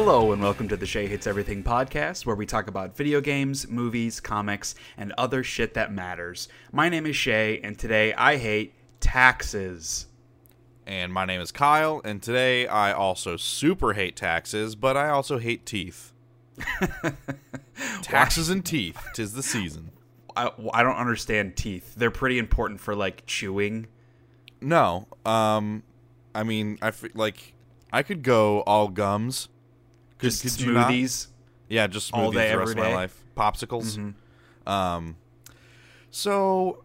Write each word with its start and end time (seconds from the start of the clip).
Hello, 0.00 0.30
and 0.30 0.40
welcome 0.40 0.68
to 0.68 0.76
the 0.76 0.86
Shea 0.86 1.08
Hates 1.08 1.26
Everything 1.26 1.64
podcast, 1.64 2.24
where 2.24 2.36
we 2.36 2.46
talk 2.46 2.68
about 2.68 2.96
video 2.96 3.20
games, 3.20 3.66
movies, 3.66 4.20
comics, 4.20 4.76
and 4.96 5.12
other 5.18 5.42
shit 5.42 5.74
that 5.74 5.92
matters. 5.92 6.46
My 6.70 6.88
name 6.88 7.04
is 7.04 7.16
Shea, 7.16 7.58
and 7.64 7.76
today 7.76 8.14
I 8.14 8.36
hate 8.36 8.74
taxes. 9.00 10.06
And 10.86 11.12
my 11.12 11.24
name 11.24 11.40
is 11.40 11.50
Kyle, 11.50 12.00
and 12.04 12.22
today 12.22 12.68
I 12.68 12.92
also 12.92 13.36
super 13.36 13.94
hate 13.94 14.14
taxes, 14.14 14.76
but 14.76 14.96
I 14.96 15.08
also 15.08 15.38
hate 15.38 15.66
teeth. 15.66 16.12
taxes 18.02 18.50
and 18.50 18.64
teeth, 18.64 19.04
tis 19.14 19.32
the 19.32 19.42
season. 19.42 19.90
I, 20.36 20.52
I 20.72 20.84
don't 20.84 20.94
understand 20.94 21.56
teeth. 21.56 21.96
They're 21.96 22.12
pretty 22.12 22.38
important 22.38 22.78
for 22.78 22.94
like 22.94 23.26
chewing. 23.26 23.88
No, 24.60 25.08
um, 25.26 25.82
I 26.36 26.44
mean, 26.44 26.78
I 26.80 26.88
f- 26.88 27.16
like 27.16 27.54
I 27.92 28.04
could 28.04 28.22
go 28.22 28.60
all 28.60 28.86
gums. 28.86 29.48
Just 30.20 30.42
could 30.42 30.52
smoothies. 30.52 31.28
Yeah, 31.68 31.86
just 31.86 32.12
smoothies 32.12 32.18
all 32.18 32.30
day, 32.32 32.50
the 32.52 32.58
rest 32.58 32.70
every 32.70 32.82
of 32.82 32.86
my 32.86 32.90
day? 32.90 32.94
life. 32.94 33.22
Popsicles. 33.36 33.96
Mm-hmm. 33.98 34.68
Um, 34.70 35.16
so 36.10 36.82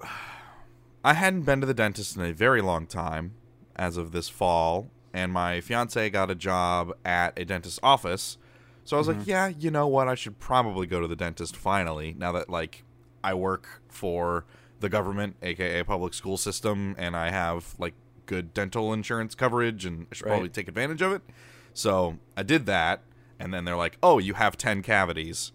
I 1.04 1.14
hadn't 1.14 1.44
been 1.44 1.62
to 1.62 1.68
the 1.68 1.74
dentist 1.74 2.16
in 2.16 2.24
a 2.24 2.34
very 2.34 2.62
long 2.62 2.86
time, 2.86 3.34
as 3.76 3.98
of 3.98 4.12
this 4.12 4.30
fall, 4.30 4.90
and 5.14 5.32
my 5.32 5.62
fiance 5.62 6.10
got 6.10 6.30
a 6.30 6.36
job 6.36 6.94
at 7.06 7.38
a 7.40 7.46
dentist's 7.46 7.80
office. 7.84 8.38
So 8.86 8.98
I 8.98 9.00
was 9.00 9.08
Mm-hmm. 9.08 9.20
like, 9.20 9.28
yeah, 9.28 9.48
you 9.48 9.72
know 9.72 9.88
what? 9.88 10.08
I 10.08 10.16
should 10.16 10.40
probably 10.40 10.86
go 10.88 11.00
to 11.00 11.08
the 11.08 11.16
dentist 11.16 11.56
finally. 11.56 12.16
Now 12.18 12.32
that 12.34 12.50
like 12.50 12.84
I 13.24 13.34
work 13.34 13.82
for 13.88 14.46
the 14.82 14.90
government, 14.90 15.38
aka 15.42 15.84
public 15.84 16.14
school 16.14 16.36
system, 16.38 16.94
and 16.98 17.16
I 17.16 17.32
have 17.32 17.76
like 17.80 17.94
good 18.26 18.54
dental 18.54 18.92
insurance 18.94 19.36
coverage, 19.36 19.86
and 19.86 20.08
I 20.12 20.16
should 20.16 20.26
Right. 20.26 20.32
probably 20.32 20.50
take 20.50 20.68
advantage 20.68 21.02
of 21.02 21.14
it. 21.14 21.22
So 21.74 22.18
I 22.38 22.44
did 22.44 22.66
that, 22.66 23.02
and 23.44 23.54
then 23.54 23.66
they're 23.66 23.76
like, 23.76 23.98
"Oh, 24.02 24.18
you 24.18 24.34
have 24.36 24.58
ten 24.58 24.82
cavities." 24.82 25.52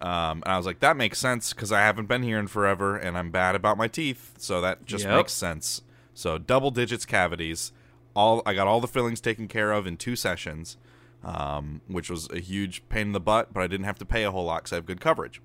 Um, 0.00 0.42
and 0.44 0.52
I 0.54 0.56
was 0.56 0.64
like, 0.64 0.78
that 0.78 0.96
makes 0.96 1.18
sense 1.18 1.52
because 1.52 1.72
I 1.72 1.80
haven't 1.80 2.06
been 2.06 2.22
here 2.22 2.38
in 2.38 2.46
forever 2.46 2.96
and 2.96 3.18
I'm 3.18 3.32
bad 3.32 3.56
about 3.56 3.76
my 3.76 3.88
teeth. 3.88 4.32
So 4.38 4.60
that 4.60 4.84
just 4.86 5.04
Yep. 5.04 5.16
makes 5.16 5.32
sense. 5.32 5.82
So 6.14 6.38
double 6.38 6.70
digits 6.70 7.04
cavities. 7.04 7.72
All 8.14 8.40
I 8.46 8.54
got 8.54 8.68
all 8.68 8.80
the 8.80 8.86
fillings 8.86 9.20
taken 9.20 9.48
care 9.48 9.72
of 9.72 9.88
in 9.88 9.96
two 9.96 10.14
sessions, 10.14 10.76
um, 11.24 11.80
which 11.88 12.08
was 12.08 12.30
a 12.30 12.38
huge 12.38 12.88
pain 12.88 13.08
in 13.08 13.12
the 13.12 13.18
butt, 13.18 13.52
but 13.52 13.60
I 13.60 13.66
didn't 13.66 13.86
have 13.86 13.98
to 13.98 14.04
pay 14.04 14.22
a 14.22 14.30
whole 14.30 14.44
lot 14.44 14.58
because 14.62 14.72
I 14.72 14.76
have 14.76 14.86
good 14.86 15.00
coverage. 15.00 15.42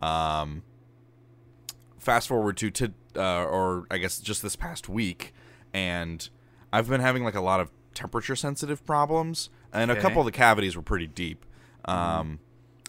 Um, 0.00 0.62
fast 1.98 2.28
forward 2.28 2.56
to, 2.58 2.70
to 2.70 2.92
uh, 3.16 3.44
or 3.44 3.86
I 3.90 3.98
guess 3.98 4.18
just 4.18 4.42
this 4.42 4.56
past 4.56 4.88
week, 4.88 5.34
and 5.74 6.26
I've 6.72 6.88
been 6.88 7.02
having 7.02 7.22
like 7.22 7.34
a 7.34 7.40
lot 7.42 7.60
of 7.60 7.70
temperature 7.92 8.34
sensitive 8.36 8.84
problems, 8.86 9.50
and 9.74 9.90
a 9.90 9.94
Okay. 9.94 10.00
couple 10.02 10.20
of 10.20 10.26
the 10.26 10.32
cavities 10.32 10.76
were 10.76 10.82
pretty 10.82 11.06
deep. 11.06 11.44
Um, 11.84 12.38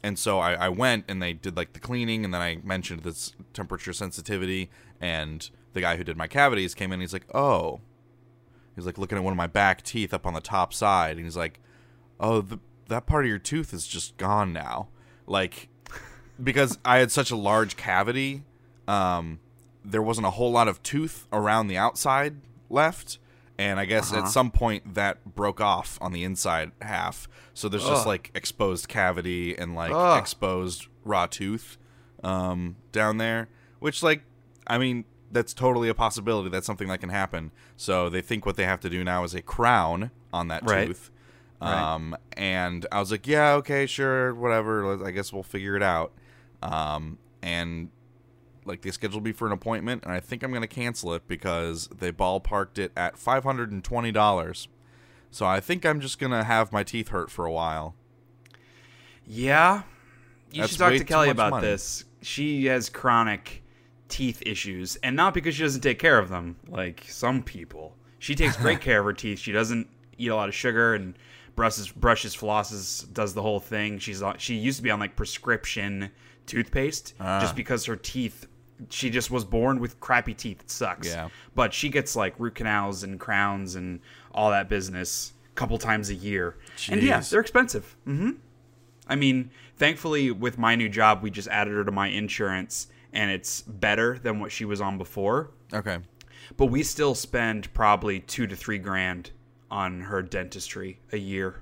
and 0.03 0.17
so 0.17 0.39
I, 0.39 0.53
I 0.53 0.69
went 0.69 1.05
and 1.09 1.21
they 1.21 1.33
did 1.33 1.57
like 1.57 1.73
the 1.73 1.79
cleaning, 1.79 2.23
and 2.23 2.33
then 2.33 2.41
I 2.41 2.59
mentioned 2.63 3.01
this 3.03 3.33
temperature 3.53 3.91
sensitivity, 3.91 4.69
and 5.01 5.49
the 5.73 5.81
guy 5.81 5.97
who 5.97 6.03
did 6.03 6.15
my 6.15 6.27
cavities 6.27 6.73
came 6.75 6.91
in. 6.91 6.93
And 6.95 7.01
he's 7.01 7.11
like, 7.13 7.25
"Oh," 7.35 7.81
he's 8.75 8.85
like 8.85 8.97
looking 8.97 9.17
at 9.17 9.23
one 9.23 9.33
of 9.33 9.37
my 9.37 9.47
back 9.47 9.81
teeth 9.83 10.13
up 10.13 10.25
on 10.25 10.33
the 10.33 10.41
top 10.41 10.73
side, 10.73 11.17
and 11.17 11.25
he's 11.25 11.35
like, 11.37 11.59
"Oh, 12.19 12.41
the, 12.41 12.59
that 12.87 13.05
part 13.07 13.25
of 13.25 13.29
your 13.29 13.39
tooth 13.39 13.73
is 13.73 13.87
just 13.87 14.15
gone 14.17 14.53
now." 14.53 14.87
Like, 15.27 15.69
because 16.41 16.77
I 16.85 16.99
had 16.99 17.11
such 17.11 17.31
a 17.31 17.35
large 17.35 17.75
cavity, 17.75 18.43
um, 18.87 19.39
there 19.83 20.01
wasn't 20.03 20.27
a 20.27 20.31
whole 20.31 20.51
lot 20.51 20.67
of 20.67 20.81
tooth 20.83 21.25
around 21.33 21.67
the 21.67 21.77
outside 21.77 22.35
left. 22.69 23.17
And 23.57 23.79
I 23.79 23.85
guess 23.85 24.11
Uh-huh. 24.11 24.23
at 24.23 24.27
some 24.29 24.51
point 24.51 24.95
that 24.95 25.23
broke 25.35 25.61
off 25.61 25.97
on 26.01 26.11
the 26.11 26.23
inside 26.25 26.71
half. 26.81 27.27
So 27.53 27.69
there's 27.69 27.85
just 27.87 28.05
like 28.05 28.29
exposed 28.35 28.87
cavity 28.89 29.57
and 29.57 29.75
like 29.75 29.91
Ugh. 29.93 30.19
exposed 30.19 30.87
raw 31.05 31.25
tooth 31.25 31.77
um, 32.23 32.75
down 32.91 33.17
there. 33.17 33.47
Which, 33.79 34.03
like, 34.03 34.23
I 34.67 34.77
mean, 34.77 35.05
that's 35.31 35.53
totally 35.53 35.89
a 35.89 35.93
possibility. 35.93 36.49
That's 36.49 36.65
something 36.65 36.87
that 36.89 36.99
can 36.99 37.09
happen. 37.09 37.51
So 37.77 38.09
they 38.09 38.21
think 38.21 38.45
what 38.45 38.55
they 38.57 38.65
have 38.65 38.79
to 38.81 38.89
do 38.89 39.03
now 39.03 39.23
is 39.23 39.33
a 39.33 39.41
crown 39.41 40.11
on 40.33 40.47
that 40.49 40.63
Right. 40.65 40.87
tooth. 40.87 41.11
Right. 41.61 41.93
Um, 41.93 42.17
and 42.33 42.85
I 42.91 42.99
was 42.99 43.11
like, 43.11 43.25
yeah, 43.27 43.53
okay, 43.53 43.85
sure, 43.85 44.33
whatever. 44.35 45.05
I 45.05 45.11
guess 45.11 45.31
we'll 45.31 45.43
figure 45.43 45.75
it 45.77 45.83
out. 45.83 46.11
Um, 46.61 47.19
and 47.41 47.89
like 48.65 48.81
they 48.81 48.91
scheduled 48.91 49.23
me 49.23 49.31
for 49.31 49.45
an 49.47 49.51
appointment, 49.53 50.03
and 50.03 50.11
I 50.11 50.19
think 50.19 50.43
I'm 50.43 50.51
gonna 50.51 50.67
cancel 50.67 51.13
it 51.13 51.27
because 51.27 51.87
they 51.87 52.11
ballparked 52.11 52.77
it 52.77 52.91
at 52.97 53.17
five 53.17 53.43
hundred 53.43 53.71
and 53.71 53.83
twenty 53.83 54.11
dollars. 54.11 54.67
So 55.31 55.45
I 55.45 55.59
think 55.59 55.85
I'm 55.85 55.99
just 55.99 56.17
gonna 56.19 56.43
have 56.43 56.71
my 56.71 56.83
teeth 56.83 57.09
hurt 57.09 57.29
for 57.29 57.45
a 57.45 57.51
while. 57.51 57.95
Yeah. 59.25 59.83
You 60.51 60.61
That's 60.61 60.73
should 60.73 60.79
talk 60.79 60.93
to 60.93 61.03
Kelly 61.03 61.29
about 61.29 61.51
money. 61.51 61.67
this. 61.67 62.05
She 62.21 62.65
has 62.65 62.89
chronic 62.89 63.63
teeth 64.07 64.41
issues, 64.45 64.95
and 64.97 65.15
not 65.15 65.33
because 65.33 65.55
she 65.55 65.63
doesn't 65.63 65.81
take 65.81 65.99
care 65.99 66.17
of 66.19 66.29
them, 66.29 66.55
like 66.67 67.03
some 67.07 67.43
people. 67.43 67.95
She 68.19 68.35
takes 68.35 68.55
great 68.55 68.79
care 68.87 68.99
of 68.99 69.05
her 69.05 69.13
teeth. 69.13 69.39
She 69.39 69.51
doesn't 69.51 69.87
eat 70.17 70.27
a 70.29 70.35
lot 70.35 70.47
of 70.47 70.55
sugar 70.55 70.93
and 70.95 71.17
brushes, 71.55 71.89
brushes, 71.91 72.35
flosses, 72.35 73.11
does 73.13 73.33
the 73.33 73.41
whole 73.41 73.59
thing. 73.59 73.99
She's 73.99 74.21
on, 74.21 74.37
she 74.37 74.55
used 74.55 74.77
to 74.77 74.83
be 74.83 74.91
on 74.91 74.99
like 74.99 75.15
prescription 75.15 76.09
toothpaste 76.45 77.13
Ah. 77.19 77.41
just 77.41 77.55
because 77.55 77.85
her 77.85 77.95
teeth. 77.95 78.47
She 78.89 79.09
just 79.09 79.31
was 79.31 79.45
born 79.45 79.79
with 79.79 79.99
crappy 79.99 80.33
teeth. 80.33 80.61
It 80.61 80.71
sucks. 80.71 81.07
Yeah. 81.07 81.29
But 81.53 81.73
she 81.73 81.89
gets 81.89 82.15
like 82.15 82.35
root 82.39 82.55
canals 82.55 83.03
and 83.03 83.19
crowns 83.19 83.75
and 83.75 84.01
all 84.33 84.49
that 84.51 84.69
business 84.69 85.33
a 85.51 85.55
couple 85.55 85.77
times 85.77 86.09
a 86.09 86.15
year. 86.15 86.57
Jeez. 86.77 86.91
And 86.91 87.01
yeah, 87.01 87.19
they're 87.21 87.41
expensive. 87.41 87.95
Mm-hmm. 88.07 88.31
I 89.07 89.15
mean, 89.15 89.51
thankfully, 89.77 90.31
with 90.31 90.57
my 90.57 90.75
new 90.75 90.89
job, 90.89 91.21
we 91.21 91.29
just 91.29 91.47
added 91.47 91.73
her 91.73 91.83
to 91.83 91.91
my 91.91 92.07
insurance, 92.07 92.87
and 93.13 93.31
it's 93.31 93.61
better 93.61 94.19
than 94.19 94.39
what 94.39 94.51
she 94.51 94.65
was 94.65 94.81
on 94.81 94.97
before. 94.97 95.51
Okay. 95.73 95.99
But 96.57 96.67
we 96.67 96.83
still 96.83 97.15
spend 97.15 97.73
probably 97.73 98.19
two 98.19 98.47
to 98.47 98.55
three 98.55 98.77
grand 98.77 99.31
on 99.71 100.01
her 100.01 100.21
dentistry 100.21 100.99
a 101.11 101.17
year, 101.17 101.61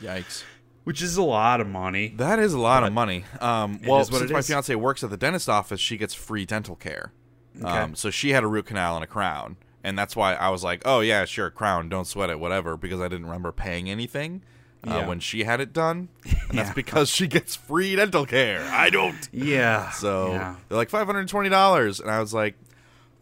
Yikes. 0.00 0.44
Which 0.84 1.02
is 1.02 1.16
a 1.16 1.22
lot 1.22 1.60
of 1.60 1.66
money. 1.66 2.14
That 2.16 2.38
is 2.38 2.52
a 2.54 2.58
lot 2.60 2.84
of 2.84 2.92
money. 2.92 3.24
Um, 3.40 3.80
well, 3.86 4.04
since 4.04 4.30
my 4.30 4.38
is. 4.38 4.46
fiance 4.46 4.74
works 4.74 5.02
at 5.02 5.10
the 5.10 5.16
dentist 5.16 5.48
office, 5.48 5.80
she 5.80 5.96
gets 5.96 6.14
free 6.14 6.44
dental 6.46 6.76
care. 6.76 7.12
Okay. 7.58 7.66
Um, 7.68 7.94
so 7.94 8.10
she 8.10 8.30
had 8.30 8.42
a 8.44 8.46
root 8.46 8.66
canal 8.66 8.94
and 8.96 9.04
a 9.04 9.06
crown, 9.06 9.56
and 9.82 9.98
that's 9.98 10.16
why 10.16 10.34
I 10.34 10.48
was 10.50 10.64
like, 10.64 10.82
"Oh 10.84 11.00
yeah, 11.00 11.24
sure, 11.24 11.50
crown, 11.50 11.88
don't 11.88 12.06
sweat 12.06 12.30
it, 12.30 12.40
whatever," 12.40 12.76
because 12.76 13.00
I 13.00 13.08
didn't 13.08 13.26
remember 13.26 13.52
paying 13.52 13.88
anything 13.88 14.42
uh, 14.86 14.90
Yeah. 14.90 15.06
when 15.06 15.20
she 15.20 15.44
had 15.44 15.60
it 15.60 15.72
done, 15.72 16.08
and 16.24 16.58
that's 16.58 16.70
Yeah. 16.70 16.72
because 16.74 17.08
she 17.10 17.26
gets 17.28 17.54
free 17.54 17.94
dental 17.96 18.26
care. 18.26 18.62
I 18.72 18.90
don't. 18.90 19.28
Yeah. 19.32 19.90
So 19.90 20.32
yeah. 20.32 20.56
they're 20.68 20.76
like 20.78 20.90
five 20.90 21.06
hundred 21.06 21.20
and 21.20 21.28
twenty 21.28 21.48
dollars, 21.48 22.00
and 22.00 22.10
I 22.10 22.18
was 22.18 22.34
like, 22.34 22.56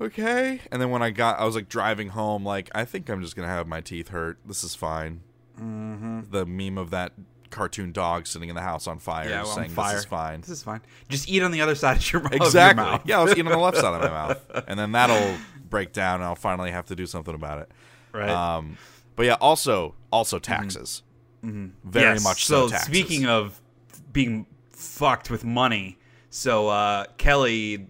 "Okay." 0.01 0.61
And 0.73 0.81
then 0.81 0.91
when 0.91 1.03
I 1.03 1.11
got, 1.11 1.39
I 1.39 1.45
was 1.45 1.55
like 1.55 1.69
driving 1.69 2.09
home, 2.09 2.45
like, 2.45 2.71
I 2.75 2.85
think 2.87 3.09
I'm 3.11 3.21
just 3.23 3.37
gonna 3.37 3.49
have 3.49 3.67
my 3.67 3.81
teeth 3.83 4.09
hurt. 4.09 4.39
This 4.47 4.65
is 4.65 4.75
fine. 4.75 5.21
Mm-hmm. 5.61 6.31
The 6.31 6.47
meme 6.47 6.79
of 6.79 6.89
that 6.91 7.13
cartoon 7.53 7.93
dog 7.93 8.27
sitting 8.27 8.49
in 8.49 8.57
the 8.57 8.63
house 8.63 8.89
on 8.89 8.99
fire, 8.99 9.29
yeah, 9.29 9.43
well, 9.45 9.55
saying, 9.55 9.71
fire. 9.71 9.93
"This 9.93 10.01
is 10.01 10.07
fine." 10.07 10.41
This 10.41 10.51
is 10.51 10.63
fine. 10.65 10.81
Just 11.09 11.29
eat 11.29 11.43
on 11.43 11.53
the 11.53 11.61
other 11.61 11.77
side 11.77 11.99
of 11.99 12.13
your, 12.13 12.23
of 12.27 12.33
your 12.33 12.43
Exactly. 12.43 12.83
mouth. 12.85 13.03
Yeah, 13.05 13.21
I 13.21 13.23
was 13.23 13.33
eating 13.33 13.47
on 13.47 13.53
the 13.53 13.59
left 13.59 13.77
side 13.77 13.95
of 13.95 14.01
my 14.01 14.09
mouth, 14.29 14.65
and 14.67 14.77
then 14.79 14.91
that'll 14.93 15.37
break 15.71 15.93
down, 15.93 16.17
and 16.17 16.25
I'll 16.25 16.35
finally 16.35 16.71
have 16.73 16.87
to 16.87 16.97
do 16.97 17.07
something 17.07 17.35
about 17.35 17.61
it. 17.61 17.71
Right. 18.13 18.29
Um, 18.29 18.77
but 19.15 19.27
yeah, 19.27 19.35
also 19.35 19.95
also 20.11 20.39
taxes. 20.39 21.03
Very 21.43 21.75
Yes, 22.15 22.25
much 22.25 22.45
so. 22.47 22.67
So 22.67 22.73
taxes. 22.73 22.89
speaking 22.89 23.27
of 23.27 23.61
being 24.13 24.47
fucked 24.71 25.31
with 25.31 25.45
money, 25.45 25.99
so 26.31 26.69
uh, 26.69 27.05
Kelly, 27.19 27.89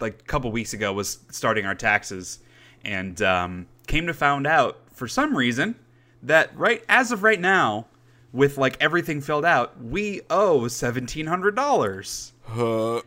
like 0.00 0.20
a 0.20 0.24
couple 0.24 0.50
weeks 0.52 0.72
ago, 0.74 0.92
was 0.92 1.18
starting 1.30 1.66
our 1.66 1.74
taxes, 1.74 2.38
and 2.84 3.20
um, 3.22 3.66
came 3.86 4.06
to 4.06 4.14
found 4.14 4.46
out 4.46 4.78
for 4.92 5.06
some 5.08 5.36
reason 5.36 5.74
that 6.22 6.56
right 6.56 6.82
as 6.88 7.12
of 7.12 7.22
right 7.22 7.40
now, 7.40 7.86
with 8.34 8.58
like 8.58 8.76
everything 8.82 9.22
filled 9.22 9.44
out, 9.46 9.82
we 9.82 10.20
owe 10.28 10.68
seventeen 10.68 11.26
hundred 11.26 11.56
dollars. 11.56 12.34
Uh, 12.54 13.00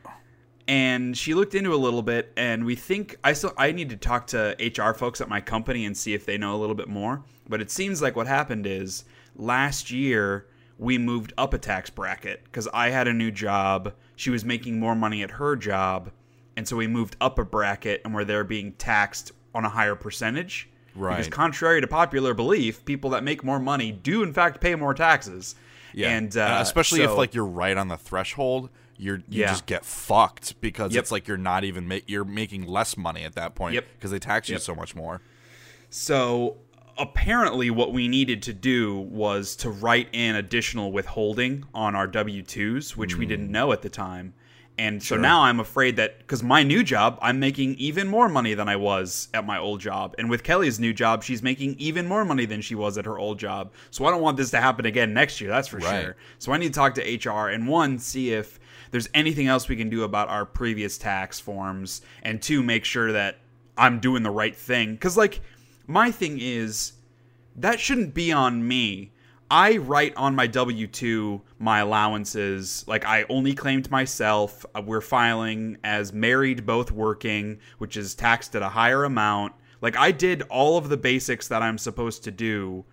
And 0.70 1.18
she 1.18 1.34
looked 1.34 1.56
into 1.56 1.74
a 1.74 1.78
little 1.78 2.02
bit, 2.02 2.34
and 2.36 2.66
we 2.66 2.76
think 2.76 3.16
I 3.24 3.34
still 3.34 3.54
I 3.58 3.72
need 3.72 3.90
to 3.92 3.98
talk 3.98 4.28
to 4.28 4.56
HR 4.60 4.94
folks 4.94 5.22
at 5.22 5.30
my 5.30 5.40
company 5.40 5.86
and 5.86 5.96
see 5.96 6.14
if 6.14 6.26
they 6.26 6.38
know 6.38 6.56
a 6.56 6.58
little 6.60 6.76
bit 6.76 6.88
more. 6.90 7.24
But 7.48 7.62
it 7.62 7.70
seems 7.72 8.02
like 8.02 8.16
what 8.16 8.28
happened 8.28 8.66
is 8.66 9.06
last 9.36 9.92
year 9.92 10.48
we 10.78 10.98
moved 10.98 11.34
up 11.38 11.54
a 11.54 11.58
tax 11.58 11.90
bracket 11.90 12.44
because 12.46 12.68
I 12.74 12.90
had 12.90 13.08
a 13.08 13.14
new 13.14 13.32
job. 13.32 13.94
She 14.16 14.30
was 14.30 14.44
making 14.44 14.80
more 14.80 14.96
money 14.96 15.24
at 15.24 15.32
her 15.32 15.56
job, 15.56 16.12
and 16.58 16.68
so 16.68 16.76
we 16.76 16.88
moved 16.88 17.16
up 17.22 17.40
a 17.40 17.46
bracket, 17.46 18.02
and 18.04 18.14
where 18.14 18.26
they're 18.26 18.44
being 18.44 18.74
taxed 18.74 19.32
on 19.56 19.64
a 19.66 19.70
higher 19.70 19.96
percentage. 19.96 20.70
Because 20.98 21.28
contrary 21.28 21.82
to 21.82 21.88
popular 21.88 22.34
belief, 22.34 22.84
people 22.86 23.10
that 23.12 23.24
make 23.24 23.44
more 23.44 23.60
money 23.60 23.92
do 23.92 24.24
in 24.24 24.34
fact 24.34 24.60
pay 24.62 24.76
more 24.76 24.94
taxes. 24.94 25.56
yeah, 25.94 26.10
and 26.10 26.36
uh, 26.38 26.60
especially 26.62 27.02
if 27.02 27.12
like 27.16 27.34
you're 27.34 27.46
right 27.46 27.78
on 27.78 27.88
the 27.88 27.98
threshold, 27.98 28.70
you're 28.98 29.18
you 29.30 29.42
Yeah. 29.42 29.50
just 29.50 29.66
get 29.66 29.86
fucked 29.86 30.60
because 30.62 30.94
Yep. 30.94 31.02
it's 31.04 31.12
like 31.12 31.28
you're 31.28 31.38
not 31.38 31.64
even 31.64 31.88
ma- 31.88 32.00
you're 32.08 32.26
making 32.26 32.66
less 32.68 32.98
money 32.98 33.24
at 33.24 33.34
that 33.36 33.56
point 33.56 33.76
Yep. 33.76 33.86
because 33.98 34.12
they 34.12 34.20
tax 34.20 34.50
you 34.50 34.54
Yep. 34.56 34.62
so 34.62 34.76
much 34.76 34.96
more. 34.96 35.22
So 35.90 36.58
apparently 36.98 37.70
what 37.70 37.94
we 37.94 38.08
needed 38.08 38.42
to 38.44 38.54
do 38.54 38.96
was 38.98 39.56
to 39.58 39.70
write 39.70 40.10
in 40.14 40.36
additional 40.36 40.92
withholding 40.92 41.64
on 41.74 41.96
our 41.96 42.08
W2s, 42.08 42.98
which 42.98 43.16
we 43.16 43.26
didn't 43.26 43.52
know 43.52 43.72
at 43.72 43.82
the 43.84 43.90
time. 43.90 44.34
And 44.80 45.02
so 45.02 45.18
now 45.18 45.42
I'm 45.42 45.60
afraid 45.60 45.96
that 45.96 46.20
because 46.20 46.44
my 46.44 46.62
new 46.62 46.84
job, 46.84 47.18
I'm 47.20 47.40
making 47.40 47.76
even 47.76 48.08
more 48.08 48.30
money 48.30 48.54
than 48.54 48.70
I 48.70 48.76
was 48.76 49.28
at 49.34 49.44
my 49.44 49.58
old 49.58 49.82
job. 49.82 50.14
And 50.20 50.30
with 50.30 50.44
Kelly's 50.44 50.80
new 50.80 50.94
job, 50.94 51.24
she's 51.24 51.42
making 51.42 51.76
even 51.80 52.06
more 52.06 52.24
money 52.24 52.46
than 52.46 52.62
she 52.62 52.76
was 52.76 52.96
at 52.98 53.06
her 53.06 53.18
old 53.18 53.40
job. 53.40 53.72
So 53.90 54.06
I 54.06 54.12
don't 54.12 54.22
want 54.22 54.38
this 54.38 54.52
to 54.52 54.62
happen 54.62 54.86
again 54.86 55.16
next 55.16 55.42
year, 55.42 55.50
that's 55.50 55.68
for 55.68 55.78
Right. 55.78 56.04
sure. 56.04 56.16
So 56.38 56.52
I 56.52 56.58
need 56.58 56.68
to 56.68 56.80
talk 56.80 56.94
to 56.96 57.02
HR 57.02 57.50
and 57.50 57.68
one, 57.68 57.98
see 57.98 58.32
if 58.34 58.60
there's 58.92 59.10
anything 59.16 59.48
else 59.48 59.68
we 59.68 59.76
can 59.76 59.90
do 59.90 60.04
about 60.04 60.30
our 60.30 60.46
previous 60.46 60.98
tax 61.00 61.40
forms, 61.40 62.02
and 62.22 62.40
two, 62.40 62.62
make 62.62 62.86
sure 62.86 63.12
that 63.12 63.38
I'm 63.78 64.00
doing 64.00 64.22
the 64.22 64.32
right 64.32 64.56
thing. 64.56 64.94
Because, 64.94 65.18
like, 65.18 65.42
my 65.88 66.12
thing 66.12 66.38
is 66.40 66.94
that 67.56 67.80
shouldn't 67.80 68.14
be 68.14 68.32
on 68.32 68.68
me. 68.68 69.12
I 69.50 69.78
write 69.78 70.16
on 70.18 70.36
my 70.36 70.48
W 70.48 70.88
2 70.88 71.42
my 71.58 71.80
allowances. 71.80 72.84
Like, 72.86 73.06
I 73.06 73.26
only 73.30 73.54
claimed 73.54 73.90
myself. 73.90 74.66
Uh, 74.76 74.82
We're 74.82 75.02
filing 75.02 75.78
as 75.84 76.12
married, 76.12 76.66
both 76.66 76.92
working, 76.92 77.60
which 77.78 77.96
is 77.96 78.14
taxed 78.14 78.56
at 78.56 78.62
a 78.62 78.70
higher 78.70 79.06
amount. 79.06 79.54
Like, 79.80 79.96
I 79.96 80.12
did 80.12 80.42
all 80.50 80.78
of 80.78 80.90
the 80.90 80.98
basics 80.98 81.48
that 81.48 81.62
I'm 81.62 81.78
supposed 81.78 82.24
to 82.26 82.32
do. 82.32 82.84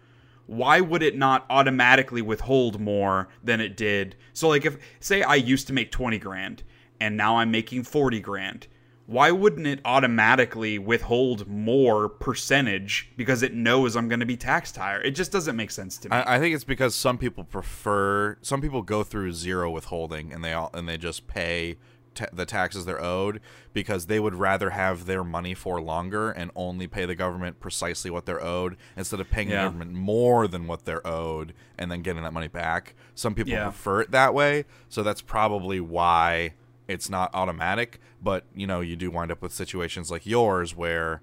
Why 0.46 0.80
would 0.80 1.02
it 1.02 1.16
not 1.16 1.44
automatically 1.50 2.22
withhold 2.22 2.80
more 2.80 3.28
than 3.42 3.60
it 3.60 3.76
did? 3.76 4.14
So, 4.32 4.48
like, 4.48 4.64
if, 4.64 4.76
say, 5.00 5.22
I 5.22 5.34
used 5.34 5.66
to 5.68 5.72
make 5.72 5.90
20 5.90 6.18
grand 6.18 6.62
and 7.00 7.16
now 7.16 7.38
I'm 7.38 7.50
making 7.50 7.82
40 7.82 8.20
grand 8.20 8.68
why 9.06 9.30
wouldn't 9.30 9.66
it 9.66 9.80
automatically 9.84 10.78
withhold 10.78 11.46
more 11.46 12.08
percentage 12.08 13.10
because 13.16 13.42
it 13.42 13.52
knows 13.52 13.96
I'm 13.96 14.08
going 14.08 14.20
to 14.20 14.26
be 14.26 14.36
taxed 14.36 14.76
higher? 14.76 15.00
It 15.02 15.12
just 15.12 15.30
doesn't 15.32 15.56
make 15.56 15.70
sense 15.70 15.98
to 15.98 16.08
me. 16.08 16.16
I, 16.16 16.36
I 16.36 16.38
think 16.38 16.54
it's 16.54 16.64
because 16.64 16.94
some 16.94 17.18
people 17.18 17.44
prefer 17.44 18.38
some 18.40 18.60
people 18.60 18.82
go 18.82 19.02
through 19.02 19.32
zero 19.32 19.70
withholding 19.70 20.32
and 20.32 20.42
they 20.44 20.52
all 20.52 20.70
and 20.72 20.88
they 20.88 20.96
just 20.96 21.26
pay 21.26 21.76
ta- 22.14 22.26
the 22.32 22.46
taxes 22.46 22.86
they're 22.86 23.02
owed 23.02 23.40
because 23.74 24.06
they 24.06 24.18
would 24.20 24.34
rather 24.34 24.70
have 24.70 25.04
their 25.04 25.22
money 25.22 25.52
for 25.52 25.82
longer 25.82 26.30
and 26.30 26.50
only 26.56 26.86
pay 26.86 27.04
the 27.04 27.14
government 27.14 27.60
precisely 27.60 28.10
what 28.10 28.24
they're 28.24 28.42
owed 28.42 28.76
instead 28.96 29.20
of 29.20 29.30
paying 29.30 29.50
Yeah. 29.50 29.64
the 29.64 29.66
government 29.66 29.92
more 29.92 30.48
than 30.48 30.66
what 30.66 30.84
they're 30.86 31.06
owed 31.06 31.52
and 31.78 31.90
then 31.90 32.00
getting 32.02 32.22
that 32.22 32.32
money 32.32 32.48
back. 32.48 32.94
Some 33.14 33.34
people 33.34 33.52
Yeah. 33.52 33.64
prefer 33.64 34.00
it 34.02 34.12
that 34.12 34.32
way, 34.32 34.64
so 34.88 35.02
that's 35.02 35.20
probably 35.20 35.80
why 35.80 36.54
it's 36.88 37.08
not 37.08 37.30
automatic, 37.34 38.00
but 38.22 38.44
you 38.54 38.66
know, 38.66 38.80
you 38.80 38.96
do 38.96 39.10
wind 39.10 39.30
up 39.32 39.40
with 39.42 39.52
situations 39.52 40.10
like 40.10 40.26
yours 40.26 40.74
where 40.76 41.22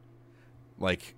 like 0.79 1.15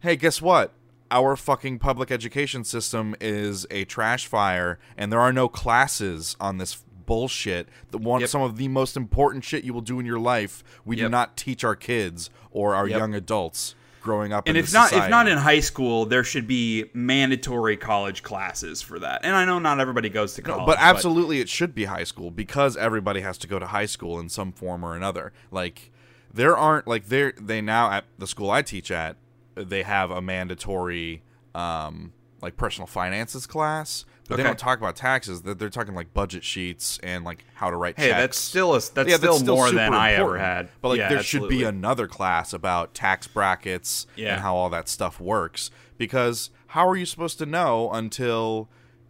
hey, 0.00 0.14
guess 0.16 0.40
what? 0.40 0.72
Our 1.10 1.36
fucking 1.36 1.78
public 1.78 2.10
education 2.10 2.62
system 2.64 3.14
is 3.20 3.66
a 3.70 3.84
trash 3.84 4.26
fire, 4.26 4.78
and 4.96 5.10
there 5.12 5.20
are 5.20 5.32
no 5.32 5.48
classes 5.48 6.36
on 6.40 6.58
this 6.58 6.82
bullshit. 7.06 7.68
The 7.92 7.98
one, 7.98 8.20
Yep. 8.20 8.30
some 8.30 8.42
of 8.42 8.56
the 8.56 8.68
most 8.68 8.96
important 8.96 9.44
shit 9.44 9.64
you 9.64 9.72
will 9.72 9.80
do 9.80 9.98
in 10.00 10.06
your 10.06 10.18
life, 10.18 10.62
we 10.84 10.96
do 10.96 11.08
not 11.08 11.36
teach 11.36 11.62
our 11.64 11.76
kids 11.76 12.30
or 12.50 12.74
our 12.74 12.88
Yep. 12.88 12.98
young 12.98 13.14
adults 13.14 13.74
growing 14.06 14.32
up. 14.32 14.48
and 14.48 14.56
in 14.56 14.64
if 14.64 14.72
not 14.72 14.92
if 14.92 15.10
not 15.10 15.28
in 15.28 15.36
high 15.36 15.60
school, 15.60 16.06
there 16.06 16.24
should 16.24 16.46
be 16.46 16.86
mandatory 16.94 17.76
college 17.76 18.22
classes 18.22 18.80
for 18.80 18.98
that. 19.00 19.24
And 19.24 19.36
I 19.36 19.44
know 19.44 19.58
not 19.58 19.80
everybody 19.80 20.08
goes 20.08 20.32
to 20.34 20.42
college, 20.42 20.64
but 20.64 20.78
absolutely 20.80 21.40
it 21.40 21.50
should 21.50 21.74
be 21.74 21.84
high 21.84 22.04
school 22.04 22.30
because 22.30 22.76
everybody 22.76 23.20
has 23.20 23.36
to 23.38 23.46
go 23.46 23.58
to 23.58 23.66
high 23.66 23.86
school 23.86 24.18
in 24.18 24.30
some 24.30 24.52
form 24.52 24.84
or 24.84 24.96
another 24.96 25.32
like 25.50 25.90
there 26.32 26.56
aren't 26.56 26.86
like 26.86 27.06
there 27.06 27.32
they 27.40 27.60
now 27.60 27.90
at 27.90 28.04
the 28.18 28.26
school 28.26 28.50
i 28.50 28.62
teach 28.62 28.90
at 28.90 29.16
they 29.54 29.82
have 29.82 30.10
a 30.10 30.20
mandatory 30.20 31.22
um 31.54 32.12
like 32.42 32.56
personal 32.56 32.86
finances 32.86 33.46
class 33.46 34.04
but 34.28 34.36
they 34.36 34.42
don't 34.42 34.58
talk 34.58 34.78
about 34.78 34.96
taxes 34.96 35.42
they're, 35.42 35.54
they're 35.54 35.68
talking 35.70 35.94
like 35.94 36.12
budget 36.14 36.42
sheets 36.44 36.98
and 37.02 37.24
like 37.24 37.44
how 37.54 37.70
to 37.70 37.76
write 37.76 37.98
Hey, 37.98 38.08
checks 38.08 38.20
that's 38.20 38.38
still 38.38 38.74
a, 38.74 38.80
that's 38.80 39.08
yeah, 39.08 39.16
still, 39.16 39.38
more 39.44 39.66
super 39.68 39.76
than 39.78 39.94
I 39.94 40.12
ever 40.12 40.38
had. 40.38 40.68
But 40.80 40.88
like, 40.90 40.98
Yeah, 40.98 41.08
there 41.08 41.22
should 41.22 41.48
be 41.48 41.62
another 41.64 42.06
class 42.06 42.52
about 42.52 42.94
tax 42.94 43.26
brackets 43.26 44.06
Yeah. 44.16 44.34
and 44.34 44.42
how 44.42 44.56
all 44.56 44.68
that 44.70 44.88
stuff 44.88 45.20
works. 45.20 45.70
Because 45.98 46.50
how 46.68 46.88
are 46.88 46.96
you 46.96 47.06
supposed 47.06 47.38
to 47.38 47.46
know 47.46 47.90
until 47.92 48.68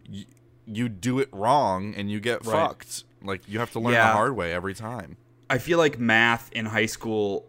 y- 0.09 0.25
you 0.65 0.87
do 0.89 1.19
it 1.19 1.29
wrong 1.31 1.93
and 1.95 2.09
you 2.11 2.19
get 2.19 2.45
Right. 2.45 2.53
fucked? 2.53 3.03
Like 3.23 3.41
you 3.47 3.59
have 3.59 3.71
to 3.71 3.79
learn 3.79 3.93
the 3.93 4.03
hard 4.03 4.35
way 4.35 4.53
every 4.53 4.73
time. 4.75 5.17
I 5.49 5.57
feel 5.57 5.77
like 5.77 5.97
math 5.99 6.51
in 6.51 6.65
high 6.67 6.85
school. 6.85 7.45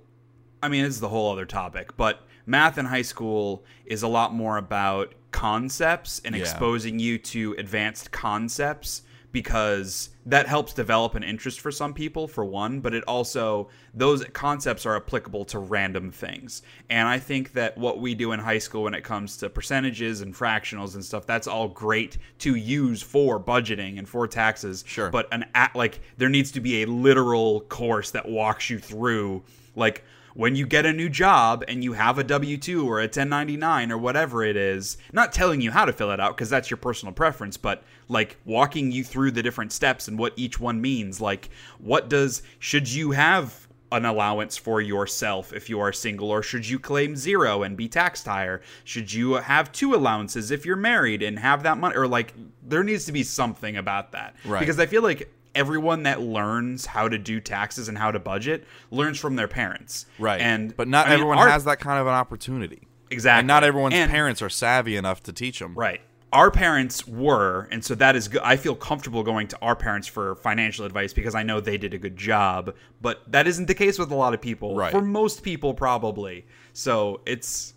I 0.62 0.68
mean, 0.68 0.84
this 0.84 0.94
is 0.94 1.00
the 1.00 1.08
whole 1.08 1.32
other 1.32 1.44
topic, 1.46 1.96
but 1.96 2.26
math 2.48 2.78
in 2.78 2.86
high 2.86 3.02
school 3.02 3.64
is 3.84 4.02
a 4.02 4.08
lot 4.08 4.32
more 4.34 4.56
about 4.56 5.14
concepts 5.30 6.20
and 6.24 6.34
Yeah. 6.34 6.40
exposing 6.40 6.98
you 6.98 7.18
to 7.18 7.54
advanced 7.58 8.10
concepts 8.10 9.02
because 9.30 10.08
that 10.24 10.46
helps 10.48 10.72
develop 10.72 11.14
an 11.14 11.22
interest 11.22 11.60
for 11.60 11.70
some 11.70 11.92
people 11.92 12.26
for 12.26 12.46
one 12.46 12.80
but 12.80 12.94
it 12.94 13.04
also 13.06 13.68
those 13.92 14.24
concepts 14.32 14.86
are 14.86 14.96
applicable 14.96 15.44
to 15.44 15.58
random 15.58 16.10
things 16.10 16.62
and 16.88 17.06
i 17.06 17.18
think 17.18 17.52
that 17.52 17.76
what 17.76 18.00
we 18.00 18.14
do 18.14 18.32
in 18.32 18.40
high 18.40 18.58
school 18.58 18.84
when 18.84 18.94
it 18.94 19.04
comes 19.04 19.36
to 19.36 19.50
percentages 19.50 20.22
and 20.22 20.34
fractionals 20.34 20.94
and 20.94 21.04
stuff 21.04 21.26
that's 21.26 21.46
all 21.46 21.68
great 21.68 22.16
to 22.38 22.54
use 22.54 23.02
for 23.02 23.38
budgeting 23.38 23.98
and 23.98 24.08
for 24.08 24.26
taxes 24.26 24.82
Sure. 24.86 25.10
but 25.10 25.28
an 25.30 25.44
at 25.54 25.76
like 25.76 26.00
there 26.16 26.30
needs 26.30 26.50
to 26.52 26.60
be 26.60 26.82
a 26.82 26.86
literal 26.86 27.60
course 27.60 28.10
that 28.12 28.26
walks 28.26 28.70
you 28.70 28.78
through 28.78 29.42
like 29.76 30.04
when 30.34 30.56
you 30.56 30.66
get 30.66 30.86
a 30.86 30.92
new 30.92 31.08
job 31.08 31.64
and 31.68 31.82
you 31.82 31.94
have 31.94 32.18
a 32.18 32.24
W2 32.24 32.84
or 32.84 33.00
a 33.00 33.04
1099 33.04 33.92
or 33.92 33.98
whatever 33.98 34.44
it 34.44 34.56
is, 34.56 34.96
not 35.12 35.32
telling 35.32 35.60
you 35.60 35.70
how 35.70 35.84
to 35.84 35.92
fill 35.92 36.10
it 36.10 36.20
out 36.20 36.36
because 36.36 36.50
that's 36.50 36.70
your 36.70 36.76
personal 36.76 37.12
preference, 37.12 37.56
but 37.56 37.82
like 38.08 38.36
walking 38.44 38.92
you 38.92 39.04
through 39.04 39.30
the 39.30 39.42
different 39.42 39.72
steps 39.72 40.08
and 40.08 40.18
what 40.18 40.32
each 40.36 40.60
one 40.60 40.80
means. 40.80 41.20
Like, 41.20 41.50
what 41.78 42.08
does, 42.08 42.42
should 42.58 42.90
you 42.90 43.12
have 43.12 43.68
an 43.90 44.04
allowance 44.04 44.56
for 44.56 44.80
yourself 44.80 45.52
if 45.52 45.70
you 45.70 45.80
are 45.80 45.92
single, 45.92 46.30
or 46.30 46.42
should 46.42 46.68
you 46.68 46.78
claim 46.78 47.16
zero 47.16 47.62
and 47.62 47.76
be 47.76 47.88
taxed 47.88 48.26
higher? 48.26 48.60
Should 48.84 49.12
you 49.12 49.34
have 49.34 49.72
two 49.72 49.94
allowances 49.94 50.50
if 50.50 50.66
you're 50.66 50.76
married 50.76 51.22
and 51.22 51.38
have 51.38 51.62
that 51.62 51.78
money? 51.78 51.96
Or 51.96 52.06
like, 52.06 52.34
there 52.62 52.84
needs 52.84 53.06
to 53.06 53.12
be 53.12 53.22
something 53.22 53.76
about 53.76 54.12
that. 54.12 54.36
Right. 54.44 54.60
Because 54.60 54.78
I 54.78 54.86
feel 54.86 55.02
like 55.02 55.32
everyone 55.58 56.04
that 56.04 56.20
learns 56.20 56.86
how 56.86 57.08
to 57.08 57.18
do 57.18 57.40
taxes 57.40 57.88
and 57.88 57.98
how 57.98 58.10
to 58.10 58.18
budget 58.18 58.64
learns 58.90 59.18
from 59.18 59.36
their 59.36 59.48
parents. 59.48 60.06
Right. 60.18 60.40
And 60.40 60.74
but 60.76 60.88
not 60.88 61.06
I 61.06 61.10
mean, 61.10 61.14
everyone 61.14 61.38
our- 61.38 61.48
has 61.50 61.64
that 61.64 61.80
kind 61.80 62.00
of 62.00 62.06
an 62.06 62.14
opportunity. 62.14 62.88
Exactly. 63.10 63.40
And 63.40 63.48
not 63.48 63.64
everyone's 63.64 63.94
And- 63.94 64.10
parents 64.10 64.40
are 64.42 64.48
savvy 64.50 64.96
enough 64.96 65.22
to 65.24 65.32
teach 65.32 65.58
them. 65.58 65.74
Right. 65.74 66.00
Our 66.30 66.50
parents 66.50 67.06
were, 67.08 67.68
and 67.70 67.82
so 67.82 67.94
that 67.94 68.14
is 68.14 68.28
good. 68.28 68.42
I 68.44 68.56
feel 68.56 68.74
comfortable 68.74 69.22
going 69.22 69.48
to 69.48 69.58
our 69.62 69.74
parents 69.74 70.06
for 70.06 70.34
financial 70.34 70.84
advice 70.84 71.14
because 71.14 71.34
I 71.34 71.42
know 71.42 71.58
they 71.58 71.78
did 71.78 71.94
a 71.94 71.98
good 71.98 72.18
job. 72.18 72.74
But 73.00 73.22
that 73.32 73.46
isn't 73.46 73.64
the 73.66 73.74
case 73.74 73.98
with 73.98 74.10
a 74.10 74.14
lot 74.14 74.34
of 74.34 74.40
people. 74.42 74.76
Right. 74.76 74.92
For 74.92 75.00
most 75.00 75.42
people, 75.42 75.72
probably. 75.72 76.46
So 76.74 77.22
it's 77.24 77.72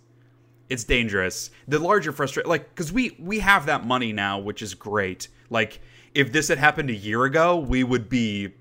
it's 0.70 0.84
dangerous. 0.84 1.50
The 1.68 1.80
larger 1.80 2.12
frustration, 2.12 2.50
like, 2.50 2.68
because 2.76 2.92
we 2.92 3.16
we 3.20 3.40
have 3.40 3.66
that 3.68 3.86
money 3.86 4.12
now, 4.12 4.40
which 4.40 4.62
is 4.62 4.74
great. 4.74 5.30
Like, 5.50 5.82
if 6.14 6.32
this 6.32 6.48
had 6.48 6.58
happened 6.58 6.90
a 6.90 6.96
year 6.96 7.24
ago, 7.24 7.58
we 7.58 7.84
would 7.84 8.10
be 8.10 8.54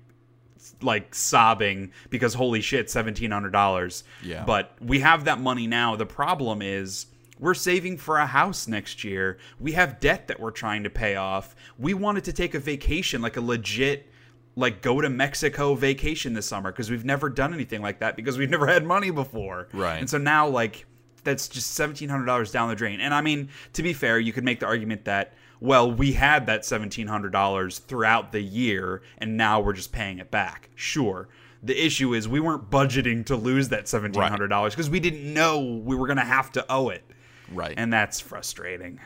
like 0.81 1.13
sobbing 1.13 1.91
because 2.09 2.33
holy 2.33 2.61
shit, 2.61 2.89
seventeen 2.89 3.31
hundred 3.31 3.51
dollars. 3.51 4.03
Yeah. 4.23 4.43
But 4.45 4.73
we 4.81 4.99
have 4.99 5.25
that 5.25 5.39
money 5.39 5.67
now. 5.67 5.95
The 5.95 6.05
problem 6.05 6.61
is 6.61 7.07
we're 7.39 7.53
saving 7.53 7.97
for 7.97 8.17
a 8.17 8.25
house 8.25 8.67
next 8.67 9.03
year. 9.03 9.37
We 9.59 9.71
have 9.73 9.99
debt 9.99 10.27
that 10.27 10.39
we're 10.39 10.51
trying 10.51 10.83
to 10.83 10.89
pay 10.89 11.15
off. 11.15 11.55
We 11.77 11.93
wanted 11.93 12.23
to 12.25 12.33
take 12.33 12.53
a 12.53 12.59
vacation, 12.59 13.21
like 13.21 13.37
a 13.37 13.41
legit 13.41 14.07
like 14.55 14.81
go 14.81 14.99
to 14.99 15.09
Mexico 15.09 15.75
vacation 15.75 16.33
this 16.33 16.45
summer 16.45 16.71
because 16.71 16.91
we've 16.91 17.05
never 17.05 17.29
done 17.29 17.53
anything 17.53 17.81
like 17.81 17.99
that 17.99 18.15
because 18.15 18.37
we've 18.37 18.49
never 18.49 18.67
had 18.67 18.85
money 18.85 19.09
before. 19.09 19.69
Right. 19.73 19.97
And 19.97 20.09
so 20.09 20.17
now 20.17 20.47
like 20.47 20.85
that's 21.23 21.47
just 21.47 21.71
seventeen 21.71 22.09
hundred 22.09 22.25
dollars 22.25 22.51
down 22.51 22.69
the 22.69 22.75
drain. 22.75 22.99
And 22.99 23.13
I 23.13 23.21
mean, 23.21 23.49
to 23.73 23.83
be 23.83 23.93
fair, 23.93 24.19
you 24.19 24.33
could 24.33 24.43
make 24.43 24.59
the 24.59 24.65
argument 24.65 25.05
that 25.05 25.33
well, 25.61 25.89
we 25.89 26.11
had 26.13 26.47
that 26.47 26.65
seventeen 26.65 27.07
hundred 27.07 27.31
dollars 27.31 27.79
throughout 27.79 28.33
the 28.33 28.41
year, 28.41 29.01
and 29.19 29.37
now 29.37 29.61
we're 29.61 29.71
just 29.73 29.93
paying 29.93 30.19
it 30.19 30.29
back. 30.29 30.69
Sure. 30.75 31.29
The 31.63 31.85
issue 31.85 32.13
is 32.15 32.27
we 32.27 32.39
weren't 32.39 32.69
budgeting 32.71 33.25
to 33.27 33.35
lose 33.37 33.69
that 33.69 33.87
seventeen 33.87 34.23
hundred 34.23 34.47
dollars 34.49 34.73
because 34.73 34.89
we 34.89 34.99
didn't 34.99 35.33
know 35.33 35.59
we 35.61 35.95
were 35.95 36.07
gonna 36.07 36.25
have 36.25 36.51
to 36.53 36.65
owe 36.69 36.89
it, 36.89 37.03
Right. 37.49 37.75
and 37.77 37.93
that's 37.93 38.19
frustrating. 38.19 38.99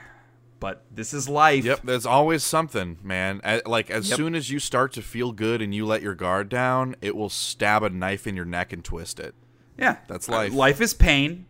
But 0.62 0.86
this 0.90 1.14
is 1.14 1.28
life. 1.28 1.66
Yep, 1.66 1.82
there's 1.84 2.06
always 2.06 2.42
something, 2.42 2.98
man. 3.04 3.42
Like 3.66 3.92
as 3.92 4.10
Yep. 4.10 4.16
soon 4.18 4.36
as 4.36 4.50
you 4.50 4.60
start 4.60 4.94
to 4.94 5.02
feel 5.02 5.34
good 5.34 5.62
and 5.62 5.76
you 5.76 5.86
let 5.86 6.02
your 6.02 6.16
guard 6.16 6.48
down, 6.48 6.96
it 7.02 7.16
will 7.16 7.30
stab 7.30 7.84
a 7.84 7.90
knife 7.90 8.26
in 8.26 8.36
your 8.38 8.46
neck 8.46 8.72
and 8.72 8.82
twist 8.84 9.20
it. 9.20 9.36
Yeah, 9.78 9.98
That's 10.08 10.30
Uh, 10.30 10.32
life. 10.32 10.54
life 10.54 10.80
is 10.82 10.94
pain. 10.94 11.46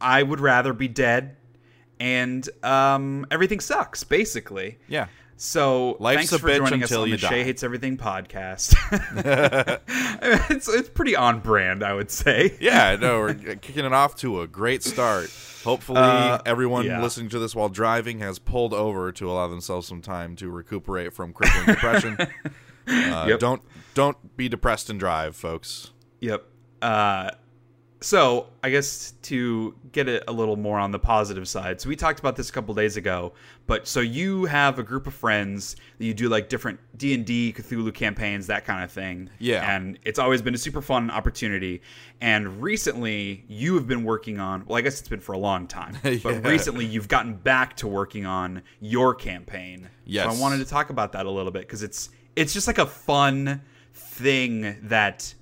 I 0.00 0.22
would 0.22 0.38
rather 0.38 0.72
be 0.72 0.86
dead, 0.86 1.36
and 2.00 2.48
um, 2.62 3.26
everything 3.30 3.60
sucks. 3.60 4.04
Basically, 4.04 4.78
Yeah. 4.88 5.06
So 5.36 5.96
Life's 5.98 6.30
thanks 6.30 6.32
a 6.32 6.38
for 6.38 6.48
bitch 6.48 6.58
joining 6.58 6.84
us 6.84 6.92
on 6.92 7.08
you 7.08 7.16
the 7.16 7.22
die. 7.22 7.28
Shea 7.28 7.42
Hates 7.44 7.64
Everything 7.64 7.96
podcast. 7.96 8.76
it's 10.50 10.68
it's 10.68 10.88
pretty 10.88 11.16
on 11.16 11.40
brand, 11.40 11.82
I 11.82 11.92
would 11.92 12.10
say. 12.10 12.56
Yeah, 12.60 12.96
no, 12.96 13.18
we're 13.20 13.34
kicking 13.34 13.84
it 13.84 13.92
off 13.92 14.14
to 14.16 14.42
a 14.42 14.46
great 14.46 14.82
start. 14.84 15.30
Hopefully, 15.64 15.98
Uh, 16.00 16.38
everyone 16.46 16.84
yeah. 16.84 17.02
listening 17.02 17.28
to 17.30 17.38
this 17.40 17.54
while 17.54 17.68
driving 17.68 18.20
has 18.20 18.38
pulled 18.38 18.72
over 18.72 19.10
to 19.12 19.28
allow 19.30 19.48
themselves 19.48 19.88
some 19.88 20.00
time 20.02 20.36
to 20.36 20.50
recuperate 20.50 21.12
from 21.12 21.32
crippling 21.32 21.66
depression. 21.66 22.16
Uh, 22.86 23.24
Yep. 23.30 23.38
Don't 23.40 23.62
don't 23.94 24.36
be 24.36 24.46
depressed 24.46 24.90
and 24.90 25.00
drive, 25.00 25.34
folks. 25.34 25.92
Yep. 26.20 26.44
Uh, 26.82 27.30
so 28.04 28.48
I 28.62 28.68
guess 28.68 29.14
to 29.22 29.74
get 29.92 30.10
it 30.10 30.24
a 30.28 30.32
little 30.32 30.56
more 30.56 30.78
on 30.78 30.90
the 30.90 30.98
positive 30.98 31.48
side, 31.48 31.80
so 31.80 31.88
we 31.88 31.96
talked 31.96 32.20
about 32.20 32.36
this 32.36 32.50
a 32.50 32.52
couple 32.52 32.74
days 32.74 32.98
ago. 32.98 33.32
But 33.66 33.88
so 33.88 34.00
you 34.00 34.44
have 34.44 34.78
a 34.78 34.82
group 34.82 35.06
of 35.06 35.14
friends 35.14 35.76
that 35.96 36.04
you 36.04 36.12
do 36.12 36.28
like 36.28 36.50
different 36.50 36.78
D 36.98 37.14
and 37.14 37.24
D, 37.24 37.54
Cthulhu 37.56 37.94
campaigns, 37.94 38.46
that 38.48 38.66
kind 38.66 38.84
of 38.84 38.92
thing. 38.92 39.30
Yeah. 39.38 39.74
And 39.74 39.98
it's 40.04 40.18
always 40.18 40.42
been 40.42 40.54
a 40.54 40.58
super 40.58 40.82
fun 40.82 41.10
opportunity. 41.10 41.80
And 42.20 42.60
recently, 42.60 43.46
you 43.48 43.74
have 43.76 43.86
been 43.86 44.04
working 44.04 44.38
on. 44.38 44.66
Well, 44.66 44.76
I 44.76 44.82
guess 44.82 45.00
it's 45.00 45.08
been 45.08 45.20
for 45.20 45.32
a 45.32 45.38
long 45.38 45.66
time, 45.66 45.96
but 46.22 46.44
recently 46.44 46.84
you've 46.84 47.08
gotten 47.08 47.32
back 47.36 47.74
to 47.78 47.88
working 47.88 48.26
on 48.26 48.60
your 48.80 49.14
campaign. 49.14 49.88
Yes. 50.04 50.26
So 50.26 50.36
I 50.36 50.42
wanted 50.42 50.58
to 50.58 50.66
talk 50.66 50.90
about 50.90 51.12
that 51.12 51.24
a 51.24 51.30
little 51.30 51.52
bit 51.52 51.62
because 51.62 51.82
it's 51.82 52.10
it's 52.36 52.52
just 52.52 52.66
like 52.66 52.78
a 52.78 52.86
fun 52.86 53.62
thing 53.94 54.76
that 54.82 55.34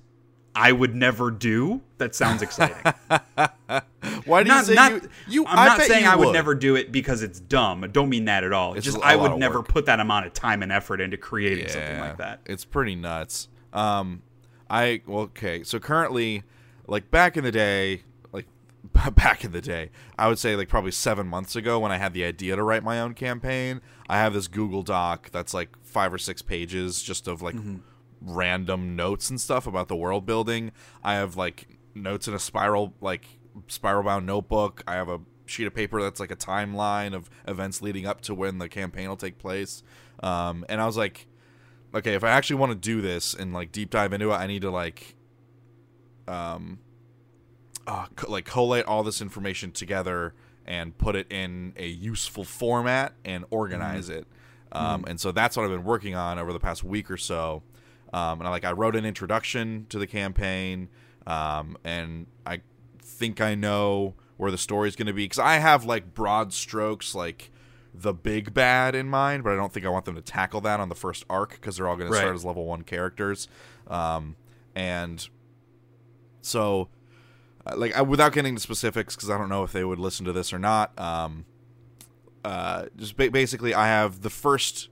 I 0.55 0.71
would 0.71 0.95
never 0.95 1.31
do. 1.31 1.81
That 1.97 2.13
sounds 2.15 2.41
exciting. 2.41 2.75
Why 4.25 4.43
do 4.43 4.49
not, 4.49 4.59
you 4.59 4.63
say 4.65 4.73
not, 4.75 4.91
you? 4.91 5.09
you 5.27 5.45
I'm 5.47 5.57
I 5.57 5.65
not 5.65 5.81
saying 5.81 6.05
I 6.05 6.15
would, 6.15 6.27
would 6.27 6.33
never 6.33 6.53
do 6.53 6.75
it 6.75 6.91
because 6.91 7.23
it's 7.23 7.39
dumb. 7.39 7.83
I 7.83 7.87
don't 7.87 8.09
mean 8.09 8.25
that 8.25 8.43
at 8.43 8.53
all. 8.53 8.73
It's 8.73 8.85
just 8.85 8.99
I 9.01 9.15
would 9.15 9.37
never 9.37 9.59
work. 9.59 9.69
put 9.69 9.85
that 9.87 9.99
amount 9.99 10.25
of 10.25 10.33
time 10.33 10.61
and 10.61 10.71
effort 10.71 11.01
into 11.01 11.17
creating 11.17 11.69
something 11.69 11.99
like 11.99 12.17
that. 12.17 12.41
It's 12.45 12.65
pretty 12.65 12.95
nuts. 12.95 13.47
Um, 13.71 14.21
I 14.69 15.01
well, 15.07 15.21
okay. 15.23 15.63
So 15.63 15.79
currently, 15.79 16.43
like 16.87 17.09
back 17.09 17.37
in 17.37 17.43
the 17.43 17.51
day, 17.51 18.03
like 18.31 18.45
back 19.15 19.43
in 19.43 19.51
the 19.51 19.61
day, 19.61 19.89
I 20.17 20.27
would 20.27 20.39
say 20.39 20.55
like 20.55 20.69
probably 20.69 20.91
seven 20.91 21.27
months 21.27 21.55
ago 21.55 21.79
when 21.79 21.91
I 21.91 21.97
had 21.97 22.13
the 22.13 22.23
idea 22.23 22.55
to 22.55 22.63
write 22.63 22.83
my 22.83 22.99
own 22.99 23.13
campaign. 23.13 23.81
I 24.07 24.17
have 24.17 24.33
this 24.33 24.47
Google 24.47 24.83
Doc 24.83 25.29
that's 25.31 25.53
like 25.53 25.69
five 25.81 26.13
or 26.13 26.17
six 26.17 26.41
pages 26.41 27.01
just 27.01 27.27
of 27.27 27.41
like 27.41 27.55
random 28.23 28.95
notes 28.95 29.29
and 29.29 29.39
stuff 29.39 29.67
about 29.67 29.87
the 29.87 29.95
world 29.95 30.25
building. 30.25 30.71
I 31.03 31.15
have 31.15 31.35
like 31.35 31.67
notes 31.93 32.27
in 32.27 32.33
a 32.33 32.39
spiral 32.39 32.93
like 33.01 33.25
spiral 33.67 34.03
bound 34.03 34.25
notebook. 34.25 34.83
I 34.87 34.93
have 34.93 35.09
a 35.09 35.19
sheet 35.45 35.67
of 35.67 35.75
paper 35.75 36.01
that's 36.01 36.19
like 36.19 36.31
a 36.31 36.35
timeline 36.35 37.13
of 37.13 37.29
events 37.47 37.81
leading 37.81 38.05
up 38.05 38.21
to 38.21 38.33
when 38.33 38.57
the 38.57 38.69
campaign 38.69 39.09
will 39.09 39.17
take 39.17 39.37
place. 39.37 39.83
Um, 40.21 40.65
and 40.69 40.81
I 40.81 40.85
was 40.85 40.97
like, 40.97 41.27
okay, 41.93 42.13
if 42.13 42.23
I 42.23 42.29
actually 42.29 42.55
want 42.55 42.71
to 42.71 42.77
do 42.77 43.01
this 43.01 43.33
and 43.33 43.53
like 43.53 43.71
deep 43.71 43.89
dive 43.89 44.13
into 44.13 44.31
it, 44.31 44.35
I 44.35 44.47
need 44.47 44.61
to 44.61 44.71
like, 44.71 45.15
um, 46.27 46.79
uh, 47.85 48.05
co- 48.15 48.31
like 48.31 48.45
collate 48.45 48.85
all 48.85 49.03
this 49.03 49.21
information 49.21 49.71
together 49.71 50.33
and 50.65 50.97
put 50.97 51.15
it 51.15 51.29
in 51.29 51.73
a 51.75 51.87
useful 51.87 52.45
format 52.45 53.13
and 53.25 53.43
organize 53.49 54.07
it. 54.09 54.25
Um, 54.71 55.03
And 55.07 55.19
so 55.19 55.31
that's 55.31 55.57
what 55.57 55.63
I've 55.63 55.71
been 55.71 55.83
working 55.83 56.15
on 56.15 56.39
over 56.39 56.53
the 56.53 56.59
past 56.59 56.83
week 56.83 57.11
or 57.11 57.17
so. 57.17 57.63
Um, 58.13 58.39
and 58.39 58.47
I 58.47 58.51
like 58.51 58.63
I 58.63 58.71
wrote 58.71 58.95
an 58.95 59.05
introduction 59.05 59.87
to 59.89 59.97
the 59.97 60.07
campaign, 60.07 60.87
um, 61.25 61.77
and 61.83 62.27
I 62.45 62.61
think 63.01 63.41
I 63.41 63.55
know 63.55 64.13
where 64.37 64.51
the 64.51 64.57
story's 64.57 64.95
going 64.95 65.07
to 65.07 65.13
be 65.13 65.25
because 65.25 65.39
I 65.39 65.55
have 65.55 65.83
like 65.83 66.13
broad 66.13 66.53
strokes, 66.53 67.15
like 67.15 67.51
the 67.93 68.13
big 68.13 68.53
bad 68.53 68.95
in 68.95 69.07
mind, 69.07 69.43
but 69.43 69.53
I 69.53 69.55
don't 69.55 69.71
think 69.71 69.85
I 69.85 69.89
want 69.89 70.05
them 70.05 70.15
to 70.15 70.21
tackle 70.21 70.61
that 70.61 70.79
on 70.79 70.89
the 70.89 70.95
first 70.95 71.25
arc 71.29 71.51
because 71.51 71.77
they're 71.77 71.87
all 71.87 71.95
going 71.95 72.11
to 72.11 72.17
start 72.17 72.35
as 72.35 72.45
level 72.45 72.65
one 72.65 72.83
characters. 72.83 73.47
Um, 73.87 74.35
and 74.75 75.27
so, 76.41 76.89
uh, 77.65 77.75
like, 77.77 77.95
I, 77.95 78.01
without 78.01 78.33
getting 78.33 78.49
into 78.49 78.61
specifics, 78.61 79.15
because 79.15 79.29
I 79.29 79.37
don't 79.37 79.49
know 79.49 79.63
if 79.63 79.71
they 79.71 79.83
would 79.83 79.99
listen 79.99 80.25
to 80.25 80.33
this 80.33 80.51
or 80.51 80.59
not. 80.59 80.97
Um, 80.99 81.45
uh, 82.43 82.85
just 82.97 83.15
ba- 83.15 83.31
basically, 83.31 83.73
I 83.73 83.87
have 83.87 84.21
the 84.21 84.29
first 84.29 84.89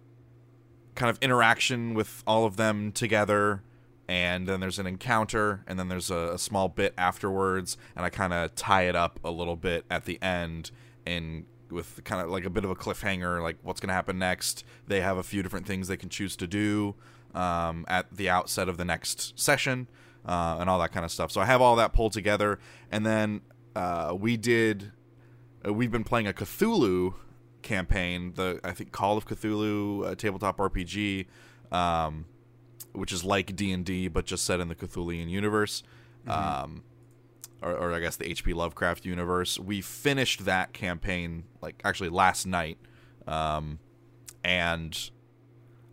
kind 0.95 1.09
of 1.09 1.17
interaction 1.21 1.93
with 1.93 2.23
all 2.27 2.45
of 2.45 2.57
them 2.57 2.91
together, 2.91 3.63
and 4.07 4.47
then 4.47 4.59
there's 4.59 4.79
an 4.79 4.87
encounter, 4.87 5.63
and 5.67 5.79
then 5.79 5.87
there's 5.87 6.11
a, 6.11 6.33
a 6.33 6.37
small 6.37 6.69
bit 6.69 6.93
afterwards, 6.97 7.77
and 7.95 8.05
I 8.05 8.09
kind 8.09 8.33
of 8.33 8.55
tie 8.55 8.83
it 8.83 8.95
up 8.95 9.19
a 9.23 9.31
little 9.31 9.55
bit 9.55 9.85
at 9.89 10.05
the 10.05 10.21
end, 10.21 10.71
and 11.05 11.45
with 11.69 12.03
kind 12.03 12.21
of 12.21 12.29
like 12.29 12.43
a 12.43 12.49
bit 12.49 12.65
of 12.65 12.71
a 12.71 12.75
cliffhanger, 12.75 13.41
like 13.41 13.57
what's 13.61 13.79
going 13.79 13.87
to 13.87 13.93
happen 13.93 14.19
next. 14.19 14.65
They 14.87 15.01
have 15.01 15.17
a 15.17 15.23
few 15.23 15.41
different 15.41 15.65
things 15.65 15.87
they 15.87 15.97
can 15.97 16.09
choose 16.09 16.35
to 16.35 16.47
do 16.47 16.95
um, 17.33 17.85
at 17.87 18.13
the 18.15 18.29
outset 18.29 18.67
of 18.67 18.77
the 18.77 18.85
next 18.85 19.39
session, 19.39 19.87
uh, 20.25 20.57
and 20.59 20.69
all 20.69 20.79
that 20.79 20.91
kind 20.91 21.05
of 21.05 21.11
stuff. 21.11 21.31
So 21.31 21.39
I 21.41 21.45
have 21.45 21.61
all 21.61 21.75
that 21.77 21.93
pulled 21.93 22.11
together, 22.11 22.59
and 22.91 23.05
then 23.05 23.41
uh, 23.75 24.15
we 24.17 24.37
did. 24.37 24.91
Uh, 25.65 25.71
we've 25.73 25.91
been 25.91 26.03
playing 26.03 26.27
a 26.27 26.33
Cthulhu 26.33 27.13
campaign, 27.61 28.33
the 28.35 28.59
I 28.63 28.71
think 28.71 28.91
Call 28.91 29.17
of 29.17 29.25
Cthulhu 29.25 30.11
uh, 30.11 30.15
tabletop 30.15 30.57
RPG, 30.57 31.27
um, 31.71 32.25
which 32.93 33.11
is 33.11 33.23
like 33.23 33.55
D 33.55 33.71
and 33.71 33.85
D 33.85 34.07
but 34.07 34.25
just 34.25 34.45
set 34.45 34.59
in 34.59 34.67
the 34.67 34.75
Cthulian 34.75 35.29
universe, 35.29 35.83
um, 36.27 36.83
or, 37.61 37.75
or 37.75 37.93
I 37.93 37.99
guess 37.99 38.15
the 38.15 38.29
H.P. 38.29 38.53
Lovecraft 38.53 39.05
universe. 39.05 39.59
We 39.59 39.81
finished 39.81 40.45
that 40.45 40.73
campaign 40.73 41.43
like 41.61 41.81
actually 41.83 42.09
last 42.09 42.45
night, 42.45 42.77
um, 43.27 43.79
and 44.43 45.11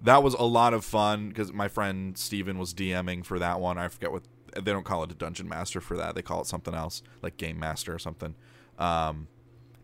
that 0.02 0.22
was 0.22 0.34
a 0.34 0.44
lot 0.44 0.74
of 0.74 0.84
fun 0.84 1.28
because 1.28 1.52
my 1.52 1.68
friend 1.68 2.16
Steven 2.16 2.58
was 2.58 2.72
DMing 2.72 3.24
for 3.24 3.38
that 3.38 3.60
one. 3.60 3.78
I 3.78 3.88
forget 3.88 4.12
what 4.12 4.22
they 4.54 4.72
don't 4.72 4.84
call 4.84 5.02
it 5.04 5.10
a 5.10 5.14
dungeon 5.14 5.48
master 5.48 5.80
for 5.80 5.96
that; 5.96 6.14
they 6.14 6.22
call 6.22 6.40
it 6.40 6.46
something 6.46 6.74
else, 6.74 7.02
like 7.22 7.36
game 7.36 7.58
master 7.58 7.94
or 7.94 7.98
something. 7.98 8.34
Um, 8.78 9.28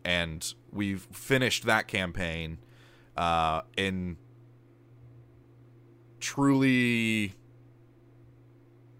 and 0.05 0.53
we've 0.71 1.07
finished 1.11 1.65
that 1.65 1.87
campaign 1.87 2.59
uh, 3.17 3.61
in 3.75 4.15
truly 6.19 7.33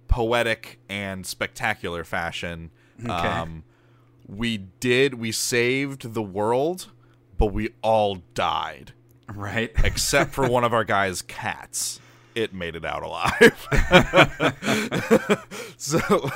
poetic 0.08 0.80
and 0.90 1.26
spectacular 1.26 2.04
fashion. 2.04 2.72
Okay. 3.02 3.12
Um, 3.12 3.64
we 4.28 4.58
did 4.58 5.16
we 5.16 5.32
saved 5.32 6.14
the 6.14 6.24
world, 6.24 6.92
but 7.38 7.48
we 7.48 7.70
all 7.82 8.24
died 8.34 8.94
Right. 9.34 9.72
except 9.84 10.34
for 10.34 10.48
one 10.50 10.64
of 10.64 10.74
our 10.74 10.84
guys' 10.84 11.22
cats. 11.22 12.00
It 12.36 12.54
made 12.54 12.76
it 12.76 12.84
out 12.84 13.02
alive. 13.02 13.68
so, 15.78 16.30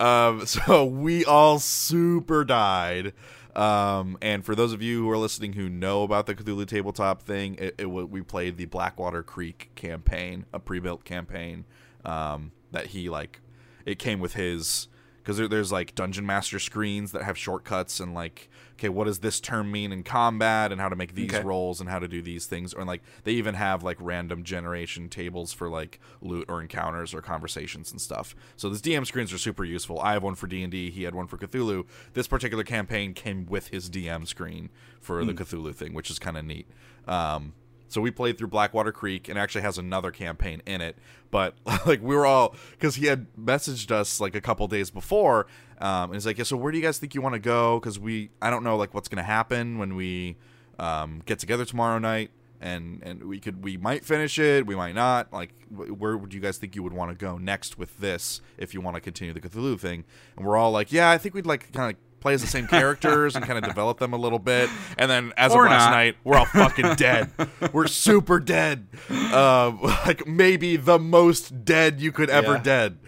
um, 0.00 0.44
so 0.44 0.84
we 0.84 1.24
all 1.24 1.58
super 1.58 2.44
died. 2.44 3.14
Um, 3.54 4.18
and 4.20 4.44
for 4.44 4.54
those 4.54 4.72
of 4.72 4.82
you 4.82 5.02
who 5.02 5.10
are 5.10 5.18
listening 5.18 5.52
who 5.52 5.68
know 5.68 6.02
about 6.02 6.26
the 6.26 6.34
Cthulhu 6.34 6.66
tabletop 6.66 7.22
thing, 7.22 7.56
it, 7.56 7.74
it 7.78 7.86
we 7.86 8.22
played 8.22 8.56
the 8.56 8.66
Blackwater 8.66 9.22
Creek 9.22 9.70
campaign, 9.74 10.46
a 10.52 10.58
pre-built 10.58 11.04
campaign 11.04 11.64
um, 12.04 12.52
that 12.72 12.88
he 12.88 13.08
like. 13.08 13.40
It 13.86 13.98
came 13.98 14.18
with 14.18 14.34
his 14.34 14.88
because 15.18 15.38
there, 15.38 15.48
there's 15.48 15.72
like 15.72 15.94
dungeon 15.94 16.26
master 16.26 16.58
screens 16.58 17.12
that 17.12 17.22
have 17.22 17.38
shortcuts 17.38 18.00
and 18.00 18.12
like 18.12 18.50
okay 18.76 18.88
what 18.88 19.04
does 19.04 19.20
this 19.20 19.40
term 19.40 19.70
mean 19.70 19.92
in 19.92 20.02
combat 20.02 20.72
and 20.72 20.80
how 20.80 20.88
to 20.88 20.96
make 20.96 21.14
these 21.14 21.32
Okay. 21.32 21.42
rolls 21.42 21.80
and 21.80 21.88
how 21.88 21.98
to 21.98 22.08
do 22.08 22.20
these 22.20 22.46
things 22.46 22.74
or 22.74 22.84
like 22.84 23.02
they 23.24 23.32
even 23.32 23.54
have 23.54 23.82
like 23.82 23.96
random 24.00 24.42
generation 24.44 25.08
tables 25.08 25.52
for 25.52 25.68
like 25.68 26.00
loot 26.20 26.44
or 26.48 26.60
encounters 26.60 27.14
or 27.14 27.20
conversations 27.22 27.90
and 27.92 28.00
stuff. 28.00 28.34
So 28.56 28.68
these 28.68 28.82
dm 28.82 29.06
screens 29.06 29.32
are 29.32 29.38
super 29.38 29.64
useful. 29.64 30.00
I 30.00 30.12
have 30.14 30.22
one 30.22 30.34
for 30.34 30.46
d&d 30.46 30.90
he 30.90 31.04
had 31.04 31.14
one 31.14 31.26
for 31.26 31.38
cthulhu. 31.38 31.86
This 32.14 32.26
particular 32.26 32.64
campaign 32.64 33.14
came 33.14 33.46
with 33.46 33.68
his 33.68 33.88
dm 33.88 34.26
screen 34.26 34.70
for 35.00 35.24
the 35.24 35.34
cthulhu 35.34 35.74
thing 35.74 35.94
which 35.94 36.10
is 36.10 36.18
kind 36.18 36.36
of 36.36 36.44
neat. 36.44 36.66
Um, 37.06 37.52
so 37.88 38.00
we 38.00 38.10
played 38.10 38.38
through 38.38 38.48
Blackwater 38.48 38.92
Creek 38.92 39.28
and 39.28 39.38
actually 39.38 39.62
has 39.62 39.78
another 39.78 40.10
campaign 40.10 40.62
in 40.66 40.80
it. 40.80 40.96
But 41.30 41.54
like 41.86 42.02
we 42.02 42.14
were 42.14 42.26
all 42.26 42.54
because 42.72 42.96
he 42.96 43.06
had 43.06 43.26
messaged 43.36 43.90
us 43.90 44.20
like 44.20 44.34
a 44.34 44.40
couple 44.40 44.66
days 44.68 44.90
before, 44.90 45.46
um, 45.78 46.04
and 46.04 46.14
he's 46.14 46.26
like, 46.26 46.38
"Yeah, 46.38 46.44
so 46.44 46.56
where 46.56 46.72
do 46.72 46.78
you 46.78 46.84
guys 46.84 46.98
think 46.98 47.14
you 47.14 47.22
want 47.22 47.34
to 47.34 47.40
go? 47.40 47.78
Because 47.80 47.98
we 47.98 48.30
I 48.40 48.50
don't 48.50 48.64
know 48.64 48.76
like 48.76 48.94
what's 48.94 49.08
gonna 49.08 49.22
happen 49.22 49.78
when 49.78 49.94
we 49.94 50.36
um, 50.78 51.22
get 51.26 51.38
together 51.38 51.64
tomorrow 51.64 51.98
night." 51.98 52.30
And, 52.60 53.02
and 53.02 53.24
we 53.24 53.40
could 53.40 53.62
we 53.62 53.76
might 53.76 54.06
finish 54.06 54.38
it 54.38 54.66
we 54.66 54.74
might 54.74 54.94
not 54.94 55.30
like 55.34 55.50
where 55.68 56.16
would 56.16 56.32
you 56.32 56.40
guys 56.40 56.56
think 56.56 56.74
you 56.74 56.82
would 56.82 56.94
want 56.94 57.10
to 57.10 57.14
go 57.14 57.36
next 57.36 57.76
with 57.76 57.98
this 57.98 58.40
if 58.56 58.72
you 58.72 58.80
want 58.80 58.94
to 58.94 59.02
continue 59.02 59.34
the 59.34 59.40
Cthulhu 59.40 59.78
thing 59.78 60.04
and 60.34 60.46
we're 60.46 60.56
all 60.56 60.70
like 60.70 60.90
yeah 60.90 61.10
I 61.10 61.18
think 61.18 61.34
we'd 61.34 61.44
like 61.44 61.70
kind 61.72 61.94
of 61.94 62.13
play 62.24 62.32
as 62.32 62.40
the 62.40 62.48
same 62.48 62.66
characters 62.66 63.36
and 63.36 63.44
kind 63.44 63.58
of 63.58 63.64
develop 63.64 63.98
them 63.98 64.14
a 64.14 64.16
little 64.16 64.38
bit 64.38 64.70
and 64.96 65.10
then 65.10 65.30
as 65.36 65.52
Or 65.52 65.66
of 65.66 65.70
last 65.70 65.84
not. 65.84 65.90
night 65.90 66.16
we're 66.24 66.38
all 66.38 66.46
fucking 66.46 66.94
dead. 66.94 67.30
We're 67.70 67.86
super 67.86 68.40
dead. 68.40 68.86
Uh, 69.10 69.72
like 70.06 70.26
maybe 70.26 70.76
the 70.76 70.98
most 70.98 71.66
dead 71.66 72.00
you 72.00 72.12
could 72.12 72.30
ever 72.30 72.54
Yeah. 72.54 72.62
dead. 72.62 72.98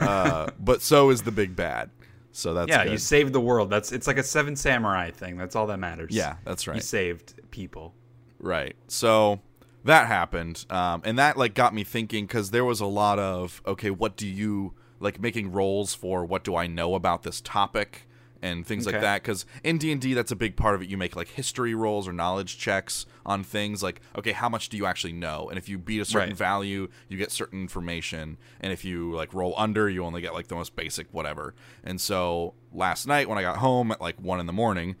Uh, 0.00 0.50
but 0.58 0.82
so 0.82 1.10
is 1.10 1.22
the 1.22 1.30
big 1.30 1.54
bad. 1.54 1.90
So 2.32 2.52
that's 2.52 2.68
yeah, 2.68 2.82
good. 2.82 2.90
you 2.92 2.98
saved 2.98 3.32
the 3.32 3.40
world. 3.40 3.70
That's 3.70 3.92
it's 3.92 4.08
like 4.08 4.18
a 4.18 4.24
seven 4.24 4.56
samurai 4.56 5.12
thing. 5.12 5.36
That's 5.36 5.54
all 5.54 5.68
that 5.68 5.78
matters. 5.78 6.10
yeah, 6.12 6.34
that's 6.44 6.66
right. 6.66 6.74
You 6.74 6.80
saved 6.82 7.34
people. 7.52 7.94
Right. 8.40 8.74
So 8.88 9.40
that 9.84 10.08
happened, 10.08 10.66
um, 10.68 11.00
and 11.04 11.16
that 11.20 11.36
like 11.36 11.54
got 11.54 11.72
me 11.74 11.84
thinking 11.84 12.26
because 12.26 12.50
there 12.50 12.64
was 12.64 12.80
a 12.80 12.86
lot 12.86 13.20
of 13.20 13.62
okay, 13.66 13.90
what 13.90 14.16
do 14.16 14.26
you 14.26 14.72
like 14.98 15.20
making 15.20 15.52
roles 15.52 15.94
for? 15.94 16.24
What 16.24 16.42
do 16.42 16.56
I 16.56 16.66
know 16.66 16.96
about 16.96 17.22
this 17.22 17.40
topic? 17.40 18.08
And 18.44 18.66
things 18.66 18.86
Okay. 18.86 18.96
like 18.96 19.02
that 19.02 19.22
because 19.22 19.46
in 19.64 19.78
d&d 19.78 20.12
that's 20.14 20.30
a 20.30 20.36
big 20.36 20.54
part 20.56 20.74
of 20.74 20.82
it 20.82 20.88
you 20.88 20.96
make 20.96 21.16
like 21.16 21.28
history 21.28 21.74
rolls 21.74 22.06
or 22.06 22.12
knowledge 22.12 22.58
checks 22.58 23.06
on 23.24 23.42
things 23.42 23.82
like 23.82 24.00
okay 24.18 24.32
how 24.32 24.48
much 24.48 24.68
do 24.68 24.76
you 24.76 24.84
actually 24.86 25.12
know 25.12 25.48
and 25.48 25.56
if 25.58 25.68
you 25.68 25.78
beat 25.78 26.00
a 26.00 26.04
certain 26.04 26.28
Right. 26.30 26.36
value 26.36 26.88
you 27.08 27.16
get 27.16 27.30
certain 27.32 27.60
information 27.62 28.36
and 28.60 28.72
if 28.72 28.84
you 28.84 29.12
like 29.12 29.32
roll 29.34 29.54
under 29.56 29.88
you 29.88 30.04
only 30.04 30.20
get 30.20 30.34
like 30.34 30.48
the 30.48 30.54
most 30.54 30.76
basic 30.76 31.06
whatever 31.12 31.54
and 31.82 32.00
so 32.00 32.54
last 32.72 33.06
night 33.06 33.28
when 33.28 33.38
i 33.38 33.42
got 33.42 33.56
home 33.58 33.90
at 33.90 34.00
like 34.00 34.20
one 34.20 34.38
in 34.40 34.46
the 34.46 34.52
morning 34.52 34.96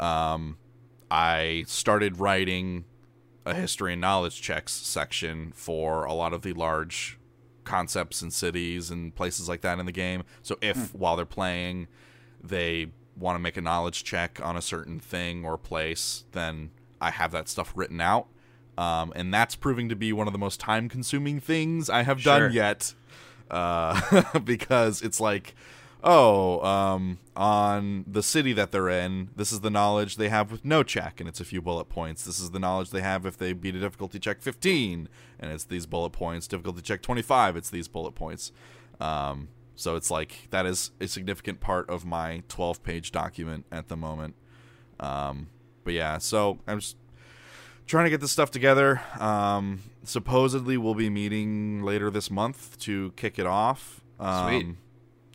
um, 0.00 0.56
i 1.10 1.64
started 1.66 2.18
writing 2.18 2.84
a 3.44 3.54
history 3.54 3.92
and 3.92 4.00
knowledge 4.00 4.40
checks 4.42 4.72
section 4.72 5.52
for 5.54 6.04
a 6.04 6.12
lot 6.12 6.32
of 6.32 6.42
the 6.42 6.52
large 6.52 7.18
concepts 7.64 8.22
and 8.22 8.32
cities 8.32 8.90
and 8.90 9.14
places 9.14 9.48
like 9.48 9.60
that 9.60 9.78
in 9.78 9.86
the 9.86 9.92
game. 9.92 10.22
So 10.42 10.56
if 10.60 10.94
while 10.94 11.16
they're 11.16 11.24
playing 11.24 11.88
they 12.48 12.88
want 13.16 13.36
to 13.36 13.38
make 13.40 13.56
a 13.56 13.60
knowledge 13.60 14.04
check 14.04 14.40
on 14.42 14.56
a 14.56 14.62
certain 14.62 15.00
thing 15.00 15.44
or 15.44 15.56
place, 15.56 16.24
then 16.32 16.70
I 17.00 17.10
have 17.10 17.32
that 17.32 17.48
stuff 17.48 17.72
written 17.74 18.00
out. 18.00 18.26
Um, 18.78 19.12
and 19.16 19.32
that's 19.32 19.54
proving 19.56 19.88
to 19.88 19.96
be 19.96 20.12
one 20.12 20.26
of 20.26 20.32
the 20.34 20.38
most 20.38 20.60
time 20.60 20.88
consuming 20.88 21.40
things 21.40 21.88
I 21.88 22.02
have 22.02 22.20
Sure. 22.20 22.40
done 22.40 22.52
yet. 22.52 22.94
Uh, 23.50 24.38
because 24.44 25.00
it's 25.02 25.18
like, 25.20 25.54
oh, 26.04 26.60
um, 26.62 27.18
on 27.34 28.04
the 28.06 28.22
city 28.22 28.52
that 28.52 28.70
they're 28.72 28.88
in, 28.88 29.30
this 29.34 29.50
is 29.50 29.60
the 29.60 29.70
knowledge 29.70 30.16
they 30.16 30.28
have 30.28 30.52
with 30.52 30.64
no 30.64 30.82
check, 30.82 31.20
and 31.20 31.28
it's 31.28 31.40
a 31.40 31.44
few 31.44 31.62
bullet 31.62 31.86
points. 31.88 32.24
This 32.24 32.38
is 32.38 32.50
the 32.50 32.58
knowledge 32.58 32.90
they 32.90 33.00
have 33.00 33.24
if 33.24 33.38
they 33.38 33.52
beat 33.54 33.74
a 33.76 33.80
difficulty 33.80 34.18
check 34.18 34.42
15, 34.42 35.08
and 35.40 35.50
it's 35.52 35.64
these 35.64 35.86
bullet 35.86 36.10
points. 36.10 36.46
Difficulty 36.46 36.82
check 36.82 37.02
25, 37.02 37.56
it's 37.56 37.70
these 37.70 37.88
bullet 37.88 38.12
points. 38.14 38.52
Um, 39.00 39.48
so 39.76 39.94
it's 39.94 40.10
like 40.10 40.48
that 40.50 40.66
is 40.66 40.90
a 41.00 41.06
significant 41.06 41.60
part 41.60 41.88
of 41.88 42.04
my 42.04 42.42
12 42.48 42.82
page 42.82 43.12
document 43.12 43.66
at 43.70 43.88
the 43.88 43.96
moment. 43.96 44.34
Um, 44.98 45.48
but 45.84 45.92
yeah, 45.92 46.18
so 46.18 46.58
I'm 46.66 46.80
just 46.80 46.96
trying 47.86 48.04
to 48.04 48.10
get 48.10 48.20
this 48.20 48.32
stuff 48.32 48.50
together. 48.50 49.02
Um, 49.20 49.82
supposedly, 50.02 50.76
we'll 50.76 50.94
be 50.94 51.10
meeting 51.10 51.82
later 51.82 52.10
this 52.10 52.30
month 52.30 52.78
to 52.80 53.12
kick 53.12 53.38
it 53.38 53.46
off. 53.46 54.02
Um, 54.18 54.48
Sweet. 54.48 54.76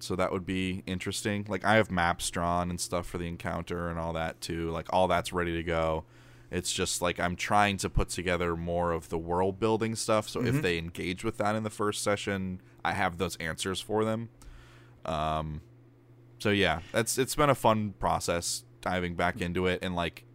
So 0.01 0.15
that 0.15 0.31
would 0.31 0.45
be 0.45 0.83
interesting. 0.87 1.45
Like 1.47 1.63
I 1.63 1.75
have 1.75 1.91
maps 1.91 2.29
drawn 2.31 2.71
and 2.71 2.81
stuff 2.81 3.05
for 3.05 3.19
the 3.19 3.27
encounter 3.27 3.87
and 3.87 3.99
all 3.99 4.13
that 4.13 4.41
too. 4.41 4.71
Like 4.71 4.87
all 4.89 5.07
that's 5.07 5.31
ready 5.31 5.53
to 5.53 5.63
go. 5.63 6.05
It's 6.51 6.71
just 6.71 7.01
like 7.01 7.19
I'm 7.19 7.35
trying 7.37 7.77
to 7.77 7.89
put 7.89 8.09
together 8.09 8.57
more 8.57 8.91
of 8.91 9.07
the 9.09 9.17
world 9.17 9.59
building 9.59 9.95
stuff. 9.95 10.27
So 10.27 10.43
if 10.43 10.61
they 10.61 10.77
engage 10.77 11.23
with 11.23 11.37
that 11.37 11.55
in 11.55 11.63
the 11.63 11.69
first 11.69 12.03
session, 12.03 12.61
I 12.83 12.91
have 12.91 13.17
those 13.17 13.37
answers 13.37 13.79
for 13.79 14.03
them. 14.03 14.29
Um, 15.05 15.61
so 16.39 16.49
yeah, 16.49 16.81
that's 16.91 17.17
it's 17.17 17.35
been 17.35 17.49
a 17.49 17.55
fun 17.55 17.93
process 17.99 18.65
diving 18.81 19.15
back 19.15 19.39
into 19.41 19.65
it 19.67 19.79
and 19.81 19.95
like 19.95 20.25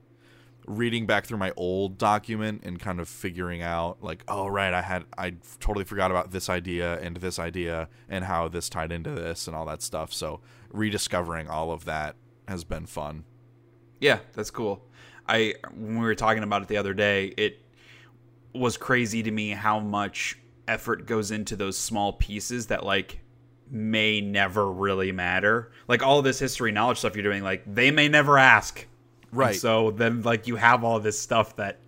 reading 0.66 1.06
back 1.06 1.26
through 1.26 1.38
my 1.38 1.52
old 1.56 1.98
document 1.98 2.62
and 2.64 2.80
kind 2.80 2.98
of 2.98 3.08
figuring 3.08 3.62
out 3.62 4.02
like 4.02 4.24
oh 4.26 4.48
right 4.48 4.74
i 4.74 4.82
had 4.82 5.04
i 5.16 5.32
totally 5.60 5.84
forgot 5.84 6.10
about 6.10 6.32
this 6.32 6.48
idea 6.50 6.98
and 6.98 7.18
this 7.18 7.38
idea 7.38 7.88
and 8.08 8.24
how 8.24 8.48
this 8.48 8.68
tied 8.68 8.90
into 8.90 9.10
this 9.10 9.46
and 9.46 9.54
all 9.54 9.64
that 9.64 9.80
stuff 9.80 10.12
so 10.12 10.40
rediscovering 10.72 11.48
all 11.48 11.70
of 11.70 11.84
that 11.84 12.16
has 12.48 12.64
been 12.64 12.84
fun 12.84 13.22
Yeah, 14.00 14.18
that's 14.34 14.50
cool. 14.50 14.84
I 15.28 15.54
when 15.74 15.98
we 15.98 16.04
were 16.04 16.14
talking 16.14 16.42
about 16.42 16.62
it 16.62 16.68
the 16.68 16.76
other 16.76 16.94
day, 16.94 17.26
it 17.36 17.60
was 18.54 18.76
crazy 18.76 19.22
to 19.22 19.30
me 19.30 19.50
how 19.50 19.80
much 19.80 20.38
effort 20.68 21.06
goes 21.06 21.30
into 21.30 21.56
those 21.56 21.76
small 21.78 22.12
pieces 22.14 22.66
that 22.68 22.84
like 22.84 23.20
may 23.70 24.20
never 24.20 24.70
really 24.70 25.12
matter. 25.12 25.72
Like 25.88 26.02
all 26.02 26.22
this 26.22 26.38
history 26.38 26.72
knowledge 26.72 26.98
stuff 26.98 27.14
you're 27.16 27.22
doing, 27.24 27.42
like 27.42 27.62
they 27.66 27.90
may 27.90 28.08
never 28.08 28.38
ask. 28.38 28.86
And 29.30 29.38
Right. 29.40 29.56
so 29.56 29.90
then 29.90 30.22
like 30.22 30.46
you 30.46 30.56
have 30.56 30.84
all 30.84 31.00
this 31.00 31.18
stuff 31.20 31.56
that 31.56 31.80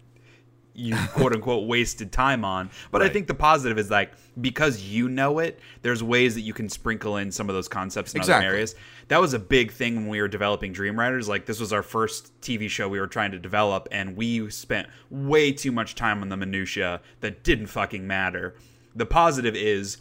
you 0.75 0.95
quote 1.15 1.33
unquote 1.33 1.67
wasted 1.69 2.12
time 2.12 2.45
on. 2.45 2.71
But 2.91 3.03
I 3.03 3.09
think 3.09 3.27
the 3.27 3.35
positive 3.35 3.79
is 3.79 3.91
like 3.91 4.12
because 4.41 4.83
you 4.83 5.09
know 5.09 5.39
it, 5.39 5.59
there's 5.83 6.03
ways 6.03 6.35
that 6.35 6.43
you 6.43 6.53
can 6.53 6.69
sprinkle 6.69 7.17
in 7.17 7.33
some 7.33 7.49
of 7.49 7.55
those 7.55 7.69
concepts 7.69 8.12
in 8.15 8.21
Exactly. 8.21 8.47
other 8.47 8.55
areas. 8.55 8.75
That 9.09 9.21
was 9.21 9.35
a 9.35 9.38
big 9.38 9.73
thing 9.73 9.97
when 9.97 10.09
we 10.09 10.21
were 10.21 10.29
developing 10.29 10.73
Dream 10.73 10.99
Riders. 10.99 11.29
Like 11.29 11.47
this 11.47 11.61
was 11.61 11.73
our 11.73 11.83
first 11.83 12.38
TV 12.40 12.68
show 12.68 12.88
we 12.88 13.01
were 13.01 13.07
trying 13.07 13.33
to 13.33 13.38
develop, 13.38 13.88
and 13.90 14.16
we 14.16 14.51
spent 14.51 14.88
way 15.11 15.53
too 15.53 15.73
much 15.73 15.94
time 15.94 16.23
on 16.23 16.29
the 16.29 16.37
minutia 16.37 17.01
that 17.21 17.42
didn't 17.42 17.68
fucking 17.68 18.07
matter. 18.07 18.55
The 18.94 19.07
positive 19.07 19.57
is 19.57 19.99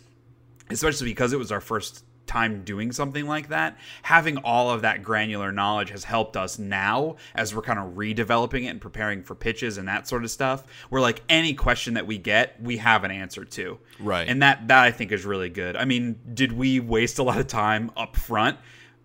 especially 0.69 1.07
because 1.07 1.33
it 1.33 1.39
was 1.39 1.51
our 1.51 1.61
first 1.61 2.03
time 2.25 2.63
doing 2.63 2.91
something 2.91 3.25
like 3.25 3.47
that, 3.47 3.77
having 4.03 4.37
all 4.39 4.69
of 4.69 4.81
that 4.81 5.01
granular 5.01 5.51
knowledge 5.51 5.89
has 5.89 6.03
helped 6.03 6.35
us 6.35 6.59
now 6.59 7.15
as 7.33 7.55
we're 7.55 7.61
kind 7.61 7.79
of 7.79 7.95
redeveloping 7.95 8.65
it 8.65 8.67
and 8.67 8.81
preparing 8.81 9.23
for 9.23 9.33
pitches 9.33 9.77
and 9.77 9.87
that 9.87 10.07
sort 10.07 10.23
of 10.23 10.29
stuff. 10.29 10.65
Where 10.89 11.01
like 11.01 11.23
any 11.29 11.53
question 11.53 11.93
that 11.93 12.05
we 12.05 12.17
get, 12.17 12.61
we 12.61 12.77
have 12.77 13.03
an 13.03 13.11
answer 13.11 13.45
to. 13.45 13.79
Right. 13.99 14.27
And 14.27 14.41
that 14.41 14.67
that 14.67 14.83
I 14.83 14.91
think 14.91 15.11
is 15.11 15.25
really 15.25 15.49
good. 15.49 15.75
I 15.75 15.85
mean, 15.85 16.19
did 16.33 16.51
we 16.51 16.79
waste 16.79 17.17
a 17.17 17.23
lot 17.23 17.39
of 17.39 17.47
time 17.47 17.91
up 17.95 18.15
front 18.15 18.57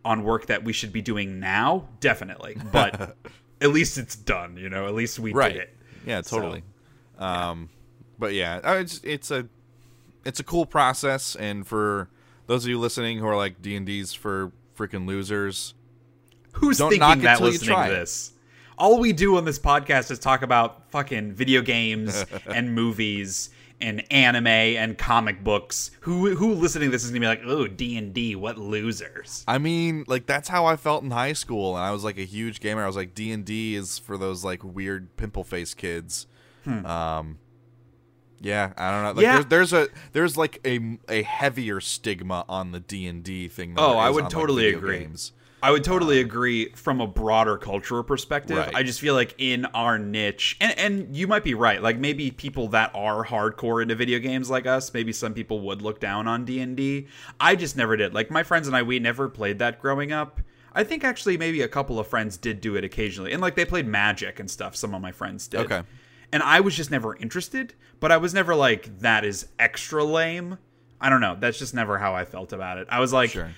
on 0.05 0.25
work 0.25 0.47
that 0.47 0.65
we 0.65 0.73
should 0.73 0.93
be 0.93 1.03
doing 1.03 1.41
now? 1.41 1.89
Definitely. 2.01 2.57
But 2.73 3.17
at 3.61 3.71
least 3.71 3.99
it's 3.99 4.17
done, 4.17 4.57
you 4.57 4.69
know. 4.69 4.87
At 4.87 4.95
least 4.95 5.19
we 5.19 5.33
right 5.33 5.53
did 5.53 5.63
it. 5.63 5.77
yeah 6.07 6.21
So, 6.23 6.39
totally 6.39 6.63
um 7.19 7.69
but 8.19 8.33
yeah 8.33 8.79
it's 8.79 9.01
it's 9.05 9.31
a 9.31 9.47
it's 10.25 10.41
a 10.41 10.45
cool 10.45 10.65
process 10.67 11.37
and 11.37 11.67
for 11.67 12.09
those 12.47 12.65
of 12.65 12.71
you 12.71 12.79
listening 12.79 13.19
who 13.19 13.27
are 13.27 13.37
like 13.37 13.61
d&d's 13.61 14.15
for 14.15 14.51
freaking 14.77 15.07
losers 15.07 15.75
Who's 16.53 16.79
Don't 16.79 16.91
thinking 16.91 17.23
that 17.23 17.41
listening 17.41 17.77
to 17.85 17.91
this? 17.91 18.33
All 18.79 18.99
we 18.99 19.13
do 19.13 19.37
on 19.37 19.45
this 19.45 19.59
podcast 19.59 20.11
is 20.11 20.19
talk 20.19 20.43
about 20.43 20.91
fucking 20.91 21.33
video 21.33 21.63
games 21.63 22.25
and 22.47 22.75
movies 22.75 23.51
and 23.83 24.11
anime 24.13 24.47
and 24.47 24.97
comic 24.97 25.45
books. 25.45 25.91
Who 26.01 26.35
who 26.35 26.55
listening 26.55 26.89
to 26.89 26.93
this 26.93 27.05
is 27.05 27.11
gonna 27.11 27.21
be 27.21 27.27
like, 27.27 27.43
oh 27.45 27.67
D 27.67 27.97
and 27.99 28.15
D, 28.15 28.35
what 28.37 28.57
losers? 28.57 29.45
I 29.47 29.59
mean, 29.59 30.05
like 30.07 30.27
that's 30.27 30.49
how 30.49 30.65
I 30.65 30.77
felt 30.77 31.03
in 31.03 31.11
high 31.11 31.35
school, 31.35 31.77
and 31.77 31.85
I 31.85 31.91
was 31.91 32.05
like 32.05 32.17
a 32.19 32.25
huge 32.25 32.61
gamer. 32.61 32.83
I 32.83 32.87
was 32.87 32.97
like, 32.97 33.15
D 33.15 33.31
and 33.33 33.45
D 33.45 33.75
is 33.75 33.99
for 33.99 34.17
those 34.17 34.45
like 34.45 34.63
weird 34.65 35.17
pimple 35.17 35.45
face 35.45 35.75
kids. 35.75 36.27
Um, 36.67 37.39
yeah, 38.41 38.73
I 38.77 38.91
don't 38.91 39.03
know. 39.03 39.09
Like, 39.11 39.17
Hmm. 39.17 39.23
Yeah. 39.23 39.43
there's, 39.43 39.71
there's 39.71 39.73
a 39.73 39.89
there's 40.13 40.37
like 40.37 40.61
a 40.67 40.99
a 41.09 41.23
heavier 41.23 41.81
stigma 41.81 42.45
on 42.49 42.73
the 42.73 42.81
D 42.81 43.07
and 43.07 43.23
D 43.23 43.49
thing. 43.49 43.75
Oh, 43.77 43.97
I 43.99 44.11
would 44.11 44.19
on, 44.19 44.25
like, 44.25 44.33
totally 44.33 44.63
video 44.65 44.79
agree. 44.79 44.99
Games. 45.01 45.33
I 45.63 45.71
would 45.71 45.85
totally 45.85 46.19
agree 46.19 46.71
from 46.73 47.01
a 47.01 47.07
broader 47.07 47.57
cultural 47.57 48.03
perspective. 48.03 48.57
Right. 48.57 48.75
I 48.75 48.83
just 48.83 49.01
feel 49.01 49.15
like 49.15 49.37
in 49.39 49.65
our 49.67 49.97
niche, 49.97 50.57
and, 50.61 50.77
and 50.77 51.17
you 51.17 51.29
might 51.29 51.45
be 51.45 51.55
right. 51.55 51.81
Like 51.81 51.99
maybe 51.99 52.33
people 52.33 52.67
that 52.69 52.91
are 52.95 53.25
hardcore 53.25 53.81
into 53.81 53.95
video 53.95 54.19
games 54.19 54.51
like 54.51 54.67
us, 54.67 54.93
maybe 54.93 55.13
some 55.13 55.35
people 55.35 55.61
would 55.61 55.81
look 55.81 56.01
down 56.01 56.27
on 56.27 56.45
D 56.45 56.59
and 56.61 56.77
D. 56.77 57.07
I 57.39 57.55
just 57.55 57.77
never 57.77 57.97
did. 57.97 58.13
Like 58.13 58.29
my 58.29 58.43
friends 58.43 58.67
and 58.67 58.77
I, 58.77 58.83
we 58.83 58.99
never 58.99 59.29
played 59.29 59.61
that 59.61 59.81
growing 59.81 60.11
up. 60.11 60.41
I 60.75 60.83
think 60.83 61.05
actually 61.05 61.37
maybe 61.37 61.63
a 61.63 61.69
couple 61.69 62.01
of 62.01 62.09
friends 62.09 62.37
did 62.37 62.61
do 62.61 62.75
it 62.75 62.83
occasionally, 62.83 63.33
and 63.33 63.41
like 63.41 63.55
they 63.55 63.65
played 63.65 63.87
Magic 63.87 64.41
and 64.41 64.51
stuff. 64.51 64.75
Some 64.75 64.95
of 64.95 65.01
my 65.01 65.13
friends 65.13 65.47
did. 65.47 65.61
Okay. 65.61 65.83
And 66.33 66.43
I 66.43 66.61
was 66.61 66.75
just 66.75 66.91
never 66.91 67.15
interested, 67.17 67.75
but 68.01 68.11
I 68.11 68.17
was 68.17 68.35
never 68.35 68.55
like 68.55 68.99
that 69.01 69.25
is 69.25 69.47
extra 69.61 70.03
lame. 70.03 70.59
I 71.01 71.09
don't 71.09 71.21
know. 71.21 71.37
That's 71.39 71.59
just 71.59 71.75
never 71.75 71.99
how 71.99 72.15
I 72.15 72.25
felt 72.25 72.53
about 72.53 72.79
it. 72.79 72.89
I 72.91 73.01
was 73.01 73.13
like, 73.13 73.31
Sure. 73.31 73.51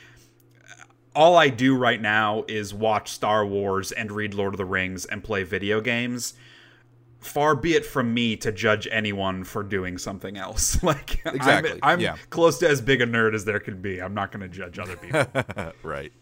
All 1.15 1.37
I 1.37 1.49
do 1.49 1.77
right 1.77 2.01
now 2.01 2.45
is 2.49 2.75
watch 2.75 3.11
Star 3.11 3.47
Wars 3.47 3.93
and 3.93 4.11
read 4.11 4.35
Lord 4.35 4.55
of 4.55 4.59
the 4.59 4.65
Rings 4.65 5.05
and 5.05 5.23
play 5.23 5.43
video 5.43 5.81
games. 5.81 6.35
Far 7.21 7.55
be 7.55 7.75
it 7.75 7.87
from 7.87 8.13
me 8.13 8.37
to 8.37 8.53
judge 8.53 8.87
anyone 8.91 9.45
for 9.45 9.63
doing 9.63 9.97
something 9.97 10.37
else. 10.37 10.83
like 10.83 11.25
Exactly, 11.25 11.79
I'm, 11.83 11.95
I'm 11.95 12.01
yeah. 12.01 12.17
close 12.31 12.59
to 12.59 12.69
as 12.69 12.81
big 12.81 13.01
a 13.01 13.07
nerd 13.07 13.35
as 13.35 13.45
there 13.45 13.61
can 13.61 13.81
be. 13.81 14.01
I'm 14.01 14.15
not 14.15 14.33
going 14.33 14.43
to 14.43 14.49
judge 14.49 14.79
other 14.79 14.97
people. 14.97 15.27
right. 15.83 16.13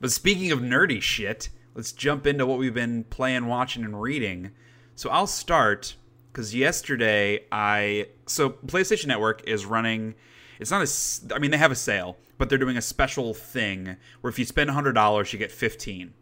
but 0.00 0.12
speaking 0.12 0.52
of 0.52 0.60
nerdy 0.60 1.00
shit, 1.00 1.48
let's 1.74 1.92
jump 1.92 2.26
into 2.26 2.46
what 2.46 2.58
we've 2.58 2.74
been 2.74 3.04
playing, 3.04 3.46
watching, 3.46 3.84
and 3.84 4.00
reading. 4.00 4.52
So 4.94 5.10
I'll 5.10 5.26
start 5.26 5.96
because 6.32 6.54
yesterday 6.54 7.40
I 7.50 8.08
so 8.26 8.50
PlayStation 8.50 9.06
Network 9.06 9.42
is 9.48 9.66
running. 9.66 10.14
It's 10.58 10.70
not 10.70 10.82
a. 10.82 11.34
I 11.34 11.38
mean, 11.38 11.50
they 11.50 11.56
have 11.56 11.72
a 11.72 11.76
sale, 11.76 12.18
but 12.40 12.48
they're 12.48 12.56
doing 12.56 12.78
a 12.78 12.82
special 12.82 13.34
thing 13.34 13.98
where 14.22 14.30
if 14.30 14.38
you 14.38 14.46
spend 14.46 14.70
hundred 14.70 14.94
dollars, 14.94 15.30
you 15.30 15.38
get 15.38 15.52
fifteen 15.52 16.14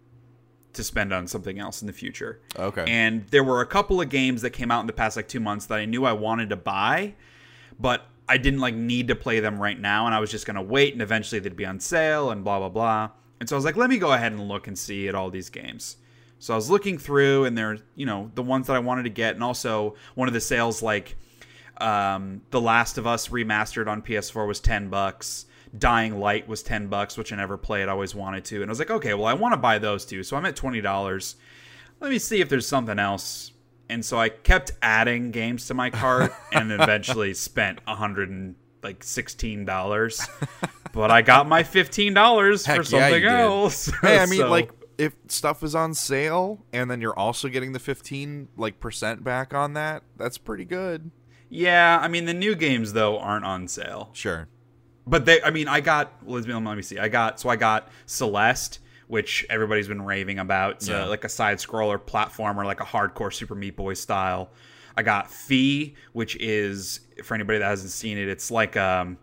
to 0.72 0.82
spend 0.82 1.12
on 1.12 1.28
something 1.28 1.60
else 1.60 1.80
in 1.80 1.86
the 1.86 1.92
future. 1.92 2.40
Okay. 2.58 2.84
And 2.88 3.24
there 3.28 3.44
were 3.44 3.60
a 3.60 3.66
couple 3.66 4.00
of 4.00 4.08
games 4.08 4.42
that 4.42 4.50
came 4.50 4.72
out 4.72 4.80
in 4.80 4.88
the 4.88 4.92
past 4.92 5.14
like 5.14 5.28
two 5.28 5.38
months 5.38 5.66
that 5.66 5.78
I 5.78 5.84
knew 5.84 6.04
I 6.04 6.12
wanted 6.14 6.50
to 6.50 6.56
buy, 6.56 7.14
but 7.78 8.02
I 8.28 8.36
didn't 8.36 8.58
like 8.58 8.74
need 8.74 9.06
to 9.08 9.14
play 9.14 9.38
them 9.38 9.62
right 9.62 9.78
now, 9.78 10.06
and 10.06 10.14
I 10.14 10.18
was 10.18 10.28
just 10.28 10.44
gonna 10.44 10.60
wait, 10.60 10.92
and 10.92 11.00
eventually 11.00 11.38
they'd 11.38 11.54
be 11.54 11.64
on 11.64 11.78
sale 11.78 12.32
and 12.32 12.42
blah 12.42 12.58
blah 12.58 12.68
blah. 12.68 13.10
And 13.38 13.48
so 13.48 13.54
I 13.54 13.58
was 13.58 13.64
like, 13.64 13.76
let 13.76 13.88
me 13.88 13.98
go 13.98 14.12
ahead 14.12 14.32
and 14.32 14.48
look 14.48 14.66
and 14.66 14.76
see 14.76 15.06
at 15.06 15.14
all 15.14 15.30
these 15.30 15.50
games. 15.50 15.98
So 16.40 16.52
I 16.52 16.56
was 16.56 16.68
looking 16.68 16.98
through, 16.98 17.44
and 17.44 17.56
they're 17.56 17.78
you 17.94 18.06
know 18.06 18.32
the 18.34 18.42
ones 18.42 18.66
that 18.66 18.74
I 18.74 18.80
wanted 18.80 19.04
to 19.04 19.10
get, 19.10 19.36
and 19.36 19.44
also 19.44 19.94
one 20.16 20.26
of 20.26 20.34
the 20.34 20.40
sales 20.40 20.82
like 20.82 21.16
um, 21.80 22.42
The 22.50 22.60
Last 22.60 22.98
of 22.98 23.06
Us 23.06 23.28
remastered 23.28 23.86
on 23.86 24.02
PS4 24.02 24.48
was 24.48 24.58
ten 24.58 24.88
bucks. 24.88 25.46
Dying 25.76 26.18
Light 26.18 26.48
was 26.48 26.62
ten 26.62 26.86
bucks, 26.88 27.16
which 27.18 27.32
I 27.32 27.36
never 27.36 27.56
played. 27.56 27.88
I 27.88 27.92
always 27.92 28.14
wanted 28.14 28.44
to, 28.46 28.62
and 28.62 28.70
I 28.70 28.72
was 28.72 28.78
like, 28.78 28.90
okay, 28.90 29.14
well 29.14 29.26
I 29.26 29.34
want 29.34 29.52
to 29.52 29.58
buy 29.58 29.78
those 29.78 30.04
two, 30.06 30.22
so 30.22 30.36
I'm 30.36 30.46
at 30.46 30.56
twenty 30.56 30.80
dollars. 30.80 31.36
Let 32.00 32.10
me 32.10 32.18
see 32.18 32.40
if 32.40 32.48
there's 32.48 32.66
something 32.66 32.98
else. 32.98 33.52
And 33.90 34.04
so 34.04 34.18
I 34.20 34.28
kept 34.28 34.72
adding 34.82 35.30
games 35.30 35.66
to 35.68 35.74
my 35.74 35.90
cart, 35.90 36.32
and 36.52 36.70
eventually 36.70 37.34
spent 37.34 37.80
a 37.86 37.94
hundred 37.96 38.30
and 38.30 38.54
like 38.82 39.02
sixteen 39.02 39.64
dollars. 39.64 40.26
but 40.92 41.10
I 41.10 41.22
got 41.22 41.48
my 41.48 41.62
fifteen 41.62 42.14
dollars 42.14 42.64
for 42.66 42.72
Heck 42.72 42.78
yeah, 42.78 43.00
something 43.00 43.22
did. 43.22 43.24
else. 43.30 43.90
Hey, 44.02 44.18
I 44.18 44.26
mean, 44.26 44.40
So- 44.40 44.50
like 44.50 44.70
if 44.98 45.12
stuff 45.28 45.62
is 45.62 45.74
on 45.76 45.94
sale 45.94 46.64
and 46.72 46.90
then 46.90 47.00
you're 47.00 47.16
also 47.16 47.48
getting 47.48 47.70
the 47.72 47.78
15 47.78 48.48
like 48.56 48.80
percent 48.80 49.22
back 49.22 49.54
on 49.54 49.74
that, 49.74 50.02
that's 50.16 50.38
pretty 50.38 50.64
good. 50.64 51.12
yeah. 51.48 52.00
I 52.02 52.08
mean, 52.08 52.24
the 52.24 52.34
new 52.34 52.56
games 52.56 52.94
though 52.94 53.16
aren't 53.18 53.44
on 53.44 53.68
sale. 53.68 54.10
Sure. 54.12 54.48
But 55.08 55.24
they, 55.24 55.42
I 55.42 55.50
mean, 55.50 55.68
I 55.68 55.80
got. 55.80 56.12
Let 56.26 56.44
me, 56.46 56.52
let 56.54 56.76
me 56.76 56.82
see. 56.82 56.98
I 56.98 57.08
got. 57.08 57.40
So 57.40 57.48
I 57.48 57.56
got 57.56 57.88
Celeste, 58.06 58.80
which 59.06 59.46
everybody's 59.48 59.88
been 59.88 60.02
raving 60.02 60.38
about. 60.38 60.72
It's 60.76 60.88
Yeah. 60.88 61.04
like 61.06 61.24
a 61.24 61.28
side 61.28 61.58
scroller 61.58 61.98
platformer, 61.98 62.64
like 62.64 62.80
a 62.80 62.84
hardcore 62.84 63.32
Super 63.32 63.54
Meat 63.54 63.76
Boy 63.76 63.94
style. 63.94 64.50
I 64.96 65.02
got 65.02 65.30
Fe, 65.30 65.94
which 66.12 66.36
is 66.36 67.00
for 67.22 67.34
anybody 67.34 67.60
that 67.60 67.64
hasn't 67.66 67.90
seen 67.92 68.18
it, 68.18 68.28
it's 68.28 68.50
like 68.50 68.76
um 68.76 69.16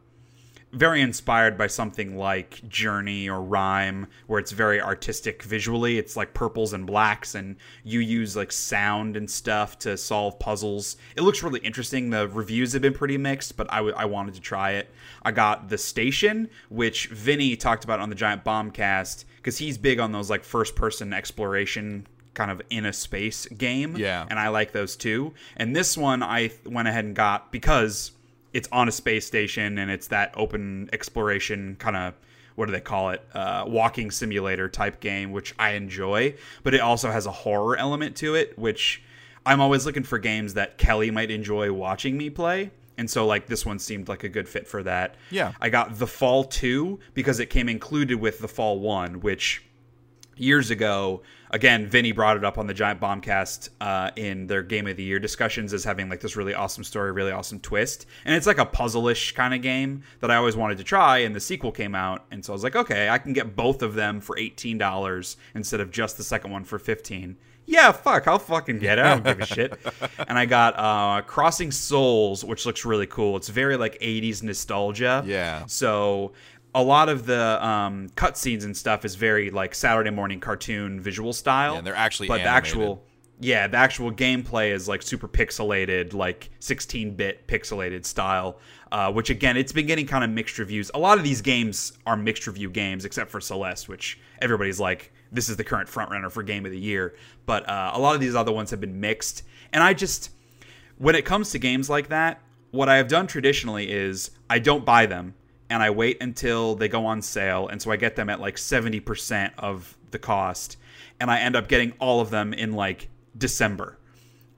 very 0.73 1.01
inspired 1.01 1.57
by 1.57 1.67
something 1.67 2.17
like 2.17 2.61
Journey 2.67 3.29
or 3.29 3.41
Rime, 3.41 4.07
where 4.27 4.39
it's 4.39 4.51
very 4.51 4.81
artistic 4.81 5.41
visually. 5.43 5.97
It's 5.97 6.17
like 6.17 6.33
purples 6.33 6.73
and 6.73 6.85
blacks, 6.85 7.35
and 7.35 7.55
you 7.85 8.01
use 8.01 8.35
like 8.35 8.51
sound 8.51 9.15
and 9.15 9.29
stuff 9.29 9.79
to 9.79 9.95
solve 9.95 10.37
puzzles. 10.39 10.97
It 11.15 11.21
looks 11.21 11.43
really 11.43 11.61
interesting. 11.61 12.09
The 12.09 12.27
reviews 12.27 12.73
have 12.73 12.81
been 12.81 12.93
pretty 12.93 13.17
mixed, 13.17 13.55
but 13.55 13.71
I, 13.71 13.77
w- 13.77 13.95
I 13.95 14.03
wanted 14.03 14.33
to 14.33 14.41
try 14.41 14.71
it. 14.71 14.89
I 15.25 15.31
got 15.31 15.69
The 15.69 15.77
Station, 15.77 16.49
which 16.69 17.07
Vinny 17.07 17.55
talked 17.57 17.83
about 17.83 17.99
on 17.99 18.09
the 18.09 18.15
Giant 18.15 18.45
Bombcast, 18.45 19.25
because 19.37 19.57
he's 19.57 19.77
big 19.77 19.99
on 19.99 20.11
those 20.11 20.29
like 20.29 20.43
first 20.43 20.75
person 20.75 21.11
exploration 21.11 22.07
kind 22.35 22.51
of 22.51 22.61
in 22.69 22.85
a 22.85 22.93
space 22.93 23.47
game. 23.47 23.97
Yeah. 23.97 24.25
And 24.29 24.37
I 24.37 24.49
like 24.49 24.71
those 24.71 24.95
too. 24.95 25.33
And 25.57 25.75
this 25.75 25.97
one 25.97 26.21
I 26.21 26.51
went 26.65 26.87
ahead 26.87 27.05
and 27.05 27.15
got 27.15 27.51
because 27.51 28.11
it's 28.53 28.69
on 28.71 28.87
a 28.87 28.91
space 28.91 29.25
station 29.25 29.77
and 29.77 29.91
it's 29.91 30.07
that 30.07 30.33
open 30.37 30.89
exploration 30.93 31.75
kind 31.77 31.97
of 31.97 32.13
what 32.55 32.67
do 32.67 32.71
they 32.71 32.79
call 32.79 33.09
it 33.09 33.21
uh, 33.33 33.65
walking 33.67 34.09
simulator 34.09 34.69
type 34.69 35.01
game 35.01 35.33
which 35.33 35.53
i 35.59 35.71
enjoy 35.71 36.33
but 36.63 36.73
it 36.73 36.79
also 36.79 37.11
has 37.11 37.25
a 37.25 37.31
horror 37.31 37.75
element 37.75 38.15
to 38.15 38.33
it 38.33 38.57
which 38.57 39.03
i'm 39.45 39.59
always 39.59 39.85
looking 39.85 40.03
for 40.03 40.17
games 40.17 40.53
that 40.53 40.77
kelly 40.77 41.11
might 41.11 41.29
enjoy 41.29 41.69
watching 41.73 42.17
me 42.17 42.29
play 42.29 42.71
and 42.97 43.09
so 43.09 43.25
like 43.25 43.47
this 43.47 43.65
one 43.65 43.79
seemed 43.79 44.07
like 44.07 44.23
a 44.23 44.29
good 44.29 44.47
fit 44.47 44.67
for 44.67 44.83
that. 44.83 45.15
Yeah. 45.29 45.53
i 45.61 45.69
got 45.69 45.97
the 45.97 46.07
fall 46.07 46.43
2 46.43 46.99
because 47.13 47.39
it 47.39 47.47
came 47.47 47.69
included 47.69 48.19
with 48.19 48.39
the 48.39 48.47
fall 48.47 48.79
1 48.79 49.21
which 49.21 49.63
years 50.37 50.69
ago 50.69 51.21
again 51.51 51.87
vinny 51.87 52.11
brought 52.11 52.35
it 52.35 52.43
up 52.43 52.57
on 52.57 52.67
the 52.67 52.73
giant 52.73 52.99
bombcast 52.99 53.69
uh, 53.79 54.11
in 54.17 54.47
their 54.47 54.61
game 54.61 54.85
of 54.85 54.97
the 54.97 55.03
year 55.03 55.17
discussions 55.19 55.73
as 55.73 55.83
having 55.85 56.09
like 56.09 56.19
this 56.19 56.35
really 56.35 56.53
awesome 56.53 56.83
story 56.83 57.11
really 57.11 57.31
awesome 57.31 57.59
twist. 57.59 58.05
And 58.25 58.35
it's 58.35 58.47
like 58.47 58.57
a 58.57 58.65
puzzle-ish 58.65 59.33
kind 59.33 59.53
of 59.53 59.61
game 59.61 60.03
that 60.19 60.29
i 60.29 60.35
always 60.35 60.55
wanted 60.57 60.77
to 60.79 60.83
try 60.83 61.19
and 61.19 61.33
the 61.35 61.39
sequel 61.39 61.71
came 61.71 61.95
out. 61.95 62.25
And 62.31 62.43
so 62.43 62.51
i 62.51 62.55
was 62.55 62.63
like 62.63 62.75
okay 62.75 63.07
i 63.09 63.17
can 63.17 63.33
get 63.33 63.55
both 63.55 63.81
of 63.81 63.95
them 63.95 64.19
for 64.19 64.35
$18 64.35 65.35
instead 65.53 65.79
of 65.79 65.91
just 65.91 66.17
the 66.17 66.23
second 66.23 66.51
one 66.51 66.63
for 66.65 66.79
15 66.79 67.37
yeah, 67.65 67.91
fuck, 67.91 68.27
I'll 68.27 68.39
fucking 68.39 68.79
get 68.79 68.99
it. 68.99 69.05
I 69.05 69.15
don't 69.15 69.23
give 69.23 69.39
a 69.39 69.45
shit. 69.55 69.79
And 70.27 70.37
I 70.37 70.45
got 70.45 70.77
uh, 70.77 71.21
Crossing 71.23 71.71
Souls, 71.71 72.43
which 72.43 72.65
looks 72.65 72.85
really 72.85 73.07
cool. 73.07 73.37
It's 73.37 73.49
very 73.49 73.77
like 73.77 73.99
80s 73.99 74.43
nostalgia. 74.43 75.23
Yeah. 75.25 75.65
So 75.65 76.33
a 76.73 76.83
lot 76.83 77.09
of 77.09 77.25
the 77.25 77.65
um, 77.65 78.09
cutscenes 78.15 78.65
and 78.65 78.75
stuff 78.75 79.05
is 79.05 79.15
very 79.15 79.49
like 79.49 79.73
Saturday 79.73 80.11
morning 80.11 80.39
cartoon 80.39 80.99
visual 80.99 81.33
style. 81.33 81.75
Yeah, 81.75 81.81
they're 81.81 81.95
actually 81.95 82.27
but 82.27 82.39
the 82.39 82.43
actual 82.43 83.03
yeah, 83.39 83.67
the 83.67 83.77
actual 83.77 84.11
gameplay 84.11 84.71
is 84.71 84.87
like 84.87 85.01
super 85.01 85.27
pixelated, 85.27 86.13
like 86.13 86.49
16-bit 86.61 87.47
pixelated 87.47 88.05
style. 88.05 88.59
Uh, 88.91 89.11
which 89.11 89.29
again, 89.29 89.57
it's 89.57 89.73
been 89.73 89.87
getting 89.87 90.07
kind 90.07 90.23
of 90.23 90.29
mixed 90.29 90.57
reviews. 90.57 90.89
A 90.93 90.99
lot 90.99 91.17
of 91.17 91.23
these 91.23 91.41
games 91.41 91.93
are 92.05 92.15
mixed 92.15 92.47
review 92.47 92.69
games, 92.69 93.03
except 93.03 93.29
for 93.29 93.41
Celeste, 93.41 93.89
which 93.89 94.19
everybody's 94.41 94.79
like, 94.79 95.11
this 95.33 95.49
is 95.49 95.57
the 95.57 95.63
current 95.65 95.89
frontrunner 95.89 96.31
for 96.31 96.43
game 96.43 96.65
of 96.65 96.71
the 96.71 96.79
year. 96.79 97.15
But 97.45 97.67
uh, 97.69 97.91
a 97.93 97.99
lot 97.99 98.15
of 98.15 98.21
these 98.21 98.35
other 98.35 98.51
ones 98.51 98.71
have 98.71 98.81
been 98.81 98.99
mixed, 98.99 99.43
and 99.71 99.83
I 99.83 99.93
just 99.93 100.31
when 100.97 101.15
it 101.15 101.25
comes 101.25 101.51
to 101.51 101.59
games 101.59 101.89
like 101.89 102.09
that, 102.09 102.41
what 102.71 102.89
I 102.89 102.97
have 102.97 103.07
done 103.07 103.27
traditionally 103.27 103.91
is 103.91 104.31
I 104.49 104.59
don't 104.59 104.85
buy 104.85 105.05
them 105.05 105.33
and 105.69 105.81
I 105.81 105.89
wait 105.89 106.21
until 106.21 106.75
they 106.75 106.87
go 106.87 107.05
on 107.05 107.21
sale. 107.21 107.67
And 107.67 107.81
so 107.81 107.91
I 107.91 107.95
get 107.95 108.15
them 108.15 108.29
at 108.29 108.39
like 108.39 108.55
70% 108.55 109.51
of 109.57 109.97
the 110.11 110.19
cost. 110.19 110.77
And 111.19 111.31
I 111.31 111.39
end 111.39 111.55
up 111.55 111.67
getting 111.67 111.93
all 111.99 112.21
of 112.21 112.29
them 112.29 112.53
in 112.53 112.73
like 112.73 113.09
December. 113.37 113.97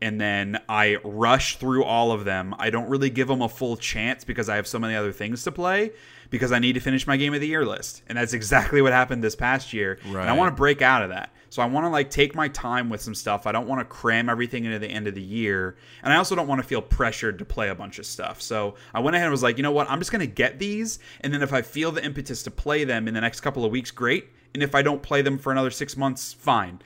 And 0.02 0.22
then 0.22 0.60
I 0.70 0.98
rush 1.04 1.58
through 1.58 1.84
all 1.84 2.12
of 2.12 2.26
them. 2.26 2.54
I 2.60 2.70
don't 2.70 2.90
really 2.90 3.10
give 3.10 3.28
them 3.28 3.42
a 3.42 3.50
full 3.50 3.78
chance 3.78 4.24
because 4.24 4.50
I 4.50 4.56
have 4.58 4.68
so 4.68 4.78
many 4.78 4.96
other 4.96 5.12
things 5.12 5.44
to 5.44 5.52
play 5.52 5.92
because 6.30 6.52
I 6.52 6.60
need 6.60 6.74
to 6.74 6.80
finish 6.80 7.08
my 7.08 7.18
game 7.18 7.34
of 7.34 7.42
the 7.42 7.48
year 7.48 7.66
list. 7.66 8.04
And 8.08 8.18
that's 8.18 8.34
exactly 8.34 8.82
what 8.82 8.94
happened 8.94 9.24
this 9.24 9.36
past 9.36 9.74
year. 9.74 10.00
And 10.22 10.30
I 10.30 10.34
want 10.34 10.52
to 10.52 10.56
break 10.56 10.82
out 10.82 11.04
of 11.04 11.10
that. 11.10 11.32
So 11.50 11.62
I 11.62 11.66
want 11.66 11.86
to 11.86 11.90
like 11.90 12.10
take 12.10 12.36
my 12.36 12.50
time 12.50 12.90
with 12.90 13.02
some 13.02 13.16
stuff. 13.16 13.48
I 13.48 13.52
don't 13.52 13.68
want 13.68 13.80
to 13.80 13.86
cram 13.86 14.30
everything 14.30 14.66
into 14.66 14.80
the 14.80 14.88
end 14.88 15.08
of 15.08 15.16
the 15.16 15.22
year. 15.22 15.78
And 16.04 16.12
I 16.12 16.18
also 16.18 16.36
don't 16.36 16.48
want 16.48 16.62
to 16.62 16.68
feel 16.68 16.82
pressured 16.82 17.40
to 17.40 17.46
play 17.46 17.70
a 17.70 17.76
bunch 17.76 18.00
of 18.00 18.06
stuff. 18.06 18.42
So 18.42 18.76
I 18.94 19.00
went 19.00 19.16
ahead 19.16 19.26
and 19.26 19.32
was 19.32 19.44
like, 19.44 19.58
you 19.58 19.64
know 19.64 19.72
what? 19.72 19.90
I'm 19.90 20.00
just 20.00 20.12
going 20.12 20.20
to 20.20 20.28
get 20.28 20.60
these. 20.60 21.00
And 21.22 21.34
then 21.34 21.42
if 21.42 21.54
I 21.54 21.62
feel 21.62 21.92
the 21.92 22.04
impetus 22.04 22.44
to 22.44 22.52
play 22.52 22.84
them 22.84 23.08
in 23.08 23.14
the 23.14 23.22
next 23.22 23.42
couple 23.42 23.64
of 23.64 23.72
weeks, 23.72 23.92
great. 23.92 24.30
And 24.54 24.64
if 24.64 24.76
I 24.76 24.82
don't 24.82 25.02
play 25.02 25.22
them 25.22 25.38
for 25.38 25.52
another 25.52 25.72
six 25.72 25.96
months, 25.96 26.34
fine. 26.34 26.82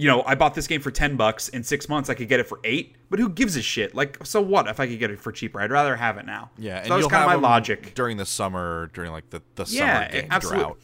You 0.00 0.08
know, 0.08 0.22
I 0.22 0.34
bought 0.34 0.54
this 0.54 0.66
game 0.66 0.80
for 0.80 0.90
10 0.90 1.16
bucks. 1.16 1.48
In 1.50 1.62
six 1.62 1.86
months, 1.88 2.08
I 2.08 2.14
could 2.14 2.28
get 2.28 2.40
it 2.40 2.48
for 2.48 2.58
eight. 2.64 2.96
But 3.10 3.18
who 3.18 3.28
gives 3.28 3.54
a 3.56 3.60
shit? 3.62 3.94
Like, 3.94 4.18
so 4.24 4.40
what 4.40 4.66
if 4.66 4.80
I 4.80 4.86
could 4.86 4.98
get 4.98 5.10
it 5.10 5.20
for 5.20 5.30
cheaper? 5.30 5.60
I'd 5.60 5.70
rather 5.70 5.94
have 5.96 6.16
it 6.16 6.24
now. 6.24 6.50
Yeah, 6.56 6.76
so 6.78 6.82
and 6.82 6.90
that 6.92 6.96
was 6.96 7.06
kind 7.08 7.22
of 7.24 7.28
my 7.42 7.48
logic. 7.48 7.94
during 7.94 8.16
the 8.16 8.24
summer, 8.24 8.90
during 8.94 9.12
like 9.12 9.28
the 9.28 9.42
the 9.56 9.66
Yeah, 9.68 10.06
summer 10.08 10.12
game 10.22 10.28
absolutely. 10.30 10.62
drought. 10.64 10.78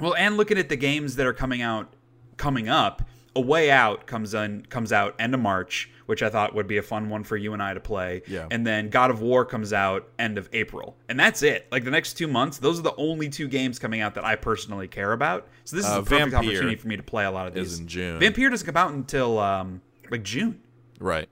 Well, 0.00 0.14
and 0.16 0.36
looking 0.36 0.58
at 0.58 0.68
the 0.68 0.76
games 0.76 1.14
that 1.16 1.26
are 1.26 1.32
coming 1.32 1.62
out, 1.62 1.94
coming 2.36 2.68
up, 2.68 3.02
A 3.36 3.40
Way 3.40 3.70
Out 3.70 4.06
comes 4.08 4.34
on 4.34 4.66
comes 4.68 4.92
out 4.92 5.14
end 5.20 5.34
of 5.34 5.40
March, 5.40 5.88
which 6.12 6.22
I 6.22 6.28
thought 6.28 6.54
would 6.54 6.66
be 6.66 6.76
a 6.76 6.82
fun 6.82 7.08
one 7.08 7.24
for 7.24 7.38
you 7.38 7.54
and 7.54 7.62
I 7.62 7.72
to 7.72 7.80
play. 7.80 8.20
Yeah. 8.26 8.46
And 8.50 8.66
then 8.66 8.90
God 8.90 9.10
of 9.10 9.22
War 9.22 9.46
comes 9.46 9.72
out 9.72 10.10
end 10.18 10.36
of 10.36 10.46
April, 10.52 10.98
and 11.08 11.18
that's 11.18 11.42
it. 11.42 11.66
Like 11.72 11.84
the 11.84 11.90
next 11.90 12.12
two 12.18 12.28
months, 12.28 12.58
those 12.58 12.78
are 12.78 12.82
the 12.82 12.94
only 12.96 13.30
two 13.30 13.48
games 13.48 13.78
coming 13.78 14.02
out 14.02 14.14
that 14.16 14.24
I 14.26 14.36
personally 14.36 14.88
care 14.88 15.12
about. 15.14 15.48
So 15.64 15.74
this 15.76 15.86
is 15.86 15.90
Uh, 15.90 16.00
a 16.00 16.02
perfect 16.02 16.32
Vampyr 16.32 16.34
opportunity 16.36 16.76
for 16.76 16.88
me 16.88 16.98
to 16.98 17.02
play 17.02 17.24
a 17.24 17.30
lot 17.30 17.46
of 17.46 17.54
these. 17.54 17.72
is 17.72 17.78
in 17.80 17.86
June. 17.88 18.20
Vampyr 18.20 18.50
doesn't 18.50 18.66
come 18.66 18.76
out 18.76 18.92
until 18.92 19.38
um, 19.38 19.80
like 20.10 20.22
June. 20.22 20.60
Right. 21.00 21.30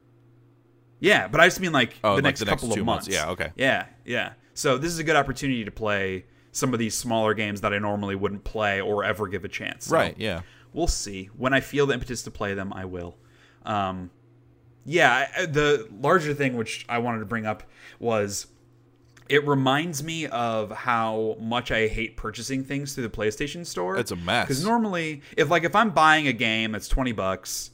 Yeah, 0.98 1.28
but 1.28 1.40
I 1.40 1.46
just 1.46 1.60
mean 1.60 1.72
like 1.72 1.94
Oh, 2.02 2.10
the 2.10 2.14
like 2.16 2.24
next 2.24 2.40
the 2.40 2.46
next 2.46 2.60
couple 2.62 2.74
two 2.74 2.80
of 2.80 2.86
months. 2.86 3.06
months. 3.08 3.18
Yeah, 3.18 3.30
okay. 3.32 3.52
Yeah, 3.56 3.86
yeah. 4.04 4.32
So 4.54 4.78
this 4.78 4.92
is 4.92 4.98
a 4.98 5.04
good 5.04 5.16
opportunity 5.16 5.64
to 5.64 5.70
play 5.70 6.24
some 6.52 6.72
of 6.72 6.78
these 6.78 6.94
smaller 6.96 7.32
games 7.34 7.60
that 7.60 7.72
I 7.72 7.78
normally 7.78 8.16
wouldn't 8.16 8.44
play 8.44 8.80
or 8.80 9.04
ever 9.04 9.28
give 9.28 9.44
a 9.44 9.48
chance. 9.48 9.86
So 9.86 9.94
Right. 9.96 10.14
Yeah. 10.18 10.40
We'll 10.72 10.86
see. 10.88 11.30
When 11.36 11.52
I 11.54 11.60
feel 11.60 11.86
the 11.86 11.94
impetus 11.94 12.22
to 12.24 12.30
play 12.30 12.54
them, 12.54 12.72
I 12.72 12.84
will. 12.84 13.16
Um, 13.64 14.10
yeah, 14.84 15.46
the 15.46 15.88
larger 16.00 16.34
thing 16.34 16.56
which 16.56 16.86
I 16.88 16.98
wanted 16.98 17.20
to 17.20 17.26
bring 17.26 17.46
up 17.46 17.62
was 17.98 18.46
it 19.28 19.46
reminds 19.46 20.02
me 20.02 20.26
of 20.26 20.72
how 20.72 21.36
much 21.38 21.70
I 21.70 21.86
hate 21.86 22.16
purchasing 22.16 22.64
things 22.64 22.94
through 22.94 23.04
the 23.04 23.16
PlayStation 23.16 23.64
Store. 23.64 23.96
It's 23.96 24.10
a 24.10 24.16
mess. 24.16 24.48
Because 24.48 24.64
normally, 24.64 25.22
if 25.36 25.48
like 25.50 25.62
if 25.62 25.76
I'm 25.76 25.90
buying 25.90 26.26
a 26.26 26.32
game 26.32 26.72
that's 26.72 26.88
twenty 26.88 27.12
bucks, 27.12 27.70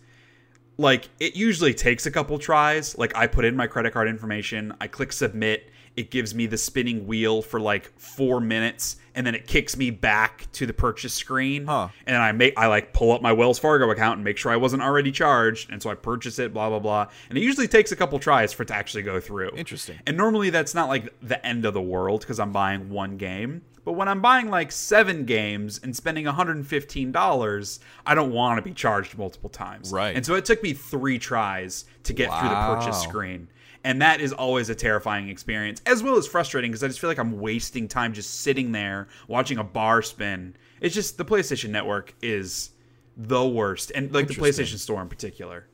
like 0.76 1.08
it 1.18 1.34
usually 1.34 1.72
takes 1.72 2.04
a 2.04 2.10
couple 2.10 2.38
tries. 2.38 2.96
Like 2.98 3.16
I 3.16 3.26
put 3.26 3.44
in 3.44 3.56
my 3.56 3.66
credit 3.66 3.92
card 3.92 4.08
information, 4.08 4.74
I 4.80 4.86
click 4.86 5.12
submit, 5.12 5.70
it 5.96 6.10
gives 6.10 6.34
me 6.34 6.46
the 6.46 6.58
spinning 6.58 7.06
wheel 7.06 7.42
for 7.42 7.58
like 7.58 7.90
four 7.98 8.40
minutes, 8.40 8.96
and 9.14 9.26
then 9.26 9.34
it 9.34 9.46
kicks 9.46 9.76
me 9.76 9.90
back 9.90 10.46
to 10.52 10.66
the 10.66 10.72
purchase 10.72 11.14
screen. 11.14 11.66
Huh. 11.66 11.88
And 12.06 12.16
I 12.16 12.32
make 12.32 12.54
I 12.58 12.66
like 12.66 12.92
pull 12.92 13.12
up 13.12 13.22
my 13.22 13.32
Wells 13.32 13.58
Fargo 13.58 13.90
account 13.90 14.16
and 14.16 14.24
make 14.24 14.36
sure 14.36 14.52
I 14.52 14.56
wasn't 14.56 14.82
already 14.82 15.10
charged, 15.10 15.70
and 15.70 15.82
so 15.82 15.90
I 15.90 15.94
purchase 15.94 16.38
it, 16.38 16.52
blah 16.52 16.68
blah 16.68 16.78
blah. 16.78 17.08
And 17.28 17.38
it 17.38 17.42
usually 17.42 17.68
takes 17.68 17.92
a 17.92 17.96
couple 17.96 18.18
tries 18.18 18.52
for 18.52 18.62
it 18.62 18.66
to 18.66 18.74
actually 18.74 19.02
go 19.02 19.20
through. 19.20 19.50
Interesting. 19.56 19.98
And 20.06 20.16
normally 20.16 20.50
that's 20.50 20.74
not 20.74 20.88
like 20.88 21.14
the 21.20 21.44
end 21.44 21.64
of 21.64 21.74
the 21.74 21.82
world 21.82 22.20
because 22.20 22.38
I'm 22.38 22.52
buying 22.52 22.90
one 22.90 23.16
game. 23.16 23.62
But 23.86 23.92
when 23.92 24.08
I'm 24.08 24.20
buying 24.20 24.50
like 24.50 24.72
seven 24.72 25.26
games 25.26 25.78
and 25.80 25.94
spending 25.94 26.24
$115, 26.24 27.78
I 28.04 28.14
don't 28.16 28.32
want 28.32 28.58
to 28.58 28.62
be 28.62 28.72
charged 28.74 29.16
multiple 29.16 29.48
times. 29.48 29.92
Right. 29.92 30.16
And 30.16 30.26
so 30.26 30.34
it 30.34 30.44
took 30.44 30.60
me 30.60 30.72
three 30.72 31.20
tries 31.20 31.84
to 32.02 32.12
get 32.12 32.28
through 32.36 32.48
the 32.48 32.54
purchase 32.54 33.00
screen. 33.00 33.46
And 33.86 34.02
that 34.02 34.20
is 34.20 34.32
always 34.32 34.68
a 34.68 34.74
terrifying 34.74 35.28
experience, 35.28 35.80
as 35.86 36.02
well 36.02 36.16
as 36.16 36.26
frustrating 36.26 36.72
because 36.72 36.82
I 36.82 36.88
just 36.88 36.98
feel 36.98 37.08
like 37.08 37.20
I'm 37.20 37.38
wasting 37.38 37.86
time 37.86 38.12
just 38.14 38.40
sitting 38.40 38.72
there 38.72 39.06
watching 39.28 39.58
a 39.58 39.62
bar 39.64 40.02
spin. 40.02 40.56
It's 40.80 40.92
just 40.92 41.18
the 41.18 41.24
PlayStation 41.24 41.70
Network 41.70 42.12
is 42.20 42.70
the 43.16 43.46
worst, 43.46 43.92
and 43.94 44.12
like 44.12 44.26
the 44.26 44.34
PlayStation 44.34 44.78
Store 44.78 45.00
in 45.00 45.08
particular. 45.08 45.68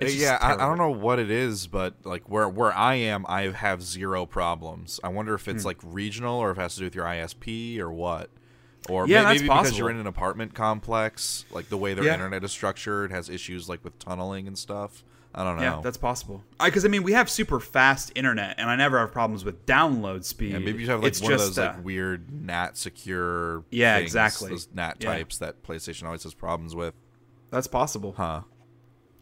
It's 0.00 0.14
yeah, 0.14 0.38
I, 0.40 0.54
I 0.54 0.56
don't 0.56 0.78
know 0.78 0.90
what 0.92 1.18
it 1.18 1.30
is, 1.30 1.66
but 1.66 1.94
like 2.04 2.30
where 2.30 2.48
where 2.48 2.72
I 2.72 2.94
am, 2.94 3.26
I 3.28 3.42
have 3.50 3.82
zero 3.82 4.24
problems. 4.24 4.98
I 5.04 5.08
wonder 5.08 5.34
if 5.34 5.44
Hmm. 5.44 5.50
it's 5.50 5.66
like 5.66 5.76
regional 5.82 6.38
or 6.38 6.50
if 6.50 6.56
it 6.56 6.62
has 6.62 6.72
to 6.74 6.78
do 6.80 6.86
with 6.86 6.94
your 6.94 7.04
ISP 7.04 7.78
or 7.80 7.92
what. 7.92 8.30
Or 8.88 9.06
Yeah, 9.06 9.18
may- 9.18 9.24
that's 9.24 9.42
maybe 9.42 9.48
because 9.54 9.76
you're 9.78 9.90
in 9.90 9.98
an 9.98 10.06
apartment 10.06 10.54
complex, 10.54 11.44
like 11.50 11.68
the 11.68 11.76
way 11.76 11.92
their 11.92 12.04
Yeah. 12.04 12.14
internet 12.14 12.42
is 12.44 12.50
structured 12.52 13.10
has 13.10 13.28
issues 13.28 13.68
like 13.68 13.84
with 13.84 13.98
tunneling 13.98 14.46
and 14.46 14.56
stuff. 14.56 15.04
I 15.38 15.44
don't 15.44 15.56
know. 15.56 15.62
Yeah, 15.62 15.80
that's 15.84 15.96
possible. 15.96 16.42
Because 16.62 16.84
I, 16.84 16.88
mean, 16.88 17.04
we 17.04 17.12
have 17.12 17.30
super 17.30 17.60
fast 17.60 18.10
internet, 18.16 18.56
and 18.58 18.68
I 18.68 18.74
never 18.74 18.98
have 18.98 19.12
problems 19.12 19.44
with 19.44 19.64
download 19.66 20.24
speed. 20.24 20.50
Yeah, 20.50 20.58
maybe 20.58 20.82
you 20.82 20.90
have 20.90 21.00
like 21.00 21.08
it's 21.10 21.20
one 21.22 21.32
of 21.32 21.38
those 21.38 21.56
uh, 21.56 21.74
like 21.76 21.84
weird 21.84 22.28
NAT 22.32 22.76
secure. 22.76 23.62
Yeah, 23.70 23.98
things, 23.98 24.06
exactly. 24.08 24.50
Those 24.50 24.66
NAT 24.74 24.96
Yeah. 24.98 25.10
types 25.12 25.38
that 25.38 25.62
PlayStation 25.62 26.06
always 26.06 26.24
has 26.24 26.34
problems 26.34 26.74
with. 26.74 26.92
that's 27.50 27.68
possible, 27.68 28.14
Huh. 28.16 28.42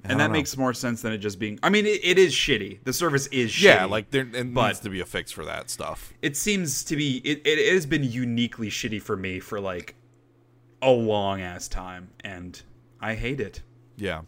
I 0.04 0.10
and 0.12 0.20
that 0.20 0.28
know. 0.28 0.32
makes 0.32 0.56
more 0.56 0.72
sense 0.72 1.02
than 1.02 1.12
it 1.12 1.18
just 1.18 1.38
being. 1.38 1.58
I 1.62 1.68
mean, 1.68 1.84
it, 1.84 2.00
it 2.02 2.18
is 2.18 2.32
shitty. 2.32 2.78
The 2.84 2.92
service 2.94 3.26
is 3.26 3.50
shitty. 3.50 3.62
yeah, 3.64 3.84
like 3.84 4.10
there 4.10 4.24
needs 4.24 4.80
to 4.80 4.88
be 4.88 5.00
a 5.00 5.04
fix 5.04 5.30
for 5.32 5.44
that 5.44 5.68
stuff. 5.68 6.14
it 6.22 6.34
seems 6.36 6.82
to 6.84 6.96
be. 6.96 7.18
It, 7.18 7.42
it 7.46 7.74
has 7.74 7.84
been 7.84 8.04
uniquely 8.04 8.70
shitty 8.70 9.02
for 9.02 9.16
me 9.18 9.38
for 9.38 9.60
like 9.60 9.96
a 10.80 10.90
long 10.90 11.42
ass 11.42 11.68
time, 11.68 12.08
and 12.20 12.62
I 13.02 13.16
hate 13.16 13.40
it. 13.40 13.60
Yeah. 13.96 14.22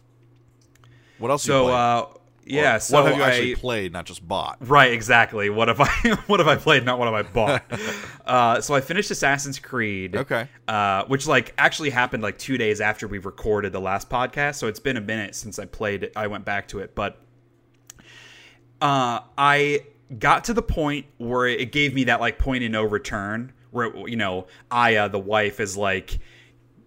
What 1.19 1.31
else? 1.31 1.45
you 1.45 1.51
So, 1.51 1.67
uh, 1.67 2.07
yeah. 2.45 2.77
Or 2.77 2.79
so 2.79 2.95
what 2.95 3.07
have 3.09 3.17
you 3.17 3.23
actually 3.23 3.51
I- 3.51 3.59
played, 3.59 3.93
not 3.93 4.05
just 4.05 4.27
bought? 4.27 4.57
Right, 4.59 4.91
exactly. 4.91 5.49
What 5.49 5.67
have 5.67 5.79
I 5.79 5.87
what 6.27 6.39
have 6.39 6.47
I 6.47 6.55
played, 6.55 6.83
not 6.83 6.97
what 6.97 7.05
have 7.05 7.13
I 7.13 7.29
bought? 7.29 7.63
uh, 8.25 8.61
so 8.61 8.73
I 8.73 8.81
finished 8.81 9.11
Assassin's 9.11 9.59
Creed. 9.59 10.15
Okay. 10.15 10.47
Uh, 10.67 11.03
which 11.05 11.27
like 11.27 11.53
actually 11.57 11.91
happened 11.91 12.23
like 12.23 12.37
two 12.39 12.57
days 12.57 12.81
after 12.81 13.07
we 13.07 13.19
recorded 13.19 13.71
the 13.71 13.81
last 13.81 14.09
podcast. 14.09 14.55
So 14.55 14.67
it's 14.67 14.79
been 14.79 14.97
a 14.97 15.01
minute 15.01 15.35
since 15.35 15.59
I 15.59 15.65
played 15.65 16.03
it. 16.03 16.13
I 16.15 16.27
went 16.27 16.45
back 16.45 16.67
to 16.69 16.79
it, 16.79 16.95
but 16.95 17.21
uh, 18.81 19.19
I 19.37 19.81
got 20.17 20.45
to 20.45 20.53
the 20.53 20.61
point 20.63 21.05
where 21.17 21.45
it 21.45 21.71
gave 21.71 21.93
me 21.93 22.05
that 22.05 22.19
like 22.19 22.39
point 22.39 22.63
of 22.63 22.71
no 22.71 22.83
return, 22.83 23.53
where 23.71 23.95
you 24.07 24.15
know 24.15 24.47
Aya, 24.71 25.09
the 25.09 25.19
wife, 25.19 25.59
is 25.59 25.77
like. 25.77 26.19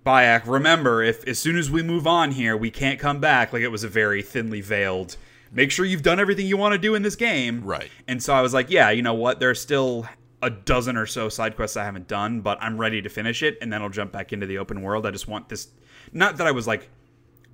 Bayek, 0.04 0.46
remember, 0.46 1.02
if 1.02 1.26
as 1.28 1.38
soon 1.38 1.56
as 1.56 1.70
we 1.70 1.82
move 1.82 2.06
on 2.06 2.32
here, 2.32 2.56
we 2.56 2.70
can't 2.70 2.98
come 2.98 3.20
back. 3.20 3.52
Like 3.52 3.62
it 3.62 3.68
was 3.68 3.84
a 3.84 3.88
very 3.88 4.22
thinly 4.22 4.60
veiled. 4.60 5.16
Make 5.52 5.70
sure 5.70 5.84
you've 5.84 6.02
done 6.02 6.18
everything 6.18 6.46
you 6.46 6.56
want 6.56 6.72
to 6.72 6.78
do 6.78 6.94
in 6.94 7.02
this 7.02 7.14
game. 7.14 7.62
Right. 7.62 7.90
And 8.08 8.22
so 8.22 8.34
I 8.34 8.40
was 8.40 8.54
like, 8.54 8.70
yeah, 8.70 8.90
you 8.90 9.02
know 9.02 9.14
what? 9.14 9.38
There's 9.38 9.60
still 9.60 10.06
a 10.42 10.50
dozen 10.50 10.96
or 10.96 11.06
so 11.06 11.28
side 11.28 11.54
quests 11.56 11.76
I 11.76 11.84
haven't 11.84 12.08
done, 12.08 12.40
but 12.40 12.58
I'm 12.60 12.76
ready 12.76 13.00
to 13.00 13.08
finish 13.08 13.42
it, 13.42 13.56
and 13.62 13.72
then 13.72 13.80
I'll 13.80 13.88
jump 13.88 14.12
back 14.12 14.32
into 14.32 14.44
the 14.44 14.58
open 14.58 14.82
world. 14.82 15.06
I 15.06 15.12
just 15.12 15.28
want 15.28 15.48
this. 15.48 15.68
Not 16.12 16.36
that 16.38 16.46
I 16.46 16.50
was 16.50 16.66
like 16.66 16.90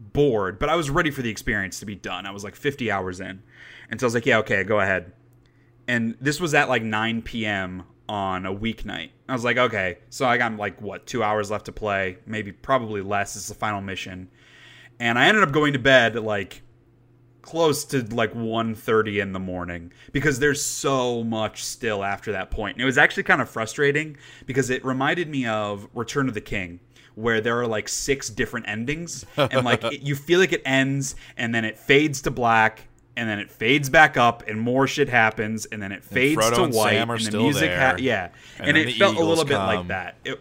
bored, 0.00 0.58
but 0.58 0.70
I 0.70 0.74
was 0.76 0.88
ready 0.88 1.10
for 1.10 1.20
the 1.20 1.28
experience 1.28 1.80
to 1.80 1.86
be 1.86 1.94
done. 1.94 2.24
I 2.24 2.30
was 2.30 2.44
like 2.44 2.56
50 2.56 2.90
hours 2.90 3.20
in, 3.20 3.42
and 3.90 4.00
so 4.00 4.06
I 4.06 4.08
was 4.08 4.14
like, 4.14 4.26
yeah, 4.26 4.38
okay, 4.38 4.64
go 4.64 4.80
ahead. 4.80 5.12
And 5.86 6.16
this 6.20 6.40
was 6.40 6.54
at 6.54 6.68
like 6.68 6.82
9 6.82 7.22
p.m. 7.22 7.82
on 8.08 8.46
a 8.46 8.54
weeknight. 8.54 9.10
I 9.28 9.32
was 9.32 9.44
like, 9.44 9.58
okay, 9.58 9.98
so 10.10 10.26
I 10.26 10.38
got 10.38 10.56
like 10.56 10.80
what 10.80 11.06
two 11.06 11.22
hours 11.22 11.50
left 11.50 11.66
to 11.66 11.72
play, 11.72 12.18
maybe 12.26 12.52
probably 12.52 13.02
less. 13.02 13.36
It's 13.36 13.48
the 13.48 13.54
final 13.54 13.80
mission, 13.80 14.30
and 14.98 15.18
I 15.18 15.26
ended 15.26 15.42
up 15.42 15.52
going 15.52 15.74
to 15.74 15.78
bed 15.78 16.16
like 16.16 16.62
close 17.42 17.84
to 17.86 18.02
like 18.14 18.34
1.30 18.34 19.22
in 19.22 19.32
the 19.32 19.38
morning 19.38 19.90
because 20.12 20.38
there's 20.38 20.62
so 20.62 21.24
much 21.24 21.64
still 21.64 22.04
after 22.04 22.32
that 22.32 22.50
point 22.50 22.74
and 22.74 22.82
it 22.82 22.84
was 22.84 22.98
actually 22.98 23.22
kind 23.22 23.40
of 23.40 23.48
frustrating 23.48 24.18
because 24.44 24.68
it 24.68 24.84
reminded 24.84 25.30
me 25.30 25.46
of 25.46 25.88
return 25.94 26.28
of 26.28 26.34
the 26.34 26.42
king 26.42 26.78
where 27.14 27.40
there 27.40 27.58
are 27.58 27.66
like 27.66 27.88
six 27.88 28.28
different 28.28 28.68
endings 28.68 29.24
and 29.36 29.64
like 29.64 29.82
it, 29.92 30.02
you 30.02 30.14
feel 30.14 30.38
like 30.38 30.52
it 30.52 30.60
ends 30.66 31.16
and 31.38 31.54
then 31.54 31.64
it 31.64 31.78
fades 31.78 32.20
to 32.20 32.30
black 32.30 32.87
and 33.18 33.28
then 33.28 33.40
it 33.40 33.50
fades 33.50 33.90
back 33.90 34.16
up 34.16 34.44
and 34.46 34.60
more 34.60 34.86
shit 34.86 35.08
happens 35.08 35.66
and 35.66 35.82
then 35.82 35.90
it 35.90 36.04
fades 36.04 36.48
to 36.50 36.62
and 36.62 36.72
white 36.72 36.92
and 36.92 37.10
the 37.10 37.36
music 37.36 37.68
there. 37.68 37.98
yeah. 37.98 38.28
And 38.58 38.68
and, 38.68 38.78
it 38.78 38.94
felt 38.94 39.14
a 39.14 39.16
Eagles 39.16 39.28
little 39.28 39.44
bit 39.44 39.56
like 39.56 39.88
that. 39.88 40.16
It, 40.24 40.40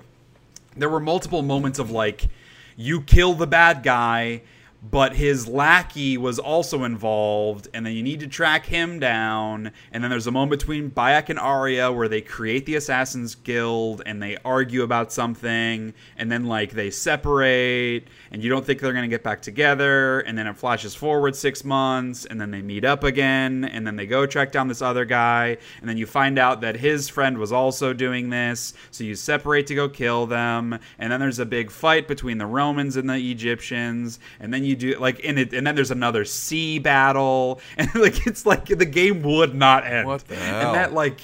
there 0.76 0.88
were 0.88 1.00
multiple 1.00 1.42
moments 1.42 1.80
of 1.80 1.90
like 1.90 2.28
you 2.76 3.02
kill 3.02 3.34
the 3.34 3.48
bad 3.48 3.82
guy 3.82 4.44
but 4.90 5.16
his 5.16 5.48
lackey 5.48 6.18
was 6.18 6.38
also 6.38 6.84
involved 6.84 7.68
and 7.74 7.86
then 7.86 7.94
you 7.94 8.04
need 8.04 8.20
to 8.20 8.28
track 8.28 8.66
him 8.66 9.00
down 9.00 9.72
and 9.92 10.04
then 10.04 10.12
there's 10.12 10.28
a 10.28 10.32
moment 10.32 10.60
between 10.60 10.92
Bayek 10.92 11.30
and 11.30 11.40
Aya 11.40 11.92
where 11.92 12.08
they 12.08 12.22
create 12.22 12.66
the 12.66 12.76
assassins 12.76 13.36
guild 13.36 14.02
and 14.06 14.22
they 14.22 14.38
argue 14.46 14.84
about 14.84 15.12
something 15.12 15.94
and 16.18 16.32
then 16.32 16.46
like 16.46 16.72
they 16.72 16.92
separate 16.92 18.08
and 18.32 18.44
you 18.44 18.50
don't 18.50 18.66
think 18.66 18.80
they're 18.80 18.92
going 18.94 19.04
to 19.04 19.14
get 19.14 19.24
back 19.24 19.42
together 19.42 20.20
and 20.22 20.38
then 20.38 20.48
it 20.48 20.56
flashes 20.58 20.94
forward 20.96 21.36
6 21.36 21.64
months 21.64 22.26
and 22.26 22.40
then 22.40 22.52
they 22.52 22.62
meet 22.62 22.84
up 22.86 23.04
again 23.04 23.64
and 23.66 23.86
then 23.86 23.96
they 23.96 24.06
go 24.06 24.26
track 24.26 24.52
down 24.52 24.68
this 24.68 24.82
other 24.82 25.06
guy 25.06 25.58
and 25.82 25.90
then 25.90 25.98
you 25.98 26.06
find 26.06 26.38
out 26.38 26.62
that 26.62 26.76
his 26.78 27.08
friend 27.10 27.38
was 27.38 27.52
also 27.52 27.94
doing 27.94 28.30
this 28.30 28.74
so 28.92 29.04
you 29.04 29.16
separate 29.16 29.68
to 29.68 29.76
go 29.76 29.88
kill 29.88 30.26
them 30.26 30.78
and 31.00 31.12
then 31.12 31.20
there's 31.20 31.40
a 31.40 31.46
big 31.46 31.72
fight 31.72 32.08
between 32.08 32.38
the 32.38 32.46
Romans 32.46 32.96
and 32.98 33.10
the 33.10 33.16
Egyptians 33.32 34.20
and 34.40 34.54
then 34.54 34.64
you 34.64 34.76
do 34.76 34.98
like 35.00 35.20
in 35.22 35.38
it 35.38 35.54
and 35.54 35.66
then 35.66 35.76
there's 35.76 35.92
another 35.92 36.26
sea 36.26 36.80
battle 36.80 37.60
and 37.78 37.94
like 37.96 38.26
it's 38.28 38.46
like 38.46 38.66
the 38.66 38.86
game 38.86 39.22
would 39.24 39.56
not 39.56 39.86
end 39.86 40.08
What 40.08 40.28
the 40.28 40.36
hell? 40.36 40.68
and 40.68 40.76
that 40.76 40.94
like 40.94 41.20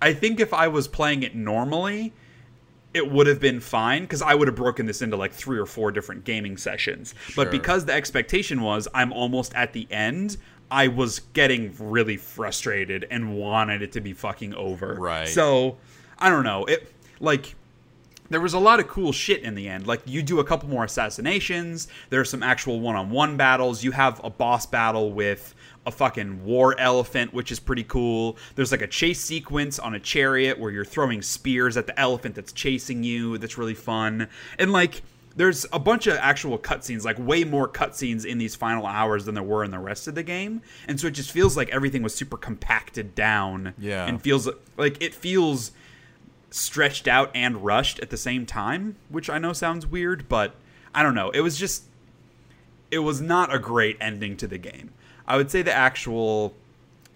I 0.00 0.12
think 0.12 0.40
if 0.40 0.52
I 0.52 0.68
was 0.68 0.88
playing 0.88 1.22
it 1.22 1.34
normally 1.34 2.12
it 2.96 3.10
would 3.10 3.26
have 3.26 3.38
been 3.38 3.60
fine 3.60 4.02
because 4.02 4.22
I 4.22 4.34
would 4.34 4.48
have 4.48 4.56
broken 4.56 4.86
this 4.86 5.02
into 5.02 5.16
like 5.16 5.32
three 5.32 5.58
or 5.58 5.66
four 5.66 5.92
different 5.92 6.24
gaming 6.24 6.56
sessions. 6.56 7.14
Sure. 7.26 7.44
But 7.44 7.50
because 7.50 7.84
the 7.84 7.92
expectation 7.92 8.62
was 8.62 8.88
I'm 8.94 9.12
almost 9.12 9.54
at 9.54 9.74
the 9.74 9.86
end, 9.90 10.38
I 10.70 10.88
was 10.88 11.20
getting 11.34 11.74
really 11.78 12.16
frustrated 12.16 13.06
and 13.10 13.36
wanted 13.36 13.82
it 13.82 13.92
to 13.92 14.00
be 14.00 14.14
fucking 14.14 14.54
over. 14.54 14.94
Right. 14.94 15.28
So 15.28 15.76
I 16.18 16.30
don't 16.30 16.42
know. 16.44 16.64
It 16.64 16.90
like 17.20 17.54
there 18.30 18.40
was 18.40 18.54
a 18.54 18.58
lot 18.58 18.80
of 18.80 18.88
cool 18.88 19.12
shit 19.12 19.42
in 19.42 19.54
the 19.54 19.68
end. 19.68 19.86
Like 19.86 20.00
you 20.06 20.22
do 20.22 20.40
a 20.40 20.44
couple 20.44 20.70
more 20.70 20.84
assassinations. 20.84 21.88
There 22.08 22.20
are 22.20 22.24
some 22.24 22.42
actual 22.42 22.80
one-on-one 22.80 23.36
battles. 23.36 23.84
You 23.84 23.92
have 23.92 24.22
a 24.24 24.30
boss 24.30 24.64
battle 24.64 25.12
with 25.12 25.54
a 25.86 25.90
fucking 25.90 26.44
war 26.44 26.78
elephant, 26.78 27.32
which 27.32 27.52
is 27.52 27.60
pretty 27.60 27.84
cool. 27.84 28.36
There's 28.56 28.72
like 28.72 28.82
a 28.82 28.86
chase 28.86 29.20
sequence 29.20 29.78
on 29.78 29.94
a 29.94 30.00
chariot 30.00 30.58
where 30.58 30.70
you're 30.70 30.84
throwing 30.84 31.22
spears 31.22 31.76
at 31.76 31.86
the 31.86 31.98
elephant 31.98 32.34
that's 32.34 32.52
chasing 32.52 33.04
you. 33.04 33.38
That's 33.38 33.56
really 33.56 33.74
fun. 33.74 34.28
And 34.58 34.72
like 34.72 35.02
there's 35.36 35.66
a 35.72 35.78
bunch 35.78 36.06
of 36.06 36.16
actual 36.16 36.58
cutscenes, 36.58 37.04
like 37.04 37.18
way 37.18 37.44
more 37.44 37.68
cutscenes 37.68 38.24
in 38.24 38.38
these 38.38 38.54
final 38.54 38.86
hours 38.86 39.26
than 39.26 39.34
there 39.34 39.44
were 39.44 39.62
in 39.62 39.70
the 39.70 39.78
rest 39.78 40.08
of 40.08 40.14
the 40.14 40.22
game. 40.22 40.62
And 40.88 40.98
so 40.98 41.06
it 41.06 41.12
just 41.12 41.30
feels 41.30 41.56
like 41.56 41.68
everything 41.68 42.02
was 42.02 42.14
super 42.14 42.36
compacted 42.36 43.14
down. 43.14 43.74
Yeah. 43.78 44.06
And 44.06 44.20
feels 44.20 44.48
like 44.76 45.00
it 45.00 45.14
feels 45.14 45.72
stretched 46.50 47.06
out 47.06 47.30
and 47.34 47.64
rushed 47.64 48.00
at 48.00 48.10
the 48.10 48.16
same 48.16 48.46
time, 48.46 48.96
which 49.08 49.28
I 49.28 49.38
know 49.38 49.52
sounds 49.52 49.86
weird, 49.86 50.28
but 50.28 50.54
I 50.94 51.02
don't 51.02 51.14
know. 51.14 51.30
It 51.30 51.40
was 51.40 51.58
just 51.58 51.84
it 52.90 53.00
was 53.00 53.20
not 53.20 53.54
a 53.54 53.58
great 53.58 53.96
ending 54.00 54.36
to 54.38 54.46
the 54.46 54.58
game. 54.58 54.92
I 55.26 55.36
would 55.36 55.50
say 55.50 55.62
the 55.62 55.72
actual 55.72 56.54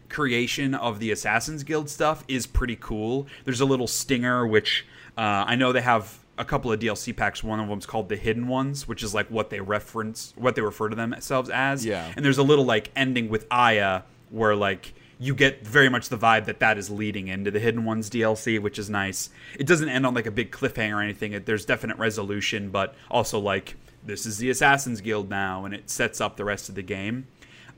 creation 0.09 0.75
of 0.75 0.99
the 0.99 1.11
Assassin's 1.11 1.63
Guild 1.63 1.89
stuff 1.89 2.25
is 2.29 2.47
pretty 2.47 2.77
cool. 2.77 3.27
There's 3.45 3.61
a 3.61 3.65
little 3.65 3.87
stinger 3.87 4.47
which 4.47 4.87
uh, 5.17 5.45
I 5.47 5.55
know 5.55 5.73
they 5.73 5.81
have 5.81 6.19
a 6.37 6.45
couple 6.45 6.73
of 6.73 6.81
DLC 6.81 7.15
packs. 7.17 7.45
One 7.45 7.61
of 7.61 7.69
them's 7.69 7.87
called 7.87 8.09
the 8.09 8.17
Hidden 8.17 8.49
Ones, 8.49 8.89
which 8.89 9.03
is 9.03 9.15
like 9.15 9.31
what 9.31 9.51
they 9.51 9.61
reference, 9.61 10.33
what 10.37 10.55
they 10.55 10.63
refer 10.63 10.89
to 10.89 10.97
themselves 10.97 11.51
as. 11.51 11.85
Yeah. 11.85 12.11
And 12.17 12.25
there's 12.25 12.39
a 12.39 12.43
little 12.43 12.65
like 12.65 12.91
ending 12.97 13.29
with 13.29 13.47
Aya 13.51 14.03
where 14.31 14.57
like 14.57 14.95
you 15.19 15.35
get 15.35 15.67
very 15.67 15.91
much 15.91 16.09
the 16.09 16.17
vibe 16.17 16.47
that 16.47 16.61
that 16.61 16.79
is 16.79 16.89
leading 16.89 17.29
into 17.29 17.51
the 17.51 17.61
Hidden 17.61 17.85
Ones 17.85 18.09
DLC, 18.09 18.59
which 18.59 18.79
is 18.79 18.89
nice. 18.89 19.29
It 19.59 19.67
doesn't 19.67 19.89
end 19.91 20.07
on 20.07 20.15
like 20.15 20.25
a 20.25 20.31
big 20.31 20.51
cliffhanger 20.51 20.97
or 20.97 21.03
anything. 21.03 21.35
It, 21.35 21.45
there's 21.45 21.67
definite 21.67 21.99
resolution, 21.99 22.71
but 22.71 22.95
also 23.11 23.39
like 23.39 23.77
this 24.03 24.25
is 24.25 24.39
the 24.39 24.49
Assassin's 24.49 25.03
Guild 25.03 25.29
now, 25.29 25.67
and 25.67 25.75
it 25.75 25.91
sets 25.91 26.23
up 26.23 26.39
the 26.39 26.45
rest 26.45 26.71
of 26.71 26.75
the 26.75 26.83
game. 26.83 27.27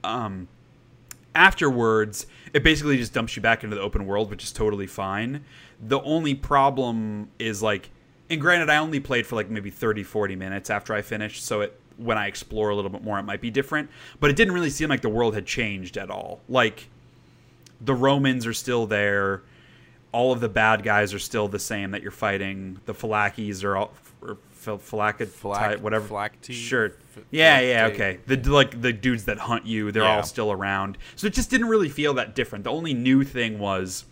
Um, 0.05 0.49
afterwards, 1.35 2.27
it 2.53 2.63
basically 2.63 2.97
just 2.97 3.13
dumps 3.13 3.37
you 3.37 3.43
back 3.43 3.65
into 3.65 3.77
the 3.77 3.83
open 3.83 4.07
world, 4.07 4.31
which 4.31 4.45
is 4.45 4.53
totally 4.53 4.87
fine. 4.87 5.45
The 5.81 6.01
only 6.03 6.35
problem 6.35 7.31
is 7.39 7.63
like, 7.63 7.91
and 8.31 8.41
granted, 8.41 8.71
I 8.71 8.77
only 8.77 9.01
played 9.01 9.27
for 9.27 9.37
like 9.37 9.51
maybe 9.51 9.71
30, 9.71 10.03
40 10.03 10.37
minutes 10.37 10.71
after 10.71 10.95
I 10.95 11.03
finished, 11.03 11.45
so 11.45 11.61
it 11.61 11.79
when 11.97 12.19
I 12.19 12.27
explore 12.27 12.71
a 12.71 12.75
little 12.75 12.91
bit 12.91 13.03
more, 13.03 13.19
it 13.19 13.25
might 13.25 13.41
be 13.41 13.51
different. 13.51 13.91
But 14.21 14.31
it 14.31 14.37
didn't 14.37 14.55
really 14.55 14.71
seem 14.71 14.89
like 14.89 15.03
the 15.03 15.09
world 15.09 15.35
had 15.35 15.47
changed 15.47 15.97
at 15.97 16.11
all. 16.11 16.41
Like, 16.49 16.89
the 17.81 17.95
Romans 17.95 18.47
are 18.47 18.53
still 18.53 18.87
there. 18.87 19.43
All 20.13 20.33
of 20.33 20.41
the 20.41 20.49
bad 20.49 20.83
guys 20.83 21.15
are 21.15 21.19
still 21.19 21.49
the 21.49 21.59
same 21.59 21.91
that 21.93 22.03
you're 22.03 22.11
fighting. 22.11 22.81
The 22.87 22.95
Falakis 22.95 23.65
are 23.65 23.77
all 23.77 23.93
or 24.69 24.79
Falaka 24.79 25.27
Flac- 25.27 25.81
whatever. 25.81 26.09
Flacti- 26.09 26.53
Sure. 26.53 26.87
F- 27.17 27.25
Yeah, 27.31 27.61
yeah, 27.61 27.87
okay. 27.87 28.19
The 28.27 28.37
like 28.51 28.81
the 28.81 28.93
dudes 28.93 29.25
that 29.27 29.39
hunt 29.39 29.67
you, 29.67 29.93
they're 29.93 30.03
Yeah. 30.03 30.17
all 30.17 30.23
still 30.23 30.51
around. 30.53 30.99
So 31.17 31.27
it 31.27 31.35
just 31.35 31.51
didn't 31.51 31.69
really 31.69 31.89
feel 31.89 32.15
that 32.15 32.35
different. 32.35 32.65
The 32.65 32.71
only 32.71 32.95
new 32.95 33.25
thing 33.25 33.59
was 33.59 34.05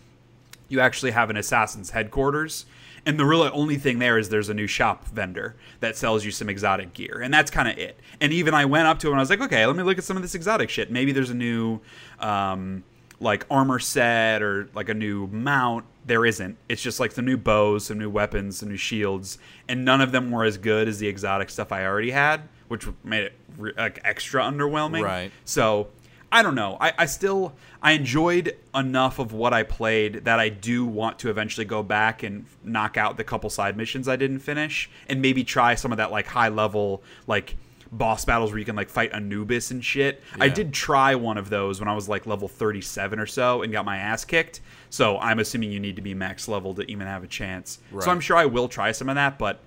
you 0.68 0.80
actually 0.80 1.10
have 1.12 1.30
an 1.30 1.36
assassin's 1.36 1.90
headquarters 1.90 2.66
And 3.06 3.18
the 3.18 3.24
really 3.24 3.48
only 3.52 3.76
thing 3.78 3.98
there 3.98 4.18
is 4.18 4.28
there's 4.28 4.50
a 4.50 4.54
new 4.54 4.66
shop 4.66 5.06
vendor 5.06 5.56
that 5.80 5.96
sells 5.96 6.22
you 6.22 6.30
some 6.30 6.50
exotic 6.50 6.92
gear, 6.92 7.22
and 7.24 7.32
that's 7.32 7.50
kind 7.50 7.66
of 7.66 7.78
it. 7.78 7.98
And 8.20 8.30
even 8.30 8.52
I 8.52 8.66
went 8.66 8.86
up 8.88 8.98
to 8.98 9.06
him 9.06 9.14
and 9.14 9.20
I 9.20 9.22
was 9.22 9.30
like, 9.30 9.40
okay, 9.40 9.64
let 9.64 9.74
me 9.74 9.82
look 9.82 9.96
at 9.96 10.04
some 10.04 10.16
of 10.18 10.22
this 10.22 10.34
exotic 10.34 10.68
shit. 10.68 10.90
Maybe 10.90 11.10
there's 11.10 11.30
a 11.30 11.34
new 11.34 11.80
um, 12.18 12.84
like 13.18 13.46
armor 13.50 13.78
set 13.78 14.42
or 14.42 14.68
like 14.74 14.90
a 14.90 14.94
new 14.94 15.26
mount. 15.28 15.86
There 16.10 16.26
isn't. 16.26 16.58
It's 16.68 16.82
just 16.82 16.98
like 16.98 17.12
some 17.12 17.24
new 17.24 17.36
bows, 17.36 17.86
some 17.86 17.96
new 17.96 18.10
weapons, 18.10 18.58
some 18.58 18.68
new 18.68 18.76
shields, 18.76 19.38
and 19.68 19.84
none 19.84 20.00
of 20.00 20.10
them 20.10 20.32
were 20.32 20.42
as 20.42 20.58
good 20.58 20.88
as 20.88 20.98
the 20.98 21.06
exotic 21.06 21.50
stuff 21.50 21.70
I 21.70 21.86
already 21.86 22.10
had, 22.10 22.48
which 22.66 22.84
made 23.04 23.26
it 23.26 23.34
re- 23.56 23.74
like 23.78 24.00
extra 24.02 24.42
underwhelming. 24.42 25.04
Right. 25.04 25.30
So 25.44 25.86
I 26.32 26.42
don't 26.42 26.56
know. 26.56 26.76
I, 26.80 26.94
I 26.98 27.06
still 27.06 27.54
I 27.80 27.92
enjoyed 27.92 28.56
enough 28.74 29.20
of 29.20 29.32
what 29.32 29.54
I 29.54 29.62
played 29.62 30.24
that 30.24 30.40
I 30.40 30.48
do 30.48 30.84
want 30.84 31.20
to 31.20 31.30
eventually 31.30 31.64
go 31.64 31.84
back 31.84 32.24
and 32.24 32.44
knock 32.64 32.96
out 32.96 33.16
the 33.16 33.22
couple 33.22 33.48
side 33.48 33.76
missions 33.76 34.08
I 34.08 34.16
didn't 34.16 34.40
finish 34.40 34.90
and 35.08 35.22
maybe 35.22 35.44
try 35.44 35.76
some 35.76 35.92
of 35.92 35.98
that 35.98 36.10
like 36.10 36.26
high 36.26 36.48
level 36.48 37.04
like 37.28 37.54
boss 37.92 38.24
battles 38.24 38.50
where 38.50 38.58
you 38.58 38.64
can 38.64 38.76
like 38.76 38.88
fight 38.88 39.12
Anubis 39.12 39.70
and 39.70 39.84
shit. 39.84 40.22
I 40.38 40.48
did 40.48 40.72
try 40.72 41.14
one 41.14 41.38
of 41.38 41.50
those 41.50 41.80
when 41.80 41.88
I 41.88 41.94
was 41.94 42.08
like 42.08 42.26
level 42.26 42.48
37 42.48 43.18
or 43.18 43.26
so 43.26 43.62
and 43.62 43.72
got 43.72 43.84
my 43.84 43.98
ass 43.98 44.24
kicked. 44.24 44.60
So 44.90 45.18
I'm 45.18 45.38
assuming 45.38 45.72
you 45.72 45.80
need 45.80 45.96
to 45.96 46.02
be 46.02 46.14
max 46.14 46.48
level 46.48 46.74
to 46.74 46.90
even 46.90 47.06
have 47.06 47.24
a 47.24 47.28
chance. 47.28 47.78
Right. 47.90 48.04
So 48.04 48.10
I'm 48.10 48.20
sure 48.20 48.36
I 48.36 48.46
will 48.46 48.68
try 48.68 48.92
some 48.92 49.08
of 49.08 49.14
that, 49.14 49.38
but 49.38 49.60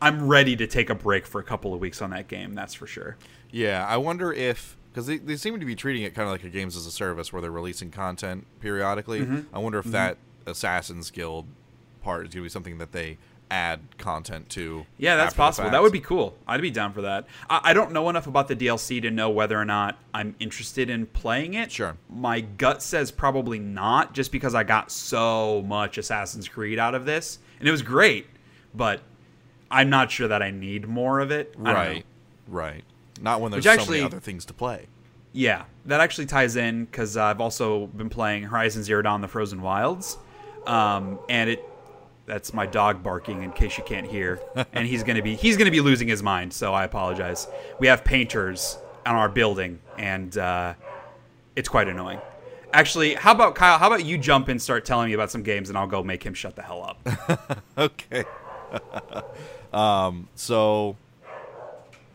I'm 0.00 0.26
ready 0.26 0.56
to 0.56 0.66
take 0.66 0.90
a 0.90 0.94
break 0.94 1.26
for 1.26 1.40
a 1.40 1.44
couple 1.44 1.72
of 1.72 1.80
weeks 1.80 2.02
on 2.02 2.10
that 2.10 2.28
game, 2.28 2.54
that's 2.54 2.74
for 2.74 2.86
sure. 2.86 3.16
Yeah, 3.50 3.86
I 3.86 3.98
wonder 3.98 4.32
if 4.32 4.76
because 4.90 5.06
they, 5.06 5.18
they 5.18 5.36
seem 5.36 5.58
to 5.58 5.66
be 5.66 5.74
treating 5.74 6.02
it 6.02 6.14
kind 6.14 6.26
of 6.26 6.32
like 6.32 6.44
a 6.44 6.48
games 6.48 6.76
as 6.76 6.86
a 6.86 6.90
service 6.90 7.32
where 7.32 7.42
they're 7.42 7.50
releasing 7.50 7.90
content 7.90 8.46
periodically. 8.60 9.20
Mm-hmm. 9.20 9.54
I 9.54 9.58
wonder 9.58 9.78
if 9.78 9.86
that 9.86 10.18
Assassin's 10.46 11.10
Guild 11.10 11.46
part 12.02 12.26
is 12.26 12.34
going 12.34 12.42
to 12.42 12.46
be 12.46 12.48
something 12.48 12.78
that 12.78 12.92
they 12.92 13.18
add 13.50 13.80
content 13.98 14.48
to. 14.50 14.86
Yeah, 14.98 15.16
that's 15.16 15.34
possible. 15.34 15.70
That 15.70 15.82
would 15.82 15.92
be 15.92 16.00
cool. 16.00 16.36
I'd 16.46 16.60
be 16.62 16.70
down 16.70 16.92
for 16.92 17.02
that. 17.02 17.26
I, 17.48 17.60
I 17.64 17.72
don't 17.74 17.92
know 17.92 18.08
enough 18.08 18.26
about 18.26 18.48
the 18.48 18.56
DLC 18.56 19.00
to 19.02 19.10
know 19.10 19.30
whether 19.30 19.58
or 19.58 19.64
not 19.64 19.98
I'm 20.12 20.34
interested 20.40 20.90
in 20.90 21.06
playing 21.06 21.54
it. 21.54 21.70
Sure. 21.70 21.96
My 22.08 22.40
gut 22.40 22.82
says 22.82 23.10
probably 23.10 23.58
not, 23.58 24.14
just 24.14 24.32
because 24.32 24.54
I 24.54 24.64
got 24.64 24.90
so 24.90 25.62
much 25.62 25.98
Assassin's 25.98 26.48
Creed 26.48 26.78
out 26.78 26.94
of 26.94 27.04
this, 27.04 27.38
and 27.60 27.68
it 27.68 27.72
was 27.72 27.82
great. 27.82 28.26
But 28.74 29.00
I'm 29.70 29.90
not 29.90 30.10
sure 30.10 30.28
that 30.28 30.42
I 30.42 30.50
need 30.50 30.88
more 30.88 31.20
of 31.20 31.30
it. 31.30 31.54
I 31.54 31.56
don't 31.56 31.64
know. 31.64 31.72
right, 31.72 32.04
right. 32.48 32.84
Not 33.20 33.40
when 33.40 33.52
there's 33.52 33.64
Which 33.64 33.74
so 33.74 33.80
actually- 33.80 33.98
many 33.98 34.06
other 34.06 34.20
things 34.20 34.44
to 34.46 34.52
play. 34.54 34.86
Yeah, 35.36 35.64
that 35.86 36.00
actually 36.00 36.26
ties 36.26 36.54
in 36.54 36.84
because 36.84 37.16
I've 37.16 37.40
also 37.40 37.86
been 37.88 38.08
playing 38.08 38.44
Horizon 38.44 38.84
Zero 38.84 39.02
Dawn: 39.02 39.20
The 39.20 39.26
Frozen 39.28 39.62
Wilds, 39.62 40.16
um, 40.66 41.18
and 41.28 41.50
it. 41.50 41.64
That's 42.26 42.54
my 42.54 42.66
dog 42.66 43.02
barking 43.02 43.42
in 43.42 43.52
case 43.52 43.76
you 43.76 43.84
can't 43.84 44.06
hear, 44.06 44.40
and 44.72 44.86
he's 44.86 45.02
gonna 45.02 45.22
be 45.22 45.34
he's 45.34 45.56
gonna 45.56 45.70
be 45.70 45.80
losing 45.80 46.08
his 46.08 46.22
mind. 46.22 46.52
So 46.52 46.72
I 46.72 46.84
apologize. 46.84 47.46
We 47.78 47.86
have 47.86 48.04
painters 48.04 48.78
on 49.04 49.14
our 49.14 49.28
building, 49.28 49.80
and 49.98 50.36
uh, 50.36 50.74
it's 51.56 51.68
quite 51.68 51.88
annoying. 51.88 52.20
Actually, 52.72 53.14
how 53.14 53.32
about 53.32 53.54
Kyle? 53.54 53.78
How 53.78 53.86
about 53.86 54.04
you 54.04 54.18
jump 54.18 54.48
in, 54.48 54.52
and 54.52 54.62
start 54.62 54.84
telling 54.84 55.08
me 55.08 55.14
about 55.14 55.30
some 55.30 55.42
games, 55.42 55.68
and 55.68 55.78
I'll 55.78 55.86
go 55.86 56.02
make 56.02 56.22
him 56.22 56.34
shut 56.34 56.56
the 56.56 56.62
hell 56.62 56.82
up. 56.82 57.62
okay. 57.78 58.24
um, 59.72 60.28
so 60.34 60.96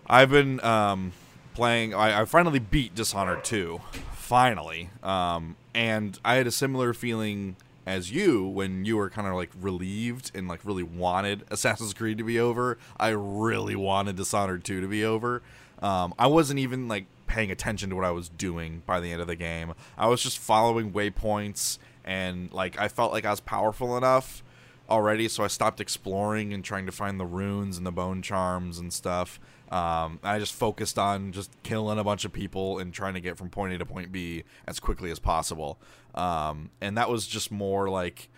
I've 0.07 0.31
been 0.31 0.59
um, 0.61 1.13
playing. 1.53 1.93
I, 1.93 2.21
I 2.21 2.25
finally 2.25 2.59
beat 2.59 2.95
Dishonored 2.95 3.43
2. 3.43 3.79
Finally. 4.13 4.89
Um, 5.03 5.55
and 5.73 6.19
I 6.25 6.35
had 6.35 6.47
a 6.47 6.51
similar 6.51 6.93
feeling 6.93 7.55
as 7.89 8.11
you 8.11 8.47
when 8.47 8.85
you 8.85 8.95
were 8.95 9.09
kind 9.09 9.27
of 9.27 9.33
like 9.33 9.49
relieved 9.59 10.31
and 10.35 10.47
like 10.47 10.63
really 10.63 10.83
wanted 10.83 11.43
Assassin's 11.49 11.93
Creed 11.93 12.19
to 12.19 12.23
be 12.23 12.39
over. 12.39 12.77
I 12.97 13.09
really 13.09 13.75
wanted 13.75 14.15
Dishonored 14.15 14.63
2 14.63 14.79
to 14.81 14.87
be 14.87 15.03
over. 15.03 15.41
Um, 15.81 16.13
I 16.19 16.27
wasn't 16.27 16.59
even 16.59 16.87
like 16.87 17.07
paying 17.25 17.49
attention 17.49 17.89
to 17.89 17.95
what 17.95 18.05
I 18.05 18.11
was 18.11 18.29
doing 18.29 18.83
by 18.85 18.99
the 18.99 19.11
end 19.11 19.21
of 19.21 19.27
the 19.27 19.35
game. 19.35 19.73
I 19.97 20.05
was 20.07 20.21
just 20.21 20.37
following 20.37 20.91
waypoints 20.91 21.79
and 22.05 22.53
like 22.53 22.79
I 22.79 22.89
felt 22.89 23.11
like 23.11 23.25
I 23.25 23.31
was 23.31 23.39
powerful 23.39 23.97
enough 23.97 24.43
already, 24.87 25.27
so 25.27 25.43
I 25.43 25.47
stopped 25.47 25.81
exploring 25.81 26.53
and 26.53 26.63
trying 26.63 26.85
to 26.85 26.91
find 26.91 27.19
the 27.19 27.25
runes 27.25 27.77
and 27.77 27.87
the 27.87 27.91
bone 27.91 28.21
charms 28.21 28.77
and 28.77 28.93
stuff. 28.93 29.39
Um, 29.71 30.19
I 30.23 30.39
just 30.39 30.53
focused 30.53 30.97
on 30.97 31.31
just 31.31 31.51
killing 31.63 31.99
a 31.99 32.03
bunch 32.03 32.25
of 32.25 32.33
people 32.33 32.79
and 32.79 32.91
trying 32.93 33.13
to 33.13 33.19
get 33.19 33.37
from 33.37 33.49
point 33.49 33.73
A 33.73 33.77
to 33.77 33.85
point 33.85 34.11
B 34.11 34.43
as 34.67 34.79
quickly 34.79 35.11
as 35.11 35.19
possible. 35.19 35.79
Um, 36.15 36.71
and 36.81 36.97
that 36.97 37.09
was 37.09 37.27
just 37.27 37.51
more 37.51 37.89
like 37.89 38.29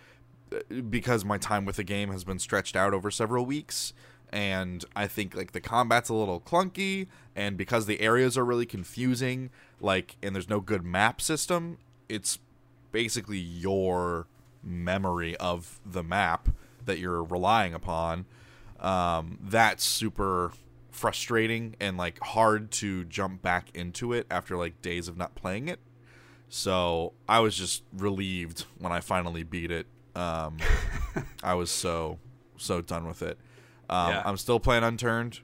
because 0.89 1.23
my 1.23 1.37
time 1.37 1.63
with 1.63 1.77
the 1.77 1.83
game 1.83 2.11
has 2.11 2.23
been 2.23 2.39
stretched 2.39 2.75
out 2.75 2.93
over 2.93 3.09
several 3.09 3.45
weeks 3.45 3.93
and 4.33 4.83
I 4.95 5.07
think 5.07 5.33
like 5.33 5.53
the 5.53 5.61
combat's 5.61 6.09
a 6.09 6.13
little 6.13 6.41
clunky 6.41 7.07
and 7.37 7.55
because 7.55 7.85
the 7.85 8.01
areas 8.01 8.37
are 8.37 8.43
really 8.43 8.65
confusing 8.65 9.49
like 9.79 10.17
and 10.21 10.35
there's 10.35 10.49
no 10.49 10.59
good 10.59 10.83
map 10.83 11.21
system 11.21 11.77
it's 12.09 12.37
basically 12.91 13.37
your 13.37 14.27
memory 14.63 15.35
of 15.37 15.79
the 15.85 16.03
map 16.03 16.49
that 16.85 16.99
you're 16.99 17.23
relying 17.23 17.73
upon. 17.73 18.25
Um, 18.79 19.37
that's 19.41 19.83
super 19.83 20.51
frustrating 20.91 21.75
and 21.79 21.97
like 21.97 22.19
hard 22.19 22.71
to 22.71 23.05
jump 23.05 23.41
back 23.41 23.69
into 23.73 24.11
it 24.11 24.27
after 24.29 24.57
like 24.57 24.81
days 24.81 25.07
of 25.07 25.17
not 25.17 25.35
playing 25.35 25.69
it 25.69 25.79
so 26.53 27.13
I 27.29 27.39
was 27.39 27.55
just 27.55 27.83
relieved 27.93 28.65
when 28.77 28.91
I 28.91 28.99
finally 28.99 29.43
beat 29.43 29.71
it. 29.71 29.87
Um, 30.15 30.57
I 31.43 31.53
was 31.53 31.71
so 31.71 32.19
so 32.57 32.81
done 32.81 33.07
with 33.07 33.21
it. 33.21 33.37
Um, 33.89 34.09
Yeah. 34.11 34.21
I'm 34.25 34.35
still 34.37 34.59
playing 34.59 34.83
Unturned. 34.83 35.39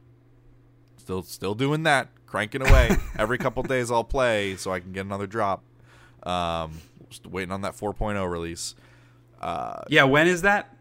Still 0.98 1.24
still 1.24 1.56
doing 1.56 1.84
that, 1.84 2.10
cranking 2.26 2.62
away. 2.62 2.90
Every 3.18 3.38
couple 3.38 3.64
days 3.64 3.90
I'll 3.90 4.04
play 4.04 4.58
so 4.58 4.72
I 4.74 4.82
can 4.82 4.92
get 4.92 5.06
another 5.06 5.28
drop. 5.28 5.64
Um, 6.24 6.74
just 7.10 7.26
waiting 7.26 7.54
on 7.54 7.62
that 7.62 7.78
4.0 7.78 8.30
release. 8.30 8.76
Uh, 9.42 9.82
yeah, 9.88 10.04
when 10.04 10.28
is 10.28 10.42
that? 10.42 10.74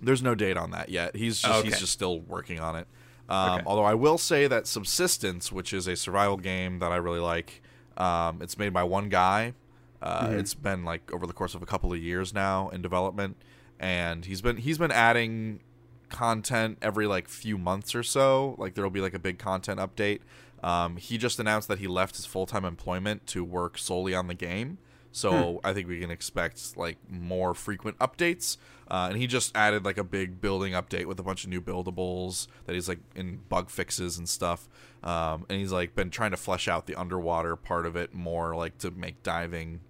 there's 0.00 0.22
no 0.22 0.34
date 0.34 0.56
on 0.56 0.70
that 0.70 0.88
yet. 0.88 1.16
He's 1.16 1.40
just 1.40 1.64
he's 1.64 1.78
just 1.78 1.92
still 1.92 2.20
working 2.20 2.60
on 2.60 2.76
it. 2.76 2.86
Um, 3.28 3.50
Okay. 3.58 3.62
Although 3.66 3.84
I 3.84 3.94
will 3.94 4.16
say 4.16 4.46
that 4.46 4.66
Subsistence, 4.66 5.52
which 5.52 5.74
is 5.74 5.86
a 5.86 5.96
survival 5.96 6.36
game 6.38 6.78
that 6.78 6.92
I 6.92 6.96
really 6.96 7.20
like, 7.20 7.60
um, 7.98 8.40
it's 8.40 8.56
made 8.56 8.72
by 8.72 8.84
one 8.84 9.08
guy. 9.10 9.52
Uh, 10.00 10.28
Mm-hmm. 10.28 10.38
It's 10.38 10.54
been 10.54 10.84
like 10.84 11.12
over 11.12 11.26
the 11.26 11.32
course 11.32 11.54
of 11.54 11.62
a 11.62 11.66
couple 11.66 11.92
of 11.92 11.98
years 11.98 12.32
now 12.32 12.68
in 12.70 12.80
development, 12.82 13.36
and 13.78 14.24
he's 14.24 14.40
been 14.40 14.56
he's 14.56 14.78
been 14.78 14.92
adding 14.92 15.60
content 16.08 16.78
every 16.80 17.06
like 17.06 17.28
few 17.28 17.58
months 17.58 17.94
or 17.94 18.02
so. 18.02 18.54
Like 18.58 18.74
there'll 18.74 18.90
be 18.90 19.00
like 19.00 19.14
a 19.14 19.18
big 19.18 19.38
content 19.38 19.80
update. 19.80 20.20
Um, 20.62 20.96
he 20.96 21.18
just 21.18 21.38
announced 21.38 21.68
that 21.68 21.78
he 21.78 21.86
left 21.86 22.16
his 22.16 22.26
full 22.26 22.46
time 22.46 22.64
employment 22.64 23.26
to 23.28 23.44
work 23.44 23.76
solely 23.78 24.14
on 24.14 24.28
the 24.28 24.34
game. 24.34 24.78
So 25.10 25.60
I 25.64 25.72
think 25.72 25.88
we 25.88 26.00
can 26.00 26.10
expect 26.10 26.76
like 26.76 26.98
more 27.08 27.54
frequent 27.54 27.98
updates. 27.98 28.56
Uh, 28.90 29.08
and 29.10 29.18
he 29.18 29.26
just 29.26 29.54
added 29.56 29.84
like 29.84 29.98
a 29.98 30.04
big 30.04 30.40
building 30.40 30.72
update 30.72 31.06
with 31.06 31.18
a 31.18 31.22
bunch 31.22 31.44
of 31.44 31.50
new 31.50 31.60
buildables 31.60 32.46
that 32.66 32.74
he's 32.74 32.88
like 32.88 33.00
in 33.14 33.40
bug 33.48 33.70
fixes 33.70 34.16
and 34.16 34.28
stuff. 34.28 34.68
Um, 35.02 35.46
and 35.48 35.58
he's 35.58 35.72
like 35.72 35.94
been 35.94 36.10
trying 36.10 36.30
to 36.30 36.36
flesh 36.36 36.68
out 36.68 36.86
the 36.86 36.94
underwater 36.94 37.56
part 37.56 37.86
of 37.86 37.96
it 37.96 38.14
more, 38.14 38.54
like 38.54 38.78
to 38.78 38.90
make 38.90 39.22
diving 39.22 39.80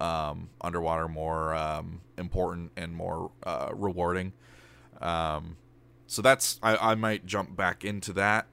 um, 0.00 0.48
underwater 0.60 1.08
more 1.08 1.54
um, 1.54 2.00
important 2.16 2.72
and 2.76 2.94
more 2.94 3.30
uh, 3.44 3.70
rewarding. 3.72 4.32
Um, 5.00 5.56
so 6.06 6.22
that's 6.22 6.58
I, 6.62 6.76
I 6.92 6.94
might 6.94 7.26
jump 7.26 7.56
back 7.56 7.84
into 7.84 8.12
that. 8.14 8.46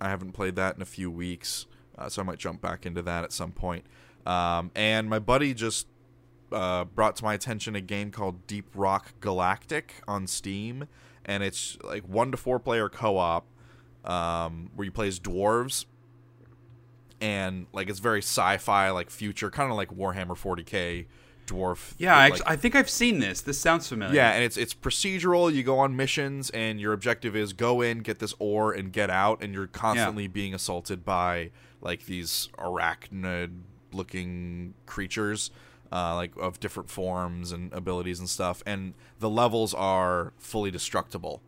I 0.00 0.08
haven't 0.08 0.32
played 0.32 0.56
that 0.56 0.76
in 0.76 0.82
a 0.82 0.86
few 0.86 1.10
weeks, 1.10 1.66
uh, 1.98 2.08
so 2.08 2.22
I 2.22 2.24
might 2.24 2.38
jump 2.38 2.60
back 2.60 2.86
into 2.86 3.02
that 3.02 3.24
at 3.24 3.32
some 3.32 3.52
point. 3.52 3.84
Um, 4.30 4.70
and 4.76 5.10
my 5.10 5.18
buddy 5.18 5.54
just 5.54 5.88
uh, 6.52 6.84
brought 6.84 7.16
to 7.16 7.24
my 7.24 7.34
attention 7.34 7.74
a 7.74 7.80
game 7.80 8.12
called 8.12 8.46
Deep 8.46 8.66
Rock 8.74 9.12
Galactic 9.20 9.94
on 10.06 10.28
Steam, 10.28 10.86
and 11.24 11.42
it's 11.42 11.76
like 11.82 12.04
one 12.04 12.30
to 12.30 12.36
four 12.36 12.60
player 12.60 12.88
co 12.88 13.16
op 13.16 13.46
um, 14.04 14.70
where 14.74 14.84
you 14.84 14.92
play 14.92 15.08
as 15.08 15.18
dwarves. 15.18 15.84
And 17.20 17.66
like 17.72 17.90
it's 17.90 17.98
very 17.98 18.22
sci-fi, 18.22 18.90
like 18.90 19.10
future, 19.10 19.50
kind 19.50 19.70
of 19.70 19.76
like 19.76 19.90
Warhammer 19.90 20.38
40k 20.38 21.06
dwarf. 21.46 21.94
Yeah, 21.98 22.16
I, 22.16 22.28
like, 22.28 22.40
I 22.46 22.56
think 22.56 22.74
I've 22.76 22.88
seen 22.88 23.18
this. 23.18 23.40
This 23.40 23.58
sounds 23.58 23.88
familiar. 23.88 24.14
yeah, 24.14 24.30
and 24.30 24.44
it's 24.44 24.56
it's 24.56 24.74
procedural. 24.74 25.52
You 25.52 25.64
go 25.64 25.80
on 25.80 25.96
missions, 25.96 26.50
and 26.50 26.80
your 26.80 26.92
objective 26.92 27.34
is 27.34 27.52
go 27.52 27.80
in, 27.80 27.98
get 27.98 28.20
this 28.20 28.32
ore, 28.38 28.72
and 28.72 28.92
get 28.92 29.10
out. 29.10 29.42
And 29.42 29.52
you're 29.52 29.66
constantly 29.66 30.28
being 30.28 30.54
assaulted 30.54 31.04
by 31.04 31.50
like 31.80 32.06
these 32.06 32.48
arachnid-looking 33.90 34.74
creatures, 34.86 35.50
uh, 35.92 36.14
like 36.14 36.32
of 36.36 36.60
different 36.60 36.90
forms 36.90 37.52
and 37.52 37.72
abilities 37.72 38.18
and 38.18 38.28
stuff. 38.28 38.62
And 38.66 38.94
the 39.18 39.30
levels 39.30 39.74
are 39.74 40.32
fully 40.38 40.70
destructible, 40.70 41.42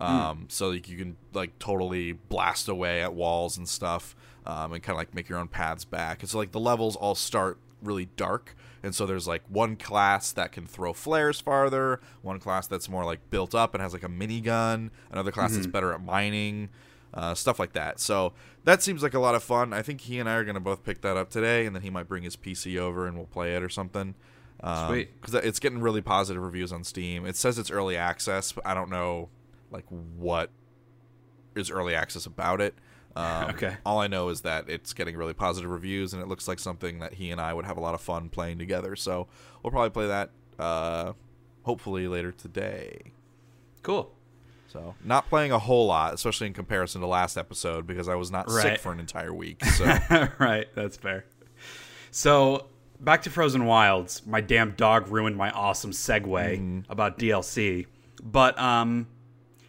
um, 0.00 0.46
so 0.48 0.70
like, 0.70 0.88
you 0.88 0.98
can 0.98 1.16
like 1.32 1.58
totally 1.58 2.12
blast 2.12 2.68
away 2.68 3.02
at 3.02 3.14
walls 3.14 3.56
and 3.56 3.68
stuff, 3.68 4.14
um, 4.44 4.72
and 4.72 4.82
kind 4.82 4.94
of 4.94 4.98
like 4.98 5.14
make 5.14 5.28
your 5.28 5.38
own 5.38 5.48
paths 5.48 5.84
back. 5.84 6.20
And 6.20 6.28
so 6.28 6.38
like 6.38 6.52
the 6.52 6.60
levels 6.60 6.96
all 6.96 7.14
start 7.14 7.58
really 7.82 8.08
dark. 8.16 8.56
And 8.82 8.94
so 8.94 9.06
there's 9.06 9.26
like 9.26 9.42
one 9.48 9.76
class 9.76 10.32
that 10.32 10.52
can 10.52 10.66
throw 10.66 10.92
flares 10.92 11.40
farther, 11.40 12.00
one 12.20 12.38
class 12.38 12.66
that's 12.66 12.88
more 12.88 13.04
like 13.04 13.30
built 13.30 13.54
up 13.54 13.74
and 13.74 13.80
has 13.82 13.94
like 13.94 14.02
a 14.02 14.08
minigun, 14.08 14.90
another 15.10 15.32
class 15.32 15.52
Mm-hmm. 15.52 15.60
that's 15.60 15.72
better 15.72 15.92
at 15.94 16.04
mining, 16.04 16.68
uh, 17.14 17.34
stuff 17.34 17.58
like 17.58 17.72
that. 17.72 18.00
So 18.00 18.32
that 18.64 18.82
seems 18.82 19.02
like 19.02 19.14
a 19.14 19.18
lot 19.20 19.34
of 19.34 19.42
fun. 19.42 19.72
I 19.72 19.82
think 19.82 20.02
he 20.02 20.18
and 20.18 20.28
I 20.28 20.34
are 20.34 20.44
going 20.44 20.54
to 20.54 20.60
both 20.60 20.84
pick 20.84 21.00
that 21.02 21.16
up 21.16 21.30
today, 21.30 21.64
and 21.64 21.74
then 21.74 21.82
he 21.82 21.90
might 21.90 22.08
bring 22.08 22.24
his 22.24 22.36
PC 22.36 22.76
over 22.78 23.06
and 23.06 23.16
we'll 23.16 23.26
play 23.26 23.54
it 23.54 23.62
or 23.62 23.68
something. 23.68 24.14
Um, 24.60 24.88
Sweet. 24.88 25.20
Because 25.20 25.34
it's 25.34 25.60
getting 25.60 25.80
really 25.80 26.00
positive 26.00 26.42
reviews 26.42 26.72
on 26.72 26.84
Steam. 26.84 27.24
It 27.24 27.36
says 27.36 27.58
it's 27.58 27.70
early 27.70 27.96
access, 27.96 28.52
but 28.52 28.66
I 28.66 28.74
don't 28.74 28.90
know 28.90 29.28
like 29.70 29.84
what 29.88 30.50
is 31.54 31.70
early 31.70 31.94
access 31.94 32.26
about 32.26 32.60
it. 32.60 32.74
Um, 33.16 33.50
Okay. 33.50 33.76
All 33.86 34.00
I 34.00 34.08
know 34.08 34.28
is 34.28 34.40
that 34.40 34.68
it's 34.68 34.92
getting 34.92 35.16
really 35.16 35.34
positive 35.34 35.70
reviews, 35.70 36.12
and 36.12 36.20
it 36.20 36.26
looks 36.26 36.48
like 36.48 36.58
something 36.58 36.98
that 36.98 37.14
he 37.14 37.30
and 37.30 37.40
I 37.40 37.54
would 37.54 37.64
have 37.64 37.76
a 37.76 37.80
lot 37.80 37.94
of 37.94 38.00
fun 38.00 38.28
playing 38.28 38.58
together. 38.58 38.96
So 38.96 39.28
we'll 39.62 39.70
probably 39.70 39.90
play 39.90 40.08
that 40.08 40.30
uh, 40.58 41.12
hopefully 41.62 42.08
later 42.08 42.32
today. 42.32 43.12
Cool. 43.84 44.12
So 44.74 44.96
not 45.04 45.28
playing 45.28 45.52
a 45.52 45.58
whole 45.58 45.86
lot, 45.86 46.14
especially 46.14 46.48
in 46.48 46.52
comparison 46.52 47.00
to 47.00 47.06
last 47.06 47.36
episode, 47.36 47.86
because 47.86 48.08
I 48.08 48.16
was 48.16 48.32
not 48.32 48.50
sick 48.50 48.80
for 48.80 48.90
an 48.90 48.98
entire 48.98 49.32
week. 49.32 49.62
So 49.74 49.84
right, 50.38 50.66
that's 50.74 50.96
fair. 50.96 51.26
So 52.10 52.66
back 53.00 53.22
to 53.22 53.30
Frozen 53.30 53.66
Wilds. 53.66 54.26
My 54.26 54.40
damn 54.40 54.72
dog 54.72 55.08
ruined 55.08 55.36
my 55.36 55.50
awesome 55.50 55.92
segue 55.92 56.84
about 56.88 57.18
DLC. 57.20 57.86
But 58.20 58.58
um, 58.58 59.06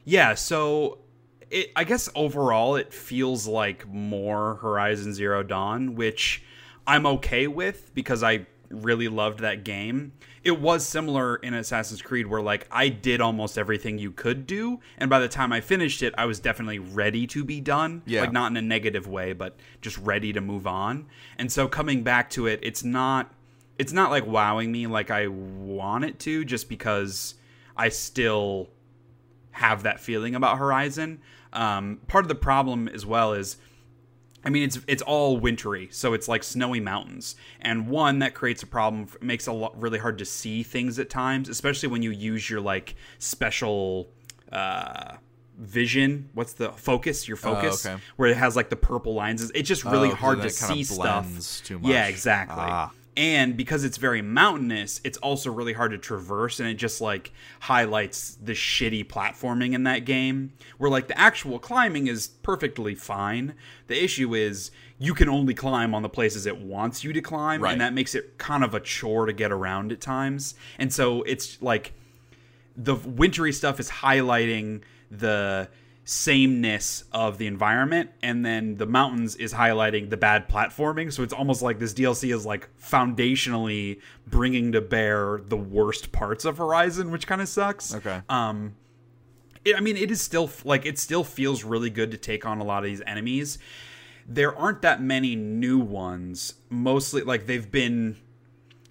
yeah. 0.06 0.34
So 0.34 1.00
it, 1.52 1.72
I 1.76 1.84
guess 1.84 2.10
overall, 2.16 2.76
it 2.76 2.92
feels 2.92 3.46
like 3.46 3.88
more 3.88 4.56
Horizon 4.56 5.14
Zero 5.14 5.44
Dawn, 5.44 5.94
which 5.94 6.44
I'm 6.88 7.06
okay 7.06 7.46
with 7.46 7.94
because 7.94 8.24
I 8.24 8.48
really 8.72 9.08
loved 9.08 9.40
that 9.40 9.64
game. 9.64 10.14
It 10.46 10.62
was 10.62 10.86
similar 10.86 11.36
in 11.38 11.54
Assassin's 11.54 12.02
Creed 12.02 12.28
where 12.28 12.42
like 12.42 12.68
I 12.72 12.88
did 12.88 13.20
almost 13.20 13.58
everything 13.58 13.98
you 13.98 14.12
could 14.12 14.48
do 14.48 14.80
and 14.98 15.10
by 15.10 15.20
the 15.20 15.28
time 15.28 15.52
I 15.52 15.60
finished 15.60 16.02
it 16.04 16.14
I 16.18 16.26
was 16.26 16.40
definitely 16.40 16.80
ready 16.80 17.28
to 17.28 17.44
be 17.44 17.60
done. 17.60 18.04
Yeah. 18.06 18.22
Like 18.22 18.32
not 18.32 18.52
in 18.52 18.58
a 18.58 18.62
negative 18.62 19.08
way 19.08 19.34
but 19.34 19.58
just 19.82 19.98
ready 19.98 20.32
to 20.34 20.42
move 20.42 20.68
on. 20.68 21.08
And 21.38 21.52
so 21.52 21.68
coming 21.68 22.04
back 22.04 22.30
to 22.32 22.48
it 22.48 22.60
it's 22.62 22.84
not 22.84 23.34
it's 23.78 23.92
not 23.92 24.12
like 24.12 24.26
wowing 24.26 24.72
me 24.72 24.88
like 24.88 25.12
I 25.12 25.28
want 25.28 26.06
it 26.06 26.20
to 26.20 26.46
just 26.46 26.70
because 26.70 27.36
I 27.76 27.90
still 27.90 28.70
have 29.56 29.84
that 29.84 30.00
feeling 30.00 30.36
about 30.36 30.58
Horizon. 30.58 31.22
Um, 31.54 32.02
part 32.08 32.26
of 32.26 32.30
the 32.30 32.36
problem 32.36 32.88
as 32.90 33.06
well 33.06 33.34
is, 33.34 33.58
I 34.46 34.50
mean, 34.50 34.64
it's 34.64 34.80
it's 34.88 35.02
all 35.02 35.38
wintry, 35.38 35.90
so 35.92 36.14
it's 36.14 36.28
like 36.28 36.44
snowy 36.44 36.80
mountains, 36.80 37.36
and 37.62 37.88
one 37.88 38.20
that 38.20 38.34
creates 38.34 38.62
a 38.64 38.68
problem, 38.68 39.08
makes 39.22 39.48
it 39.48 39.52
a 39.52 39.54
lot 39.54 39.80
really 39.82 39.98
hard 40.00 40.18
to 40.20 40.26
see 40.26 40.62
things 40.64 41.00
at 41.00 41.10
times, 41.10 41.50
especially 41.50 41.90
when 41.90 42.02
you 42.04 42.12
use 42.12 42.50
your 42.50 42.62
like 42.62 42.96
special. 43.20 44.10
Uh, 44.52 45.16
vision. 45.58 46.30
What's 46.34 46.52
the 46.52 46.70
focus? 46.74 47.30
Your 47.30 47.38
focus? 47.38 47.86
okay. 47.86 47.98
where 48.18 48.30
it 48.30 48.36
has 48.36 48.58
like 48.58 48.70
the 48.70 48.76
purple 48.76 49.14
lines. 49.14 49.50
It's 49.52 49.68
just 49.68 49.86
really 49.86 50.12
Oh, 50.12 50.16
hard 50.16 50.42
to 50.42 50.50
see 50.50 50.84
stuff. 50.84 51.62
too 51.64 51.80
yeah 51.82 52.08
exactly. 52.08 52.58
Ah. 52.60 52.92
And 53.18 53.56
because 53.56 53.84
it's 53.84 53.98
very 53.98 54.22
mountainous 54.22 55.00
it's 55.04 55.18
also 55.20 55.52
really 55.52 55.74
hard 55.74 55.92
to 55.92 55.98
traverse 55.98 56.60
and 56.60 56.68
it 56.68 56.74
just 56.76 57.00
like 57.00 57.32
highlights 57.62 58.36
the 58.42 58.52
shitty 58.52 59.06
platforming 59.06 59.74
in 59.74 59.84
that 59.84 60.00
game 60.06 60.52
where 60.78 60.90
like 60.90 61.08
the 61.08 61.18
actual 61.18 61.58
climbing 61.58 62.08
is 62.08 62.28
perfectly 62.28 62.94
fine 62.96 63.54
the 63.88 64.04
issue 64.04 64.34
is 64.36 64.72
you 65.00 65.14
can 65.14 65.30
only 65.30 65.54
climb 65.54 65.94
on 65.96 66.02
the 66.02 66.10
places 66.10 66.46
it 66.46 66.58
wants 66.58 67.04
you 67.04 67.14
to 67.14 67.22
climb 67.22 67.62
Right. 67.62 67.72
and 67.72 67.82
that 67.82 67.94
makes 67.94 68.16
it 68.16 68.38
kind 68.38 68.64
of 68.64 68.74
a 68.74 68.80
chore 68.80 69.26
to 69.26 69.34
get 69.34 69.52
around 69.52 69.92
at 69.92 70.02
times 70.02 70.56
and 70.78 70.92
so 70.94 71.22
it's 71.24 71.62
like 71.62 71.94
the 72.78 72.96
wintry 72.96 73.54
stuff 73.54 73.80
is 73.80 73.90
highlighting 73.90 74.82
the 75.10 75.70
sameness 76.08 77.04
of 77.12 77.38
the 77.40 77.48
environment 77.48 78.12
and 78.22 78.46
then 78.46 78.78
the 78.78 78.86
mountains 78.86 79.36
is 79.36 79.54
highlighting 79.54 80.10
the 80.10 80.18
bad 80.18 80.48
platforming 80.48 81.12
so 81.12 81.24
it's 81.24 81.34
almost 81.34 81.62
like 81.64 81.80
this 81.80 81.94
DLC 81.94 82.34
is 82.34 82.46
like 82.46 82.70
foundationally 82.80 84.00
bringing 84.28 84.72
to 84.72 84.82
bear 84.82 85.42
the 85.48 85.58
worst 85.58 86.12
parts 86.12 86.46
of 86.46 86.60
Horizon 86.60 87.10
which 87.10 87.26
kind 87.26 87.42
of 87.42 87.50
sucks 87.50 87.94
okay, 87.96 88.22
um 88.30 88.76
it, 89.66 89.76
I 89.76 89.82
mean, 89.82 89.98
it 89.98 90.12
is 90.12 90.22
still 90.22 90.50
like 90.64 90.86
it 90.86 90.98
still 90.98 91.24
feels 91.24 91.64
really 91.64 91.90
good 91.90 92.12
to 92.12 92.18
take 92.18 92.46
on 92.46 92.60
a 92.60 92.64
lot 92.64 92.84
of 92.84 92.86
these 92.86 93.02
enemies. 93.06 93.58
There 94.28 94.56
aren't 94.56 94.84
that 94.84 95.02
many 95.02 95.36
new 95.36 95.80
ones. 95.80 96.54
Mostly, 96.70 97.24
like 97.24 97.48
they've 97.48 97.70
been 97.70 98.16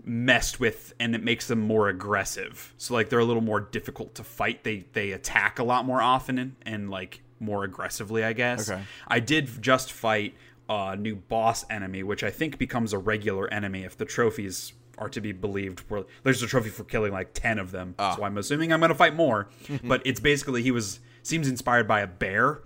messed 0.04 0.60
with, 0.60 0.92
and 1.00 1.14
it 1.14 1.22
makes 1.22 1.46
them 1.46 1.60
more 1.60 1.88
aggressive. 1.88 2.74
So 2.76 2.94
like 2.94 3.08
they're 3.08 3.18
a 3.18 3.24
little 3.24 3.42
more 3.42 3.60
difficult 3.60 4.14
to 4.16 4.24
fight. 4.24 4.64
They 4.64 4.86
they 4.92 5.12
attack 5.12 5.58
a 5.58 5.64
lot 5.64 5.84
more 5.84 6.00
often 6.00 6.38
and, 6.38 6.56
and 6.62 6.90
like 6.90 7.20
more 7.40 7.64
aggressively, 7.64 8.24
I 8.24 8.32
guess. 8.32 8.70
Okay. 8.70 8.82
I 9.08 9.20
did 9.20 9.62
just 9.62 9.92
fight 9.92 10.34
a 10.68 10.96
new 10.96 11.16
boss 11.16 11.64
enemy, 11.70 12.02
which 12.02 12.22
I 12.22 12.30
think 12.30 12.58
becomes 12.58 12.92
a 12.92 12.98
regular 12.98 13.52
enemy 13.52 13.82
if 13.84 13.96
the 13.96 14.04
trophies 14.04 14.72
are 14.98 15.08
to 15.10 15.20
be 15.20 15.32
believed. 15.32 15.80
Where 15.88 16.04
there's 16.22 16.42
a 16.42 16.46
trophy 16.46 16.70
for 16.70 16.84
killing 16.84 17.12
like 17.12 17.34
ten 17.34 17.58
of 17.58 17.70
them, 17.70 17.94
ah. 17.98 18.16
so 18.16 18.24
I'm 18.24 18.38
assuming 18.38 18.72
I'm 18.72 18.80
gonna 18.80 18.94
fight 18.94 19.14
more. 19.14 19.48
but 19.84 20.02
it's 20.04 20.20
basically 20.20 20.62
he 20.62 20.70
was 20.70 21.00
seems 21.22 21.48
inspired 21.48 21.88
by 21.88 22.00
a 22.00 22.06
bear. 22.06 22.60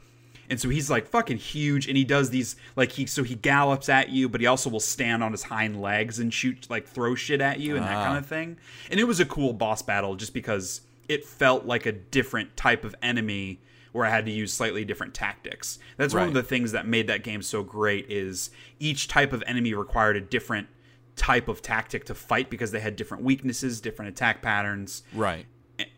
And 0.50 0.60
so 0.60 0.68
he's 0.68 0.88
like 0.88 1.06
fucking 1.06 1.36
huge, 1.36 1.86
and 1.88 1.96
he 1.96 2.04
does 2.04 2.30
these 2.30 2.56
like 2.74 2.92
he 2.92 3.06
so 3.06 3.22
he 3.22 3.34
gallops 3.34 3.88
at 3.88 4.08
you, 4.08 4.28
but 4.28 4.40
he 4.40 4.46
also 4.46 4.70
will 4.70 4.80
stand 4.80 5.22
on 5.22 5.32
his 5.32 5.44
hind 5.44 5.80
legs 5.80 6.18
and 6.18 6.32
shoot 6.32 6.66
like 6.70 6.86
throw 6.86 7.14
shit 7.14 7.40
at 7.40 7.60
you 7.60 7.76
and 7.76 7.84
that 7.84 7.96
ah. 7.96 8.04
kind 8.04 8.18
of 8.18 8.26
thing. 8.26 8.56
And 8.90 8.98
it 8.98 9.04
was 9.04 9.20
a 9.20 9.26
cool 9.26 9.52
boss 9.52 9.82
battle 9.82 10.16
just 10.16 10.32
because 10.32 10.80
it 11.08 11.24
felt 11.24 11.64
like 11.64 11.86
a 11.86 11.92
different 11.92 12.56
type 12.56 12.84
of 12.84 12.94
enemy 13.02 13.60
where 13.92 14.06
I 14.06 14.10
had 14.10 14.26
to 14.26 14.30
use 14.30 14.52
slightly 14.52 14.84
different 14.84 15.14
tactics. 15.14 15.78
That's 15.96 16.14
one 16.14 16.28
of 16.28 16.34
the 16.34 16.42
things 16.42 16.72
that 16.72 16.86
made 16.86 17.06
that 17.08 17.24
game 17.24 17.42
so 17.42 17.62
great 17.62 18.10
is 18.10 18.50
each 18.78 19.08
type 19.08 19.32
of 19.32 19.42
enemy 19.46 19.74
required 19.74 20.16
a 20.16 20.20
different 20.20 20.68
type 21.16 21.48
of 21.48 21.62
tactic 21.62 22.04
to 22.06 22.14
fight 22.14 22.50
because 22.50 22.70
they 22.70 22.80
had 22.80 22.96
different 22.96 23.24
weaknesses, 23.24 23.80
different 23.80 24.10
attack 24.10 24.42
patterns, 24.42 25.02
right. 25.14 25.46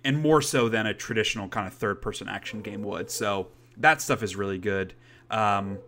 and 0.04 0.20
more 0.20 0.40
so 0.40 0.68
than 0.68 0.86
a 0.86 0.94
traditional 0.94 1.48
kind 1.48 1.66
of 1.66 1.74
third 1.74 2.00
person 2.00 2.28
action 2.28 2.62
game 2.62 2.82
would. 2.82 3.10
So 3.10 3.48
that 3.80 4.00
stuff 4.00 4.22
is 4.22 4.36
really 4.36 4.58
good. 4.58 4.94
Um, 5.30 5.78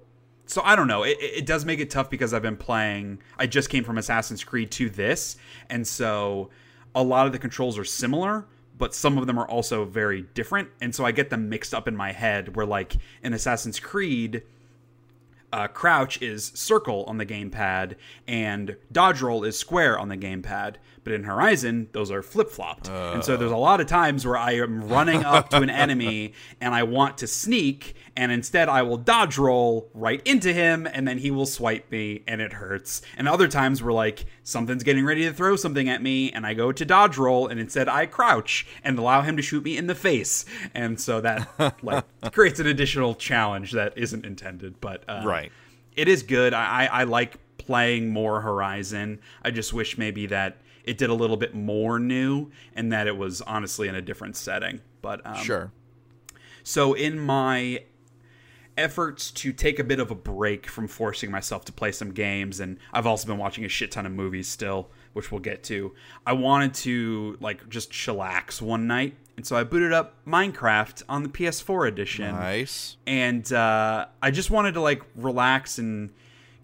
so 0.47 0.61
I 0.65 0.77
don't 0.77 0.89
know. 0.89 1.03
It, 1.03 1.19
it 1.21 1.47
does 1.47 1.65
make 1.65 1.81
it 1.81 1.91
tough 1.91 2.11
because 2.11 2.35
I've 2.35 2.43
been 2.43 2.57
playing. 2.57 3.21
I 3.39 3.47
just 3.47 3.71
came 3.71 3.85
from 3.85 3.99
Assassin's 3.99 4.45
Creed 4.45 4.71
to 4.73 4.91
this, 4.91 5.37
and 5.71 5.87
so 5.87 6.51
a 6.95 7.03
lot 7.03 7.27
of 7.27 7.33
the 7.33 7.39
controls 7.39 7.79
are 7.79 7.85
similar, 7.85 8.47
but 8.77 8.95
some 8.95 9.17
of 9.19 9.27
them 9.27 9.39
are 9.39 9.49
also 9.49 9.85
very 9.85 10.23
different. 10.35 10.69
And 10.81 10.95
so 10.95 11.05
I 11.05 11.13
get 11.13 11.31
them 11.31 11.49
mixed 11.49 11.73
up 11.73 11.89
in 11.89 11.97
my 11.97 12.13
head. 12.13 12.57
Where 12.57 12.67
like 12.67 12.97
in 13.23 13.33
Assassin's 13.33 13.81
Creed, 13.81 14.43
uh, 15.53 15.69
crouch 15.69 16.21
is 16.23 16.47
circle 16.55 17.05
on 17.05 17.19
the 17.19 17.27
gamepad 17.27 17.97
and 18.27 18.77
dodge 18.91 19.21
roll 19.21 19.45
is 19.45 19.59
square 19.59 19.99
on 19.99 20.09
the 20.09 20.17
gamepad. 20.17 20.77
But 21.05 21.15
in 21.15 21.25
Horizon, 21.25 21.89
those 21.93 22.11
are 22.13 22.23
flip 22.23 22.49
flopped. 22.51 22.89
and 22.89 23.25
so 23.25 23.37
there's 23.37 23.51
a 23.51 23.57
lot 23.57 23.81
of 23.81 23.89
times 23.89 24.25
where 24.25 24.37
I 24.37 24.53
am 24.53 24.89
running 24.89 25.25
up 25.25 25.49
to 25.51 25.57
an 25.57 25.69
enemy 25.85 26.35
and 26.61 26.75
I 26.75 26.85
want 26.85 27.19
to 27.19 27.27
sneak, 27.27 27.95
and 28.17 28.31
instead 28.31 28.69
I 28.69 28.83
will 28.83 28.99
dodge 28.99 29.37
roll 29.37 29.91
right 29.95 30.23
into 30.25 30.53
him, 30.53 30.87
and 30.87 31.09
then 31.09 31.19
he 31.19 31.31
will 31.33 31.47
swipe 31.47 31.91
me, 31.91 32.23
and 32.29 32.41
it 32.41 32.53
hurts. 32.53 33.03
And 33.17 33.27
other 33.29 33.49
times 33.49 33.83
where 33.83 33.93
like 33.93 34.27
something's 34.45 34.85
getting 34.85 35.05
ready 35.05 35.23
to 35.25 35.33
throw 35.33 35.57
something 35.57 35.89
at 35.89 36.01
me, 36.03 36.31
and 36.31 36.47
I 36.47 36.55
go 36.55 36.71
to 36.71 36.85
dodge 36.85 37.19
roll, 37.19 37.49
and 37.49 37.59
instead 37.59 37.89
I 37.89 38.07
crouch 38.07 38.65
and 38.85 38.97
allow 38.99 39.23
him 39.23 39.37
to 39.37 39.43
shoot 39.43 39.65
me 39.65 39.77
in 39.77 39.89
the 39.89 39.95
face. 39.97 40.45
And 40.73 41.01
so 41.01 41.21
that 41.21 41.49
like 41.83 42.05
creates 42.33 42.61
an 42.61 42.69
additional 42.69 43.15
challenge 43.17 43.73
that 43.73 43.99
isn't 43.99 44.25
intended. 44.25 44.81
But 44.81 45.03
uh, 45.09 45.23
Right. 45.25 45.51
it 45.97 46.07
is 46.07 46.23
good. 46.23 46.55
I, 46.55 46.85
I 46.85 47.01
I 47.01 47.05
like 47.05 47.39
playing 47.59 48.11
more 48.11 48.41
Horizon. 48.41 49.21
I 49.43 49.51
just 49.51 49.73
wish 49.73 49.97
maybe 49.99 50.27
that 50.27 50.59
it 50.85 50.99
did 50.99 51.11
a 51.11 51.15
little 51.15 51.37
bit 51.37 51.55
more 51.55 51.99
new 51.99 52.51
and 52.75 52.93
that 52.93 53.07
it 53.07 53.17
was 53.17 53.41
honestly 53.43 53.89
in 53.89 53.95
a 53.95 54.03
different 54.03 54.37
setting. 54.37 54.81
But 55.01 55.25
um, 55.27 55.37
Sure. 55.37 55.73
so 56.65 56.93
in 56.95 57.19
my 57.19 57.83
efforts 58.77 59.31
to 59.31 59.53
take 59.53 59.79
a 59.79 59.85
bit 59.85 60.01
of 60.01 60.11
a 60.11 60.15
break 60.15 60.67
from 60.67 60.89
forcing 60.89 61.31
myself 61.31 61.65
to 61.67 61.73
play 61.73 61.93
some 61.93 62.11
games 62.11 62.59
and 62.59 62.79
I've 62.93 63.07
also 63.07 63.27
been 63.27 63.37
watching 63.39 63.65
a 63.65 63.69
shit 63.69 63.91
ton 63.91 64.07
of 64.07 64.13
movies 64.13 64.49
still, 64.49 64.89
which 65.13 65.31
we'll 65.31 65.43
get 65.43 65.63
to. 65.65 65.95
I 66.27 66.33
wanted 66.33 66.73
to 66.75 67.37
like 67.41 67.69
just 67.69 67.91
chillax 67.93 68.63
one 68.63 68.87
night. 68.87 69.15
And 69.37 69.47
so 69.47 69.57
I 69.57 69.65
booted 69.65 69.93
up 69.93 70.15
Minecraft 70.27 71.03
on 71.09 71.23
the 71.23 71.29
PS4 71.29 71.87
edition 71.89 72.35
Nice. 72.35 72.97
and 73.07 73.51
uh, 73.53 74.07
I 74.23 74.31
just 74.31 74.51
wanted 74.51 74.73
to 74.75 74.81
like 74.81 75.03
relax 75.17 75.79
and 75.79 76.11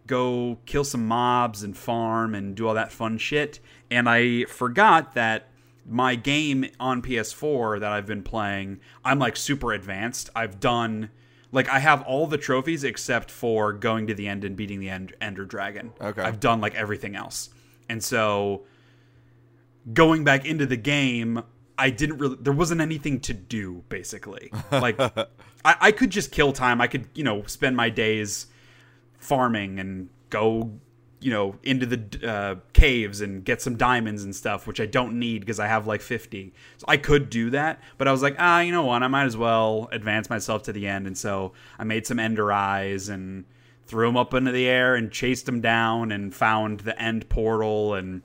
go 0.06 0.58
kill 0.64 0.84
some 0.84 1.06
mobs 1.06 1.62
and 1.62 1.76
farm 1.76 2.34
and 2.34 2.54
do 2.54 2.66
all 2.68 2.74
that 2.74 2.90
fun 2.92 3.18
shit. 3.18 3.60
And 3.90 4.08
I 4.08 4.44
forgot 4.44 5.14
that 5.14 5.48
my 5.86 6.14
game 6.14 6.66
on 6.78 7.00
PS4 7.00 7.80
that 7.80 7.92
I've 7.92 8.06
been 8.06 8.22
playing, 8.22 8.80
I'm 9.04 9.18
like 9.18 9.36
super 9.36 9.72
advanced. 9.72 10.30
I've 10.36 10.60
done 10.60 11.10
like 11.50 11.68
I 11.68 11.78
have 11.78 12.02
all 12.02 12.26
the 12.26 12.38
trophies 12.38 12.84
except 12.84 13.30
for 13.30 13.72
going 13.72 14.06
to 14.08 14.14
the 14.14 14.28
end 14.28 14.44
and 14.44 14.54
beating 14.56 14.80
the 14.80 14.90
end, 14.90 15.14
Ender 15.20 15.46
Dragon. 15.46 15.92
Okay. 16.00 16.22
I've 16.22 16.40
done 16.40 16.60
like 16.60 16.74
everything 16.74 17.16
else. 17.16 17.50
and 17.88 18.02
so 18.04 18.64
going 19.92 20.24
back 20.24 20.44
into 20.44 20.66
the 20.66 20.76
game, 20.76 21.42
I 21.78 21.90
didn't 21.90 22.18
really. 22.18 22.36
There 22.40 22.52
wasn't 22.52 22.80
anything 22.80 23.20
to 23.20 23.34
do 23.34 23.84
basically. 23.88 24.50
Like 24.70 25.00
I, 25.00 25.26
I 25.64 25.92
could 25.92 26.10
just 26.10 26.30
kill 26.32 26.52
time. 26.52 26.80
I 26.80 26.86
could 26.86 27.06
you 27.14 27.24
know 27.24 27.44
spend 27.46 27.76
my 27.76 27.88
days 27.88 28.46
farming 29.18 29.78
and 29.78 30.08
go 30.30 30.78
you 31.20 31.32
know 31.32 31.56
into 31.64 31.84
the 31.84 32.28
uh, 32.28 32.54
caves 32.72 33.20
and 33.20 33.44
get 33.44 33.60
some 33.60 33.76
diamonds 33.76 34.22
and 34.22 34.36
stuff 34.36 34.68
which 34.68 34.80
i 34.80 34.86
don't 34.86 35.18
need 35.18 35.40
because 35.40 35.58
i 35.58 35.66
have 35.66 35.86
like 35.86 36.00
50 36.00 36.52
so 36.76 36.84
i 36.86 36.96
could 36.96 37.28
do 37.28 37.50
that 37.50 37.80
but 37.96 38.06
i 38.06 38.12
was 38.12 38.22
like 38.22 38.36
ah 38.38 38.60
you 38.68 38.72
know 38.72 38.84
what? 38.84 39.02
I 39.02 39.08
might 39.08 39.24
as 39.24 39.36
well 39.36 39.88
advance 39.92 40.28
myself 40.28 40.64
to 40.64 40.72
the 40.72 40.86
end. 40.86 41.06
And 41.06 41.16
so 41.16 41.52
i 41.78 41.84
made 41.84 42.06
some 42.06 42.18
ender 42.18 42.52
eyes 42.52 43.08
and 43.08 43.46
threw 43.86 44.06
them 44.06 44.16
up 44.16 44.34
into 44.34 44.52
the 44.52 44.66
air 44.66 44.94
and 44.94 45.10
chased 45.10 45.46
them 45.46 45.62
down 45.62 46.12
and 46.12 46.34
found 46.34 46.80
the 46.80 47.00
end 47.00 47.30
portal. 47.30 47.94
And 47.94 48.20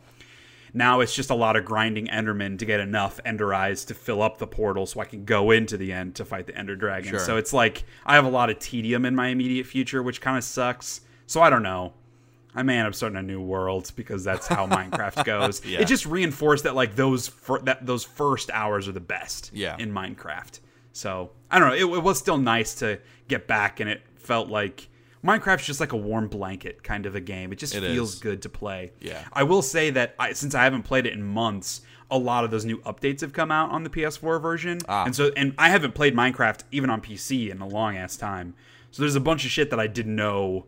now 0.74 1.00
it's 1.00 1.16
just 1.16 1.30
a 1.30 1.36
lot 1.36 1.56
of 1.56 1.64
grinding 1.64 2.08
endermen 2.08 2.60
to 2.60 2.66
get 2.66 2.82
enough 2.82 3.22
ender 3.24 3.54
eyes 3.54 3.86
to 3.86 3.94
fill 3.94 4.22
up 4.22 4.38
the 4.38 4.48
portal 4.48 4.86
so 4.86 5.00
i 5.00 5.06
can 5.06 5.24
go 5.24 5.52
into 5.52 5.78
the 5.78 5.94
end 5.94 6.16
to 6.16 6.26
fight 6.26 6.48
the 6.48 6.58
ender 6.58 6.76
dragon. 6.76 7.12
Sure. 7.12 7.20
so 7.20 7.38
it's 7.38 7.54
like 7.54 7.86
i 8.06 8.16
have 8.16 8.26
a 8.26 8.30
lot 8.30 8.50
of 8.50 8.60
tedium 8.60 9.06
in 9.06 9.16
my 9.16 9.28
immediate 9.28 9.66
future 9.66 10.04
which 10.04 10.20
kind 10.20 10.38
of 10.38 10.44
sucks. 10.44 11.02
So 11.26 11.42
i 11.42 11.50
don't 11.50 11.64
know 11.64 11.94
I 12.56 12.64
may 12.64 12.78
end 12.78 12.88
up 12.88 12.96
starting 12.96 13.18
a 13.18 13.24
new 13.24 13.42
world 13.42 13.92
because 13.96 14.24
that's 14.24 14.48
how 14.48 14.68
Minecraft 14.68 15.24
goes. 15.26 15.66
Yeah. 15.66 15.80
It 15.82 15.86
just 15.86 16.06
reinforced 16.06 16.64
that 16.66 16.76
like 16.76 16.96
those 16.96 17.28
fir- 17.28 17.60
that 17.62 17.86
those 17.86 18.04
first 18.04 18.52
hours 18.52 18.88
are 18.88 18.92
the 18.92 19.00
best 19.00 19.52
Yeah. 19.54 19.76
in 19.80 19.92
Minecraft. 19.92 20.60
So 20.92 21.32
I 21.50 21.60
don't 21.60 21.70
know. 21.70 21.76
It, 21.76 21.98
it 21.98 22.04
was 22.04 22.20
still 22.20 22.38
nice 22.38 22.76
to 22.76 23.00
get 23.28 23.48
back, 23.48 23.80
and 23.80 23.90
it 23.90 24.02
felt 24.16 24.50
like 24.50 24.90
Minecraft's 25.24 25.66
just 25.66 25.80
like 25.80 25.94
a 25.94 25.98
warm 25.98 26.28
blanket 26.28 26.84
kind 26.84 27.06
of 27.06 27.16
a 27.16 27.22
game. 27.22 27.52
It 27.52 27.56
just 27.58 27.74
It 27.74 27.82
feels 27.82 28.16
is. 28.16 28.20
good 28.20 28.42
to 28.44 28.50
play. 28.50 28.92
Yeah. 29.00 29.24
I 29.34 29.44
will 29.44 29.62
say 29.62 29.90
that 29.92 30.16
I, 30.20 30.34
since 30.34 30.54
I 30.54 30.64
haven't 30.66 30.84
played 30.84 31.06
it 31.08 31.14
in 31.14 31.24
months, 31.24 31.82
a 32.12 32.18
lot 32.18 32.44
of 32.44 32.52
those 32.52 32.66
new 32.66 32.78
updates 32.82 33.22
have 33.22 33.34
come 33.34 33.50
out 33.52 33.72
on 33.72 33.84
the 33.84 33.90
PS4 33.90 34.40
version, 34.42 34.80
Ah. 34.88 35.06
and 35.06 35.16
so 35.16 35.32
and 35.36 35.56
I 35.58 35.70
haven't 35.70 35.96
played 35.96 36.14
Minecraft 36.14 36.64
even 36.72 36.90
on 36.92 37.02
PC 37.02 37.50
in 37.50 37.62
a 37.62 37.68
long 37.68 37.98
ass 37.98 38.16
time. 38.18 38.54
So 38.92 39.02
there's 39.02 39.16
a 39.16 39.20
bunch 39.22 39.46
of 39.46 39.50
shit 39.50 39.72
that 39.72 39.80
I 39.80 39.88
didn't 39.88 40.16
know 40.16 40.68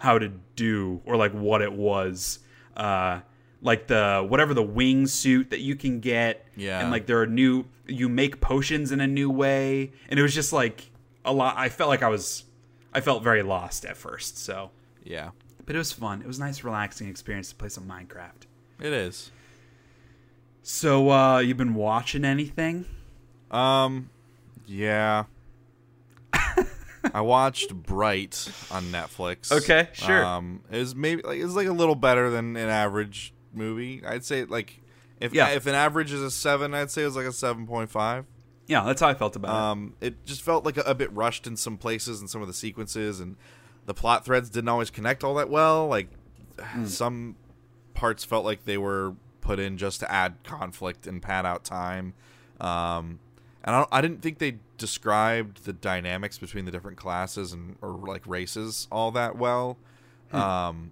how 0.00 0.18
to 0.18 0.28
do 0.56 1.00
or 1.04 1.16
like 1.16 1.32
what 1.32 1.62
it 1.62 1.72
was. 1.72 2.40
Uh, 2.76 3.20
like 3.62 3.86
the 3.88 4.26
whatever 4.26 4.54
the 4.54 4.62
wing 4.62 5.06
suit 5.06 5.50
that 5.50 5.60
you 5.60 5.76
can 5.76 6.00
get, 6.00 6.46
Yeah. 6.56 6.80
and 6.80 6.90
like 6.90 7.04
there 7.06 7.20
are 7.20 7.26
new 7.26 7.66
you 7.86 8.08
make 8.08 8.40
potions 8.40 8.90
in 8.90 9.00
a 9.00 9.06
new 9.06 9.28
way, 9.30 9.92
and 10.08 10.18
it 10.18 10.22
was 10.22 10.34
just 10.34 10.52
like 10.52 10.90
a 11.24 11.32
lot. 11.32 11.54
I 11.58 11.68
felt 11.68 11.90
like 11.90 12.02
I 12.02 12.08
was, 12.08 12.44
I 12.94 13.00
felt 13.02 13.22
very 13.22 13.42
lost 13.42 13.84
at 13.84 13.96
first. 13.98 14.38
So, 14.38 14.70
Yeah, 15.04 15.30
but 15.66 15.74
it 15.74 15.78
was 15.78 15.92
fun. 15.92 16.22
It 16.22 16.26
was 16.26 16.38
a 16.38 16.40
nice, 16.40 16.64
relaxing 16.64 17.08
experience 17.08 17.50
to 17.50 17.54
play 17.54 17.68
some 17.68 17.84
Minecraft. 17.86 18.46
it 18.80 18.92
is. 18.94 19.30
So, 20.62 21.10
uh, 21.10 21.38
you've 21.40 21.56
been 21.58 21.74
watching 21.74 22.24
anything? 22.24 22.84
Um, 23.50 24.08
yeah. 24.66 25.24
I 27.14 27.20
watched 27.22 27.74
Bright 27.74 28.50
on 28.70 28.84
Netflix. 28.84 29.50
Okay, 29.52 29.88
sure. 29.92 30.24
Um, 30.24 30.62
it 30.70 30.78
was 30.78 30.94
maybe 30.94 31.22
like 31.22 31.38
it's 31.40 31.54
like 31.54 31.66
a 31.68 31.72
little 31.72 31.94
better 31.94 32.30
than 32.30 32.56
an 32.56 32.68
average 32.68 33.32
movie. 33.54 34.02
I'd 34.06 34.24
say 34.24 34.44
like 34.44 34.80
if 35.20 35.32
Yeah. 35.34 35.48
if 35.50 35.66
an 35.66 35.74
average 35.74 36.12
is 36.12 36.22
a 36.22 36.30
seven, 36.30 36.74
I'd 36.74 36.90
say 36.90 37.02
it 37.02 37.06
was 37.06 37.16
like 37.16 37.26
a 37.26 37.32
seven 37.32 37.66
point 37.66 37.90
five. 37.90 38.26
Yeah, 38.66 38.84
that's 38.84 39.00
how 39.00 39.08
I 39.08 39.14
felt 39.14 39.34
about 39.34 39.48
it. 39.50 39.54
Um, 39.72 39.94
it 40.00 40.24
just 40.26 40.42
felt 40.42 40.64
like 40.64 40.76
a, 40.76 40.82
a 40.82 40.94
bit 40.94 41.12
rushed 41.12 41.46
in 41.46 41.56
some 41.56 41.76
places 41.76 42.20
and 42.20 42.30
some 42.30 42.40
of 42.40 42.46
the 42.48 42.54
sequences, 42.54 43.18
and 43.18 43.36
the 43.86 43.94
plot 43.94 44.24
threads 44.24 44.48
didn't 44.50 44.68
always 44.68 44.90
connect 44.90 45.24
all 45.24 45.34
that 45.34 45.50
well. 45.50 45.88
Like 45.88 46.08
some 46.84 47.36
parts 47.94 48.24
felt 48.24 48.44
like 48.44 48.64
they 48.64 48.78
were 48.78 49.14
put 49.40 49.58
in 49.58 49.76
just 49.78 50.00
to 50.00 50.12
add 50.12 50.34
conflict 50.44 51.06
and 51.06 51.20
pad 51.22 51.46
out 51.46 51.64
time. 51.64 52.14
Um, 52.60 53.18
and 53.64 53.74
I, 53.74 53.78
don't, 53.78 53.88
I 53.92 54.00
didn't 54.00 54.22
think 54.22 54.38
they 54.38 54.58
described 54.80 55.64
the 55.64 55.72
dynamics 55.72 56.38
between 56.38 56.64
the 56.64 56.70
different 56.72 56.96
classes 56.96 57.52
and 57.52 57.76
or 57.80 57.90
like 57.90 58.26
races 58.26 58.88
all 58.90 59.12
that 59.12 59.36
well. 59.38 59.76
Um, 60.32 60.90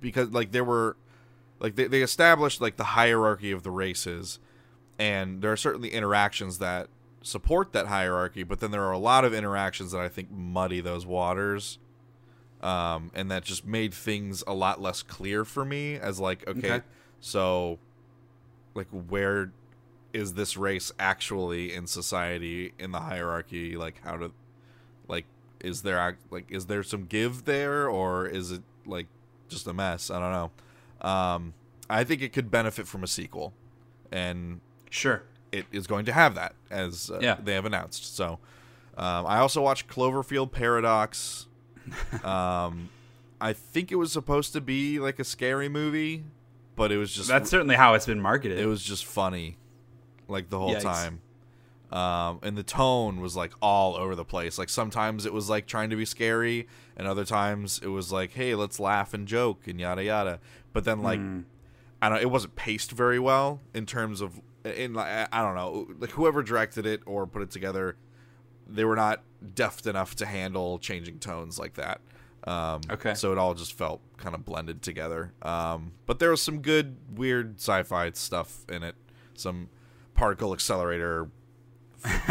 because 0.00 0.30
like 0.30 0.52
there 0.52 0.64
were 0.64 0.96
like 1.60 1.76
they, 1.76 1.86
they 1.86 2.02
established 2.02 2.60
like 2.60 2.76
the 2.76 2.84
hierarchy 2.84 3.50
of 3.52 3.62
the 3.62 3.70
races 3.70 4.38
and 4.98 5.40
there 5.42 5.50
are 5.52 5.56
certainly 5.56 5.88
interactions 5.90 6.58
that 6.58 6.88
support 7.22 7.72
that 7.72 7.86
hierarchy 7.86 8.42
but 8.42 8.58
then 8.60 8.70
there 8.72 8.82
are 8.82 8.92
a 8.92 8.98
lot 8.98 9.24
of 9.24 9.32
interactions 9.32 9.92
that 9.92 10.00
i 10.00 10.08
think 10.08 10.30
muddy 10.30 10.80
those 10.80 11.06
waters 11.06 11.78
um, 12.60 13.10
and 13.14 13.30
that 13.30 13.44
just 13.44 13.64
made 13.64 13.94
things 13.94 14.42
a 14.46 14.52
lot 14.54 14.80
less 14.82 15.02
clear 15.02 15.44
for 15.44 15.64
me 15.64 15.94
as 15.94 16.18
like 16.20 16.46
okay, 16.48 16.58
Okay. 16.74 16.80
so 17.20 17.78
like 18.74 18.88
where 18.90 19.52
is 20.12 20.34
this 20.34 20.56
race 20.56 20.92
actually 20.98 21.72
in 21.74 21.86
society 21.86 22.72
in 22.78 22.92
the 22.92 23.00
hierarchy 23.00 23.76
like 23.76 24.00
how 24.04 24.16
to 24.16 24.30
like 25.08 25.24
is 25.60 25.82
there 25.82 26.16
like 26.30 26.50
is 26.50 26.66
there 26.66 26.82
some 26.82 27.06
give 27.06 27.44
there 27.44 27.88
or 27.88 28.26
is 28.26 28.50
it 28.50 28.62
like 28.86 29.06
just 29.48 29.66
a 29.66 29.72
mess 29.72 30.10
i 30.10 30.18
don't 30.18 30.32
know 30.32 31.08
um 31.08 31.54
i 31.88 32.04
think 32.04 32.20
it 32.22 32.32
could 32.32 32.50
benefit 32.50 32.86
from 32.86 33.02
a 33.02 33.06
sequel 33.06 33.52
and. 34.10 34.60
Sure. 34.90 35.22
it 35.52 35.64
is 35.72 35.86
going 35.86 36.04
to 36.04 36.12
have 36.12 36.34
that 36.34 36.54
as 36.70 37.10
uh, 37.10 37.18
Yeah. 37.22 37.38
they 37.42 37.54
have 37.54 37.64
announced 37.64 38.14
so 38.14 38.38
um, 38.98 39.24
i 39.26 39.38
also 39.38 39.62
watched 39.62 39.88
cloverfield 39.88 40.52
paradox 40.52 41.46
um 42.24 42.90
i 43.40 43.52
think 43.54 43.90
it 43.90 43.96
was 43.96 44.12
supposed 44.12 44.52
to 44.52 44.60
be 44.60 44.98
like 45.00 45.18
a 45.18 45.24
scary 45.24 45.70
movie 45.70 46.24
but 46.76 46.92
it 46.92 46.98
was 46.98 47.10
just 47.12 47.28
That's 47.28 47.48
certainly 47.50 47.74
how 47.76 47.94
it's 47.94 48.04
been 48.06 48.20
marketed. 48.20 48.58
it 48.58 48.66
was 48.66 48.82
just 48.82 49.04
funny 49.06 49.56
like 50.28 50.48
the 50.50 50.58
whole 50.58 50.74
Yikes. 50.74 50.82
time 50.82 51.20
um, 51.90 52.38
and 52.42 52.56
the 52.56 52.62
tone 52.62 53.20
was 53.20 53.36
like 53.36 53.52
all 53.60 53.96
over 53.96 54.14
the 54.14 54.24
place 54.24 54.58
like 54.58 54.68
sometimes 54.70 55.26
it 55.26 55.32
was 55.32 55.50
like 55.50 55.66
trying 55.66 55.90
to 55.90 55.96
be 55.96 56.04
scary 56.04 56.66
and 56.96 57.06
other 57.06 57.24
times 57.24 57.80
it 57.82 57.88
was 57.88 58.10
like 58.10 58.32
hey 58.32 58.54
let's 58.54 58.80
laugh 58.80 59.12
and 59.12 59.28
joke 59.28 59.66
and 59.66 59.78
yada 59.80 60.02
yada 60.02 60.40
but 60.72 60.84
then 60.84 61.02
like 61.02 61.18
Hmm. 61.20 61.40
i 62.00 62.08
don't 62.08 62.18
it 62.22 62.30
wasn't 62.30 62.54
paced 62.56 62.92
very 62.92 63.18
well 63.18 63.60
in 63.74 63.84
terms 63.86 64.20
of 64.22 64.40
in 64.64 64.94
like 64.94 65.28
i 65.32 65.42
don't 65.42 65.54
know 65.54 65.86
like 65.98 66.10
whoever 66.10 66.42
directed 66.42 66.86
it 66.86 67.02
or 67.04 67.26
put 67.26 67.42
it 67.42 67.50
together 67.50 67.96
they 68.66 68.84
were 68.84 68.96
not 68.96 69.22
deft 69.54 69.86
enough 69.86 70.14
to 70.14 70.24
handle 70.24 70.78
changing 70.78 71.18
tones 71.18 71.58
like 71.58 71.74
that 71.74 72.00
um, 72.44 72.80
Okay. 72.90 73.14
so 73.14 73.30
it 73.32 73.38
all 73.38 73.54
just 73.54 73.72
felt 73.72 74.00
kind 74.16 74.34
of 74.34 74.44
blended 74.44 74.82
together 74.82 75.32
um, 75.42 75.92
but 76.06 76.18
there 76.20 76.30
was 76.30 76.40
some 76.42 76.60
good 76.60 76.96
weird 77.14 77.56
sci-fi 77.60 78.10
stuff 78.12 78.64
in 78.68 78.82
it 78.82 78.94
some 79.34 79.68
particle 80.14 80.52
accelerator 80.52 81.28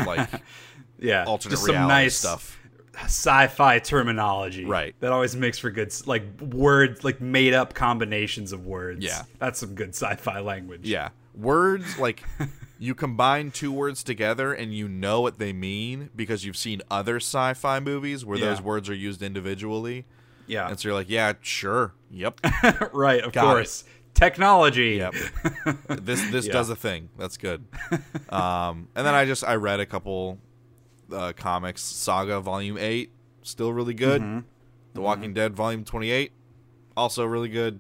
like 0.05 0.29
yeah, 0.99 1.25
alternate 1.25 1.53
just 1.53 1.65
some 1.65 1.87
nice 1.87 2.15
stuff 2.17 2.57
sci-fi 3.03 3.79
terminology. 3.79 4.65
Right. 4.65 4.95
That 4.99 5.11
always 5.11 5.35
makes 5.35 5.57
for 5.57 5.71
good 5.71 5.93
like 6.05 6.23
words, 6.41 7.03
like 7.03 7.21
made 7.21 7.53
up 7.53 7.73
combinations 7.73 8.51
of 8.51 8.65
words. 8.65 9.03
Yeah. 9.03 9.23
That's 9.39 9.59
some 9.59 9.75
good 9.75 9.89
sci-fi 9.89 10.39
language. 10.39 10.87
Yeah. 10.87 11.09
Words 11.33 11.97
like 11.97 12.23
you 12.79 12.95
combine 12.95 13.51
two 13.51 13.71
words 13.71 14.03
together 14.03 14.53
and 14.53 14.73
you 14.73 14.87
know 14.87 15.21
what 15.21 15.39
they 15.39 15.53
mean 15.53 16.09
because 16.15 16.45
you've 16.45 16.57
seen 16.57 16.81
other 16.89 17.17
sci-fi 17.17 17.79
movies 17.79 18.25
where 18.25 18.37
those 18.37 18.61
words 18.61 18.89
are 18.89 18.95
used 18.95 19.21
individually. 19.21 20.05
Yeah. 20.47 20.67
And 20.67 20.79
so 20.79 20.89
you're 20.89 20.95
like, 20.95 21.09
yeah, 21.09 21.33
sure. 21.41 21.93
Yep. 22.09 22.41
right, 22.93 23.21
of 23.21 23.31
Got 23.31 23.57
it. 23.57 23.83
Technology. 24.13 24.97
Yep. 24.97 25.13
this 25.87 26.21
this 26.31 26.45
Yeah. 26.47 26.53
does 26.53 26.69
a 26.69 26.75
thing. 26.75 27.09
That's 27.17 27.37
good. 27.37 27.65
Um 28.29 28.87
and 28.95 29.05
then 29.05 29.13
I 29.13 29.25
just 29.25 29.43
I 29.43 29.55
read 29.55 29.79
a 29.79 29.85
couple 29.85 30.37
uh, 31.11 31.33
comics 31.35 31.81
Saga 31.81 32.39
volume 32.39 32.77
8 32.77 33.11
still 33.43 33.73
really 33.73 33.93
good. 33.93 34.21
Mm-hmm. 34.21 34.39
The 34.93 35.01
Walking 35.01 35.33
Dead 35.33 35.55
volume 35.55 35.83
28 35.83 36.31
also 36.95 37.25
really 37.25 37.49
good. 37.49 37.79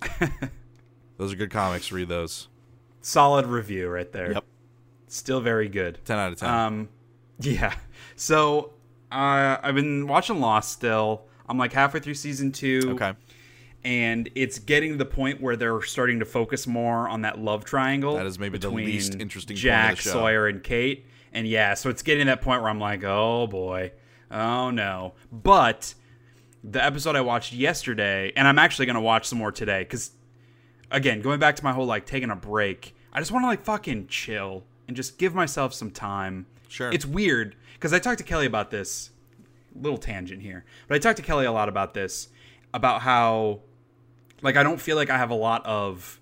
those 1.18 1.32
are 1.32 1.36
good 1.36 1.50
comics. 1.50 1.92
Read 1.92 2.08
those. 2.08 2.48
Solid 3.00 3.46
review 3.46 3.88
right 3.88 4.10
there. 4.10 4.32
Yep. 4.32 4.44
Still 5.08 5.40
very 5.40 5.68
good. 5.68 6.00
10 6.04 6.18
out 6.18 6.32
of 6.32 6.38
10. 6.38 6.48
Um, 6.50 6.88
yeah. 7.40 7.74
So 8.16 8.72
uh, 9.12 9.56
I've 9.62 9.74
been 9.74 10.06
watching 10.06 10.40
Lost 10.40 10.72
still. 10.72 11.22
I'm 11.48 11.58
like 11.58 11.72
halfway 11.72 12.00
through 12.00 12.14
season 12.14 12.50
two. 12.50 12.80
okay. 13.00 13.12
And 13.86 14.28
it's 14.34 14.58
getting 14.58 14.90
to 14.90 14.96
the 14.98 15.04
point 15.04 15.40
where 15.40 15.54
they're 15.54 15.80
starting 15.80 16.18
to 16.18 16.24
focus 16.24 16.66
more 16.66 17.08
on 17.08 17.22
that 17.22 17.38
love 17.38 17.64
triangle. 17.64 18.16
That 18.16 18.26
is 18.26 18.36
maybe 18.36 18.58
the 18.58 18.68
least 18.68 19.14
interesting 19.14 19.56
Jack, 19.56 19.94
the 19.94 20.02
show. 20.02 20.10
Sawyer, 20.10 20.48
and 20.48 20.60
Kate. 20.60 21.06
And 21.32 21.46
yeah, 21.46 21.74
so 21.74 21.88
it's 21.88 22.02
getting 22.02 22.26
to 22.26 22.32
that 22.32 22.42
point 22.42 22.62
where 22.62 22.70
I'm 22.70 22.80
like, 22.80 23.04
oh 23.04 23.46
boy, 23.46 23.92
oh 24.28 24.70
no. 24.70 25.14
But 25.30 25.94
the 26.64 26.84
episode 26.84 27.14
I 27.14 27.20
watched 27.20 27.52
yesterday, 27.52 28.32
and 28.34 28.48
I'm 28.48 28.58
actually 28.58 28.86
gonna 28.86 29.00
watch 29.00 29.26
some 29.26 29.38
more 29.38 29.52
today, 29.52 29.84
because 29.84 30.10
again, 30.90 31.20
going 31.20 31.38
back 31.38 31.54
to 31.54 31.62
my 31.62 31.72
whole 31.72 31.86
like 31.86 32.06
taking 32.06 32.30
a 32.30 32.36
break, 32.36 32.96
I 33.12 33.20
just 33.20 33.30
want 33.30 33.44
to 33.44 33.46
like 33.46 33.62
fucking 33.62 34.08
chill 34.08 34.64
and 34.88 34.96
just 34.96 35.16
give 35.16 35.32
myself 35.32 35.72
some 35.72 35.92
time. 35.92 36.46
Sure. 36.66 36.90
It's 36.90 37.06
weird 37.06 37.54
because 37.74 37.92
I 37.92 38.00
talked 38.00 38.18
to 38.18 38.24
Kelly 38.24 38.46
about 38.46 38.72
this. 38.72 39.10
Little 39.76 39.98
tangent 39.98 40.42
here, 40.42 40.64
but 40.88 40.96
I 40.96 40.98
talked 40.98 41.18
to 41.18 41.22
Kelly 41.22 41.44
a 41.44 41.52
lot 41.52 41.68
about 41.68 41.94
this, 41.94 42.30
about 42.74 43.02
how 43.02 43.60
like 44.42 44.56
I 44.56 44.62
don't 44.62 44.80
feel 44.80 44.96
like 44.96 45.10
I 45.10 45.18
have 45.18 45.30
a 45.30 45.34
lot 45.34 45.64
of 45.64 46.20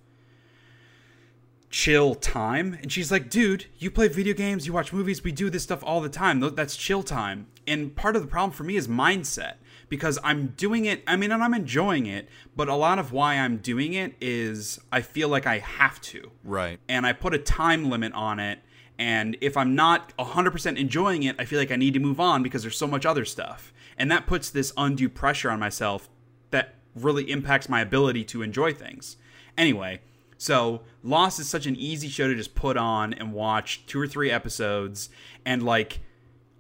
chill 1.74 2.14
time. 2.14 2.78
And 2.80 2.92
she's 2.92 3.10
like, 3.10 3.28
dude, 3.28 3.66
you 3.78 3.90
play 3.90 4.06
video 4.06 4.32
games, 4.32 4.64
you 4.64 4.72
watch 4.72 4.92
movies, 4.92 5.24
we 5.24 5.32
do 5.32 5.50
this 5.50 5.64
stuff 5.64 5.82
all 5.82 6.00
the 6.00 6.08
time. 6.08 6.38
That's 6.54 6.76
chill 6.76 7.02
time. 7.02 7.48
And 7.66 7.96
part 7.96 8.14
of 8.14 8.22
the 8.22 8.28
problem 8.28 8.52
for 8.52 8.62
me 8.62 8.76
is 8.76 8.86
mindset 8.86 9.54
because 9.88 10.18
I'm 10.22 10.48
doing 10.56 10.84
it, 10.84 11.02
I 11.06 11.16
mean, 11.16 11.32
and 11.32 11.42
I'm 11.42 11.52
enjoying 11.52 12.06
it, 12.06 12.28
but 12.54 12.68
a 12.68 12.76
lot 12.76 13.00
of 13.00 13.12
why 13.12 13.34
I'm 13.34 13.56
doing 13.56 13.94
it 13.94 14.14
is 14.20 14.78
I 14.92 15.00
feel 15.02 15.28
like 15.28 15.46
I 15.48 15.58
have 15.58 16.00
to. 16.02 16.30
Right. 16.44 16.78
And 16.88 17.06
I 17.06 17.12
put 17.12 17.34
a 17.34 17.38
time 17.38 17.90
limit 17.90 18.12
on 18.12 18.38
it. 18.38 18.60
And 18.96 19.36
if 19.40 19.56
I'm 19.56 19.74
not 19.74 20.16
100% 20.16 20.78
enjoying 20.78 21.24
it, 21.24 21.34
I 21.40 21.44
feel 21.44 21.58
like 21.58 21.72
I 21.72 21.76
need 21.76 21.94
to 21.94 22.00
move 22.00 22.20
on 22.20 22.44
because 22.44 22.62
there's 22.62 22.78
so 22.78 22.86
much 22.86 23.04
other 23.04 23.24
stuff. 23.24 23.72
And 23.98 24.10
that 24.12 24.28
puts 24.28 24.48
this 24.48 24.72
undue 24.76 25.08
pressure 25.08 25.50
on 25.50 25.58
myself 25.58 26.08
that 26.50 26.76
really 26.94 27.30
impacts 27.30 27.68
my 27.68 27.80
ability 27.80 28.24
to 28.24 28.42
enjoy 28.42 28.72
things. 28.72 29.16
Anyway, 29.56 30.00
so 30.36 30.82
Lost 31.02 31.40
is 31.40 31.48
such 31.48 31.66
an 31.66 31.76
easy 31.76 32.08
show 32.08 32.28
to 32.28 32.34
just 32.34 32.54
put 32.54 32.76
on 32.76 33.12
and 33.12 33.32
watch 33.32 33.86
two 33.86 34.00
or 34.00 34.06
three 34.06 34.30
episodes 34.30 35.08
and 35.44 35.62
like 35.62 36.00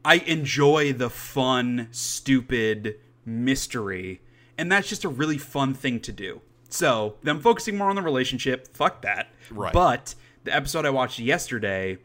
I 0.04 0.16
enjoy 0.16 0.92
the 0.92 1.08
fun, 1.08 1.88
stupid 1.90 2.96
mystery, 3.24 4.20
and 4.58 4.70
that's 4.70 4.88
just 4.88 5.04
a 5.04 5.08
really 5.08 5.38
fun 5.38 5.72
thing 5.72 6.00
to 6.00 6.12
do. 6.12 6.42
So, 6.68 7.14
them 7.22 7.40
focusing 7.40 7.78
more 7.78 7.88
on 7.88 7.96
the 7.96 8.02
relationship, 8.02 8.74
fuck 8.76 9.00
that. 9.02 9.28
Right. 9.50 9.72
But 9.72 10.14
the 10.42 10.54
episode 10.54 10.84
I 10.84 10.90
watched 10.90 11.18
yesterday, 11.18 11.98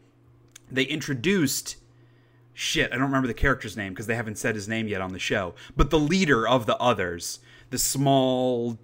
they 0.70 0.84
introduced 0.84 1.76
shit, 2.60 2.92
I 2.92 2.96
don't 2.96 3.04
remember 3.04 3.28
the 3.28 3.34
character's 3.34 3.76
name 3.76 3.92
because 3.92 4.06
they 4.06 4.14
haven't 4.14 4.38
said 4.38 4.54
his 4.54 4.68
name 4.68 4.86
yet 4.86 5.00
on 5.00 5.12
the 5.12 5.18
show, 5.18 5.54
but 5.76 5.90
the 5.90 5.98
leader 5.98 6.46
of 6.46 6.66
the 6.66 6.76
others, 6.76 7.38
the 7.70 7.78
small 7.78 8.78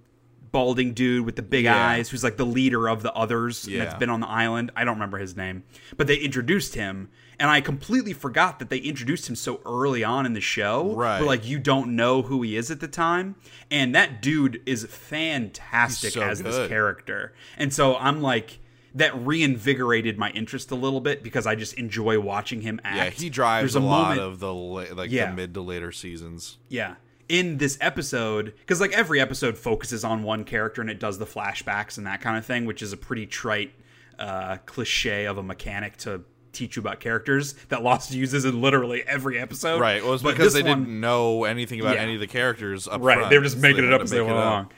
balding 0.51 0.93
dude 0.93 1.25
with 1.25 1.35
the 1.35 1.41
big 1.41 1.65
Yeah. 1.65 1.87
eyes 1.89 2.09
who's 2.09 2.23
like 2.23 2.37
the 2.37 2.45
leader 2.45 2.87
of 2.87 3.03
the 3.03 3.13
others 3.13 3.67
Yeah. 3.67 3.83
that's 3.83 3.95
been 3.99 4.09
on 4.09 4.21
the 4.21 4.27
island. 4.27 4.71
I 4.75 4.85
don't 4.85 4.95
remember 4.95 5.17
his 5.17 5.35
name, 5.35 5.63
but 5.97 6.07
they 6.07 6.15
introduced 6.15 6.73
him 6.75 7.09
and 7.39 7.49
I 7.51 7.61
completely 7.61 8.13
forgot 8.13 8.57
that 8.59 8.69
they 8.69 8.77
introduced 8.77 9.29
him 9.29 9.35
so 9.35 9.59
early 9.65 10.03
on 10.03 10.25
in 10.25 10.33
the 10.33 10.41
show. 10.41 10.95
Right. 10.95 11.19
But 11.19 11.27
like 11.27 11.45
you 11.47 11.59
don't 11.59 11.95
know 11.95 12.21
who 12.23 12.41
he 12.41 12.55
is 12.55 12.71
at 12.71 12.79
the 12.79 12.87
time. 12.87 13.35
And 13.69 13.93
that 13.93 14.21
dude 14.21 14.61
is 14.65 14.85
fantastic 14.85 16.13
so 16.13 16.21
as 16.21 16.41
this 16.41 16.67
character. 16.69 17.33
And 17.57 17.73
so 17.73 17.95
I'm 17.97 18.21
like 18.21 18.59
that 18.95 19.15
reinvigorated 19.25 20.17
my 20.17 20.31
interest 20.31 20.71
a 20.71 20.75
little 20.75 21.01
bit 21.01 21.21
because 21.21 21.45
I 21.45 21.53
just 21.55 21.73
enjoy 21.73 22.19
watching 22.19 22.61
him 22.61 22.79
act. 22.83 22.95
Yeah, 22.97 23.09
he 23.09 23.29
drives 23.29 23.73
There's 23.73 23.75
a, 23.75 23.85
lot 23.85 24.09
moment- 24.15 24.21
of 24.21 24.39
the 24.39 24.53
la- 24.53 24.85
like 24.95 25.11
Yeah. 25.11 25.29
the 25.29 25.35
mid 25.35 25.53
to 25.55 25.61
later 25.61 25.91
seasons. 25.91 26.57
yeah. 26.69 26.95
In 27.29 27.57
this 27.57 27.77
episode, 27.81 28.53
because 28.59 28.79
like 28.79 28.93
every 28.93 29.19
episode 29.19 29.57
focuses 29.57 30.03
on 30.05 30.23
one 30.23 30.45
character 30.45 30.79
and 30.81 30.89
it 30.89 30.99
does 30.99 31.17
the 31.19 31.25
flashbacks 31.25 31.97
and 31.97 32.07
that 32.07 32.21
kind 32.21 32.37
of 32.37 32.45
thing, 32.45 32.65
which 32.65 32.81
is 32.81 32.93
a 32.93 32.97
pretty 32.97 33.25
trite 33.25 33.73
uh, 34.17 34.57
cliche 34.65 35.25
of 35.25 35.37
a 35.37 35.43
mechanic 35.43 35.97
to 35.97 36.21
teach 36.53 36.75
you 36.77 36.79
about 36.79 36.99
characters 37.01 37.53
that 37.69 37.83
Lost 37.83 38.13
uses 38.13 38.45
in 38.45 38.61
literally 38.61 39.03
every 39.05 39.37
episode. 39.37 39.79
Right. 39.81 40.01
Well, 40.03 40.13
it's 40.13 40.23
But 40.23 40.37
because 40.37 40.53
they 40.53 40.63
one- 40.63 40.85
didn't 40.85 40.99
know 41.01 41.43
anything 41.43 41.81
about 41.81 41.95
Yeah. 41.95 42.03
any 42.03 42.13
of 42.15 42.21
the 42.21 42.27
characters 42.27 42.87
up 42.87 43.01
Right, 43.01 43.15
front, 43.17 43.29
they 43.29 43.37
were 43.37 43.43
just 43.43 43.57
so 43.57 43.61
making 43.61 43.83
it 43.85 43.91
up 43.93 44.01
as 44.01 44.09
they 44.09 44.21
went 44.21 44.33
along. 44.33 44.71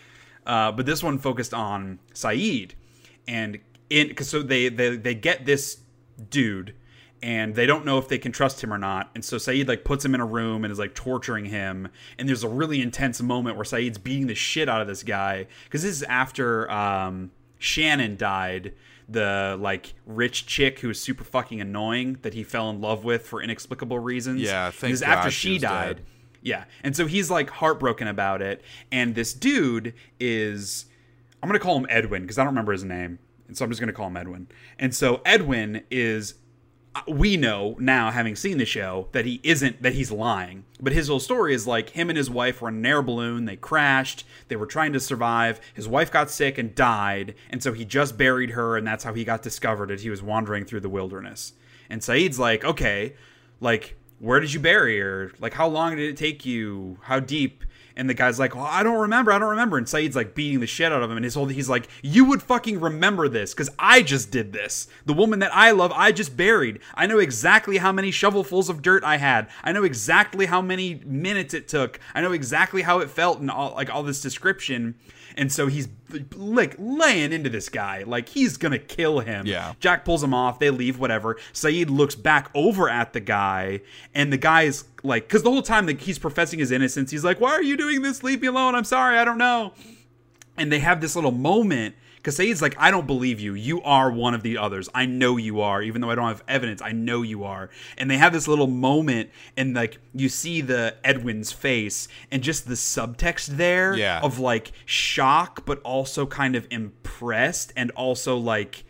Uh, 0.46 0.72
but 0.72 0.86
this 0.88 1.04
one 1.04 1.20
focused 1.20 1.54
on 1.54 2.00
Sayid, 2.16 2.72
and 3.28 3.60
in 3.92 4.08
because 4.08 4.28
so 4.28 4.42
they, 4.42 4.70
they 4.70 4.96
they 4.98 5.14
get 5.14 5.46
this 5.46 5.78
dude, 6.32 6.74
and 7.22 7.56
they 7.56 7.66
don't 7.66 7.86
know 7.86 7.98
if 7.98 8.08
they 8.08 8.18
can 8.18 8.32
trust 8.32 8.64
him 8.64 8.74
or 8.74 8.78
not, 8.78 9.10
and 9.16 9.24
so 9.24 9.38
Sayid 9.38 9.68
like 9.68 9.84
puts 9.84 10.04
him 10.06 10.16
in 10.16 10.22
a 10.22 10.26
room 10.26 10.64
and 10.64 10.72
is 10.72 10.80
like 10.80 10.94
torturing 10.96 11.46
him, 11.46 11.90
and 12.18 12.28
there's 12.28 12.44
a 12.44 12.50
really 12.50 12.82
intense 12.82 13.22
moment 13.22 13.56
where 13.56 13.66
Sayid's 13.66 13.98
beating 13.98 14.28
the 14.28 14.36
shit 14.36 14.70
out 14.70 14.82
of 14.82 14.88
this 14.88 15.04
guy 15.04 15.48
because 15.66 15.84
this 15.84 15.92
is 15.92 16.04
after 16.04 16.70
um, 16.72 17.32
Shannon 17.58 18.18
died. 18.18 18.74
The 19.12 19.58
like 19.60 19.96
rich 20.06 20.46
chick 20.46 20.82
who 20.82 20.88
was 20.88 21.02
super 21.02 21.24
fucking 21.24 21.60
annoying 21.60 22.20
that 22.22 22.36
he 22.36 22.44
fell 22.44 22.70
in 22.70 22.80
love 22.80 23.04
with 23.04 23.26
for 23.26 23.42
inexplicable 23.42 23.98
reasons. 23.98 24.42
Yeah, 24.42 24.70
thank 24.70 24.92
this 24.92 25.00
is 25.00 25.02
after 25.02 25.26
God 25.30 25.34
she 25.34 25.54
she 25.54 25.58
died. 25.58 25.98
dead. 25.98 26.06
Yeah. 26.42 26.66
And 26.84 26.96
so 26.96 27.06
he's 27.06 27.30
like 27.30 27.50
heartbroken 27.50 28.08
about 28.08 28.42
it. 28.42 28.62
And 28.92 29.16
this 29.16 29.34
dude 29.34 29.94
is, 30.20 30.86
I'm 31.42 31.50
going 31.50 31.60
to 31.60 31.64
call 31.64 31.78
him 31.78 31.88
Edwin 31.90 32.22
because 32.24 32.38
I 32.38 32.44
don't 32.44 32.54
remember 32.54 32.72
his 32.72 32.84
name. 32.84 33.20
And 33.48 33.58
so 33.58 33.66
I'm 33.66 33.72
just 33.72 33.82
going 33.82 33.88
to 33.88 33.94
call 33.94 34.08
him 34.08 34.18
Edwin. 34.18 34.48
And 34.78 34.94
so 34.94 35.22
Edwin 35.26 35.84
is, 35.90 36.36
we 37.08 37.38
know 37.38 37.76
now, 37.80 38.12
having 38.12 38.36
seen 38.36 38.58
the 38.58 38.66
show, 38.66 39.08
that 39.12 39.26
he 39.26 39.40
isn't, 39.44 39.82
that 39.82 39.94
he's 39.94 40.12
lying. 40.12 40.66
But 40.82 40.94
his 40.94 41.08
whole 41.08 41.20
story 41.20 41.54
is 41.54 41.68
like 41.68 41.90
him 41.90 42.10
and 42.10 42.18
his 42.18 42.30
wife 42.30 42.62
were 42.62 42.70
in 42.70 42.76
an 42.76 42.86
air 42.86 43.02
balloon. 43.02 43.46
They 43.46 43.56
crashed. 43.56 44.26
They 44.48 44.56
were 44.56 44.66
trying 44.66 44.94
to 44.94 45.00
survive. 45.00 45.60
His 45.74 45.88
wife 45.88 46.12
got 46.12 46.32
sick 46.32 46.58
and 46.58 46.74
died. 46.76 47.36
And 47.50 47.62
so 47.62 47.74
he 47.74 47.86
just 47.86 48.18
buried 48.18 48.52
her. 48.52 48.78
And 48.78 48.88
that's 48.88 49.04
how 49.04 49.14
he 49.14 49.24
got 49.24 49.42
discovered 49.42 49.92
as 49.92 50.04
he 50.04 50.10
was 50.10 50.24
wandering 50.24 50.66
through 50.66 50.82
the 50.82 50.90
wilderness. 50.90 51.54
And 51.90 52.02
Sayid's 52.02 52.40
like, 52.40 52.64
okay, 52.64 53.16
like, 53.60 53.98
where 54.20 54.40
did 54.40 54.54
you 54.54 54.60
bury 54.60 55.00
her? 55.00 55.32
Like, 55.40 55.54
how 55.54 55.68
long 55.68 55.96
did 55.96 56.10
it 56.10 56.18
take 56.18 56.46
you? 56.46 56.98
How 57.04 57.20
deep? 57.20 57.64
And 58.00 58.10
the 58.10 58.14
guy's 58.14 58.40
like, 58.40 58.56
well, 58.56 58.64
I 58.64 58.82
don't 58.82 58.98
remember. 58.98 59.34
I 59.34 59.40
don't 59.40 59.50
remember. 59.50 59.78
And 59.78 59.86
Sayid's 59.86 60.16
like 60.16 60.34
beating 60.34 60.62
the 60.62 60.68
shit 60.68 60.92
out 60.92 61.04
of 61.04 61.12
him. 61.12 61.18
And 61.18 61.24
his 61.26 61.36
whole, 61.36 61.48
he's 61.48 61.68
like, 61.68 61.90
you 62.02 62.24
would 62.24 62.42
fucking 62.42 62.80
remember 62.80 63.28
this 63.28 63.54
because 63.54 63.70
I 63.78 64.02
just 64.02 64.32
did 64.32 64.54
this. 64.54 64.88
The 65.06 65.14
woman 65.14 65.40
that 65.40 65.54
I 65.54 65.72
love, 65.72 65.92
I 65.94 66.14
just 66.14 66.38
buried. 66.38 66.80
I 66.96 67.08
know 67.08 67.20
exactly 67.20 67.78
how 67.78 67.92
many 67.92 68.10
shovelfuls 68.12 68.70
of 68.70 68.82
dirt 68.82 69.04
I 69.04 69.18
had. 69.18 69.50
I 69.66 69.74
know 69.74 69.84
exactly 69.84 70.46
how 70.46 70.62
many 70.62 71.02
minutes 71.06 71.54
it 71.54 71.68
took. 71.68 72.00
I 72.16 72.22
know 72.22 72.32
exactly 72.32 72.84
how 72.84 73.00
it 73.00 73.10
felt 73.10 73.40
and 73.40 73.52
all, 73.52 73.74
like 73.76 73.94
all 73.94 74.04
this 74.04 74.22
description. 74.22 74.96
And 75.40 75.50
so 75.54 75.68
he's 75.68 75.88
like 76.36 76.76
laying 76.78 77.32
into 77.32 77.50
this 77.50 77.70
guy. 77.70 78.04
Like 78.04 78.28
he's 78.28 78.58
to 78.58 78.78
kill 78.78 79.22
him. 79.22 79.46
Yeah. 79.46 79.74
Jack 79.80 80.04
pulls 80.04 80.22
him 80.22 80.34
off. 80.34 80.60
They 80.60 80.70
leave, 80.70 81.00
whatever. 81.00 81.36
Sayid 81.54 81.90
looks 81.90 82.14
back 82.14 82.52
over 82.54 82.90
at 82.90 83.14
the 83.14 83.22
guy, 83.22 83.80
and 84.14 84.34
the 84.34 84.38
guy 84.38 84.64
is 84.64 84.84
like, 85.02 85.30
because 85.30 85.44
the 85.44 85.50
whole 85.50 85.62
time 85.62 85.88
like, 85.88 86.02
he's 86.02 86.20
professing 86.20 86.60
his 86.60 86.72
innocence. 86.72 87.10
He's 87.10 87.24
like, 87.24 87.40
"Why 87.40 87.52
are 87.52 87.64
you 87.64 87.78
doing 87.78 88.02
this? 88.02 88.22
Leave 88.22 88.42
me 88.42 88.48
alone. 88.48 88.76
I'm 88.76 88.84
sorry. 88.84 89.18
I 89.18 89.24
don't 89.24 89.38
know." 89.38 89.72
And 90.58 90.70
they 90.74 90.80
have 90.80 91.00
this 91.00 91.16
little 91.16 91.32
moment 91.32 91.96
because 92.30 92.46
Sayid's 92.46 92.62
like, 92.62 92.76
"I 92.80 92.92
don't 92.92 93.08
believe 93.08 93.40
you. 93.40 93.54
You 93.54 93.82
are 93.84 94.12
one 94.12 94.34
of 94.34 94.44
the 94.44 94.58
others. 94.58 94.88
I 94.94 95.06
know 95.06 95.38
you 95.38 95.62
are, 95.62 95.82
even 95.82 96.02
though 96.02 96.10
I 96.12 96.16
don't 96.16 96.28
have 96.28 96.44
evidence. 96.48 96.82
I 96.82 96.92
know 96.92 97.22
you 97.22 97.44
are." 97.44 97.70
And 97.98 98.10
they 98.10 98.18
have 98.18 98.34
this 98.34 98.48
little 98.48 98.68
moment, 98.68 99.30
and 99.58 99.74
like 99.76 99.98
you 100.14 100.30
see 100.30 100.62
the 100.62 100.96
Edwin's 101.04 101.52
face, 101.52 102.08
and 102.32 102.42
just 102.44 102.68
the 102.68 102.76
subtext 102.76 103.48
there 103.58 103.96
Yeah. 103.96 104.20
of 104.22 104.40
like 104.40 104.72
shock, 104.86 105.66
but 105.66 105.82
also 105.82 106.26
kind 106.26 106.56
of 106.56 106.68
impressed, 106.70 107.74
and 107.76 107.92
also 107.92 108.38
like 108.38 108.84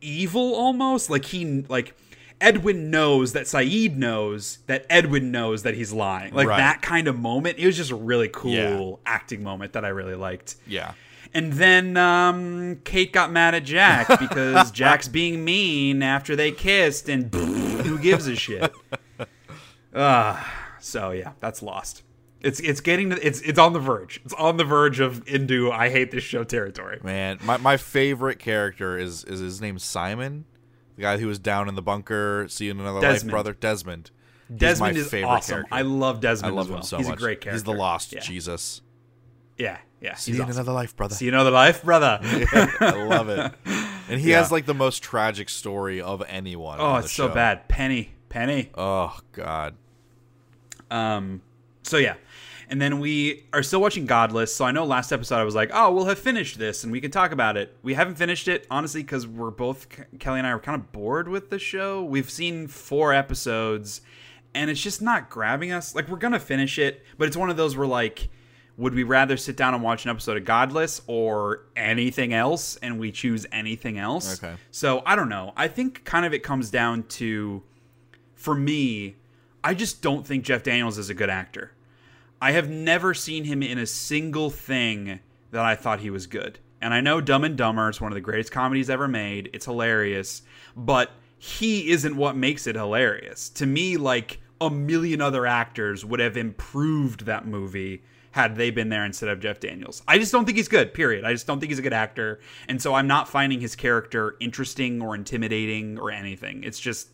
evil 0.00 0.54
almost 0.54 1.08
like 1.08 1.24
he 1.26 1.62
like 1.68 1.96
edwin 2.40 2.90
knows 2.90 3.32
that 3.32 3.44
sayid 3.44 3.96
knows 3.96 4.58
that 4.66 4.84
edwin 4.90 5.30
knows 5.30 5.62
that 5.62 5.74
he's 5.74 5.92
lying 5.94 6.34
like 6.34 6.46
Right. 6.46 6.58
that 6.58 6.82
kind 6.82 7.08
of 7.08 7.18
moment 7.18 7.58
it 7.58 7.64
was 7.64 7.76
just 7.76 7.90
a 7.90 7.94
really 7.94 8.28
cool 8.28 8.50
Yeah. 8.52 9.10
acting 9.10 9.42
moment 9.42 9.72
that 9.72 9.84
i 9.84 9.88
really 9.88 10.14
liked 10.14 10.56
Yeah. 10.66 10.92
And 11.34 11.52
then 11.54 11.96
um, 11.96 12.80
kate 12.84 13.12
got 13.12 13.30
mad 13.32 13.54
at 13.54 13.64
jack 13.64 14.08
because 14.20 14.70
jack's 14.70 15.08
being 15.08 15.44
mean 15.44 16.02
after 16.02 16.34
they 16.36 16.50
kissed 16.52 17.08
and 17.08 17.34
who 17.34 17.98
gives 17.98 18.26
a 18.26 18.36
shit 18.36 18.72
uh, 19.94 20.42
so 20.80 21.10
yeah 21.10 21.32
that's 21.40 21.62
lost 21.62 22.02
it's 22.40 22.60
it's 22.60 22.80
getting 22.80 23.10
to, 23.10 23.26
it's 23.26 23.40
it's 23.40 23.58
on 23.58 23.72
the 23.72 23.78
verge 23.80 24.20
it's 24.24 24.34
on 24.34 24.56
the 24.56 24.64
verge 24.64 25.00
of 25.00 25.26
into 25.28 25.70
i 25.72 25.88
hate 25.88 26.10
this 26.10 26.22
show 26.22 26.44
territory 26.44 27.00
Man, 27.02 27.38
my, 27.42 27.56
my 27.58 27.76
favorite 27.76 28.38
character 28.38 28.98
is 28.98 29.24
is 29.24 29.40
his 29.40 29.60
name 29.60 29.78
Simon, 29.78 30.44
the 30.96 31.02
guy 31.02 31.16
who 31.18 31.26
was 31.26 31.38
down 31.38 31.68
in 31.68 31.74
the 31.74 31.82
bunker, 31.82 32.46
seeing 32.48 32.78
another 32.78 33.00
Desmond. 33.00 33.22
life 33.24 33.30
brother. 33.30 33.52
Desmond. 33.54 34.10
Desmond 34.54 34.94
my 34.96 35.00
is 35.00 35.08
favorite 35.10 35.28
awesome. 35.28 35.52
character. 35.54 35.74
I 35.74 35.82
love 35.82 36.20
Desmond. 36.20 36.52
I 36.52 36.56
love 36.56 36.68
well. 36.68 36.78
him 36.78 36.84
so 36.84 36.98
He's 36.98 37.08
much. 37.08 37.16
a 37.16 37.20
great 37.20 37.40
character. 37.40 37.52
He's 37.52 37.64
the 37.64 37.72
lost 37.72 38.12
Yeah. 38.12 38.20
Jesus. 38.20 38.82
Yeah, 39.56 39.78
yeah. 40.04 40.14
See 40.16 40.32
you 40.32 40.36
in 40.38 40.42
awesome. 40.42 40.56
another 40.58 40.72
life, 40.72 40.94
brother. 40.96 41.14
See 41.14 41.24
you 41.24 41.30
in 41.30 41.34
another 41.34 41.50
life, 41.50 41.82
brother. 41.82 42.18
I 42.22 43.06
love 43.08 43.28
it. 43.30 43.52
And 44.08 44.20
he 44.20 44.30
Yeah. 44.32 44.38
has 44.38 44.52
like 44.52 44.66
the 44.66 44.74
most 44.74 45.02
tragic 45.02 45.48
story 45.48 46.00
of 46.00 46.22
anyone. 46.28 46.78
oh, 46.80 46.84
on 46.84 47.00
the 47.00 47.04
it's 47.06 47.12
so 47.12 47.28
bad. 47.28 47.68
Penny, 47.68 48.10
Penny. 48.28 48.70
Oh 48.76 49.18
God. 49.32 49.74
Um. 50.90 51.40
So 51.82 51.96
yeah, 51.98 52.14
and 52.68 52.80
then 52.80 52.98
we 52.98 53.44
are 53.52 53.62
still 53.62 53.80
watching 53.80 54.06
Godless. 54.06 54.54
So 54.54 54.64
I 54.64 54.70
know 54.72 54.84
last 54.84 55.12
episode 55.12 55.36
I 55.36 55.44
was 55.44 55.54
like, 55.54 55.70
oh, 55.72 55.92
we'll 55.92 56.06
have 56.06 56.18
finished 56.18 56.58
this 56.58 56.82
and 56.84 56.92
we 56.92 57.00
can 57.00 57.10
talk 57.10 57.32
about 57.32 57.56
it. 57.56 57.76
We 57.82 57.94
haven't 57.94 58.14
finished 58.16 58.48
it 58.48 58.66
honestly 58.70 59.02
because 59.02 59.26
we're 59.26 59.50
both 59.50 59.86
Kelly 60.18 60.38
and 60.38 60.46
I 60.46 60.50
are 60.50 60.58
kind 60.60 60.80
of 60.80 60.92
bored 60.92 61.28
with 61.28 61.50
the 61.50 61.58
show. 61.58 62.02
We've 62.04 62.30
seen 62.30 62.68
four 62.68 63.12
episodes, 63.12 64.00
and 64.54 64.70
it's 64.70 64.80
just 64.82 65.02
not 65.02 65.28
grabbing 65.30 65.72
us. 65.72 65.94
Like 65.94 66.08
we're 66.08 66.16
gonna 66.18 66.40
finish 66.40 66.78
it, 66.78 67.04
but 67.18 67.26
it's 67.28 67.36
one 67.36 67.50
of 67.50 67.56
those 67.56 67.76
where 67.76 67.86
like. 67.86 68.28
Would 68.76 68.94
we 68.94 69.04
rather 69.04 69.36
sit 69.36 69.56
down 69.56 69.74
and 69.74 69.82
watch 69.82 70.04
an 70.04 70.10
episode 70.10 70.36
of 70.36 70.44
Godless 70.44 71.00
or 71.06 71.62
anything 71.76 72.32
else? 72.34 72.76
And 72.76 72.98
we 72.98 73.12
choose 73.12 73.46
anything 73.52 73.98
else. 73.98 74.42
Okay. 74.42 74.54
So 74.70 75.02
I 75.06 75.14
don't 75.14 75.28
know. 75.28 75.52
I 75.56 75.68
think 75.68 76.04
kind 76.04 76.26
of 76.26 76.34
it 76.34 76.42
comes 76.42 76.70
down 76.70 77.04
to, 77.04 77.62
for 78.34 78.54
me, 78.54 79.16
I 79.62 79.74
just 79.74 80.02
don't 80.02 80.26
think 80.26 80.44
Jeff 80.44 80.62
Daniels 80.62 80.98
is 80.98 81.08
a 81.08 81.14
good 81.14 81.30
actor. 81.30 81.72
I 82.42 82.50
have 82.52 82.68
never 82.68 83.14
seen 83.14 83.44
him 83.44 83.62
in 83.62 83.78
a 83.78 83.86
single 83.86 84.50
thing 84.50 85.20
that 85.52 85.64
I 85.64 85.76
thought 85.76 86.00
he 86.00 86.10
was 86.10 86.26
good. 86.26 86.58
And 86.80 86.92
I 86.92 87.00
know 87.00 87.20
Dumb 87.20 87.44
and 87.44 87.56
Dumber 87.56 87.88
is 87.88 88.00
one 88.00 88.12
of 88.12 88.16
the 88.16 88.20
greatest 88.20 88.52
comedies 88.52 88.90
ever 88.90 89.08
made. 89.08 89.48
It's 89.54 89.64
hilarious, 89.64 90.42
but 90.76 91.12
he 91.38 91.90
isn't 91.90 92.16
what 92.16 92.36
makes 92.36 92.66
it 92.66 92.74
hilarious. 92.74 93.48
To 93.50 93.66
me, 93.66 93.96
like 93.96 94.40
a 94.60 94.68
million 94.68 95.22
other 95.22 95.46
actors 95.46 96.04
would 96.04 96.20
have 96.20 96.36
improved 96.36 97.24
that 97.24 97.46
movie 97.46 98.02
had 98.34 98.56
they 98.56 98.68
been 98.70 98.88
there 98.88 99.04
instead 99.04 99.28
of 99.28 99.38
Jeff 99.38 99.60
Daniels. 99.60 100.02
I 100.08 100.18
just 100.18 100.32
don't 100.32 100.44
think 100.44 100.56
he's 100.56 100.66
good, 100.66 100.92
period. 100.92 101.24
I 101.24 101.30
just 101.32 101.46
don't 101.46 101.60
think 101.60 101.70
he's 101.70 101.78
a 101.78 101.82
good 101.82 101.92
actor. 101.92 102.40
And 102.66 102.82
so 102.82 102.92
I'm 102.92 103.06
not 103.06 103.28
finding 103.28 103.60
his 103.60 103.76
character 103.76 104.34
interesting 104.40 105.00
or 105.00 105.14
intimidating 105.14 106.00
or 106.00 106.10
anything. 106.10 106.64
It's 106.64 106.80
just 106.80 107.10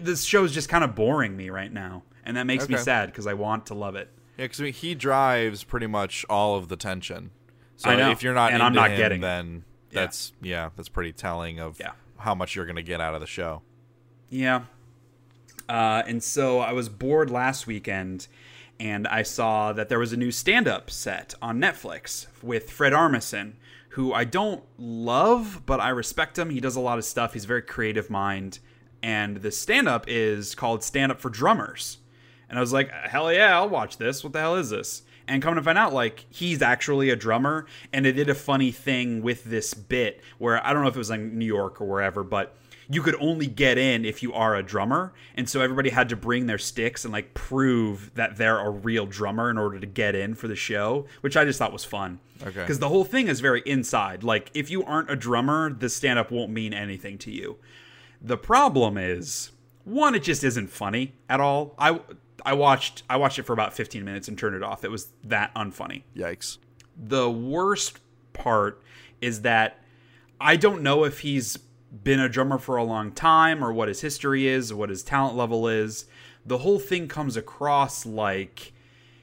this 0.00 0.22
show's 0.22 0.54
just 0.54 0.68
kind 0.68 0.84
of 0.84 0.94
boring 0.94 1.36
me 1.36 1.50
right 1.50 1.72
now. 1.72 2.04
And 2.24 2.36
that 2.36 2.44
makes 2.44 2.68
me 2.68 2.76
sad 2.76 3.06
because 3.06 3.26
I 3.26 3.34
want 3.34 3.66
to 3.66 3.74
love 3.74 3.96
it. 3.96 4.08
Yeah, 4.38 4.44
because 4.44 4.60
I 4.60 4.64
mean, 4.64 4.72
he 4.72 4.94
drives 4.94 5.64
pretty 5.64 5.88
much 5.88 6.24
all 6.30 6.54
of 6.54 6.68
the 6.68 6.76
tension. 6.76 7.32
So 7.74 7.90
I 7.90 7.96
know, 7.96 8.12
if 8.12 8.22
you're 8.22 8.34
not 8.34 8.52
and 8.52 8.62
I'm 8.62 8.68
into 8.68 8.80
not 8.82 8.90
him, 8.92 8.96
getting 8.98 9.20
then 9.20 9.64
Yeah. 9.90 10.02
that's 10.02 10.32
yeah. 10.40 10.70
that's 10.76 10.88
pretty 10.88 11.12
telling 11.12 11.58
of 11.58 11.80
Yeah. 11.80 11.90
how 12.18 12.36
much 12.36 12.54
you're 12.54 12.66
gonna 12.66 12.82
get 12.82 13.00
out 13.00 13.14
of 13.14 13.20
the 13.20 13.26
show. 13.26 13.62
Yeah. 14.30 14.62
Uh, 15.68 16.04
and 16.06 16.22
so 16.22 16.60
I 16.60 16.70
was 16.72 16.88
bored 16.88 17.30
last 17.30 17.66
weekend 17.66 18.28
and 18.82 19.06
I 19.06 19.22
saw 19.22 19.72
that 19.74 19.88
there 19.88 20.00
was 20.00 20.12
a 20.12 20.16
new 20.16 20.32
stand 20.32 20.66
up 20.66 20.90
set 20.90 21.34
on 21.40 21.60
Netflix 21.60 22.26
with 22.42 22.68
Fred 22.68 22.92
Armisen, 22.92 23.52
who 23.90 24.12
I 24.12 24.24
don't 24.24 24.64
love, 24.76 25.62
but 25.66 25.78
I 25.78 25.90
respect 25.90 26.36
him. 26.36 26.50
He 26.50 26.58
does 26.58 26.74
a 26.74 26.80
lot 26.80 26.98
of 26.98 27.04
stuff, 27.04 27.32
he's 27.32 27.44
a 27.44 27.46
very 27.46 27.62
creative 27.62 28.10
mind. 28.10 28.58
And 29.00 29.36
the 29.36 29.52
stand 29.52 29.88
up 29.88 30.06
is 30.08 30.56
called 30.56 30.82
Stand 30.82 31.12
Up 31.12 31.20
for 31.20 31.30
Drummers. 31.30 31.98
And 32.48 32.58
I 32.58 32.60
was 32.60 32.72
like, 32.72 32.90
hell 32.90 33.32
yeah, 33.32 33.56
I'll 33.56 33.68
watch 33.68 33.98
this. 33.98 34.24
What 34.24 34.32
the 34.32 34.40
hell 34.40 34.56
is 34.56 34.70
this? 34.70 35.02
And 35.28 35.40
coming 35.40 35.58
to 35.58 35.62
find 35.62 35.78
out, 35.78 35.92
like, 35.92 36.26
he's 36.28 36.60
actually 36.60 37.10
a 37.10 37.16
drummer. 37.16 37.66
And 37.92 38.04
they 38.04 38.10
did 38.10 38.28
a 38.28 38.34
funny 38.34 38.72
thing 38.72 39.22
with 39.22 39.44
this 39.44 39.74
bit 39.74 40.20
where 40.38 40.64
I 40.66 40.72
don't 40.72 40.82
know 40.82 40.88
if 40.88 40.96
it 40.96 40.98
was 40.98 41.10
like 41.10 41.20
New 41.20 41.46
York 41.46 41.80
or 41.80 41.86
wherever, 41.86 42.24
but 42.24 42.56
you 42.92 43.02
could 43.02 43.16
only 43.20 43.46
get 43.46 43.78
in 43.78 44.04
if 44.04 44.22
you 44.22 44.32
are 44.34 44.54
a 44.54 44.62
drummer. 44.62 45.14
And 45.34 45.48
so 45.48 45.60
everybody 45.60 45.88
had 45.90 46.08
to 46.10 46.16
bring 46.16 46.46
their 46.46 46.58
sticks 46.58 47.04
and 47.04 47.12
like 47.12 47.32
prove 47.32 48.12
that 48.14 48.36
they're 48.36 48.58
a 48.58 48.68
real 48.68 49.06
drummer 49.06 49.50
in 49.50 49.56
order 49.56 49.80
to 49.80 49.86
get 49.86 50.14
in 50.14 50.34
for 50.34 50.46
the 50.46 50.56
show, 50.56 51.06
which 51.22 51.36
I 51.36 51.44
just 51.44 51.58
thought 51.58 51.72
was 51.72 51.84
fun. 51.84 52.20
Okay. 52.42 52.60
Because 52.60 52.80
the 52.80 52.88
whole 52.88 53.04
thing 53.04 53.28
is 53.28 53.40
very 53.40 53.62
inside. 53.64 54.22
Like, 54.22 54.50
if 54.52 54.70
you 54.70 54.84
aren't 54.84 55.10
a 55.10 55.16
drummer, 55.16 55.72
the 55.72 55.88
stand 55.88 56.18
up 56.18 56.30
won't 56.30 56.50
mean 56.50 56.74
anything 56.74 57.16
to 57.18 57.30
you. 57.30 57.56
The 58.20 58.36
problem 58.36 58.98
is, 58.98 59.52
one, 59.84 60.14
it 60.14 60.22
just 60.22 60.44
isn't 60.44 60.68
funny 60.68 61.14
at 61.28 61.40
all. 61.40 61.74
I 61.78 62.00
I 62.44 62.54
watched 62.54 63.04
I 63.08 63.16
watched 63.16 63.38
it 63.38 63.44
for 63.44 63.52
about 63.52 63.72
15 63.72 64.04
minutes 64.04 64.28
and 64.28 64.38
turned 64.38 64.54
it 64.54 64.62
off. 64.62 64.84
It 64.84 64.90
was 64.90 65.08
that 65.24 65.54
unfunny. 65.54 66.02
Yikes! 66.16 66.58
The 66.96 67.30
worst 67.30 68.00
part 68.32 68.82
is 69.20 69.42
that 69.42 69.78
I 70.40 70.56
don't 70.56 70.82
know 70.82 71.04
if 71.04 71.20
he's 71.20 71.58
been 71.92 72.20
a 72.20 72.28
drummer 72.28 72.58
for 72.58 72.76
a 72.76 72.84
long 72.84 73.12
time 73.12 73.62
or 73.62 73.72
what 73.72 73.88
his 73.88 74.00
history 74.00 74.46
is 74.46 74.72
or 74.72 74.76
what 74.76 74.88
his 74.88 75.02
talent 75.02 75.36
level 75.36 75.68
is. 75.68 76.06
The 76.44 76.58
whole 76.58 76.78
thing 76.78 77.06
comes 77.06 77.36
across 77.36 78.06
like 78.06 78.72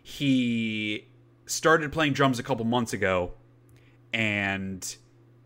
he 0.04 1.08
started 1.46 1.92
playing 1.92 2.14
drums 2.14 2.40
a 2.40 2.44
couple 2.44 2.66
months 2.66 2.94
ago 2.94 3.34
and 4.14 4.96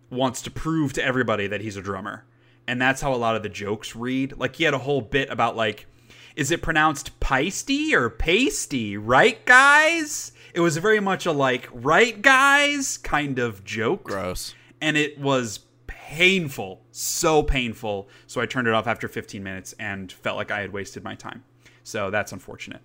wants 0.10 0.42
to 0.44 0.52
prove 0.52 0.94
to 0.94 1.04
everybody 1.04 1.48
that 1.48 1.62
he's 1.62 1.78
a 1.78 1.82
drummer. 1.82 2.26
And 2.68 2.82
that's 2.82 3.02
how 3.02 3.14
a 3.14 3.16
lot 3.16 3.36
of 3.36 3.44
the 3.44 3.50
jokes 3.50 3.96
read. 3.96 4.38
Like 4.38 4.56
he 4.56 4.64
had 4.64 4.74
a 4.74 4.80
whole 4.80 5.02
bit 5.02 5.30
about 5.30 5.56
like 5.56 5.88
is 6.36 6.50
it 6.50 6.64
pronounced 6.64 7.20
pasty 7.20 7.94
or 7.94 8.10
pasty, 8.10 8.98
right 8.98 9.46
guys? 9.46 10.32
It 10.54 10.62
was 10.62 10.78
very 10.78 11.00
much 11.00 11.26
a 11.26 11.32
like 11.32 11.70
right 11.72 12.20
guys 12.22 12.98
kind 12.98 13.40
of 13.40 13.64
joke 13.64 14.06
Gross. 14.06 14.56
and 14.82 14.98
it 14.98 15.20
was 15.20 15.60
painful, 16.14 16.86
so 16.92 17.42
painful. 17.42 18.08
So 18.28 18.40
I 18.40 18.46
turned 18.46 18.68
it 18.68 18.74
off 18.76 18.86
after 18.86 19.08
15 19.08 19.42
minutes 19.42 19.74
and 19.80 20.12
felt 20.12 20.38
like 20.38 20.52
I 20.52 20.60
had 20.60 20.72
wasted 20.72 21.04
my 21.04 21.16
time. 21.16 21.44
So 21.84 22.12
that's 22.12 22.32
unfortunate. 22.32 22.82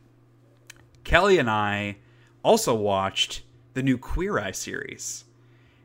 Kelly 1.05 1.37
and 1.37 1.51
I 1.51 1.99
also 2.43 2.75
watched 2.75 3.43
the 3.75 3.83
new 3.83 3.99
Queer 3.99 4.39
Eye 4.39 4.53
series, 4.53 5.25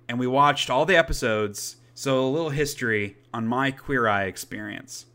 and 0.08 0.18
we 0.18 0.26
watched 0.26 0.70
all 0.70 0.86
the 0.86 0.96
episodes. 0.96 1.76
So 1.94 2.26
a 2.26 2.32
little 2.32 2.50
history 2.50 3.18
on 3.34 3.46
my 3.46 3.72
Queer 3.72 4.08
Eye 4.08 4.24
experience. 4.24 5.06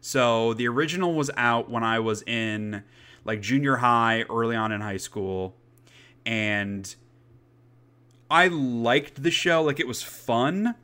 So 0.00 0.54
the 0.54 0.66
original 0.66 1.14
was 1.14 1.30
out 1.36 1.70
when 1.70 1.84
I 1.84 2.00
was 2.00 2.22
in 2.22 2.82
like 3.24 3.40
junior 3.40 3.76
high, 3.76 4.24
early 4.28 4.56
on 4.56 4.72
in 4.72 4.80
high 4.80 4.96
school, 4.96 5.54
and 6.24 6.92
I 8.28 8.48
liked 8.48 9.22
the 9.22 9.30
show. 9.30 9.62
Like 9.62 9.78
it 9.78 9.86
was 9.86 10.02
fun. 10.02 10.74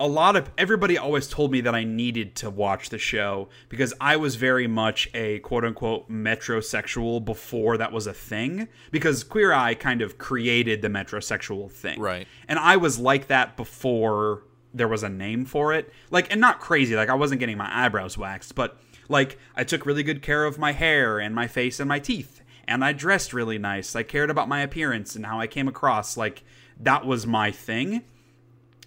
A 0.00 0.08
lot 0.08 0.34
of 0.34 0.50
everybody 0.58 0.98
always 0.98 1.28
told 1.28 1.52
me 1.52 1.60
that 1.60 1.74
I 1.74 1.84
needed 1.84 2.34
to 2.36 2.50
watch 2.50 2.88
the 2.88 2.98
show 2.98 3.48
because 3.68 3.94
I 4.00 4.16
was 4.16 4.34
very 4.34 4.66
much 4.66 5.08
a 5.14 5.38
quote 5.38 5.64
unquote 5.64 6.10
metrosexual 6.10 7.24
before 7.24 7.76
that 7.76 7.92
was 7.92 8.06
a 8.06 8.12
thing. 8.12 8.68
Because 8.90 9.22
Queer 9.22 9.52
Eye 9.52 9.74
kind 9.74 10.02
of 10.02 10.18
created 10.18 10.82
the 10.82 10.88
metrosexual 10.88 11.70
thing. 11.70 12.00
Right. 12.00 12.26
And 12.48 12.58
I 12.58 12.76
was 12.76 12.98
like 12.98 13.28
that 13.28 13.56
before 13.56 14.42
there 14.74 14.88
was 14.88 15.04
a 15.04 15.08
name 15.08 15.44
for 15.44 15.72
it. 15.72 15.92
Like, 16.10 16.30
and 16.32 16.40
not 16.40 16.58
crazy. 16.58 16.96
Like, 16.96 17.08
I 17.08 17.14
wasn't 17.14 17.38
getting 17.38 17.56
my 17.56 17.70
eyebrows 17.70 18.18
waxed, 18.18 18.56
but 18.56 18.80
like, 19.08 19.38
I 19.54 19.62
took 19.64 19.86
really 19.86 20.02
good 20.02 20.22
care 20.22 20.44
of 20.44 20.58
my 20.58 20.72
hair 20.72 21.20
and 21.20 21.34
my 21.34 21.46
face 21.46 21.78
and 21.78 21.88
my 21.88 22.00
teeth. 22.00 22.42
And 22.66 22.84
I 22.84 22.92
dressed 22.92 23.32
really 23.32 23.58
nice. 23.58 23.94
I 23.94 24.02
cared 24.02 24.30
about 24.30 24.48
my 24.48 24.60
appearance 24.60 25.14
and 25.14 25.24
how 25.24 25.38
I 25.38 25.46
came 25.46 25.68
across. 25.68 26.16
Like, 26.16 26.42
that 26.80 27.06
was 27.06 27.26
my 27.26 27.52
thing. 27.52 28.02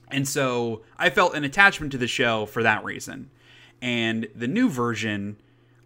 And 0.09 0.27
so 0.27 0.83
I 0.97 1.09
felt 1.09 1.35
an 1.35 1.43
attachment 1.43 1.91
to 1.91 1.97
the 1.97 2.07
show 2.07 2.45
for 2.45 2.63
that 2.63 2.83
reason. 2.83 3.29
And 3.81 4.27
the 4.33 4.47
new 4.47 4.69
version, 4.69 5.37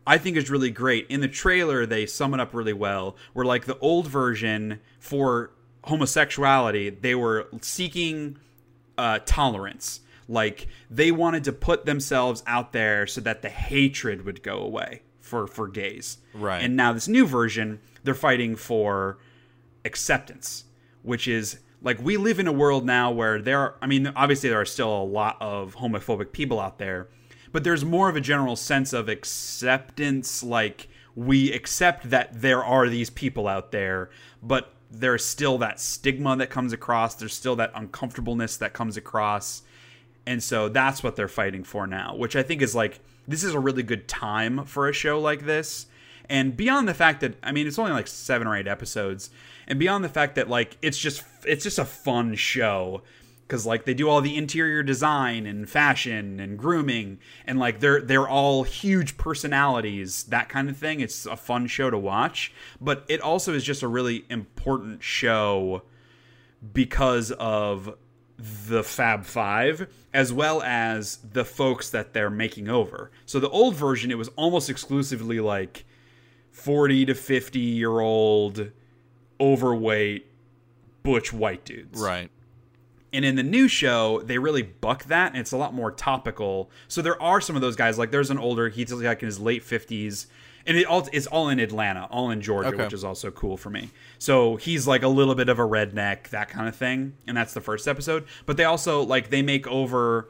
I 0.05 0.17
think, 0.17 0.37
is 0.37 0.49
really 0.49 0.69
great. 0.69 1.07
In 1.09 1.21
the 1.21 1.27
trailer, 1.27 1.85
they 1.85 2.05
sum 2.05 2.33
it 2.33 2.39
up 2.39 2.53
really 2.53 2.73
well. 2.73 3.15
Where, 3.33 3.45
like, 3.45 3.65
the 3.65 3.77
old 3.79 4.07
version 4.07 4.79
for 4.99 5.51
homosexuality, 5.85 6.89
they 6.89 7.15
were 7.15 7.47
seeking 7.61 8.37
uh, 8.97 9.19
tolerance. 9.25 10.01
Like, 10.27 10.67
they 10.89 11.11
wanted 11.11 11.43
to 11.45 11.51
put 11.51 11.85
themselves 11.85 12.43
out 12.45 12.71
there 12.71 13.07
so 13.07 13.21
that 13.21 13.41
the 13.41 13.49
hatred 13.49 14.25
would 14.25 14.43
go 14.43 14.59
away 14.59 15.01
for, 15.19 15.47
for 15.47 15.67
gays. 15.67 16.19
Right. 16.33 16.63
And 16.63 16.77
now, 16.77 16.93
this 16.93 17.07
new 17.07 17.25
version, 17.25 17.79
they're 18.03 18.13
fighting 18.13 18.55
for 18.55 19.17
acceptance, 19.83 20.65
which 21.01 21.27
is 21.27 21.59
like 21.81 22.01
we 22.01 22.17
live 22.17 22.39
in 22.39 22.47
a 22.47 22.51
world 22.51 22.85
now 22.85 23.11
where 23.11 23.41
there 23.41 23.59
are, 23.59 23.75
I 23.81 23.87
mean, 23.87 24.07
obviously 24.15 24.49
there 24.49 24.61
are 24.61 24.65
still 24.65 25.01
a 25.01 25.03
lot 25.03 25.37
of 25.39 25.75
homophobic 25.75 26.31
people 26.31 26.59
out 26.59 26.77
there, 26.77 27.07
but 27.51 27.63
there's 27.63 27.83
more 27.83 28.09
of 28.09 28.15
a 28.15 28.21
general 28.21 28.55
sense 28.55 28.93
of 28.93 29.09
acceptance. 29.09 30.43
Like 30.43 30.87
we 31.15 31.51
accept 31.51 32.09
that 32.09 32.41
there 32.41 32.63
are 32.63 32.87
these 32.87 33.09
people 33.09 33.47
out 33.47 33.71
there, 33.71 34.09
but 34.43 34.73
there's 34.91 35.25
still 35.25 35.57
that 35.59 35.79
stigma 35.79 36.35
that 36.37 36.49
comes 36.49 36.73
across. 36.73 37.15
There's 37.15 37.33
still 37.33 37.55
that 37.55 37.71
uncomfortableness 37.73 38.57
that 38.57 38.73
comes 38.73 38.97
across. 38.97 39.63
And 40.25 40.43
so 40.43 40.69
that's 40.69 41.01
what 41.03 41.15
they're 41.15 41.27
fighting 41.27 41.63
for 41.63 41.87
now, 41.87 42.15
which 42.15 42.35
I 42.35 42.43
think 42.43 42.61
is 42.61 42.75
like, 42.75 42.99
this 43.27 43.43
is 43.43 43.53
a 43.53 43.59
really 43.59 43.83
good 43.83 44.07
time 44.07 44.65
for 44.65 44.87
a 44.87 44.93
show 44.93 45.19
like 45.19 45.45
this. 45.45 45.87
And 46.29 46.55
beyond 46.55 46.87
the 46.87 46.93
fact 46.93 47.21
that, 47.21 47.35
I 47.41 47.51
mean, 47.51 47.67
it's 47.67 47.79
only 47.79 47.91
like 47.91 48.07
seven 48.07 48.47
or 48.47 48.55
eight 48.55 48.67
episodes, 48.67 49.31
and 49.67 49.79
beyond 49.79 50.03
the 50.03 50.09
fact 50.09 50.35
that, 50.35 50.49
like, 50.49 50.77
it's 50.81 50.97
just, 50.97 51.23
it's 51.45 51.63
just 51.63 51.79
a 51.79 51.85
fun 51.85 52.35
show. 52.35 53.01
Cause 53.47 53.65
like 53.65 53.83
they 53.83 53.93
do 53.93 54.07
all 54.07 54.21
the 54.21 54.37
interior 54.37 54.81
design 54.81 55.45
and 55.45 55.69
fashion 55.69 56.39
and 56.39 56.57
grooming, 56.57 57.19
and 57.45 57.59
like 57.59 57.81
they're 57.81 57.99
they're 57.99 58.29
all 58.29 58.63
huge 58.63 59.17
personalities, 59.17 60.23
that 60.23 60.47
kind 60.47 60.69
of 60.69 60.77
thing. 60.77 61.01
It's 61.01 61.25
a 61.25 61.35
fun 61.35 61.67
show 61.67 61.89
to 61.89 61.97
watch, 61.97 62.53
but 62.79 63.03
it 63.09 63.19
also 63.19 63.53
is 63.53 63.65
just 63.65 63.83
a 63.83 63.89
really 63.89 64.23
important 64.29 65.03
show 65.03 65.81
because 66.71 67.31
of 67.31 67.97
the 68.39 68.83
Fab 68.83 69.25
Five, 69.25 69.87
as 70.13 70.31
well 70.33 70.61
as 70.61 71.17
the 71.17 71.45
folks 71.45 71.89
that 71.89 72.13
they're 72.13 72.29
making 72.29 72.69
over. 72.69 73.11
So 73.25 73.39
the 73.39 73.49
old 73.49 73.75
version, 73.75 74.11
it 74.11 74.17
was 74.17 74.29
almost 74.29 74.69
exclusively 74.69 75.39
like 75.39 75.85
40 76.51 77.05
to 77.07 77.15
50 77.15 77.59
year 77.59 77.99
old, 77.99 78.71
overweight, 79.41 80.27
butch 81.03 81.33
white 81.33 81.65
dudes. 81.65 81.99
Right. 81.99 82.29
And 83.13 83.25
in 83.25 83.35
the 83.35 83.43
new 83.43 83.67
show, 83.67 84.21
they 84.21 84.37
really 84.37 84.61
buck 84.61 85.03
that, 85.05 85.33
and 85.33 85.41
it's 85.41 85.51
a 85.51 85.57
lot 85.57 85.73
more 85.73 85.91
topical. 85.91 86.69
So 86.87 87.01
there 87.01 87.21
are 87.21 87.41
some 87.41 87.57
of 87.57 87.61
those 87.61 87.75
guys. 87.75 87.97
Like 87.97 88.11
there's 88.11 88.29
an 88.29 88.37
older, 88.37 88.69
he's 88.69 88.93
like 88.93 89.21
in 89.21 89.25
his 89.25 89.37
late 89.39 89.63
fifties, 89.63 90.27
and 90.65 90.77
it 90.77 90.85
all 90.85 91.05
it's 91.11 91.27
all 91.27 91.49
in 91.49 91.59
Atlanta, 91.59 92.07
all 92.09 92.29
in 92.29 92.39
Georgia, 92.41 92.69
Okay. 92.69 92.83
which 92.85 92.93
is 92.93 93.03
also 93.03 93.29
cool 93.29 93.57
for 93.57 93.69
me. 93.69 93.89
So 94.17 94.55
he's 94.55 94.87
like 94.87 95.03
a 95.03 95.09
little 95.09 95.35
bit 95.35 95.49
of 95.49 95.59
a 95.59 95.63
redneck, 95.63 96.29
that 96.29 96.47
kind 96.47 96.69
of 96.69 96.75
thing, 96.77 97.13
and 97.27 97.35
that's 97.35 97.53
the 97.53 97.59
first 97.59 97.85
episode. 97.85 98.25
But 98.45 98.55
they 98.55 98.63
also 98.63 99.01
like 99.01 99.29
they 99.29 99.41
make 99.41 99.67
over 99.67 100.29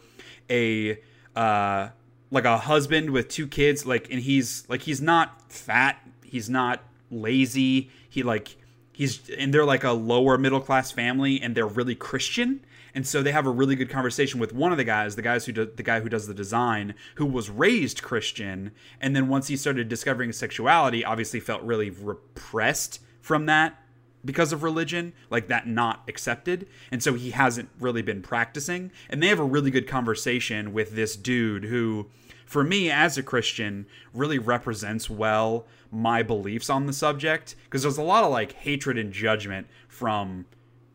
a 0.49 0.97
uh 1.35 1.89
like 2.31 2.45
a 2.45 2.57
husband 2.57 3.11
with 3.11 3.27
two 3.27 3.45
kids, 3.45 3.85
like, 3.85 4.07
and 4.09 4.19
he's 4.21 4.63
like 4.69 4.81
he's 4.81 5.01
not 5.01 5.51
fat, 5.51 5.97
he's 6.23 6.49
not 6.49 6.81
lazy, 7.11 7.91
he 8.09 8.23
like. 8.23 8.57
He 9.01 9.07
he's 9.07 9.29
and 9.37 9.53
they're 9.53 9.65
like 9.65 9.83
a 9.83 9.91
lower 9.91 10.37
middle 10.37 10.61
class 10.61 10.91
family 10.91 11.41
and 11.41 11.55
they're 11.55 11.67
really 11.67 11.95
Christian. 11.95 12.63
And 12.93 13.07
so 13.07 13.23
they 13.23 13.31
have 13.31 13.47
a 13.47 13.51
really 13.51 13.75
good 13.75 13.89
conversation 13.89 14.39
with 14.39 14.53
one 14.53 14.71
of 14.71 14.77
the 14.77 14.83
guys, 14.83 15.15
the 15.15 15.21
guys 15.21 15.45
who 15.45 15.53
do, 15.53 15.65
the 15.65 15.83
guy 15.83 16.01
who 16.01 16.09
does 16.09 16.27
the 16.27 16.33
design, 16.33 16.93
who 17.15 17.25
was 17.25 17.49
raised 17.49 18.03
Christian, 18.03 18.71
and 18.99 19.15
then 19.15 19.29
once 19.29 19.47
he 19.47 19.55
started 19.55 19.87
discovering 19.87 20.29
his 20.29 20.37
sexuality, 20.37 21.05
obviously 21.05 21.39
felt 21.39 21.63
really 21.63 21.89
repressed 21.89 22.99
from 23.21 23.45
that 23.45 23.81
because 24.25 24.51
of 24.51 24.61
religion, 24.61 25.13
like 25.29 25.47
that 25.47 25.67
not 25.67 26.03
accepted. 26.07 26.67
And 26.91 27.01
so 27.01 27.13
he 27.13 27.31
hasn't 27.31 27.69
really 27.79 28.01
been 28.01 28.21
practicing. 28.21 28.91
And 29.09 29.23
they 29.23 29.27
have 29.27 29.39
a 29.39 29.45
really 29.45 29.71
good 29.71 29.87
conversation 29.87 30.73
with 30.73 30.95
this 30.95 31.15
dude 31.15 31.63
who, 31.63 32.09
for 32.45 32.63
me 32.63 32.91
as 32.91 33.17
a 33.17 33.23
Christian, 33.23 33.85
really 34.13 34.37
represents 34.37 35.09
well 35.09 35.65
my 35.91 36.23
beliefs 36.23 36.69
on 36.69 36.85
the 36.85 36.93
subject. 36.93 37.55
Because 37.65 37.83
there's 37.83 37.97
a 37.97 38.03
lot 38.03 38.23
of 38.23 38.31
like 38.31 38.53
hatred 38.53 38.97
and 38.97 39.11
judgment 39.11 39.67
from 39.87 40.45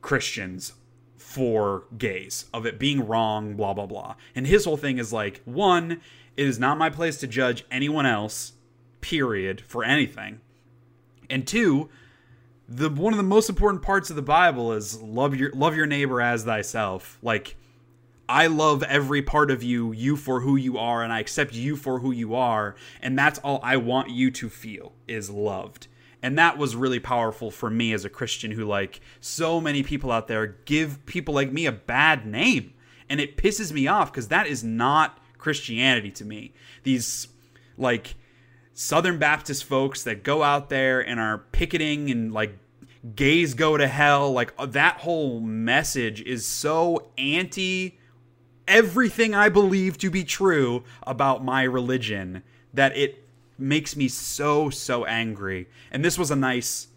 Christians 0.01 0.73
for 1.17 1.85
gays, 1.99 2.47
of 2.55 2.65
it 2.65 2.79
being 2.79 3.07
wrong, 3.07 3.55
blah, 3.55 3.75
blah, 3.75 3.87
blah. 3.87 4.15
And 4.35 4.47
his 4.47 4.65
whole 4.65 4.77
thing 4.77 4.99
is 4.99 5.13
like, 5.13 5.43
one, 5.45 6.01
it 6.37 6.47
is 6.47 6.59
not 6.59 6.79
my 6.79 6.89
place 6.89 7.19
to 7.19 7.27
judge 7.27 7.65
anyone 7.71 8.07
else, 8.07 8.53
period, 9.01 9.61
for 9.61 9.85
anything. 9.85 10.41
And 11.29 11.47
two, 11.47 11.89
the 12.69 12.89
one 12.89 13.13
of 13.13 13.17
the 13.17 13.23
most 13.23 13.49
important 13.49 13.83
parts 13.83 14.11
of 14.11 14.17
the 14.17 14.23
Bible 14.23 14.73
is 14.73 15.01
love 15.03 15.37
your 15.37 15.51
love 15.53 15.77
your 15.77 15.87
neighbor 15.87 16.21
as 16.21 16.45
thyself. 16.45 17.19
Like 17.23 17.57
I 18.29 18.49
love 18.49 18.83
every 18.83 19.23
part 19.23 19.51
of 19.51 19.63
you, 19.63 19.93
you 19.93 20.17
for 20.17 20.41
who 20.41 20.57
you 20.57 20.79
are, 20.79 21.03
and 21.03 21.13
I 21.13 21.21
accept 21.21 21.55
you 21.55 21.77
for 21.77 22.01
who 22.01 22.11
you 22.11 22.35
are, 22.35 22.75
and 23.01 23.19
that's 23.19 23.39
all 23.41 23.61
I 23.63 23.77
want 23.77 24.11
you 24.11 24.31
to 24.33 24.49
feel 24.49 24.93
is 25.07 25.31
loved. 25.31 25.87
And 26.23 26.39
that 26.39 26.59
was 26.59 26.75
really 26.75 26.99
powerful 26.99 27.51
for 27.51 27.71
me 27.71 27.93
as 27.93 28.05
a 28.05 28.11
Christian 28.11 28.51
who 28.51 28.65
like 28.65 29.01
so 29.21 29.61
many 29.61 29.83
people 29.83 30.11
out 30.11 30.27
there 30.27 30.57
give 30.65 31.05
people 31.07 31.35
like 31.35 31.53
me 31.53 31.67
a 31.67 31.73
bad 31.73 32.27
name. 32.27 32.73
And 33.09 33.21
it 33.21 33.37
pisses 33.37 33.71
me 33.71 33.87
off 33.87 34.11
because 34.11 34.29
that 34.29 34.49
is 34.49 34.65
not 34.65 35.21
Christianity 35.39 36.11
to 36.13 36.25
me. 36.25 36.53
These 36.83 37.29
like 37.79 38.17
Southern 38.75 39.19
Baptist 39.19 39.65
folks 39.65 40.03
that 40.03 40.25
go 40.25 40.43
out 40.43 40.69
there 40.69 41.01
and 41.01 41.21
are 41.21 41.39
picketing 41.53 42.11
and 42.11 42.33
like 42.33 42.59
gays 43.15 43.55
go 43.55 43.77
to 43.77 43.87
hell, 43.87 44.33
like 44.33 44.53
uh, 44.59 44.67
that 44.67 44.99
whole 44.99 45.39
message 45.39 46.21
is 46.23 46.45
so 46.45 47.11
anti 47.17 47.99
everything 48.69 49.35
I 49.35 49.49
believe 49.49 49.99
to 49.99 50.11
be 50.11 50.25
true 50.25 50.85
about 51.07 51.45
my 51.45 51.63
religion 51.63 52.43
that 52.75 52.97
it 52.97 53.25
makes 53.59 53.97
me 53.97 54.09
so 54.09 54.71
so 54.71 55.05
angry. 55.05 55.69
And 55.91 56.05
this 56.05 56.19
was 56.19 56.31
a 56.31 56.37
nice 56.37 56.89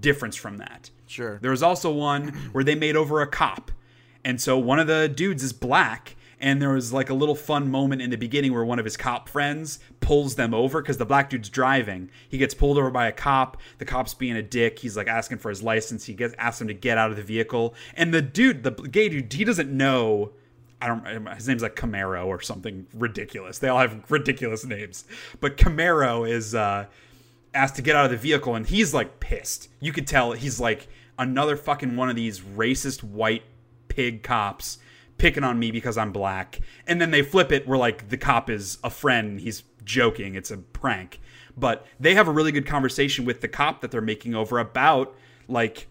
difference 0.00 0.36
from 0.36 0.58
that. 0.58 0.90
Sure. 1.06 1.38
There 1.40 1.50
was 1.50 1.62
also 1.62 1.90
one 1.90 2.28
where 2.52 2.64
they 2.64 2.74
made 2.74 2.96
over 2.96 3.20
a 3.20 3.26
cop. 3.26 3.70
And 4.24 4.40
so 4.40 4.58
one 4.58 4.78
of 4.78 4.86
the 4.86 5.08
dudes 5.08 5.42
is 5.42 5.52
black 5.52 6.16
and 6.40 6.62
there 6.62 6.70
was 6.70 6.92
like 6.92 7.10
a 7.10 7.14
little 7.14 7.34
fun 7.34 7.70
moment 7.70 8.02
in 8.02 8.10
the 8.10 8.16
beginning 8.16 8.52
where 8.52 8.64
one 8.64 8.78
of 8.78 8.84
his 8.84 8.96
cop 8.96 9.28
friends 9.28 9.78
pulls 10.00 10.36
them 10.36 10.54
over 10.54 10.80
because 10.80 10.98
the 10.98 11.06
black 11.06 11.30
dude's 11.30 11.48
driving. 11.48 12.10
He 12.28 12.38
gets 12.38 12.54
pulled 12.54 12.78
over 12.78 12.90
by 12.90 13.08
a 13.08 13.12
cop. 13.12 13.56
The 13.78 13.84
cop's 13.84 14.14
being 14.14 14.36
a 14.36 14.42
dick. 14.42 14.78
He's 14.78 14.96
like 14.96 15.08
asking 15.08 15.38
for 15.38 15.48
his 15.48 15.62
license. 15.62 16.04
He 16.04 16.14
gets 16.14 16.34
asks 16.38 16.60
him 16.60 16.68
to 16.68 16.74
get 16.74 16.98
out 16.98 17.10
of 17.10 17.16
the 17.16 17.22
vehicle, 17.22 17.74
and 17.94 18.14
the 18.14 18.22
dude, 18.22 18.62
the 18.62 18.70
gay 18.70 19.08
dude, 19.08 19.32
he 19.32 19.44
doesn't 19.44 19.70
know. 19.70 20.30
I 20.80 20.86
don't. 20.86 21.28
His 21.34 21.48
name's 21.48 21.62
like 21.62 21.76
Camaro 21.76 22.26
or 22.26 22.40
something 22.40 22.86
ridiculous. 22.94 23.58
They 23.58 23.68
all 23.68 23.80
have 23.80 24.10
ridiculous 24.10 24.64
names, 24.64 25.04
but 25.40 25.56
Camaro 25.56 26.28
is 26.28 26.54
uh, 26.54 26.86
asked 27.54 27.76
to 27.76 27.82
get 27.82 27.96
out 27.96 28.04
of 28.04 28.10
the 28.10 28.16
vehicle, 28.16 28.54
and 28.54 28.66
he's 28.66 28.94
like 28.94 29.20
pissed. 29.20 29.68
You 29.80 29.92
could 29.92 30.06
tell 30.06 30.32
he's 30.32 30.60
like 30.60 30.88
another 31.18 31.56
fucking 31.56 31.96
one 31.96 32.08
of 32.08 32.16
these 32.16 32.40
racist 32.40 33.02
white 33.02 33.42
pig 33.88 34.22
cops 34.22 34.78
picking 35.18 35.44
on 35.44 35.58
me 35.58 35.70
because 35.70 35.98
I'm 35.98 36.12
black. 36.12 36.60
And 36.86 37.00
then 37.00 37.10
they 37.10 37.22
flip 37.22 37.52
it 37.52 37.66
where 37.66 37.78
like 37.78 38.08
the 38.08 38.16
cop 38.16 38.48
is 38.48 38.78
a 38.82 38.90
friend, 38.90 39.40
he's 39.40 39.64
joking, 39.84 40.36
it's 40.36 40.50
a 40.50 40.58
prank. 40.58 41.20
But 41.56 41.84
they 41.98 42.14
have 42.14 42.28
a 42.28 42.30
really 42.30 42.52
good 42.52 42.66
conversation 42.66 43.24
with 43.24 43.40
the 43.40 43.48
cop 43.48 43.80
that 43.80 43.90
they're 43.90 44.00
making 44.00 44.36
over 44.36 44.60
about 44.60 45.14
like 45.48 45.88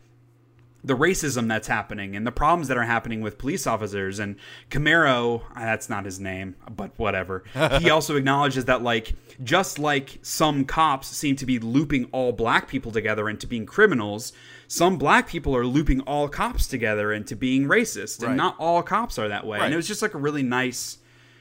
the 0.88 0.98
racism 0.98 1.48
that's 1.48 1.68
happening 1.68 2.16
and 2.16 2.26
the 2.26 2.32
problems 2.32 2.68
that 2.68 2.78
are 2.78 2.84
happening 2.84 3.22
with 3.22 3.38
police 3.38 3.68
officers. 3.68 4.20
And 4.20 4.36
Camaro 4.70 5.42
uh, 5.56 5.60
that's 5.60 5.90
not 5.90 6.06
his 6.06 6.20
name 6.20 6.56
but 6.70 6.92
whatever. 6.98 7.44
He 7.80 7.90
also 7.90 8.16
acknowledges 8.16 8.66
that 8.66 8.82
like 8.82 9.14
just 9.44 9.80
like 9.80 10.20
some 10.22 10.66
cops 10.66 11.08
seem 11.08 11.36
to 11.38 11.46
be 11.46 11.60
looping 11.60 12.06
all 12.12 12.32
black 12.32 12.68
people 12.68 12.92
together 12.92 13.30
into 13.30 13.48
being 13.48 13.66
criminals 13.66 14.34
some 14.68 14.98
black 14.98 15.28
people 15.28 15.56
are 15.56 15.66
looping 15.66 16.02
all 16.02 16.28
cops 16.28 16.68
together 16.68 17.14
into 17.14 17.36
being 17.36 17.66
racist. 17.66 18.22
And 18.22 18.36
not 18.36 18.56
all 18.60 18.84
cops 18.84 19.18
are 19.18 19.30
that 19.30 19.46
way. 19.46 19.60
Right. 19.60 19.66
and 19.66 19.74
it 19.74 19.78
was 19.78 19.88
just 19.88 20.02
like 20.02 20.14
a 20.14 20.18
really 20.18 20.44
nice 20.44 20.98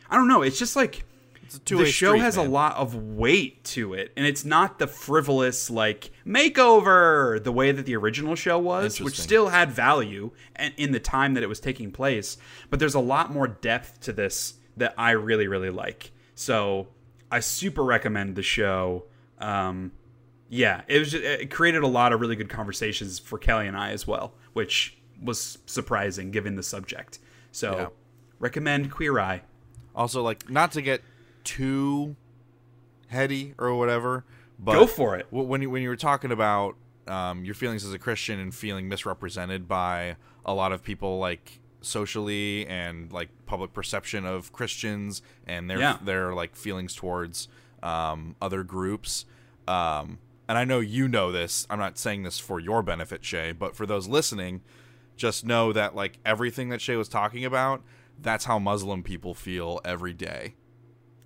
I 0.09 0.17
don't 0.17 0.29
know 0.29 0.43
it's 0.43 0.59
just 0.59 0.77
like 0.77 1.05
the 1.51 1.87
show 1.87 2.09
street, 2.11 2.21
has 2.21 2.37
a 2.37 2.43
lot 2.43 2.77
of 2.77 2.95
weight 2.95 3.63
to 3.65 3.95
it 3.95 4.13
and 4.17 4.27
it's 4.27 4.45
not 4.45 4.79
the 4.79 4.87
frivolous 4.87 5.71
like 5.71 6.11
makeover 6.27 7.43
the 7.43 7.53
way 7.53 7.73
that 7.73 7.87
the 7.87 7.97
original 7.97 8.35
show 8.35 8.59
was 8.59 9.01
which 9.01 9.19
still 9.19 9.49
had 9.49 9.71
value 9.71 10.31
and 10.57 10.73
in 10.77 10.93
the 10.93 11.01
time 11.01 11.35
that 11.35 11.43
it 11.43 11.49
was 11.49 11.61
taking 11.61 11.91
place 11.91 12.37
but 12.71 12.79
there's 12.79 12.95
a 12.95 13.01
lot 13.01 13.33
more 13.33 13.47
depth 13.47 14.01
to 14.01 14.13
this 14.13 14.55
that 14.77 14.95
i 14.99 15.11
really 15.13 15.47
really 15.49 15.71
like. 15.71 16.11
So 16.35 16.89
i 17.31 17.41
super 17.41 17.83
recommend 17.85 18.37
the 18.37 18.43
show. 18.43 19.05
Um, 19.39 19.93
yeah 20.49 20.83
it 20.87 20.99
was 20.99 21.13
it 21.15 21.51
created 21.51 21.83
a 21.83 21.89
lot 21.89 22.13
of 22.13 22.21
really 22.21 22.37
good 22.37 22.49
conversations 22.49 23.19
for 23.19 23.37
kelly 23.39 23.67
and 23.67 23.77
i 23.77 23.91
as 23.91 24.07
well 24.07 24.35
which 24.53 24.97
was 25.23 25.59
surprising 25.67 26.31
given 26.31 26.57
the 26.57 26.63
subject. 26.63 27.19
So 27.53 27.77
Yeah. 27.77 27.89
recommend 28.39 28.91
queer 28.91 29.19
eye. 29.19 29.43
Also, 29.95 30.23
like, 30.23 30.51
not 30.51 30.73
to 30.73 30.83
get 30.83 31.01
too 31.47 32.17
heady 33.09 33.55
or 33.59 33.75
whatever, 33.75 34.25
but 34.59 34.73
Go 34.75 34.87
for 34.87 35.17
it. 35.17 35.27
When 35.31 35.63
you 35.63 35.71
when 35.71 35.81
you 35.83 35.89
were 35.89 35.97
talking 35.97 36.31
about 36.33 36.77
um, 37.07 37.45
your 37.45 37.55
feelings 37.55 37.85
as 37.85 37.93
a 37.93 37.99
Christian 37.99 38.39
and 38.41 38.55
feeling 38.55 38.89
misrepresented 38.89 39.69
by 39.69 40.17
a 40.45 40.53
lot 40.53 40.73
of 40.73 40.83
people, 40.83 41.19
like 41.19 41.61
socially 41.81 42.67
and 42.67 43.13
like 43.13 43.29
public 43.47 43.73
perception 43.73 44.27
of 44.27 44.53
Christians 44.53 45.23
and 45.47 45.71
their 45.71 45.79
Yeah. 45.79 45.99
their 46.03 46.35
like 46.35 46.57
feelings 46.57 46.95
towards 46.95 47.49
um, 47.83 48.35
other 48.43 48.63
groups. 48.65 49.25
Um, 49.69 50.19
and 50.49 50.57
I 50.59 50.65
know 50.65 50.81
you 50.81 51.07
know 51.09 51.31
this. 51.33 51.67
I'm 51.71 51.79
not 51.79 51.99
saying 51.99 52.23
this 52.25 52.39
for 52.39 52.59
your 52.61 52.83
benefit, 52.83 53.25
Shea, 53.25 53.53
but 53.53 53.77
for 53.77 53.85
those 53.87 54.09
listening, 54.09 54.63
just 55.17 55.45
know 55.45 55.73
that 55.73 55.95
like 55.95 56.19
everything 56.25 56.69
that 56.71 56.81
Shea 56.81 56.97
was 56.97 57.09
talking 57.09 57.45
about, 57.45 57.83
that's 58.21 58.47
how 58.47 58.59
Muslim 58.59 59.03
people 59.03 59.35
feel 59.35 59.81
every 59.85 60.13
day. 60.15 60.55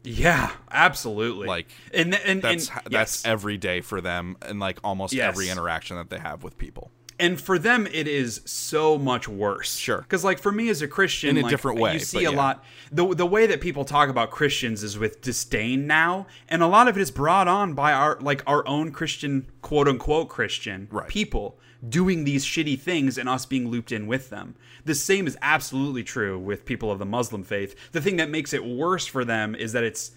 Yeah, 0.02 0.50
absolutely. 0.70 1.46
Like, 1.46 1.68
and 1.92 2.14
and 2.14 2.40
That's 2.42 2.68
and, 2.70 2.80
that's 2.86 2.92
yes. 2.92 3.26
every 3.26 3.56
day 3.58 3.80
for 3.80 4.00
them, 4.00 4.36
and 4.42 4.58
like 4.58 4.78
almost 4.82 5.12
Yes. 5.12 5.28
every 5.28 5.48
interaction 5.50 5.96
that 5.96 6.08
they 6.10 6.18
have 6.18 6.42
with 6.42 6.56
people. 6.58 6.90
and 7.18 7.38
for 7.38 7.58
them 7.58 7.86
it 7.86 8.08
is 8.08 8.40
so 8.46 8.96
much 8.96 9.28
worse. 9.28 9.76
Sure. 9.76 9.98
because 9.98 10.24
like 10.24 10.38
for 10.38 10.50
me 10.50 10.70
as 10.70 10.80
a 10.80 10.88
Christian, 10.88 11.30
In 11.30 11.38
a 11.38 11.42
like, 11.42 11.50
different 11.50 11.78
way, 11.78 11.92
you 11.92 11.98
see 11.98 12.24
a 12.24 12.30
yeah. 12.30 12.36
lot. 12.36 12.64
the 12.90 13.14
The 13.14 13.26
way 13.26 13.46
that 13.46 13.60
people 13.60 13.84
talk 13.84 14.08
about 14.08 14.30
Christians 14.30 14.82
is 14.82 14.96
with 14.96 15.20
disdain 15.20 15.86
now, 15.86 16.26
and 16.48 16.62
a 16.62 16.66
lot 16.66 16.88
of 16.88 16.96
it 16.96 17.00
is 17.02 17.10
brought 17.10 17.46
on 17.46 17.74
by 17.74 17.92
our 17.92 18.18
like 18.22 18.42
our 18.46 18.66
own 18.66 18.90
Christian 18.92 19.50
quote 19.60 19.86
unquote 19.86 20.30
Christian 20.30 20.88
Right. 20.90 21.08
people 21.08 21.58
doing 21.88 22.24
these 22.24 22.44
shitty 22.44 22.78
things 22.78 23.16
and 23.16 23.28
us 23.28 23.46
being 23.46 23.68
looped 23.68 23.92
in 23.92 24.06
with 24.06 24.30
them. 24.30 24.54
The 24.84 24.94
same 24.94 25.26
is 25.26 25.36
absolutely 25.40 26.02
true 26.02 26.38
with 26.38 26.64
people 26.64 26.90
of 26.90 26.98
the 26.98 27.06
Muslim 27.06 27.42
faith. 27.42 27.74
The 27.92 28.00
thing 28.00 28.16
that 28.16 28.30
makes 28.30 28.52
it 28.52 28.64
worse 28.64 29.06
for 29.06 29.24
them 29.24 29.54
is 29.54 29.72
that 29.72 29.84
it's 29.84 30.12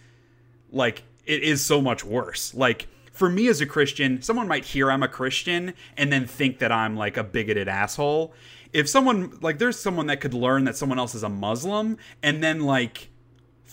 like 0.71 1.03
it 1.25 1.43
is 1.43 1.63
so 1.63 1.81
much 1.81 2.03
worse. 2.03 2.53
Like 2.53 2.87
for 3.11 3.29
me 3.29 3.47
as 3.47 3.61
a 3.61 3.65
Christian, 3.65 4.21
someone 4.21 4.47
might 4.47 4.65
hear 4.65 4.91
I'm 4.91 5.03
a 5.03 5.07
Christian 5.07 5.73
and 5.95 6.11
then 6.11 6.25
think 6.25 6.59
that 6.59 6.71
I'm 6.71 6.97
like 6.97 7.17
a 7.17 7.23
bigoted 7.23 7.67
asshole. 7.67 8.33
If 8.73 8.89
someone 8.89 9.37
like 9.41 9.59
there's 9.59 9.79
someone 9.79 10.07
that 10.07 10.19
could 10.19 10.33
learn 10.33 10.65
that 10.65 10.75
someone 10.75 10.99
else 10.99 11.15
is 11.15 11.23
a 11.23 11.29
Muslim 11.29 11.97
and 12.21 12.43
then 12.43 12.61
like 12.61 13.09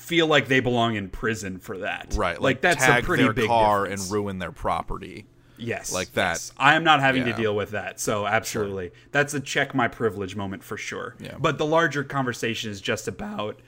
feel 0.00 0.26
like 0.26 0.48
they 0.48 0.60
belong 0.60 0.96
in 0.96 1.08
prison 1.08 1.58
for 1.58 1.78
that. 1.78 2.14
Right. 2.16 2.40
Like, 2.40 2.60
that's 2.60 2.84
tag 2.84 3.04
a 3.04 3.06
pretty 3.06 3.22
their 3.22 3.32
big 3.32 3.46
car 3.46 3.84
difference. 3.84 4.04
and 4.04 4.12
ruin 4.12 4.38
their 4.38 4.50
property. 4.50 5.26
Yes. 5.62 5.92
like 5.92 6.12
that. 6.14 6.32
yes. 6.32 6.52
I 6.58 6.74
am 6.74 6.84
not 6.84 7.00
having 7.00 7.26
Yeah. 7.26 7.32
to 7.36 7.42
deal 7.42 7.54
with 7.56 7.70
that. 7.70 8.00
So 8.00 8.26
absolutely. 8.26 8.92
That's 9.12 9.34
a 9.34 9.40
check 9.40 9.74
my 9.74 9.88
privilege 9.88 10.36
moment 10.36 10.62
for 10.64 10.76
sure. 10.76 11.16
Yeah. 11.18 11.36
But 11.38 11.58
the 11.58 11.66
larger 11.66 12.04
conversation 12.04 12.70
is 12.70 12.80
just 12.80 13.08
about 13.08 13.60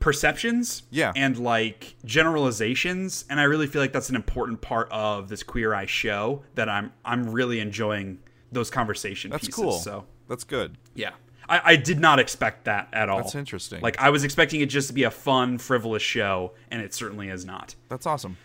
perceptions 0.00 0.82
Yeah. 0.90 1.12
and 1.14 1.38
like 1.38 1.94
generalizations 2.04 3.24
and 3.30 3.38
I 3.38 3.44
really 3.44 3.68
feel 3.68 3.80
like 3.80 3.92
that's 3.92 4.08
an 4.10 4.16
important 4.16 4.60
part 4.60 4.88
of 4.90 5.28
this 5.28 5.42
queer 5.44 5.74
eye 5.74 5.86
show 5.86 6.42
that 6.56 6.68
I'm 6.68 6.92
I'm 7.04 7.30
really 7.30 7.60
enjoying 7.60 8.18
those 8.50 8.68
conversation 8.70 9.30
That's 9.30 9.46
pieces. 9.46 9.54
cool. 9.54 9.72
So 9.78 10.06
That's 10.28 10.44
good. 10.44 10.76
yeah. 10.94 11.10
I, 11.48 11.60
I 11.72 11.76
did 11.76 12.00
not 12.00 12.18
expect 12.18 12.64
that 12.64 12.88
at 12.92 13.08
all. 13.08 13.18
That's 13.18 13.34
interesting. 13.34 13.80
Like 13.80 13.98
I 14.00 14.10
was 14.10 14.24
expecting 14.24 14.60
it 14.60 14.66
just 14.66 14.88
to 14.88 14.94
be 14.94 15.02
a 15.04 15.10
fun, 15.10 15.58
frivolous 15.58 16.02
show, 16.02 16.52
and 16.70 16.80
it 16.82 16.94
certainly 16.94 17.28
is 17.28 17.44
not. 17.44 17.74
That's 17.88 18.06
awesome. 18.06 18.36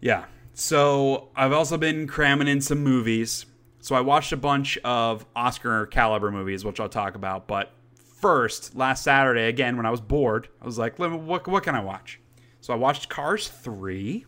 Yeah. 0.00 0.24
So 0.54 1.28
I've 1.34 1.52
also 1.52 1.76
been 1.76 2.06
cramming 2.06 2.48
in 2.48 2.60
some 2.60 2.82
movies. 2.82 3.46
So 3.80 3.94
I 3.94 4.00
watched 4.00 4.32
a 4.32 4.36
bunch 4.36 4.78
of 4.78 5.24
Oscar 5.34 5.86
caliber 5.86 6.30
movies, 6.30 6.64
which 6.64 6.78
I'll 6.78 6.88
talk 6.88 7.14
about. 7.14 7.46
But 7.48 7.72
first, 8.20 8.76
last 8.76 9.02
Saturday, 9.02 9.48
again, 9.48 9.76
when 9.76 9.86
I 9.86 9.90
was 9.90 10.00
bored, 10.00 10.48
I 10.60 10.66
was 10.66 10.78
like, 10.78 10.98
what, 10.98 11.48
what 11.48 11.62
can 11.62 11.74
I 11.74 11.80
watch? 11.80 12.20
So 12.60 12.72
I 12.72 12.76
watched 12.76 13.08
Cars 13.08 13.48
3. 13.48 14.24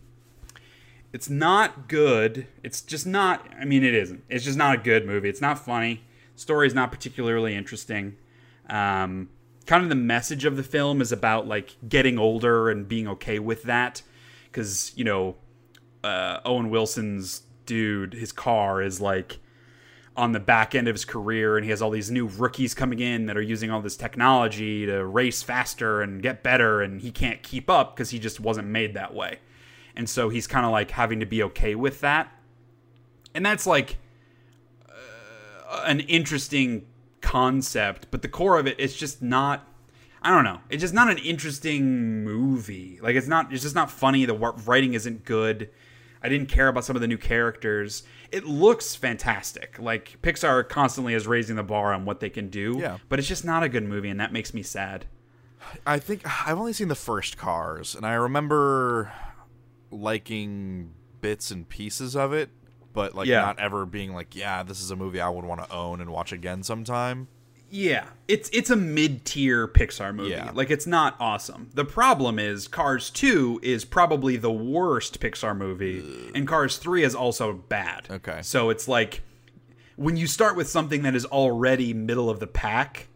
It's 1.13 1.29
not 1.29 1.87
good. 1.87 2.47
It's 2.61 2.81
just 2.81 3.07
not, 3.07 3.47
I 3.57 3.63
mean, 3.63 3.85
it 3.85 3.93
isn't. 3.93 4.25
It's 4.27 4.43
just 4.43 4.57
not 4.57 4.75
a 4.75 4.77
good 4.77 5.05
movie. 5.05 5.29
It's 5.29 5.39
not 5.39 5.57
funny. 5.57 6.03
Story 6.35 6.67
is 6.67 6.73
not 6.73 6.91
particularly 6.91 7.55
interesting. 7.55 8.17
Um, 8.69 9.29
kind 9.65 9.83
of 9.83 9.87
the 9.87 9.95
message 9.95 10.43
of 10.43 10.57
the 10.57 10.63
film 10.63 10.99
is 10.99 11.13
about 11.13 11.47
like 11.47 11.77
getting 11.87 12.19
older 12.19 12.69
and 12.69 12.85
being 12.85 13.07
okay 13.07 13.39
with 13.39 13.63
that. 13.63 14.01
Because, 14.51 14.91
you 14.97 15.05
know, 15.05 15.37
uh, 16.05 16.41
Owen 16.45 16.69
Wilson's 16.69 17.41
dude, 17.65 18.13
his 18.13 18.31
car 18.31 18.81
is 18.81 19.01
like 19.01 19.39
on 20.15 20.31
the 20.31 20.39
back 20.39 20.75
end 20.75 20.87
of 20.87 20.93
his 20.93 21.03
career, 21.03 21.57
and 21.57 21.65
he 21.65 21.71
has 21.71 21.81
all 21.81 21.89
these 21.89 22.09
new 22.09 22.27
rookies 22.27 22.73
coming 22.73 22.99
in 22.99 23.25
that 23.25 23.35
are 23.35 23.41
using 23.41 23.69
all 23.71 23.81
this 23.81 23.97
technology 23.97 24.85
to 24.85 25.05
race 25.05 25.41
faster 25.43 26.01
and 26.01 26.21
get 26.21 26.43
better, 26.43 26.81
and 26.81 27.01
he 27.01 27.11
can't 27.11 27.43
keep 27.43 27.69
up 27.69 27.95
because 27.95 28.11
he 28.11 28.19
just 28.19 28.39
wasn't 28.39 28.67
made 28.67 28.93
that 28.93 29.13
way. 29.13 29.39
And 29.95 30.09
so 30.09 30.29
he's 30.29 30.47
kind 30.47 30.65
of 30.65 30.71
like 30.71 30.91
having 30.91 31.19
to 31.19 31.25
be 31.25 31.41
okay 31.43 31.75
with 31.75 32.01
that. 32.01 32.31
And 33.33 33.45
that's 33.45 33.65
like 33.65 33.97
uh, 34.87 35.83
an 35.85 36.01
interesting 36.01 36.85
concept, 37.21 38.07
but 38.11 38.21
the 38.21 38.29
core 38.29 38.57
of 38.57 38.67
it, 38.67 38.79
it 38.79 38.83
is 38.83 38.95
just 38.95 39.21
not. 39.21 39.67
I 40.21 40.31
don't 40.31 40.43
know. 40.43 40.61
It's 40.69 40.81
just 40.81 40.93
not 40.93 41.11
an 41.11 41.19
interesting 41.19 42.23
movie. 42.23 42.99
Like 43.01 43.15
it's 43.15 43.27
not. 43.27 43.51
It's 43.51 43.63
just 43.63 43.75
not 43.75 43.91
funny. 43.91 44.25
The 44.25 44.33
writing 44.33 44.93
isn't 44.93 45.25
good. 45.25 45.69
I 46.25 46.29
didn't 46.29 46.49
care 46.49 46.67
about 46.67 46.83
some 46.83 46.95
of 46.95 47.01
the 47.03 47.07
new 47.07 47.19
characters. 47.19 48.01
It 48.31 48.45
looks 48.45 48.95
fantastic. 48.95 49.77
Like 49.77 50.17
Pixar 50.23 50.67
constantly 50.67 51.13
is 51.13 51.27
raising 51.27 51.55
the 51.55 51.63
bar 51.63 51.93
on 51.93 52.03
what 52.03 52.19
they 52.19 52.31
can 52.31 52.49
do. 52.49 52.77
Yeah. 52.79 52.97
But 53.09 53.19
it's 53.19 53.27
just 53.27 53.45
not 53.45 53.61
a 53.61 53.69
good 53.69 53.83
movie, 53.83 54.09
and 54.09 54.19
that 54.19 54.33
makes 54.33 54.51
me 54.51 54.63
sad. 54.63 55.05
I 55.85 55.99
think 55.99 56.21
I've 56.47 56.57
only 56.57 56.73
seen 56.73 56.87
the 56.87 56.95
first 56.95 57.37
Cars, 57.37 57.93
and 57.93 58.05
I 58.05 58.13
remember 58.15 59.11
liking 59.91 60.91
bits 61.21 61.51
and 61.51 61.67
pieces 61.67 62.15
of 62.15 62.33
it, 62.33 62.49
but 62.93 63.15
like 63.15 63.27
Yeah. 63.27 63.41
not 63.41 63.59
ever 63.59 63.85
being 63.85 64.13
like, 64.13 64.35
yeah, 64.35 64.63
this 64.63 64.81
is 64.81 64.91
a 64.91 64.95
movie 64.95 65.21
I 65.21 65.29
would 65.29 65.45
want 65.45 65.63
to 65.63 65.71
own 65.71 66.01
and 66.01 66.09
watch 66.09 66.31
again 66.31 66.63
sometime. 66.63 67.27
Yeah, 67.69 68.05
it's 68.27 68.49
it's 68.53 68.69
a 68.69 68.75
mid 68.75 69.25
tier 69.25 69.67
Pixar 69.67 70.13
movie. 70.13 70.31
Yeah. 70.31 70.51
Like 70.53 70.69
it's 70.69 70.87
not 70.87 71.15
awesome. 71.19 71.69
The 71.73 71.85
problem 71.85 72.39
is 72.39 72.67
Cars 72.67 73.09
Two 73.09 73.59
is 73.63 73.85
probably 73.85 74.37
the 74.37 74.51
worst 74.51 75.19
Pixar 75.19 75.57
movie, 75.57 76.03
and 76.33 76.47
Cars 76.47 76.77
Three 76.77 77.03
is 77.03 77.15
also 77.15 77.53
bad. 77.53 78.07
Okay. 78.09 78.39
so 78.41 78.69
it's 78.69 78.87
like 78.87 79.21
when 79.95 80.17
you 80.17 80.27
start 80.27 80.55
with 80.55 80.69
something 80.69 81.03
that 81.03 81.15
is 81.15 81.25
already 81.25 81.93
middle 81.93 82.29
of 82.29 82.39
the 82.39 82.47
pack, 82.47 83.07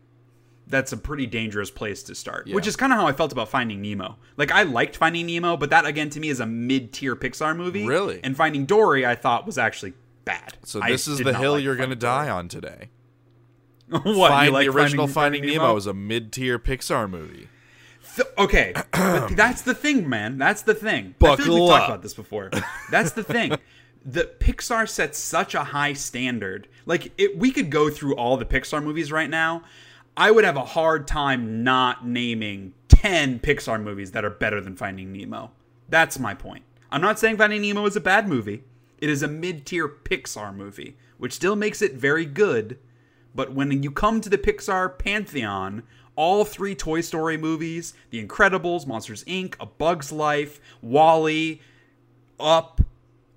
that's 0.68 0.92
a 0.92 0.98
pretty 0.98 1.26
dangerous 1.26 1.72
place 1.72 2.04
to 2.04 2.16
start. 2.16 2.48
Which 2.50 2.68
is 2.68 2.76
kind 2.76 2.94
of 2.94 3.00
how 3.00 3.08
I 3.08 3.14
felt 3.14 3.32
about 3.32 3.50
Finding 3.50 3.82
Nemo. 3.82 4.18
Like 4.38 4.52
I 4.52 4.64
liked 4.64 4.98
Finding 4.98 5.26
Nemo, 5.26 5.58
but 5.58 5.70
that 5.72 5.86
again 5.86 6.10
to 6.12 6.20
me 6.20 6.30
is 6.30 6.40
a 6.40 6.46
mid 6.46 6.94
tier 6.94 7.16
Pixar 7.16 7.56
movie. 7.56 7.86
Really? 7.86 8.20
And 8.24 8.36
Finding 8.36 8.66
Dory, 8.66 9.06
I 9.06 9.16
thought 9.16 9.46
was 9.46 9.58
actually 9.58 9.94
bad. 10.26 10.58
So 10.64 10.82
I 10.82 10.92
this 10.92 11.08
is 11.08 11.20
the 11.20 11.34
hill 11.34 11.54
like 11.54 11.64
you're 11.64 11.76
going 11.76 11.90
to 11.90 11.96
die 11.96 12.30
on 12.30 12.48
today. 12.48 12.90
What? 14.04 14.30
Find, 14.30 14.54
like 14.54 14.68
the 14.68 14.74
original 14.74 15.08
Finding, 15.08 15.42
Finding, 15.42 15.58
Nemo? 15.58 15.74
was 15.74 15.88
a 15.88 15.94
mid-tier 15.94 16.60
Pixar 16.60 17.10
movie. 17.10 17.48
Okay, 18.38 18.74
but 18.92 19.30
that's 19.36 19.62
the 19.62 19.74
thing, 19.74 20.08
man. 20.10 20.38
That's 20.38 20.62
the 20.64 20.74
thing. 20.74 21.16
I 21.24 21.36
feel 21.36 21.54
like 21.54 21.60
we've 21.62 21.70
talked 21.70 21.90
about 21.90 22.02
this 22.02 22.14
before. 22.14 22.50
That's 22.92 23.12
the 23.12 23.24
thing. 23.24 23.58
The 24.06 24.32
Pixar 24.40 24.88
sets 24.88 25.20
such 25.20 25.54
a 25.56 25.64
high 25.64 25.92
standard. 25.92 26.70
Like, 26.86 27.12
it, 27.18 27.38
we 27.38 27.52
could 27.52 27.70
go 27.70 27.90
through 27.90 28.16
all 28.16 28.38
the 28.38 28.46
Pixar 28.46 28.82
movies 28.82 29.12
right 29.12 29.30
now. 29.30 29.64
I 30.16 30.32
would 30.32 30.46
have 30.46 30.56
a 30.56 30.64
hard 30.64 31.06
time 31.06 31.66
not 31.66 32.08
naming 32.08 32.74
ten 32.88 33.40
Pixar 33.40 33.84
movies 33.84 34.12
that 34.12 34.24
are 34.24 34.30
better 34.30 34.62
than 34.62 34.78
Finding 34.78 35.12
Nemo. 35.12 35.52
That's 35.90 36.18
my 36.18 36.34
point. 36.34 36.64
I'm 36.90 37.02
not 37.02 37.20
saying 37.20 37.38
Finding 37.38 37.62
Nemo 37.62 37.86
is 37.86 37.98
a 37.98 38.02
bad 38.02 38.30
movie. 38.30 38.64
It 39.00 39.10
is 39.10 39.22
a 39.22 39.28
mid-tier 39.28 39.90
Pixar 39.90 40.56
movie, 40.56 40.96
which 41.18 41.34
still 41.34 41.58
makes 41.58 41.82
it 41.82 41.94
very 41.96 42.26
good. 42.26 42.80
But 43.36 43.54
when 43.54 43.84
you 43.84 43.92
come 43.92 44.22
to 44.22 44.30
the 44.30 44.38
Pixar 44.38 44.98
pantheon, 44.98 45.84
all 46.16 46.44
three 46.44 46.76
Toy 46.76 47.02
Story 47.02 47.38
movies, 47.38 47.94
The 48.10 48.26
Incredibles, 48.26 48.86
Monsters 48.86 49.24
Inc., 49.24 49.56
A 49.60 49.66
Bug's 49.66 50.12
Life, 50.12 50.60
WALL-E, 50.82 51.62
Up, 52.40 52.82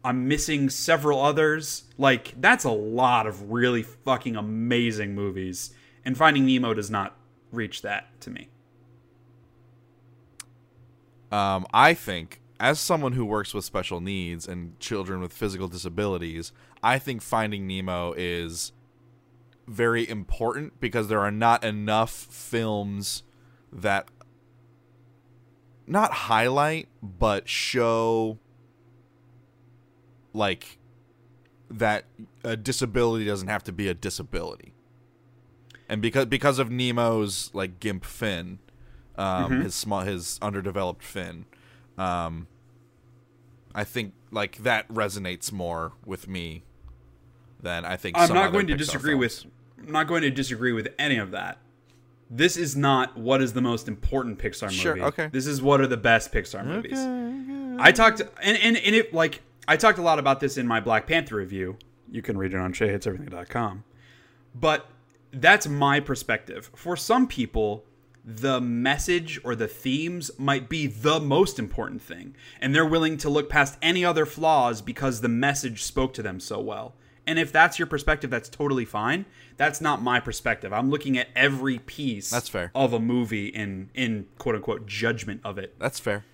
I'm 0.05 0.27
missing 0.27 0.69
several 0.69 1.21
others. 1.21 1.85
Like, 1.97 2.35
that's 2.41 2.65
a 2.65 2.71
lot 2.71 3.27
of 3.27 3.53
really 3.53 3.83
fucking 3.83 4.35
amazing 4.35 5.15
movies. 5.15 5.73
And 6.05 6.17
Finding 6.17 6.47
Nemo 6.47 6.75
does 6.75 6.91
not 6.91 7.17
reach 7.53 7.83
that 7.83 8.21
to 8.23 8.31
me. 8.31 8.49
Um, 11.31 11.67
I 11.73 11.95
think, 11.95 12.41
as 12.59 12.81
someone 12.81 13.13
who 13.13 13.25
works 13.25 13.55
with 13.55 13.65
special 13.65 14.01
needs 14.01 14.49
and 14.49 14.79
children 14.81 15.21
with 15.21 15.33
physical 15.33 15.69
disabilities, 15.69 16.53
I 16.83 16.99
think 16.99 17.23
Finding 17.23 17.67
Nemo 17.67 18.13
is 18.17 18.73
very 19.73 20.09
important 20.09 20.79
because 20.81 21.09
there 21.09 21.21
are 21.21 21.31
not 21.31 21.65
enough 21.65 22.11
films 22.11 23.23
that 23.73 24.09
not 25.87 26.13
highlight 26.13 26.89
but 27.03 27.49
show 27.49 28.39
like 30.33 30.79
that 31.71 32.05
a 32.45 32.57
disability 32.57 33.25
doesn't 33.25 33.49
have 33.49 33.65
to 33.65 33.73
be 33.73 33.89
a 33.89 33.95
disability. 33.95 34.75
And 35.89 36.01
because 36.01 36.27
because 36.27 36.59
of 36.59 36.71
Nemo's 36.71 37.51
like 37.53 37.81
gimp 37.81 38.05
fin, 38.05 38.59
um, 39.17 39.61
his 39.63 39.75
small 39.75 40.01
his 40.01 40.39
underdeveloped 40.41 41.03
fin, 41.03 41.47
um, 41.99 42.47
I 43.75 43.85
think 43.85 44.15
like 44.31 44.59
that 44.59 44.89
resonates 44.89 45.53
more 45.53 45.93
with 46.05 46.29
me 46.29 46.63
than 47.61 47.85
I 47.85 47.97
think. 47.97 48.17
I'm 48.19 48.33
not 48.33 48.49
other 48.49 48.53
going 48.53 48.67
to 48.69 48.77
disagree 48.77 49.13
films. 49.13 49.45
with 49.45 49.53
I'm 49.87 49.93
not 49.93 50.07
going 50.07 50.23
to 50.23 50.31
disagree 50.31 50.73
with 50.73 50.89
any 50.99 51.19
of 51.19 51.31
that. 51.33 51.59
This 52.31 52.57
is 52.57 52.75
not 52.75 53.17
what 53.17 53.43
is 53.43 53.53
the 53.53 53.61
most 53.61 53.89
important 53.89 54.39
Pixar 54.39 54.65
movie. 54.65 54.77
Sure, 54.77 55.03
okay. 55.03 55.29
This 55.31 55.47
is 55.47 55.61
what 55.61 55.81
are 55.81 55.87
the 55.87 55.99
best 55.99 56.33
Pixar 56.33 56.65
movies. 56.65 56.99
Okay. 56.99 57.77
I 57.79 57.93
talked 57.93 58.21
and, 58.43 58.57
and 58.59 58.77
and 58.77 58.95
it 58.95 59.13
like 59.13 59.43
I 59.69 59.77
talked 59.77 59.99
a 59.99 60.03
lot 60.03 60.19
about 60.19 60.41
this 60.41 60.57
in 60.57 60.67
my 60.67 60.81
Black 60.81 61.07
Panther 61.07 61.37
review. 61.37 61.77
You 62.11 62.23
can 62.23 62.39
read 62.39 62.55
it 62.55 62.59
on 62.59 62.73
sheahateseverything.com. 62.73 63.85
But 64.55 64.87
that's 65.33 65.67
my 65.67 66.01
perspective. 66.01 66.71
For 66.75 66.97
some 66.97 67.27
people, 67.27 67.85
the 68.25 68.61
message 68.61 69.41
or 69.45 69.55
the 69.55 69.67
themes 69.67 70.31
might 70.39 70.69
be 70.69 70.87
the 70.87 71.19
most 71.21 71.59
important 71.59 72.03
thing, 72.03 72.37
and 72.61 72.75
they're 72.75 72.87
willing 72.87 73.17
to 73.19 73.29
look 73.29 73.49
past 73.49 73.79
any 73.83 74.05
other 74.05 74.27
flaws 74.27 74.81
because 74.81 75.21
the 75.21 75.29
message 75.29 75.83
spoke 75.83 76.15
to 76.15 76.23
them 76.23 76.39
so 76.39 76.61
well. 76.61 76.95
And 77.27 77.39
if 77.39 77.53
that's 77.53 77.79
your 77.79 77.87
perspective, 77.87 78.31
that's 78.31 78.49
totally 78.49 78.85
fine. 78.85 79.27
That's 79.57 79.81
not 79.81 80.03
my 80.03 80.19
perspective. 80.19 80.73
I'm 80.73 80.91
looking 80.91 81.17
at 81.17 81.29
every 81.37 81.79
piece 81.79 82.31
That's 82.31 82.49
fair. 82.49 82.73
of 82.75 82.93
a 82.93 82.99
movie 82.99 83.47
in 83.47 83.91
in 83.95 84.27
quote 84.39 84.57
unquote 84.57 84.87
judgment 84.87 85.41
of 85.45 85.57
it 85.59 85.79
That's 85.79 86.01
fair. 86.01 86.25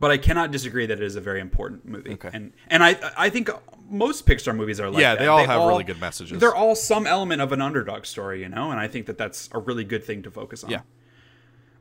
but 0.00 0.10
I 0.10 0.16
cannot 0.18 0.50
disagree 0.50 0.86
that 0.86 0.98
it 1.00 1.04
is 1.04 1.14
a 1.14 1.20
very 1.20 1.40
important 1.40 1.86
movie. 1.86 2.14
Okay. 2.14 2.30
And 2.32 2.52
and 2.68 2.82
I 2.82 2.96
I 3.16 3.30
think 3.30 3.48
most 3.88 4.26
Pixar 4.26 4.56
movies 4.56 4.80
are 4.80 4.90
like 4.90 5.00
Yeah, 5.00 5.14
that. 5.14 5.20
they 5.20 5.26
all 5.28 5.44
have 5.46 5.60
really 5.68 5.84
good 5.84 6.00
messages. 6.00 6.40
They're 6.40 6.54
all 6.54 6.74
some 6.74 7.06
element 7.06 7.40
of 7.40 7.52
an 7.52 7.62
underdog 7.62 8.06
story, 8.06 8.40
you 8.40 8.48
know, 8.48 8.70
and 8.72 8.80
I 8.80 8.88
think 8.88 9.06
that 9.06 9.18
that's 9.18 9.48
a 9.52 9.58
really 9.60 9.84
good 9.84 10.02
thing 10.04 10.22
to 10.24 10.30
focus 10.32 10.64
on. 10.64 10.70
Yeah. 10.70 10.80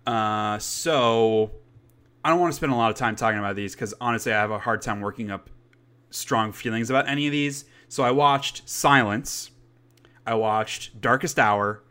Uh, 0.06 0.60
so 0.60 1.52
I 2.24 2.30
don't 2.30 2.40
want 2.40 2.52
to 2.54 2.56
spend 2.58 2.72
a 2.72 2.76
lot 2.76 2.92
of 2.92 2.98
time 2.98 3.16
talking 3.16 3.40
about 3.40 3.56
these 3.56 3.74
because 3.74 3.94
honestly, 4.00 4.32
I 4.32 4.40
have 4.40 4.52
a 4.52 4.60
hard 4.60 4.82
time 4.82 5.02
working 5.02 5.32
up 5.32 5.50
strong 6.14 6.52
feelings 6.52 6.90
about 6.90 7.08
any 7.08 7.26
of 7.26 7.32
these. 7.32 7.66
So 7.90 8.04
I 8.04 8.12
watched 8.12 8.68
Silence. 8.68 9.52
I 10.26 10.36
watched 10.36 11.02
Darkest 11.02 11.38
Hour, 11.38 11.84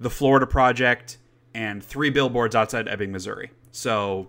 The 0.00 0.10
Florida 0.10 0.46
Project, 0.46 1.18
and 1.54 1.82
Three 1.82 2.10
Billboards 2.10 2.54
Outside 2.54 2.88
Ebbing, 2.88 3.12
Missouri. 3.12 3.50
So 3.70 4.28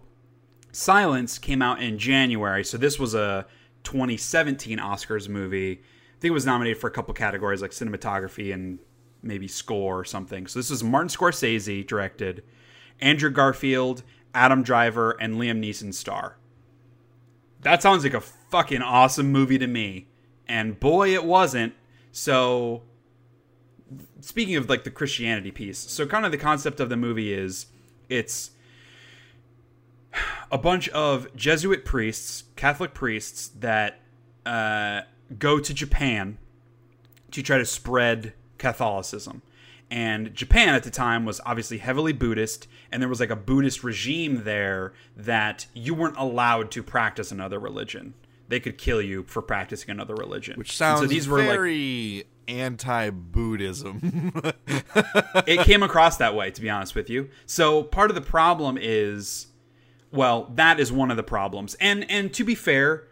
Silence 0.71 1.39
came 1.39 1.61
out 1.61 1.81
in 1.81 1.97
January, 1.97 2.63
so 2.63 2.77
this 2.77 2.99
was 2.99 3.15
a 3.15 3.45
2017 3.83 4.77
Oscars 4.77 5.27
movie. 5.27 5.71
I 5.73 6.19
think 6.19 6.29
it 6.29 6.31
was 6.31 6.45
nominated 6.45 6.79
for 6.79 6.87
a 6.87 6.91
couple 6.91 7.13
categories 7.13 7.61
like 7.61 7.71
cinematography 7.71 8.53
and 8.53 8.79
maybe 9.21 9.47
score 9.47 9.99
or 9.99 10.05
something. 10.05 10.47
So 10.47 10.59
this 10.59 10.69
was 10.69 10.83
Martin 10.83 11.09
Scorsese 11.09 11.85
directed, 11.85 12.43
Andrew 12.99 13.29
Garfield, 13.29 14.03
Adam 14.33 14.63
Driver, 14.63 15.11
and 15.19 15.35
Liam 15.35 15.59
Neeson 15.59 15.93
star. 15.93 16.37
That 17.61 17.81
sounds 17.81 18.03
like 18.03 18.13
a 18.13 18.21
fucking 18.53 18.83
awesome 18.83 19.31
movie 19.31 19.57
to 19.57 19.65
me. 19.65 20.05
And 20.47 20.79
boy, 20.79 21.11
it 21.11 21.25
wasn't. 21.25 21.73
So 22.11 22.83
speaking 24.21 24.55
of 24.57 24.69
like 24.69 24.83
the 24.83 24.91
Christianity 24.91 25.49
piece, 25.49 25.79
so 25.79 26.05
kind 26.05 26.23
of 26.23 26.31
the 26.31 26.37
concept 26.37 26.79
of 26.79 26.89
the 26.89 26.95
movie 26.95 27.33
is 27.33 27.65
it's 28.09 28.51
a 30.51 30.59
bunch 30.59 30.87
of 30.89 31.35
Jesuit 31.35 31.83
priests, 31.83 32.43
Catholic 32.55 32.93
priests 32.93 33.47
that 33.59 34.01
uh, 34.45 35.01
go 35.39 35.59
to 35.59 35.73
Japan 35.73 36.37
to 37.31 37.41
try 37.41 37.57
to 37.57 37.65
spread 37.65 38.33
Catholicism. 38.59 39.41
And 39.89 40.35
Japan 40.35 40.75
at 40.75 40.83
the 40.83 40.91
time 40.91 41.25
was 41.25 41.41
obviously 41.43 41.79
heavily 41.79 42.13
Buddhist, 42.13 42.67
and 42.91 43.01
there 43.01 43.09
was 43.09 43.19
like 43.19 43.31
a 43.31 43.35
Buddhist 43.35 43.83
regime 43.83 44.43
there 44.43 44.93
that 45.17 45.65
you 45.73 45.95
weren't 45.95 46.17
allowed 46.17 46.69
to 46.69 46.83
practice 46.83 47.31
another 47.31 47.57
religion. 47.57 48.13
They 48.47 48.59
could 48.59 48.77
kill 48.77 49.01
you 49.01 49.23
for 49.23 49.41
practicing 49.41 49.89
another 49.89 50.15
religion. 50.15 50.57
Which 50.57 50.75
sounds 50.75 51.01
and 51.01 51.09
so 51.09 51.13
these 51.13 51.27
were 51.27 51.39
like 51.39 51.47
very 51.47 52.25
anti-Buddhism. 52.47 54.41
it 55.47 55.65
came 55.65 55.83
across 55.83 56.17
that 56.17 56.35
way, 56.35 56.51
to 56.51 56.61
be 56.61 56.69
honest 56.69 56.95
with 56.95 57.09
you. 57.09 57.29
So 57.45 57.83
part 57.83 58.11
of 58.11 58.15
the 58.15 58.21
problem 58.21 58.77
is, 58.79 59.47
well, 60.11 60.51
that 60.55 60.79
is 60.79 60.91
one 60.91 61.09
of 61.09 61.17
the 61.17 61.23
problems. 61.23 61.75
And 61.75 62.09
and 62.09 62.33
to 62.33 62.43
be 62.43 62.55
fair, 62.55 63.07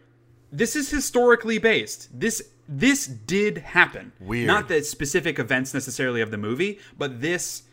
this 0.52 0.76
is 0.76 0.90
historically 0.90 1.58
based. 1.58 2.08
This 2.18 2.52
this 2.68 3.06
did 3.08 3.60
happen. 3.60 4.14
Weird. 4.20 4.48
Not 4.48 4.68
the 4.68 4.84
specific 4.84 5.40
events 5.40 5.74
necessarily 5.74 6.22
of 6.22 6.32
the 6.32 6.38
movie, 6.38 6.80
but 6.98 7.22
this 7.22 7.64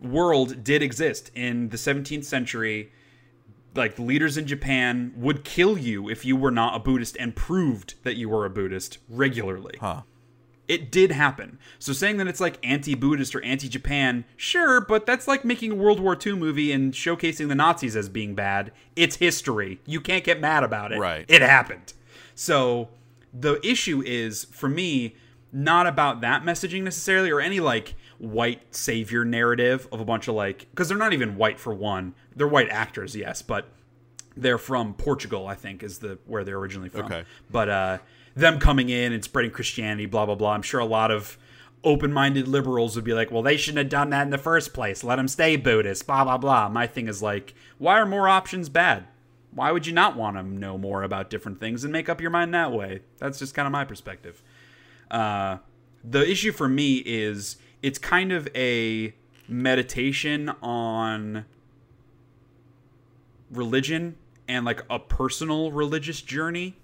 world 0.00 0.62
did 0.62 0.82
exist 0.82 1.30
in 1.34 1.70
the 1.70 1.76
17th 1.76 2.24
century. 2.24 2.92
Like 3.78 3.96
the 3.96 4.02
leaders 4.02 4.36
in 4.36 4.46
Japan 4.46 5.12
would 5.16 5.44
kill 5.44 5.78
you 5.78 6.08
if 6.08 6.24
you 6.24 6.36
were 6.36 6.50
not 6.50 6.76
a 6.76 6.78
Buddhist 6.78 7.16
and 7.18 7.34
proved 7.34 7.94
that 8.02 8.16
you 8.16 8.28
were 8.28 8.44
a 8.44 8.50
Buddhist 8.50 8.98
regularly. 9.08 9.76
huh. 9.80 10.02
It 10.66 10.92
did 10.92 11.12
happen. 11.12 11.58
So 11.78 11.94
saying 11.94 12.18
that 12.18 12.26
it's 12.28 12.40
like 12.40 12.58
anti-Buddhist 12.62 13.34
or 13.34 13.42
anti-Japan, 13.42 14.26
sure, 14.36 14.82
but 14.82 15.06
that's 15.06 15.26
like 15.26 15.42
making 15.42 15.72
a 15.72 15.74
World 15.74 15.98
War 15.98 16.14
II 16.14 16.34
movie 16.34 16.72
and 16.72 16.92
showcasing 16.92 17.48
the 17.48 17.54
Nazis 17.54 17.96
as 17.96 18.10
being 18.10 18.34
bad. 18.34 18.70
It's 18.94 19.16
history. 19.16 19.80
You 19.86 20.02
can't 20.02 20.24
get 20.24 20.42
mad 20.42 20.64
about 20.64 20.92
it. 20.92 20.98
Right. 20.98 21.24
It 21.26 21.40
happened. 21.40 21.94
So 22.34 22.90
the 23.32 23.66
issue 23.66 24.02
is 24.04 24.44
for 24.44 24.68
me 24.68 25.16
not 25.50 25.86
about 25.86 26.20
that 26.20 26.42
messaging 26.42 26.82
necessarily 26.82 27.30
or 27.30 27.40
any 27.40 27.60
like 27.60 27.94
white 28.18 28.74
savior 28.74 29.24
narrative 29.24 29.88
of 29.90 30.00
a 30.00 30.04
bunch 30.04 30.28
of 30.28 30.34
like 30.34 30.66
because 30.70 30.88
they're 30.88 30.98
not 30.98 31.14
even 31.14 31.36
white 31.36 31.58
for 31.58 31.72
one. 31.72 32.14
They're 32.38 32.48
white 32.48 32.70
actors, 32.70 33.14
yes, 33.14 33.42
but 33.42 33.68
they're 34.36 34.58
from 34.58 34.94
Portugal, 34.94 35.46
I 35.46 35.54
think, 35.54 35.82
is 35.82 35.98
the 35.98 36.18
where 36.26 36.44
they're 36.44 36.56
originally 36.56 36.88
from. 36.88 37.06
Okay. 37.06 37.24
But 37.50 37.68
uh, 37.68 37.98
them 38.34 38.58
coming 38.58 38.88
in 38.88 39.12
and 39.12 39.22
spreading 39.22 39.50
Christianity, 39.50 40.06
blah 40.06 40.24
blah 40.26 40.36
blah. 40.36 40.52
I'm 40.52 40.62
sure 40.62 40.80
a 40.80 40.86
lot 40.86 41.10
of 41.10 41.36
open-minded 41.84 42.48
liberals 42.48 42.96
would 42.96 43.04
be 43.04 43.12
like, 43.12 43.30
"Well, 43.30 43.42
they 43.42 43.56
shouldn't 43.56 43.78
have 43.78 43.88
done 43.88 44.10
that 44.10 44.22
in 44.22 44.30
the 44.30 44.38
first 44.38 44.72
place. 44.72 45.04
Let 45.04 45.16
them 45.16 45.28
stay 45.28 45.56
Buddhist." 45.56 46.06
Blah 46.06 46.24
blah 46.24 46.38
blah. 46.38 46.68
My 46.68 46.86
thing 46.86 47.08
is 47.08 47.22
like, 47.22 47.54
why 47.78 47.98
are 47.98 48.06
more 48.06 48.28
options 48.28 48.68
bad? 48.68 49.06
Why 49.52 49.72
would 49.72 49.86
you 49.86 49.92
not 49.92 50.16
want 50.16 50.36
to 50.36 50.42
know 50.42 50.78
more 50.78 51.02
about 51.02 51.30
different 51.30 51.58
things 51.58 51.82
and 51.82 51.92
make 51.92 52.08
up 52.08 52.20
your 52.20 52.30
mind 52.30 52.54
that 52.54 52.72
way? 52.72 53.00
That's 53.18 53.38
just 53.38 53.54
kind 53.54 53.66
of 53.66 53.72
my 53.72 53.84
perspective. 53.84 54.42
Uh, 55.10 55.58
the 56.04 56.28
issue 56.30 56.52
for 56.52 56.68
me 56.68 56.96
is 56.98 57.56
it's 57.82 57.98
kind 57.98 58.30
of 58.30 58.48
a 58.54 59.14
meditation 59.48 60.50
on 60.62 61.46
religion 63.50 64.16
and 64.46 64.64
like 64.64 64.82
a 64.88 64.98
personal 64.98 65.70
religious 65.72 66.20
journey. 66.22 66.76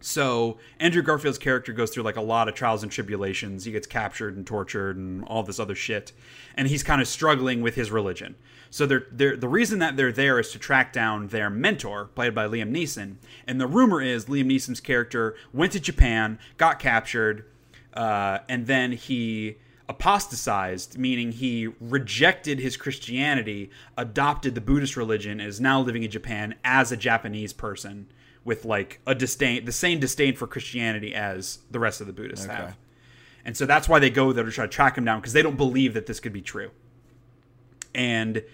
So 0.00 0.58
Andrew 0.78 1.02
Garfield's 1.02 1.38
character 1.38 1.72
goes 1.72 1.90
through 1.90 2.04
like 2.04 2.16
a 2.16 2.22
lot 2.22 2.48
of 2.48 2.54
trials 2.54 2.82
and 2.82 2.90
tribulations. 2.90 3.64
He 3.64 3.72
gets 3.72 3.86
captured 3.86 4.34
and 4.34 4.46
tortured 4.46 4.96
and 4.96 5.24
all 5.26 5.42
this 5.42 5.60
other 5.60 5.74
shit, 5.74 6.12
and 6.54 6.68
he's 6.68 6.82
kind 6.82 7.02
of 7.02 7.08
struggling 7.08 7.60
with 7.60 7.74
his 7.74 7.90
religion. 7.90 8.36
So 8.70 8.86
they're, 8.86 9.06
they're 9.10 9.36
the 9.36 9.48
reason 9.48 9.78
that 9.80 9.96
they're 9.96 10.12
there 10.12 10.38
is 10.38 10.52
to 10.52 10.58
track 10.58 10.92
down 10.92 11.26
their 11.28 11.50
mentor, 11.50 12.06
played 12.06 12.34
by 12.34 12.46
Liam 12.46 12.70
Neeson. 12.70 13.16
And 13.46 13.60
the 13.60 13.66
rumor 13.66 14.00
is 14.00 14.26
Liam 14.26 14.46
Neeson's 14.46 14.80
character 14.80 15.34
went 15.52 15.72
to 15.72 15.80
Japan, 15.80 16.38
got 16.56 16.78
captured, 16.78 17.44
uh, 17.92 18.38
and 18.48 18.66
then 18.66 18.92
he 18.92 19.58
apostatized, 19.90 20.96
meaning 20.96 21.32
he 21.32 21.68
rejected 21.80 22.60
his 22.60 22.76
Christianity, 22.76 23.70
adopted 23.98 24.54
the 24.54 24.60
Buddhist 24.60 24.96
religion, 24.96 25.40
and 25.40 25.48
is 25.48 25.60
now 25.60 25.80
living 25.80 26.04
in 26.04 26.10
Japan 26.10 26.54
as 26.64 26.92
a 26.92 26.96
Japanese 26.96 27.52
person 27.52 28.06
with 28.44 28.64
like 28.64 29.00
a 29.04 29.16
disdain, 29.16 29.64
the 29.64 29.72
same 29.72 29.98
disdain 29.98 30.36
for 30.36 30.46
Christianity 30.46 31.12
as 31.12 31.58
the 31.72 31.80
rest 31.80 32.00
of 32.00 32.06
the 32.06 32.12
Buddhists 32.12 32.46
Okay. 32.46 32.54
have. 32.54 32.76
And 33.44 33.56
so 33.56 33.66
that's 33.66 33.88
why 33.88 33.98
they 33.98 34.10
go 34.10 34.32
there 34.32 34.44
to 34.44 34.52
try 34.52 34.64
to 34.64 34.70
track 34.70 34.96
him 34.96 35.04
down 35.04 35.20
because 35.20 35.32
they 35.32 35.42
don't 35.42 35.56
believe 35.56 35.92
that 35.94 36.06
this 36.06 36.20
could 36.20 36.32
be 36.32 36.42
true. 36.42 36.70
And 37.92 38.44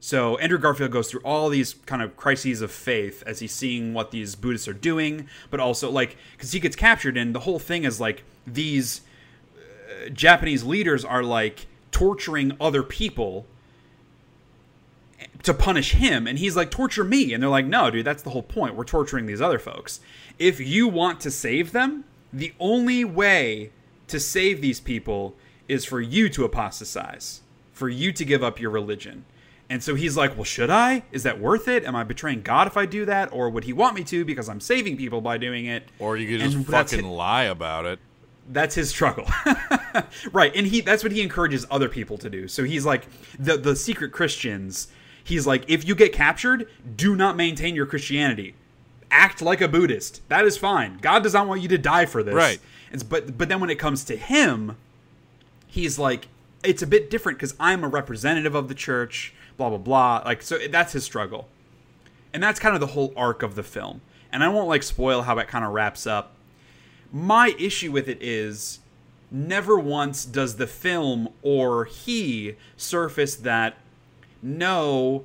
so 0.00 0.38
Andrew 0.38 0.58
Garfield 0.58 0.90
goes 0.90 1.10
through 1.10 1.20
all 1.20 1.50
these 1.50 1.74
kind 1.84 2.00
of 2.00 2.16
crises 2.16 2.62
of 2.62 2.70
faith 2.70 3.22
as 3.26 3.40
he's 3.40 3.52
seeing 3.52 3.92
what 3.92 4.10
these 4.10 4.36
Buddhists 4.36 4.68
are 4.68 4.72
doing, 4.72 5.28
but 5.50 5.60
also 5.60 5.90
like 5.90 6.16
because 6.32 6.52
he 6.52 6.60
gets 6.60 6.76
captured, 6.76 7.18
and 7.18 7.34
the 7.34 7.40
whole 7.40 7.58
thing 7.58 7.84
is 7.84 8.00
like 8.00 8.24
these 8.46 9.02
Japanese 10.12 10.64
leaders 10.64 11.04
are 11.04 11.22
like 11.22 11.66
torturing 11.90 12.56
other 12.60 12.82
people 12.82 13.46
to 15.42 15.54
punish 15.54 15.92
him 15.92 16.26
and 16.26 16.38
he's 16.38 16.56
like 16.56 16.70
torture 16.70 17.04
me. 17.04 17.32
And 17.32 17.42
they're 17.42 17.50
like 17.50 17.66
no 17.66 17.90
dude 17.90 18.04
that's 18.04 18.22
the 18.22 18.30
whole 18.30 18.42
point. 18.42 18.74
We're 18.74 18.84
torturing 18.84 19.26
these 19.26 19.40
other 19.40 19.58
folks. 19.58 20.00
If 20.38 20.60
you 20.60 20.88
want 20.88 21.20
to 21.20 21.30
save 21.30 21.72
them 21.72 22.04
the 22.32 22.52
only 22.60 23.04
way 23.04 23.70
to 24.08 24.20
save 24.20 24.60
these 24.60 24.80
people 24.80 25.34
is 25.66 25.84
for 25.84 26.00
you 26.00 26.28
to 26.30 26.44
apostatize 26.44 27.42
for 27.72 27.88
you 27.88 28.12
to 28.12 28.24
give 28.24 28.42
up 28.42 28.58
your 28.60 28.70
religion. 28.70 29.24
And 29.70 29.82
so 29.82 29.94
he's 29.94 30.16
like 30.16 30.34
well 30.34 30.44
should 30.44 30.70
i? 30.70 31.04
Is 31.12 31.22
that 31.22 31.40
worth 31.40 31.68
it? 31.68 31.84
Am 31.84 31.96
i 31.96 32.04
betraying 32.04 32.42
god 32.42 32.66
if 32.66 32.76
i 32.76 32.86
do 32.86 33.04
that? 33.04 33.32
Or 33.32 33.50
would 33.50 33.64
he 33.64 33.72
want 33.72 33.94
me 33.94 34.04
to 34.04 34.24
because 34.24 34.48
i'm 34.48 34.60
saving 34.60 34.96
people 34.96 35.20
by 35.20 35.38
doing 35.38 35.66
it? 35.66 35.84
Or 35.98 36.16
you 36.16 36.26
could 36.26 36.50
just 36.50 36.66
fucking 36.68 37.06
lie 37.06 37.44
about 37.44 37.86
it. 37.86 37.98
That's 38.48 38.74
his 38.74 38.90
struggle. 38.90 39.26
Right 40.32 40.54
and 40.54 40.66
he 40.66 40.80
that's 40.80 41.02
what 41.02 41.12
he 41.12 41.22
encourages 41.22 41.66
other 41.70 41.88
people 41.88 42.18
to 42.18 42.30
do. 42.30 42.48
So 42.48 42.64
he's 42.64 42.86
like 42.86 43.06
the 43.38 43.56
the 43.56 43.74
secret 43.74 44.12
christians 44.12 44.88
he's 45.24 45.46
like 45.46 45.64
if 45.68 45.86
you 45.86 45.94
get 45.94 46.12
captured 46.12 46.68
do 46.96 47.16
not 47.16 47.36
maintain 47.36 47.74
your 47.74 47.86
christianity. 47.86 48.54
Act 49.10 49.42
like 49.42 49.60
a 49.60 49.68
buddhist. 49.68 50.26
That 50.28 50.44
is 50.44 50.56
fine. 50.56 50.98
God 50.98 51.22
does 51.22 51.34
not 51.34 51.48
want 51.48 51.62
you 51.62 51.68
to 51.68 51.78
die 51.78 52.06
for 52.06 52.22
this. 52.22 52.34
Right. 52.34 52.60
it's, 52.92 53.02
but 53.02 53.36
but 53.36 53.48
then 53.48 53.60
when 53.60 53.70
it 53.70 53.78
comes 53.78 54.04
to 54.04 54.16
him 54.16 54.76
he's 55.66 55.98
like 55.98 56.28
it's 56.62 56.82
a 56.82 56.86
bit 56.86 57.10
different 57.10 57.38
because 57.38 57.54
i'm 57.60 57.84
a 57.84 57.88
representative 57.88 58.54
of 58.54 58.68
the 58.68 58.74
church 58.74 59.34
blah 59.56 59.68
blah 59.68 59.78
blah. 59.78 60.22
Like 60.24 60.42
so 60.42 60.58
that's 60.70 60.92
his 60.92 61.04
struggle. 61.04 61.48
And 62.32 62.42
that's 62.42 62.60
kind 62.60 62.74
of 62.74 62.80
the 62.80 62.88
whole 62.88 63.12
arc 63.16 63.42
of 63.42 63.56
the 63.56 63.64
film. 63.64 64.00
And 64.30 64.44
i 64.44 64.48
won't 64.48 64.68
like 64.68 64.82
spoil 64.82 65.22
how 65.22 65.38
it 65.38 65.48
kind 65.48 65.64
of 65.64 65.72
wraps 65.72 66.06
up 66.06 66.34
my 67.12 67.54
issue 67.58 67.90
with 67.92 68.08
it 68.08 68.18
is 68.22 68.80
never 69.30 69.78
once 69.78 70.24
does 70.24 70.56
the 70.56 70.66
film 70.66 71.28
or 71.42 71.84
he 71.84 72.56
surface 72.76 73.36
that 73.36 73.76
no 74.42 75.24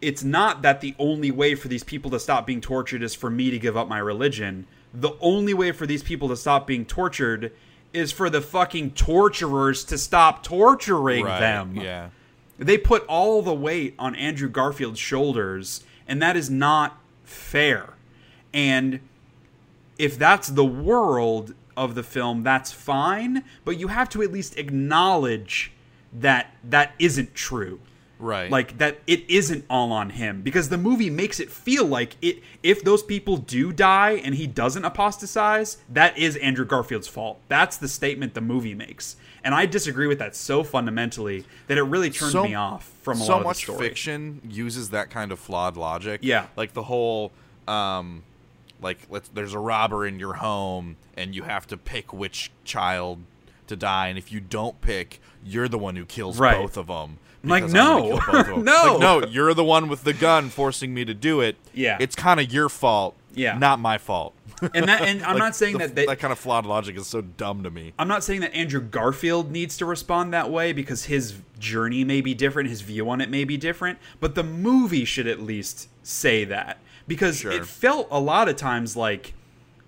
it's 0.00 0.22
not 0.22 0.62
that 0.62 0.80
the 0.80 0.94
only 0.98 1.30
way 1.30 1.54
for 1.54 1.68
these 1.68 1.82
people 1.82 2.10
to 2.10 2.20
stop 2.20 2.46
being 2.46 2.60
tortured 2.60 3.02
is 3.02 3.14
for 3.14 3.30
me 3.30 3.50
to 3.50 3.58
give 3.58 3.76
up 3.76 3.88
my 3.88 3.98
religion 3.98 4.66
the 4.94 5.12
only 5.20 5.52
way 5.54 5.72
for 5.72 5.86
these 5.86 6.02
people 6.02 6.28
to 6.28 6.36
stop 6.36 6.66
being 6.66 6.84
tortured 6.84 7.52
is 7.92 8.12
for 8.12 8.28
the 8.30 8.40
fucking 8.40 8.90
torturers 8.92 9.84
to 9.84 9.96
stop 9.98 10.42
torturing 10.42 11.24
Right. 11.24 11.40
them 11.40 11.74
Yeah. 11.76 12.08
they 12.58 12.78
put 12.78 13.04
all 13.06 13.42
the 13.42 13.54
weight 13.54 13.94
on 13.98 14.14
Andrew 14.14 14.48
Garfield's 14.48 14.98
shoulders, 14.98 15.82
and 16.08 16.20
that 16.22 16.36
is 16.36 16.48
not 16.50 16.98
fair. 17.24 17.90
And 18.54 19.00
if 19.98 20.18
that's 20.18 20.48
the 20.48 20.64
world 20.64 21.54
of 21.76 21.94
the 21.94 22.02
film, 22.02 22.42
that's 22.42 22.72
fine, 22.72 23.44
but 23.64 23.78
you 23.78 23.88
have 23.88 24.08
to 24.10 24.22
at 24.22 24.32
least 24.32 24.56
acknowledge 24.58 25.72
that 26.12 26.54
that 26.64 26.92
isn't 26.98 27.34
true. 27.34 27.80
Right. 28.18 28.50
Like 28.50 28.78
that 28.78 28.98
it 29.06 29.28
isn't 29.28 29.66
all 29.68 29.92
on 29.92 30.08
him 30.08 30.40
because 30.40 30.70
the 30.70 30.78
movie 30.78 31.10
makes 31.10 31.38
it 31.38 31.50
feel 31.50 31.84
like 31.84 32.16
it 32.22 32.42
if 32.62 32.82
those 32.82 33.02
people 33.02 33.36
do 33.36 33.72
die 33.74 34.12
and 34.24 34.34
he 34.34 34.46
doesn't 34.46 34.86
apostatize, 34.86 35.76
that 35.90 36.16
is 36.16 36.36
Andrew 36.36 36.64
Garfield's 36.64 37.08
fault. 37.08 37.40
That's 37.48 37.76
the 37.76 37.88
statement 37.88 38.32
the 38.32 38.40
movie 38.40 38.72
makes. 38.74 39.16
And 39.44 39.54
I 39.54 39.66
disagree 39.66 40.06
with 40.06 40.18
that 40.20 40.34
so 40.34 40.64
fundamentally 40.64 41.44
that 41.66 41.76
it 41.76 41.82
really 41.82 42.08
turned 42.08 42.32
So- 42.32 42.44
me 42.44 42.54
off 42.54 42.90
from 43.02 43.20
a 43.20 43.24
so 43.24 43.32
lot 43.32 43.36
of 43.36 43.42
the 43.42 43.48
much 43.48 43.66
fiction 43.78 44.40
uses 44.48 44.90
that 44.90 45.10
kind 45.10 45.30
of 45.30 45.38
flawed 45.38 45.76
logic. 45.76 46.20
Yeah. 46.22 46.46
Like 46.56 46.72
the 46.72 46.84
whole 46.84 47.32
um 47.68 48.22
like 48.80 48.98
let's 49.10 49.28
there's 49.28 49.54
a 49.54 49.58
robber 49.58 50.06
in 50.06 50.18
your 50.18 50.34
home 50.34 50.96
and 51.16 51.34
you 51.34 51.42
have 51.44 51.66
to 51.68 51.76
pick 51.76 52.12
which 52.12 52.50
child 52.64 53.20
to 53.66 53.76
die 53.76 54.08
and 54.08 54.16
if 54.18 54.30
you 54.30 54.38
don't 54.40 54.80
pick, 54.80 55.20
you're 55.44 55.68
the 55.68 55.78
one 55.78 55.96
who 55.96 56.04
kills 56.04 56.38
Right. 56.38 56.56
both 56.60 56.76
of 56.76 56.86
them. 56.86 57.18
I'm 57.42 57.50
like, 57.50 57.68
no. 57.68 58.02
kill 58.02 58.10
both 58.32 58.48
of 58.48 58.58
'em. 58.58 58.64
No. 58.64 58.96
Like, 58.98 59.00
no, 59.00 59.26
you're 59.26 59.54
the 59.54 59.64
one 59.64 59.88
with 59.88 60.04
the 60.04 60.12
gun 60.12 60.48
forcing 60.50 60.92
me 60.94 61.04
to 61.04 61.14
do 61.14 61.40
it. 61.40 61.56
Yeah. 61.74 61.96
It's 62.00 62.14
kind 62.16 62.40
of 62.40 62.52
your 62.52 62.68
fault. 62.68 63.16
Yeah. 63.34 63.58
Not 63.58 63.78
my 63.80 63.98
fault. 63.98 64.34
And 64.74 64.88
that 64.88 65.02
and 65.02 65.22
I'm 65.24 65.32
Like, 65.34 65.38
not 65.38 65.56
saying 65.56 65.74
the- 65.74 65.78
that 65.86 65.94
they, 65.94 66.06
that 66.06 66.18
kind 66.18 66.32
of 66.32 66.38
flawed 66.38 66.64
logic 66.64 66.96
is 66.96 67.06
so 67.06 67.20
dumb 67.20 67.62
to 67.64 67.70
me. 67.70 67.92
I'm 67.98 68.08
not 68.08 68.24
saying 68.24 68.40
that 68.40 68.54
Andrew 68.54 68.80
Garfield 68.80 69.50
needs 69.50 69.76
to 69.78 69.84
respond 69.84 70.32
that 70.32 70.50
way 70.50 70.72
because 70.72 71.04
his 71.04 71.34
journey 71.58 72.04
may 72.04 72.20
be 72.20 72.34
different, 72.34 72.68
his 72.70 72.80
view 72.80 73.08
on 73.10 73.20
it 73.20 73.28
may 73.30 73.44
be 73.44 73.56
different, 73.56 73.98
but 74.20 74.34
the 74.34 74.42
movie 74.44 75.04
should 75.04 75.26
at 75.26 75.40
least 75.40 75.88
say 76.02 76.44
that 76.44 76.78
because 77.06 77.38
Sure. 77.38 77.52
it 77.52 77.66
felt 77.66 78.08
a 78.10 78.20
lot 78.20 78.48
of 78.48 78.56
times 78.56 78.96
like 78.96 79.32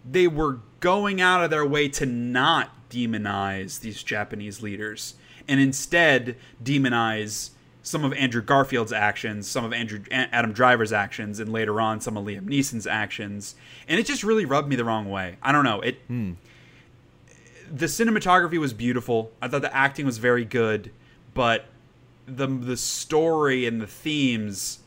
they 0.09 0.27
were 0.28 0.59
going 0.81 1.20
out 1.20 1.43
of 1.43 1.51
their 1.51 1.66
way 1.66 1.89
to 1.89 2.07
not 2.07 2.70
demonize 2.90 3.81
these 3.81 4.03
Japanese 4.03 4.62
leaders 4.62 5.15
and 5.47 5.61
instead 5.61 6.36
demonize 6.62 7.51
some 7.82 8.05
of 8.05 8.12
Andrew 8.12 8.43
Garfield's 8.43 8.93
actions, 8.93 9.49
some 9.49 9.65
of 9.65 9.73
Andrew 9.73 10.01
Adam 10.11 10.53
Driver's 10.53 10.93
actions, 10.93 11.40
and 11.40 11.51
later 11.51 11.81
on 11.81 12.01
some 12.01 12.16
of 12.19 12.24
Liam 12.24 12.43
Neeson's 12.47 12.86
actions, 12.86 13.55
and 13.89 13.99
it 13.99 14.05
just 14.07 14.23
really 14.23 14.45
rubbed 14.45 14.69
me 14.69 14.77
the 14.77 14.85
wrong 14.85 15.09
way. 15.09 15.36
I 15.43 15.53
don't 15.53 15.65
know 15.65 15.81
it. 15.81 15.99
Hmm. 16.07 16.32
The 17.70 17.86
cinematography 17.86 18.59
was 18.59 18.73
beautiful. 18.73 19.31
I 19.43 19.49
thought 19.49 19.62
the 19.62 19.74
acting 19.74 20.07
was 20.07 20.19
very 20.19 20.45
good, 20.45 20.90
but 21.35 21.66
the 22.27 22.47
the 22.47 22.77
story 22.77 23.66
and 23.66 23.81
the 23.81 23.86
themes, 23.86 24.81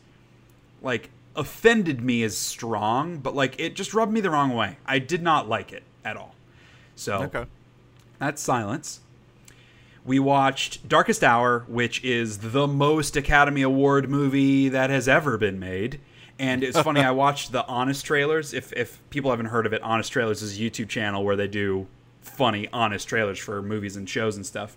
like, 0.80 1.10
offended 1.36 2.00
me 2.02 2.22
as 2.22 2.36
strong. 2.36 3.18
But 3.18 3.34
like, 3.34 3.58
it 3.58 3.74
just 3.74 3.94
rubbed 3.94 4.12
me 4.12 4.20
the 4.20 4.30
wrong 4.30 4.54
way. 4.54 4.76
I 4.86 4.98
did 4.98 5.22
not 5.22 5.48
like 5.48 5.72
it 5.72 5.82
at 6.04 6.16
all. 6.16 6.34
So 6.96 7.22
Okay. 7.24 7.44
that's 8.18 8.42
silence. 8.42 9.00
We 10.04 10.18
watched 10.18 10.88
Darkest 10.88 11.22
Hour, 11.22 11.64
which 11.68 12.02
is 12.04 12.38
the 12.38 12.66
most 12.66 13.16
Academy 13.16 13.62
Award 13.62 14.10
movie 14.10 14.68
that 14.68 14.90
has 14.90 15.06
ever 15.08 15.38
been 15.38 15.60
made. 15.60 16.00
And 16.40 16.64
it's 16.64 16.80
funny, 16.80 17.00
I 17.00 17.10
watched 17.12 17.52
the 17.52 17.64
Honest 17.66 18.04
trailers. 18.04 18.52
If, 18.52 18.72
if 18.72 18.98
people 19.10 19.30
haven't 19.30 19.46
heard 19.46 19.64
of 19.64 19.72
it, 19.72 19.80
Honest 19.82 20.10
Trailers 20.10 20.42
is 20.42 20.58
a 20.58 20.60
YouTube 20.60 20.88
channel 20.88 21.22
where 21.24 21.36
they 21.36 21.46
do 21.46 21.86
funny, 22.20 22.68
honest 22.72 23.06
trailers 23.08 23.38
for 23.38 23.62
movies 23.62 23.94
and 23.96 24.08
shows 24.08 24.36
and 24.36 24.44
stuff. 24.44 24.76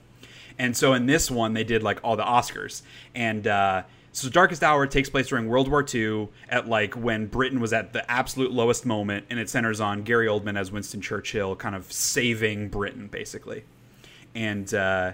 And 0.60 0.76
so 0.78 0.94
in 0.94 1.06
this 1.08 1.32
one, 1.32 1.54
they 1.54 1.64
did 1.64 1.82
like 1.82 2.00
all 2.04 2.16
the 2.16 2.24
Oscars. 2.24 2.82
And 3.16 3.48
uh, 3.48 3.84
so 4.16 4.30
Darkest 4.30 4.64
Hour 4.64 4.88
takes 4.88 5.10
place 5.10 5.28
during 5.28 5.48
World 5.48 5.68
War 5.70 5.86
II 5.94 6.30
at 6.50 6.68
like 6.68 6.96
when 6.96 7.28
Britain 7.28 7.60
was 7.60 7.74
at 7.74 7.94
the 7.94 8.10
absolute 8.10 8.52
lowest 8.52 8.86
moment. 8.86 9.26
And 9.30 9.40
it 9.40 9.50
centers 9.50 9.80
on 9.80 10.04
Gary 10.04 10.28
Oldman 10.28 10.58
as 10.58 10.72
Winston 10.72 11.02
Churchill, 11.02 11.56
kind 11.56 11.76
of 11.76 11.92
saving 11.92 12.70
Britain, 12.70 13.08
basically 13.08 13.64
and 14.36 14.72
uh, 14.74 15.14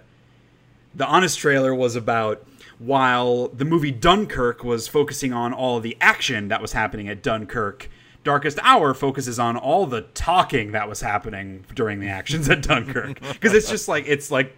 the 0.95 1.05
honest 1.05 1.39
trailer 1.39 1.73
was 1.73 1.95
about 1.95 2.45
while 2.79 3.47
the 3.49 3.63
movie 3.63 3.91
dunkirk 3.91 4.63
was 4.63 4.87
focusing 4.87 5.31
on 5.31 5.53
all 5.53 5.79
the 5.79 5.95
action 6.01 6.47
that 6.47 6.61
was 6.61 6.73
happening 6.73 7.07
at 7.07 7.21
dunkirk 7.21 7.89
darkest 8.23 8.59
hour 8.61 8.93
focuses 8.93 9.39
on 9.39 9.55
all 9.55 9.85
the 9.85 10.01
talking 10.13 10.71
that 10.71 10.89
was 10.89 11.01
happening 11.01 11.63
during 11.73 11.99
the 11.99 12.07
actions 12.07 12.49
at 12.49 12.61
dunkirk 12.61 13.19
because 13.33 13.53
it's 13.53 13.69
just 13.69 13.87
like 13.87 14.03
it's 14.07 14.31
like 14.31 14.55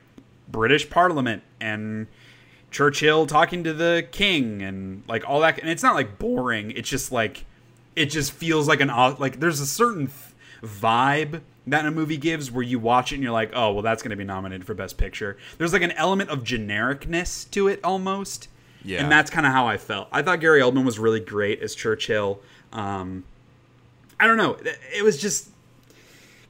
british 0.50 0.90
parliament 0.90 1.44
and 1.60 2.08
churchill 2.74 3.26
talking 3.28 3.64
to 3.64 3.72
the 3.72 4.06
king 4.12 4.62
and 4.64 5.04
like 5.08 5.24
all 5.30 5.40
that 5.40 5.60
and 5.60 5.70
it's 5.70 5.84
not 5.84 5.94
like 5.96 6.18
boring 6.20 6.72
it's 6.72 6.90
just 6.90 7.12
like 7.12 7.46
it 7.96 8.08
just 8.08 8.32
feels 8.32 8.68
like 8.68 8.82
an 8.82 8.88
like 9.20 9.40
there's 9.40 9.60
a 9.60 9.66
certain 9.66 10.08
th- 10.08 10.72
vibe 10.82 11.40
that 11.68 11.86
a 11.86 11.92
movie 11.92 12.18
gives 12.18 12.52
where 12.52 12.64
you 12.64 12.80
watch 12.80 13.12
it 13.12 13.16
and 13.16 13.24
you're 13.24 13.32
like 13.32 13.52
oh 13.54 13.72
well 13.72 13.84
that's 13.84 14.02
going 14.02 14.10
to 14.10 14.16
be 14.18 14.24
nominated 14.24 14.66
for 14.66 14.74
best 14.74 14.98
picture 14.98 15.38
there's 15.60 15.72
like 15.72 15.84
an 15.84 15.92
element 15.92 16.30
of 16.32 16.40
genericness 16.40 17.50
to 17.52 17.68
it 17.68 17.80
almost 17.84 18.48
Yeah. 18.84 19.02
and 19.04 19.12
that's 19.12 19.30
kind 19.30 19.46
of 19.46 19.54
how 19.54 19.68
i 19.68 19.78
felt 19.78 20.08
i 20.12 20.22
thought 20.24 20.40
gary 20.40 20.60
oldman 20.62 20.84
was 20.84 20.98
really 20.98 21.20
great 21.20 21.62
as 21.62 21.76
churchill 21.76 22.40
um 22.74 23.24
i 24.20 24.26
don't 24.26 24.38
know 24.38 24.58
it 24.96 25.04
was 25.04 25.22
just 25.22 25.50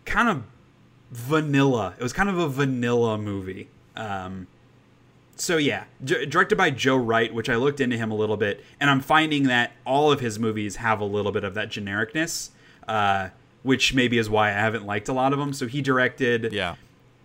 kind 0.05 0.29
of 0.29 0.43
vanilla 1.11 1.93
it 1.99 2.03
was 2.03 2.13
kind 2.13 2.29
of 2.29 2.37
a 2.37 2.47
vanilla 2.47 3.17
movie 3.17 3.67
um 3.97 4.47
so 5.35 5.57
yeah, 5.57 5.85
d- 6.03 6.25
directed 6.25 6.57
by 6.57 6.69
Joe 6.69 6.95
Wright, 6.97 7.33
which 7.33 7.49
I 7.49 7.55
looked 7.55 7.79
into 7.79 7.97
him 7.97 8.11
a 8.11 8.15
little 8.15 8.37
bit, 8.37 8.63
and 8.79 8.89
I'm 8.89 9.01
finding 9.01 9.43
that 9.43 9.71
all 9.85 10.11
of 10.11 10.19
his 10.19 10.39
movies 10.39 10.77
have 10.77 10.99
a 11.01 11.05
little 11.05 11.31
bit 11.31 11.43
of 11.43 11.53
that 11.55 11.69
genericness, 11.69 12.49
uh, 12.87 13.29
which 13.63 13.93
maybe 13.93 14.17
is 14.17 14.29
why 14.29 14.49
I 14.49 14.53
haven't 14.53 14.85
liked 14.85 15.09
a 15.09 15.13
lot 15.13 15.33
of 15.33 15.39
them. 15.39 15.53
So 15.53 15.67
he 15.67 15.81
directed 15.81 16.51
Yeah. 16.53 16.75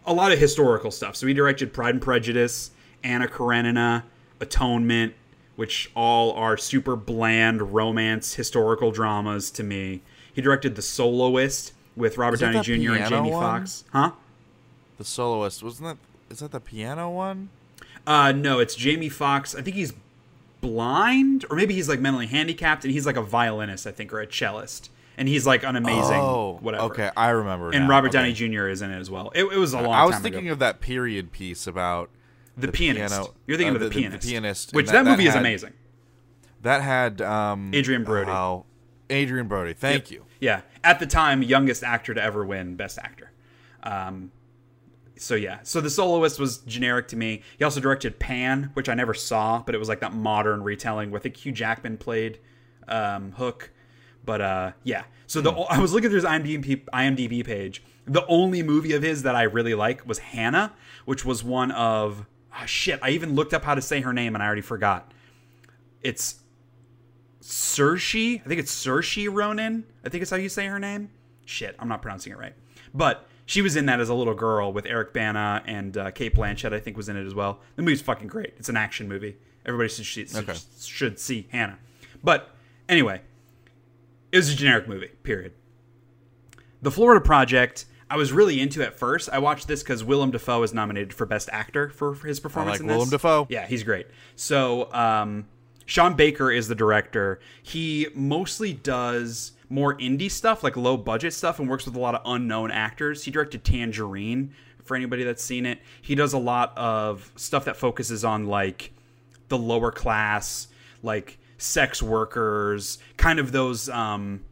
a 0.07 0.13
lot 0.13 0.33
of 0.33 0.39
historical 0.39 0.91
stuff. 0.91 1.17
So 1.17 1.27
he 1.27 1.35
directed 1.35 1.73
Pride 1.73 1.95
and 1.95 2.03
Prejudice, 2.03 2.71
Anna 3.05 3.29
Karenina, 3.29 4.05
Atonement, 4.41 5.15
which 5.57 5.91
all 5.97 6.33
are 6.33 6.57
super 6.57 6.95
bland 6.97 7.75
romance 7.75 8.35
historical 8.35 8.93
dramas 8.93 9.51
to 9.51 9.63
me. 9.65 10.03
He 10.33 10.41
directed 10.41 10.77
The 10.77 10.83
Soloist 10.83 11.73
with 11.97 12.17
Robert 12.17 12.39
Downey 12.39 12.61
Jr. 12.61 12.93
and 12.95 13.09
Jamie? 13.09 13.31
Foxx. 13.33 13.85
Huh? 13.93 14.13
The 14.99 15.05
soloist 15.05 15.63
wasn't 15.65 15.89
that? 15.89 16.33
Is 16.33 16.39
that 16.41 16.53
the 16.53 16.61
piano 16.61 17.11
one? 17.11 17.49
Uh, 18.09 18.33
no, 18.33 18.59
it's 18.59 18.75
Jamie 18.75 19.11
Foxx. 19.11 19.55
I 19.55 19.61
think 19.61 19.77
he's 19.77 19.93
blind, 20.61 21.45
or 21.51 21.57
maybe 21.57 21.75
he's 21.75 21.89
like 21.89 22.01
mentally 22.01 22.27
handicapped, 22.27 22.85
and 22.85 22.93
he's 22.93 23.07
like 23.07 23.17
a 23.17 23.23
violinist, 23.23 23.87
I 23.87 23.91
think, 23.91 24.13
or 24.13 24.21
a 24.21 24.27
cellist, 24.27 24.89
and 25.17 25.29
he's 25.29 25.47
like 25.47 25.63
an 25.63 25.77
amazing 25.77 26.17
oh, 26.19 26.59
whatever. 26.61 26.85
Okay, 26.85 27.11
I 27.17 27.29
remember. 27.31 27.71
And 27.71 27.85
now. 27.85 27.91
Robert 27.91 28.09
Okay. 28.09 28.19
Downey 28.19 28.33
Jr. 28.33 28.69
is 28.69 28.83
in 28.83 28.91
it 28.91 28.99
as 28.99 29.11
well. 29.11 29.31
It, 29.35 29.45
it 29.45 29.59
was 29.59 29.73
a 29.75 29.81
long 29.81 29.93
I 29.95 30.05
was 30.05 30.17
thinking 30.19 30.47
ago. 30.47 30.53
of 30.53 30.59
that 30.61 30.81
period 30.81 31.33
piece 31.33 31.67
about 31.67 32.11
the, 32.57 32.69
pianist. 32.73 33.15
piano- 33.15 33.35
You're 33.47 33.57
thinking 33.59 33.75
uh, 33.75 33.77
of 33.77 33.81
the, 33.83 33.89
the- 33.89 33.95
the- 33.95 34.01
the 34.01 34.01
pianist, 34.09 34.29
pianist, 34.29 34.73
which 34.75 34.87
that, 34.87 35.05
that- 35.05 35.11
movie 35.11 35.25
that 35.25 35.29
is 35.29 35.35
had- 35.35 35.41
amazing. 35.43 35.73
that 36.63 36.83
had 36.83 37.21
um, 37.21 37.71
Adrien 37.75 38.05
Brody. 38.05 38.31
oh, 38.31 38.65
Adrien 39.11 39.49
Brody. 39.49 39.75
Thank 39.75 40.11
you. 40.11 40.25
Yeah, 40.41 40.63
at 40.83 40.99
the 40.99 41.07
time, 41.07 41.43
youngest 41.43 41.83
actor 41.85 42.15
to 42.15 42.23
ever 42.23 42.45
win 42.45 42.75
Best 42.77 42.99
Actor. 42.99 43.31
Um, 43.83 44.31
so 45.19 45.35
yeah, 45.35 45.61
so 45.63 45.81
the 45.81 45.91
soloist 45.91 46.39
was 46.39 46.59
generic 46.59 47.09
to 47.09 47.17
me. 47.17 47.43
He 47.59 47.65
also 47.65 47.81
directed 47.81 48.19
Pan, 48.19 48.71
which 48.75 48.89
I 48.89 48.95
never 48.95 49.15
saw, 49.15 49.63
but 49.63 49.75
it 49.75 49.79
was 49.79 49.89
like 49.89 50.01
that 50.01 50.15
modern 50.15 50.63
retelling 50.63 51.11
where 51.11 51.19
I 51.19 51.23
think 51.23 51.37
Hugh 51.37 51.53
Jackman 51.53 51.99
played 51.99 52.39
um, 52.87 53.33
Hook. 53.33 53.71
But 54.25 54.41
uh, 54.41 54.73
yeah, 54.85 55.05
so 55.27 55.41
the 55.41 55.53
I 55.53 55.79
was 55.79 55.93
looking 55.93 56.11
through 56.11 56.23
his 56.23 56.25
IMDb, 56.25 56.85
IMDb 56.87 57.45
page. 57.45 57.83
The 58.07 58.27
only 58.27 58.63
movie 58.63 58.95
of 58.95 59.03
his 59.03 59.23
that 59.23 59.35
I 59.35 59.43
really 59.43 59.75
like 59.75 60.07
was 60.07 60.19
Hanna, 60.19 60.73
which 61.05 61.25
was 61.25 61.45
one 61.45 61.71
of 61.73 62.27
oh, 62.53 62.67
shit. 62.67 62.99
I 63.03 63.11
even 63.11 63.35
looked 63.35 63.53
up 63.55 63.65
how 63.65 63.75
to 63.75 63.83
say 63.83 64.01
her 64.01 64.13
name 64.13 64.35
and 64.35 64.43
I 64.43 64.47
already 64.47 64.63
forgot. 64.63 65.13
It's 66.03 66.37
Saoirse. 67.43 68.41
I 68.41 68.49
think 68.49 68.61
it's 68.61 68.75
Saoirse 68.75 69.29
Ronan. 69.33 69.85
I 70.05 70.09
think 70.09 70.23
it's 70.23 70.31
how 70.31 70.37
you 70.37 70.49
say 70.49 70.67
her 70.67 70.79
name. 70.79 71.11
Shit, 71.45 71.77
I'm 71.79 71.89
not 71.89 72.03
pronouncing 72.03 72.33
it 72.33 72.39
right. 72.39 72.55
But 72.95 73.28
she 73.49 73.63
was 73.63 73.77
in 73.77 73.87
that 73.87 73.99
as 73.99 74.11
a 74.11 74.15
little 74.15 74.35
girl 74.35 74.75
with 74.75 74.85
Eric 74.85 75.15
Bana 75.15 75.63
and 75.65 75.97
uh, 75.97 76.11
Cate 76.11 76.35
Blanchett. 76.35 76.75
I 76.75 76.81
think 76.81 76.99
was 76.99 77.09
in 77.09 77.17
it 77.17 77.27
as 77.27 77.35
well. 77.35 77.61
The 77.77 77.83
movie's 77.83 78.03
fucking 78.03 78.29
great. 78.29 78.53
It's 78.59 78.69
an 78.69 78.77
action 78.77 79.09
movie. 79.09 79.39
Everybody 79.65 79.89
should 79.89 80.05
should, 80.05 80.37
Okay. 80.37 80.55
should 80.79 81.19
see 81.19 81.49
Hanna. 81.51 81.79
But 82.23 82.51
anyway, 82.91 83.23
it 84.33 84.37
was 84.37 84.51
a 84.51 84.55
generic 84.55 84.87
movie. 84.87 85.09
Period. 85.23 85.55
The 86.83 86.91
Florida 86.91 87.25
Project. 87.25 87.87
I 88.11 88.17
was 88.19 88.33
really 88.33 88.61
into 88.61 88.83
at 88.83 88.95
first. 88.99 89.31
I 89.33 89.39
watched 89.39 89.67
this 89.67 89.83
because 89.83 90.05
Willem 90.05 90.31
Dafoe 90.31 90.63
is 90.63 90.75
nominated 90.75 91.15
for 91.15 91.25
Best 91.25 91.49
Actor 91.51 91.89
for 91.91 92.15
his 92.17 92.41
performance 92.41 92.75
like 92.75 92.81
in 92.83 92.87
this. 92.87 92.95
Willem 92.97 93.09
Dafoe. 93.11 93.47
Yeah, 93.49 93.67
he's 93.67 93.83
great. 93.83 94.07
So, 94.37 94.93
um, 94.93 95.47
Sean 95.87 96.15
Baker 96.15 96.51
is 96.51 96.69
the 96.69 96.75
director. 96.75 97.41
He 97.63 98.09
mostly 98.15 98.73
does 98.75 99.53
more 99.69 99.97
indie 99.97 100.31
stuff, 100.31 100.63
like 100.63 100.77
low 100.77 100.97
budget 100.97 101.33
stuff, 101.35 101.59
and 101.59 101.69
works 101.69 101.85
with 101.85 101.95
a 101.97 102.01
lot 102.01 102.15
of 102.15 102.23
unknown 102.25 102.71
actors. 102.71 103.25
He 103.25 103.31
directed 103.31 103.65
Tangerine 103.65 104.55
for 104.85 104.97
anybody 104.97 105.25
that's 105.25 105.43
seen 105.43 105.67
it. 105.67 105.81
He 106.01 106.15
does 106.15 106.33
a 106.33 106.39
lot 106.39 106.77
of 106.77 107.31
stuff 107.37 107.65
that 107.67 107.77
focuses 107.77 108.25
on 108.25 108.47
like 108.47 108.93
the 109.49 109.59
lower 109.59 109.93
class, 109.93 110.69
like 111.03 111.39
sex 111.59 112.03
workers, 112.03 112.99
kind 113.17 113.39
of 113.39 113.53
those 113.53 113.89
um, 113.89 114.45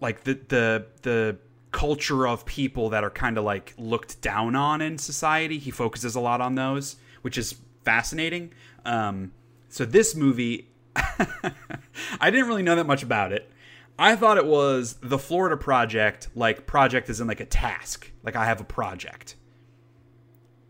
like 0.00 0.24
the 0.24 0.34
the 0.48 0.86
the 1.02 1.38
culture 1.70 2.26
of 2.26 2.46
people 2.46 2.88
that 2.90 3.04
are 3.04 3.10
kind 3.10 3.36
of 3.36 3.44
like 3.44 3.74
looked 3.76 4.20
down 4.20 4.56
on 4.56 4.80
in 4.80 4.98
society. 4.98 5.58
He 5.58 5.70
focuses 5.70 6.14
a 6.14 6.20
lot 6.20 6.40
on 6.40 6.54
those, 6.54 6.96
which 7.22 7.36
is 7.36 7.56
fascinating. 7.84 8.52
Um, 8.84 9.32
so 9.68 9.84
this 9.84 10.14
movie, 10.14 10.68
I 10.96 12.30
didn't 12.30 12.48
really 12.48 12.62
know 12.62 12.76
that 12.76 12.86
much 12.86 13.02
about 13.02 13.32
it. 13.32 13.52
I 13.98 14.14
thought 14.16 14.36
it 14.38 14.46
was 14.46 14.94
the 15.02 15.18
Florida 15.18 15.56
Project, 15.56 16.28
like 16.34 16.66
project 16.66 17.10
is 17.10 17.20
in 17.20 17.26
like 17.26 17.40
a 17.40 17.44
task, 17.46 18.10
like 18.22 18.36
I 18.36 18.44
have 18.44 18.60
a 18.60 18.64
project. 18.64 19.34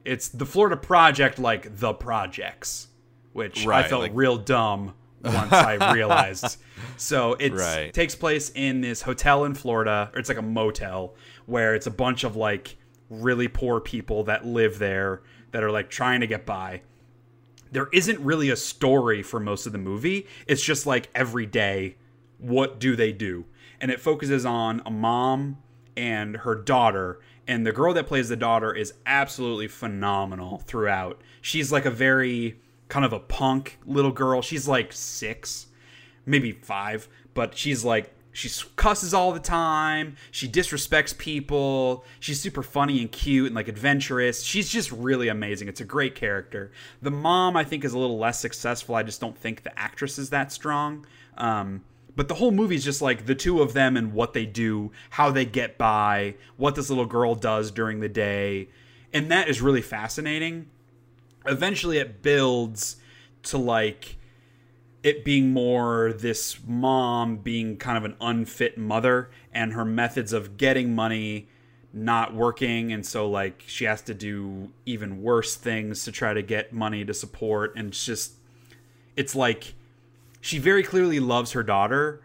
It's 0.04 0.28
the 0.28 0.46
Florida 0.46 0.76
Project, 0.76 1.38
like 1.38 1.78
the 1.78 1.92
projects, 1.92 2.88
which 3.32 3.66
I 3.66 3.82
felt 3.82 4.02
like- 4.02 4.12
real 4.14 4.38
dumb 4.38 4.94
once 5.22 5.52
I 5.52 5.92
realized. 5.92 6.56
So 6.96 7.34
it 7.34 7.52
Right. 7.52 7.92
takes 7.92 8.14
place 8.14 8.50
in 8.54 8.80
this 8.80 9.02
hotel 9.02 9.44
in 9.44 9.54
Florida, 9.54 10.10
or 10.14 10.18
it's 10.20 10.28
like 10.30 10.38
a 10.38 10.42
motel 10.42 11.14
where 11.46 11.74
it's 11.74 11.86
a 11.86 11.90
bunch 11.90 12.24
of 12.24 12.36
like 12.36 12.76
really 13.10 13.48
poor 13.48 13.80
people 13.80 14.24
that 14.24 14.46
live 14.46 14.78
there 14.78 15.22
that 15.50 15.62
are 15.62 15.70
like 15.70 15.90
trying 15.90 16.20
to 16.20 16.26
get 16.26 16.46
by. 16.46 16.82
There 17.70 17.88
isn't 17.92 18.20
really 18.20 18.48
a 18.48 18.56
story 18.56 19.22
for 19.22 19.38
most 19.40 19.66
of 19.66 19.72
the 19.72 19.78
movie. 19.78 20.26
It's 20.46 20.62
just 20.62 20.86
like 20.86 21.10
every 21.14 21.44
day, 21.44 21.96
what 22.38 22.78
do 22.78 22.96
they 22.96 23.12
do? 23.12 23.44
And 23.80 23.90
it 23.90 24.00
focuses 24.00 24.44
on 24.44 24.82
a 24.86 24.90
mom 24.90 25.58
and 25.96 26.38
her 26.38 26.54
daughter. 26.54 27.20
And 27.46 27.66
the 27.66 27.72
girl 27.72 27.94
that 27.94 28.06
plays 28.06 28.28
the 28.28 28.36
daughter 28.36 28.74
is 28.74 28.94
absolutely 29.06 29.68
phenomenal 29.68 30.58
throughout. 30.58 31.20
She's 31.40 31.72
like 31.72 31.84
a 31.84 31.90
very 31.90 32.60
kind 32.88 33.04
of 33.04 33.12
a 33.12 33.20
punk 33.20 33.78
little 33.84 34.12
girl. 34.12 34.42
She's 34.42 34.68
like 34.68 34.92
six, 34.92 35.66
maybe 36.26 36.52
five, 36.52 37.08
but 37.34 37.56
she's 37.56 37.84
like 37.84 38.14
she 38.38 38.48
cusses 38.76 39.12
all 39.12 39.32
the 39.32 39.40
time. 39.40 40.14
She 40.30 40.48
disrespects 40.48 41.16
people. 41.16 42.04
She's 42.20 42.40
super 42.40 42.62
funny 42.62 43.00
and 43.00 43.10
cute 43.10 43.46
and 43.46 43.54
like 43.56 43.66
adventurous. 43.66 44.44
She's 44.44 44.68
just 44.68 44.92
really 44.92 45.26
amazing. 45.26 45.66
It's 45.66 45.80
a 45.80 45.84
great 45.84 46.14
character. 46.14 46.70
The 47.02 47.10
mom, 47.10 47.56
I 47.56 47.64
think, 47.64 47.84
is 47.84 47.94
a 47.94 47.98
little 47.98 48.16
less 48.16 48.38
successful. 48.38 48.94
I 48.94 49.02
just 49.02 49.20
don't 49.20 49.36
think 49.36 49.64
the 49.64 49.76
actress 49.76 50.18
is 50.18 50.30
that 50.30 50.52
strong. 50.52 51.04
Um, 51.36 51.82
but 52.18 52.26
the 52.26 52.34
whole 52.34 52.50
movie 52.50 52.74
is 52.74 52.82
just 52.82 53.00
like 53.00 53.26
the 53.26 53.34
two 53.36 53.62
of 53.62 53.74
them 53.74 53.96
and 53.96 54.12
what 54.12 54.32
they 54.32 54.44
do, 54.44 54.90
how 55.10 55.30
they 55.30 55.44
get 55.44 55.78
by, 55.78 56.34
what 56.56 56.74
this 56.74 56.88
little 56.88 57.06
girl 57.06 57.36
does 57.36 57.70
during 57.70 58.00
the 58.00 58.08
day. 58.08 58.68
And 59.12 59.30
that 59.30 59.48
is 59.48 59.62
really 59.62 59.82
fascinating. 59.82 60.66
Eventually, 61.46 61.98
it 61.98 62.20
builds 62.20 62.96
to 63.44 63.56
like 63.56 64.16
it 65.04 65.24
being 65.24 65.52
more 65.52 66.12
this 66.12 66.58
mom 66.66 67.36
being 67.36 67.76
kind 67.76 67.96
of 67.96 68.04
an 68.04 68.16
unfit 68.20 68.76
mother 68.76 69.30
and 69.54 69.74
her 69.74 69.84
methods 69.84 70.32
of 70.32 70.56
getting 70.56 70.96
money 70.96 71.46
not 71.92 72.34
working 72.34 72.92
and 72.92 73.06
so 73.06 73.30
like 73.30 73.62
she 73.68 73.84
has 73.84 74.02
to 74.02 74.12
do 74.12 74.72
even 74.84 75.22
worse 75.22 75.54
things 75.54 76.02
to 76.02 76.10
try 76.10 76.34
to 76.34 76.42
get 76.42 76.72
money 76.72 77.04
to 77.04 77.14
support 77.14 77.72
and 77.76 77.88
it's 77.88 78.04
just 78.04 78.32
it's 79.16 79.36
like 79.36 79.74
she 80.48 80.58
very 80.58 80.82
clearly 80.82 81.20
loves 81.20 81.52
her 81.52 81.62
daughter 81.62 82.22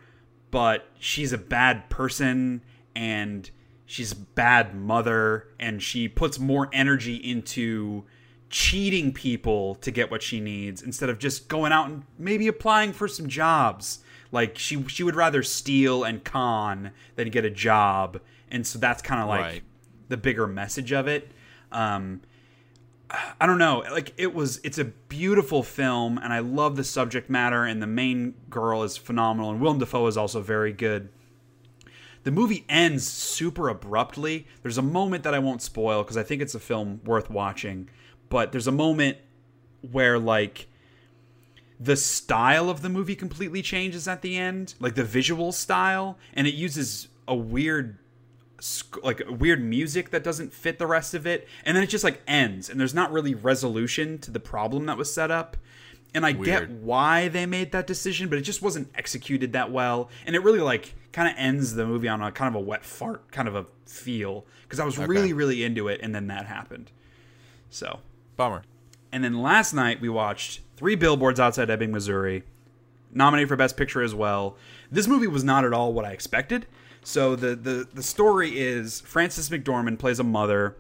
but 0.52 0.88
she's 1.00 1.34
a 1.34 1.38
bad 1.38 1.90
person 1.90 2.62
and 2.96 3.50
she's 3.86 4.12
a 4.12 4.16
bad 4.16 4.76
mother 4.76 5.48
and 5.60 5.82
she 5.82 6.08
puts 6.08 6.38
more 6.40 6.70
energy 6.72 7.16
into 7.16 8.04
cheating 8.50 9.12
people 9.12 9.74
to 9.76 9.90
get 9.90 10.12
what 10.12 10.22
she 10.22 10.40
needs 10.40 10.84
instead 10.84 11.10
of 11.10 11.18
just 11.18 11.48
going 11.48 11.72
out 11.72 11.90
and 11.90 12.04
maybe 12.20 12.48
applying 12.48 12.94
for 12.94 13.08
some 13.08 13.28
jobs. 13.28 14.00
Like 14.32 14.60
she 14.60 14.88
she 14.88 15.02
would 15.04 15.16
rather 15.16 15.42
steal 15.42 16.04
and 16.04 16.24
con 16.24 16.92
than 17.16 17.30
get 17.30 17.46
a 17.46 17.50
job, 17.50 18.20
and 18.52 18.66
so 18.66 18.78
that's 18.78 19.02
kind 19.02 19.22
of 19.22 19.28
like 19.28 19.42
Right. 19.42 19.64
the 20.10 20.18
bigger 20.18 20.46
message 20.46 20.92
of 20.92 21.08
it. 21.08 21.32
Um, 21.72 22.22
I 23.40 23.46
don't 23.46 23.60
know. 23.60 23.84
Like 23.92 24.14
it 24.18 24.34
was, 24.34 24.60
it's 24.64 24.80
a 24.80 24.86
beautiful 24.86 25.62
film, 25.62 26.18
and 26.18 26.34
I 26.34 26.40
love 26.40 26.76
the 26.76 26.84
subject 26.84 27.30
matter, 27.30 27.64
and 27.64 27.82
the 27.82 27.88
main 27.88 28.34
girl 28.50 28.84
is 28.84 28.98
phenomenal, 28.98 29.52
and 29.52 29.62
Willem 29.62 29.80
Dafoe 29.80 30.08
is 30.08 30.18
also 30.18 30.42
very 30.42 30.74
good. 30.74 31.10
The 32.24 32.32
movie 32.32 32.66
ends 32.70 33.06
super 33.06 33.70
abruptly. 33.70 34.48
There's 34.62 34.78
a 34.78 34.84
moment 34.84 35.24
that 35.24 35.34
I 35.34 35.40
won't 35.40 35.62
spoil 35.62 36.04
because 36.04 36.18
I 36.18 36.24
think 36.24 36.42
it's 36.42 36.56
a 36.56 36.60
film 36.60 37.02
worth 37.04 37.30
watching, 37.30 37.90
but 38.30 38.52
there's 38.52 38.68
a 38.68 38.72
moment 38.72 39.18
where 39.92 40.18
like 40.18 40.68
the 41.80 41.98
style 41.98 42.70
of 42.70 42.82
the 42.82 42.90
movie 42.90 43.16
completely 43.16 43.62
changes 43.62 44.08
at 44.08 44.22
the 44.22 44.38
end, 44.38 44.74
like 44.80 44.96
the 44.96 45.04
visual 45.04 45.52
style, 45.52 46.18
and 46.34 46.48
it 46.48 46.54
uses 46.54 47.10
a 47.28 47.36
weird 47.36 48.00
sc- 48.64 49.04
like 49.04 49.22
weird 49.28 49.64
music 49.64 50.12
that 50.12 50.24
doesn't 50.24 50.54
fit 50.54 50.80
the 50.80 50.88
rest 50.88 51.14
of 51.14 51.28
it 51.28 51.48
and 51.66 51.76
then 51.76 51.84
it 51.84 51.88
just 51.88 52.04
like 52.04 52.22
ends 52.28 52.70
and 52.70 52.80
there's 52.80 52.94
not 52.94 53.12
really 53.12 53.34
resolution 53.34 54.18
to 54.20 54.32
the 54.32 54.40
problem 54.40 54.86
that 54.86 54.98
was 54.98 55.14
set 55.14 55.30
up 55.30 55.58
and 56.14 56.26
i 56.26 56.32
get 56.32 56.70
why 56.70 57.28
they 57.28 57.46
made 57.46 57.72
that 57.72 57.86
decision 57.86 58.30
but 58.30 58.38
it 58.38 58.42
just 58.42 58.62
wasn't 58.62 58.90
executed 58.96 59.54
that 59.54 59.72
well 59.72 60.10
and 60.26 60.36
it 60.36 60.44
really 60.44 60.62
like 60.62 60.96
kind 61.12 61.28
of 61.28 61.36
ends 61.38 61.76
the 61.76 61.86
movie 61.86 62.08
on 62.08 62.22
a 62.22 62.32
kind 62.32 62.56
of 62.56 62.62
a 62.62 62.64
wet 62.64 62.86
fart 62.86 63.30
kind 63.32 63.48
of 63.48 63.56
a 63.56 63.66
feel 63.86 64.46
because 64.64 64.80
i 64.80 64.86
was 64.86 64.98
really 64.98 65.34
really 65.34 65.64
into 65.64 65.88
it 65.88 66.00
and 66.02 66.16
then 66.16 66.28
that 66.28 66.46
happened 66.46 66.92
so 67.70 68.00
Bummer. 68.38 68.64
and 69.12 69.24
then 69.24 69.42
last 69.42 69.74
night 69.74 70.00
we 70.00 70.10
watched 70.10 70.62
Three 70.76 70.96
Billboards 70.96 71.40
Outside 71.40 71.70
Ebbing, 71.70 71.92
Missouri, 71.92 72.44
nominated 73.12 73.48
for 73.48 73.56
Best 73.56 73.78
Picture 73.78 74.02
as 74.02 74.14
well. 74.16 74.58
This 74.92 75.08
movie 75.08 75.28
was 75.28 75.44
not 75.44 75.64
at 75.64 75.72
all 75.72 75.94
what 75.94 76.04
I 76.04 76.12
expected. 76.12 76.66
So 77.04 77.36
the 77.36 77.56
the 77.56 77.88
the 77.94 78.04
story 78.04 78.60
is 78.60 79.02
Frances 79.02 79.50
McDormand 79.50 80.00
plays 80.00 80.20
a 80.20 80.24
mother. 80.24 80.78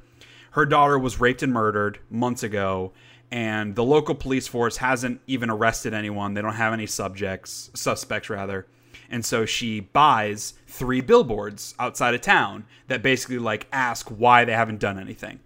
Her 0.51 0.65
daughter 0.65 0.97
was 0.99 1.19
raped 1.19 1.43
and 1.43 1.51
murdered 1.51 1.99
months 2.09 2.43
ago, 2.43 2.93
and 3.31 3.75
the 3.75 3.83
local 3.83 4.15
police 4.15 4.47
force 4.47 4.77
hasn't 4.77 5.21
even 5.27 5.49
arrested 5.49 5.93
anyone. 5.93 6.33
They 6.33 6.41
don't 6.41 6.53
have 6.53 6.73
any 6.73 6.85
subjects, 6.85 7.71
suspects 7.73 8.29
rather. 8.29 8.67
And 9.09 9.25
so 9.25 9.45
she 9.45 9.79
buys 9.79 10.53
three 10.67 11.01
billboards 11.01 11.75
outside 11.79 12.13
of 12.13 12.21
town 12.21 12.65
that 12.87 13.03
basically 13.03 13.37
like 13.39 13.67
ask 13.71 14.07
why 14.09 14.45
they 14.45 14.53
haven't 14.53 14.79
done 14.79 14.99
anything 14.99 15.39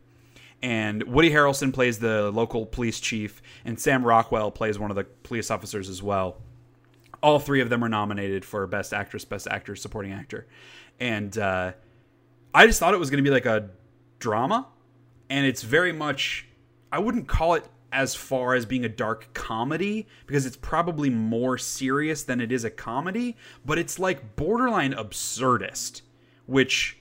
and 0.62 1.04
Woody 1.04 1.30
Harrelson 1.30 1.74
plays 1.74 2.00
the 2.00 2.32
local 2.32 2.66
police 2.66 3.00
chief, 3.00 3.42
and 3.64 3.80
Sam 3.80 4.04
Rockwell 4.04 4.52
plays 4.52 4.80
one 4.80 4.90
of 4.90 4.96
the 4.96 5.04
police 5.04 5.52
officers 5.52 5.90
as 5.90 6.02
well. 6.02 6.38
All 7.22 7.40
three 7.40 7.62
of 7.62 7.70
them 7.70 7.84
are 7.84 7.90
nominated 7.90 8.46
for 8.46 8.66
Best 8.68 8.94
Actress, 8.94 9.26
Best 9.26 9.48
Actor, 9.48 9.76
Supporting 9.76 10.14
Actor, 10.14 10.48
and 11.00 11.38
uh, 11.38 11.74
I 12.54 12.68
just 12.68 12.80
thought 12.80 12.94
it 12.94 13.00
was 13.00 13.10
going 13.10 13.24
to 13.24 13.28
be 13.30 13.34
like 13.34 13.46
a 13.46 13.70
drama, 14.20 14.68
and 15.30 15.46
it's 15.46 15.64
very 15.64 15.92
much. 15.92 16.48
I 16.92 17.00
wouldn't 17.00 17.28
call 17.28 17.56
it 17.56 17.66
as 17.92 18.16
far 18.16 18.54
as 18.54 18.66
being 18.66 18.86
a 18.86 18.90
dark 18.90 19.34
comedy 19.34 20.08
because 20.26 20.46
it's 20.46 20.58
probably 20.58 21.10
more 21.10 21.58
serious 21.58 22.24
than 22.24 22.42
it 22.42 22.52
is 22.52 22.64
a 22.64 22.70
comedy, 22.70 23.36
but 23.66 23.78
it's 23.78 23.98
like 23.98 24.36
borderline 24.36 24.94
absurdist, 24.94 26.02
which 26.46 26.98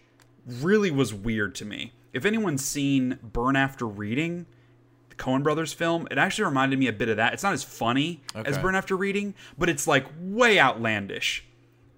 really 0.47 0.91
was 0.91 1.13
weird 1.13 1.55
to 1.57 1.65
me. 1.65 1.93
If 2.13 2.25
anyone's 2.25 2.65
seen 2.65 3.19
Burn 3.23 3.57
After 3.57 3.87
Reading, 3.87 4.47
Coen 5.17 5.43
Brothers 5.43 5.73
film, 5.73 6.07
it 6.11 6.19
actually 6.19 6.45
reminded 6.45 6.79
me 6.79 6.87
a 6.89 6.93
bit 6.93 7.09
of 7.09 7.17
that. 7.17 7.33
It's 7.33 7.43
not 7.43 7.55
as 7.55 7.65
funny 7.65 8.23
as 8.35 8.59
Burn 8.59 8.75
After 8.75 8.97
Reading, 8.97 9.35
but 9.57 9.69
it's 9.69 9.87
like 9.87 10.07
way 10.19 10.59
outlandish. 10.59 11.45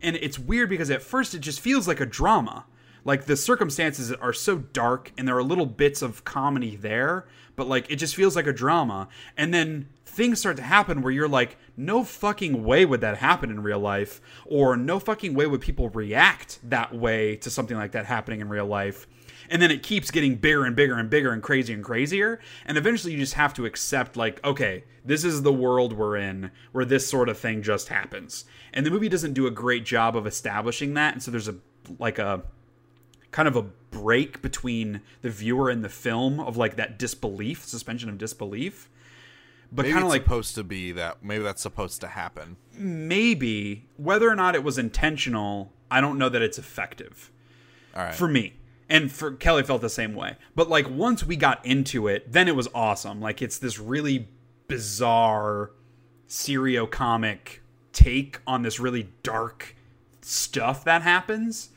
And 0.01 0.16
it's 0.16 0.39
weird 0.39 0.70
because 0.70 0.90
at 0.90 1.03
first 1.03 1.35
it 1.35 1.40
just 1.40 1.61
feels 1.61 1.89
like 1.89 2.01
a 2.01 2.07
drama. 2.07 2.65
Like 3.05 3.24
the 3.24 3.36
circumstances 3.36 4.12
are 4.12 4.32
so 4.32 4.59
dark 4.59 5.12
and 5.16 5.27
there 5.27 5.36
are 5.36 5.43
little 5.43 5.66
bits 5.66 6.03
of 6.03 6.24
comedy 6.24 6.77
there, 6.77 7.27
but 7.57 7.66
like 7.66 7.90
it 7.90 7.97
just 7.97 8.15
feels 8.15 8.36
like 8.36 8.47
a 8.47 8.53
drama. 8.53 9.09
And 9.36 9.53
then 9.53 9.89
things 10.05 10.40
start 10.40 10.57
to 10.57 10.62
happen 10.62 11.03
where 11.03 11.12
you're 11.12 11.28
like, 11.28 11.57
no 11.77 12.05
fucking 12.05 12.65
way 12.65 12.85
would 12.85 13.01
that 13.01 13.19
happen 13.19 13.51
in 13.51 13.62
real 13.62 13.78
life, 13.78 14.20
or 14.45 14.77
no 14.77 14.99
fucking 14.99 15.35
way 15.35 15.47
would 15.47 15.61
people 15.61 15.89
react 15.90 16.59
that 16.65 16.95
way 16.95 17.36
to 17.36 17.51
something 17.51 17.77
like 17.77 17.93
that 17.93 18.07
happening 18.07 18.40
in 18.40 18.49
real 18.49 18.66
life. 18.66 19.07
And 19.50 19.62
then 19.62 19.70
it 19.70 19.82
keeps 19.82 20.10
getting 20.10 20.36
bigger 20.36 20.64
and 20.64 20.76
bigger 20.76 20.94
and 20.98 21.08
bigger 21.08 21.32
and 21.32 21.42
crazier 21.42 21.74
and 21.74 21.84
crazier. 21.84 22.38
And 22.66 22.76
eventually 22.76 23.12
you 23.14 23.18
just 23.18 23.34
have 23.34 23.54
to 23.54 23.66
accept, 23.66 24.16
like, 24.16 24.44
okay, 24.44 24.84
this 25.04 25.24
is 25.24 25.42
the 25.42 25.52
world 25.52 25.92
we're 25.94 26.16
in 26.16 26.50
where 26.72 26.84
this 26.84 27.08
sort 27.08 27.28
of 27.28 27.38
thing 27.38 27.62
just 27.62 27.88
happens. 27.88 28.44
And 28.72 28.84
the 28.84 28.90
movie 28.90 29.08
doesn't 29.08 29.32
do 29.32 29.46
a 29.46 29.50
great 29.50 29.84
job 29.84 30.16
of 30.16 30.26
establishing 30.26 30.94
that. 30.94 31.14
And 31.14 31.22
so 31.22 31.30
there's 31.30 31.48
a, 31.48 31.56
like, 31.98 32.18
a, 32.18 32.42
kind 33.30 33.46
of 33.46 33.56
a 33.56 33.62
break 33.62 34.40
between 34.40 35.02
the 35.20 35.30
viewer 35.30 35.68
and 35.68 35.84
the 35.84 35.88
film 35.88 36.40
of 36.40 36.56
like 36.56 36.76
that 36.76 36.98
disbelief, 36.98 37.64
suspension 37.64 38.08
of 38.08 38.16
disbelief. 38.16 38.88
But 39.70 39.82
Maybe 39.82 39.92
kind 39.92 40.04
it's 40.04 40.06
of 40.06 40.10
like 40.10 40.22
supposed 40.22 40.54
to 40.54 40.64
be 40.64 40.92
that. 40.92 41.22
Maybe 41.22 41.44
that's 41.44 41.60
supposed 41.60 42.00
to 42.00 42.08
happen. 42.08 42.56
maybe 42.72 43.84
whether 43.98 44.28
or 44.30 44.34
not 44.34 44.54
it 44.54 44.64
was 44.64 44.78
intentional, 44.78 45.72
I 45.90 46.00
don't 46.00 46.16
know 46.18 46.30
that 46.30 46.40
it's 46.40 46.58
effective 46.58 47.30
All 47.94 48.04
right. 48.04 48.14
for 48.14 48.28
me. 48.28 48.54
And 48.89 49.12
for 49.12 49.32
Kelly 49.32 49.62
felt 49.62 49.82
the 49.82 49.90
same 49.90 50.15
way. 50.15 50.36
But 50.55 50.69
like 50.69 50.89
once 50.89 51.24
we 51.24 51.36
got 51.36 51.65
into 51.65 52.09
it, 52.09 52.32
then 52.32 52.48
it 52.48 52.56
was 52.56 52.69
awesome. 52.74 53.20
Like 53.20 53.43
it's 53.43 53.59
this 53.59 53.78
really 53.78 54.28
bizarre 54.66 55.73
serio 56.27 56.86
comic 56.86 57.62
take 57.93 58.40
on 58.47 58.62
this 58.62 58.78
really 58.78 59.09
dark 59.23 59.74
stuff 60.23 60.85
that 60.85 61.02
happens. 61.02 61.70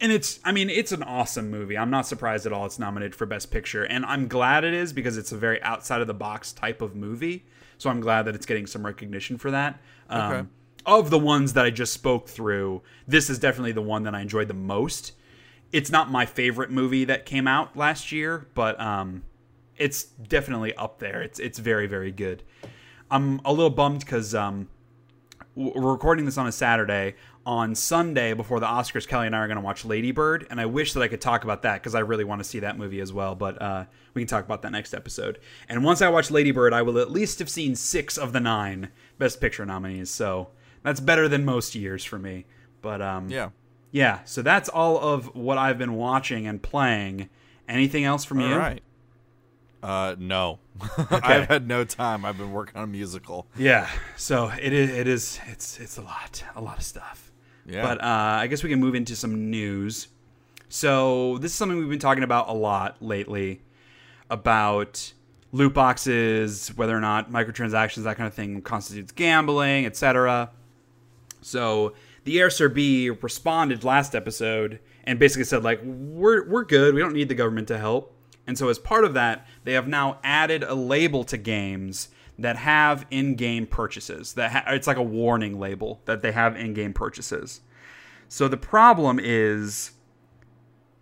And 0.00 0.12
it's 0.12 0.40
I 0.44 0.52
mean, 0.52 0.68
it's 0.70 0.92
an 0.92 1.02
awesome 1.02 1.50
movie. 1.50 1.76
I'm 1.78 1.90
not 1.90 2.06
surprised 2.06 2.46
at 2.46 2.52
all 2.52 2.66
it's 2.66 2.78
nominated 2.78 3.14
for 3.14 3.26
best 3.26 3.50
picture 3.50 3.84
and 3.84 4.04
I'm 4.04 4.28
glad 4.28 4.64
it 4.64 4.74
is 4.74 4.92
because 4.92 5.16
it's 5.16 5.32
a 5.32 5.36
very 5.36 5.62
outside 5.62 6.00
of 6.00 6.06
the 6.06 6.14
box 6.14 6.52
type 6.52 6.82
of 6.82 6.94
movie. 6.94 7.44
So 7.78 7.90
I'm 7.90 8.00
glad 8.00 8.22
that 8.26 8.34
it's 8.36 8.46
getting 8.46 8.66
some 8.66 8.84
recognition 8.86 9.38
for 9.38 9.50
that. 9.50 9.80
Um, 10.08 10.32
Okay. 10.32 10.48
of 10.86 11.10
the 11.10 11.18
ones 11.18 11.52
that 11.54 11.64
I 11.64 11.70
just 11.70 11.92
spoke 11.92 12.28
through, 12.28 12.82
this 13.08 13.30
is 13.30 13.38
definitely 13.38 13.72
the 13.72 13.82
one 13.82 14.02
that 14.04 14.14
I 14.14 14.20
enjoyed 14.20 14.46
the 14.48 14.54
most. 14.54 15.12
It's 15.72 15.90
not 15.90 16.10
my 16.10 16.26
favorite 16.26 16.70
movie 16.70 17.04
that 17.06 17.24
came 17.26 17.48
out 17.48 17.76
last 17.76 18.12
year, 18.12 18.46
but 18.54 18.78
um, 18.78 19.24
it's 19.76 20.04
definitely 20.04 20.74
up 20.74 20.98
there. 20.98 21.22
It's 21.22 21.38
it's 21.38 21.58
very 21.58 21.86
very 21.86 22.12
good. 22.12 22.42
I'm 23.10 23.40
a 23.44 23.52
little 23.52 23.70
bummed 23.70 24.00
because 24.00 24.34
um, 24.34 24.68
we're 25.54 25.92
recording 25.92 26.24
this 26.24 26.38
on 26.38 26.46
a 26.46 26.52
Saturday. 26.52 27.14
On 27.44 27.74
Sunday 27.74 28.34
before 28.34 28.60
the 28.60 28.66
Oscars, 28.66 29.08
Kelly 29.08 29.26
and 29.26 29.34
I 29.34 29.40
are 29.40 29.48
going 29.48 29.56
to 29.56 29.64
watch 29.64 29.84
Lady 29.84 30.12
Bird, 30.12 30.46
and 30.48 30.60
I 30.60 30.66
wish 30.66 30.92
that 30.92 31.02
I 31.02 31.08
could 31.08 31.20
talk 31.20 31.42
about 31.42 31.62
that 31.62 31.82
because 31.82 31.96
I 31.96 31.98
really 31.98 32.22
want 32.22 32.38
to 32.38 32.44
see 32.44 32.60
that 32.60 32.78
movie 32.78 33.00
as 33.00 33.12
well. 33.12 33.34
But 33.34 33.60
uh, 33.60 33.86
we 34.14 34.22
can 34.22 34.28
talk 34.28 34.44
about 34.44 34.62
that 34.62 34.70
next 34.70 34.94
episode. 34.94 35.40
And 35.68 35.82
once 35.82 36.00
I 36.00 36.08
watch 36.08 36.30
Lady 36.30 36.52
Bird, 36.52 36.72
I 36.72 36.82
will 36.82 36.98
at 37.00 37.10
least 37.10 37.40
have 37.40 37.50
seen 37.50 37.74
six 37.74 38.16
of 38.16 38.32
the 38.32 38.38
nine 38.38 38.90
Best 39.18 39.40
Picture 39.40 39.66
nominees. 39.66 40.08
So 40.08 40.50
that's 40.84 41.00
better 41.00 41.28
than 41.28 41.44
most 41.44 41.74
years 41.74 42.04
for 42.04 42.16
me. 42.16 42.46
But 42.80 43.02
um, 43.02 43.28
yeah. 43.28 43.50
Yeah. 43.92 44.24
So 44.24 44.42
that's 44.42 44.68
all 44.68 44.98
of 44.98 45.34
what 45.36 45.58
I've 45.58 45.78
been 45.78 45.94
watching 45.94 46.46
and 46.46 46.60
playing. 46.60 47.28
Anything 47.68 48.04
else 48.04 48.24
from 48.24 48.40
you? 48.40 48.52
All 48.52 48.58
right. 48.58 48.82
Uh, 49.82 50.16
no. 50.18 50.58
okay. 50.98 51.16
I've 51.22 51.48
had 51.48 51.68
no 51.68 51.84
time. 51.84 52.24
I've 52.24 52.38
been 52.38 52.52
working 52.52 52.76
on 52.76 52.84
a 52.84 52.88
musical. 52.88 53.46
Yeah. 53.56 53.88
So 54.16 54.50
it 54.60 54.72
is. 54.72 54.90
It 54.90 55.06
is. 55.06 55.38
It's. 55.46 55.78
It's 55.78 55.98
a 55.98 56.02
lot. 56.02 56.42
A 56.56 56.60
lot 56.60 56.78
of 56.78 56.84
stuff. 56.84 57.30
Yeah. 57.66 57.82
But 57.82 58.02
uh, 58.02 58.40
I 58.40 58.46
guess 58.48 58.62
we 58.62 58.70
can 58.70 58.80
move 58.80 58.94
into 58.94 59.14
some 59.14 59.50
news. 59.50 60.08
So 60.68 61.38
this 61.38 61.52
is 61.52 61.56
something 61.56 61.78
we've 61.78 61.88
been 61.88 61.98
talking 61.98 62.24
about 62.24 62.48
a 62.48 62.52
lot 62.52 62.96
lately 63.02 63.60
about 64.30 65.12
loot 65.52 65.74
boxes, 65.74 66.68
whether 66.76 66.96
or 66.96 67.00
not 67.00 67.30
microtransactions, 67.30 68.04
that 68.04 68.16
kind 68.16 68.26
of 68.26 68.34
thing, 68.34 68.62
constitutes 68.62 69.12
gambling, 69.12 69.84
etc. 69.84 70.50
So 71.42 71.92
the 72.24 72.40
Air 72.40 72.48
ESRB 72.48 73.22
responded 73.22 73.84
last 73.84 74.14
episode 74.14 74.80
and 75.04 75.18
basically 75.18 75.44
said 75.44 75.64
like 75.64 75.80
we're 75.84 76.48
we're 76.48 76.64
good, 76.64 76.94
we 76.94 77.00
don't 77.00 77.14
need 77.14 77.28
the 77.28 77.34
government 77.34 77.68
to 77.68 77.78
help. 77.78 78.16
And 78.46 78.58
so 78.58 78.68
as 78.68 78.78
part 78.78 79.04
of 79.04 79.14
that, 79.14 79.46
they 79.64 79.72
have 79.72 79.86
now 79.86 80.18
added 80.24 80.64
a 80.64 80.74
label 80.74 81.24
to 81.24 81.36
games 81.36 82.08
that 82.38 82.56
have 82.56 83.06
in-game 83.10 83.66
purchases. 83.66 84.32
That 84.34 84.50
ha- 84.50 84.64
it's 84.68 84.86
like 84.86 84.96
a 84.96 85.02
warning 85.02 85.60
label 85.60 86.00
that 86.06 86.22
they 86.22 86.32
have 86.32 86.56
in-game 86.56 86.92
purchases. 86.92 87.60
So 88.28 88.48
the 88.48 88.56
problem 88.56 89.20
is 89.22 89.92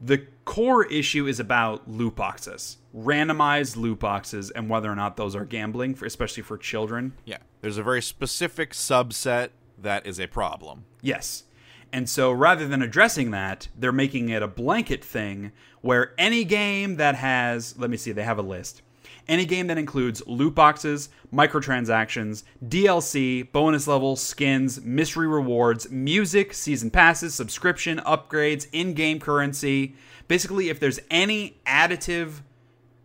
the 0.00 0.26
core 0.44 0.84
issue 0.86 1.26
is 1.26 1.38
about 1.38 1.88
loot 1.88 2.16
boxes, 2.16 2.78
randomized 2.94 3.76
loot 3.76 4.00
boxes, 4.00 4.50
and 4.50 4.68
whether 4.68 4.90
or 4.90 4.96
not 4.96 5.16
those 5.16 5.36
are 5.36 5.44
gambling, 5.44 5.94
for, 5.94 6.06
especially 6.06 6.42
for 6.42 6.58
children. 6.58 7.14
Yeah. 7.24 7.38
There's 7.60 7.78
a 7.78 7.82
very 7.82 8.02
specific 8.02 8.72
subset 8.72 9.50
that 9.82 10.06
is 10.06 10.18
a 10.20 10.26
problem. 10.26 10.84
Yes. 11.02 11.44
And 11.92 12.08
so 12.08 12.30
rather 12.30 12.68
than 12.68 12.82
addressing 12.82 13.30
that, 13.32 13.68
they're 13.76 13.92
making 13.92 14.28
it 14.28 14.42
a 14.42 14.48
blanket 14.48 15.04
thing 15.04 15.52
where 15.80 16.12
any 16.18 16.44
game 16.44 16.96
that 16.96 17.16
has, 17.16 17.76
let 17.78 17.90
me 17.90 17.96
see, 17.96 18.12
they 18.12 18.22
have 18.22 18.38
a 18.38 18.42
list. 18.42 18.82
Any 19.28 19.44
game 19.44 19.66
that 19.68 19.78
includes 19.78 20.22
loot 20.26 20.54
boxes, 20.54 21.08
microtransactions, 21.32 22.42
DLC, 22.64 23.50
bonus 23.52 23.86
levels, 23.86 24.20
skins, 24.20 24.80
mystery 24.80 25.28
rewards, 25.28 25.90
music, 25.90 26.52
season 26.52 26.90
passes, 26.90 27.34
subscription, 27.34 27.98
upgrades, 27.98 28.66
in 28.72 28.94
game 28.94 29.20
currency. 29.20 29.94
Basically, 30.26 30.68
if 30.68 30.80
there's 30.80 31.00
any 31.10 31.60
additive 31.66 32.42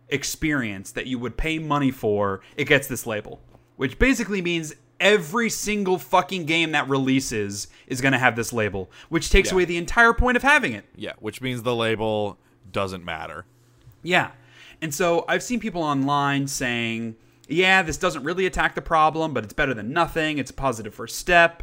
experience 0.08 0.92
that 0.92 1.06
you 1.06 1.18
would 1.18 1.36
pay 1.36 1.58
money 1.58 1.90
for, 1.90 2.40
it 2.56 2.64
gets 2.64 2.88
this 2.88 3.06
label. 3.06 3.40
Which 3.76 3.98
basically 3.98 4.42
means 4.42 4.74
every 5.00 5.50
single 5.50 5.98
fucking 5.98 6.46
game 6.46 6.72
that 6.72 6.88
releases 6.88 7.68
is 7.86 8.00
going 8.00 8.12
to 8.12 8.18
have 8.18 8.36
this 8.36 8.52
label, 8.52 8.90
which 9.08 9.30
takes 9.30 9.48
Yeah. 9.50 9.54
away 9.54 9.64
the 9.64 9.76
entire 9.76 10.12
point 10.12 10.36
of 10.36 10.42
having 10.42 10.72
it. 10.72 10.84
Yeah, 10.96 11.12
which 11.18 11.40
means 11.40 11.62
the 11.62 11.74
label 11.74 12.38
doesn't 12.72 13.04
matter. 13.04 13.44
Yeah. 14.02 14.30
And 14.80 14.94
so 14.94 15.24
I've 15.28 15.42
seen 15.42 15.60
people 15.60 15.82
online 15.82 16.46
saying, 16.48 17.16
yeah, 17.48 17.82
this 17.82 17.96
doesn't 17.96 18.24
really 18.24 18.46
attack 18.46 18.74
the 18.74 18.82
problem, 18.82 19.32
but 19.32 19.44
it's 19.44 19.52
better 19.54 19.72
than 19.74 19.92
nothing. 19.92 20.38
It's 20.38 20.50
a 20.50 20.54
positive 20.54 20.94
first 20.94 21.16
step. 21.16 21.62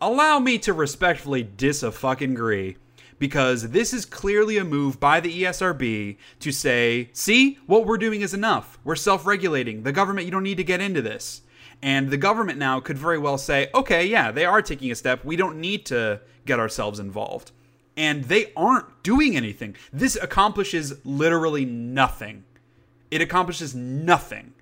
Allow 0.00 0.38
me 0.38 0.58
to 0.58 0.72
respectfully 0.72 1.42
dis 1.42 1.82
a 1.82 1.90
fucking 1.92 2.32
agree 2.32 2.76
because 3.18 3.70
this 3.70 3.92
is 3.92 4.04
clearly 4.04 4.58
a 4.58 4.64
move 4.64 4.98
by 5.00 5.20
the 5.20 5.42
ESRB 5.42 6.16
to 6.40 6.52
say, 6.52 7.10
see, 7.12 7.58
what 7.66 7.86
we're 7.86 7.96
doing 7.98 8.20
is 8.20 8.34
enough. 8.34 8.78
We're 8.84 8.96
self 8.96 9.24
regulating. 9.26 9.82
The 9.82 9.92
government, 9.92 10.26
you 10.26 10.32
don't 10.32 10.42
need 10.42 10.56
to 10.56 10.64
get 10.64 10.80
into 10.80 11.00
this. 11.00 11.42
And 11.84 12.08
the 12.08 12.16
government 12.16 12.58
now 12.58 12.80
could 12.80 12.96
very 12.96 13.18
well 13.18 13.36
say, 13.36 13.68
okay, 13.74 14.06
yeah, 14.06 14.30
they 14.30 14.46
are 14.46 14.62
taking 14.62 14.90
a 14.90 14.94
step. 14.94 15.22
We 15.22 15.36
don't 15.36 15.60
need 15.60 15.84
to 15.86 16.22
get 16.46 16.58
ourselves 16.58 16.98
involved. 16.98 17.52
And 17.94 18.24
they 18.24 18.54
aren't 18.56 19.02
doing 19.02 19.36
anything. 19.36 19.76
This 19.92 20.16
accomplishes 20.16 20.94
literally 21.04 21.66
nothing. 21.66 22.44
It 23.10 23.20
accomplishes 23.20 23.74
nothing. 23.74 24.54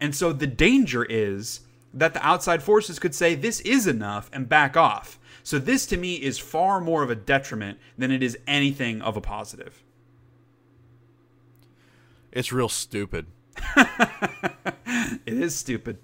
And 0.00 0.16
so 0.16 0.32
the 0.32 0.46
danger 0.46 1.04
is 1.04 1.60
that 1.92 2.14
the 2.14 2.26
outside 2.26 2.62
forces 2.62 2.98
could 2.98 3.14
say 3.14 3.34
this 3.34 3.60
is 3.60 3.86
enough 3.86 4.30
and 4.32 4.48
back 4.48 4.74
off. 4.74 5.18
So 5.42 5.58
this 5.58 5.84
to 5.88 5.98
me 5.98 6.14
is 6.14 6.38
far 6.38 6.80
more 6.80 7.02
of 7.02 7.10
a 7.10 7.14
detriment 7.14 7.80
than 7.98 8.10
it 8.10 8.22
is 8.22 8.38
anything 8.46 9.02
of 9.02 9.14
a 9.14 9.20
positive. 9.20 9.82
It's 12.32 12.50
real 12.50 12.70
stupid. 12.70 13.26
It 15.24 15.34
is 15.34 15.54
stupid. 15.54 15.98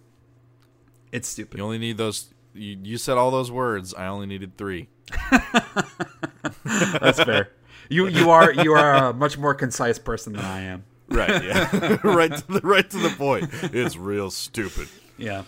It's 1.12 1.28
stupid. 1.28 1.58
You 1.58 1.64
only 1.64 1.78
need 1.78 1.96
those. 1.96 2.32
You, 2.54 2.78
you 2.82 2.98
said 2.98 3.16
all 3.16 3.30
those 3.30 3.50
words. 3.50 3.94
I 3.94 4.06
only 4.06 4.26
needed 4.26 4.56
three. 4.56 4.88
That's 6.64 7.22
fair. 7.22 7.50
You 7.88 8.08
you 8.08 8.30
are 8.30 8.52
you 8.52 8.72
are 8.74 9.10
a 9.10 9.12
much 9.14 9.38
more 9.38 9.54
concise 9.54 9.98
person 9.98 10.34
than 10.34 10.44
I 10.44 10.60
am. 10.62 10.84
Right. 11.08 11.42
Yeah. 11.42 11.98
right. 12.04 12.34
To 12.36 12.52
the 12.52 12.60
right 12.62 12.88
to 12.90 12.98
the 12.98 13.10
point. 13.10 13.50
It's 13.62 13.96
real 13.96 14.30
stupid. 14.30 14.88
Yeah. 15.16 15.44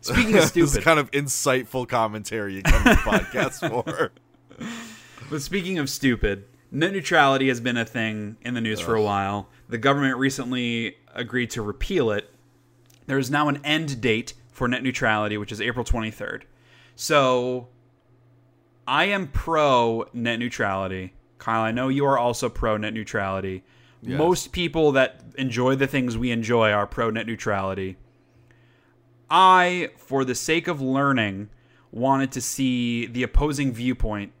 Speaking 0.00 0.36
of 0.36 0.44
stupid, 0.44 0.64
This 0.64 0.70
stupid, 0.72 0.84
kind 0.84 0.98
of 0.98 1.10
insightful 1.12 1.88
commentary 1.88 2.56
you 2.56 2.62
come 2.62 2.82
to 2.82 2.90
the 2.90 2.96
podcast 2.96 3.68
for. 3.70 4.12
But 5.30 5.40
speaking 5.40 5.78
of 5.78 5.88
stupid, 5.88 6.44
net 6.70 6.92
neutrality 6.92 7.48
has 7.48 7.58
been 7.58 7.78
a 7.78 7.86
thing 7.86 8.36
in 8.42 8.52
the 8.52 8.60
news 8.60 8.80
for 8.80 8.94
a 8.94 9.02
while. 9.02 9.48
The 9.68 9.78
government 9.78 10.18
recently 10.18 10.98
agreed 11.14 11.50
to 11.50 11.62
repeal 11.62 12.10
it. 12.10 12.30
There 13.06 13.18
is 13.18 13.30
now 13.30 13.48
an 13.48 13.60
end 13.64 14.02
date 14.02 14.34
for 14.54 14.66
net 14.66 14.82
neutrality, 14.82 15.36
which 15.36 15.52
is 15.52 15.60
April 15.60 15.84
23rd. 15.84 16.44
So 16.96 17.68
I 18.88 19.04
am 19.04 19.28
pro 19.28 20.06
net 20.14 20.38
neutrality. 20.38 21.12
Kyle, 21.36 21.60
I 21.60 21.72
know 21.72 21.88
you 21.88 22.06
are 22.06 22.18
also 22.18 22.48
pro 22.48 22.78
net 22.78 22.94
neutrality. 22.94 23.62
Yes. 24.00 24.16
Most 24.16 24.52
people 24.52 24.92
that 24.92 25.20
enjoy 25.36 25.74
the 25.74 25.86
things 25.86 26.16
we 26.16 26.30
enjoy 26.30 26.70
are 26.70 26.86
pro 26.86 27.10
net 27.10 27.26
neutrality. 27.26 27.98
I, 29.30 29.90
for 29.98 30.24
the 30.24 30.34
sake 30.34 30.68
of 30.68 30.80
learning, 30.80 31.50
wanted 31.90 32.32
to 32.32 32.40
see 32.40 33.04
the 33.06 33.22
opposing 33.22 33.72
viewpoint 33.72 34.32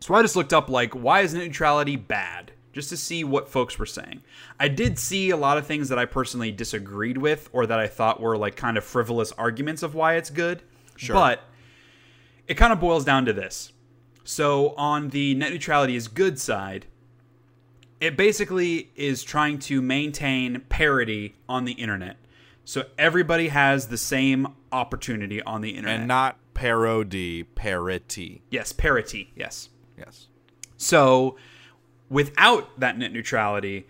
so 0.00 0.14
I 0.14 0.22
just 0.22 0.34
looked 0.34 0.52
up 0.52 0.68
like 0.68 0.94
why 0.94 1.20
is 1.20 1.34
net 1.34 1.44
neutrality 1.44 1.96
bad? 1.96 2.52
Just 2.72 2.88
to 2.90 2.96
see 2.96 3.24
what 3.24 3.48
folks 3.48 3.78
were 3.78 3.86
saying. 3.86 4.22
I 4.60 4.68
did 4.68 4.98
see 4.98 5.30
a 5.30 5.36
lot 5.36 5.58
of 5.58 5.66
things 5.66 5.88
that 5.88 5.98
I 5.98 6.04
personally 6.04 6.52
disagreed 6.52 7.18
with 7.18 7.48
or 7.52 7.66
that 7.66 7.80
I 7.80 7.88
thought 7.88 8.20
were 8.20 8.36
like 8.36 8.54
kind 8.54 8.78
of 8.78 8.84
frivolous 8.84 9.32
arguments 9.32 9.82
of 9.82 9.94
why 9.94 10.14
it's 10.14 10.30
good. 10.30 10.62
Sure. 10.96 11.14
But 11.14 11.42
it 12.46 12.54
kind 12.54 12.72
of 12.72 12.78
boils 12.78 13.04
down 13.04 13.24
to 13.24 13.32
this. 13.32 13.72
So 14.22 14.74
on 14.76 15.08
the 15.08 15.34
net 15.34 15.52
neutrality 15.52 15.96
is 15.96 16.06
good 16.06 16.38
side, 16.38 16.86
it 18.00 18.16
basically 18.16 18.90
is 18.94 19.22
trying 19.22 19.58
to 19.60 19.82
maintain 19.82 20.60
parity 20.68 21.34
on 21.48 21.64
the 21.64 21.72
internet. 21.72 22.16
So 22.64 22.84
everybody 22.96 23.48
has 23.48 23.88
the 23.88 23.98
same 23.98 24.48
opportunity 24.70 25.42
on 25.42 25.60
the 25.60 25.70
internet. 25.70 26.00
And 26.00 26.08
not 26.08 26.38
parody, 26.54 27.42
parity. 27.42 28.42
yes, 28.50 28.72
parity. 28.72 29.32
Yes. 29.34 29.70
Yes. 29.98 30.28
So, 30.76 31.36
without 32.10 32.78
that 32.78 32.98
net 32.98 33.12
neutrality, 33.12 33.86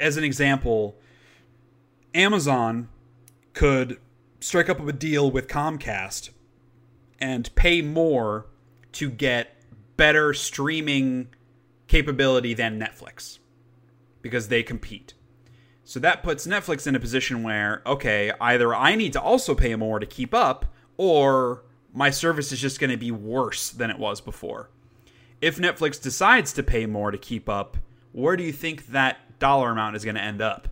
as 0.00 0.16
an 0.16 0.24
example, 0.24 0.96
Amazon 2.14 2.88
could 3.52 3.98
strike 4.40 4.70
up 4.70 4.80
a 4.80 4.92
deal 4.92 5.30
with 5.30 5.48
Comcast 5.48 6.30
and 7.18 7.54
pay 7.54 7.82
more 7.82 8.46
to 8.92 9.10
get 9.10 9.56
better 9.96 10.32
streaming 10.32 11.28
capability 11.88 12.54
than 12.54 12.80
Netflix 12.80 13.38
because 14.22 14.48
they 14.48 14.62
compete. 14.62 15.14
So 15.84 16.00
that 16.00 16.22
puts 16.22 16.46
Netflix 16.46 16.86
in 16.86 16.94
a 16.94 17.00
position 17.00 17.42
where, 17.42 17.82
okay, 17.84 18.32
either 18.40 18.74
I 18.74 18.94
need 18.94 19.12
to 19.14 19.20
also 19.20 19.54
pay 19.54 19.74
more 19.74 19.98
to 19.98 20.06
keep 20.06 20.32
up, 20.32 20.72
or 20.96 21.64
my 21.92 22.10
service 22.10 22.52
is 22.52 22.60
just 22.60 22.80
going 22.80 22.90
to 22.90 22.96
be 22.96 23.10
worse 23.10 23.70
than 23.70 23.90
it 23.90 23.98
was 23.98 24.20
before 24.20 24.70
if 25.42 25.58
Netflix 25.58 26.00
decides 26.00 26.52
to 26.54 26.62
pay 26.62 26.86
more 26.86 27.10
to 27.10 27.18
keep 27.18 27.48
up, 27.48 27.76
where 28.12 28.36
do 28.36 28.44
you 28.44 28.52
think 28.52 28.86
that 28.86 29.38
dollar 29.40 29.72
amount 29.72 29.96
is 29.96 30.04
going 30.04 30.14
to 30.14 30.22
end 30.22 30.40
up 30.40 30.68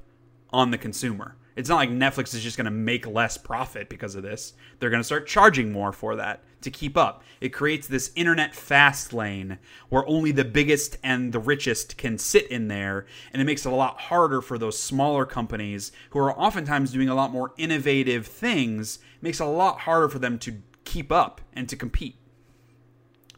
on 0.51 0.71
the 0.71 0.79
consumer? 0.79 1.37
It's 1.57 1.69
not 1.69 1.77
like 1.77 1.91
Netflix 1.91 2.33
is 2.35 2.43
just 2.43 2.57
going 2.57 2.67
to 2.67 2.71
make 2.71 3.05
less 3.05 3.37
profit 3.37 3.89
because 3.89 4.15
of 4.15 4.23
this. 4.23 4.55
They're 4.79 4.89
going 4.89 5.01
to 5.01 5.05
start 5.05 5.27
charging 5.27 5.73
more 5.73 5.93
for 5.93 6.15
that 6.17 6.45
to 6.61 6.71
keep 6.71 6.97
up. 6.97 7.25
It 7.41 7.49
creates 7.49 7.89
this 7.89 8.13
internet 8.15 8.55
fast 8.55 9.13
lane 9.13 9.59
where 9.89 10.07
only 10.07 10.31
the 10.31 10.45
biggest 10.45 10.99
and 11.03 11.33
the 11.33 11.41
richest 11.41 11.97
can 11.97 12.17
sit 12.17 12.47
in 12.47 12.69
there, 12.69 13.07
and 13.33 13.43
it 13.43 13.47
makes 13.47 13.67
it 13.67 13.73
a 13.73 13.77
lot 13.77 14.01
harder 14.01 14.41
for 14.41 14.57
those 14.57 14.79
smaller 14.79 15.27
companies 15.27 15.91
who 16.11 16.21
are 16.21 16.39
oftentimes 16.39 16.93
doing 16.93 17.09
a 17.09 17.15
lot 17.15 17.33
more 17.33 17.53
innovative 17.59 18.27
things. 18.27 19.01
It 19.17 19.23
makes 19.23 19.41
it 19.41 19.45
a 19.45 19.51
lot 19.51 19.81
harder 19.81 20.09
for 20.09 20.21
them 20.21 20.39
to 20.41 20.63
keep 20.85 21.11
up 21.11 21.41
and 21.53 21.69
to 21.69 21.77
compete. 21.77 22.17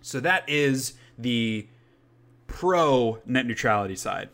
So 0.03 0.21
that 0.21 0.47
is 0.49 0.95
the 1.19 1.69
pro 2.47 3.21
net 3.27 3.47
neutrality 3.47 3.97
side. 3.97 4.29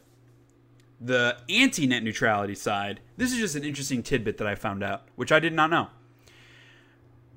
The 1.01 1.39
anti 1.49 1.87
net 1.87 2.03
neutrality 2.03 2.55
side, 2.55 3.01
this 3.17 3.33
is 3.33 3.39
just 3.39 3.55
an 3.55 3.65
interesting 3.65 4.03
tidbit 4.03 4.39
that 4.39 4.47
I 4.47 4.55
found 4.55 4.83
out, 4.83 5.07
which 5.17 5.31
I 5.31 5.39
did 5.39 5.53
not 5.53 5.71
know. 5.71 5.89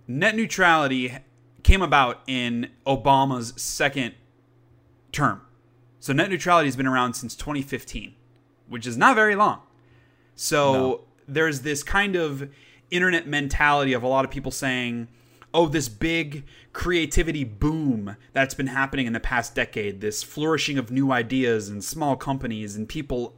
Net 0.08 0.36
neutrality 0.36 1.18
came 1.64 1.82
about 1.82 2.22
in 2.28 2.70
Obama's 2.88 3.54
second 3.62 4.16
term. 5.12 5.42
So 6.00 6.12
net 6.14 6.30
neutrality 6.30 6.68
has 6.68 6.76
been 6.76 6.88
around 6.88 7.14
since 7.14 7.36
2015, 7.36 8.16
which 8.68 8.88
is 8.88 8.98
not 8.98 9.16
very 9.16 9.36
long. 9.36 9.62
So 10.36 10.74
No. 10.74 11.02
there's 11.28 11.62
this 11.62 11.84
kind 11.84 12.16
of 12.16 12.50
internet 12.90 13.28
mentality 13.28 13.94
of 13.94 14.02
a 14.02 14.08
lot 14.08 14.26
of 14.26 14.32
people 14.32 14.52
saying, 14.52 15.08
oh, 15.54 15.68
this 15.68 15.90
big 15.90 16.46
creativity 16.74 17.44
boom 17.44 18.16
that's 18.34 18.54
been 18.54 18.68
happening 18.68 19.06
in 19.06 19.14
the 19.14 19.20
past 19.20 19.54
decade, 19.54 20.02
this 20.02 20.24
flourishing 20.24 20.78
of 20.78 20.92
new 20.92 21.12
ideas 21.12 21.68
and 21.70 21.84
small 21.84 22.16
companies 22.16 22.76
and 22.76 22.88
people 22.88 23.36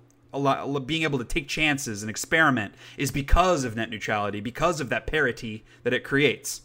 being 0.86 1.04
able 1.04 1.20
to 1.20 1.26
take 1.26 1.48
chances 1.48 2.02
and 2.02 2.10
experiment 2.10 2.74
is 2.98 3.12
because 3.12 3.64
of 3.64 3.76
net 3.76 3.90
neutrality, 3.90 4.40
because 4.40 4.80
of 4.80 4.90
that 4.90 5.06
parity 5.06 5.64
that 5.84 5.94
it 5.94 6.04
creates, 6.04 6.62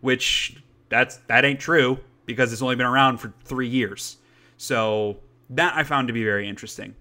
which 0.00 0.56
that's 0.88 1.16
that 1.26 1.44
ain't 1.44 1.60
true 1.60 1.98
because 2.26 2.52
it's 2.52 2.62
only 2.62 2.76
been 2.76 2.86
around 2.86 3.18
for 3.18 3.32
three 3.44 3.68
years. 3.68 4.16
So 4.56 5.18
that 5.50 5.74
I 5.76 5.82
found 5.82 6.08
to 6.08 6.14
be 6.14 6.24
very 6.24 6.48
interesting. 6.48 6.94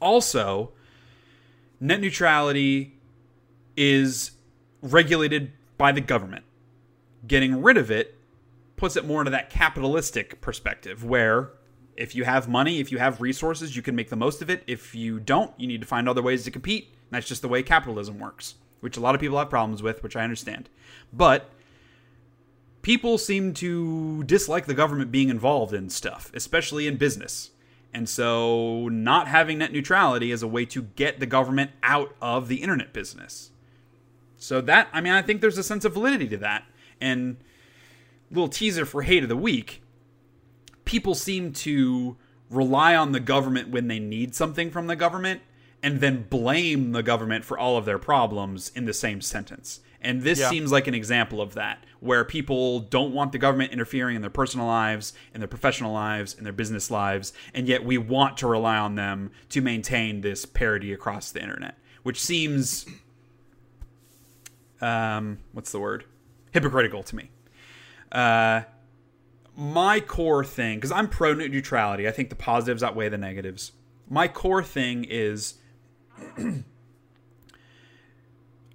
Also, 0.00 0.72
net 1.80 2.00
neutrality 2.00 2.96
is 3.76 4.30
regulated 4.82 5.52
by 5.76 5.92
the 5.92 6.00
government. 6.00 6.44
Getting 7.26 7.62
rid 7.62 7.76
of 7.76 7.90
it 7.90 8.16
puts 8.76 8.96
it 8.96 9.04
more 9.04 9.20
into 9.20 9.30
that 9.30 9.50
capitalistic 9.50 10.40
perspective 10.40 11.04
where 11.04 11.50
if 11.96 12.14
you 12.14 12.24
have 12.24 12.48
money, 12.48 12.78
if 12.78 12.92
you 12.92 12.98
have 12.98 13.20
resources, 13.20 13.74
you 13.74 13.82
can 13.82 13.96
make 13.96 14.08
the 14.08 14.16
most 14.16 14.40
of 14.40 14.48
it. 14.48 14.62
If 14.66 14.94
you 14.94 15.18
don't, 15.18 15.52
you 15.58 15.66
need 15.66 15.80
to 15.80 15.86
find 15.86 16.08
other 16.08 16.22
ways 16.22 16.44
to 16.44 16.50
compete. 16.50 16.84
And 16.84 17.10
that's 17.10 17.26
just 17.26 17.42
the 17.42 17.48
way 17.48 17.62
capitalism 17.62 18.20
works, 18.20 18.54
which 18.80 18.96
a 18.96 19.00
lot 19.00 19.16
of 19.16 19.20
people 19.20 19.36
have 19.38 19.50
problems 19.50 19.82
with, 19.82 20.02
which 20.02 20.14
I 20.14 20.22
understand. 20.22 20.68
But 21.12 21.50
people 22.82 23.18
seem 23.18 23.52
to 23.54 24.22
dislike 24.24 24.66
the 24.66 24.74
government 24.74 25.10
being 25.10 25.28
involved 25.28 25.74
in 25.74 25.90
stuff, 25.90 26.30
especially 26.34 26.86
in 26.86 26.96
business. 26.96 27.50
And 27.92 28.08
so, 28.08 28.88
not 28.88 29.26
having 29.26 29.58
net 29.58 29.72
neutrality 29.72 30.30
is 30.30 30.42
a 30.42 30.48
way 30.48 30.66
to 30.66 30.82
get 30.82 31.20
the 31.20 31.26
government 31.26 31.70
out 31.82 32.14
of 32.20 32.48
the 32.48 32.56
internet 32.56 32.92
business. 32.92 33.50
So, 34.36 34.60
that, 34.60 34.88
I 34.92 35.00
mean, 35.00 35.14
I 35.14 35.22
think 35.22 35.40
there's 35.40 35.58
a 35.58 35.62
sense 35.62 35.84
of 35.84 35.94
validity 35.94 36.28
to 36.28 36.36
that. 36.36 36.64
And, 37.00 37.38
little 38.30 38.48
teaser 38.48 38.84
for 38.84 39.00
hate 39.02 39.22
of 39.22 39.28
the 39.30 39.36
week 39.36 39.82
people 40.88 41.14
seem 41.14 41.52
to 41.52 42.16
rely 42.48 42.96
on 42.96 43.12
the 43.12 43.20
government 43.20 43.68
when 43.68 43.88
they 43.88 43.98
need 43.98 44.34
something 44.34 44.70
from 44.70 44.86
the 44.86 44.96
government 44.96 45.42
and 45.82 46.00
then 46.00 46.22
blame 46.30 46.92
the 46.92 47.02
government 47.02 47.44
for 47.44 47.58
all 47.58 47.76
of 47.76 47.84
their 47.84 47.98
problems 47.98 48.72
in 48.74 48.86
the 48.86 48.94
same 48.94 49.20
sentence. 49.20 49.80
And 50.00 50.22
this 50.22 50.38
yeah. 50.38 50.48
seems 50.48 50.72
like 50.72 50.86
an 50.86 50.94
example 50.94 51.42
of 51.42 51.54
that, 51.54 51.84
where 52.00 52.24
people 52.24 52.80
don't 52.80 53.12
want 53.12 53.32
the 53.32 53.38
government 53.38 53.72
interfering 53.72 54.16
in 54.16 54.22
their 54.22 54.30
personal 54.30 54.66
lives, 54.66 55.12
in 55.34 55.40
their 55.40 55.48
professional 55.48 55.92
lives, 55.92 56.32
in 56.32 56.44
their 56.44 56.54
business 56.54 56.90
lives, 56.90 57.34
and 57.52 57.68
yet 57.68 57.84
we 57.84 57.98
want 57.98 58.38
to 58.38 58.46
rely 58.46 58.78
on 58.78 58.94
them 58.94 59.30
to 59.50 59.60
maintain 59.60 60.22
this 60.22 60.46
parity 60.46 60.92
across 60.92 61.32
the 61.32 61.42
internet, 61.42 61.76
which 62.02 62.20
seems, 62.20 62.86
um, 64.80 65.38
what's 65.52 65.70
the 65.70 65.80
word? 65.80 66.04
Hypocritical 66.52 67.02
to 67.04 67.16
me. 67.16 67.30
Uh, 68.10 68.62
my 69.56 70.00
core 70.00 70.44
thing, 70.44 70.76
because 70.76 70.92
I'm 70.92 71.08
pro 71.08 71.34
net 71.34 71.50
neutrality, 71.50 72.06
I 72.08 72.10
think 72.10 72.30
the 72.30 72.36
positives 72.36 72.82
outweigh 72.82 73.08
the 73.08 73.18
negatives. 73.18 73.72
My 74.08 74.28
core 74.28 74.62
thing 74.62 75.04
is 75.04 75.54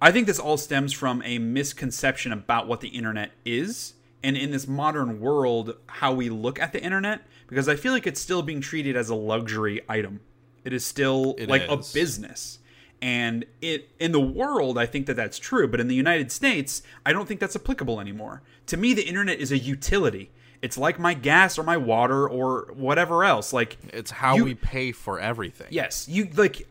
I 0.00 0.12
think 0.12 0.26
this 0.26 0.38
all 0.38 0.58
stems 0.58 0.92
from 0.92 1.22
a 1.24 1.38
misconception 1.38 2.32
about 2.32 2.68
what 2.68 2.80
the 2.82 2.88
internet 2.88 3.32
is 3.44 3.94
and 4.22 4.36
in 4.36 4.50
this 4.50 4.68
modern 4.68 5.20
world 5.20 5.76
how 5.86 6.12
we 6.12 6.28
look 6.28 6.60
at 6.60 6.72
the 6.72 6.82
internet 6.82 7.22
because 7.46 7.68
I 7.68 7.76
feel 7.76 7.92
like 7.92 8.06
it's 8.06 8.20
still 8.20 8.42
being 8.42 8.60
treated 8.60 8.96
as 8.96 9.08
a 9.08 9.14
luxury 9.14 9.80
item. 9.88 10.20
It 10.64 10.72
is 10.72 10.84
still 10.84 11.34
it 11.38 11.48
like 11.48 11.62
is. 11.62 11.70
a 11.70 11.94
business. 11.94 12.58
And 13.04 13.44
it 13.60 13.90
in 13.98 14.12
the 14.12 14.20
world 14.20 14.78
I 14.78 14.86
think 14.86 15.04
that 15.08 15.14
that's 15.14 15.38
true, 15.38 15.68
but 15.68 15.78
in 15.78 15.88
the 15.88 15.94
United 15.94 16.32
States, 16.32 16.82
I 17.04 17.12
don't 17.12 17.28
think 17.28 17.38
that's 17.38 17.54
applicable 17.54 18.00
anymore. 18.00 18.40
To 18.68 18.78
me 18.78 18.94
the 18.94 19.02
internet 19.02 19.40
is 19.40 19.52
a 19.52 19.58
utility. 19.58 20.30
It's 20.62 20.78
like 20.78 20.98
my 20.98 21.12
gas 21.12 21.58
or 21.58 21.64
my 21.64 21.76
water 21.76 22.26
or 22.26 22.72
whatever 22.74 23.22
else. 23.22 23.52
Like 23.52 23.76
it's 23.92 24.10
how 24.10 24.36
you, 24.36 24.44
we 24.44 24.54
pay 24.54 24.90
for 24.90 25.20
everything. 25.20 25.66
Yes, 25.68 26.08
you 26.08 26.30
like 26.34 26.66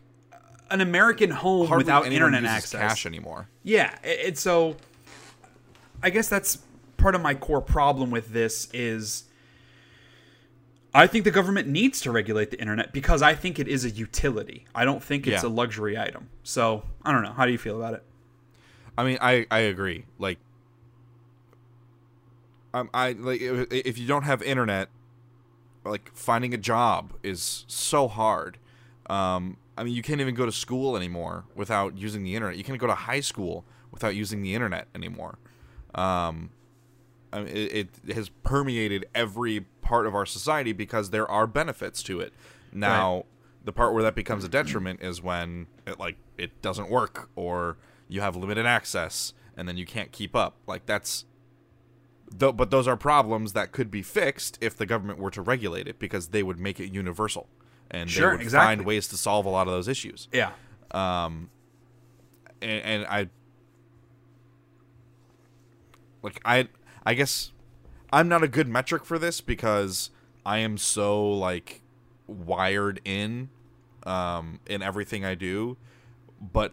an 0.72 0.80
American 0.80 1.30
home 1.30 1.68
Hardly 1.68 1.84
without 1.84 2.06
internet 2.06 2.44
access 2.44 2.80
cash 2.80 3.06
anymore. 3.06 3.48
Yeah, 3.62 3.96
and 4.02 4.36
so 4.36 4.74
I 6.02 6.10
guess 6.10 6.28
that's 6.28 6.58
part 6.96 7.14
of 7.14 7.20
my 7.20 7.34
core 7.34 7.62
problem 7.62 8.10
with 8.10 8.32
this 8.32 8.66
is 8.74 9.22
I 10.96 11.08
think 11.08 11.24
the 11.24 11.32
government 11.32 11.66
needs 11.66 12.00
to 12.02 12.12
regulate 12.12 12.52
the 12.52 12.60
internet 12.60 12.92
because 12.92 13.20
I 13.20 13.34
think 13.34 13.58
it 13.58 13.66
is 13.66 13.84
a 13.84 13.90
utility. 13.90 14.64
I 14.74 14.84
don't 14.84 15.02
think 15.02 15.26
it's 15.26 15.42
yeah. 15.42 15.48
a 15.48 15.50
luxury 15.50 15.98
item. 15.98 16.28
So, 16.44 16.84
I 17.04 17.10
don't 17.10 17.22
know. 17.22 17.32
How 17.32 17.46
do 17.46 17.52
you 17.52 17.58
feel 17.58 17.76
about 17.76 17.94
it? 17.94 18.04
I 18.96 19.04
mean, 19.04 19.18
I 19.20 19.46
I 19.50 19.60
agree. 19.60 20.04
Like 20.18 20.38
um, 22.72 22.90
I 22.94 23.12
like 23.12 23.40
if 23.40 23.98
you 23.98 24.06
don't 24.06 24.22
have 24.22 24.42
internet, 24.42 24.88
like 25.84 26.10
finding 26.14 26.54
a 26.54 26.58
job 26.58 27.12
is 27.22 27.64
so 27.68 28.08
hard. 28.08 28.58
Um, 29.06 29.56
I 29.76 29.84
mean, 29.84 29.94
you 29.94 30.02
can't 30.02 30.20
even 30.20 30.34
go 30.34 30.46
to 30.46 30.52
school 30.52 30.96
anymore 30.96 31.44
without 31.54 31.96
using 31.98 32.22
the 32.22 32.34
internet. 32.34 32.56
You 32.56 32.64
can't 32.64 32.78
go 32.78 32.86
to 32.86 32.94
high 32.94 33.20
school 33.20 33.64
without 33.90 34.14
using 34.14 34.42
the 34.42 34.54
internet 34.54 34.88
anymore. 34.94 35.38
Um, 35.94 36.50
I 37.32 37.40
mean, 37.40 37.48
it, 37.48 37.88
it, 38.06 38.14
has 38.14 38.28
permeated 38.28 39.06
every 39.14 39.66
part 39.84 40.06
of 40.06 40.14
our 40.14 40.26
society 40.26 40.72
because 40.72 41.10
there 41.10 41.30
are 41.30 41.46
benefits 41.46 42.02
to 42.04 42.20
it. 42.20 42.32
Now, 42.72 43.14
right. 43.14 43.24
the 43.64 43.72
part 43.72 43.94
where 43.94 44.02
that 44.02 44.16
becomes 44.16 44.42
a 44.42 44.48
detriment 44.48 45.00
is 45.00 45.22
when 45.22 45.68
it 45.86 46.00
like 46.00 46.16
it 46.36 46.60
doesn't 46.60 46.90
work 46.90 47.30
or 47.36 47.76
you 48.08 48.20
have 48.20 48.34
limited 48.34 48.66
access 48.66 49.32
and 49.56 49.68
then 49.68 49.76
you 49.76 49.86
can't 49.86 50.10
keep 50.10 50.34
up. 50.34 50.56
Like 50.66 50.86
that's 50.86 51.26
th- 52.38 52.56
but 52.56 52.70
those 52.70 52.88
are 52.88 52.96
problems 52.96 53.52
that 53.52 53.70
could 53.70 53.90
be 53.90 54.02
fixed 54.02 54.58
if 54.60 54.76
the 54.76 54.86
government 54.86 55.18
were 55.20 55.30
to 55.30 55.42
regulate 55.42 55.86
it 55.86 55.98
because 55.98 56.28
they 56.28 56.42
would 56.42 56.58
make 56.58 56.80
it 56.80 56.92
universal 56.92 57.46
and 57.90 58.10
sure, 58.10 58.30
they 58.30 58.36
would 58.36 58.42
exactly. 58.42 58.76
find 58.76 58.86
ways 58.86 59.08
to 59.08 59.16
solve 59.16 59.46
a 59.46 59.48
lot 59.50 59.66
of 59.66 59.72
those 59.72 59.88
issues. 59.88 60.28
Yeah. 60.32 60.52
Um, 60.90 61.50
and, 62.60 62.82
and 62.82 63.06
I 63.06 63.28
like 66.22 66.40
I 66.44 66.68
I 67.04 67.14
guess 67.14 67.52
I'm 68.14 68.28
not 68.28 68.44
a 68.44 68.48
good 68.48 68.68
metric 68.68 69.04
for 69.04 69.18
this 69.18 69.40
because 69.40 70.10
I 70.46 70.58
am 70.58 70.78
so 70.78 71.28
like 71.28 71.82
wired 72.28 73.00
in 73.04 73.50
um 74.04 74.60
in 74.66 74.82
everything 74.82 75.24
I 75.24 75.34
do, 75.34 75.76
but 76.40 76.72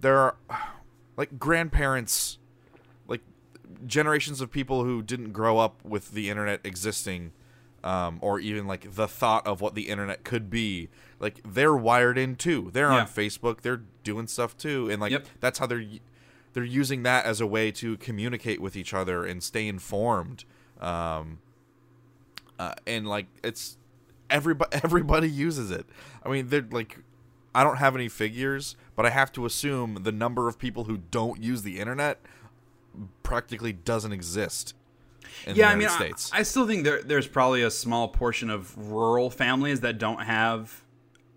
there 0.00 0.18
are 0.18 0.36
like 1.16 1.38
grandparents 1.38 2.38
like 3.06 3.22
generations 3.86 4.40
of 4.40 4.50
people 4.50 4.84
who 4.84 5.02
didn't 5.02 5.32
grow 5.32 5.58
up 5.58 5.84
with 5.84 6.10
the 6.10 6.28
internet 6.28 6.60
existing 6.64 7.30
um, 7.84 8.18
or 8.20 8.40
even 8.40 8.66
like 8.66 8.94
the 8.94 9.08
thought 9.08 9.46
of 9.46 9.60
what 9.60 9.74
the 9.74 9.88
internet 9.88 10.24
could 10.24 10.50
be. 10.50 10.88
Like 11.20 11.40
they're 11.44 11.76
wired 11.76 12.18
in 12.18 12.36
too. 12.36 12.70
They're 12.72 12.90
yeah. 12.90 13.00
on 13.00 13.06
Facebook. 13.06 13.60
They're 13.60 13.82
doing 14.02 14.26
stuff 14.26 14.56
too, 14.56 14.90
and 14.90 15.00
like 15.00 15.12
yep. 15.12 15.26
that's 15.38 15.60
how 15.60 15.66
they're 15.66 15.84
they're 16.52 16.64
using 16.64 17.02
that 17.04 17.24
as 17.24 17.40
a 17.40 17.46
way 17.46 17.70
to 17.72 17.96
communicate 17.98 18.60
with 18.60 18.76
each 18.76 18.92
other 18.92 19.24
and 19.24 19.42
stay 19.42 19.68
informed. 19.68 20.44
Um, 20.80 21.38
uh, 22.58 22.74
and 22.86 23.06
like 23.06 23.26
it's 23.42 23.76
everybody 24.28 24.76
everybody 24.82 25.30
uses 25.30 25.70
it. 25.70 25.86
I 26.24 26.28
mean, 26.28 26.48
they're 26.48 26.66
like 26.70 26.98
I 27.54 27.64
don't 27.64 27.76
have 27.76 27.94
any 27.94 28.08
figures, 28.08 28.76
but 28.94 29.06
I 29.06 29.10
have 29.10 29.32
to 29.32 29.46
assume 29.46 30.00
the 30.02 30.12
number 30.12 30.48
of 30.48 30.58
people 30.58 30.84
who 30.84 30.98
don't 30.98 31.42
use 31.42 31.62
the 31.62 31.80
internet 31.80 32.20
practically 33.22 33.72
doesn't 33.72 34.12
exist 34.12 34.74
yeah, 35.46 35.70
I 35.70 35.74
mean, 35.74 35.88
States. 35.88 36.30
I, 36.32 36.40
I, 36.40 36.42
still 36.42 36.66
think 36.66 36.84
there, 36.84 37.02
there's 37.02 37.26
probably 37.26 37.62
a 37.62 37.70
small 37.70 38.08
portion 38.08 38.50
of 38.50 38.76
rural 38.90 39.30
families 39.30 39.80
that 39.80 39.98
don't 39.98 40.22
have 40.22 40.84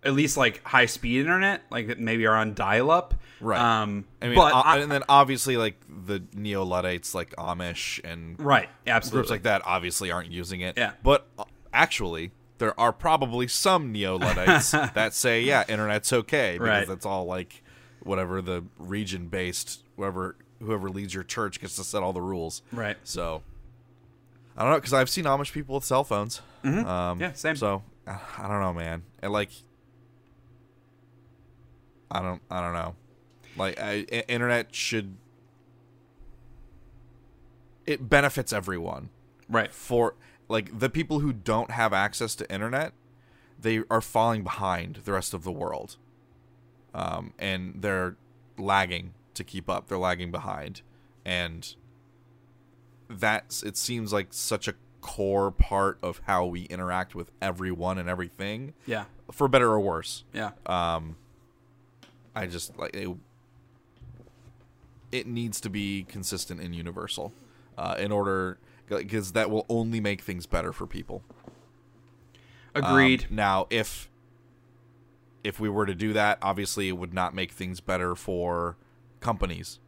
at 0.06 0.14
least 0.14 0.38
like 0.38 0.64
high 0.64 0.86
speed 0.86 1.22
internet, 1.22 1.64
like 1.70 1.98
maybe 1.98 2.26
are 2.26 2.36
on 2.36 2.54
dial 2.54 2.92
up. 2.92 3.14
Right. 3.40 3.60
Um, 3.60 4.06
I 4.22 4.28
mean, 4.28 4.36
but 4.36 4.54
I, 4.54 4.80
and 4.80 4.92
then 4.92 5.04
obviously 5.10 5.58
like 5.58 5.76
the 5.88 6.24
neo 6.34 6.64
Luddites, 6.64 7.14
like 7.14 7.36
Amish 7.36 8.00
and 8.04 8.40
right, 8.40 8.70
absolutely 8.88 9.18
groups 9.18 9.32
like 9.32 9.44
that, 9.44 9.62
obviously 9.66 10.12
aren't 10.12 10.32
using 10.32 10.62
it. 10.62 10.78
Yeah. 10.78 10.94
But 11.04 11.28
uh, 11.38 11.46
actually, 11.74 12.32
there 12.58 12.78
are 12.80 12.94
probably 12.94 13.48
some 13.48 13.92
neo 13.92 14.18
Luddites 14.18 14.72
that 14.72 15.14
say, 15.14 15.42
yeah, 15.42 15.64
internet's 15.68 16.14
okay 16.14 16.54
because 16.54 16.68
right. 16.68 16.88
that's 16.88 17.06
all 17.06 17.26
like 17.26 17.64
whatever 18.02 18.42
the 18.42 18.64
region 18.78 19.28
based, 19.28 19.84
whoever 19.96 20.36
whoever 20.60 20.90
leads 20.90 21.14
your 21.14 21.24
church 21.24 21.60
gets 21.60 21.76
to 21.76 21.84
set 21.84 22.04
all 22.04 22.14
the 22.14 22.22
rules. 22.22 22.62
Right. 22.72 22.98
So 23.04 23.44
I 24.56 24.64
don't 24.64 24.72
know 24.72 24.78
because 24.78 24.94
I've 24.94 25.10
seen 25.10 25.26
Amish 25.26 25.52
people 25.52 25.76
with 25.76 25.84
cell 25.84 26.04
phones. 26.04 26.42
Mm-hmm. 26.64 26.88
Um, 26.88 27.20
yeah, 27.20 27.34
same. 27.34 27.56
So 27.56 27.84
I 28.08 28.48
don't 28.48 28.62
know, 28.62 28.74
man. 28.74 29.04
And 29.22 29.32
like, 29.32 29.50
I 32.12 32.22
don't, 32.22 32.42
I 32.50 32.62
don't 32.62 32.74
know. 32.74 32.96
Like, 33.58 33.80
I, 33.80 34.00
internet 34.28 34.74
should 34.76 35.16
it 37.86 38.10
benefits 38.10 38.54
everyone, 38.54 39.10
right? 39.50 39.74
For 39.74 40.16
like 40.48 40.78
the 40.78 40.90
people 40.90 41.20
who 41.20 41.34
don't 41.34 41.72
have 41.72 41.94
access 41.94 42.36
to 42.36 42.52
internet, 42.52 42.94
they 43.60 43.82
are 43.90 44.02
falling 44.02 44.44
behind 44.44 45.02
the 45.06 45.12
rest 45.14 45.34
of 45.34 45.44
the 45.44 45.52
world, 45.52 45.98
um, 46.94 47.34
and 47.40 47.76
they're 47.82 48.16
lagging 48.58 49.14
to 49.34 49.44
keep 49.44 49.70
up. 49.70 49.88
They're 49.88 49.98
lagging 49.98 50.32
behind, 50.32 50.82
and 51.26 51.76
that's 53.10 53.64
it 53.64 53.78
seems 53.78 54.14
like 54.14 54.28
such 54.32 54.68
a 54.68 54.76
core 55.02 55.52
part 55.52 55.98
of 56.02 56.22
how 56.26 56.46
we 56.46 56.62
interact 56.64 57.14
with 57.14 57.30
everyone 57.42 57.98
and 57.98 58.08
everything, 58.08 58.74
Yeah. 58.86 59.06
for 59.32 59.50
better 59.50 59.70
or 59.70 59.80
worse. 59.82 60.24
Yeah. 60.34 60.52
Um, 60.66 61.18
I 62.36 62.48
just 62.48 62.78
like 62.78 62.96
it. 62.96 63.10
It 65.12 65.28
needs 65.28 65.62
to 65.62 65.70
be 65.70 66.06
consistent 66.10 66.60
and 66.60 66.74
universal, 66.76 67.34
uh, 67.78 67.96
in 68.00 68.12
order 68.12 68.58
because 68.90 69.32
that 69.34 69.50
will 69.52 69.66
only 69.70 70.00
make 70.00 70.22
things 70.22 70.46
better 70.46 70.74
for 70.74 70.88
people. 70.88 71.24
Um, 72.76 72.84
Agreed. 72.84 73.28
now, 73.30 73.68
if 73.70 74.10
if 75.44 75.60
we 75.60 75.70
were 75.70 75.86
to 75.86 75.94
do 75.94 76.14
that, 76.14 76.40
obviously 76.42 76.88
it 76.88 76.94
would 76.94 77.14
not 77.14 77.36
make 77.36 77.52
things 77.52 77.80
better 77.80 78.16
for 78.16 78.78
companies, 79.20 79.80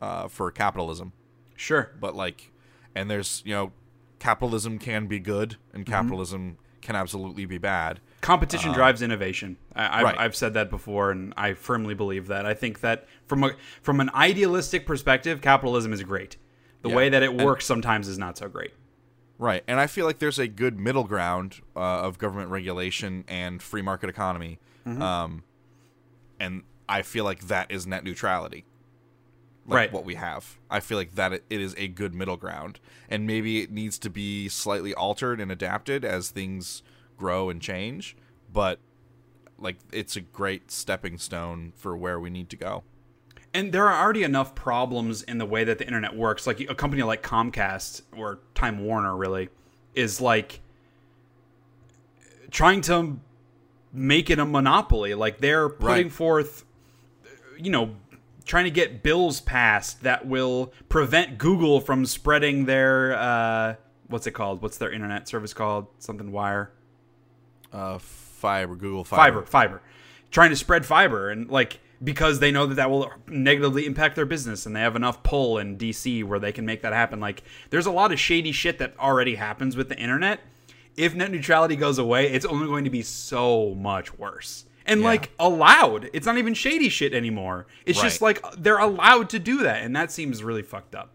uh, 0.00 0.28
for 0.28 0.50
capitalism. 0.50 1.12
sure. 1.56 1.90
But 1.98 2.14
like, 2.14 2.52
and 2.94 3.10
there's 3.10 3.42
you 3.44 3.54
know, 3.54 3.72
capitalism 4.18 4.78
can 4.78 5.06
be 5.06 5.18
good 5.18 5.56
and 5.72 5.84
Mm-hmm. 5.84 5.92
capitalism 5.92 6.58
can 6.82 6.94
absolutely 6.96 7.44
be 7.46 7.58
bad. 7.58 8.00
Competition 8.22 8.72
drives 8.72 9.02
innovation. 9.02 9.56
I, 9.74 9.98
I've, 9.98 10.04
Right. 10.04 10.18
I've 10.18 10.36
said 10.36 10.54
that 10.54 10.70
before, 10.70 11.10
and 11.10 11.34
I 11.36 11.52
firmly 11.54 11.92
believe 11.94 12.28
that. 12.28 12.46
I 12.46 12.54
think 12.54 12.80
that 12.80 13.06
from 13.26 13.44
a 13.44 13.50
from 13.82 14.00
an 14.00 14.10
idealistic 14.14 14.86
perspective, 14.86 15.40
capitalism 15.42 15.92
is 15.92 16.02
great. 16.04 16.36
The 16.82 16.88
Yeah. 16.88 16.94
way 16.96 17.08
that 17.10 17.22
it 17.22 17.30
And- 17.30 17.44
works 17.44 17.66
sometimes 17.66 18.08
is 18.08 18.18
not 18.18 18.38
so 18.38 18.48
great. 18.48 18.72
Right, 19.38 19.64
and 19.66 19.80
I 19.80 19.88
feel 19.88 20.06
like 20.06 20.20
there's 20.20 20.38
a 20.38 20.46
good 20.46 20.78
middle 20.78 21.02
ground 21.04 21.60
uh, 21.74 21.80
of 21.80 22.16
government 22.16 22.50
regulation 22.50 23.24
and 23.26 23.60
free 23.60 23.82
market 23.82 24.08
economy, 24.08 24.58
Mm-hmm. 24.86 25.02
um, 25.02 25.42
and 26.38 26.62
I 26.88 27.02
feel 27.02 27.24
like 27.24 27.48
that 27.48 27.70
is 27.72 27.86
net 27.86 28.04
neutrality. 28.04 28.64
Like 29.66 29.76
Right. 29.76 29.92
what 29.92 30.04
we 30.04 30.14
have. 30.16 30.58
I 30.70 30.78
feel 30.80 30.98
like 30.98 31.14
that 31.16 31.32
it 31.32 31.42
is 31.50 31.74
a 31.78 31.88
good 31.88 32.14
middle 32.14 32.36
ground, 32.36 32.78
and 33.08 33.26
maybe 33.26 33.62
it 33.62 33.70
needs 33.72 33.98
to 34.00 34.10
be 34.10 34.48
slightly 34.48 34.94
altered 34.94 35.40
and 35.40 35.50
adapted 35.50 36.04
as 36.04 36.30
things 36.30 36.82
grow 37.22 37.48
and 37.50 37.62
change. 37.62 38.16
But 38.52 38.78
like, 39.58 39.76
it's 39.92 40.16
a 40.16 40.20
great 40.20 40.70
stepping 40.72 41.18
stone 41.18 41.72
for 41.76 41.96
where 41.96 42.18
we 42.18 42.30
need 42.30 42.50
to 42.50 42.56
go. 42.56 42.82
And 43.54 43.70
there 43.70 43.86
are 43.88 44.02
already 44.02 44.24
enough 44.24 44.54
problems 44.54 45.22
in 45.22 45.38
the 45.38 45.46
way 45.46 45.62
that 45.64 45.78
the 45.78 45.86
internet 45.86 46.16
works. 46.16 46.46
Like 46.46 46.58
a 46.60 46.74
company 46.74 47.02
like 47.02 47.22
Comcast 47.22 48.02
or 48.16 48.40
Time 48.54 48.84
Warner, 48.84 49.14
really, 49.16 49.50
is 49.94 50.20
like 50.20 50.60
trying 52.50 52.80
to 52.82 53.20
make 53.92 54.30
it 54.30 54.38
a 54.38 54.44
monopoly. 54.44 55.14
Like 55.14 55.38
they're 55.38 55.68
putting 55.68 56.06
Right. 56.06 56.12
forth, 56.12 56.64
you 57.58 57.70
know, 57.70 57.94
trying 58.44 58.64
to 58.64 58.70
get 58.70 59.02
bills 59.02 59.40
passed 59.40 60.02
that 60.02 60.26
will 60.26 60.72
prevent 60.88 61.38
Google 61.38 61.80
from 61.80 62.04
spreading 62.06 62.64
their 62.64 63.14
uh, 63.16 63.74
what's 64.08 64.26
it 64.26 64.32
called? 64.32 64.62
What's 64.62 64.78
their 64.78 64.90
internet 64.90 65.28
service 65.28 65.54
called? 65.54 65.86
Something 65.98 66.32
Wire. 66.32 66.72
Uh, 67.72 67.98
fiber, 67.98 68.74
Google 68.76 69.04
fiber, 69.04 69.40
fiber, 69.40 69.46
fiber, 69.46 69.82
trying 70.30 70.50
to 70.50 70.56
spread 70.56 70.84
fiber, 70.84 71.30
and 71.30 71.48
like 71.50 71.80
because 72.04 72.40
they 72.40 72.50
know 72.50 72.66
that 72.66 72.74
that 72.74 72.90
will 72.90 73.10
negatively 73.28 73.86
impact 73.86 74.16
their 74.16 74.26
business, 74.26 74.66
and 74.66 74.74
they 74.74 74.80
have 74.80 74.96
enough 74.96 75.22
pull 75.22 75.58
in 75.58 75.78
DC 75.78 76.24
where 76.24 76.38
they 76.40 76.50
can 76.52 76.66
make 76.66 76.82
that 76.82 76.92
happen. 76.92 77.20
Like, 77.20 77.44
there's 77.70 77.86
a 77.86 77.92
lot 77.92 78.12
of 78.12 78.18
shady 78.18 78.50
shit 78.52 78.78
that 78.78 78.98
already 78.98 79.36
happens 79.36 79.76
with 79.76 79.88
the 79.88 79.96
internet. 79.96 80.40
If 80.96 81.14
net 81.14 81.30
neutrality 81.30 81.76
goes 81.76 81.98
away, 81.98 82.26
it's 82.30 82.44
only 82.44 82.66
going 82.66 82.84
to 82.84 82.90
be 82.90 83.02
so 83.02 83.74
much 83.76 84.18
worse. 84.18 84.64
And 84.84 85.00
Yeah. 85.00 85.06
like 85.06 85.30
allowed, 85.38 86.10
it's 86.12 86.26
not 86.26 86.38
even 86.38 86.54
shady 86.54 86.88
shit 86.88 87.14
anymore. 87.14 87.66
It's 87.86 88.02
just 88.02 88.20
like 88.20 88.44
they're 88.58 88.78
allowed 88.78 89.30
to 89.30 89.38
do 89.38 89.58
that, 89.58 89.82
and 89.84 89.94
that 89.94 90.10
seems 90.10 90.42
really 90.42 90.62
fucked 90.62 90.96
up. 90.96 91.10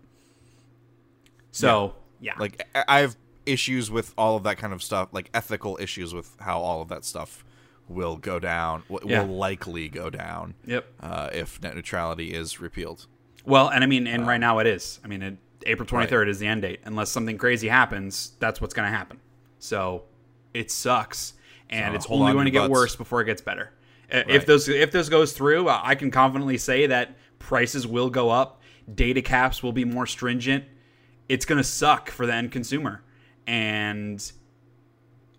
So 1.51 1.95
yeah, 2.21 2.34
like 2.39 2.65
I 2.75 2.84
I 2.88 2.99
have 2.99 3.15
issues 3.48 3.90
with 3.90 4.14
all 4.18 4.36
of 4.36 4.44
that 4.44 4.57
kind 4.57 4.74
of 4.74 4.84
stuff, 4.84 5.10
like 5.11 5.30
ethical 5.34 5.78
issues 5.82 6.14
with 6.14 6.36
how 6.40 6.60
all 6.60 6.82
of 6.82 6.90
that 6.90 7.06
stuff 7.06 7.44
will 7.88 8.18
go 8.18 8.40
down, 8.40 8.84
w- 8.90 9.10
Yeah. 9.11 9.22
will 9.24 9.36
likely 9.38 9.88
go 9.90 10.10
down. 10.10 10.56
Yep. 10.65 10.86
Uh, 11.02 11.30
if 11.34 11.61
net 11.61 11.76
neutrality 11.76 12.34
is 12.34 12.60
repealed. 12.60 13.07
Well, 13.45 13.69
and 13.69 13.84
I 13.84 13.88
mean, 13.88 14.07
Uh, 14.07 14.11
and 14.11 14.28
right 14.28 14.40
now 14.40 14.60
it 14.60 14.68
is. 14.68 14.99
I 15.03 15.07
mean, 15.07 15.22
it, 15.22 15.38
April 15.65 15.88
23rd 15.88 16.28
is 16.28 16.40
the 16.40 16.48
end 16.48 16.64
date. 16.64 16.82
Unless 16.86 17.10
something 17.11 17.38
crazy 17.38 17.69
happens, 17.69 18.34
that's 18.40 18.60
what's 18.60 18.74
going 18.74 18.90
to 18.91 18.95
happen. 18.95 19.19
So 19.60 20.03
it 20.53 20.69
sucks, 20.69 21.34
and 21.69 21.94
So 21.94 21.95
it's 21.95 22.06
only 22.10 22.28
on 22.28 22.34
going 22.34 22.45
to 22.45 22.52
get 22.52 22.60
butts. 22.61 22.72
worse 22.72 22.95
before 22.95 23.22
it 23.22 23.26
gets 23.26 23.41
better. 23.41 23.72
Uh, 24.11 24.24
If 24.28 24.45
those 24.45 24.68
if 24.69 24.91
this 24.91 25.07
goes 25.10 25.32
through, 25.34 25.68
uh, 25.69 25.80
I 25.84 25.95
can 25.95 26.11
confidently 26.11 26.57
say 26.57 26.88
that 26.88 27.15
prices 27.40 27.86
will 27.88 28.10
go 28.10 28.30
up, 28.30 28.61
data 28.94 29.22
caps 29.22 29.61
will 29.64 29.74
be 29.74 29.84
more 29.86 30.06
stringent. 30.06 30.65
It's 31.30 31.45
going 31.45 31.57
to 31.57 31.64
suck 31.64 32.10
for 32.10 32.26
the 32.26 32.34
end 32.34 32.52
consumer, 32.53 33.02
and 33.48 34.32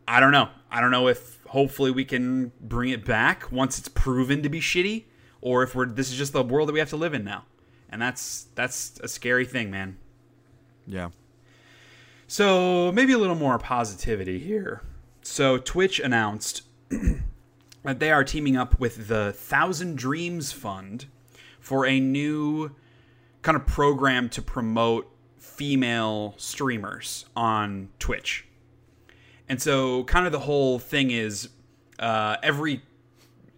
I 0.09 0.21
don't 0.21 0.33
know. 0.33 0.49
I 0.71 0.81
don't 0.81 0.91
know 0.91 1.07
if 1.07 1.39
hopefully 1.47 1.91
we 1.91 2.05
can 2.05 2.51
bring 2.61 2.91
it 2.91 3.05
back 3.05 3.53
once 3.53 3.79
it's 3.79 3.89
proven 3.89 4.43
to 4.43 4.49
be 4.49 4.61
shitty, 4.61 5.05
or 5.41 5.63
if 5.63 5.75
we're 5.75 5.87
this 5.87 6.11
is 6.11 6.17
just 6.17 6.33
the 6.33 6.43
world 6.43 6.69
that 6.69 6.73
we 6.73 6.79
have 6.79 6.91
to 6.91 6.97
live 6.97 7.15
in 7.15 7.25
now, 7.25 7.45
and 7.91 8.01
that's 8.01 8.47
that's 8.55 8.99
a 9.01 9.09
scary 9.09 9.45
thing, 9.45 9.71
man. 9.71 9.99
Yeah. 10.87 11.11
So 12.27 12.91
maybe 12.93 13.13
a 13.13 13.19
little 13.19 13.37
more 13.37 13.59
positivity 13.59 14.39
here. 14.39 14.83
So 15.23 15.59
Twitch 15.59 16.01
announced 16.01 16.63
that 17.83 18.01
they 18.01 18.11
are 18.11 18.25
teaming 18.25 18.57
up 18.57 18.79
with 18.81 19.09
the 19.09 19.33
Thousand 19.33 19.97
Dreams 19.97 20.53
Fund 20.53 21.07
for 21.61 21.87
a 21.87 22.01
new 22.01 22.75
kind 23.43 23.57
of 23.57 23.67
program 23.67 24.29
to 24.31 24.43
promote 24.43 25.11
female 25.59 26.35
streamers 26.37 27.27
on 27.35 27.89
Twitch. 27.99 28.47
And 29.49 29.61
so, 29.61 30.05
kind 30.05 30.25
of 30.25 30.33
the 30.33 30.39
whole 30.39 30.79
thing 30.79 31.11
is 31.11 31.49
uh, 31.99 32.37
every 32.43 32.83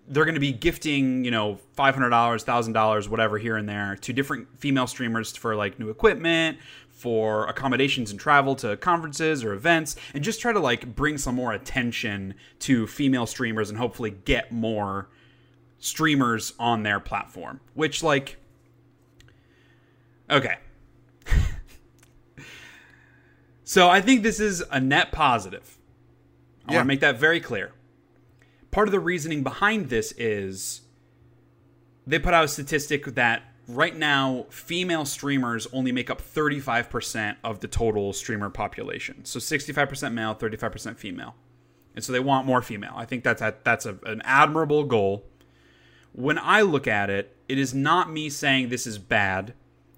they're 0.09 0.25
going 0.25 0.35
to 0.35 0.41
be 0.41 0.51
gifting, 0.53 1.25
you 1.25 1.31
know, 1.31 1.61
five 1.75 1.95
hundred 1.95 2.11
dollars, 2.11 2.43
thousand 2.43 2.73
dollars, 2.73 3.09
whatever, 3.09 3.39
here 3.39 3.57
and 3.57 3.69
there, 3.69 3.97
to 4.01 4.13
different 4.13 4.49
female 4.59 4.87
streamers 4.87 5.37
for 5.37 5.55
like 5.55 5.79
new 5.79 5.91
equipment, 5.91 6.59
for 6.89 7.47
accommodations 7.47 8.11
and 8.11 8.19
travel 8.19 8.57
to 8.57 8.77
conferences 8.79 9.45
or 9.45 9.53
events, 9.53 9.95
and 10.15 10.25
just 10.25 10.41
try 10.41 10.53
to 10.53 10.59
like 10.59 10.97
bring 10.97 11.19
some 11.19 11.35
more 11.35 11.53
attention 11.53 12.35
to 12.61 12.87
female 12.87 13.27
streamers 13.27 13.69
and 13.69 13.79
hopefully 13.79 14.11
get 14.25 14.51
more 14.51 15.09
streamers 15.79 16.55
on 16.59 16.83
their 16.83 16.99
platform. 16.99 17.61
Which, 17.75 18.03
like, 18.03 18.39
okay. 20.31 20.57
So 23.71 23.89
I 23.89 24.01
think 24.01 24.25
this 24.25 24.41
is 24.41 24.65
a 24.73 24.81
net 24.81 25.13
positive. 25.13 25.79
I 26.67 26.73
Yeah. 26.73 26.79
want 26.79 26.87
to 26.87 26.89
make 26.89 27.01
that 27.03 27.21
very 27.21 27.39
clear. 27.39 27.71
Part 28.73 28.89
of 28.89 28.93
the 28.93 28.99
reasoning 28.99 29.45
behind 29.45 29.91
this 29.91 30.11
is 30.19 30.81
they 32.05 32.19
put 32.19 32.35
out 32.35 32.45
a 32.45 32.49
statistic 32.49 33.05
that 33.15 33.45
right 33.69 33.97
now 33.97 34.47
female 34.51 35.05
streamers 35.05 35.69
only 35.73 35.93
make 35.93 36.11
up 36.11 36.21
35% 36.21 37.37
of 37.45 37.61
the 37.61 37.69
total 37.69 38.13
streamer 38.13 38.51
population. 38.51 39.25
So 39.25 39.39
65% 39.39 40.15
male, 40.15 40.35
35% 40.35 40.99
female. 40.99 41.37
And 41.95 42.05
so 42.05 42.13
they 42.13 42.19
want 42.19 42.49
more 42.49 42.63
female. 42.63 42.95
I 42.97 43.05
think 43.05 43.23
that's 43.23 43.41
a, 43.41 43.55
that's 43.63 43.87
a, 43.87 43.97
an 44.05 44.21
admirable 44.25 44.83
goal. 44.83 45.27
When 46.11 46.41
I 46.41 46.63
look 46.63 46.89
at 46.89 47.09
it, 47.09 47.37
it 47.49 47.57
is 47.57 47.73
not 47.73 48.11
me 48.11 48.31
saying 48.31 48.69
this 48.69 48.85
is 48.85 48.99
bad. 48.99 49.55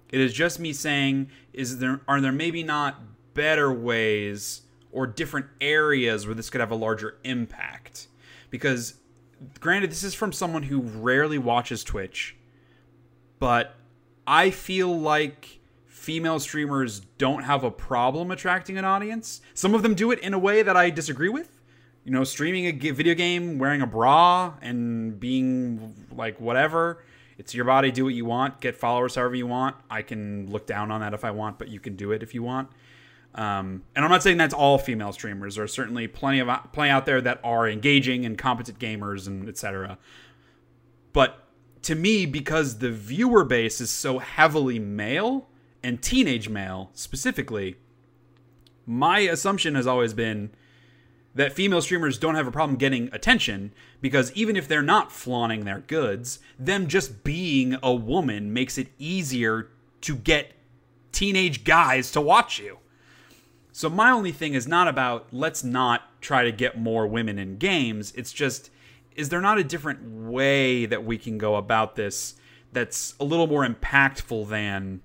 It 0.09 0.19
is 0.21 0.31
just 0.31 0.59
me 0.59 0.73
saying 0.73 1.31
is 1.53 1.79
there 1.79 2.01
are 2.07 2.21
there 2.21 2.31
maybe 2.31 2.61
not 2.61 3.01
better 3.33 3.71
ways 3.71 4.61
or 4.91 5.07
different 5.07 5.47
areas 5.59 6.25
where 6.25 6.35
this 6.35 6.49
could 6.49 6.61
have 6.61 6.71
a 6.71 6.75
larger 6.75 7.17
impact? 7.23 8.07
Because 8.49 8.95
granted 9.59 9.91
this 9.91 10.03
is 10.03 10.13
from 10.13 10.31
someone 10.31 10.63
who 10.63 10.81
rarely 10.81 11.37
watches 11.37 11.83
Twitch, 11.83 12.35
but 13.39 13.75
I 14.25 14.51
feel 14.51 14.99
like 14.99 15.59
female 15.85 16.39
streamers 16.39 16.99
don't 17.17 17.43
have 17.43 17.63
a 17.63 17.71
problem 17.71 18.29
attracting 18.29 18.77
an 18.77 18.85
audience. 18.85 19.41
Some 19.53 19.73
of 19.73 19.83
them 19.83 19.95
do 19.95 20.11
it 20.11 20.19
in 20.19 20.33
a 20.33 20.39
way 20.39 20.61
that 20.61 20.75
I 20.75 20.89
disagree 20.89 21.29
with. 21.29 21.49
You 22.03 22.11
know, 22.11 22.25
streaming 22.25 22.65
a 22.65 22.91
video 22.91 23.13
game, 23.13 23.57
wearing 23.57 23.81
a 23.81 23.87
bra, 23.87 24.55
and 24.61 25.17
being 25.17 25.95
like 26.11 26.39
whatever. 26.41 27.03
It's 27.37 27.53
your 27.53 27.63
body. 27.63 27.91
Do 27.91 28.03
what 28.03 28.13
you 28.13 28.25
want. 28.25 28.59
Get 28.59 28.75
followers 28.75 29.15
however 29.15 29.35
you 29.35 29.47
want. 29.47 29.77
I 29.89 30.01
can 30.01 30.51
look 30.51 30.67
down 30.67 30.91
on 30.91 30.99
that 30.99 31.13
if 31.13 31.23
I 31.23 31.31
want, 31.31 31.57
but 31.57 31.69
you 31.69 31.79
can 31.79 31.95
do 31.95 32.11
it 32.11 32.21
if 32.21 32.33
you 32.33 32.43
want. 32.43 32.69
Um, 33.35 33.83
and 33.95 34.05
I'm 34.05 34.11
not 34.11 34.21
saying 34.21 34.37
that's 34.37 34.53
all 34.53 34.77
female 34.77 35.11
streamers. 35.11 35.55
There 35.55 35.63
are 35.63 35.67
certainly 35.67 36.07
plenty 36.07 36.39
of 36.39 36.49
plenty 36.71 36.91
out 36.91 37.05
there 37.05 37.21
that 37.21 37.39
are 37.43 37.67
engaging 37.67 38.25
and 38.25 38.37
competent 38.37 38.79
gamers 38.79 39.27
and 39.27 39.49
etc. 39.49 39.97
But 41.13 41.47
to 41.83 41.95
me, 41.95 42.25
because 42.25 42.77
the 42.79 42.91
viewer 42.91 43.43
base 43.43 43.81
is 43.81 43.89
so 43.89 44.19
heavily 44.19 44.79
male 44.79 45.49
and 45.81 46.01
teenage 46.01 46.47
male 46.47 46.91
specifically, 46.93 47.75
my 48.85 49.19
assumption 49.19 49.75
has 49.75 49.87
always 49.87 50.13
been 50.13 50.51
that 51.35 51.53
female 51.53 51.81
streamers 51.81 52.19
don't 52.19 52.35
have 52.35 52.47
a 52.47 52.51
problem 52.51 52.77
getting 52.77 53.09
attention 53.11 53.73
because 54.01 54.31
even 54.33 54.55
if 54.55 54.67
they're 54.67 54.83
not 54.83 55.11
flaunting 55.11 55.65
their 55.65 55.79
goods, 55.79 56.39
them 56.59 56.87
just 56.87 57.23
being 57.23 57.75
a 57.81 57.93
woman 57.93 58.53
makes 58.53 58.77
it 58.77 58.89
easier 58.99 59.69
to 60.01 60.15
get 60.15 60.51
teenage 61.11 61.63
guys 61.63 62.11
to 62.11 62.21
watch 62.21 62.59
you. 62.59 62.77
So 63.75 63.89
my 63.89 64.11
only 64.11 64.31
thing 64.31 64.53
is 64.53 64.67
not 64.67 64.87
about 64.87 65.27
let's 65.31 65.63
not 65.63 66.21
try 66.21 66.43
to 66.43 66.51
get 66.51 66.77
more 66.79 67.07
women 67.07 67.39
in 67.39 67.57
games. 67.57 68.13
It's 68.15 68.31
just 68.31 68.69
is 69.15 69.29
there 69.29 69.41
not 69.41 69.57
a 69.57 69.63
different 69.63 70.03
way 70.31 70.85
that 70.85 71.03
we 71.03 71.17
can 71.17 71.37
go 71.37 71.55
about 71.55 71.95
this 71.95 72.35
that's 72.71 73.15
a 73.19 73.23
little 73.23 73.47
more 73.47 73.67
impactful 73.67 74.47
than 74.49 75.01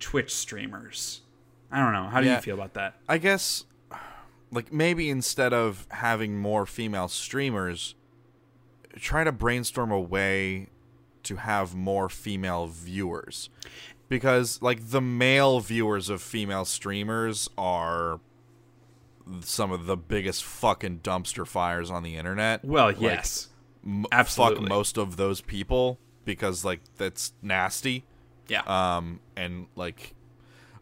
Twitch 0.00 0.34
streamers? 0.34 1.22
I 1.70 1.78
don't 1.82 1.92
know. 1.92 2.08
How 2.08 2.20
do 2.20 2.26
Yeah. 2.26 2.36
you 2.36 2.40
feel 2.42 2.54
about 2.54 2.74
that? 2.74 2.94
I 3.08 3.18
guess 3.18 3.64
like 4.52 4.72
maybe 4.72 5.10
instead 5.10 5.52
of 5.52 5.86
having 5.90 6.38
more 6.38 6.66
female 6.66 7.08
streamers, 7.08 7.96
try 8.96 9.24
to 9.24 9.32
brainstorm 9.32 9.90
a 9.90 10.00
way 10.00 10.68
to 11.24 11.36
have 11.36 11.74
more 11.74 12.08
female 12.08 12.68
viewers. 12.68 13.50
Because 14.08 14.60
like 14.62 14.88
the 14.90 15.00
male 15.00 15.60
viewers 15.60 16.08
of 16.08 16.22
female 16.22 16.64
streamers 16.64 17.48
are 17.58 18.20
some 19.40 19.70
of 19.70 19.86
the 19.86 19.96
biggest 19.96 20.42
fucking 20.44 21.00
dumpster 21.00 21.46
fires 21.46 21.90
on 21.90 22.02
the 22.02 22.16
internet. 22.16 22.64
Well, 22.64 22.86
Like, 22.86 23.00
yes. 23.00 23.48
m- 23.84 24.06
absolutely. 24.10 24.62
Fuck 24.62 24.68
most 24.70 24.96
of 24.96 25.16
those 25.16 25.40
people 25.42 25.98
because 26.24 26.64
like 26.64 26.80
that's 26.96 27.32
nasty. 27.42 28.04
yeah. 28.48 28.62
Um, 28.66 29.20
and 29.36 29.66
like, 29.76 30.14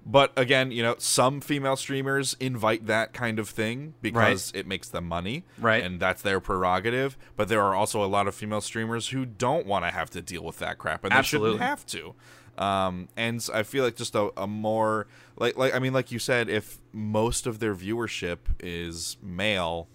but 0.09 0.33
again, 0.37 0.71
you 0.71 0.85
know, 0.85 0.95
some 0.99 1.41
female 1.41 1.75
streamers 1.75 2.37
invite 2.39 2.87
that 2.87 3.13
kind 3.13 3.41
of 3.41 3.49
thing 3.49 3.95
because 4.03 4.53
it 4.55 4.65
makes 4.69 4.89
them 4.89 5.05
money, 5.09 5.43
Right. 5.59 5.83
And 5.83 5.99
that's 5.99 6.23
their 6.23 6.39
prerogative. 6.39 7.19
But 7.35 7.49
there 7.49 7.61
are 7.63 7.75
also 7.75 8.05
a 8.05 8.07
lot 8.07 8.29
of 8.29 8.37
female 8.37 8.61
streamers 8.61 9.09
who 9.09 9.27
don't 9.27 9.67
want 9.67 9.85
to 9.85 9.91
have 9.91 10.11
to 10.11 10.23
deal 10.23 10.45
with 10.45 10.61
that 10.61 10.79
crap, 10.79 11.03
and 11.03 11.11
they 11.13 11.17
Absolutely. 11.17 11.55
shouldn't 11.55 11.69
have 11.69 11.85
to. 11.87 12.15
Um, 12.59 13.09
and 13.17 13.47
I 13.53 13.63
feel 13.63 13.85
like 13.85 13.97
just 13.97 14.15
a, 14.15 14.31
a 14.37 14.47
more 14.47 15.07
like 15.37 15.57
like 15.57 15.75
I 15.75 15.79
mean, 15.79 15.93
like 15.93 16.11
you 16.11 16.19
said, 16.19 16.49
if 16.49 16.79
most 16.93 17.47
of 17.47 17.59
their 17.59 17.75
viewership 17.75 18.39
is 18.61 19.17
male. 19.23 19.89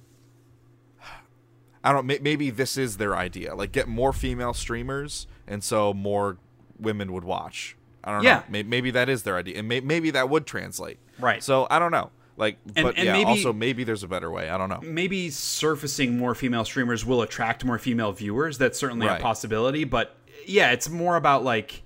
I 1.84 1.92
don't. 1.92 2.06
may- 2.06 2.20
Maybe 2.22 2.50
this 2.52 2.78
is 2.78 2.98
their 2.98 3.16
idea. 3.16 3.56
Like, 3.56 3.72
get 3.72 3.88
more 3.88 4.14
female 4.14 4.54
streamers, 4.54 5.26
and 5.48 5.64
so 5.64 5.94
more 5.94 6.38
women 6.80 7.12
would 7.14 7.24
watch. 7.24 7.76
I 8.04 8.12
don't 8.12 8.24
Yeah. 8.24 8.36
know. 8.38 8.44
May- 8.50 8.64
Maybe 8.64 8.92
that 8.92 9.10
is 9.10 9.24
their 9.24 9.36
idea, 9.36 9.58
and 9.58 9.68
may- 9.68 9.80
maybe 9.80 10.12
that 10.12 10.30
would 10.30 10.46
translate. 10.46 11.00
Right. 11.20 11.44
So 11.44 11.66
I 11.72 11.80
don't 11.80 11.92
know. 11.92 12.12
Like, 12.38 12.58
And- 12.76 12.84
but 12.86 12.98
and 12.98 13.06
yeah. 13.06 13.14
maybe- 13.14 13.26
also, 13.30 13.52
maybe 13.52 13.84
there's 13.84 14.04
a 14.04 14.08
better 14.08 14.30
way. 14.30 14.50
I 14.50 14.58
don't 14.60 14.70
know. 14.70 14.80
maybe 14.84 15.30
surfacing 15.32 16.18
more 16.18 16.36
female 16.36 16.66
streamers 16.66 17.04
will 17.06 17.22
attract 17.24 17.66
more 17.66 17.80
female 17.80 18.12
viewers. 18.12 18.58
That's 18.60 18.78
certainly 18.78 19.08
Right. 19.08 19.20
a 19.20 19.24
possibility. 19.24 19.84
But 19.84 20.16
yeah, 20.46 20.72
it's 20.72 20.88
more 20.90 21.16
about 21.16 21.44
like, 21.44 21.82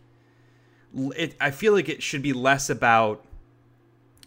it, 0.95 1.35
I 1.39 1.51
feel 1.51 1.73
like 1.73 1.89
it 1.89 2.01
should 2.01 2.21
be 2.21 2.33
less 2.33 2.69
about 2.69 3.23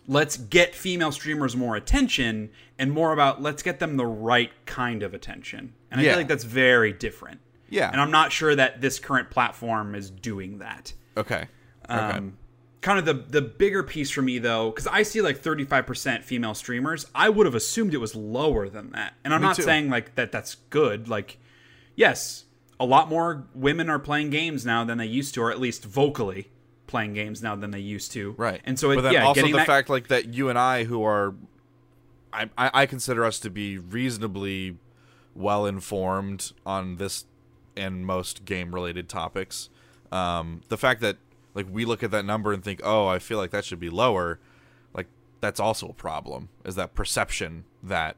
let's 0.06 0.36
get 0.36 0.74
female 0.74 1.12
streamers 1.12 1.54
more 1.54 1.76
attention 1.76 2.50
and 2.78 2.90
more 2.90 3.12
about 3.12 3.42
let's 3.42 3.62
get 3.62 3.78
them 3.78 3.96
the 3.96 4.06
right 4.06 4.50
kind 4.66 5.02
of 5.02 5.12
attention. 5.14 5.72
And 5.90 6.00
I 6.00 6.04
Yeah. 6.04 6.10
feel 6.10 6.18
like 6.20 6.28
that's 6.28 6.44
very 6.44 6.92
different. 6.92 7.40
Yeah. 7.68 7.90
And 7.90 8.00
I'm 8.00 8.10
not 8.10 8.32
sure 8.32 8.54
that 8.54 8.80
this 8.80 8.98
current 8.98 9.30
platform 9.30 9.94
is 9.94 10.10
doing 10.10 10.58
that. 10.58 10.92
Okay. 11.16 11.46
Okay. 11.90 11.98
Um, 12.00 12.38
kind 12.80 12.98
of 12.98 13.04
the 13.04 13.14
the 13.14 13.42
bigger 13.42 13.82
piece 13.82 14.10
for 14.10 14.22
me 14.22 14.38
though, 14.38 14.70
because 14.70 14.86
I 14.86 15.02
see 15.02 15.20
like 15.20 15.38
35% 15.42 16.22
female 16.24 16.54
streamers. 16.54 17.06
I 17.14 17.28
would 17.28 17.44
have 17.46 17.54
assumed 17.54 17.92
it 17.92 17.98
was 17.98 18.14
lower 18.14 18.68
than 18.68 18.90
that, 18.92 19.14
and 19.24 19.34
I'm 19.34 19.40
Me 19.42 19.48
not 19.48 19.56
too. 19.56 19.62
saying 19.62 19.90
like 19.90 20.14
that. 20.14 20.32
That's 20.32 20.54
good. 20.70 21.08
Like, 21.08 21.38
yes, 21.96 22.44
a 22.80 22.84
lot 22.86 23.08
more 23.08 23.46
women 23.54 23.90
are 23.90 23.98
playing 23.98 24.30
games 24.30 24.64
now 24.64 24.84
than 24.84 24.98
they 24.98 25.06
used 25.06 25.34
to, 25.34 25.42
or 25.42 25.50
at 25.50 25.58
least 25.60 25.84
vocally 25.84 26.50
playing 26.88 27.14
games 27.14 27.40
now 27.42 27.54
than 27.54 27.70
they 27.70 27.78
used 27.78 28.10
to. 28.12 28.34
Right. 28.36 28.60
And 28.64 28.78
so, 28.78 28.90
it, 28.90 28.96
but 28.96 29.02
then 29.02 29.12
yeah, 29.12 29.24
also 29.24 29.42
the 29.42 29.52
that, 29.52 29.66
fact 29.66 29.88
like 29.88 30.08
that 30.08 30.34
you 30.34 30.48
and 30.48 30.58
I, 30.58 30.84
who 30.84 31.04
are, 31.04 31.34
I, 32.32 32.50
I 32.58 32.70
I 32.74 32.86
consider 32.86 33.24
us 33.24 33.38
to 33.40 33.50
be 33.50 33.78
reasonably 33.78 34.76
well 35.34 35.66
informed 35.66 36.52
on 36.66 36.96
this 36.96 37.24
and 37.76 38.04
most 38.04 38.44
game 38.44 38.74
related 38.74 39.08
topics. 39.08 39.70
Um, 40.10 40.62
the 40.68 40.76
fact 40.76 41.00
that 41.02 41.16
like 41.54 41.66
we 41.70 41.84
look 41.84 42.02
at 42.02 42.10
that 42.10 42.24
number 42.24 42.52
and 42.52 42.64
think, 42.64 42.80
oh, 42.82 43.06
I 43.06 43.20
feel 43.20 43.38
like 43.38 43.50
that 43.52 43.64
should 43.64 43.80
be 43.80 43.90
lower, 43.90 44.40
like 44.92 45.06
that's 45.40 45.60
also 45.60 45.88
a 45.88 45.94
problem. 45.94 46.48
Is 46.64 46.74
that 46.74 46.94
perception 46.94 47.64
that 47.82 48.16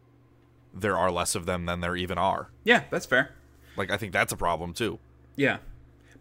there 0.73 0.97
are 0.97 1.11
less 1.11 1.35
of 1.35 1.47
them 1.47 1.67
than 1.67 1.81
there 1.81 1.97
even 1.97 2.17
are? 2.17 2.51
yeah, 2.65 2.85
that's 2.91 3.07
fair. 3.07 3.35
Like 3.77 3.91
I 3.91 3.97
think 3.97 4.13
that's 4.13 4.33
a 4.33 4.37
problem 4.37 4.73
too. 4.73 4.99
Yeah. 5.37 5.59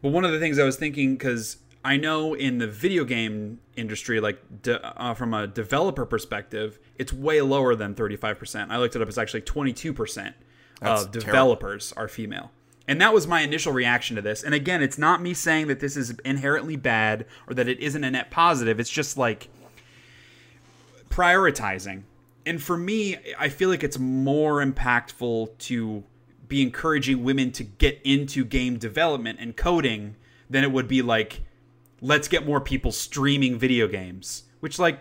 But 0.02 0.10
one 0.10 0.24
of 0.24 0.32
the 0.32 0.40
things 0.40 0.58
I 0.60 0.64
was 0.64 0.78
thinking, 0.78 1.16
because 1.16 1.58
I 1.84 1.98
know 1.98 2.34
in 2.34 2.58
the 2.58 2.68
video 2.68 3.06
game 3.06 3.60
industry, 3.76 4.20
like 4.20 4.62
de- 4.62 4.84
uh, 5.02 5.14
from 5.14 5.34
a 5.34 5.48
developer 5.48 6.06
perspective, 6.06 6.78
it's 6.98 7.14
way 7.14 7.42
lower 7.42 7.76
than 7.76 7.96
35%. 7.96 8.70
I 8.70 8.78
looked 8.78 8.96
it 8.96 9.02
up, 9.02 9.08
it's 9.08 9.18
actually 9.18 9.42
22% 9.42 10.34
That's 10.82 11.04
of 11.04 11.12
terrible. 11.12 11.26
developers 11.26 11.94
are 11.96 12.08
female. 12.08 12.52
And 12.88 13.00
that 13.02 13.14
was 13.14 13.28
my 13.28 13.42
initial 13.42 13.72
reaction 13.72 14.16
to 14.16 14.22
this. 14.22 14.44
And 14.44 14.54
again, 14.54 14.82
it's 14.82 14.98
not 14.98 15.22
me 15.22 15.34
saying 15.34 15.68
that 15.68 15.80
this 15.80 15.96
is 15.96 16.10
inherently 16.26 16.76
bad 16.76 17.26
or 17.48 17.54
that 17.54 17.68
it 17.68 17.80
isn't 17.80 18.04
a 18.04 18.12
net 18.12 18.32
positive. 18.32 18.80
It's 18.80 18.90
just 18.90 19.16
like 19.16 19.48
prioritizing. 21.10 22.04
And 22.46 22.62
for 22.62 22.78
me, 22.78 23.18
I 23.38 23.50
feel 23.50 23.70
like 23.70 23.84
it's 23.84 24.00
more 24.00 24.64
impactful 24.64 25.58
to 25.60 26.04
be 26.48 26.62
encouraging 26.64 27.24
women 27.24 27.52
to 27.52 27.64
get 27.64 28.02
into 28.04 28.44
game 28.44 28.78
development 28.78 29.38
and 29.40 29.56
coding 29.56 30.16
than 30.50 30.64
it 30.64 30.72
would 30.72 30.88
be 30.88 31.02
like, 31.02 31.42
let's 32.02 32.28
get 32.28 32.46
more 32.46 32.62
people 32.62 32.92
streaming 32.92 33.58
video 33.58 33.88
games. 33.88 34.44
Which, 34.60 34.80
like, 34.80 35.00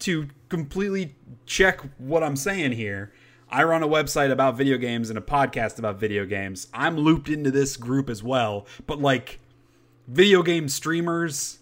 to 0.00 0.28
completely 0.48 1.16
check 1.46 1.80
what 1.98 2.22
I'm 2.22 2.36
saying 2.36 2.72
here, 2.72 3.12
I 3.48 3.64
run 3.64 3.82
a 3.82 3.88
website 3.88 4.30
about 4.30 4.56
video 4.56 4.78
games 4.78 5.10
and 5.10 5.18
a 5.18 5.22
podcast 5.22 5.78
about 5.78 5.98
video 5.98 6.24
games. 6.24 6.68
I'm 6.72 6.96
looped 6.96 7.28
into 7.28 7.50
this 7.50 7.76
group 7.76 8.08
as 8.08 8.22
well. 8.22 8.66
But, 8.86 9.00
like, 9.00 9.40
video 10.06 10.42
game 10.42 10.68
streamers, 10.68 11.58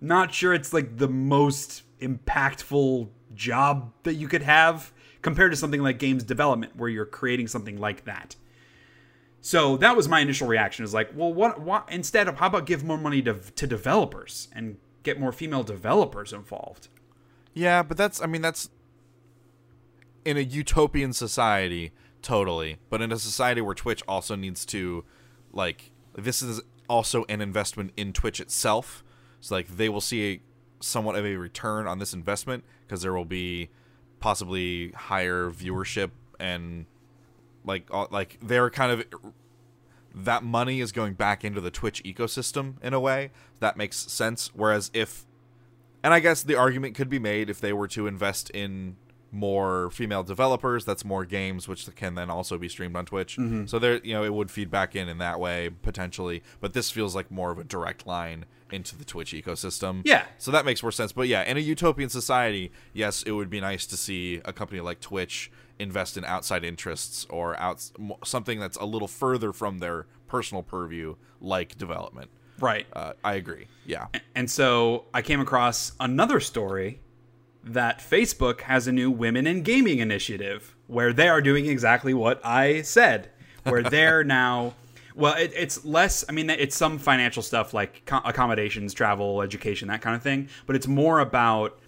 not 0.00 0.32
sure 0.32 0.54
it's 0.54 0.72
like 0.72 0.96
the 0.96 1.08
most 1.08 1.82
impactful 2.00 3.08
job 3.34 3.92
that 4.04 4.14
you 4.14 4.28
could 4.28 4.42
have 4.42 4.92
compared 5.22 5.50
to 5.52 5.56
something 5.56 5.82
like 5.82 5.98
games 5.98 6.22
development 6.22 6.76
where 6.76 6.88
you're 6.88 7.04
creating 7.04 7.48
something 7.48 7.78
like 7.78 8.04
that. 8.04 8.36
So 9.40 9.76
that 9.76 9.96
was 9.96 10.08
my 10.08 10.20
initial 10.20 10.48
reaction 10.48 10.84
is 10.84 10.92
like, 10.92 11.10
well, 11.14 11.32
what, 11.32 11.60
what 11.60 11.88
instead 11.90 12.28
of 12.28 12.36
how 12.36 12.48
about 12.48 12.66
give 12.66 12.84
more 12.84 12.98
money 12.98 13.22
to 13.22 13.34
to 13.34 13.66
developers 13.66 14.48
and 14.52 14.78
get 15.02 15.20
more 15.20 15.32
female 15.32 15.62
developers 15.62 16.32
involved? 16.32 16.88
Yeah, 17.54 17.82
but 17.82 17.96
that's 17.96 18.20
I 18.22 18.26
mean 18.26 18.42
that's 18.42 18.70
in 20.24 20.36
a 20.36 20.40
utopian 20.40 21.12
society 21.12 21.92
totally, 22.20 22.78
but 22.90 23.00
in 23.00 23.12
a 23.12 23.18
society 23.18 23.60
where 23.60 23.74
Twitch 23.74 24.02
also 24.08 24.34
needs 24.34 24.66
to 24.66 25.04
like 25.52 25.92
this 26.14 26.42
is 26.42 26.60
also 26.88 27.24
an 27.28 27.40
investment 27.40 27.92
in 27.96 28.12
Twitch 28.12 28.40
itself. 28.40 29.04
So 29.40 29.54
like 29.54 29.68
they 29.68 29.88
will 29.88 30.00
see 30.00 30.32
a 30.32 30.40
somewhat 30.80 31.16
of 31.16 31.24
a 31.24 31.36
return 31.36 31.86
on 31.86 31.98
this 31.98 32.12
investment 32.12 32.64
because 32.86 33.02
there 33.02 33.12
will 33.12 33.24
be 33.24 33.70
possibly 34.20 34.90
higher 34.92 35.50
viewership 35.50 36.10
and 36.40 36.86
like 37.68 37.88
like 38.10 38.38
they're 38.42 38.70
kind 38.70 38.90
of 38.90 39.04
that 40.12 40.42
money 40.42 40.80
is 40.80 40.90
going 40.90 41.14
back 41.14 41.44
into 41.44 41.60
the 41.60 41.70
Twitch 41.70 42.02
ecosystem 42.02 42.74
in 42.82 42.92
a 42.92 42.98
way 42.98 43.30
that 43.60 43.76
makes 43.76 43.96
sense 43.96 44.50
whereas 44.54 44.90
if 44.92 45.24
and 46.02 46.12
I 46.12 46.20
guess 46.20 46.42
the 46.42 46.56
argument 46.56 46.96
could 46.96 47.08
be 47.08 47.18
made 47.18 47.50
if 47.50 47.60
they 47.60 47.72
were 47.72 47.88
to 47.88 48.06
invest 48.06 48.50
in 48.50 48.96
more 49.30 49.90
female 49.90 50.22
developers, 50.22 50.84
that's 50.84 51.04
more 51.04 51.24
games, 51.24 51.68
which 51.68 51.94
can 51.96 52.14
then 52.14 52.30
also 52.30 52.58
be 52.58 52.68
streamed 52.68 52.96
on 52.96 53.04
Twitch. 53.04 53.36
Mm-hmm. 53.36 53.66
So 53.66 53.78
there, 53.78 54.00
you 54.02 54.14
know, 54.14 54.24
it 54.24 54.32
would 54.32 54.50
feed 54.50 54.70
back 54.70 54.96
in 54.96 55.08
in 55.08 55.18
that 55.18 55.38
way 55.38 55.70
potentially. 55.82 56.42
But 56.60 56.72
this 56.72 56.90
feels 56.90 57.14
like 57.14 57.30
more 57.30 57.50
of 57.50 57.58
a 57.58 57.64
direct 57.64 58.06
line 58.06 58.46
into 58.70 58.96
the 58.96 59.04
Twitch 59.04 59.32
ecosystem. 59.32 60.02
Yeah. 60.04 60.24
So 60.38 60.50
that 60.50 60.64
makes 60.64 60.82
more 60.82 60.92
sense. 60.92 61.12
But 61.12 61.28
yeah, 61.28 61.42
in 61.42 61.56
a 61.56 61.60
utopian 61.60 62.08
society, 62.08 62.70
yes, 62.92 63.22
it 63.22 63.32
would 63.32 63.50
be 63.50 63.60
nice 63.60 63.86
to 63.86 63.96
see 63.96 64.40
a 64.44 64.52
company 64.52 64.80
like 64.80 65.00
Twitch 65.00 65.50
invest 65.78 66.16
in 66.16 66.24
outside 66.24 66.64
interests 66.64 67.26
or 67.30 67.58
out 67.58 67.90
something 68.24 68.58
that's 68.58 68.76
a 68.76 68.84
little 68.84 69.08
further 69.08 69.52
from 69.52 69.78
their 69.78 70.06
personal 70.26 70.62
purview, 70.62 71.16
like 71.40 71.76
development. 71.78 72.30
Right. 72.60 72.86
Uh, 72.92 73.12
I 73.22 73.34
agree. 73.34 73.66
Yeah. 73.86 74.06
And 74.34 74.50
so 74.50 75.04
I 75.14 75.22
came 75.22 75.40
across 75.40 75.92
another 76.00 76.40
story 76.40 77.00
that 77.64 78.00
Facebook 78.00 78.62
has 78.62 78.86
a 78.86 78.92
new 78.92 79.10
women 79.10 79.46
in 79.46 79.62
gaming 79.62 79.98
initiative 79.98 80.76
where 80.86 81.12
they 81.12 81.28
are 81.28 81.40
doing 81.40 81.66
exactly 81.66 82.14
what 82.14 82.44
I 82.44 82.82
said, 82.82 83.30
where 83.64 83.82
they're 83.90 84.24
now. 84.24 84.74
Well, 85.14 85.34
it, 85.34 85.52
it's 85.54 85.84
less. 85.84 86.24
I 86.28 86.32
mean, 86.32 86.48
it's 86.48 86.76
some 86.76 86.98
financial 86.98 87.42
stuff 87.42 87.74
like 87.74 88.04
co- 88.06 88.20
accommodations, 88.24 88.94
travel, 88.94 89.42
education, 89.42 89.88
that 89.88 90.00
kind 90.00 90.14
of 90.14 90.22
thing. 90.22 90.48
But 90.66 90.76
it's 90.76 90.86
more 90.86 91.18
about 91.18 91.78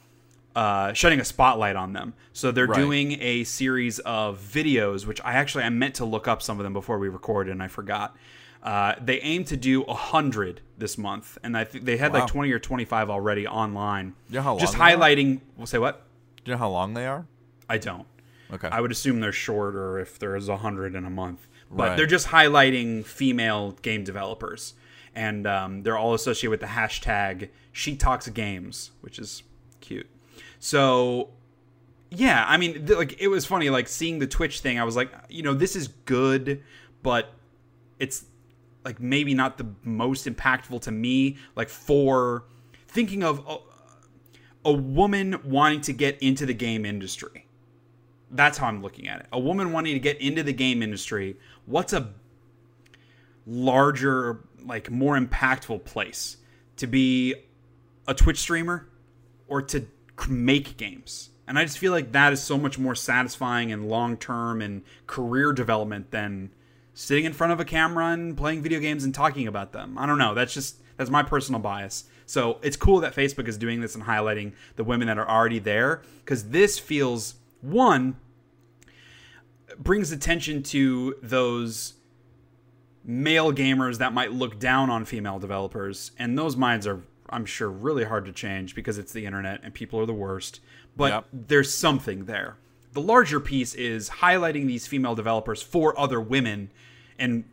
uh, 0.57 0.93
shedding 0.93 1.21
a 1.21 1.25
spotlight 1.25 1.77
on 1.77 1.93
them. 1.93 2.13
So 2.33 2.51
they're 2.51 2.67
Right. 2.67 2.79
doing 2.81 3.13
a 3.21 3.45
series 3.45 3.99
of 4.01 4.39
videos, 4.41 5.07
which 5.07 5.21
I 5.25 5.35
actually 5.35 5.65
I 5.65 5.69
meant 5.71 5.95
to 5.97 6.05
look 6.05 6.27
up 6.27 6.43
some 6.43 6.59
of 6.59 6.65
them 6.65 6.73
before 6.73 6.99
we 6.99 7.09
recorded, 7.09 7.53
and 7.53 7.63
I 7.63 7.69
forgot. 7.69 8.17
Uh, 8.63 8.95
they 9.03 9.21
aim 9.23 9.43
to 9.45 9.57
do 9.57 9.83
a 9.85 9.95
hundred 9.95 10.61
this 10.77 10.99
month, 10.99 11.39
and 11.43 11.57
I 11.57 11.65
think 11.65 11.85
they 11.87 11.97
had 11.97 12.13
Wow. 12.13 12.21
like 12.21 12.29
twenty 12.29 12.53
or 12.53 12.59
twenty 12.59 12.85
five 12.85 13.09
already 13.09 13.47
online. 13.47 14.15
You 14.29 14.37
know 14.37 14.43
how 14.43 14.59
Just 14.59 14.77
long 14.79 14.87
they 14.89 14.95
are? 14.95 14.99
highlighting. 14.99 15.41
We'll 15.57 15.67
say 15.67 15.79
what? 15.79 16.05
Do 16.45 16.51
you 16.51 16.55
know 16.55 16.59
how 16.59 16.69
long 16.69 16.93
they 16.95 17.07
are? 17.07 17.27
I 17.69 17.79
don't. 17.79 18.07
Okay. 18.53 18.69
I 18.71 18.81
would 18.81 18.91
assume 18.91 19.21
they're 19.21 19.33
shorter 19.33 19.99
if 19.99 20.19
there 20.19 20.35
is 20.37 20.49
a 20.49 20.59
hundred 20.59 20.95
in 20.95 21.05
a 21.07 21.11
month, 21.11 21.47
but 21.71 21.91
Right. 21.91 21.97
they're 21.97 22.07
just 22.07 22.29
highlighting 22.29 23.05
female 23.05 23.79
game 23.83 24.05
developers, 24.05 24.75
and 25.15 25.47
um, 25.47 25.83
they're 25.85 25.97
all 25.97 26.13
associated 26.13 26.51
with 26.51 26.61
the 26.61 26.67
hashtag 26.67 27.49
She 27.73 27.97
Talks 27.97 28.29
Games, 28.29 28.91
which 29.01 29.19
is 29.19 29.43
cute. 29.81 30.09
So, 30.61 31.31
yeah, 32.11 32.45
I 32.47 32.57
mean, 32.57 32.87
th- 32.87 32.99
like 32.99 33.21
it 33.21 33.29
was 33.29 33.45
funny, 33.45 33.69
like 33.71 33.89
seeing 33.89 34.21
the 34.21 34.27
Twitch 34.29 34.61
thing. 34.61 34.79
I 34.79 34.85
was 34.85 34.95
like, 34.95 35.11
you 35.29 35.43
know, 35.43 35.55
this 35.55 35.75
is 35.75 35.89
good, 35.89 36.63
but 37.03 37.33
it's 37.99 38.25
like 38.85 39.01
maybe 39.01 39.35
not 39.35 39.59
the 39.59 39.67
most 39.83 40.27
impactful 40.27 40.83
to 40.83 40.93
me. 40.93 41.39
Like 41.57 41.69
for 41.69 42.45
thinking 42.87 43.25
of 43.25 43.45
a, 43.49 44.69
a 44.69 44.73
woman 44.73 45.41
wanting 45.43 45.81
to 45.83 45.93
get 45.93 46.23
into 46.23 46.47
the 46.47 46.55
game 46.55 46.85
industry 46.87 47.47
that's 48.31 48.59
how 48.59 48.69
I'm 48.69 48.83
looking 48.83 49.09
at 49.09 49.21
it. 49.21 49.27
A 49.33 49.39
woman 49.39 49.73
wanting 49.73 49.95
to 49.95 50.01
get 50.01 50.21
into 50.21 50.43
the 50.43 50.53
game 50.53 50.83
industry, 50.83 51.37
what's 51.67 51.93
a 51.93 52.11
larger, 53.47 54.45
like 54.65 54.91
more 54.91 55.19
impactful 55.19 55.85
place 55.85 56.37
to 56.77 56.87
be 56.87 57.35
a 58.07 58.15
Twitch 58.15 58.39
streamer 58.39 58.89
or 59.49 59.63
to 59.63 59.87
make 60.29 60.77
games? 60.77 61.31
And 61.47 61.59
I 61.59 61.65
just 61.65 61.79
feel 61.79 61.93
like 61.93 62.13
that 62.13 62.33
is 62.33 62.43
so 62.43 62.57
much 62.57 62.79
more 62.79 62.95
satisfying 62.95 63.73
and 63.73 63.89
long 63.89 64.17
term 64.17 64.63
and 64.63 64.83
career 65.07 65.53
development 65.53 66.11
than 66.11 66.51
sitting 66.95 67.25
in 67.25 67.33
front 67.33 67.53
of 67.53 67.61
a 67.61 67.65
camera 67.65 68.13
and 68.13 68.37
playing 68.37 68.63
video 68.63 68.79
games 68.79 69.05
and 69.05 69.15
talking 69.15 69.47
about 69.47 69.73
them. 69.73 69.99
I 69.99 70.07
don't 70.07 70.19
know. 70.19 70.35
That's 70.35 70.55
just 70.55 70.77
that's 70.97 71.11
my 71.11 71.23
personal 71.23 71.61
bias. 71.61 72.05
So 72.27 72.59
it's 72.63 72.77
cool 72.77 73.01
that 73.01 73.17
Facebook 73.17 73.49
is 73.49 73.57
doing 73.57 73.81
this 73.81 73.95
and 73.95 74.05
highlighting 74.05 74.53
the 74.77 74.85
women 74.85 75.09
that 75.09 75.19
are 75.19 75.29
already 75.29 75.59
there 75.59 76.03
because 76.25 76.51
this 76.51 76.79
feels 76.79 77.35
one 77.63 78.17
brings 79.79 80.13
attention 80.13 80.63
to 80.63 81.17
those 81.23 81.95
male 83.03 83.53
gamers 83.53 83.99
that 83.99 84.13
might 84.13 84.31
look 84.31 84.59
down 84.59 84.91
on 84.91 85.05
female 85.05 85.39
developers 85.39 86.13
and 86.19 86.39
those 86.39 86.55
minds 86.55 86.87
are 86.87 87.03
i'm 87.31 87.45
sure 87.47 87.71
really 87.71 88.05
hard 88.05 88.25
to 88.25 88.33
change 88.33 88.75
because 88.75 88.99
it's 88.99 89.13
the 89.13 89.25
internet 89.27 89.61
and 89.63 89.73
people 89.75 89.99
are 90.01 90.07
the 90.07 90.13
worst 90.13 90.61
but 90.97 91.13
Yep. 91.13 91.27
there's 91.33 91.73
something 91.75 92.25
there 92.27 92.57
the 92.93 93.01
larger 93.01 93.39
piece 93.41 93.75
is 93.75 94.11
highlighting 94.11 94.67
these 94.67 94.87
female 94.87 95.15
developers 95.15 95.63
for 95.63 95.99
other 95.99 96.21
women 96.21 96.71
and 97.19 97.45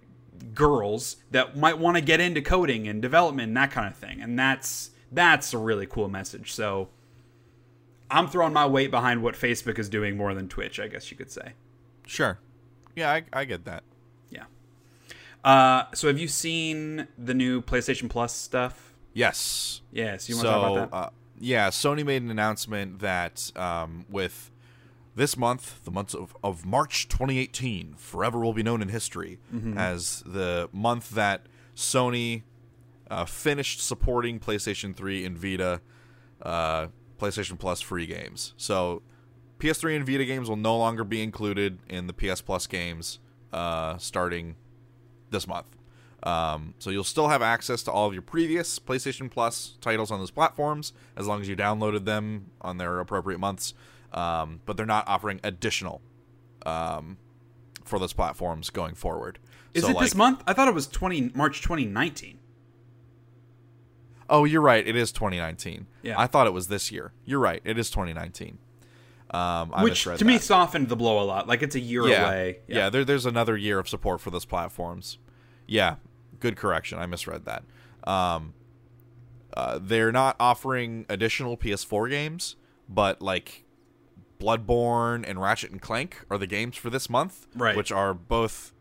girls 0.54 1.18
that 1.32 1.56
might 1.58 1.78
want 1.78 1.96
to 1.96 2.02
get 2.02 2.20
into 2.20 2.42
coding 2.42 2.88
and 2.88 3.02
development 3.02 3.48
and 3.50 3.58
that 3.58 3.72
kind 3.72 3.88
of 3.88 3.96
thing 3.96 4.22
and 4.22 4.38
that's 4.38 4.92
that's 5.12 5.54
a 5.54 5.58
really 5.58 5.86
cool 5.86 6.08
message 6.10 6.52
so 6.54 6.90
i'm 8.12 8.28
throwing 8.28 8.54
my 8.54 8.66
weight 8.66 8.92
behind 8.92 9.22
what 9.24 9.36
facebook 9.36 9.78
is 9.80 9.90
doing 9.90 10.16
more 10.18 10.34
than 10.34 10.48
twitch 10.48 10.80
i 10.80 10.88
guess 10.88 11.10
you 11.12 11.18
could 11.18 11.32
say 11.32 11.54
sure. 12.06 12.40
Yeah, 12.96 13.12
I, 13.12 13.24
I 13.32 13.46
get 13.46 13.66
that. 13.66 13.84
yeah. 14.32 14.46
Uh, 15.44 15.84
so 15.94 16.08
have 16.08 16.18
you 16.18 16.28
seen 16.28 17.08
the 17.16 17.36
new 17.36 17.62
PlayStation 17.62 18.10
Plus 18.10 18.34
stuff? 18.34 18.87
Yes. 19.18 19.82
Yes. 19.92 20.30
You 20.30 20.36
want 20.36 20.48
so, 20.48 20.52
to 20.52 20.60
talk 20.60 20.72
about 20.72 20.92
that? 20.92 20.98
Uh, 20.98 21.10
yeah, 21.40 21.70
Sony 21.70 22.06
made 22.06 22.22
an 22.22 22.30
announcement 22.32 23.00
that 23.00 23.52
um, 23.56 24.06
with 24.10 24.52
this 25.16 25.36
month, 25.36 25.84
the 25.84 25.92
month 25.92 26.14
of, 26.14 26.36
of 26.44 26.66
March 26.66 27.08
2018, 27.10 27.96
forever 27.98 28.40
will 28.40 28.54
be 28.54 28.64
known 28.64 28.82
in 28.82 28.90
history 28.90 29.40
Mm-hmm. 29.54 29.78
as 29.78 30.24
the 30.26 30.70
month 30.72 31.10
that 31.12 31.48
Sony 31.76 32.44
uh, 33.10 33.26
finished 33.26 33.80
supporting 33.86 34.40
PlayStation 34.40 34.96
3 34.96 35.26
and 35.26 35.38
Vita 35.38 35.82
uh, 36.44 36.88
PlayStation 37.20 37.58
Plus 37.58 37.82
free 37.82 38.06
games. 38.06 38.54
So 38.58 39.02
PS3 39.60 39.96
and 39.96 40.06
Vita 40.06 40.26
games 40.26 40.50
will 40.50 40.56
no 40.58 40.78
longer 40.78 41.04
be 41.04 41.24
included 41.24 41.80
in 41.90 42.06
the 42.08 42.14
PS 42.14 42.42
Plus 42.42 42.68
games 42.68 43.20
uh, 43.52 43.98
starting 43.98 44.56
this 45.32 45.48
month. 45.48 45.77
Um, 46.24 46.74
so 46.80 46.90
you'll 46.90 47.04
still 47.04 47.28
have 47.28 47.42
access 47.42 47.84
to 47.84 47.92
all 47.92 48.08
of 48.08 48.14
your 48.14 48.24
previous 48.24 48.80
PlayStation 48.80 49.30
Plus 49.30 49.78
titles 49.82 50.12
on 50.12 50.20
those 50.20 50.32
platforms 50.32 50.94
as 51.16 51.28
long 51.28 51.42
as 51.42 51.48
you 51.48 51.56
downloaded 51.56 52.06
them 52.06 52.48
on 52.62 52.78
their 52.78 53.00
appropriate 53.00 53.40
months. 53.40 53.74
Um, 54.12 54.62
but 54.66 54.78
they're 54.78 54.86
not 54.86 55.08
offering 55.08 55.40
additional 55.44 56.02
um, 56.66 57.18
for 57.84 58.00
those 58.00 58.14
platforms 58.14 58.70
going 58.70 58.96
forward. 58.96 59.38
Is 59.74 59.84
So, 59.84 59.92
it 59.92 60.00
this 60.00 60.16
month? 60.16 60.42
I 60.48 60.54
thought 60.54 60.68
it 60.68 60.74
was 60.74 60.88
twenty 60.88 61.32
March 61.36 61.62
2019. 61.62 62.40
Oh, 64.30 64.44
you're 64.44 64.62
right. 64.62 64.86
It 64.86 64.96
is 64.96 65.12
2019. 65.12 65.88
Yeah. 66.04 66.20
I 66.20 66.28
thought 66.28 66.48
it 66.48 66.54
was 66.54 66.68
this 66.68 66.92
year. 66.92 67.14
You're 67.24 67.40
right. 67.40 67.62
It 67.64 67.78
is 67.78 67.90
2019. 67.90 68.58
Um, 69.32 69.72
Which 69.82 70.04
to 70.04 70.26
me 70.26 70.38
softened 70.38 70.90
the 70.90 70.96
blow 70.96 71.22
a 71.22 71.26
lot. 71.26 71.48
Like 71.48 71.62
it's 71.62 71.76
a 71.76 71.80
year 71.80 72.08
yeah. 72.08 72.28
away. 72.28 72.60
Yeah, 72.68 72.90
there, 72.90 73.04
there's 73.04 73.26
another 73.26 73.58
year 73.58 73.78
of 73.80 73.90
support 73.90 74.22
for 74.22 74.30
those 74.30 74.46
platforms. 74.46 75.18
Yeah, 75.66 75.96
good 76.40 76.56
correction. 76.56 77.00
I 77.00 77.06
misread 77.06 77.46
that. 77.46 77.64
Um, 78.10 78.54
uh, 79.54 79.80
they're 79.82 80.12
not 80.12 80.36
offering 80.40 81.06
additional 81.10 81.58
PS4 81.58 82.10
games, 82.10 82.56
but 82.88 83.22
like 83.22 83.64
Bloodborne 84.40 85.28
and 85.28 85.42
Ratchet 85.42 85.72
and 85.72 85.82
Clank 85.82 86.24
are 86.30 86.38
the 86.38 86.48
games 86.48 86.78
for 86.78 86.90
this 86.90 87.10
month, 87.10 87.48
Right. 87.56 87.76
Which 87.76 87.92
are 87.92 88.14
both 88.14 88.72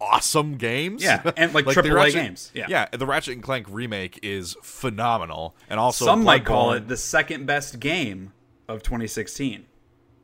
awesome 0.00 0.56
games. 0.56 1.02
Yeah, 1.02 1.30
and, 1.36 1.52
like, 1.54 1.64
the 1.66 1.72
AAA 1.72 1.94
Ratchet- 1.94 2.14
games. 2.14 2.50
Yeah. 2.54 2.66
yeah. 2.68 2.86
The 2.92 3.06
Ratchet 3.06 3.34
and 3.34 3.42
Clank 3.42 3.66
remake 3.68 4.18
is 4.22 4.56
phenomenal, 4.62 5.56
and 5.68 5.80
also 5.80 6.04
Some 6.04 6.22
might 6.24 6.44
call 6.44 6.72
it 6.72 6.86
the 6.88 6.96
second 6.96 7.46
best 7.46 7.80
game 7.80 8.32
of 8.68 8.82
2016. 8.82 9.66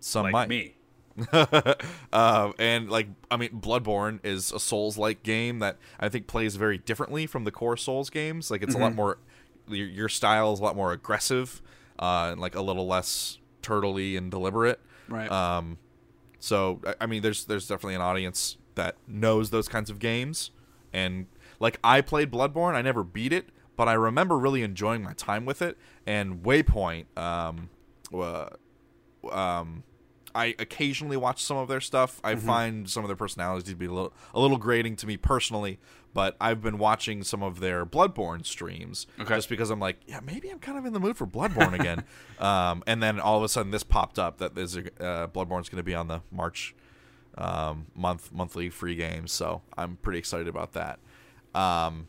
some 0.01 0.25
Like 0.25 0.33
might. 0.33 0.49
me. 0.49 0.75
Uh, 1.33 2.53
and 2.59 2.91
like 2.91 3.09
I 3.31 3.37
mean, 3.37 3.51
Bloodborne 3.61 4.21
is 4.25 4.53
a 4.53 4.61
Souls-like 4.61 5.23
game 5.23 5.59
that 5.61 5.77
I 5.99 6.09
think 6.09 6.27
plays 6.27 6.57
very 6.57 6.79
differently 6.79 7.27
from 7.27 7.45
the 7.45 7.51
core 7.51 7.77
Souls 7.77 8.11
games. 8.11 8.51
Like 8.51 8.63
it's 8.63 8.75
Mm-hmm. 8.75 8.83
a 8.83 8.85
lot 8.87 8.95
more, 8.95 9.19
your, 9.69 9.87
your 9.87 10.09
style 10.09 10.53
is 10.53 10.61
a 10.61 10.63
lot 10.63 10.77
more 10.77 10.93
aggressive, 10.93 11.61
uh, 11.99 12.29
and 12.33 12.41
like 12.41 12.55
a 12.55 12.63
little 12.63 12.87
less 12.87 13.39
turtley 13.63 14.17
and 14.17 14.31
deliberate. 14.31 14.81
Right. 15.09 15.31
Um, 15.31 15.79
so 16.39 16.81
I- 16.87 16.95
I 17.03 17.07
mean, 17.07 17.23
there's 17.23 17.45
there's 17.45 17.67
definitely 17.67 17.97
an 17.97 18.01
audience 18.03 18.57
that 18.77 18.97
knows 19.07 19.51
those 19.51 19.69
kinds 19.69 19.91
of 19.91 19.99
games, 19.99 20.51
and 20.93 21.27
like 21.59 21.79
I 21.85 22.01
played 22.01 22.31
Bloodborne, 22.31 22.75
I 22.75 22.83
never 22.83 23.05
beat 23.05 23.33
it, 23.33 23.51
but 23.77 23.89
I 23.89 23.93
remember 23.95 24.39
really 24.39 24.63
enjoying 24.63 25.03
my 25.03 25.13
time 25.13 25.45
with 25.45 25.61
it. 25.61 25.77
And 26.07 26.43
Waypoint, 26.43 27.05
um, 27.19 27.69
uh, 28.15 28.49
um, 29.31 29.83
I 30.35 30.55
occasionally 30.59 31.17
watch 31.17 31.43
some 31.43 31.57
of 31.57 31.69
their 31.69 31.81
stuff. 31.81 32.21
I 32.25 32.35
find 32.37 32.89
some 32.89 33.05
of 33.05 33.09
their 33.09 33.17
personalities 33.17 33.65
to 33.71 33.75
be 33.77 33.87
a 33.87 33.93
little, 33.93 34.13
a 34.35 34.41
little 34.41 34.57
grating 34.57 34.97
to 34.97 35.07
me 35.07 35.17
personally, 35.17 35.79
but 36.15 36.37
I've 36.41 36.63
been 36.63 36.79
watching 36.79 37.23
some 37.23 37.43
of 37.43 37.61
their 37.61 37.85
Bloodborne 37.87 38.45
streams 38.47 39.07
Okay. 39.19 39.37
just 39.37 39.49
because 39.49 39.71
I'm 39.71 39.81
like, 39.81 39.99
yeah, 40.07 40.21
maybe 40.21 40.49
I'm 40.51 40.59
kind 40.59 40.79
of 40.79 40.85
in 40.87 40.93
the 40.93 41.01
mood 41.01 41.17
for 41.17 41.27
Bloodborne 41.27 41.79
again. 41.79 42.05
um, 42.39 42.83
and 42.87 43.03
then 43.03 43.21
all 43.21 43.37
of 43.39 43.43
a 43.45 43.49
sudden, 43.49 43.71
this 43.73 43.83
popped 43.83 44.19
up 44.19 44.39
that 44.39 44.55
there's 44.55 44.77
a, 44.77 44.81
uh, 45.03 45.27
Bloodborne's 45.29 45.69
going 45.69 45.77
to 45.79 45.83
be 45.83 45.95
on 45.95 46.09
the 46.09 46.21
March 46.31 46.75
um, 47.39 47.87
month 47.95 48.33
monthly 48.33 48.69
free 48.71 48.97
games, 48.97 49.31
so 49.33 49.63
I'm 49.79 49.97
pretty 49.97 50.19
excited 50.19 50.49
about 50.49 50.73
that. 50.73 50.99
Um, 51.55 52.09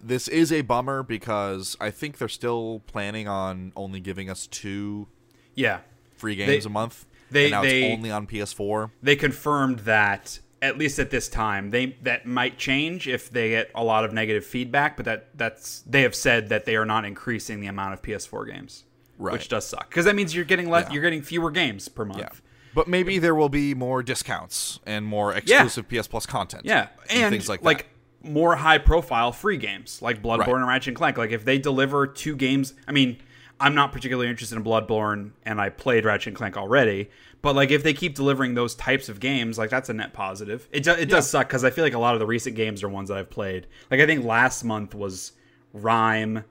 this 0.00 0.28
is 0.28 0.52
a 0.52 0.60
bummer 0.62 1.02
because 1.02 1.76
I 1.80 1.90
think 1.90 2.18
they're 2.18 2.28
still 2.28 2.82
planning 2.86 3.26
on 3.26 3.72
only 3.76 4.00
giving 4.00 4.30
us 4.30 4.46
two 4.46 5.08
yeah. 5.54 5.80
Free 6.18 6.34
games 6.36 6.64
They- 6.64 6.68
a 6.68 6.72
month. 6.72 7.06
they- 7.30 7.44
and 7.44 7.50
now 7.52 7.62
they- 7.62 7.84
it's 7.84 7.94
only 7.96 8.10
on 8.10 8.26
PS4. 8.26 8.90
they 9.02 9.16
confirmed 9.16 9.80
that 9.80 10.40
at 10.60 10.76
least 10.76 10.98
at 10.98 11.10
this 11.10 11.28
time 11.28 11.70
they 11.70 11.96
that 12.02 12.26
might 12.26 12.58
change 12.58 13.06
if 13.06 13.30
they 13.30 13.50
get 13.50 13.70
a 13.76 13.84
lot 13.84 14.04
of 14.04 14.12
negative 14.12 14.44
feedback 14.44 14.96
but 14.96 15.04
that 15.06 15.28
that's 15.38 15.82
they 15.86 16.02
have 16.02 16.14
said 16.16 16.48
that 16.48 16.64
they 16.64 16.74
are 16.74 16.84
not 16.84 17.04
increasing 17.04 17.60
the 17.60 17.68
amount 17.68 17.92
of 17.94 18.02
PS4 18.02 18.44
games 18.44 18.82
Right. 19.18 19.32
which 19.32 19.48
does 19.48 19.66
suck 19.68 19.88
because 19.88 20.04
that 20.06 20.16
means 20.16 20.34
you're 20.34 20.44
getting 20.44 20.68
less 20.68 20.86
Yeah. 20.88 20.94
you're 20.94 21.02
getting 21.02 21.22
fewer 21.22 21.50
games 21.52 21.88
per 21.88 22.04
month 22.04 22.18
Yeah. 22.20 22.28
But 22.74 22.86
maybe 22.88 23.18
there 23.18 23.34
will 23.34 23.48
be 23.48 23.72
more 23.74 24.02
discounts 24.02 24.78
and 24.86 25.04
more 25.06 25.32
exclusive 25.32 25.88
PS 25.88 26.08
Plus 26.08 26.26
content. 26.26 26.64
yeah 26.64 26.88
and, 27.08 27.30
things 27.32 27.48
like, 27.48 27.62
like 27.62 27.86
more 28.24 28.56
high 28.56 28.78
profile 28.78 29.30
free 29.30 29.56
games 29.58 30.02
like 30.02 30.20
Bloodborne 30.22 30.38
Right. 30.38 30.48
and 30.56 30.66
Ratchet 30.66 30.88
and 30.88 30.96
Clank 30.96 31.18
like 31.18 31.30
if 31.30 31.44
they 31.44 31.58
deliver 31.58 32.04
two 32.06 32.34
games 32.34 32.74
I 32.88 32.92
mean 32.92 33.18
I'm 33.60 33.74
not 33.74 33.92
particularly 33.92 34.28
interested 34.30 34.56
in 34.56 34.64
Bloodborne 34.64 35.32
and 35.44 35.60
I 35.60 35.68
played 35.70 36.04
Ratchet 36.04 36.28
and 36.28 36.36
Clank 36.36 36.56
already 36.56 37.10
but 37.42 37.54
like 37.54 37.70
if 37.70 37.82
they 37.82 37.92
keep 37.92 38.14
delivering 38.14 38.54
those 38.54 38.74
types 38.74 39.08
of 39.08 39.20
games 39.20 39.58
like 39.58 39.70
that's 39.70 39.88
a 39.88 39.94
net 39.94 40.12
positive 40.12 40.68
it, 40.72 40.82
do, 40.84 40.92
it 40.92 41.06
does 41.08 41.28
suck 41.28 41.48
because 41.48 41.64
I 41.64 41.70
feel 41.70 41.84
like 41.84 41.94
a 41.94 41.98
lot 41.98 42.14
of 42.14 42.20
the 42.20 42.26
recent 42.26 42.56
games 42.56 42.82
are 42.82 42.88
ones 42.88 43.08
that 43.08 43.18
I've 43.18 43.30
played 43.30 43.66
like 43.90 44.00
I 44.00 44.06
think 44.06 44.24
last 44.24 44.64
month 44.64 44.94
was 44.94 45.32
Rime 45.72 46.44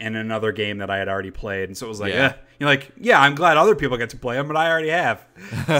and 0.00 0.16
another 0.16 0.52
game 0.52 0.78
that 0.78 0.90
I 0.90 0.98
had 0.98 1.08
already 1.08 1.30
played 1.30 1.68
and 1.68 1.76
so 1.76 1.86
it 1.86 1.88
was 1.88 2.00
like 2.00 2.12
Yeah. 2.12 2.26
eh. 2.26 2.32
you're 2.58 2.68
like 2.68 2.92
yeah 2.96 3.20
I'm 3.20 3.34
glad 3.34 3.56
other 3.56 3.74
people 3.74 3.96
get 3.96 4.10
to 4.10 4.16
play 4.16 4.36
them 4.36 4.46
but 4.48 4.56
I 4.56 4.70
already 4.70 4.88
have 4.90 5.24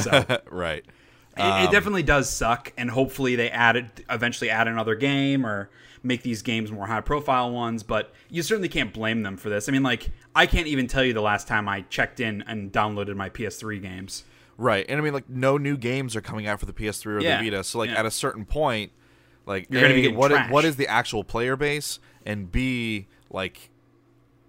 so 0.02 0.40
right. 0.50 0.84
It, 1.36 1.40
Um, 1.42 1.64
it 1.64 1.72
definitely 1.72 2.04
does 2.04 2.30
suck, 2.30 2.72
and 2.76 2.88
hopefully 2.88 3.34
they 3.34 3.50
add 3.50 3.74
it 3.74 4.04
eventually 4.08 4.50
add 4.50 4.68
another 4.68 4.94
game 4.94 5.44
or 5.44 5.68
make 6.04 6.22
these 6.22 6.42
games 6.42 6.70
more 6.70 6.86
high 6.86 7.00
profile 7.00 7.50
ones. 7.50 7.82
But 7.82 8.12
you 8.30 8.42
certainly 8.42 8.68
can't 8.68 8.92
blame 8.92 9.22
them 9.22 9.36
for 9.36 9.48
this. 9.48 9.68
I 9.68 9.72
mean, 9.72 9.82
like 9.82 10.08
I 10.34 10.46
can't 10.46 10.66
even 10.68 10.86
tell 10.86 11.02
you 11.02 11.12
the 11.12 11.20
last 11.22 11.48
time 11.48 11.68
I 11.68 11.80
checked 11.82 12.20
in 12.20 12.42
and 12.42 12.70
downloaded 12.70 13.16
my 13.16 13.30
PS3 13.30 13.80
games. 13.82 14.24
Right. 14.56 14.86
And 14.88 15.00
I 15.00 15.02
mean 15.02 15.12
like 15.14 15.28
no 15.28 15.58
new 15.58 15.76
games 15.76 16.14
are 16.14 16.20
coming 16.20 16.46
out 16.46 16.60
for 16.60 16.66
the 16.66 16.72
PS3 16.72 17.06
or 17.06 17.20
Yeah. 17.20 17.38
the 17.42 17.50
Vita. 17.50 17.64
So 17.64 17.78
like 17.78 17.90
Yeah. 17.90 17.98
at 17.98 18.06
a 18.06 18.10
certain 18.10 18.44
point 18.44 18.92
like 19.46 19.66
You're 19.68 19.80
gonna 19.82 19.94
be 19.94 20.00
A, 20.00 20.02
getting 20.04 20.16
what 20.18 20.32
i- 20.32 20.42
trashed. 20.46 20.50
what 20.50 20.64
is 20.64 20.76
the 20.76 20.86
actual 20.86 21.24
player 21.24 21.56
base 21.56 21.98
and 22.24 22.52
B 22.52 23.08
like 23.30 23.70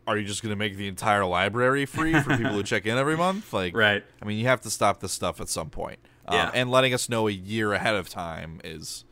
are 0.07 0.15
you 0.17 0.23
just 0.23 0.43
going 0.43 0.51
to 0.51 0.55
make 0.55 0.77
the 0.77 0.87
entire 0.87 1.25
library 1.25 1.87
free 1.87 2.13
for 2.21 2.37
people 2.37 2.53
who 2.53 2.61
check 2.71 2.85
in 2.85 2.95
every 2.95 3.17
month? 3.17 3.51
Like 3.51 3.75
Right. 3.75 4.03
I 4.21 4.25
mean 4.25 4.37
you 4.37 4.45
have 4.45 4.61
to 4.61 4.69
stop 4.69 4.99
this 4.99 5.11
stuff 5.11 5.41
at 5.41 5.49
some 5.49 5.71
point. 5.71 5.97
Um, 6.27 6.35
Yeah. 6.35 6.51
and 6.53 6.69
letting 6.69 6.93
us 6.93 7.09
know 7.09 7.27
a 7.27 7.31
year 7.31 7.73
ahead 7.73 7.95
of 7.95 8.07
time 8.07 8.61
is 8.63 9.03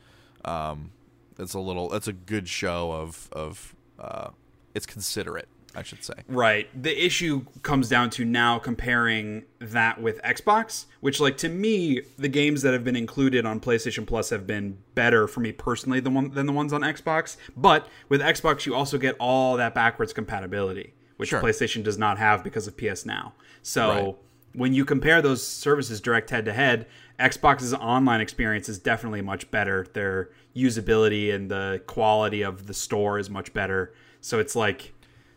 um 0.46 0.92
it's 1.40 1.54
a 1.54 1.60
little 1.60 1.94
it's 1.94 2.08
a 2.08 2.14
good 2.14 2.48
show 2.48 2.92
of 2.92 3.30
of 3.32 3.76
uh 4.00 4.30
it's 4.74 4.86
considerate, 4.86 5.48
I 5.76 5.84
should 5.84 6.04
say. 6.04 6.16
Right. 6.28 6.68
The 6.82 7.06
issue 7.06 7.46
comes 7.62 7.90
down 7.90 8.10
to 8.12 8.26
now 8.26 8.58
comparing 8.58 9.44
that 9.60 10.02
with 10.02 10.20
Xbox, 10.24 10.86
which, 11.00 11.20
like, 11.20 11.38
to 11.38 11.50
me, 11.50 12.02
the 12.18 12.28
games 12.28 12.64
that 12.64 12.74
have 12.74 12.84
been 12.84 12.96
included 12.96 13.46
on 13.46 13.60
PlayStation 13.60 14.08
Plus 14.08 14.32
have 14.32 14.48
been 14.48 14.80
better 14.96 15.28
for 15.28 15.42
me 15.42 15.52
personally 15.52 16.00
than, 16.00 16.16
one, 16.16 16.32
than 16.32 16.48
the 16.48 16.54
ones 16.54 16.74
on 16.74 16.82
Xbox. 16.82 17.38
But 17.56 17.88
with 18.10 18.20
Xbox, 18.20 18.66
you 18.66 18.74
also 18.74 18.98
get 18.98 19.16
all 19.20 19.58
that 19.58 19.76
backwards 19.76 20.12
compatibility, 20.12 20.94
which 21.18 21.30
Sure. 21.30 21.40
PlayStation 21.42 21.84
does 21.84 22.00
not 22.00 22.18
have 22.18 22.44
because 22.44 22.66
of 22.68 22.76
PS 22.76 23.06
Now. 23.06 23.34
So. 23.62 23.90
Right. 23.90 24.16
When 24.56 24.72
you 24.72 24.86
compare 24.86 25.20
those 25.20 25.42
services 25.42 26.00
direct 26.00 26.30
head 26.30 26.46
to 26.46 26.54
head, 26.54 26.86
Xbox's 27.20 27.74
online 27.74 28.22
experience 28.22 28.68
is 28.68 28.80
definitely 28.80 29.22
much 29.22 29.50
better. 29.52 29.88
Their 29.94 30.30
usability 30.56 31.34
and 31.34 31.50
the 31.50 31.82
quality 31.88 32.42
of 32.42 32.68
the 32.68 32.74
store 32.74 33.20
is 33.20 33.30
much 33.30 33.54
better. 33.54 33.94
So 34.22 34.40
it's 34.40 34.56
like 34.56 34.94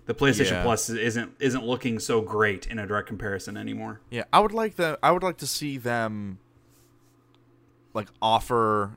the 0.06 0.14
PlayStation 0.14 0.52
Yeah. 0.52 0.62
Plus 0.62 0.88
isn't 0.88 1.32
isn't 1.38 1.64
looking 1.64 1.98
so 1.98 2.20
great 2.20 2.66
in 2.66 2.78
a 2.78 2.86
direct 2.86 3.08
comparison 3.08 3.56
anymore. 3.56 4.00
Yeah, 4.10 4.24
I 4.32 4.40
would 4.40 4.52
like 4.52 4.76
the 4.76 4.98
I 5.02 5.10
would 5.10 5.22
like 5.22 5.36
to 5.38 5.46
see 5.46 5.76
them 5.76 6.38
like 7.92 8.08
offer 8.22 8.96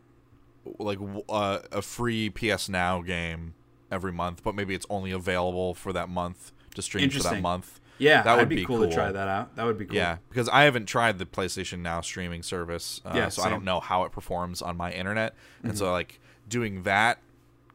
like 0.77 0.99
uh, 1.29 1.59
a 1.71 1.81
free 1.81 2.29
PS 2.29 2.69
Now 2.69 3.01
game 3.01 3.55
every 3.91 4.11
month, 4.11 4.43
but 4.43 4.55
maybe 4.55 4.75
it's 4.75 4.85
only 4.89 5.11
available 5.11 5.73
for 5.73 5.91
that 5.93 6.09
month 6.09 6.51
to 6.75 6.81
stream 6.81 7.09
for 7.09 7.23
that 7.23 7.41
month. 7.41 7.78
Yeah, 7.99 8.21
That 8.23 8.37
would 8.37 8.49
be, 8.49 8.55
be 8.57 8.65
cool, 8.65 8.79
to 8.87 8.91
try 8.93 9.11
that 9.11 9.27
out. 9.27 9.55
That 9.55 9.65
would 9.65 9.77
be 9.77 9.85
cool. 9.85 9.95
Yeah, 9.95 10.17
because 10.29 10.49
I 10.49 10.63
haven't 10.63 10.85
tried 10.87 11.19
the 11.19 11.25
PlayStation 11.25 11.79
Now 11.79 12.01
streaming 12.01 12.41
service, 12.43 13.01
uh, 13.05 13.11
Yeah, 13.13 13.29
so 13.29 13.43
I 13.43 13.49
don't 13.49 13.63
know 13.63 13.79
how 13.79 14.03
it 14.05 14.11
performs 14.11 14.61
on 14.61 14.75
my 14.77 14.91
internet. 14.91 15.35
And 15.63 15.73
Mm-hmm. 15.73 15.77
so, 15.77 15.91
like 15.91 16.19
doing 16.47 16.83
that 16.83 17.19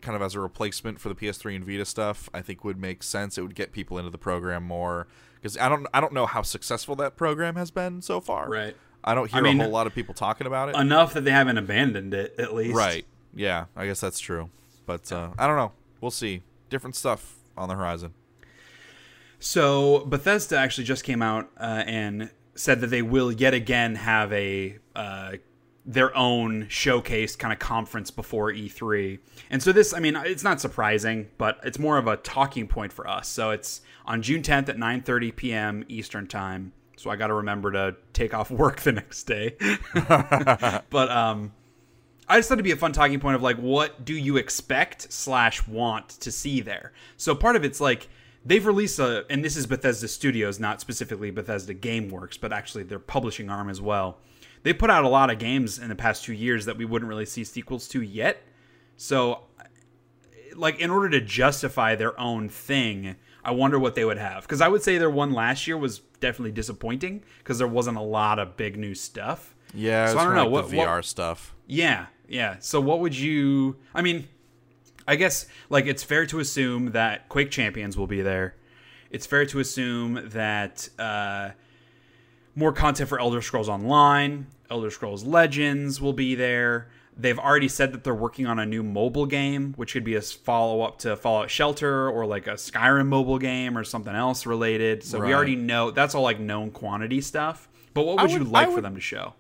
kind 0.01 0.17
of 0.17 0.23
as 0.23 0.35
a 0.35 0.41
replacement 0.41 1.01
for 1.01 1.09
the 1.09 1.15
PS3 1.15 1.57
and 1.57 1.65
Vita 1.65 1.85
stuff, 1.85 2.29
I 2.35 2.41
think 2.43 2.65
would 2.65 2.79
make 2.79 3.03
sense. 3.03 3.39
It 3.39 3.43
would 3.43 3.55
get 3.55 3.73
people 3.73 3.97
into 3.99 4.11
the 4.11 4.19
program 4.19 4.63
more 4.65 5.07
because 5.37 5.57
I 5.59 5.69
don't 5.69 5.87
I 5.95 6.01
don't 6.01 6.13
know 6.13 6.27
how 6.27 6.43
successful 6.43 6.95
that 6.97 7.17
program 7.17 7.57
has 7.57 7.71
been 7.71 8.03
so 8.03 8.21
far. 8.21 8.49
Right. 8.49 8.77
I 9.03 9.15
don't 9.15 9.31
hear 9.31 9.43
mean, 9.43 9.61
a 9.61 9.65
whole 9.65 9.73
lot 9.73 9.87
of 9.87 9.95
people 9.95 10.15
talking 10.15 10.47
about 10.47 10.71
it. 10.71 10.77
Enough 10.77 11.13
that 11.15 11.25
they 11.25 11.31
haven't 11.31 11.59
abandoned 11.59 12.15
it 12.15 12.35
at 12.39 12.55
least. 12.55 12.75
right. 12.77 13.05
Yeah, 13.35 13.67
I 13.77 13.85
guess 13.87 14.01
that's 14.01 14.19
true. 14.21 14.49
But 14.87 15.11
uh, 15.13 15.31
I 15.39 15.47
don't 15.47 15.57
know. 15.57 15.73
We'll 16.01 16.11
see. 16.11 16.43
Different 16.71 16.97
stuff 16.97 17.35
on 17.57 17.69
the 17.69 17.75
horizon. 17.75 18.15
So 19.45 20.07
Bethesda 20.07 20.57
actually 20.57 20.85
just 20.85 21.05
came 21.05 21.21
out 21.21 21.51
uh, 21.61 21.85
and 21.87 22.31
said 22.55 22.81
that 22.81 22.87
they 22.87 23.03
will 23.03 23.31
yet 23.31 23.53
again 23.53 23.97
have 23.97 24.33
a 24.33 24.79
uh, 24.97 25.33
their 25.85 26.17
own 26.17 26.67
showcase 26.71 27.37
kind 27.37 27.53
of 27.53 27.59
conference 27.59 28.11
before 28.11 28.51
E3. 28.51 29.19
And 29.51 29.63
so 29.63 29.71
this, 29.71 29.93
I 29.93 30.01
mean, 30.01 30.17
it's 30.17 30.43
not 30.43 30.63
surprising, 30.63 31.29
but 31.37 31.61
it's 31.63 31.79
more 31.79 31.99
of 31.99 32.07
a 32.07 32.17
talking 32.17 32.67
point 32.67 32.91
for 32.91 33.07
us. 33.07 33.29
So 33.29 33.51
it's 33.51 33.83
on 34.07 34.23
June 34.23 34.41
10th 34.41 34.71
at 34.71 34.79
9:30 34.79 35.37
p.m. 35.37 35.85
Eastern 35.89 36.27
time. 36.27 36.73
So 36.97 37.11
I 37.11 37.17
got 37.17 37.27
to 37.27 37.35
remember 37.35 37.71
to 37.73 37.97
take 38.15 38.33
off 38.33 38.51
work 38.63 38.81
the 38.81 38.93
next 38.93 39.25
day. 39.25 39.57
but 40.89 41.11
um 41.11 41.53
I 42.27 42.39
just 42.39 42.49
thought 42.49 42.55
it'd 42.55 42.65
be 42.65 42.71
a 42.71 42.77
fun 42.77 42.93
talking 42.93 43.21
point 43.21 43.37
of 43.37 43.43
like, 43.43 43.59
what 43.59 44.07
do 44.07 44.15
you 44.15 44.39
expect 44.39 45.13
slash 45.13 45.69
want 45.69 46.09
to 46.21 46.33
see 46.33 46.63
there? 46.63 46.95
So 47.19 47.35
part 47.35 47.57
of 47.57 47.65
it's 47.65 47.83
like 47.83 48.09
they've 48.45 48.65
released 48.65 48.99
a, 48.99 49.25
and 49.31 49.45
this 49.45 49.57
is 49.57 49.67
Bethesda 49.67 50.09
Studios, 50.09 50.59
not 50.61 50.81
specifically 50.81 51.31
Bethesda 51.31 51.75
GameWorks, 51.75 52.39
but 52.41 52.53
actually 52.53 52.85
their 52.85 52.99
publishing 52.99 53.49
arm 53.51 53.69
as 53.71 53.81
well. 53.81 54.19
They 54.63 54.73
put 54.73 54.91
out 54.91 55.05
a 55.05 55.09
lot 55.09 55.31
of 55.31 55.39
games 55.39 55.79
in 55.79 55.89
the 55.89 55.95
past 55.95 56.25
two 56.25 56.33
years 56.33 56.65
that 56.65 56.77
we 56.79 56.85
wouldn't 56.85 57.09
really 57.09 57.27
see 57.27 57.45
sequels 57.45 57.87
to 57.89 58.01
yet. 58.03 58.43
So, 58.97 59.41
like, 60.55 60.79
in 60.81 60.91
order 60.91 61.11
to 61.11 61.21
justify 61.21 61.95
their 61.97 62.19
own 62.19 62.49
thing, 62.49 63.17
I 63.45 63.51
wonder 63.51 63.79
what 63.79 63.95
they 63.95 64.05
would 64.05 64.19
have. 64.19 64.43
Because 64.43 64.61
I 64.61 64.69
would 64.69 64.83
say 64.83 64.97
their 64.99 65.11
one 65.11 65.33
last 65.33 65.67
year 65.67 65.77
was 65.77 65.99
definitely 66.21 66.53
disappointing 66.53 67.23
because 67.39 67.59
there 67.59 67.67
wasn't 67.69 67.99
a 67.99 68.03
lot 68.03 68.39
of 68.39 68.57
big 68.57 68.79
new 68.79 68.95
stuff. 68.95 69.55
Yeah, 69.75 70.07
So 70.13 70.19
I 70.19 70.25
don't 70.25 70.35
know, 70.35 70.43
like 70.45 70.51
what- 70.53 70.71
the 70.71 70.77
what- 70.79 70.89
VR 70.89 71.03
stuff. 71.05 71.55
Yeah, 71.67 72.07
yeah. 72.29 72.57
So 72.61 72.81
what 72.81 73.01
would 73.01 73.17
you? 73.17 73.77
I 73.95 74.01
mean, 74.03 74.29
I 75.07 75.17
guess 75.17 75.47
like 75.71 75.87
it's 75.87 76.03
fair 76.03 76.27
to 76.27 76.41
assume 76.41 76.93
that 76.93 77.29
Quake 77.29 77.51
Champions 77.51 77.97
will 77.97 78.07
be 78.07 78.23
there. 78.23 78.55
It's 79.11 79.27
fair 79.27 79.47
to 79.47 79.61
assume 79.61 80.29
that 80.31 80.89
uh, 80.99 81.51
more 82.57 82.73
content 82.73 83.09
for 83.09 83.21
Elder 83.21 83.43
Scrolls 83.43 83.69
Online, 83.69 84.47
Elder 84.71 84.91
Scrolls 84.91 85.25
Legends 85.25 86.01
will 86.01 86.13
be 86.13 86.35
there. 86.35 86.89
They've 87.17 87.39
already 87.39 87.69
said 87.69 87.93
that 87.93 88.03
they're 88.03 88.13
working 88.13 88.47
on 88.47 88.59
a 88.59 88.67
new 88.67 88.83
mobile 88.83 89.27
game, 89.27 89.75
which 89.77 89.93
could 89.93 90.03
be 90.03 90.17
a 90.17 90.21
follow 90.21 90.83
up 90.83 90.99
to 91.01 91.17
Fallout 91.17 91.49
Shelter 91.49 92.09
or 92.11 92.27
like 92.27 92.49
a 92.49 92.55
Skyrim 92.55 93.07
mobile 93.07 93.39
game 93.39 93.79
or 93.79 93.85
something 93.85 94.15
else 94.15 94.47
related. 94.47 95.05
So 95.05 95.21
we 95.21 95.33
already 95.33 95.55
know 95.55 95.93
that's 95.93 96.17
all 96.17 96.23
like 96.23 96.41
known 96.41 96.73
quantity 96.73 97.21
stuff. 97.21 97.69
But 97.93 98.07
what 98.07 98.19
I 98.19 98.23
would, 98.25 98.33
you 98.33 98.45
like 98.45 98.69
I 98.69 98.75
for 98.75 98.81
them 98.81 98.97
to 98.97 99.01
show? 99.01 99.35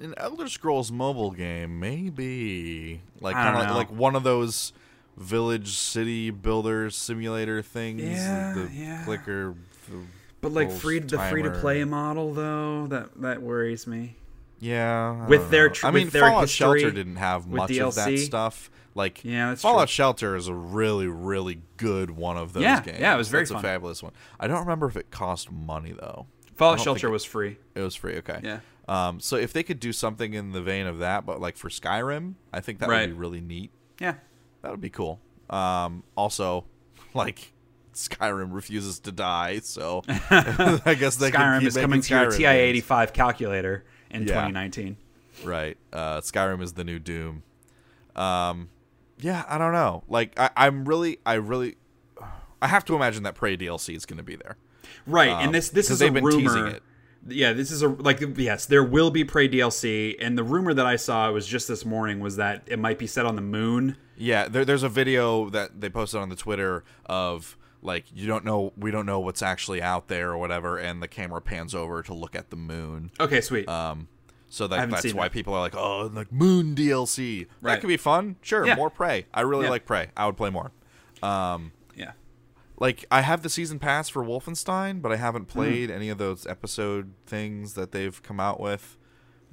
An 0.00 0.14
Elder 0.16 0.48
Scrolls 0.48 0.90
mobile 0.90 1.30
game, 1.32 1.78
maybe 1.80 3.00
like 3.20 3.34
kind 3.34 3.58
of 3.58 3.68
know. 3.68 3.74
like 3.74 3.90
one 3.92 4.16
of 4.16 4.22
those 4.22 4.72
village 5.16 5.74
city 5.76 6.30
builder 6.30 6.88
simulator 6.90 7.60
things. 7.62 8.00
Yeah, 8.02 8.54
the 8.54 8.70
yeah. 8.72 9.02
clicker. 9.04 9.54
the 9.90 9.98
But 10.40 10.52
like 10.52 10.70
free 10.70 10.98
the 10.98 11.18
free 11.18 11.42
to 11.42 11.50
play 11.50 11.84
model 11.84 12.32
though 12.32 12.86
that 12.88 13.20
that 13.20 13.42
worries 13.42 13.86
me. 13.86 14.16
Yeah, 14.60 15.24
I 15.24 15.26
With 15.28 15.50
their 15.50 15.68
tr- 15.68 15.88
I 15.88 15.90
mean, 15.90 16.08
their 16.10 16.22
Fallout 16.22 16.42
history, 16.42 16.80
Shelter 16.80 16.94
didn't 16.94 17.16
have 17.16 17.48
much 17.48 17.76
of 17.78 17.96
that 17.96 18.16
stuff. 18.20 18.70
Like, 18.94 19.24
Yeah, 19.24 19.54
Fallout 19.56 19.88
true. 19.88 19.92
Shelter 19.92 20.36
is 20.36 20.46
a 20.46 20.54
really, 20.54 21.08
really 21.08 21.62
good 21.78 22.10
one 22.12 22.36
of 22.36 22.52
those 22.52 22.62
Yeah, 22.62 22.80
games. 22.80 22.98
yeah, 23.00 23.12
it 23.12 23.16
was 23.16 23.28
very 23.28 23.42
a 23.42 23.46
fabulous 23.60 24.02
one. 24.04 24.12
I 24.38 24.46
don't 24.46 24.60
remember 24.60 24.86
if 24.86 24.96
it 24.96 25.10
cost 25.10 25.50
money 25.50 25.92
though. 25.92 26.26
Fallout 26.54 26.78
Shelter 26.80 27.08
it- 27.08 27.10
was 27.10 27.24
free. 27.24 27.56
It 27.74 27.80
was 27.80 27.96
free. 27.96 28.16
Okay. 28.18 28.38
Yeah. 28.44 28.60
Um, 28.88 29.20
so 29.20 29.36
if 29.36 29.52
they 29.52 29.62
could 29.62 29.78
do 29.80 29.92
something 29.92 30.34
in 30.34 30.52
the 30.52 30.60
vein 30.62 30.86
of 30.86 30.98
that, 30.98 31.24
but 31.24 31.40
like 31.40 31.56
for 31.56 31.68
Skyrim, 31.68 32.34
I 32.52 32.60
think 32.60 32.80
that 32.80 32.88
Right. 32.88 33.02
would 33.08 33.10
be 33.14 33.20
really 33.20 33.40
neat. 33.40 33.70
Yeah. 34.00 34.14
That 34.62 34.70
would 34.72 34.80
be 34.80 34.90
cool. 34.90 35.20
Um, 35.50 36.02
also, 36.16 36.64
like 37.14 37.52
Skyrim 37.94 38.52
refuses 38.52 38.98
to 39.00 39.12
die, 39.12 39.60
so 39.60 40.02
I 40.08 40.96
guess 40.98 41.16
they 41.16 41.30
can 41.30 41.40
Skyrim 41.40 41.58
keep 41.60 41.68
is 41.68 41.74
making 41.76 41.88
coming 41.90 42.00
to 42.02 42.14
your 42.14 42.30
TI 42.30 42.46
eighty 42.46 42.80
five 42.80 43.12
calculator 43.12 43.84
in 44.10 44.22
Yeah. 44.22 44.28
2019. 44.28 44.96
Right. 45.44 45.76
Uh, 45.92 46.20
Skyrim 46.20 46.60
is 46.62 46.72
the 46.74 46.84
new 46.84 46.98
Doom. 46.98 47.42
Um, 48.16 48.68
yeah, 49.18 49.44
I 49.48 49.56
don't 49.58 49.72
know. 49.72 50.02
Like, 50.08 50.38
I, 50.38 50.50
I'm 50.56 50.84
really, 50.84 51.18
I 51.24 51.34
really, 51.34 51.76
I 52.62 52.66
have 52.68 52.84
to 52.86 52.94
imagine 52.96 53.22
that 53.22 53.34
Prey 53.34 53.56
DLC 53.56 53.94
is 53.96 54.04
going 54.06 54.18
to 54.18 54.22
be 54.22 54.36
there. 54.36 54.56
Right, 55.06 55.30
Um, 55.30 55.44
and 55.46 55.54
this 55.54 55.70
this 55.70 55.88
'cause 55.88 55.96
is 55.96 56.00
a 56.02 56.04
they've 56.04 56.14
been 56.14 56.24
rumor. 56.24 56.78
Yeah, 57.28 57.52
this 57.52 57.70
is 57.70 57.82
a 57.82 57.88
like 57.88 58.20
yes, 58.36 58.66
there 58.66 58.82
will 58.82 59.10
be 59.10 59.24
Prey 59.24 59.48
DLC, 59.48 60.16
and 60.20 60.36
the 60.36 60.42
rumor 60.42 60.74
that 60.74 60.86
I 60.86 60.96
saw 60.96 61.30
was 61.30 61.46
just 61.46 61.68
this 61.68 61.84
morning 61.84 62.18
was 62.20 62.36
that 62.36 62.62
it 62.66 62.78
might 62.78 62.98
be 62.98 63.06
set 63.06 63.26
on 63.26 63.36
the 63.36 63.42
moon. 63.42 63.96
Yeah, 64.16 64.48
there, 64.48 64.64
there's 64.64 64.82
a 64.82 64.88
video 64.88 65.48
that 65.50 65.80
they 65.80 65.88
posted 65.88 66.20
on 66.20 66.28
the 66.30 66.36
Twitter 66.36 66.82
of 67.06 67.56
like 67.80 68.06
you 68.14 68.26
don't 68.26 68.44
know, 68.44 68.72
we 68.76 68.90
don't 68.90 69.06
know 69.06 69.20
what's 69.20 69.42
actually 69.42 69.80
out 69.80 70.08
there 70.08 70.30
or 70.32 70.38
whatever, 70.38 70.78
and 70.78 71.00
the 71.02 71.08
camera 71.08 71.40
pans 71.40 71.74
over 71.74 72.02
to 72.02 72.12
look 72.14 72.34
at 72.34 72.50
the 72.50 72.56
moon. 72.56 73.10
Okay, 73.20 73.40
sweet. 73.40 73.68
Um, 73.68 74.08
so 74.48 74.66
that, 74.66 74.90
that's 74.90 75.14
why 75.14 75.24
that. 75.24 75.32
people 75.32 75.54
are 75.54 75.60
like, 75.60 75.74
oh, 75.76 76.10
like 76.12 76.30
Moon 76.30 76.74
DLC. 76.74 77.46
Right. 77.60 77.74
That 77.74 77.80
could 77.80 77.86
be 77.88 77.96
fun. 77.96 78.36
Sure, 78.42 78.66
Yeah. 78.66 78.74
more 78.74 78.90
Prey. 78.90 79.26
I 79.32 79.40
really 79.42 79.64
Yeah. 79.64 79.70
like 79.70 79.86
Prey. 79.86 80.08
I 80.16 80.26
would 80.26 80.36
play 80.36 80.50
more. 80.50 80.72
Um. 81.22 81.72
Like 82.78 83.04
I 83.10 83.20
have 83.20 83.42
the 83.42 83.48
season 83.48 83.78
pass 83.78 84.08
for 84.08 84.24
Wolfenstein, 84.24 85.00
but 85.02 85.12
I 85.12 85.16
haven't 85.16 85.50
Hmm. 85.52 85.58
played 85.58 85.90
any 85.90 86.08
of 86.08 86.18
those 86.18 86.46
episode 86.46 87.12
things 87.26 87.74
that 87.74 87.92
they've 87.92 88.20
come 88.22 88.40
out 88.40 88.60
with. 88.60 88.96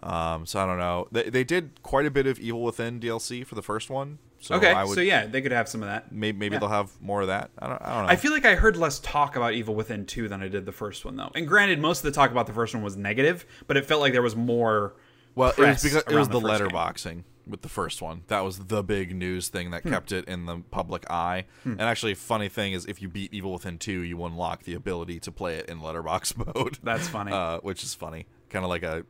Um, 0.02 0.46
so 0.46 0.60
I 0.62 0.66
don't 0.66 0.78
know. 0.80 1.08
They, 1.12 1.30
they 1.30 1.44
did 1.44 1.82
quite 1.84 2.06
a 2.06 2.12
bit 2.12 2.26
of 2.26 2.40
Evil 2.40 2.64
Within 2.64 3.00
DLC 3.00 3.46
for 3.46 3.56
the 3.56 3.62
first 3.62 3.90
one. 3.90 4.20
So 4.42 4.56
okay, 4.56 4.72
I 4.72 4.86
would 4.86 4.96
so 4.96 5.02
yeah, 5.02 5.26
they 5.28 5.42
could 5.42 5.52
have 5.52 5.68
some 5.68 5.84
of 5.84 5.90
that. 5.90 6.14
maybe 6.14 6.38
maybe 6.38 6.54
Yeah. 6.56 6.60
they'll 6.60 6.70
have 6.70 6.92
more 7.02 7.20
of 7.20 7.28
that. 7.28 7.52
I 7.60 7.68
don't 7.68 7.82
I 7.82 7.94
don't 7.96 8.04
know. 8.06 8.10
I 8.10 8.16
feel 8.16 8.32
like 8.32 8.46
I 8.46 8.56
heard 8.56 8.78
less 8.78 9.00
talk 9.00 9.36
about 9.36 9.54
Evil 9.54 9.76
Within 9.76 10.06
2 10.06 10.30
than 10.30 10.42
I 10.42 10.48
did 10.48 10.66
the 10.66 10.72
first 10.72 11.04
one, 11.04 11.18
though. 11.18 11.30
And 11.36 11.46
granted, 11.46 11.80
most 11.80 12.00
of 12.00 12.04
the 12.04 12.12
talk 12.12 12.32
about 12.32 12.48
the 12.48 12.54
first 12.54 12.74
one 12.74 12.82
was 12.82 12.96
negative, 12.96 13.46
but 13.68 13.76
it 13.76 13.86
felt 13.86 14.00
like 14.00 14.14
there 14.14 14.22
was 14.22 14.38
more 14.38 14.94
Well, 15.36 15.50
it 15.50 15.58
was 15.58 15.84
because 15.84 16.04
it 16.04 16.12
was 16.16 16.30
the, 16.30 16.40
the 16.40 16.48
first 16.48 17.04
game. 17.04 17.26
With 17.50 17.62
the 17.62 17.70
first 17.70 18.02
one. 18.02 18.24
That 18.28 18.42
was 18.42 18.60
the 18.60 18.84
big 18.84 19.16
news 19.16 19.48
thing 19.50 19.72
that 19.72 19.84
kept 19.84 20.12
it 20.12 20.26
in 20.28 20.46
the 20.46 20.60
public 20.72 21.10
eye. 21.10 21.46
And 21.64 21.82
actually, 21.82 22.14
funny 22.14 22.50
thing 22.50 22.74
is, 22.74 22.86
if 22.86 23.02
you 23.02 23.10
beat 23.10 23.34
Evil 23.34 23.54
Within 23.54 23.78
two, 23.78 24.00
you 24.02 24.24
unlock 24.24 24.64
the 24.64 24.74
ability 24.74 25.20
to 25.22 25.32
play 25.32 25.56
it 25.56 25.68
in 25.70 25.82
letterbox 25.82 26.36
mode. 26.56 26.78
That's 26.84 27.08
funny. 27.08 27.32
uh, 27.32 27.60
which 27.60 27.84
is 27.84 27.94
funny. 27.94 28.28
Kind 28.50 28.64
of 28.66 28.70
like 28.70 28.84
a, 28.84 29.06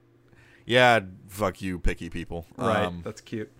yeah, 0.65 0.99
fuck 1.27 1.61
you, 1.61 1.79
picky 1.79 2.09
people. 2.09 2.45
right. 2.57 2.83
Um, 2.85 3.01
That's 3.03 3.21
cute. 3.21 3.51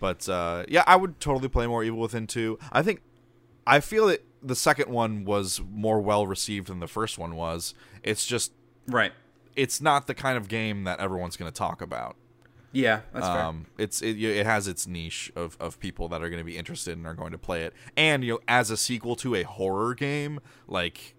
but 0.00 0.28
uh, 0.28 0.64
yeah, 0.68 0.84
I 0.86 0.96
would 0.96 1.20
totally 1.20 1.48
play 1.48 1.66
more 1.66 1.84
Evil 1.84 2.00
Within 2.00 2.26
two. 2.26 2.58
I 2.72 2.82
think, 2.82 3.00
I 3.66 3.80
feel 3.80 4.06
that 4.08 4.24
the 4.42 4.56
second 4.56 4.90
one 4.90 5.24
was 5.24 5.60
more 5.70 6.00
well 6.00 6.26
received 6.26 6.66
than 6.68 6.80
the 6.80 6.88
first 6.88 7.16
one 7.18 7.36
was. 7.36 7.74
It's 8.02 8.26
just, 8.26 8.52
Right. 8.88 9.12
it's 9.54 9.80
not 9.80 10.08
the 10.08 10.14
kind 10.14 10.36
of 10.36 10.48
game 10.48 10.82
that 10.84 10.98
everyone's 10.98 11.36
going 11.36 11.50
to 11.50 11.56
talk 11.56 11.80
about. 11.80 12.16
Yeah, 12.72 13.00
that's 13.12 13.26
fair. 13.26 13.38
Um, 13.44 13.66
it's 13.78 14.00
it, 14.00 14.18
it 14.22 14.46
has 14.46 14.66
its 14.66 14.86
niche 14.86 15.30
of, 15.36 15.56
of 15.60 15.78
people 15.78 16.08
that 16.08 16.22
are 16.22 16.30
going 16.30 16.40
to 16.40 16.44
be 16.44 16.56
interested 16.56 16.96
and 16.96 17.06
are 17.06 17.14
going 17.14 17.32
to 17.32 17.38
play 17.38 17.62
it. 17.64 17.74
And 17.96 18.24
you 18.24 18.32
know, 18.34 18.40
as 18.48 18.70
a 18.70 18.76
sequel 18.76 19.14
to 19.16 19.34
a 19.34 19.42
horror 19.42 19.94
game, 19.94 20.40
like 20.66 21.14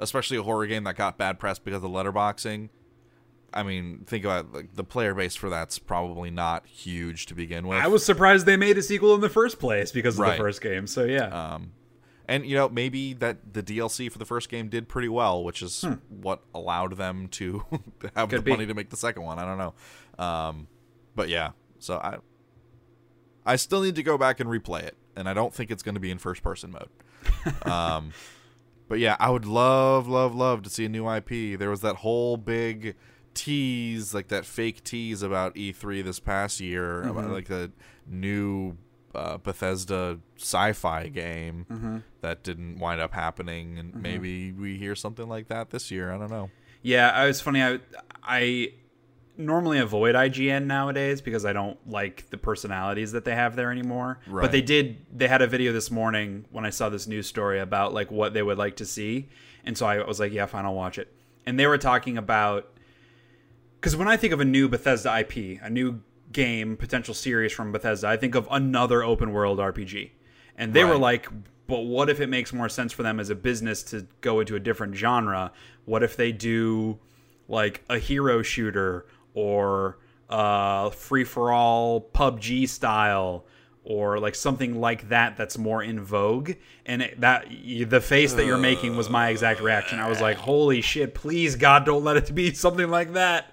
especially 0.00 0.36
a 0.36 0.42
horror 0.42 0.66
game 0.66 0.84
that 0.84 0.96
got 0.96 1.16
bad 1.18 1.38
press 1.38 1.58
because 1.58 1.82
of 1.84 1.90
letterboxing. 1.90 2.68
I 3.54 3.62
mean, 3.62 4.02
think 4.06 4.24
about 4.24 4.52
like 4.52 4.74
the 4.74 4.84
player 4.84 5.14
base 5.14 5.34
for 5.36 5.48
that's 5.48 5.78
probably 5.78 6.30
not 6.30 6.66
huge 6.66 7.26
to 7.26 7.34
begin 7.34 7.66
with. 7.66 7.78
I 7.78 7.86
was 7.86 8.04
surprised 8.04 8.44
they 8.44 8.56
made 8.56 8.76
a 8.76 8.82
sequel 8.82 9.14
in 9.14 9.20
the 9.20 9.30
first 9.30 9.58
place 9.58 9.92
because 9.92 10.16
of 10.16 10.20
Right. 10.20 10.32
the 10.32 10.42
first 10.42 10.60
game. 10.60 10.86
So 10.86 11.04
yeah. 11.04 11.54
um, 11.54 11.72
and 12.28 12.44
you 12.44 12.56
know 12.56 12.68
maybe 12.68 13.14
that 13.14 13.54
the 13.54 13.62
DLC 13.62 14.10
for 14.12 14.18
the 14.18 14.24
first 14.26 14.50
game 14.50 14.68
did 14.68 14.88
pretty 14.88 15.08
well, 15.08 15.42
which 15.42 15.62
is 15.62 15.84
what 16.08 16.42
allowed 16.54 16.96
them 16.98 17.28
to 17.28 17.64
have 17.70 18.28
Hmm. 18.28 18.30
Could 18.30 18.38
the 18.40 18.42
be. 18.42 18.50
money 18.50 18.66
to 18.66 18.74
make 18.74 18.90
the 18.90 18.96
second 18.96 19.22
one. 19.22 19.38
I 19.38 19.44
don't 19.46 19.58
know, 19.58 19.72
um, 20.18 20.66
but 21.14 21.28
yeah. 21.28 21.50
So 21.78 21.96
I, 21.98 22.18
I 23.44 23.56
still 23.56 23.82
need 23.82 23.94
to 23.96 24.02
go 24.02 24.18
back 24.18 24.40
and 24.40 24.48
replay 24.50 24.82
it, 24.82 24.96
and 25.14 25.28
I 25.28 25.34
don't 25.34 25.52
think 25.54 25.70
it's 25.70 25.82
going 25.82 25.94
to 25.94 26.00
be 26.00 26.10
in 26.10 26.18
first 26.18 26.42
person 26.42 26.72
mode. 26.72 26.88
um, 27.70 28.12
but 28.88 28.98
yeah, 28.98 29.16
I 29.20 29.30
would 29.30 29.46
love, 29.46 30.08
love, 30.08 30.34
love 30.34 30.62
to 30.62 30.70
see 30.70 30.84
a 30.84 30.88
new 30.88 31.08
IP. 31.10 31.58
There 31.58 31.70
was 31.70 31.80
that 31.82 31.96
whole 31.96 32.36
big 32.36 32.96
tease, 33.34 34.14
like 34.14 34.28
that 34.28 34.44
fake 34.46 34.82
tease 34.84 35.22
about 35.22 35.54
E3 35.54 36.02
this 36.04 36.18
past 36.20 36.60
year, 36.60 37.02
Mm-hmm. 37.02 37.10
about 37.18 37.30
like 37.30 37.46
the 37.48 37.70
new 38.06 38.76
uh, 39.14 39.38
Bethesda 39.38 40.18
sci-fi 40.38 41.08
game 41.08 41.66
Mm-hmm. 41.70 41.98
that 42.22 42.42
didn't 42.42 42.78
wind 42.78 43.00
up 43.00 43.12
happening, 43.14 43.78
and 43.78 43.94
maybe 43.94 44.52
we 44.52 44.76
hear 44.76 44.94
something 44.94 45.28
like 45.28 45.48
that 45.48 45.70
this 45.70 45.90
year. 45.90 46.12
I 46.12 46.18
don't 46.18 46.30
know. 46.30 46.50
Yeah, 46.82 47.22
it 47.22 47.26
was 47.26 47.40
funny. 47.40 47.62
I 47.62 47.80
I 48.22 48.72
normally 49.38 49.78
avoid 49.78 50.14
IGN 50.14 50.66
nowadays 50.66 51.20
because 51.20 51.44
I 51.44 51.52
don't 51.52 51.78
like 51.88 52.28
the 52.30 52.38
personalities 52.38 53.12
that 53.12 53.24
they 53.24 53.34
have 53.34 53.56
there 53.56 53.70
anymore. 53.70 54.20
Right. 54.26 54.42
But 54.42 54.52
they 54.52 54.62
did. 54.62 55.04
They 55.12 55.28
had 55.28 55.42
a 55.42 55.46
video 55.46 55.72
this 55.72 55.90
morning 55.90 56.46
when 56.50 56.64
I 56.64 56.70
saw 56.70 56.88
this 56.88 57.06
news 57.06 57.26
story 57.26 57.60
about 57.60 57.92
like 57.94 58.10
what 58.10 58.34
they 58.34 58.42
would 58.42 58.58
like 58.58 58.76
to 58.76 58.86
see, 58.86 59.28
and 59.64 59.76
so 59.76 59.86
I 59.86 60.02
was 60.04 60.20
like, 60.20 60.32
yeah, 60.32 60.46
fine, 60.46 60.64
I'll 60.64 60.74
watch 60.74 60.98
it. 60.98 61.12
And 61.44 61.58
they 61.58 61.66
were 61.66 61.78
talking 61.78 62.18
about 62.18 62.72
because 63.80 63.96
when 63.96 64.08
I 64.08 64.16
think 64.16 64.32
of 64.32 64.40
a 64.40 64.44
new 64.44 64.68
Bethesda 64.68 65.18
IP, 65.20 65.60
a 65.62 65.70
new 65.70 66.00
game, 66.32 66.76
potential 66.76 67.14
series 67.14 67.52
from 67.52 67.72
Bethesda, 67.72 68.08
I 68.08 68.16
think 68.16 68.34
of 68.34 68.48
another 68.50 69.02
open 69.02 69.32
world 69.32 69.58
RPG. 69.58 70.10
And 70.56 70.72
they 70.72 70.84
were 70.84 70.96
like, 70.96 71.28
but 71.66 71.80
what 71.80 72.08
if 72.08 72.20
it 72.20 72.28
makes 72.28 72.52
more 72.52 72.68
sense 72.68 72.92
for 72.92 73.02
them 73.02 73.20
as 73.20 73.30
a 73.30 73.34
business 73.34 73.82
to 73.84 74.06
go 74.22 74.40
into 74.40 74.56
a 74.56 74.60
different 74.60 74.94
genre? 74.96 75.52
What 75.84 76.02
if 76.02 76.16
they 76.16 76.32
do 76.32 76.98
like 77.48 77.84
a 77.88 77.98
hero 77.98 78.42
shooter 78.42 79.06
or 79.36 79.98
uh, 80.28 80.90
free 80.90 81.22
for 81.22 81.52
all 81.52 82.00
PUBG 82.00 82.68
style? 82.68 83.46
Or 83.84 84.18
like 84.18 84.34
something 84.34 84.80
like 84.80 85.10
that 85.10 85.36
that's 85.36 85.56
more 85.56 85.80
in 85.80 86.00
vogue, 86.00 86.54
and 86.86 87.02
it, 87.02 87.20
that 87.20 87.46
the 87.48 88.00
face 88.00 88.32
that 88.32 88.44
you're 88.44 88.58
making 88.58 88.96
was 88.96 89.08
my 89.08 89.28
exact 89.28 89.60
reaction. 89.60 90.00
I 90.00 90.08
was 90.08 90.20
like, 90.20 90.38
"Holy 90.38 90.80
shit! 90.80 91.14
Please, 91.14 91.54
God, 91.54 91.86
don't 91.86 92.02
let 92.02 92.16
it 92.16 92.34
be 92.34 92.52
something 92.54 92.90
like 92.90 93.12
that." 93.12 93.46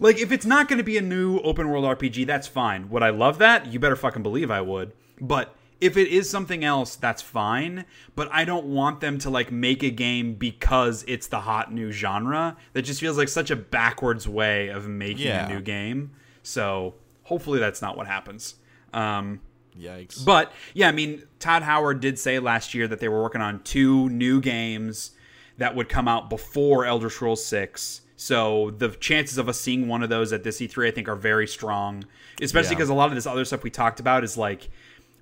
Like, 0.00 0.18
if 0.18 0.32
it's 0.32 0.44
not 0.44 0.66
going 0.66 0.78
to 0.78 0.84
be 0.84 0.98
a 0.98 1.02
new 1.02 1.38
open 1.40 1.68
world 1.68 1.84
RPG, 1.84 2.26
that's 2.26 2.48
fine. 2.48 2.90
Would 2.90 3.04
I 3.04 3.10
love 3.10 3.38
that? 3.38 3.72
You 3.72 3.78
better 3.78 3.94
fucking 3.94 4.24
believe 4.24 4.50
I 4.50 4.60
would. 4.60 4.92
But 5.20 5.54
if 5.80 5.96
it 5.96 6.08
is 6.08 6.28
something 6.28 6.64
else, 6.64 6.96
that's 6.96 7.22
fine. 7.22 7.84
But 8.14 8.28
I 8.32 8.44
don't 8.44 8.66
want 8.66 9.00
them 9.00 9.18
to 9.20 9.30
like 9.30 9.50
make 9.50 9.82
a 9.82 9.90
game 9.90 10.34
because 10.34 11.04
it's 11.08 11.26
the 11.28 11.40
hot 11.40 11.72
new 11.72 11.90
genre. 11.92 12.56
That 12.74 12.82
just 12.82 13.00
feels 13.00 13.16
like 13.16 13.28
such 13.28 13.50
a 13.50 13.56
backwards 13.56 14.28
way 14.28 14.68
of 14.68 14.88
making 14.88 15.26
Yeah. 15.26 15.46
a 15.46 15.48
new 15.54 15.60
game. 15.60 16.10
So 16.42 16.94
hopefully 17.22 17.58
that's 17.60 17.80
not 17.82 17.96
what 17.96 18.06
happens. 18.06 18.56
Um, 18.92 19.40
Yikes! 19.78 20.24
but 20.24 20.52
yeah, 20.74 20.88
I 20.88 20.92
mean, 20.92 21.22
Todd 21.38 21.62
Howard 21.62 22.00
did 22.00 22.18
say 22.18 22.38
last 22.40 22.74
year 22.74 22.88
that 22.88 22.98
they 23.00 23.08
were 23.08 23.22
working 23.22 23.40
on 23.40 23.62
two 23.62 24.08
new 24.10 24.40
games 24.40 25.12
that 25.58 25.74
would 25.76 25.88
come 25.88 26.08
out 26.08 26.28
before 26.28 26.84
Elder 26.86 27.08
Scrolls 27.10 27.44
6. 27.44 28.00
So 28.16 28.72
the 28.76 28.88
chances 28.90 29.38
of 29.38 29.48
us 29.48 29.58
seeing 29.60 29.88
one 29.88 30.02
of 30.02 30.10
those 30.10 30.32
at 30.32 30.42
this 30.42 30.60
E3 30.60 30.88
I 30.88 30.90
think 30.90 31.08
are 31.08 31.16
very 31.16 31.46
strong, 31.46 32.04
especially 32.42 32.70
Yeah. 32.72 32.76
because 32.76 32.88
a 32.90 32.94
lot 32.94 33.08
of 33.08 33.14
this 33.14 33.26
other 33.26 33.44
stuff 33.46 33.62
we 33.62 33.70
talked 33.70 34.00
about 34.00 34.24
is 34.24 34.36
like 34.36 34.68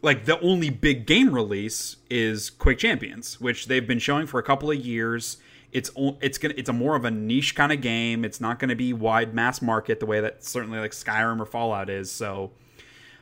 like 0.03 0.25
the 0.27 0.39
only 0.41 0.71
big 0.71 1.07
game 1.07 1.35
release 1.35 1.97
is 2.11 2.51
Quake 2.51 2.79
Champions, 2.79 3.41
which 3.41 3.67
they've 3.67 3.87
been 3.87 3.99
showing 3.99 4.27
for 4.27 4.39
a 4.39 4.43
couple 4.43 4.71
of 4.71 4.79
years. 4.79 5.39
It's 5.73 5.91
it's 6.21 6.39
gonna 6.39 6.55
it's 6.57 6.69
a 6.69 6.73
more 6.73 6.97
of 6.97 7.05
a 7.05 7.11
niche 7.11 7.55
kind 7.55 7.73
of 7.73 7.81
game. 7.81 8.25
It's 8.25 8.41
not 8.41 8.59
going 8.59 8.71
to 8.71 8.77
be 8.77 8.93
wide 8.93 9.35
mass 9.35 9.61
market 9.61 10.01
the 10.01 10.07
way 10.07 10.21
that 10.21 10.43
certainly 10.45 10.79
like 10.79 10.93
Skyrim 10.93 11.41
or 11.41 11.47
Fallout 11.47 11.91
is. 11.91 12.11
So 12.11 12.53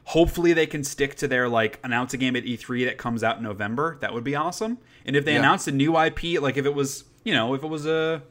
hopefully 0.04 0.52
they 0.52 0.66
can 0.66 0.84
stick 0.84 1.16
to 1.16 1.26
their 1.28 1.48
like 1.48 1.80
announce 1.82 2.14
a 2.14 2.16
game 2.16 2.36
at 2.36 2.44
E3 2.44 2.84
that 2.86 2.98
comes 2.98 3.24
out 3.24 3.38
in 3.38 3.42
November. 3.42 3.98
That 4.00 4.12
would 4.14 4.22
be 4.22 4.36
awesome. 4.36 4.78
And 5.04 5.16
if 5.16 5.24
they 5.24 5.32
Yeah. 5.32 5.40
announced 5.40 5.66
a 5.66 5.72
new 5.72 5.96
IP, 5.96 6.38
like 6.40 6.56
if 6.56 6.66
it 6.66 6.74
was, 6.74 7.04
you 7.24 7.32
know, 7.34 7.54
if 7.54 7.64
it 7.64 7.68
was 7.68 7.84
a 7.86 8.22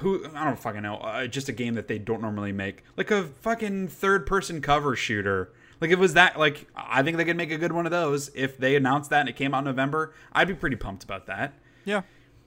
who 0.00 0.24
I 0.34 0.44
don't 0.44 0.58
fucking 0.58 0.82
know, 0.82 0.96
uh, 0.96 1.26
just 1.26 1.48
a 1.48 1.52
game 1.52 1.74
that 1.74 1.86
they 1.86 1.98
don't 1.98 2.22
normally 2.22 2.50
make, 2.50 2.82
like 2.96 3.10
a 3.10 3.24
fucking 3.24 3.88
third 3.88 4.26
person 4.26 4.60
cover 4.60 4.96
shooter. 4.96 5.50
Like 5.82 5.90
if 5.90 5.98
it 5.98 6.00
was 6.00 6.14
that, 6.14 6.38
like 6.38 6.68
I 6.76 7.02
think 7.02 7.16
they 7.16 7.24
could 7.24 7.36
make 7.36 7.50
a 7.50 7.58
good 7.58 7.72
one 7.72 7.86
of 7.86 7.90
those 7.90 8.30
if 8.36 8.56
they 8.56 8.76
announced 8.76 9.10
that 9.10 9.20
and 9.20 9.28
it 9.28 9.34
came 9.34 9.52
out 9.52 9.58
in 9.58 9.64
November. 9.64 10.14
I'd 10.32 10.46
be 10.46 10.54
pretty 10.54 10.76
pumped 10.76 11.02
about 11.02 11.26
that. 11.26 11.54
yeah, 11.84 12.02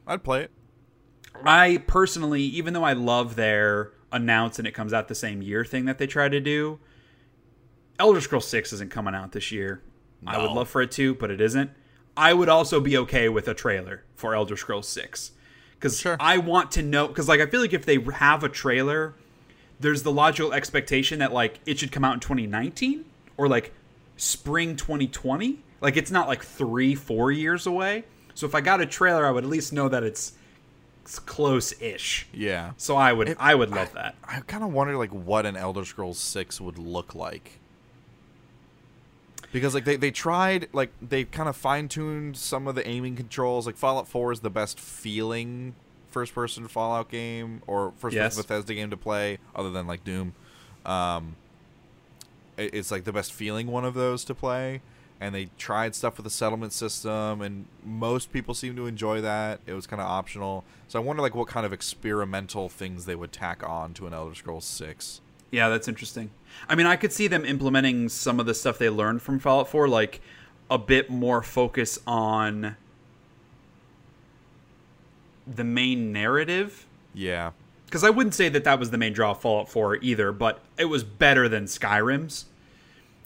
I'd 0.07 0.23
play 0.23 0.43
it. 0.43 0.51
I 1.43 1.83
personally, 1.85 2.43
even 2.43 2.73
though 2.73 2.85
I 2.85 2.93
love 2.93 3.35
their 3.35 3.91
announce 4.09 4.57
and 4.57 4.65
it 4.65 4.71
comes 4.71 4.93
out 4.93 5.09
the 5.09 5.15
same 5.15 5.41
year 5.41 5.65
thing 5.65 5.83
that 5.83 5.97
they 5.97 6.07
try 6.07 6.29
to 6.29 6.39
do, 6.39 6.79
Elder 7.99 8.21
Scrolls 8.21 8.47
6 8.47 8.71
isn't 8.71 8.89
coming 8.89 9.13
out 9.13 9.33
this 9.33 9.51
year. 9.51 9.81
I 10.25 10.37
would 10.37 10.51
love 10.51 10.69
for 10.69 10.81
it 10.81 10.91
to, 10.91 11.13
but 11.13 11.29
it 11.29 11.41
isn't. 11.41 11.71
I 12.15 12.31
would 12.31 12.47
also 12.47 12.79
be 12.79 12.97
okay 12.99 13.27
with 13.27 13.49
a 13.49 13.53
trailer 13.53 14.05
for 14.15 14.33
Elder 14.33 14.55
Scrolls 14.55 14.87
6. 14.87 15.31
Because 15.73 15.99
Sure. 15.99 16.15
I 16.21 16.37
want 16.37 16.71
to 16.71 16.81
know, 16.81 17.09
because 17.09 17.27
like 17.27 17.41
I 17.41 17.47
feel 17.47 17.59
like 17.59 17.73
if 17.73 17.85
they 17.85 17.99
have 18.13 18.45
a 18.45 18.49
trailer, 18.49 19.13
there's 19.77 20.03
the 20.03 20.11
logical 20.13 20.53
expectation 20.53 21.19
that 21.19 21.33
like 21.33 21.59
it 21.65 21.79
should 21.79 21.91
come 21.91 22.05
out 22.05 22.13
in 22.13 22.21
2019 22.21 23.03
or 23.37 23.47
like 23.47 23.73
spring 24.17 24.75
2020. 24.75 25.59
Like 25.81 25.97
it's 25.97 26.11
not 26.11 26.27
like 26.27 26.43
three, 26.43 26.95
four 26.95 27.31
years 27.31 27.67
away. 27.67 28.05
So 28.33 28.45
if 28.45 28.55
I 28.55 28.61
got 28.61 28.81
a 28.81 28.85
trailer, 28.85 29.25
I 29.25 29.31
would 29.31 29.43
at 29.43 29.49
least 29.49 29.71
know 29.73 29.87
that 29.89 30.03
it's 30.03 30.33
it's 31.03 31.19
close-ish. 31.19 32.27
Yeah. 32.33 32.71
So 32.77 32.95
I 32.95 33.13
would, 33.13 33.29
It- 33.29 33.37
I 33.39 33.53
would 33.53 33.69
love 33.69 33.93
that. 33.93 34.15
I 34.27 34.39
kind 34.41 34.63
of 34.63 34.73
wonder 34.73 34.97
like 34.97 35.11
what 35.11 35.45
an 35.45 35.55
Elder 35.55 35.85
Scrolls 35.85 36.17
6 36.17 36.59
would 36.59 36.79
look 36.79 37.13
like. 37.13 37.59
Because 39.51 39.73
like 39.73 39.85
they, 39.85 39.95
they 39.95 40.11
tried 40.11 40.67
like 40.73 40.91
they 41.01 41.23
kind 41.23 41.47
of 41.47 41.55
fine-tuned 41.55 42.35
some 42.35 42.67
of 42.67 42.75
the 42.75 42.85
aiming 42.87 43.15
controls. 43.15 43.65
Like 43.65 43.77
Fallout 43.77 44.07
4 44.07 44.31
is 44.33 44.39
the 44.41 44.49
best 44.49 44.79
feeling 44.79 45.75
first-person 46.09 46.67
Fallout 46.67 47.09
game 47.09 47.61
or 47.67 47.93
first-person 47.97 48.41
Bethesda 48.41 48.73
game 48.73 48.89
to 48.89 48.97
play 48.97 49.37
other 49.55 49.69
than 49.69 49.85
like 49.87 50.03
Doom. 50.03 50.33
Um 50.85 51.35
it's 52.57 52.91
like 52.91 53.03
the 53.03 53.13
best 53.13 53.33
feeling 53.33 53.67
one 53.67 53.85
of 53.85 53.93
those 53.93 54.23
to 54.25 54.35
play. 54.35 54.81
And 55.19 55.33
they 55.33 55.47
tried 55.57 55.95
stuff 55.95 56.17
with 56.17 56.25
the 56.25 56.29
settlement 56.29 56.73
system 56.73 57.41
and 57.41 57.65
most 57.83 58.33
people 58.33 58.53
seem 58.53 58.75
to 58.75 58.85
enjoy 58.85 59.21
that. 59.21 59.61
It 59.65 59.73
was 59.73 59.87
kind 59.87 60.01
of 60.01 60.07
optional. 60.07 60.65
So 60.89 60.99
i 60.99 61.01
wonder 61.01 61.21
like 61.21 61.33
what 61.35 61.47
kind 61.47 61.65
of 61.65 61.71
experimental 61.71 62.67
things 62.69 63.05
they 63.05 63.15
would 63.15 63.31
tack 63.31 63.67
on 63.67 63.93
to 63.95 64.07
an 64.07 64.13
elder 64.13 64.35
scrolls 64.35 64.65
6 64.65 65.21
Yeah, 65.51 65.69
that's 65.69 65.87
interesting. 65.87 66.31
I 66.67 66.75
mean, 66.75 66.85
I 66.85 66.95
could 66.97 67.13
see 67.13 67.27
them 67.27 67.45
implementing 67.45 68.09
some 68.09 68.39
of 68.41 68.45
the 68.45 68.53
stuff 68.53 68.77
they 68.77 68.89
learned 68.89 69.21
from 69.21 69.39
Fallout 69.39 69.69
4, 69.69 69.87
like 69.87 70.19
a 70.69 70.77
bit 70.77 71.09
more 71.09 71.41
focus 71.41 71.99
on 72.05 72.75
the 75.47 75.63
main 75.63 76.11
narrative. 76.11 76.85
yeah 77.13 77.51
Because 77.95 78.03
I 78.03 78.09
wouldn't 78.09 78.33
say 78.33 78.49
that 78.49 78.65
that 78.65 78.77
was 78.77 78.91
the 78.91 78.97
main 78.97 79.13
draw 79.13 79.31
of 79.31 79.39
Fallout 79.39 79.69
4 79.69 79.99
either, 80.01 80.33
but 80.33 80.59
it 80.77 80.83
was 80.83 81.05
better 81.05 81.47
than 81.47 81.63
Skyrim's. 81.63 82.43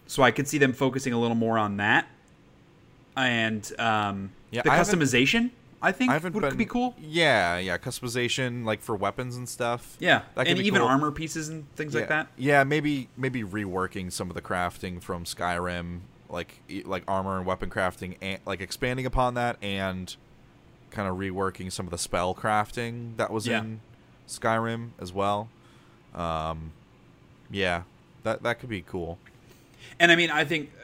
So 0.06 0.22
I 0.22 0.30
could 0.30 0.48
see 0.48 0.60
them 0.60 0.74
focusing 0.74 1.12
a 1.12 1.20
little 1.20 1.34
more 1.34 1.58
on 1.58 1.78
that. 1.78 2.08
And 3.18 3.68
um, 3.80 4.30
Yeah, 4.52 4.62
the 4.62 4.72
I 4.72 4.78
customization 4.78 5.50
I 5.82 5.92
think 5.92 6.12
I 6.12 6.14
haven't 6.14 6.36
would 6.36 6.42
been, 6.42 6.52
could 6.52 6.60
be 6.60 6.68
cool. 6.68 6.94
Yeah, 7.02 7.58
yeah, 7.58 7.80
customization 7.80 8.64
like 8.64 8.84
for 8.84 8.96
weapons 8.96 9.38
and 9.38 9.50
stuff. 9.50 9.98
Yeah, 10.00 10.22
and 10.38 10.60
even 10.60 10.82
cool. 10.82 10.88
armor 10.88 11.10
pieces 11.10 11.50
and 11.50 11.66
things 11.76 11.96
yeah. 11.96 12.02
like 12.02 12.10
that. 12.10 12.28
Yeah, 12.38 12.64
maybe 12.64 13.10
maybe 13.18 13.42
reworking 13.42 14.12
some 14.12 14.30
of 14.30 14.36
the 14.36 14.42
crafting 14.42 15.02
from 15.02 15.24
Skyrim, 15.24 16.02
like 16.30 16.62
like 16.86 17.02
armor 17.08 17.38
and 17.38 17.46
weapon 17.48 17.72
crafting, 17.72 18.18
and 18.22 18.40
like 18.46 18.62
expanding 18.62 19.08
upon 19.08 19.34
that, 19.34 19.58
and 19.64 20.16
kind 20.92 21.10
of 21.10 21.18
reworking 21.18 21.72
some 21.72 21.88
of 21.88 21.92
the 21.92 21.98
spell 21.98 22.36
crafting 22.36 23.18
that 23.18 23.32
was 23.32 23.48
Yeah. 23.48 23.62
in 23.62 23.82
Skyrim 24.30 24.90
as 25.00 25.12
well. 25.14 25.50
Um, 26.14 26.72
yeah, 27.52 27.84
that 28.24 28.44
that 28.44 28.60
could 28.60 28.70
be 28.70 28.82
cool. 28.82 29.18
And 30.00 30.12
I 30.12 30.16
mean, 30.16 30.30
I 30.32 30.46
think 30.46 30.72
uh, 30.76 30.82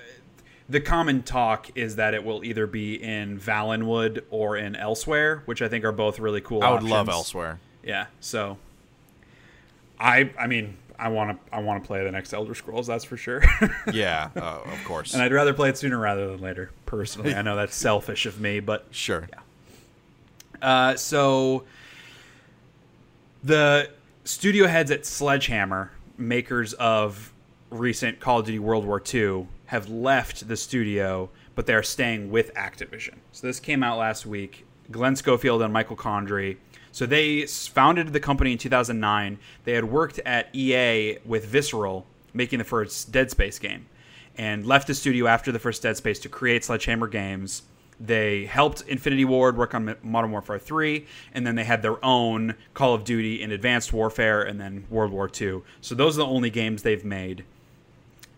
the 0.70 0.82
common 0.82 1.24
talk 1.24 1.70
is 1.76 1.96
that 1.98 2.14
it 2.14 2.24
will 2.24 2.44
either 2.44 2.68
be 2.68 2.96
in 3.02 3.40
Valenwood 3.40 4.24
or 4.30 4.58
in 4.58 4.74
Elsweyr, 4.74 5.42
which 5.46 5.62
I 5.62 5.68
think 5.68 5.86
are 5.86 5.92
both 5.92 6.20
really 6.20 6.42
cool. 6.42 6.64
I 6.64 6.72
would 6.72 6.84
love 6.84 7.08
Elsweyr. 7.08 7.58
Yeah. 7.84 8.08
So, 8.20 8.58
I 10.00 10.32
I 10.40 10.48
mean, 10.48 10.78
I 10.98 11.10
want 11.10 11.32
to 11.32 11.56
I 11.56 11.60
want 11.60 11.84
to 11.84 11.88
play 11.88 12.04
the 12.04 12.12
next 12.12 12.34
Elder 12.34 12.56
Scrolls. 12.56 12.88
That's 12.88 13.04
for 13.04 13.18
sure. 13.18 13.44
Yeah, 13.94 14.30
uh, 14.36 14.60
of 14.66 14.84
course. 14.86 15.14
and 15.14 15.22
I'd 15.22 15.32
rather 15.32 15.54
play 15.54 15.70
it 15.70 15.78
sooner 15.78 15.98
rather 16.00 16.28
than 16.28 16.42
later. 16.42 16.72
Personally, 16.86 17.36
I 17.36 17.42
know 17.42 17.56
that's 17.56 17.76
selfish 17.90 18.26
of 18.26 18.40
me, 18.40 18.60
but 18.60 18.88
sure. 18.92 19.30
Uh, 20.62 20.96
so 20.96 21.64
the 23.46 23.92
studio 24.24 24.66
heads 24.66 24.90
at 24.90 25.06
Sledgehammer, 25.06 25.92
makers 26.18 26.74
of 26.74 27.32
recent 27.70 28.20
Call 28.20 28.40
of 28.40 28.48
Duty 28.48 28.58
World 28.58 28.86
War 28.86 29.02
II, 29.14 29.48
have 29.68 29.88
left 29.88 30.48
the 30.48 30.58
studio, 30.58 31.30
but 31.54 31.68
they're 31.68 31.84
staying 31.84 32.32
with 32.32 32.52
Activision. 32.56 33.16
So 33.32 33.46
this 33.46 33.60
came 33.60 33.84
out 33.84 34.00
last 34.00 34.26
week. 34.26 34.66
Glenn 34.92 35.16
Schofield 35.16 35.62
and 35.62 35.72
Michael 35.72 35.96
Condrey. 35.96 36.58
So 36.92 37.06
they 37.06 37.46
founded 37.46 38.14
the 38.14 38.20
company 38.20 38.52
in 38.52 38.58
2009. 38.58 39.38
They 39.64 39.74
had 39.74 39.86
worked 39.86 40.20
at 40.20 40.50
EA 40.56 41.20
with 41.24 41.46
Visceral, 41.46 42.08
making 42.34 42.60
the 42.60 42.66
first 42.66 43.12
Dead 43.12 43.30
Space 43.30 43.60
game, 43.60 43.86
and 44.38 44.66
left 44.66 44.88
the 44.88 44.96
studio 44.96 45.28
after 45.28 45.52
the 45.52 45.60
first 45.60 45.84
Dead 45.84 45.98
Space 45.98 46.18
to 46.20 46.30
create 46.30 46.64
Sledgehammer 46.64 47.08
Games. 47.08 47.62
They 48.00 48.46
helped 48.46 48.82
Infinity 48.82 49.26
Ward 49.26 49.58
work 49.58 49.74
on 49.74 49.96
Modern 50.04 50.32
Warfare 50.32 50.60
3, 50.60 51.06
and 51.34 51.48
then 51.48 51.56
they 51.56 51.64
had 51.64 51.82
their 51.82 52.04
own 52.04 52.56
Call 52.74 52.94
of 52.94 53.04
Duty 53.04 53.42
in 53.42 53.52
Advanced 53.52 53.94
Warfare 53.94 54.44
and 54.44 54.60
then 54.60 54.86
World 54.90 55.12
War 55.12 55.30
II. 55.30 55.62
So 55.82 55.96
those 55.96 56.18
are 56.18 56.24
the 56.24 56.28
only 56.28 56.50
games 56.50 56.84
they've 56.84 57.06
made. 57.06 57.46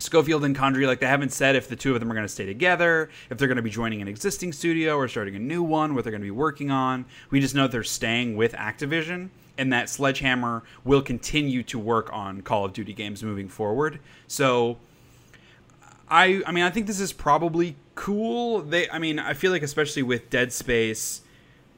Schofield 0.00 0.44
and 0.44 0.56
Condrey, 0.56 0.86
like 0.86 1.00
they 1.00 1.06
haven't 1.06 1.32
said 1.32 1.56
if 1.56 1.68
the 1.68 1.74
two 1.74 1.92
of 1.92 2.00
them 2.00 2.10
are 2.10 2.14
going 2.14 2.26
to 2.26 2.32
stay 2.32 2.46
together, 2.46 3.10
if 3.30 3.38
they're 3.38 3.48
going 3.48 3.56
to 3.56 3.62
be 3.62 3.70
joining 3.70 4.00
an 4.00 4.06
existing 4.06 4.52
studio 4.52 4.96
or 4.96 5.08
starting 5.08 5.34
a 5.34 5.40
new 5.40 5.62
one, 5.62 5.94
what 5.94 6.04
they're 6.04 6.12
going 6.12 6.20
to 6.20 6.26
be 6.26 6.30
working 6.30 6.70
on. 6.70 7.04
We 7.30 7.40
just 7.40 7.56
know 7.56 7.66
they're 7.66 7.82
staying 7.82 8.36
with 8.36 8.52
Activision 8.52 9.30
and 9.58 9.72
that 9.72 9.90
Sledgehammer 9.90 10.62
will 10.84 11.02
continue 11.02 11.64
to 11.64 11.80
work 11.80 12.10
on 12.12 12.42
Call 12.42 12.64
of 12.64 12.72
Duty 12.72 12.92
games 12.92 13.24
moving 13.24 13.48
forward. 13.48 13.98
So 14.28 14.78
I 16.10 16.42
I 16.46 16.52
mean 16.52 16.64
I 16.64 16.70
think 16.70 16.86
this 16.86 17.00
is 17.00 17.12
probably 17.12 17.76
cool. 17.94 18.60
They 18.60 18.88
I 18.90 18.98
mean 18.98 19.18
I 19.18 19.34
feel 19.34 19.52
like 19.52 19.62
especially 19.62 20.02
with 20.02 20.30
Dead 20.30 20.52
Space 20.52 21.22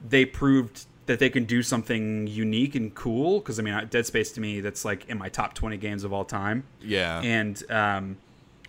they 0.07 0.24
proved 0.24 0.86
that 1.07 1.19
they 1.19 1.28
can 1.28 1.44
do 1.44 1.62
something 1.62 2.27
unique 2.27 2.74
and 2.74 2.94
cool 2.94 3.40
because 3.40 3.59
I 3.59 3.62
mean 3.62 3.86
Dead 3.89 4.07
Space 4.07 4.32
to 4.32 4.40
me 4.40 4.61
that's 4.61 4.85
like 4.85 5.09
in 5.09 5.19
my 5.19 5.28
top 5.28 5.55
20 5.55 5.77
games 5.77 6.05
of 6.05 6.12
all 6.12 6.24
time. 6.24 6.65
Yeah. 6.81 7.20
And 7.20 7.62
um, 7.70 8.16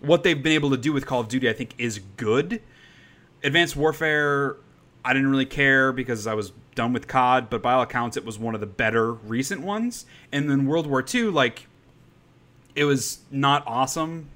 what 0.02 0.24
they've 0.24 0.42
been 0.42 0.52
able 0.52 0.70
to 0.70 0.76
do 0.76 0.92
with 0.92 1.06
Call 1.06 1.20
of 1.20 1.28
Duty, 1.28 1.48
I 1.48 1.52
think, 1.52 1.74
is 1.78 2.00
good. 2.16 2.60
Advanced 3.44 3.76
Warfare, 3.76 4.56
I 5.04 5.12
didn't 5.12 5.30
really 5.30 5.46
care 5.46 5.92
because 5.92 6.26
I 6.26 6.34
was 6.34 6.52
done 6.74 6.92
with 6.92 7.06
COD, 7.08 7.48
but 7.50 7.62
by 7.62 7.72
all 7.72 7.82
accounts, 7.82 8.16
it 8.16 8.24
was 8.24 8.38
one 8.38 8.54
of 8.54 8.60
the 8.60 8.66
better 8.66 9.12
recent 9.12 9.62
ones. 9.62 10.06
And 10.30 10.50
then 10.50 10.66
World 10.66 10.86
War 10.86 11.04
II, 11.12 11.24
like, 11.24 11.66
it 12.74 12.84
was 12.84 13.20
not 13.30 13.62
awesome, 13.66 14.28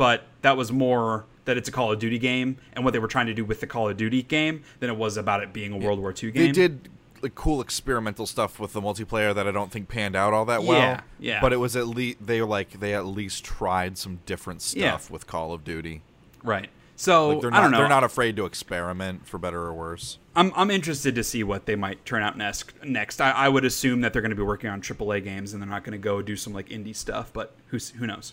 but 0.00 0.24
that 0.40 0.56
was 0.56 0.72
more 0.72 1.26
that 1.44 1.58
it's 1.58 1.68
a 1.68 1.72
Call 1.72 1.92
of 1.92 1.98
Duty 1.98 2.18
game 2.18 2.56
and 2.72 2.86
what 2.86 2.92
they 2.94 2.98
were 2.98 3.06
trying 3.06 3.26
to 3.26 3.34
do 3.34 3.44
with 3.44 3.60
the 3.60 3.66
Call 3.66 3.90
of 3.90 3.98
Duty 3.98 4.22
game 4.22 4.62
than 4.78 4.88
it 4.88 4.96
was 4.96 5.18
about 5.18 5.42
it 5.42 5.52
being 5.52 5.72
a 5.74 5.76
World 5.76 5.98
War 6.00 6.10
II 6.10 6.30
game. 6.30 6.46
They 6.46 6.52
did 6.52 6.88
like 7.20 7.34
cool 7.34 7.60
experimental 7.60 8.24
stuff 8.24 8.58
with 8.58 8.72
the 8.72 8.80
multiplayer 8.80 9.34
that 9.34 9.46
I 9.46 9.50
don't 9.50 9.70
think 9.70 9.88
panned 9.90 10.16
out 10.16 10.32
all 10.32 10.46
that 10.46 10.62
well. 10.62 10.78
Yeah, 10.78 11.00
yeah. 11.18 11.40
But 11.42 11.52
it 11.52 11.58
was 11.58 11.76
at 11.76 11.86
least 11.86 12.16
they 12.26 12.40
were 12.40 12.48
like 12.48 12.80
they 12.80 12.94
at 12.94 13.04
least 13.04 13.44
tried 13.44 13.98
some 13.98 14.20
different 14.24 14.62
stuff 14.62 14.80
Yeah. 14.80 15.12
with 15.12 15.26
Call 15.26 15.52
of 15.52 15.62
Duty. 15.62 16.00
Right. 16.42 16.70
So 16.96 17.28
Like 17.28 17.40
they're 17.42 17.52
I 17.52 17.60
don't 17.60 17.64
not 17.64 17.70
know. 17.72 17.78
they're 17.78 17.88
not 17.90 18.04
afraid 18.04 18.36
to 18.36 18.46
experiment 18.46 19.26
for 19.26 19.36
better 19.36 19.60
or 19.60 19.74
worse. 19.74 20.16
I'm, 20.34 20.50
I'm 20.56 20.70
interested 20.70 21.14
to 21.16 21.24
see 21.24 21.42
what 21.42 21.66
they 21.66 21.74
might 21.76 22.06
turn 22.06 22.22
out 22.22 22.38
next. 22.38 22.72
Next, 22.84 23.20
I, 23.20 23.32
I 23.32 23.48
would 23.50 23.64
assume 23.66 24.00
that 24.02 24.12
they're 24.14 24.22
going 24.22 24.30
to 24.30 24.36
be 24.36 24.42
working 24.42 24.70
on 24.70 24.80
AAA 24.80 25.24
games 25.24 25.52
and 25.52 25.60
they're 25.60 25.68
not 25.68 25.82
going 25.84 25.92
to 25.92 25.98
go 26.02 26.22
do 26.22 26.36
some 26.36 26.52
like 26.54 26.68
indie 26.70 26.96
stuff. 26.96 27.32
But 27.34 27.54
who's 27.66 27.90
who 27.90 28.06
knows? 28.06 28.32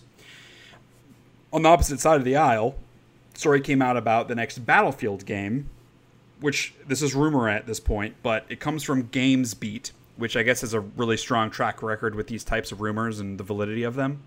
On 1.52 1.62
the 1.62 1.68
opposite 1.68 2.00
side 2.00 2.16
of 2.18 2.24
the 2.24 2.36
aisle, 2.36 2.76
story 3.34 3.60
came 3.60 3.80
out 3.80 3.96
about 3.96 4.28
the 4.28 4.34
next 4.34 4.58
Battlefield 4.66 5.24
game, 5.24 5.70
which 6.40 6.74
this 6.86 7.00
is 7.02 7.14
rumor 7.14 7.48
at 7.48 7.66
this 7.66 7.80
point, 7.80 8.16
but 8.22 8.44
it 8.48 8.60
comes 8.60 8.82
from 8.84 9.04
GamesBeat, 9.08 9.92
which 10.16 10.36
I 10.36 10.42
guess 10.42 10.60
has 10.60 10.74
a 10.74 10.80
really 10.80 11.16
strong 11.16 11.50
track 11.50 11.82
record 11.82 12.14
with 12.14 12.26
these 12.26 12.44
types 12.44 12.70
of 12.72 12.80
rumors 12.80 13.18
and 13.20 13.38
the 13.38 13.44
validity 13.44 13.82
of 13.82 13.94
them. 13.94 14.20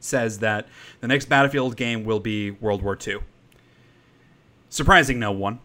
Says 0.00 0.40
that 0.40 0.66
the 1.00 1.06
next 1.06 1.28
Battlefield 1.28 1.76
game 1.76 2.04
will 2.04 2.18
be 2.18 2.50
World 2.50 2.82
War 2.82 2.98
II. 3.06 3.18
Surprising 4.68 5.18
no 5.20 5.30
one 5.32 5.60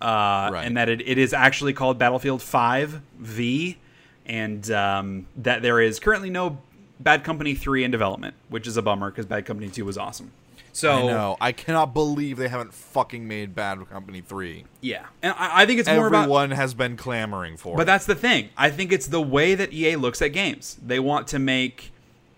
uh, 0.00 0.50
Right. 0.52 0.64
and 0.64 0.76
that 0.76 0.88
it, 0.88 1.00
it 1.08 1.18
is 1.18 1.32
actually 1.32 1.72
called 1.72 1.98
Battlefield 1.98 2.40
5 2.40 3.00
V, 3.18 3.78
and 4.26 4.70
um, 4.70 5.26
that 5.36 5.62
there 5.62 5.80
is 5.80 5.98
currently 5.98 6.30
no 6.30 6.58
Bad 7.00 7.24
Company 7.24 7.54
3 7.54 7.82
in 7.84 7.90
development, 7.90 8.34
which 8.48 8.66
is 8.66 8.76
a 8.76 8.82
bummer 8.82 9.10
because 9.10 9.26
Bad 9.26 9.46
Company 9.46 9.68
2 9.70 9.84
was 9.84 9.96
awesome. 9.98 10.30
So 10.72 10.92
I 10.92 11.06
know. 11.06 11.36
I 11.40 11.50
cannot 11.52 11.92
believe 11.94 12.36
they 12.36 12.46
haven't 12.46 12.72
fucking 12.72 13.26
made 13.26 13.56
Bad 13.56 13.88
Company 13.90 14.20
three. 14.20 14.66
yeah, 14.80 15.06
and 15.20 15.34
I, 15.36 15.62
I 15.62 15.66
think 15.66 15.80
it's 15.80 15.88
more 15.88 16.06
about. 16.06 16.20
Everyone 16.22 16.52
has 16.52 16.74
been 16.74 16.96
clamoring 16.96 17.56
for 17.56 17.74
But 17.76 17.82
it. 17.82 17.86
that's 17.86 18.06
the 18.06 18.14
thing. 18.14 18.50
I 18.56 18.70
think 18.70 18.92
it's 18.92 19.08
the 19.08 19.20
way 19.20 19.56
that 19.56 19.72
EA 19.72 19.96
looks 19.96 20.22
at 20.22 20.28
games. 20.28 20.76
They 20.80 21.00
want 21.00 21.26
to 21.28 21.40
make 21.40 21.90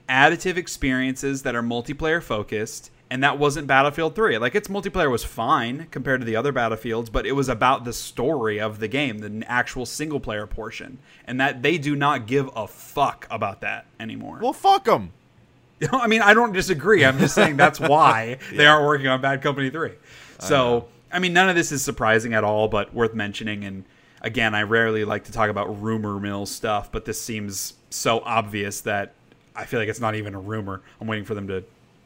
additive 0.08 0.56
experiences 0.56 1.42
that 1.42 1.54
are 1.54 1.62
multiplayer 1.62 2.22
focused, 2.22 2.90
and 3.12 3.22
that 3.22 3.38
wasn't 3.38 3.66
Battlefield 3.66 4.14
3. 4.14 4.38
Like 4.38 4.54
its 4.54 4.68
multiplayer 4.68 5.10
was 5.10 5.22
fine 5.22 5.86
compared 5.90 6.22
to 6.22 6.24
the 6.24 6.34
other 6.34 6.50
Battlefields, 6.50 7.10
but 7.10 7.26
it 7.26 7.32
was 7.32 7.46
about 7.46 7.84
the 7.84 7.92
story 7.92 8.58
of 8.58 8.80
the 8.80 8.88
game, 8.88 9.18
the 9.18 9.44
actual 9.46 9.84
single 9.84 10.18
player 10.18 10.46
portion. 10.46 10.98
And 11.26 11.38
that 11.38 11.62
they 11.62 11.76
do 11.76 11.94
not 11.94 12.26
give 12.26 12.48
a 12.56 12.66
fuck 12.66 13.26
about 13.30 13.60
that 13.60 13.84
anymore. 14.00 14.38
well, 14.40 14.54
fuck 14.54 14.84
them. 14.84 15.12
I 15.92 16.06
mean, 16.06 16.22
I 16.22 16.32
don't 16.32 16.54
disagree. 16.54 17.04
I'm 17.04 17.18
just 17.18 17.34
saying 17.34 17.58
that's 17.58 17.78
why 17.80 18.38
they 18.50 18.64
aren't 18.64 18.86
working 18.86 19.08
on 19.08 19.20
Bad 19.20 19.42
Company 19.42 19.68
3. 19.68 19.90
So, 20.38 20.88
I, 21.12 21.18
mean, 21.18 21.34
none 21.34 21.50
of 21.50 21.54
this 21.54 21.70
is 21.70 21.84
surprising 21.84 22.32
at 22.32 22.44
all, 22.44 22.66
but 22.66 22.94
worth 22.94 23.12
mentioning. 23.12 23.62
And 23.62 23.84
again, 24.22 24.54
I 24.54 24.62
rarely 24.62 25.04
like 25.04 25.24
to 25.24 25.32
talk 25.32 25.50
about 25.50 25.82
rumor 25.82 26.18
mill 26.18 26.46
stuff, 26.46 26.90
but 26.90 27.04
this 27.04 27.20
seems 27.20 27.74
so 27.90 28.20
obvious 28.20 28.80
that 28.80 29.12
I 29.54 29.66
feel 29.66 29.80
like 29.80 29.90
it's 29.90 30.00
not 30.00 30.14
even 30.14 30.34
a 30.34 30.40
rumor. 30.40 30.80
I'm 30.98 31.06
waiting 31.06 31.26
for 31.26 31.34
them 31.34 31.46
to. 31.48 31.62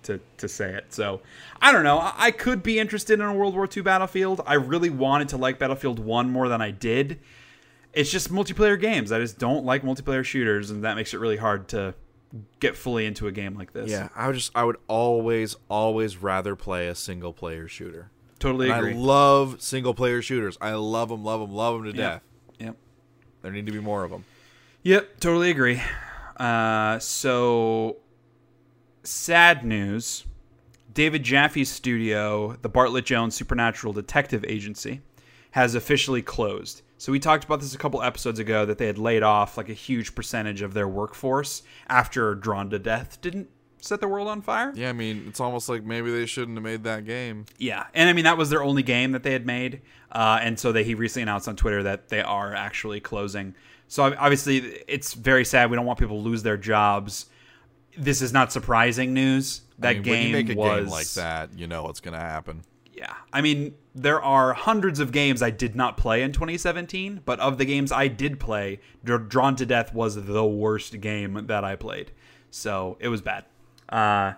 To, 0.06 0.20
to 0.38 0.48
say 0.48 0.72
it. 0.74 0.92
So, 0.92 1.20
I 1.60 1.72
don't 1.72 1.84
know. 1.84 1.98
I, 2.16 2.30
could 2.30 2.62
be 2.62 2.78
interested 2.78 3.18
in 3.18 3.26
a 3.26 3.32
World 3.34 3.54
War 3.54 3.68
II 3.74 3.82
Battlefield. 3.82 4.40
I 4.46 4.54
really 4.54 4.90
wanted 4.90 5.28
to 5.30 5.36
like 5.36 5.58
Battlefield 5.58 5.98
1 5.98 6.30
more 6.30 6.48
than 6.48 6.60
I 6.62 6.70
did. 6.70 7.18
It's 7.92 8.10
just 8.10 8.30
multiplayer 8.32 8.80
games. 8.80 9.10
I 9.10 9.18
just 9.18 9.38
don't 9.38 9.64
like 9.64 9.82
multiplayer 9.82 10.24
shooters, 10.24 10.70
and 10.70 10.84
that 10.84 10.96
makes 10.96 11.12
it 11.14 11.18
really 11.18 11.38
hard 11.38 11.66
to 11.68 11.94
get 12.60 12.76
fully 12.76 13.06
into 13.06 13.26
a 13.26 13.32
game 13.32 13.54
like 13.54 13.72
this. 13.72 13.90
Yeah, 13.90 14.08
I 14.14 14.26
would 14.26 14.34
just 14.36 14.52
I 14.54 14.64
would 14.64 14.76
always 14.86 15.56
always 15.68 16.18
rather 16.18 16.54
play 16.54 16.88
a 16.88 16.94
single 16.94 17.32
player 17.32 17.66
shooter. 17.68 18.10
Totally 18.38 18.68
And 18.68 18.78
agree. 18.78 18.92
I 18.92 18.96
love 18.96 19.62
single 19.62 19.94
player 19.94 20.20
shooters. 20.20 20.58
I 20.60 20.72
love 20.74 21.08
them, 21.08 21.24
love 21.24 21.40
them, 21.40 21.52
love 21.52 21.82
them 21.82 21.92
to 21.92 21.98
Yeah. 21.98 22.08
death. 22.10 22.22
yep. 22.58 22.76
There 23.42 23.50
need 23.50 23.66
to 23.66 23.72
be 23.72 23.80
more 23.80 24.04
of 24.04 24.10
them. 24.10 24.24
Yep. 24.82 25.20
Totally 25.20 25.50
agree. 25.50 25.80
Uh, 26.36 26.98
so, 26.98 27.96
sad 29.06 29.64
news. 29.64 30.24
David 30.92 31.22
Jaffe's 31.22 31.68
studio, 31.68 32.56
the 32.62 32.68
Bartlett 32.68 33.04
Jones 33.04 33.34
Supernatural 33.34 33.92
Detective 33.92 34.44
Agency, 34.48 35.02
has 35.50 35.74
officially 35.74 36.22
closed. 36.22 36.82
So 36.98 37.12
we 37.12 37.20
talked 37.20 37.44
about 37.44 37.60
this 37.60 37.74
a 37.74 37.78
couple 37.78 38.02
episodes 38.02 38.38
ago 38.38 38.64
that 38.64 38.78
they 38.78 38.86
had 38.86 38.98
laid 38.98 39.22
off 39.22 39.58
like 39.58 39.68
a 39.68 39.74
huge 39.74 40.14
percentage 40.14 40.62
of 40.62 40.72
their 40.72 40.88
workforce 40.88 41.62
after 41.88 42.34
Drawn 42.34 42.70
to 42.70 42.78
Death 42.78 43.20
didn't 43.20 43.50
set 43.80 44.00
the 44.00 44.08
world 44.08 44.28
on 44.28 44.40
fire. 44.40 44.72
Yeah, 44.74 44.88
I 44.88 44.92
mean, 44.92 45.24
it's 45.28 45.40
almost 45.40 45.68
like 45.68 45.84
maybe 45.84 46.10
they 46.10 46.26
shouldn't 46.26 46.56
have 46.56 46.64
made 46.64 46.84
that 46.84 47.04
game. 47.04 47.44
Yeah, 47.58 47.86
and 47.94 48.08
I 48.08 48.14
mean 48.14 48.24
that 48.24 48.38
was 48.38 48.48
their 48.48 48.62
only 48.62 48.82
game 48.82 49.12
that 49.12 49.22
they 49.22 49.32
had 49.32 49.44
made, 49.44 49.82
uh, 50.10 50.38
and 50.40 50.58
so 50.58 50.72
they 50.72 50.84
he 50.84 50.94
recently 50.94 51.22
announced 51.22 51.48
on 51.48 51.56
Twitter 51.56 51.82
that 51.82 52.08
they 52.08 52.22
are 52.22 52.54
actually 52.54 53.00
closing. 53.00 53.54
So 53.88 54.14
obviously, 54.18 54.58
it's 54.88 55.12
very 55.12 55.44
sad. 55.44 55.70
We 55.70 55.76
don't 55.76 55.86
want 55.86 55.98
people 55.98 56.22
to 56.22 56.28
lose 56.28 56.42
their 56.42 56.56
jobs. 56.56 57.26
This 57.96 58.22
is 58.22 58.32
not 58.32 58.52
surprising 58.52 59.14
news. 59.14 59.62
That 59.78 59.88
I 59.88 59.92
mean, 59.94 60.02
game 60.02 60.12
when 60.12 60.26
you 60.26 60.32
make 60.32 60.56
a 60.56 60.58
was 60.58 60.84
game 60.84 60.90
like 60.90 61.06
that, 61.10 61.58
you 61.58 61.66
know 61.66 61.82
what's 61.82 62.00
going 62.00 62.14
to 62.14 62.20
happen. 62.20 62.62
Yeah. 62.96 63.12
I 63.32 63.42
mean, 63.42 63.74
there 63.94 64.22
are 64.22 64.54
hundreds 64.54 65.00
of 65.00 65.12
games 65.12 65.42
I 65.42 65.50
did 65.50 65.76
not 65.76 65.98
play 65.98 66.22
in 66.22 66.32
2017, 66.32 67.20
but 67.26 67.38
of 67.40 67.58
the 67.58 67.66
games 67.66 67.92
I 67.92 68.08
did 68.08 68.40
play, 68.40 68.80
Dr- 69.04 69.28
Drawn 69.28 69.56
to 69.56 69.66
Death 69.66 69.92
was 69.92 70.14
the 70.14 70.44
worst 70.44 70.98
game 71.00 71.46
that 71.46 71.62
I 71.62 71.76
played. 71.76 72.12
So 72.50 72.96
it 73.00 73.08
was 73.08 73.20
bad. 73.20 73.44
Uh, 73.90 74.32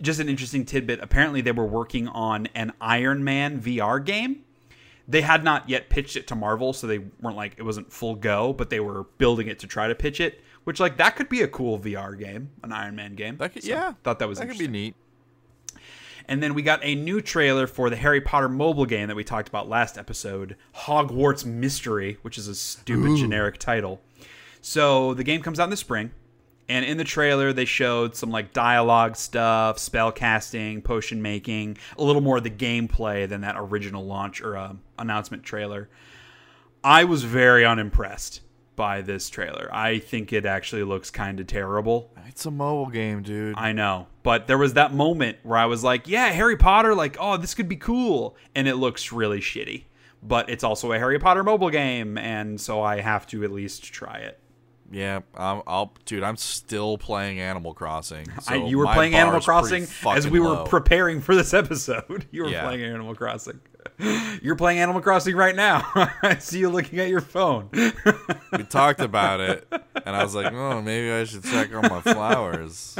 just 0.00 0.20
an 0.20 0.28
interesting 0.28 0.64
tidbit. 0.64 1.00
Apparently, 1.00 1.40
they 1.40 1.50
were 1.50 1.66
working 1.66 2.06
on 2.08 2.46
an 2.54 2.72
Iron 2.80 3.24
Man 3.24 3.60
VR 3.60 4.04
game. 4.04 4.44
They 5.08 5.22
had 5.22 5.42
not 5.42 5.68
yet 5.68 5.88
pitched 5.88 6.16
it 6.16 6.28
to 6.28 6.34
Marvel, 6.34 6.72
so 6.72 6.86
they 6.86 6.98
weren't 6.98 7.36
like 7.36 7.54
it 7.56 7.62
wasn't 7.62 7.92
full 7.92 8.14
go, 8.14 8.52
but 8.52 8.70
they 8.70 8.78
were 8.78 9.04
building 9.16 9.48
it 9.48 9.58
to 9.60 9.66
try 9.66 9.88
to 9.88 9.94
pitch 9.94 10.20
it. 10.20 10.42
Which 10.68 10.80
like 10.80 10.98
that 10.98 11.16
could 11.16 11.30
be 11.30 11.40
a 11.40 11.48
cool 11.48 11.78
VR 11.78 12.18
game, 12.18 12.50
an 12.62 12.74
Iron 12.74 12.94
Man 12.94 13.14
game. 13.14 13.38
That 13.38 13.54
could, 13.54 13.64
So, 13.64 13.70
yeah, 13.70 13.94
thought 14.02 14.18
that 14.18 14.28
was 14.28 14.38
that 14.38 14.50
could 14.50 14.58
be 14.58 14.68
neat. 14.68 14.94
And 16.26 16.42
then 16.42 16.52
we 16.52 16.60
got 16.60 16.80
a 16.82 16.94
new 16.94 17.22
trailer 17.22 17.66
for 17.66 17.88
the 17.88 17.96
Harry 17.96 18.20
Potter 18.20 18.50
mobile 18.50 18.84
game 18.84 19.08
that 19.08 19.16
we 19.16 19.24
talked 19.24 19.48
about 19.48 19.66
last 19.66 19.96
episode, 19.96 20.56
Hogwarts 20.80 21.46
Mystery, 21.46 22.18
which 22.20 22.36
is 22.36 22.48
a 22.48 22.54
stupid 22.54 23.16
generic 23.16 23.56
title. 23.56 24.02
So 24.60 25.14
the 25.14 25.24
game 25.24 25.40
comes 25.40 25.58
out 25.58 25.64
in 25.64 25.70
the 25.70 25.76
spring, 25.78 26.10
and 26.68 26.84
in 26.84 26.98
the 26.98 27.04
trailer 27.04 27.54
they 27.54 27.64
showed 27.64 28.14
some 28.14 28.30
like 28.30 28.52
dialogue 28.52 29.16
stuff, 29.16 29.78
spell 29.78 30.12
casting, 30.12 30.82
potion 30.82 31.22
making, 31.22 31.78
a 31.96 32.04
little 32.04 32.20
more 32.20 32.36
of 32.36 32.44
the 32.44 32.50
gameplay 32.50 33.26
than 33.26 33.40
that 33.40 33.54
original 33.56 34.04
launch 34.04 34.42
or 34.42 34.54
uh, 34.54 34.74
announcement 34.98 35.44
trailer. 35.44 35.88
I 36.84 37.04
was 37.04 37.24
very 37.24 37.64
unimpressed 37.64 38.42
by 38.78 39.02
this 39.02 39.28
trailer. 39.28 39.68
I 39.72 39.98
think 39.98 40.32
it 40.32 40.46
actually 40.46 40.84
looks 40.84 41.10
kind 41.10 41.40
of 41.40 41.48
terrible. 41.48 42.14
It's 42.28 42.46
a 42.46 42.50
mobile 42.52 42.86
game, 42.86 43.22
dude. 43.22 43.56
I 43.58 43.72
know. 43.72 44.06
But 44.22 44.46
there 44.46 44.56
was 44.56 44.74
that 44.74 44.94
moment 44.94 45.38
where 45.42 45.58
I 45.58 45.66
was 45.66 45.82
like, 45.82 46.06
yeah, 46.06 46.28
Harry 46.28 46.56
Potter, 46.56 46.94
like, 46.94 47.16
oh, 47.18 47.36
this 47.36 47.54
could 47.54 47.68
be 47.68 47.76
cool. 47.76 48.36
And 48.54 48.68
it 48.68 48.76
looks 48.76 49.10
really 49.10 49.40
shitty. 49.40 49.86
But 50.22 50.48
it's 50.48 50.62
also 50.62 50.92
a 50.92 50.98
Harry 50.98 51.18
Potter 51.18 51.42
mobile 51.42 51.70
game. 51.70 52.16
And 52.16 52.60
so 52.60 52.80
I 52.80 53.00
have 53.00 53.26
to 53.28 53.42
at 53.42 53.50
least 53.50 53.82
try 53.82 54.18
it. 54.18 54.38
Yeah, 54.90 55.20
um, 55.36 55.62
I'll, 55.66 55.92
dude. 56.04 56.22
I'm 56.22 56.36
still 56.36 56.96
playing 56.98 57.40
Animal 57.40 57.74
Crossing. 57.74 58.26
So 58.42 58.54
I, 58.54 58.56
you 58.66 58.78
were 58.78 58.86
playing 58.86 59.14
Animal 59.14 59.40
Crossing 59.40 59.86
as 60.06 60.28
we 60.28 60.40
were 60.40 60.48
low. 60.48 60.64
preparing 60.64 61.20
for 61.20 61.34
this 61.34 61.52
episode. 61.54 62.26
You 62.32 62.44
were 62.44 62.48
Yeah. 62.50 62.64
playing 62.64 62.82
Animal 62.84 63.14
Crossing. 63.14 63.60
You're 64.42 64.56
playing 64.56 64.78
Animal 64.78 65.00
Crossing 65.00 65.34
right 65.36 65.54
now. 65.56 65.82
I 66.22 66.36
see 66.40 66.58
you 66.60 66.68
looking 66.68 66.98
at 67.00 67.08
your 67.08 67.20
phone. 67.20 67.68
we 67.72 68.62
talked 68.64 69.00
about 69.00 69.40
it, 69.40 69.66
and 70.06 70.14
I 70.16 70.22
was 70.22 70.34
like, 70.34 70.52
oh, 70.52 70.80
maybe 70.82 71.10
I 71.10 71.24
should 71.24 71.44
check 71.44 71.74
on 71.74 71.82
my 71.82 72.00
flowers. 72.00 72.96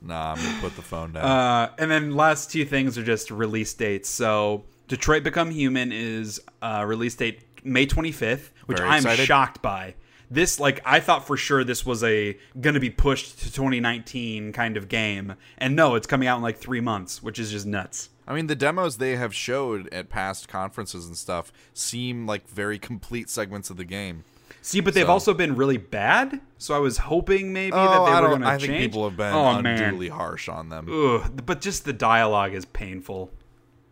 Nah, 0.00 0.32
I'm 0.32 0.42
gonna 0.44 0.60
put 0.60 0.74
the 0.76 0.82
phone 0.82 1.12
down. 1.12 1.24
Uh, 1.24 1.70
and 1.78 1.90
then 1.90 2.14
last 2.16 2.50
two 2.50 2.64
things 2.64 2.98
are 2.98 3.04
just 3.04 3.30
release 3.30 3.72
dates. 3.74 4.08
So 4.08 4.64
Detroit 4.88 5.22
Become 5.22 5.50
Human 5.52 5.92
is 5.92 6.40
uh, 6.60 6.84
release 6.86 7.14
date 7.14 7.40
May 7.64 7.86
25th, 7.86 8.50
which 8.66 8.78
Very 8.78 8.90
I'm 8.90 8.96
excited. 8.98 9.26
shocked 9.26 9.62
by. 9.62 9.94
This 10.32 10.58
like 10.58 10.80
I 10.86 10.98
thought 11.00 11.26
for 11.26 11.36
sure 11.36 11.62
this 11.62 11.84
was 11.84 12.02
a 12.02 12.38
going 12.58 12.72
to 12.74 12.80
be 12.80 12.88
pushed 12.88 13.38
to 13.40 13.52
2019 13.52 14.52
kind 14.52 14.76
of 14.78 14.88
game, 14.88 15.34
and 15.58 15.76
no, 15.76 15.94
it's 15.94 16.06
coming 16.06 16.26
out 16.26 16.36
in 16.38 16.42
like 16.42 16.56
three 16.58 16.80
months, 16.80 17.22
which 17.22 17.38
is 17.38 17.50
just 17.50 17.66
nuts. 17.66 18.08
I 18.26 18.32
mean, 18.34 18.46
the 18.46 18.54
demos 18.56 18.96
they 18.96 19.16
have 19.16 19.34
showed 19.34 19.92
at 19.92 20.08
past 20.08 20.48
conferences 20.48 21.06
and 21.06 21.16
stuff 21.18 21.52
seem 21.74 22.26
like 22.26 22.48
very 22.48 22.78
complete 22.78 23.28
segments 23.28 23.68
of 23.68 23.76
the 23.76 23.84
game. 23.84 24.24
See, 24.62 24.80
but 24.80 24.94
they've 24.94 25.04
So- 25.06 25.12
also 25.12 25.34
been 25.34 25.54
really 25.56 25.76
bad. 25.76 26.40
So 26.56 26.72
I 26.74 26.78
was 26.78 26.98
hoping 26.98 27.52
maybe 27.52 27.72
Oh, 27.74 27.78
that 27.84 28.10
they 28.10 28.16
I 28.16 28.20
were 28.20 28.28
going 28.28 28.40
to 28.42 28.46
I 28.46 28.56
change. 28.58 28.70
think 28.70 28.78
people 28.92 29.04
have 29.08 29.16
been 29.16 29.34
oh, 29.34 29.60
man. 29.60 29.82
unduly 29.82 30.08
harsh 30.08 30.48
on 30.48 30.68
them. 30.68 30.88
Ugh, 30.88 31.42
but 31.44 31.60
just 31.60 31.84
the 31.84 31.92
dialogue 31.92 32.54
is 32.54 32.64
painful. 32.64 33.30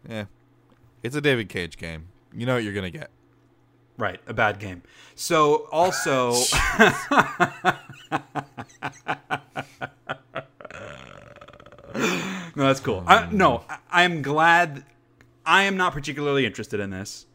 Yeah, 0.08 0.26
it's 1.02 1.16
a 1.16 1.20
David 1.20 1.48
Cage 1.48 1.76
game. 1.76 2.06
You 2.32 2.46
know 2.46 2.54
what 2.54 2.62
you're 2.64 2.72
gonna 2.72 2.90
get. 2.90 3.10
Right, 4.00 4.18
a 4.26 4.32
bad 4.32 4.58
game. 4.58 4.82
So 5.14 5.68
also 5.70 6.32
No, 12.56 12.66
that's 12.66 12.80
cool. 12.80 13.04
Oh, 13.06 13.10
I, 13.10 13.28
no, 13.30 13.64
I, 13.68 14.04
I'm 14.04 14.22
glad 14.22 14.84
I 15.44 15.64
am 15.64 15.76
not 15.76 15.92
particularly 15.92 16.46
interested 16.46 16.80
in 16.80 16.90
this. 16.90 17.26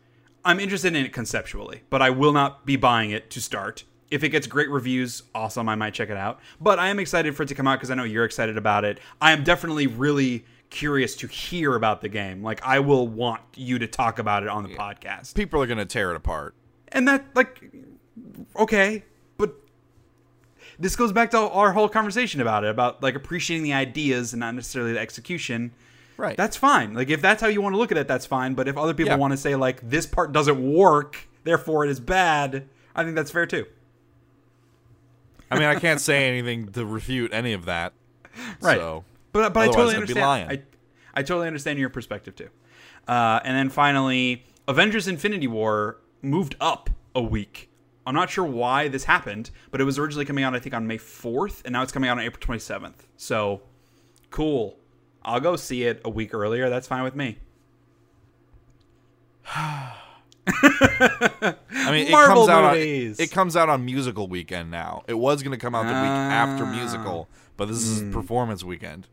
I'm 0.44 0.60
interested 0.60 0.96
in 0.96 1.06
it 1.06 1.14
conceptually, 1.14 1.84
but 1.90 2.02
I 2.02 2.10
will 2.10 2.34
not 2.34 2.66
be 2.66 2.76
buying 2.76 3.12
it 3.12 3.30
to 3.32 3.42
start. 3.42 3.84
If 4.12 4.24
it 4.24 4.30
gets 4.30 4.48
great 4.48 4.70
reviews, 4.70 5.24
awesome, 5.34 5.70
I 5.70 5.76
might 5.76 5.94
check 5.94 6.10
it 6.10 6.18
out. 6.18 6.40
But 6.60 6.80
I 6.80 6.90
am 6.90 7.00
excited 7.00 7.36
for 7.36 7.44
it 7.44 7.48
to 7.48 7.56
come 7.56 7.68
out 7.68 7.78
because 7.78 7.92
I 7.92 7.96
know 7.96 8.04
you're 8.04 8.26
excited 8.26 8.58
about 8.58 8.86
it. 8.86 9.00
I 9.22 9.32
am 9.32 9.44
definitely 9.44 9.88
really 9.88 10.46
curious 10.70 11.16
to 11.18 11.28
hear 11.28 11.76
about 11.76 12.02
the 12.02 12.10
game. 12.10 12.44
Like 12.44 12.62
I 12.64 12.80
will 12.80 13.08
want 13.08 13.42
you 13.56 13.80
to 13.80 13.88
talk 13.88 14.20
about 14.20 14.44
it 14.44 14.50
on 14.50 14.64
the 14.64 14.76
podcast. 14.76 15.34
People 15.36 15.62
are 15.62 15.68
gonna 15.68 15.86
tear 15.86 16.12
it 16.12 16.16
apart. 16.16 16.54
And 16.90 17.08
that 17.08 17.26
like 17.36 17.62
okay, 18.58 19.04
but 19.38 19.54
this 20.80 20.96
goes 20.96 21.12
back 21.12 21.32
to 21.32 21.40
our 21.40 21.72
whole 21.74 21.90
conversation 21.90 22.42
about 22.42 22.64
it 22.64 22.70
about 22.70 23.02
like 23.04 23.16
appreciating 23.16 23.64
the 23.64 23.74
ideas 23.74 24.34
and 24.34 24.40
not 24.42 24.56
necessarily 24.56 24.94
the 24.94 25.00
execution. 25.00 25.72
Right. 26.18 26.38
That's 26.38 26.56
fine. 26.56 26.94
Like 26.94 27.10
if 27.10 27.22
that's 27.22 27.42
how 27.42 27.48
you 27.48 27.62
want 27.62 27.74
to 27.74 27.78
look 27.78 27.92
at 27.92 27.98
it, 27.98 28.08
that's 28.08 28.26
fine. 28.26 28.54
But 28.54 28.68
if 28.68 28.78
other 28.78 28.94
people 28.94 29.12
Yeah. 29.12 29.18
want 29.18 29.32
to 29.32 29.38
say 29.38 29.56
like 29.56 29.88
this 29.90 30.06
part 30.06 30.32
doesn't 30.32 30.62
work, 30.74 31.28
therefore 31.44 31.86
it 31.86 31.92
is 31.92 32.00
bad, 32.00 32.68
I 32.96 33.04
think 33.04 33.16
that's 33.16 33.32
fair 33.32 33.46
too. 33.46 33.66
I 35.52 35.56
mean, 35.60 35.68
I 35.68 35.76
can't 35.80 36.02
say 36.02 36.28
anything 36.28 36.72
to 36.72 36.86
refute 36.86 37.32
any 37.34 37.54
of 37.54 37.66
that. 37.66 37.94
Right. 38.62 38.78
So, 38.78 39.06
But 39.36 39.54
but 39.54 39.64
I 39.64 39.66
totally 39.68 39.96
understand. 39.96 40.50
I 40.50 40.62
I 41.14 41.22
totally 41.22 41.48
understand 41.48 41.78
your 41.78 41.90
perspective 41.90 42.36
too. 42.38 42.48
Uh, 43.06 43.42
and 43.44 43.56
then 43.58 43.70
finally, 43.70 44.46
Avengers: 44.66 45.10
Infinity 45.10 45.48
War 45.48 45.98
moved 46.22 46.56
up 46.62 46.90
a 47.14 47.22
week. 47.22 47.70
I'm 48.08 48.16
not 48.16 48.30
sure 48.30 48.46
why 48.46 48.88
this 48.88 49.04
happened, 49.04 49.50
but 49.72 49.82
it 49.82 49.84
was 49.84 50.00
originally 50.00 50.24
coming 50.24 50.46
out 50.46 50.56
I 50.56 50.60
think 50.60 50.74
on 50.74 50.88
May 50.88 50.98
4th, 50.98 51.64
and 51.66 51.74
now 51.74 51.82
it's 51.84 51.92
coming 51.92 52.10
out 52.10 52.18
on 52.18 52.24
April 52.24 52.40
27th. 52.40 53.08
So 53.18 53.62
cool. 54.30 54.78
I'll 55.24 55.42
go 55.42 55.58
see 55.58 55.84
it 55.84 56.00
a 56.06 56.10
week 56.10 56.34
earlier. 56.34 56.70
That's 56.70 56.88
fine 56.88 57.04
with 57.04 57.16
me. 57.16 57.40
I 59.48 59.96
mean, 61.92 62.08
it 62.08 62.12
Marvel 62.12 62.36
comes 62.46 62.50
out 62.50 62.64
on 62.64 62.74
movies. 62.76 63.20
it 63.20 63.32
comes 63.32 63.56
out 63.58 63.68
on 63.70 63.84
musical 63.84 64.28
weekend 64.28 64.72
now. 64.72 65.04
It 65.08 65.16
was 65.16 65.44
gonna 65.44 65.58
come 65.58 65.76
out 65.76 65.84
the 65.84 65.90
week 65.94 65.96
after 65.96 66.64
Ah. 66.66 66.72
musical, 66.72 67.28
but 67.58 67.68
this 67.68 67.84
is 67.86 68.14
performance 68.14 68.64
weekend, 68.64 69.08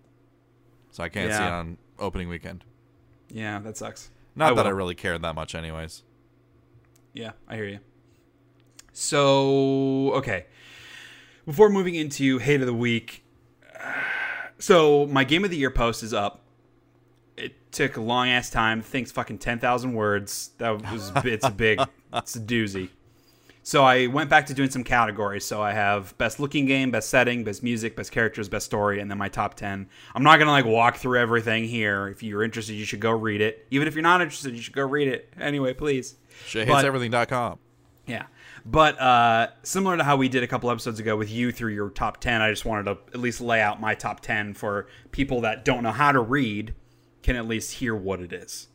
so 0.92 1.02
I 1.02 1.08
can't 1.08 1.32
see 1.32 1.38
it 1.38 1.50
on 1.50 1.78
opening 1.98 2.28
weekend. 2.28 2.64
Yeah, 3.28 3.58
that 3.60 3.76
sucks. 3.76 4.10
Not 4.36 4.54
that 4.56 4.66
I 4.66 4.70
really 4.70 4.94
cared 4.94 5.22
that 5.22 5.34
much, 5.34 5.54
anyways. 5.54 6.02
Yeah, 7.14 7.32
I 7.48 7.56
hear 7.56 7.66
you. 7.66 7.80
So, 8.92 10.12
okay. 10.12 10.46
Before 11.46 11.68
moving 11.68 11.94
into 11.94 12.38
hate 12.38 12.60
of 12.60 12.66
the 12.66 12.74
week, 12.74 13.24
so 14.58 15.06
my 15.06 15.24
game 15.24 15.44
of 15.44 15.50
the 15.50 15.56
year 15.56 15.70
post 15.70 16.02
is 16.02 16.14
up. 16.14 16.42
It 17.36 17.72
took 17.72 17.96
a 17.96 18.00
long 18.00 18.28
ass 18.28 18.50
time. 18.50 18.82
Thing's 18.82 19.10
fucking 19.10 19.38
ten 19.38 19.58
thousand 19.58 19.94
words. 19.94 20.50
That 20.58 20.90
was 20.92 21.10
it's 21.24 21.46
a 21.46 21.50
big, 21.50 21.80
it's 22.12 22.36
a 22.36 22.40
doozy. 22.40 22.90
So 23.64 23.84
I 23.84 24.08
went 24.08 24.28
back 24.28 24.46
to 24.46 24.54
doing 24.54 24.70
some 24.70 24.82
categories. 24.82 25.44
So 25.44 25.62
I 25.62 25.72
have 25.72 26.16
best 26.18 26.40
looking 26.40 26.66
game, 26.66 26.90
best 26.90 27.08
setting, 27.08 27.44
best 27.44 27.62
music, 27.62 27.94
best 27.94 28.10
characters, 28.10 28.48
best 28.48 28.66
story, 28.66 29.00
and 29.00 29.10
then 29.10 29.18
my 29.18 29.28
top 29.28 29.54
ten. 29.54 29.88
I'm 30.14 30.22
not 30.22 30.38
gonna 30.38 30.50
like 30.50 30.64
walk 30.64 30.96
through 30.96 31.18
everything 31.18 31.64
here. 31.64 32.08
If 32.08 32.22
you're 32.22 32.42
interested, 32.42 32.74
you 32.74 32.84
should 32.84 33.00
go 33.00 33.12
read 33.12 33.40
it. 33.40 33.66
Even 33.70 33.86
if 33.86 33.94
you're 33.94 34.02
not 34.02 34.20
interested, 34.20 34.54
you 34.54 34.62
should 34.62 34.74
go 34.74 34.86
read 34.86 35.08
it 35.08 35.32
anyway, 35.38 35.74
please. 35.74 36.16
SheaHatesEverything.com. 36.46 37.58
Yeah. 38.06 38.26
But 38.64 39.00
uh, 39.00 39.48
similar 39.62 39.96
to 39.96 40.04
how 40.04 40.16
we 40.16 40.28
did 40.28 40.42
a 40.42 40.46
couple 40.46 40.70
episodes 40.70 41.00
ago 41.00 41.16
with 41.16 41.30
you 41.30 41.52
through 41.52 41.72
your 41.72 41.90
top 41.90 42.18
10, 42.18 42.40
I 42.40 42.50
just 42.50 42.64
wanted 42.64 42.84
to 42.84 42.98
at 43.14 43.20
least 43.20 43.40
lay 43.40 43.60
out 43.60 43.80
my 43.80 43.94
top 43.94 44.20
10 44.20 44.54
for 44.54 44.86
people 45.10 45.40
that 45.42 45.64
don't 45.64 45.82
know 45.82 45.92
how 45.92 46.12
to 46.12 46.20
read 46.20 46.74
can 47.22 47.36
at 47.36 47.46
least 47.46 47.74
hear 47.74 47.94
what 47.94 48.20
it 48.20 48.32
is. 48.32 48.68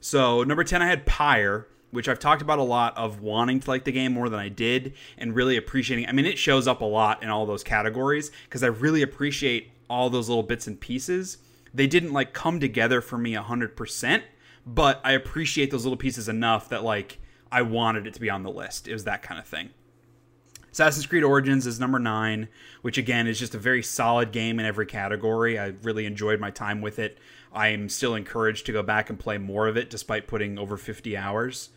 So, 0.00 0.42
number 0.44 0.64
10, 0.64 0.82
I 0.82 0.86
had 0.86 1.06
Pyre, 1.06 1.66
which 1.94 2.08
I've 2.08 2.18
talked 2.18 2.42
about 2.42 2.58
a 2.58 2.64
lot 2.64 2.96
of 2.96 3.20
wanting 3.20 3.60
to 3.60 3.70
like 3.70 3.84
the 3.84 3.92
game 3.92 4.12
more 4.12 4.28
than 4.28 4.40
I 4.40 4.48
did 4.48 4.94
and 5.16 5.34
really 5.34 5.56
appreciating. 5.56 6.08
I 6.08 6.12
mean, 6.12 6.26
it 6.26 6.38
shows 6.38 6.66
up 6.66 6.80
a 6.80 6.84
lot 6.84 7.22
in 7.22 7.30
all 7.30 7.46
those 7.46 7.62
categories 7.62 8.32
because 8.44 8.64
I 8.64 8.66
really 8.66 9.00
appreciate 9.00 9.70
all 9.88 10.10
those 10.10 10.28
little 10.28 10.42
bits 10.42 10.66
and 10.66 10.78
pieces. 10.78 11.38
They 11.72 11.86
didn't 11.86 12.12
like 12.12 12.32
come 12.32 12.58
together 12.58 13.00
for 13.00 13.16
me 13.16 13.34
100%, 13.34 14.22
but 14.66 15.00
I 15.04 15.12
appreciate 15.12 15.70
those 15.70 15.84
little 15.84 15.96
pieces 15.96 16.28
enough 16.28 16.68
that 16.70 16.82
like 16.82 17.18
I 17.50 17.62
wanted 17.62 18.08
it 18.08 18.14
to 18.14 18.20
be 18.20 18.28
on 18.30 18.42
the 18.42 18.50
list. 18.50 18.88
It 18.88 18.92
was 18.92 19.04
that 19.04 19.22
kind 19.22 19.38
of 19.38 19.46
thing. 19.46 19.70
Assassin's 20.72 21.06
Creed 21.06 21.22
Origins 21.22 21.68
is 21.68 21.78
number 21.78 22.00
nine, 22.00 22.48
which 22.82 22.98
again 22.98 23.28
is 23.28 23.38
just 23.38 23.54
a 23.54 23.58
very 23.58 23.84
solid 23.84 24.32
game 24.32 24.58
in 24.58 24.66
every 24.66 24.86
category. 24.86 25.56
I 25.56 25.74
really 25.84 26.04
enjoyed 26.04 26.40
my 26.40 26.50
time 26.50 26.80
with 26.80 26.98
it. 26.98 27.18
I 27.52 27.68
am 27.68 27.88
still 27.88 28.16
encouraged 28.16 28.66
to 28.66 28.72
go 28.72 28.82
back 28.82 29.08
and 29.08 29.16
play 29.16 29.38
more 29.38 29.68
of 29.68 29.76
it, 29.76 29.88
despite 29.88 30.26
putting 30.26 30.58
over 30.58 30.76
50 30.76 31.16
hours 31.16 31.68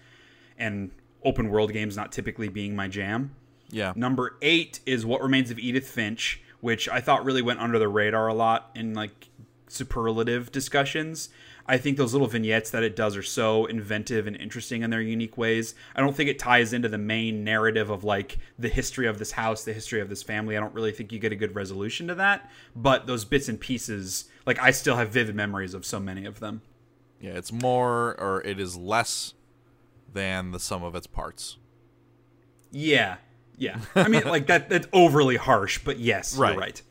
and 0.57 0.91
open 1.23 1.49
world 1.49 1.73
games 1.73 1.95
not 1.95 2.11
typically 2.11 2.47
being 2.47 2.75
my 2.75 2.87
jam. 2.87 3.35
Yeah. 3.69 3.93
Number 3.95 4.37
eight 4.41 4.79
is 4.85 5.05
What 5.05 5.21
Remains 5.21 5.51
of 5.51 5.59
Edith 5.59 5.89
Finch, 5.89 6.41
which 6.61 6.87
I 6.89 7.01
thought 7.01 7.25
really 7.25 7.41
went 7.41 7.59
under 7.59 7.79
the 7.79 7.87
radar 7.87 8.27
a 8.27 8.33
lot 8.33 8.71
in 8.75 8.93
like 8.93 9.29
superlative 9.67 10.51
discussions. 10.51 11.29
I 11.69 11.77
think 11.77 11.97
those 11.97 12.13
little 12.13 12.29
vignettes 12.29 12.69
that 12.69 12.83
it 12.83 12.95
does 12.95 13.17
are 13.17 13.23
so 13.23 13.65
inventive 13.65 14.25
and 14.25 14.37
interesting 14.37 14.83
in 14.83 14.89
their 14.89 15.01
unique 15.01 15.37
ways. 15.37 15.75
I 15.95 15.99
don't 15.99 16.15
think 16.15 16.29
it 16.29 16.39
ties 16.39 16.71
into 16.71 16.87
the 16.87 16.97
main 16.97 17.43
narrative 17.43 17.89
of 17.89 18.05
like 18.05 18.37
the 18.57 18.69
history 18.69 19.05
of 19.05 19.19
this 19.19 19.33
house, 19.33 19.65
the 19.65 19.73
history 19.73 19.99
of 19.99 20.07
this 20.07 20.23
family. 20.23 20.55
I 20.55 20.61
don't 20.61 20.73
really 20.73 20.93
think 20.93 21.11
you 21.11 21.19
get 21.19 21.33
a 21.33 21.35
good 21.35 21.55
resolution 21.55 22.07
to 22.07 22.15
that. 22.15 22.49
But 22.73 23.05
those 23.05 23.25
bits 23.25 23.49
and 23.49 23.59
pieces, 23.59 24.25
like 24.45 24.59
I 24.59 24.71
still 24.71 24.95
have 24.95 25.09
vivid 25.09 25.35
memories 25.35 25.73
of 25.73 25.85
so 25.85 25.99
many 25.99 26.25
of 26.25 26.39
them. 26.39 26.61
Yeah, 27.19 27.33
it's 27.33 27.51
more 27.51 28.15
or 28.17 28.41
it 28.45 28.61
is 28.61 28.77
less 28.77 29.33
than 30.13 30.51
the 30.51 30.59
sum 30.59 30.83
of 30.83 30.95
its 30.95 31.07
parts. 31.07 31.57
Yeah, 32.71 33.17
yeah. 33.57 33.79
I 33.95 34.07
mean, 34.07 34.23
like 34.25 34.47
that. 34.47 34.69
That's 34.69 34.87
overly 34.93 35.35
harsh, 35.37 35.79
but 35.83 35.99
yes, 35.99 36.37
Right. 36.37 36.51
you're 36.51 36.59
right. 36.61 36.81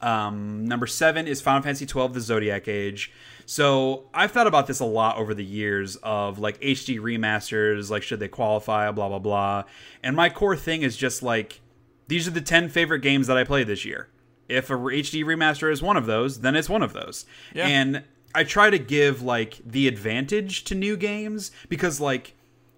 Um, 0.00 0.66
number 0.66 0.86
seven 0.86 1.26
is 1.26 1.40
Final 1.40 1.62
Fantasy 1.62 1.86
twelve: 1.86 2.14
The 2.14 2.20
Zodiac 2.20 2.68
Age. 2.68 3.12
So 3.46 4.04
I've 4.14 4.30
thought 4.30 4.46
about 4.46 4.66
this 4.66 4.80
a 4.80 4.84
lot 4.86 5.16
over 5.18 5.34
the 5.34 5.44
years 5.44 5.96
of 5.96 6.38
like 6.38 6.58
HD 6.60 6.98
remasters, 6.98 7.90
like 7.90 8.02
should 8.02 8.20
they 8.20 8.28
qualify, 8.28 8.90
blah 8.90 9.08
blah 9.08 9.18
blah. 9.18 9.64
And 10.02 10.16
my 10.16 10.30
core 10.30 10.56
thing 10.56 10.82
is 10.82 10.96
just 10.96 11.22
like 11.22 11.60
these 12.08 12.26
are 12.28 12.30
the 12.32 12.40
ten 12.40 12.68
favorite 12.68 13.00
games 13.00 13.26
that 13.26 13.36
I 13.36 13.44
played 13.44 13.66
this 13.66 13.84
year. 13.84 14.08
If 14.48 14.68
a 14.70 14.74
HD 14.74 15.24
remaster 15.24 15.70
is 15.72 15.82
one 15.82 15.96
of 15.96 16.06
those, 16.06 16.40
then 16.40 16.54
it's 16.54 16.68
one 16.68 16.82
of 16.82 16.92
those. 16.92 17.24
Yeah. 17.54 17.66
And 17.66 18.04
I 18.34 18.44
try 18.44 18.68
to 18.68 18.78
give 18.78 19.22
like 19.22 19.58
the 19.64 19.88
advantage 19.88 20.64
to 20.64 20.74
new 20.74 20.96
games 20.98 21.50
because 21.68 22.00
like 22.00 22.34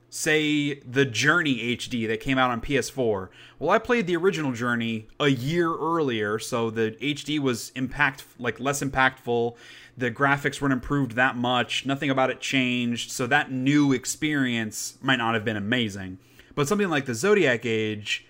say 0.09 0.75
the 0.81 1.05
Journey 1.05 1.77
HD 1.77 2.07
that 2.09 2.21
came 2.21 2.39
out 2.39 2.51
on 2.51 2.61
PS4. 2.61 3.29
Well, 3.59 3.71
I 3.71 3.79
played 3.79 4.07
the 4.07 4.17
original 4.17 4.53
Journey 4.53 5.09
a 5.19 5.29
year 5.29 5.75
earlier, 5.75 6.39
so 6.39 6.71
the 6.71 6.97
HD 7.01 7.39
was 7.39 7.73
impact 7.75 8.25
like 8.39 8.61
less 8.61 8.83
impactful. 8.83 9.57
The 9.97 10.11
graphics 10.11 10.61
weren't 10.61 10.73
improved 10.73 11.13
that 11.13 11.37
much. 11.37 11.87
Nothing 11.87 12.11
about 12.11 12.31
it 12.31 12.41
changed. 12.41 13.11
So 13.11 13.27
that 13.27 13.51
new 13.51 13.93
experience 13.93 14.99
might 15.01 15.17
not 15.17 15.35
have 15.35 15.45
been 15.45 15.57
amazing. 15.57 16.19
But 16.55 16.69
something 16.69 16.89
like 16.89 17.07
the 17.07 17.15
Zodiac 17.15 17.67
Age 17.67 18.27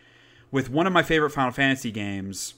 with 0.50 0.70
one 0.70 0.86
of 0.86 0.92
my 0.92 1.02
favorite 1.02 1.30
Final 1.30 1.52
Fantasy 1.52 1.90
games, 1.90 2.54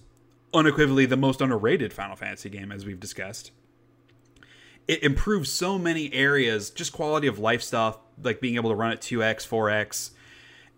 unequivocally 0.54 1.06
the 1.06 1.16
most 1.16 1.40
underrated 1.40 1.92
Final 1.92 2.16
Fantasy 2.16 2.48
game 2.48 2.70
as 2.70 2.86
we've 2.86 3.00
discussed 3.00 3.50
it 4.88 5.02
improves 5.02 5.52
so 5.52 5.78
many 5.78 6.12
areas, 6.12 6.70
just 6.70 6.92
quality 6.92 7.26
of 7.28 7.38
life 7.38 7.62
stuff, 7.62 7.98
like 8.22 8.40
being 8.40 8.56
able 8.56 8.70
to 8.70 8.76
run 8.76 8.90
at 8.90 9.00
2x, 9.00 9.46
4x. 9.46 10.10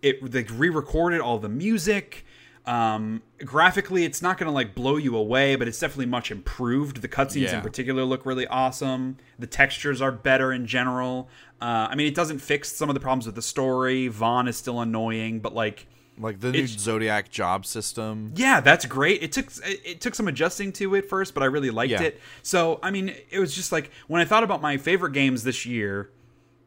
It 0.01 0.33
like 0.33 0.49
re-recorded 0.53 1.21
all 1.21 1.39
the 1.39 1.49
music. 1.49 2.25
Um, 2.65 3.23
graphically, 3.43 4.03
it's 4.03 4.21
not 4.21 4.37
going 4.37 4.45
to 4.47 4.51
like 4.53 4.75
blow 4.75 4.97
you 4.97 5.15
away, 5.15 5.55
but 5.55 5.67
it's 5.67 5.79
definitely 5.79 6.05
much 6.07 6.29
improved. 6.29 7.01
The 7.01 7.07
cutscenes 7.07 7.43
Yeah. 7.43 7.55
in 7.55 7.61
particular 7.61 8.03
look 8.03 8.25
really 8.25 8.45
awesome. 8.47 9.17
The 9.39 9.47
textures 9.47 10.01
are 10.01 10.11
better 10.11 10.51
in 10.51 10.67
general. 10.67 11.27
Uh, 11.59 11.87
I 11.89 11.95
mean, 11.95 12.05
it 12.07 12.13
doesn't 12.15 12.39
fix 12.39 12.71
some 12.71 12.89
of 12.89 12.93
the 12.93 12.99
problems 12.99 13.25
with 13.25 13.35
the 13.35 13.41
story. 13.41 14.09
Vaan 14.09 14.47
is 14.47 14.57
still 14.57 14.79
annoying, 14.81 15.39
but 15.39 15.55
like 15.55 15.87
Like 16.21 16.39
the 16.39 16.51
new 16.51 16.67
Zodiac 16.67 17.29
job 17.29 17.65
system. 17.65 18.31
yeah, 18.35 18.61
that's 18.61 18.85
great. 18.85 19.23
It 19.23 19.31
took 19.31 19.47
it 19.65 19.99
took 20.01 20.15
some 20.15 20.27
adjusting 20.27 20.71
to 20.73 20.95
it 20.95 21.09
first, 21.09 21.33
but 21.33 21.41
I 21.43 21.47
really 21.47 21.71
liked 21.71 21.91
Yeah. 21.91 22.01
it. 22.03 22.21
So, 22.43 22.79
I 22.83 22.91
mean, 22.91 23.13
it 23.29 23.39
was 23.39 23.53
just 23.55 23.71
like 23.71 23.89
when 24.07 24.21
I 24.21 24.25
thought 24.25 24.43
about 24.43 24.61
my 24.61 24.77
favorite 24.77 25.13
games 25.13 25.43
this 25.43 25.65
year, 25.65 26.09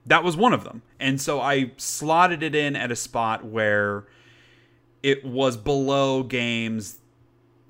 that 0.07 0.23
was 0.25 0.37
one 0.37 0.53
of 0.53 0.65
them. 0.65 0.83
And 1.01 1.21
so 1.21 1.41
I 1.41 1.71
slotted 1.77 2.43
it 2.43 2.55
in 2.55 2.77
at 2.77 2.91
a 2.91 2.97
spot 2.97 3.45
where 3.45 4.07
it 5.03 5.25
was 5.25 5.57
below 5.57 6.23
games 6.23 6.99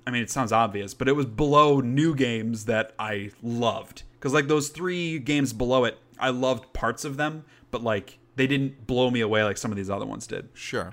I 0.06 0.10
mean, 0.10 0.22
it 0.22 0.30
sounds 0.30 0.52
obvious, 0.52 0.92
but 0.92 1.08
it 1.08 1.16
was 1.16 1.24
below 1.24 1.80
new 1.80 2.14
games 2.14 2.66
that 2.66 2.92
I 2.98 3.30
loved. 3.42 4.02
Cuz 4.20 4.34
like 4.34 4.48
those 4.48 4.68
3 4.68 5.18
games 5.18 5.52
below 5.54 5.84
it, 5.84 5.98
I 6.18 6.28
loved 6.30 6.72
parts 6.74 7.04
of 7.06 7.16
them, 7.16 7.44
but 7.70 7.82
like 7.82 8.18
they 8.36 8.46
didn't 8.46 8.86
blow 8.86 9.10
me 9.10 9.20
away 9.20 9.44
like 9.44 9.56
some 9.56 9.70
of 9.70 9.76
these 9.78 9.88
other 9.88 10.04
ones 10.06 10.26
did. 10.26 10.48
Sure. 10.52 10.92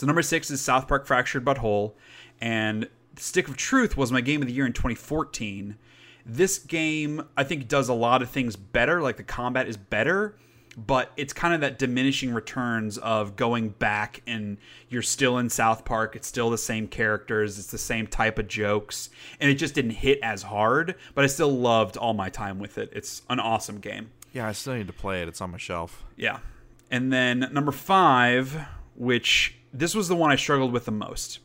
So 0.00 0.06
number 0.06 0.22
six 0.22 0.50
is 0.50 0.62
South 0.62 0.88
Park 0.88 1.04
Fractured 1.04 1.44
But 1.44 1.58
Whole, 1.58 1.94
and 2.40 2.88
Stick 3.16 3.48
of 3.48 3.58
Truth 3.58 3.98
was 3.98 4.10
my 4.10 4.22
game 4.22 4.40
of 4.40 4.48
the 4.48 4.54
year 4.54 4.64
in 4.64 4.72
2014. 4.72 5.76
This 6.24 6.56
game, 6.58 7.22
I 7.36 7.44
think, 7.44 7.68
does 7.68 7.90
a 7.90 7.92
lot 7.92 8.22
of 8.22 8.30
things 8.30 8.56
better. 8.56 9.02
Like 9.02 9.18
the 9.18 9.22
combat 9.22 9.68
is 9.68 9.76
better, 9.76 10.38
but 10.74 11.12
it's 11.18 11.34
kind 11.34 11.52
of 11.52 11.60
that 11.60 11.78
diminishing 11.78 12.32
returns 12.32 12.96
of 12.96 13.36
going 13.36 13.68
back 13.68 14.22
and 14.26 14.56
you're 14.88 15.02
still 15.02 15.36
in 15.36 15.50
South 15.50 15.84
Park. 15.84 16.16
It's 16.16 16.26
still 16.26 16.48
the 16.48 16.56
same 16.56 16.88
characters. 16.88 17.58
It's 17.58 17.70
the 17.70 17.76
same 17.76 18.06
type 18.06 18.38
of 18.38 18.48
jokes, 18.48 19.10
and 19.38 19.50
it 19.50 19.56
just 19.56 19.74
didn't 19.74 19.90
hit 19.90 20.18
as 20.22 20.44
hard. 20.44 20.94
But 21.14 21.24
I 21.24 21.26
still 21.26 21.54
loved 21.54 21.98
all 21.98 22.14
my 22.14 22.30
time 22.30 22.58
with 22.58 22.78
it. 22.78 22.88
It's 22.94 23.20
an 23.28 23.38
awesome 23.38 23.80
game. 23.80 24.12
Yeah, 24.32 24.48
I 24.48 24.52
still 24.52 24.76
need 24.76 24.86
to 24.86 24.94
play 24.94 25.20
it. 25.20 25.28
It's 25.28 25.42
on 25.42 25.50
my 25.50 25.58
shelf. 25.58 26.02
Yeah. 26.16 26.38
And 26.90 27.12
then 27.12 27.50
number 27.52 27.70
five, 27.70 28.66
which 28.96 29.59
this 29.72 29.94
was 29.94 30.08
the 30.08 30.16
one 30.16 30.30
I 30.30 30.36
struggled 30.36 30.72
with 30.72 30.84
the 30.84 30.92
most. 30.92 31.40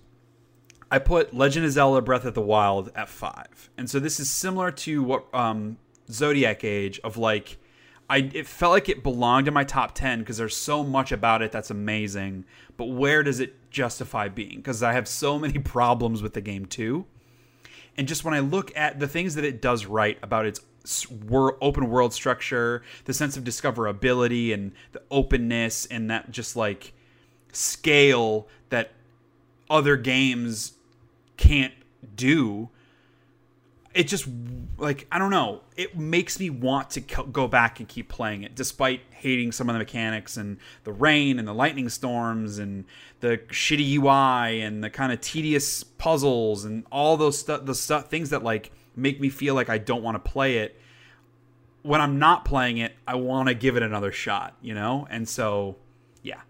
I 0.91 0.99
put 0.99 1.33
Legend 1.33 1.65
of 1.65 1.71
Zelda 1.71 2.01
Breath 2.01 2.25
of 2.25 2.33
the 2.33 2.41
Wild 2.41 2.91
at 2.95 3.09
five. 3.09 3.69
And 3.77 3.89
so 3.89 3.99
this 3.99 4.19
is 4.19 4.29
similar 4.29 4.71
to 4.71 5.03
what 5.03 5.33
um, 5.33 5.77
Zodiac 6.09 6.63
Age 6.63 6.99
of 7.03 7.17
like 7.17 7.57
I 8.09 8.29
it 8.33 8.45
felt 8.45 8.71
like 8.71 8.89
it 8.89 9.03
belonged 9.03 9.47
in 9.47 9.53
my 9.53 9.63
top 9.63 9.95
10 9.95 10.19
because 10.19 10.37
there's 10.37 10.55
so 10.55 10.83
much 10.83 11.11
about 11.11 11.41
it 11.41 11.51
that's 11.51 11.71
amazing, 11.71 12.45
but 12.77 12.85
where 12.85 13.23
does 13.23 13.39
it 13.39 13.71
justify 13.71 14.27
being? 14.27 14.61
Cuz 14.61 14.83
I 14.83 14.93
have 14.93 15.07
so 15.07 15.39
many 15.45 15.59
problems 15.59 16.21
with 16.21 16.33
the 16.33 16.41
game 16.41 16.65
too. 16.65 17.05
And 17.97 18.07
just 18.07 18.23
when 18.23 18.33
I 18.33 18.39
look 18.39 18.75
at 18.75 18.99
the 18.99 19.07
things 19.07 19.35
that 19.35 19.45
it 19.45 19.61
does 19.61 19.85
right 19.85 20.19
about 20.21 20.45
its 20.45 20.59
open 21.61 21.89
world 21.89 22.13
structure, 22.13 22.83
the 23.05 23.13
sense 23.13 23.37
of 23.37 23.43
discoverability 23.43 24.53
and 24.53 24.73
the 24.91 25.01
openness 25.09 25.85
and 25.87 26.11
that 26.11 26.29
just 26.29 26.55
like 26.55 26.93
scale 27.55 28.47
that 28.69 28.91
other 29.69 29.97
games 29.97 30.73
can't 31.37 31.73
do 32.15 32.69
it 33.95 34.07
just 34.07 34.27
like 34.77 35.07
i 35.11 35.17
don't 35.17 35.31
know. 35.31 35.61
It 35.77 35.97
makes 35.97 36.39
me 36.39 36.49
want 36.49 36.91
to 36.91 36.99
go 36.99 37.47
back 37.47 37.79
and 37.79 37.87
keep 37.87 38.09
playing 38.09 38.43
it 38.43 38.53
despite 38.53 39.01
hating 39.09 39.53
some 39.53 39.69
of 39.69 39.73
the 39.73 39.79
mechanics 39.79 40.37
and 40.37 40.57
the 40.83 40.91
rain 40.91 41.39
and 41.39 41.47
the 41.47 41.53
lightning 41.53 41.89
storms 41.89 42.59
and 42.59 42.83
the 43.21 43.37
shitty 43.47 43.95
ui 43.97 44.61
and 44.61 44.83
the 44.83 44.89
kind 44.89 45.11
of 45.11 45.21
tedious 45.21 45.83
puzzles 45.83 46.65
and 46.65 46.85
all 46.91 47.15
those 47.15 47.39
stuff 47.39 47.65
the 47.65 47.73
stuff 47.73 48.09
things 48.09 48.29
that 48.29 48.43
like 48.43 48.71
make 48.95 49.19
me 49.19 49.29
feel 49.29 49.55
like 49.55 49.69
i 49.69 49.77
don't 49.77 50.03
want 50.03 50.15
to 50.23 50.31
play 50.31 50.57
it. 50.57 50.79
When 51.81 52.01
i'm 52.01 52.19
not 52.19 52.43
playing 52.43 52.77
it 52.77 52.93
i 53.07 53.15
want 53.15 53.47
to 53.47 53.55
give 53.55 53.77
it 53.77 53.83
another 53.83 54.11
shot 54.11 54.55
you 54.61 54.73
know? 54.73 55.07
And 55.09 55.27
so 55.27 55.77
yeah 56.21 56.41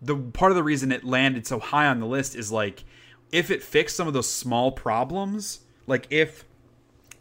the 0.00 0.16
part 0.16 0.52
of 0.52 0.56
the 0.56 0.62
reason 0.62 0.92
it 0.92 1.04
landed 1.04 1.46
so 1.46 1.58
high 1.58 1.86
on 1.86 2.00
the 2.00 2.06
list 2.06 2.36
is 2.36 2.52
like 2.52 2.84
if 3.32 3.50
it 3.50 3.62
fixed 3.62 3.96
some 3.96 4.08
of 4.08 4.14
those 4.14 4.30
small 4.30 4.72
problems, 4.72 5.60
like 5.86 6.06
if 6.10 6.44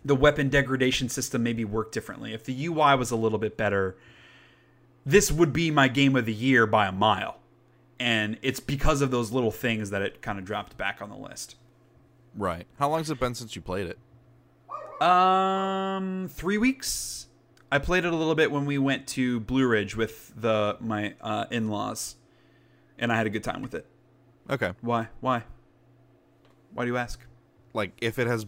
the 0.05 0.15
weapon 0.15 0.49
degradation 0.49 1.09
system 1.09 1.43
maybe 1.43 1.65
worked 1.65 1.93
differently, 1.93 2.33
if 2.33 2.43
the 2.43 2.65
UI 2.67 2.95
was 2.95 3.11
a 3.11 3.15
little 3.15 3.39
bit 3.39 3.57
better, 3.57 3.97
this 5.05 5.31
would 5.31 5.53
be 5.53 5.71
my 5.71 5.87
game 5.87 6.15
of 6.15 6.25
the 6.25 6.33
year 6.33 6.65
by 6.65 6.87
a 6.87 6.91
mile. 6.91 7.39
And 7.99 8.37
it's 8.41 8.59
because 8.59 9.01
of 9.01 9.09
those 9.09 9.31
little 9.31 9.51
things 9.51 9.89
that 9.89 10.01
it 10.01 10.21
kind 10.21 10.37
of 10.37 10.45
dropped 10.45 10.77
back 10.77 11.01
on 11.01 11.09
the 11.09 11.17
list. 11.17 11.55
Right. 12.35 12.67
How 12.77 12.89
long 12.89 12.99
has 12.99 13.09
it 13.09 13.19
been 13.19 13.33
since 13.33 13.55
you 13.55 13.61
played 13.61 13.87
it? 13.87 15.01
Um, 15.01 16.27
three 16.29 16.57
weeks. 16.57 17.27
I 17.71 17.79
played 17.79 18.05
it 18.05 18.13
a 18.13 18.15
little 18.15 18.35
bit 18.35 18.51
when 18.51 18.65
we 18.65 18.77
went 18.77 19.07
to 19.07 19.39
Blue 19.41 19.67
Ridge 19.67 19.95
with 19.95 20.33
the 20.39 20.77
my 20.79 21.15
uh, 21.19 21.45
in-laws, 21.51 22.15
and 22.99 23.11
I 23.11 23.17
had 23.17 23.27
a 23.27 23.29
good 23.29 23.43
time 23.43 23.61
with 23.61 23.73
it. 23.73 23.85
Okay. 24.49 24.73
Why? 24.81 25.09
Why? 25.19 25.43
Why 26.73 26.85
do 26.85 26.91
you 26.91 26.97
ask? 26.97 27.19
Like, 27.73 27.91
if 28.01 28.17
it 28.19 28.27
has 28.27 28.45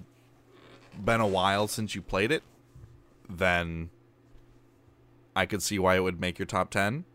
been 1.03 1.21
a 1.21 1.27
while 1.27 1.67
since 1.67 1.95
you 1.95 2.01
played 2.01 2.31
it, 2.31 2.43
then 3.30 3.89
I 5.35 5.45
could 5.45 5.61
see 5.61 5.80
why 5.80 5.95
it 5.95 5.99
would 5.99 6.19
make 6.19 6.39
your 6.39 6.45
top 6.45 6.69
10. 6.71 7.05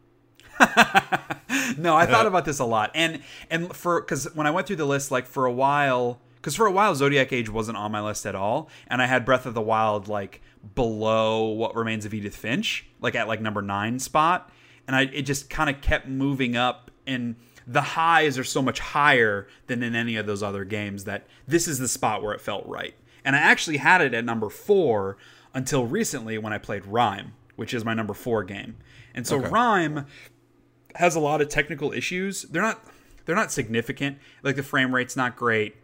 No, 1.78 1.96
I 1.96 2.06
thought 2.06 2.26
uh, 2.26 2.28
about 2.28 2.44
this 2.44 2.58
a 2.58 2.64
lot, 2.64 2.90
and 2.94 3.20
and 3.50 3.74
for 3.74 4.00
because 4.00 4.32
when 4.34 4.46
I 4.46 4.50
went 4.50 4.66
through 4.66 4.76
the 4.76 4.84
list, 4.84 5.10
like 5.10 5.26
for 5.26 5.46
a 5.46 5.52
while, 5.52 6.20
because 6.36 6.54
for 6.54 6.66
a 6.66 6.70
while 6.70 6.94
Zodiac 6.94 7.32
Age 7.32 7.50
wasn't 7.50 7.78
on 7.78 7.92
my 7.92 8.00
list 8.00 8.26
at 8.26 8.34
all, 8.34 8.68
and 8.86 9.00
I 9.00 9.06
had 9.06 9.24
Breath 9.24 9.46
of 9.46 9.54
the 9.54 9.60
Wild 9.60 10.08
like 10.08 10.40
below 10.74 11.46
What 11.48 11.74
Remains 11.74 12.04
of 12.04 12.14
Edith 12.14 12.36
Finch, 12.36 12.86
like 13.00 13.14
at 13.14 13.28
like 13.28 13.40
number 13.40 13.62
nine 13.62 13.98
spot, 13.98 14.50
and 14.86 14.94
I 14.96 15.02
it 15.02 15.22
just 15.22 15.50
kind 15.50 15.70
of 15.70 15.80
kept 15.80 16.06
moving 16.06 16.56
up, 16.56 16.90
and 17.06 17.36
the 17.66 17.80
highs 17.80 18.38
are 18.38 18.44
so 18.44 18.60
much 18.60 18.78
higher 18.80 19.46
than 19.66 19.82
in 19.82 19.94
any 19.94 20.16
of 20.16 20.26
those 20.26 20.42
other 20.42 20.64
games 20.64 21.04
that 21.04 21.26
this 21.46 21.66
is 21.66 21.78
the 21.78 21.88
spot 21.88 22.22
where 22.22 22.34
it 22.34 22.40
felt 22.40 22.66
right, 22.66 22.94
and 23.24 23.34
I 23.36 23.40
actually 23.40 23.78
had 23.78 24.00
it 24.00 24.14
at 24.14 24.24
number 24.24 24.50
four 24.50 25.16
until 25.54 25.86
recently 25.86 26.36
when 26.38 26.52
I 26.52 26.58
played 26.58 26.84
Rime, 26.86 27.32
which 27.56 27.72
is 27.72 27.84
my 27.84 27.94
number 27.94 28.14
four 28.14 28.44
game, 28.44 28.76
and 29.14 29.26
so 29.26 29.38
Okay. 29.38 29.48
Rime 29.48 30.06
has 30.96 31.14
a 31.14 31.20
lot 31.20 31.40
of 31.40 31.48
technical 31.48 31.92
issues. 31.92 32.42
They're 32.42 32.62
not 32.62 32.84
they're 33.24 33.36
not 33.36 33.50
significant. 33.52 34.18
Like 34.42 34.56
the 34.56 34.62
frame 34.62 34.94
rate's 34.94 35.16
not 35.16 35.36
great. 35.36 35.76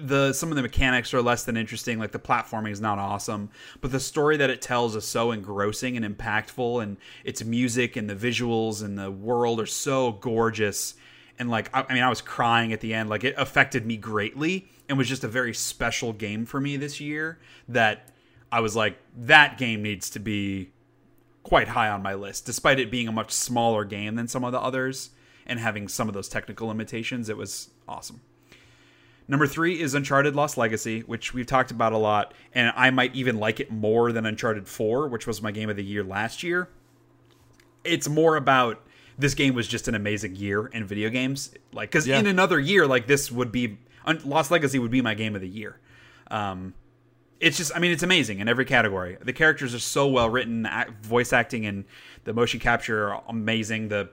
The 0.00 0.32
some 0.32 0.50
of 0.50 0.56
the 0.56 0.62
mechanics 0.62 1.12
are 1.14 1.22
less 1.22 1.44
than 1.44 1.56
interesting. 1.56 1.98
Like 1.98 2.12
the 2.12 2.18
platforming 2.18 2.70
is 2.70 2.80
not 2.80 2.98
awesome, 2.98 3.50
but 3.80 3.92
the 3.92 4.00
story 4.00 4.36
that 4.36 4.50
it 4.50 4.62
tells 4.62 4.96
is 4.96 5.04
so 5.04 5.32
engrossing 5.32 5.96
and 5.96 6.16
impactful, 6.16 6.82
and 6.82 6.96
its 7.24 7.44
music 7.44 7.96
and 7.96 8.08
the 8.08 8.14
visuals 8.14 8.82
and 8.82 8.98
the 8.98 9.10
world 9.10 9.60
are 9.60 9.66
so 9.66 10.12
gorgeous. 10.12 10.94
And 11.38 11.50
like, 11.50 11.68
I, 11.74 11.84
I 11.88 11.94
mean, 11.94 12.02
I 12.02 12.08
was 12.08 12.20
crying 12.20 12.72
at 12.72 12.80
the 12.80 12.94
end. 12.94 13.08
Like, 13.08 13.24
it 13.24 13.34
affected 13.36 13.84
me 13.84 13.96
greatly, 13.96 14.68
and 14.88 14.96
was 14.96 15.08
just 15.08 15.24
a 15.24 15.28
very 15.28 15.54
special 15.54 16.12
game 16.12 16.46
for 16.46 16.60
me 16.60 16.76
this 16.76 17.00
year. 17.00 17.38
That 17.68 18.08
I 18.50 18.60
was 18.60 18.74
like, 18.76 18.98
that 19.16 19.58
game 19.58 19.82
needs 19.82 20.10
to 20.10 20.18
be 20.18 20.70
quite 21.42 21.68
high 21.68 21.88
on 21.88 22.02
my 22.02 22.14
list, 22.14 22.46
despite 22.46 22.80
it 22.80 22.90
being 22.90 23.06
a 23.06 23.12
much 23.12 23.30
smaller 23.30 23.84
game 23.84 24.14
than 24.16 24.28
some 24.28 24.44
of 24.44 24.52
the 24.52 24.60
others 24.60 25.10
and 25.46 25.60
having 25.60 25.88
some 25.88 26.08
of 26.08 26.14
those 26.14 26.28
technical 26.28 26.68
limitations. 26.68 27.28
It 27.28 27.36
was 27.36 27.70
awesome. 27.88 28.20
Number 29.28 29.46
three 29.46 29.80
is 29.80 29.94
Uncharted 29.94 30.36
Lost 30.36 30.56
Legacy, 30.56 31.00
which 31.00 31.34
we've 31.34 31.46
talked 31.46 31.70
about 31.72 31.92
a 31.92 31.98
lot, 31.98 32.32
and 32.54 32.72
I 32.76 32.90
might 32.90 33.14
even 33.14 33.38
like 33.38 33.58
it 33.58 33.72
more 33.72 34.12
than 34.12 34.24
Uncharted 34.24 34.68
4, 34.68 35.08
which 35.08 35.26
was 35.26 35.42
my 35.42 35.50
game 35.50 35.68
of 35.68 35.74
the 35.76 35.82
year 35.84 36.04
last 36.04 36.42
year. 36.44 36.68
It's 37.82 38.08
more 38.08 38.36
about 38.36 38.82
this 39.18 39.34
game 39.34 39.54
was 39.54 39.66
just 39.66 39.88
an 39.88 39.94
amazing 39.96 40.36
year 40.36 40.66
in 40.66 40.84
video 40.86 41.08
games. 41.10 41.52
Like, 41.72 41.90
because 41.90 42.06
Yeah. 42.06 42.18
in 42.20 42.26
another 42.26 42.60
year, 42.60 42.86
like 42.86 43.06
this 43.08 43.32
would 43.32 43.50
be 43.50 43.78
Un- 44.04 44.20
Lost 44.24 44.50
Legacy 44.52 44.78
would 44.78 44.90
be 44.92 45.00
my 45.02 45.14
game 45.14 45.34
of 45.34 45.40
the 45.40 45.48
year. 45.48 45.78
Um, 46.30 46.74
it's 47.40 47.56
just, 47.56 47.74
I 47.74 47.80
mean, 47.80 47.90
it's 47.90 48.02
amazing 48.04 48.38
in 48.38 48.48
every 48.48 48.64
category. 48.64 49.16
The 49.20 49.32
characters 49.32 49.74
are 49.74 49.78
so 49.80 50.06
well 50.06 50.30
written, 50.30 50.66
act, 50.66 51.04
voice 51.04 51.32
acting 51.32 51.66
and 51.66 51.84
the 52.24 52.32
motion 52.32 52.60
capture 52.60 53.12
are 53.12 53.22
amazing. 53.28 53.88
The 53.88 54.10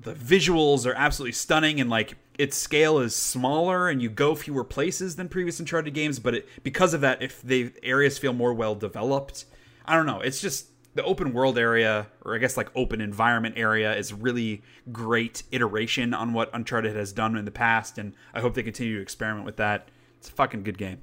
the 0.00 0.14
visuals 0.14 0.86
are 0.86 0.94
absolutely 0.94 1.32
stunning 1.32 1.80
and 1.80 1.88
like 1.90 2.16
its 2.38 2.56
scale 2.56 2.98
is 2.98 3.16
smaller 3.16 3.88
and 3.88 4.02
you 4.02 4.10
go 4.10 4.34
fewer 4.34 4.64
places 4.64 5.16
than 5.16 5.28
previous 5.28 5.58
uncharted 5.58 5.94
games 5.94 6.18
but 6.18 6.34
it, 6.34 6.48
because 6.62 6.94
of 6.94 7.00
that 7.00 7.22
if 7.22 7.40
the 7.42 7.72
areas 7.82 8.18
feel 8.18 8.32
more 8.32 8.52
well 8.52 8.74
developed 8.74 9.46
i 9.86 9.94
don't 9.94 10.06
know 10.06 10.20
it's 10.20 10.40
just 10.40 10.68
the 10.94 11.04
open 11.04 11.32
world 11.32 11.58
area 11.58 12.06
or 12.24 12.34
i 12.34 12.38
guess 12.38 12.56
like 12.56 12.70
open 12.74 13.00
environment 13.00 13.54
area 13.56 13.94
is 13.96 14.12
really 14.12 14.62
great 14.92 15.42
iteration 15.50 16.14
on 16.14 16.32
what 16.32 16.50
uncharted 16.52 16.94
has 16.94 17.12
done 17.12 17.36
in 17.36 17.44
the 17.44 17.50
past 17.50 17.98
and 17.98 18.12
i 18.34 18.40
hope 18.40 18.54
they 18.54 18.62
continue 18.62 18.96
to 18.96 19.02
experiment 19.02 19.44
with 19.44 19.56
that. 19.56 19.88
It's 20.18 20.30
a 20.30 20.32
fucking 20.32 20.62
good 20.62 20.78
game. 20.78 21.00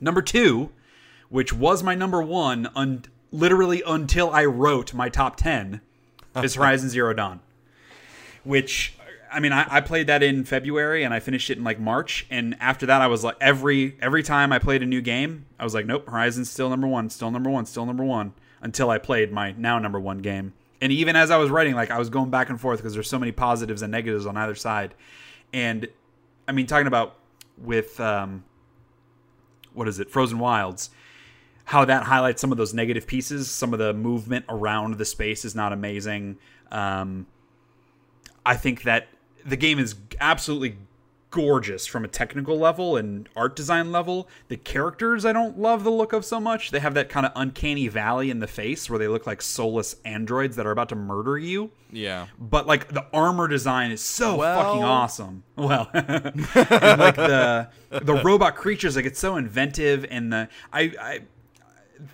Number 0.00 0.22
two 0.22 0.70
which 1.28 1.52
was 1.52 1.82
my 1.82 1.94
number 1.94 2.22
one 2.22 2.68
un- 2.74 3.04
literally 3.30 3.82
until 3.86 4.30
i 4.30 4.44
wrote 4.44 4.94
my 4.94 5.08
top 5.08 5.36
10 5.36 5.80
is 6.42 6.54
horizon 6.56 6.88
zero 6.88 7.12
dawn 7.12 7.40
which 8.48 8.94
I 9.30 9.40
mean, 9.40 9.52
I, 9.52 9.66
I 9.68 9.80
played 9.82 10.06
that 10.06 10.22
in 10.22 10.44
February 10.44 11.04
and 11.04 11.12
I 11.12 11.20
finished 11.20 11.50
it 11.50 11.58
in 11.58 11.64
like 11.64 11.78
March. 11.78 12.26
And 12.30 12.56
after 12.60 12.86
that, 12.86 13.02
I 13.02 13.06
was 13.06 13.22
like 13.22 13.36
every 13.42 13.96
every 14.00 14.22
time 14.22 14.52
I 14.52 14.58
played 14.58 14.82
a 14.82 14.86
new 14.86 15.02
game, 15.02 15.44
I 15.58 15.64
was 15.64 15.74
like, 15.74 15.84
nope, 15.84 16.08
Horizon's 16.08 16.50
still 16.50 16.70
number 16.70 16.86
one, 16.86 17.10
still 17.10 17.30
number 17.30 17.50
one, 17.50 17.66
still 17.66 17.84
number 17.84 18.04
one. 18.04 18.32
Until 18.60 18.90
I 18.90 18.98
played 18.98 19.30
my 19.30 19.52
now 19.52 19.78
number 19.78 20.00
one 20.00 20.18
game. 20.18 20.54
And 20.80 20.90
even 20.90 21.14
as 21.14 21.30
I 21.30 21.36
was 21.36 21.50
writing, 21.50 21.74
like 21.74 21.90
I 21.90 21.98
was 21.98 22.08
going 22.08 22.30
back 22.30 22.48
and 22.48 22.58
forth 22.60 22.78
because 22.78 22.94
there's 22.94 23.08
so 23.08 23.18
many 23.18 23.32
positives 23.32 23.82
and 23.82 23.92
negatives 23.92 24.24
on 24.24 24.36
either 24.36 24.54
side. 24.54 24.94
And 25.52 25.86
I 26.48 26.52
mean, 26.52 26.66
talking 26.66 26.86
about 26.86 27.16
with 27.58 28.00
um, 28.00 28.44
what 29.74 29.88
is 29.88 30.00
it, 30.00 30.10
Frozen 30.10 30.38
Wilds 30.38 30.90
how 31.66 31.84
that 31.84 32.04
highlights 32.04 32.40
some 32.40 32.50
of 32.50 32.56
those 32.56 32.72
negative 32.72 33.06
pieces. 33.06 33.50
Some 33.50 33.74
of 33.74 33.78
the 33.78 33.92
movement 33.92 34.46
around 34.48 34.96
the 34.96 35.04
space 35.04 35.44
is 35.44 35.54
not 35.54 35.70
amazing. 35.70 36.38
Um, 36.72 37.26
I 38.48 38.56
think 38.56 38.82
that 38.84 39.08
the 39.44 39.56
game 39.56 39.78
is 39.78 39.94
absolutely 40.20 40.78
gorgeous 41.30 41.86
from 41.86 42.02
a 42.02 42.08
technical 42.08 42.58
level 42.58 42.96
and 42.96 43.28
art 43.36 43.54
design 43.54 43.92
level. 43.92 44.26
The 44.48 44.56
characters 44.56 45.26
I 45.26 45.34
don't 45.34 45.58
love 45.58 45.84
the 45.84 45.90
look 45.90 46.14
of 46.14 46.24
so 46.24 46.40
much. 46.40 46.70
They 46.70 46.80
have 46.80 46.94
that 46.94 47.10
kind 47.10 47.26
of 47.26 47.32
uncanny 47.36 47.88
valley 47.88 48.30
in 48.30 48.38
the 48.38 48.46
face 48.46 48.88
where 48.88 48.98
they 48.98 49.06
look 49.06 49.26
like 49.26 49.42
soulless 49.42 49.96
androids 50.06 50.56
that 50.56 50.66
are 50.66 50.70
about 50.70 50.88
to 50.88 50.94
murder 50.94 51.36
you. 51.36 51.70
Yeah. 51.92 52.28
But 52.38 52.66
like 52.66 52.88
the 52.88 53.04
armor 53.12 53.48
design 53.48 53.90
is 53.90 54.00
so 54.00 54.36
Well- 54.36 54.62
fucking 54.62 54.82
awesome. 54.82 55.42
Well, 55.58 55.90
and, 55.92 56.24
like 56.46 57.16
the 57.16 57.68
the 57.90 58.22
robot 58.24 58.54
creatures, 58.56 58.96
like 58.96 59.04
it's 59.04 59.18
so 59.18 59.36
inventive, 59.36 60.06
and 60.08 60.32
the 60.32 60.48
I, 60.72 60.92
I 60.98 61.20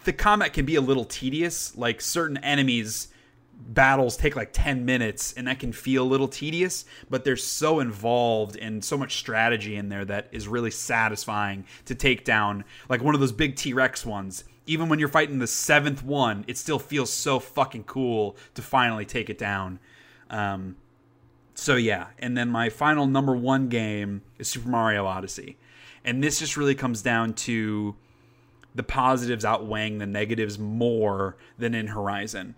the 0.05 0.13
combat 0.15 0.53
can 0.55 0.65
be 0.65 0.75
a 0.75 0.81
little 0.81 1.05
tedious. 1.05 1.77
Like 1.77 2.01
certain 2.01 2.39
enemies 2.39 3.09
battles 3.57 4.17
take 4.17 4.37
like 4.37 4.51
10 4.53 4.85
minutes 4.85 5.33
and 5.35 5.49
that 5.49 5.59
can 5.59 5.73
feel 5.73 6.05
a 6.05 6.07
little 6.07 6.29
tedious 6.29 6.85
but 7.11 7.25
they're 7.25 7.37
so 7.37 7.81
involved 7.81 8.57
and 8.57 8.85
so 8.85 8.97
much 8.97 9.17
strategy 9.17 9.77
in 9.77 9.89
there 9.89 10.05
that 10.05 10.29
is 10.33 10.47
really 10.47 10.71
satisfying 10.71 11.65
to 11.85 11.95
take 11.95 12.25
down 12.25 12.65
like 12.89 13.03
one 13.03 13.15
of 13.15 13.21
those 13.21 13.33
big 13.33 13.57
t-rex 13.57 14.05
ones. 14.05 14.45
Even 14.67 14.89
when 14.89 14.99
you're 14.99 15.09
fighting 15.09 15.39
the 15.39 15.47
seventh 15.47 16.05
one 16.05 16.45
it 16.47 16.57
still 16.57 16.79
feels 16.79 17.13
so 17.13 17.39
fucking 17.39 17.85
cool 17.85 18.37
to 18.55 18.63
finally 18.63 19.05
take 19.05 19.29
it 19.29 19.39
down. 19.39 19.79
Um, 20.31 20.77
so 21.55 21.77
yeah. 21.77 22.09
And 22.19 22.37
then 22.37 22.51
my 22.51 22.69
final 22.69 23.07
number 23.07 23.35
one 23.35 23.69
game 23.69 24.23
is 24.39 24.49
super 24.49 24.69
mario 24.69 25.07
odyssey. 25.07 25.57
And 26.05 26.23
this 26.23 26.39
just 26.39 26.57
really 26.57 26.75
comes 26.75 27.03
down 27.03 27.33
to 27.35 27.97
the 28.75 28.83
positives 28.83 29.45
outweighing 29.45 29.99
the 29.99 30.07
negatives 30.07 30.59
more 30.59 31.37
than 31.59 31.75
in 31.75 31.87
Horizon. 31.89 32.57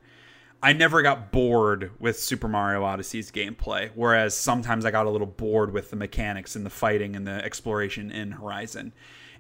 I 0.62 0.72
never 0.72 1.02
got 1.02 1.30
bored 1.32 1.90
with 2.00 2.18
Super 2.18 2.48
Mario 2.48 2.82
Odyssey's 2.82 3.30
gameplay, 3.30 3.90
whereas 3.94 4.34
sometimes 4.36 4.84
I 4.84 4.90
got 4.90 5.06
a 5.06 5.10
little 5.10 5.26
bored 5.26 5.72
with 5.72 5.90
the 5.90 5.96
mechanics 5.96 6.56
and 6.56 6.64
the 6.64 6.70
fighting 6.70 7.14
and 7.14 7.26
the 7.26 7.44
exploration 7.44 8.10
in 8.10 8.32
Horizon. 8.32 8.92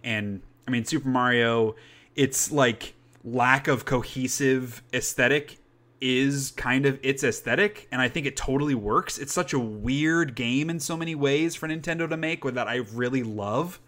And 0.04 0.42
I 0.68 0.70
mean, 0.70 0.84
Super 0.84 1.08
Mario, 1.08 1.74
its 2.14 2.52
like 2.52 2.94
lack 3.24 3.66
of 3.66 3.84
cohesive 3.84 4.82
aesthetic 4.92 5.58
is 6.00 6.52
kind 6.56 6.84
of 6.84 7.00
its 7.02 7.24
aesthetic, 7.24 7.88
and 7.90 8.02
I 8.02 8.08
think 8.08 8.26
it 8.26 8.36
totally 8.36 8.74
works. 8.74 9.18
It's 9.18 9.32
such 9.32 9.54
a 9.54 9.58
weird 9.58 10.34
game 10.34 10.68
in 10.68 10.78
so 10.78 10.96
many 10.96 11.14
ways 11.14 11.54
for 11.54 11.66
Nintendo 11.66 12.08
to 12.08 12.16
make, 12.16 12.44
that 12.44 12.68
I 12.68 12.76
really 12.92 13.22
love 13.22 13.80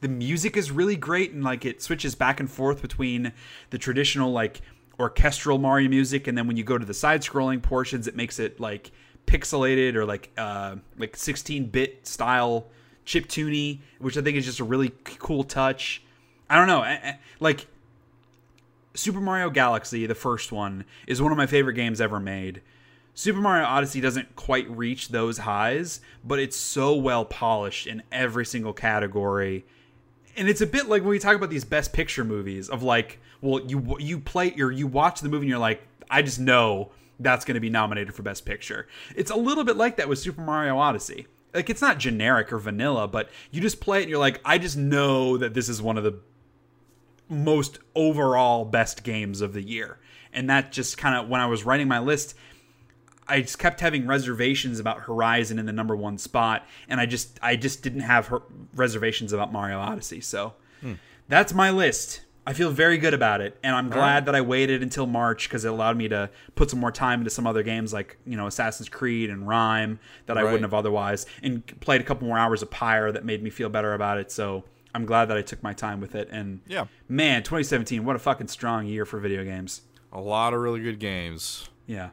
the 0.00 0.08
music 0.08 0.56
is 0.56 0.70
really 0.70 0.96
great 0.96 1.32
and 1.32 1.42
like 1.42 1.64
it 1.64 1.82
switches 1.82 2.14
back 2.14 2.40
and 2.40 2.50
forth 2.50 2.80
between 2.80 3.32
the 3.70 3.78
traditional 3.78 4.30
like 4.30 4.60
orchestral 4.98 5.58
Mario 5.58 5.88
music 5.88 6.26
and 6.26 6.36
then 6.36 6.46
when 6.46 6.56
you 6.56 6.64
go 6.64 6.76
to 6.76 6.84
the 6.84 6.94
side 6.94 7.22
scrolling 7.22 7.62
portions 7.62 8.06
it 8.06 8.16
makes 8.16 8.38
it 8.38 8.58
like 8.58 8.90
pixelated 9.26 9.94
or 9.94 10.04
like 10.04 10.30
uh 10.36 10.76
like 10.98 11.16
16-bit 11.16 12.06
style 12.06 12.66
chip 13.04 13.26
tuney 13.26 13.80
which 13.98 14.16
I 14.16 14.22
think 14.22 14.36
is 14.36 14.44
just 14.44 14.60
a 14.60 14.64
really 14.64 14.92
cool 15.04 15.44
touch. 15.44 16.02
I 16.50 16.56
don't 16.56 16.66
know, 16.66 17.14
like 17.40 17.66
Super 18.94 19.20
Mario 19.20 19.48
Galaxy, 19.50 20.06
the 20.06 20.14
first 20.14 20.50
one, 20.50 20.84
is 21.06 21.22
one 21.22 21.30
of 21.30 21.38
my 21.38 21.46
favorite 21.46 21.74
games 21.74 22.00
ever 22.00 22.18
made. 22.18 22.62
Super 23.14 23.40
Mario 23.40 23.64
Odyssey 23.64 24.00
doesn't 24.00 24.34
quite 24.34 24.68
reach 24.70 25.08
those 25.08 25.38
highs, 25.38 26.00
but 26.24 26.38
it's 26.38 26.56
so 26.56 26.94
well 26.94 27.24
polished 27.24 27.86
in 27.86 28.02
every 28.10 28.46
single 28.46 28.72
category. 28.72 29.64
And 30.38 30.48
it's 30.48 30.60
a 30.60 30.66
bit 30.66 30.88
like 30.88 31.02
when 31.02 31.10
we 31.10 31.18
talk 31.18 31.34
about 31.34 31.50
these 31.50 31.64
best 31.64 31.92
picture 31.92 32.24
movies 32.24 32.68
of 32.68 32.82
like, 32.82 33.20
well, 33.40 33.60
you 33.60 33.96
you 33.98 34.20
play 34.20 34.54
or 34.60 34.70
you 34.70 34.86
watch 34.86 35.20
the 35.20 35.28
movie 35.28 35.44
and 35.44 35.50
you're 35.50 35.58
like, 35.58 35.82
I 36.08 36.22
just 36.22 36.38
know 36.38 36.92
that's 37.20 37.44
going 37.44 37.56
to 37.56 37.60
be 37.60 37.70
nominated 37.70 38.14
for 38.14 38.22
best 38.22 38.46
picture. 38.46 38.86
It's 39.16 39.30
a 39.30 39.36
little 39.36 39.64
bit 39.64 39.76
like 39.76 39.96
that 39.96 40.08
with 40.08 40.18
Super 40.20 40.40
Mario 40.40 40.78
Odyssey. 40.78 41.26
Like 41.52 41.68
it's 41.68 41.82
not 41.82 41.98
generic 41.98 42.52
or 42.52 42.58
vanilla, 42.58 43.08
but 43.08 43.30
you 43.50 43.60
just 43.60 43.80
play 43.80 43.98
it 43.98 44.02
and 44.02 44.10
you're 44.10 44.18
like, 44.18 44.40
I 44.44 44.58
just 44.58 44.76
know 44.76 45.36
that 45.38 45.54
this 45.54 45.68
is 45.68 45.82
one 45.82 45.98
of 45.98 46.04
the 46.04 46.20
most 47.28 47.80
overall 47.94 48.64
best 48.64 49.02
games 49.02 49.40
of 49.40 49.52
the 49.52 49.62
year. 49.62 49.98
And 50.32 50.48
that 50.50 50.72
just 50.72 50.98
kind 50.98 51.16
of 51.16 51.28
when 51.28 51.40
I 51.40 51.46
was 51.46 51.64
writing 51.64 51.88
my 51.88 51.98
list, 51.98 52.34
I 53.28 53.42
just 53.42 53.58
kept 53.58 53.80
having 53.80 54.06
reservations 54.06 54.80
about 54.80 55.00
Horizon 55.02 55.58
in 55.58 55.66
the 55.66 55.72
number 55.72 55.94
one 55.96 56.18
spot, 56.18 56.66
and 56.88 57.00
I 57.00 57.06
just 57.06 57.38
I 57.42 57.56
just 57.56 57.82
didn't 57.82 58.00
have 58.00 58.28
her- 58.28 58.42
reservations 58.74 59.32
about 59.32 59.52
Mario 59.52 59.78
Odyssey. 59.78 60.20
So 60.20 60.54
hmm. 60.80 60.94
that's 61.28 61.52
my 61.52 61.70
list. 61.70 62.22
I 62.46 62.54
feel 62.54 62.70
very 62.70 62.96
good 62.96 63.12
about 63.12 63.42
it, 63.42 63.58
and 63.62 63.76
I'm 63.76 63.90
glad 63.90 64.24
that 64.24 64.34
I 64.34 64.40
waited 64.40 64.82
until 64.82 65.06
March 65.06 65.48
because 65.48 65.66
it 65.66 65.68
allowed 65.68 65.98
me 65.98 66.08
to 66.08 66.30
put 66.54 66.70
some 66.70 66.80
more 66.80 66.90
time 66.90 67.20
into 67.20 67.30
some 67.30 67.46
other 67.46 67.62
games 67.62 67.92
like 67.92 68.16
you 68.24 68.38
know 68.38 68.46
Assassin's 68.46 68.88
Creed 68.88 69.28
and 69.28 69.46
Rime 69.46 70.00
that 70.24 70.38
I 70.38 70.44
wouldn't 70.44 70.62
have 70.62 70.72
otherwise, 70.72 71.26
and 71.42 71.66
played 71.80 72.00
a 72.00 72.04
couple 72.04 72.26
more 72.26 72.38
hours 72.38 72.62
of 72.62 72.70
Pyre 72.70 73.12
that 73.12 73.26
made 73.26 73.42
me 73.42 73.50
feel 73.50 73.68
better 73.68 73.92
about 73.92 74.16
it. 74.16 74.32
So 74.32 74.64
I'm 74.94 75.04
glad 75.04 75.26
that 75.26 75.36
I 75.36 75.42
took 75.42 75.62
my 75.62 75.72
time 75.72 76.00
with 76.00 76.14
it. 76.14 76.28
And 76.30 76.60
Yeah. 76.66 76.86
man, 77.08 77.42
2017, 77.42 78.04
what 78.04 78.16
a 78.16 78.18
fucking 78.18 78.48
strong 78.48 78.86
year 78.86 79.04
for 79.04 79.18
video 79.20 79.44
games. 79.44 79.82
A 80.12 80.20
lot 80.20 80.54
of 80.54 80.60
really 80.60 80.80
good 80.80 80.98
games. 80.98 81.68
Yeah. 81.86 82.10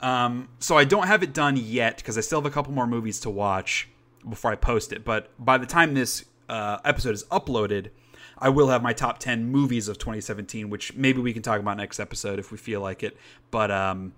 Um, 0.00 0.48
so 0.58 0.76
I 0.76 0.84
don't 0.84 1.06
have 1.06 1.22
it 1.22 1.32
done 1.32 1.56
yet 1.56 1.96
because 1.96 2.18
I 2.18 2.20
still 2.20 2.40
have 2.40 2.46
a 2.46 2.54
couple 2.54 2.72
more 2.72 2.86
movies 2.86 3.20
to 3.20 3.30
watch 3.30 3.88
before 4.28 4.52
I 4.52 4.56
post 4.56 4.92
it. 4.92 5.04
But 5.04 5.30
by 5.42 5.58
the 5.58 5.66
time 5.66 5.94
this 5.94 6.24
uh, 6.48 6.78
episode 6.84 7.14
is 7.14 7.24
uploaded, 7.24 7.90
I 8.38 8.48
will 8.48 8.68
have 8.68 8.82
my 8.82 8.92
top 8.92 9.18
10 9.18 9.50
movies 9.50 9.88
of 9.88 9.98
2017, 9.98 10.68
which 10.68 10.94
maybe 10.94 11.20
we 11.20 11.32
can 11.32 11.42
talk 11.42 11.60
about 11.60 11.76
next 11.76 12.00
episode 12.00 12.38
if 12.38 12.50
we 12.50 12.58
feel 12.58 12.80
like 12.80 13.02
it. 13.02 13.16
But 13.50 13.70
um, 13.70 14.12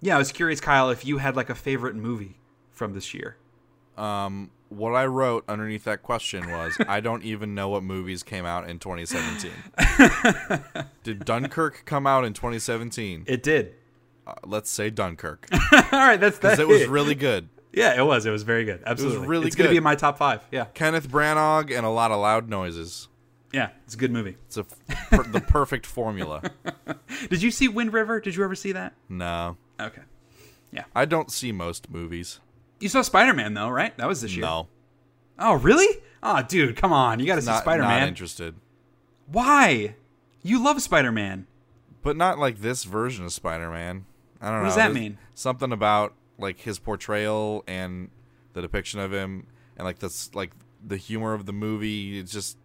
yeah, 0.00 0.16
I 0.16 0.18
was 0.18 0.32
curious, 0.32 0.60
Kyle, 0.60 0.90
if 0.90 1.04
you 1.06 1.18
had 1.18 1.36
like 1.36 1.50
a 1.50 1.54
favorite 1.54 1.94
movie 1.94 2.36
from 2.70 2.94
this 2.94 3.14
year. 3.14 3.36
Um, 3.96 4.50
what 4.68 4.94
I 4.94 5.06
wrote 5.06 5.44
underneath 5.48 5.84
that 5.84 6.02
question 6.02 6.50
was 6.50 6.76
I 6.88 7.00
don't 7.00 7.24
even 7.24 7.54
know 7.54 7.68
what 7.68 7.82
movies 7.82 8.22
came 8.22 8.44
out 8.44 8.68
in 8.68 8.78
2017. 8.78 9.50
Did 11.02 11.24
Dunkirk 11.24 11.82
come 11.84 12.06
out 12.06 12.24
in 12.24 12.32
2017? 12.32 13.24
It 13.26 13.42
did. 13.42 13.74
Uh, 14.28 14.34
let's 14.46 14.68
say 14.70 14.90
Dunkirk 14.90 15.48
All 15.72 15.80
right, 15.92 16.18
that's 16.20 16.38
that. 16.40 16.42
because 16.56 16.58
it 16.58 16.68
was 16.68 16.86
really 16.88 17.14
good. 17.14 17.48
yeah, 17.72 17.96
it 17.98 18.04
was. 18.04 18.26
It 18.26 18.30
was 18.30 18.42
very 18.42 18.64
good. 18.64 18.82
Absolutely, 18.84 19.26
really 19.26 19.46
It's 19.46 19.56
gonna 19.56 19.70
be 19.70 19.76
in 19.78 19.82
my 19.82 19.94
top 19.94 20.18
five. 20.18 20.44
Yeah, 20.50 20.66
Kenneth 20.74 21.08
Branagh 21.08 21.74
and 21.74 21.86
a 21.86 21.90
lot 21.90 22.10
of 22.10 22.18
loud 22.20 22.48
noises. 22.48 23.08
yeah, 23.52 23.70
it's 23.86 23.94
a 23.94 23.96
good 23.96 24.10
movie. 24.12 24.36
It's 24.46 24.56
a 24.58 24.64
per- 24.64 25.22
the 25.22 25.40
perfect 25.40 25.86
formula. 25.86 26.42
Did 27.30 27.42
you 27.42 27.50
see 27.50 27.68
Wind 27.68 27.92
River? 27.94 28.20
Did 28.20 28.36
you 28.36 28.44
ever 28.44 28.54
see 28.54 28.72
that? 28.72 28.94
No, 29.08 29.56
Okay, 29.80 30.02
Yeah. 30.72 30.84
I 30.94 31.04
don't 31.06 31.30
see 31.32 31.50
most 31.52 31.88
movies. 31.90 32.40
you 32.80 32.88
saw 32.90 33.00
Spider 33.02 33.32
Man 33.32 33.54
though, 33.54 33.70
right? 33.70 33.96
That 33.96 34.08
was 34.08 34.20
this 34.20 34.34
year. 34.36 34.44
No, 34.44 34.68
Oh, 35.38 35.54
really? 35.54 36.02
Oh, 36.22 36.42
dude, 36.42 36.76
come 36.76 36.92
on! 36.92 37.20
You 37.20 37.26
got 37.26 37.36
to 37.36 37.42
see 37.42 37.46
not 37.50 37.62
Spider 37.62 37.82
not 37.84 37.88
Man. 38.00 38.08
interested. 38.08 38.56
Why? 39.26 39.94
You 40.42 40.62
love 40.62 40.82
Spider 40.82 41.12
Man. 41.12 41.46
But 42.02 42.16
not 42.16 42.38
like 42.38 42.58
this 42.60 42.84
version 42.84 43.24
of 43.24 43.32
Spider-Man. 43.32 44.04
I 44.40 44.46
don't 44.46 44.54
know. 44.56 44.60
What 44.62 44.66
does 44.68 44.76
that 44.76 44.92
mean? 44.92 45.18
Something 45.34 45.72
about 45.72 46.14
like 46.38 46.60
his 46.60 46.78
portrayal 46.78 47.64
and 47.66 48.10
the 48.52 48.62
depiction 48.62 49.00
of 49.00 49.12
him, 49.12 49.46
and 49.76 49.84
like 49.84 49.98
this, 49.98 50.34
like 50.34 50.52
the 50.86 50.96
humor 50.96 51.34
of 51.34 51.46
the 51.46 51.52
movie. 51.52 52.18
It's 52.18 52.32
just, 52.32 52.56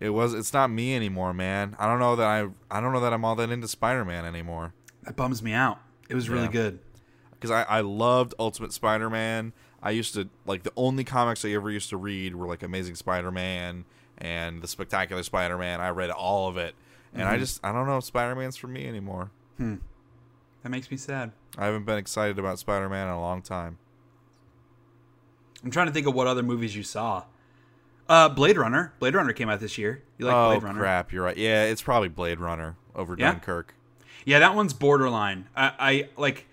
it 0.00 0.10
was. 0.10 0.34
It's 0.34 0.52
not 0.52 0.70
me 0.70 0.94
anymore, 0.94 1.32
man. 1.32 1.76
I 1.78 1.86
don't 1.86 1.98
know 1.98 2.16
that 2.16 2.26
I. 2.26 2.48
I 2.70 2.80
don't 2.80 2.92
know 2.92 3.00
that 3.00 3.12
I'm 3.12 3.24
all 3.24 3.34
that 3.36 3.50
into 3.50 3.68
Spider-Man 3.68 4.24
anymore. 4.24 4.74
That 5.04 5.16
bums 5.16 5.42
me 5.42 5.52
out. 5.52 5.78
It 6.08 6.14
was 6.14 6.28
really 6.28 6.44
Yeah. 6.44 6.50
good. 6.52 6.78
Because 7.32 7.50
I, 7.50 7.62
I 7.64 7.80
loved 7.80 8.34
Ultimate 8.38 8.72
Spider-Man. 8.72 9.52
I 9.82 9.90
used 9.90 10.14
to 10.14 10.28
like 10.46 10.62
the 10.62 10.72
only 10.76 11.04
comics 11.04 11.44
I 11.44 11.50
ever 11.50 11.70
used 11.70 11.90
to 11.90 11.96
read 11.98 12.34
were 12.34 12.46
like 12.46 12.62
Amazing 12.62 12.94
Spider-Man 12.94 13.84
and 14.16 14.62
the 14.62 14.68
Spectacular 14.68 15.22
Spider-Man. 15.22 15.80
I 15.80 15.90
read 15.90 16.10
all 16.10 16.48
of 16.48 16.56
it, 16.56 16.74
and 17.12 17.22
Mm-hmm. 17.22 17.32
I 17.32 17.38
just 17.38 17.60
I 17.64 17.72
don't 17.72 17.86
know 17.86 17.98
if 17.98 18.04
Spider-Man's 18.04 18.56
for 18.56 18.66
me 18.68 18.86
anymore. 18.86 19.30
That 20.64 20.70
makes 20.70 20.90
me 20.90 20.96
sad. 20.96 21.30
I 21.56 21.66
haven't 21.66 21.84
been 21.84 21.98
excited 21.98 22.38
about 22.38 22.58
Spider 22.58 22.88
Man 22.88 23.06
in 23.06 23.12
a 23.12 23.20
long 23.20 23.42
time. 23.42 23.78
I'm 25.62 25.70
trying 25.70 25.86
to 25.86 25.92
think 25.92 26.06
of 26.06 26.14
what 26.14 26.26
other 26.26 26.42
movies 26.42 26.74
you 26.74 26.82
saw. 26.82 27.24
Uh, 28.08 28.30
Blade 28.30 28.56
Runner. 28.56 28.94
Blade 28.98 29.14
Runner 29.14 29.32
came 29.34 29.48
out 29.50 29.60
this 29.60 29.78
year. 29.78 30.02
You 30.18 30.26
like 30.26 30.34
oh 30.34 30.48
Blade 30.50 30.62
Runner? 30.62 30.80
crap! 30.80 31.12
You're 31.12 31.22
right. 31.22 31.36
Yeah, 31.36 31.64
it's 31.64 31.82
probably 31.82 32.08
Blade 32.08 32.40
Runner 32.40 32.76
over 32.94 33.14
Yeah? 33.16 33.32
Dunkirk. 33.32 33.74
Yeah, 34.24 34.38
that 34.38 34.54
one's 34.54 34.72
borderline. 34.72 35.48
I, 35.54 35.72
I 35.78 36.08
like. 36.16 36.46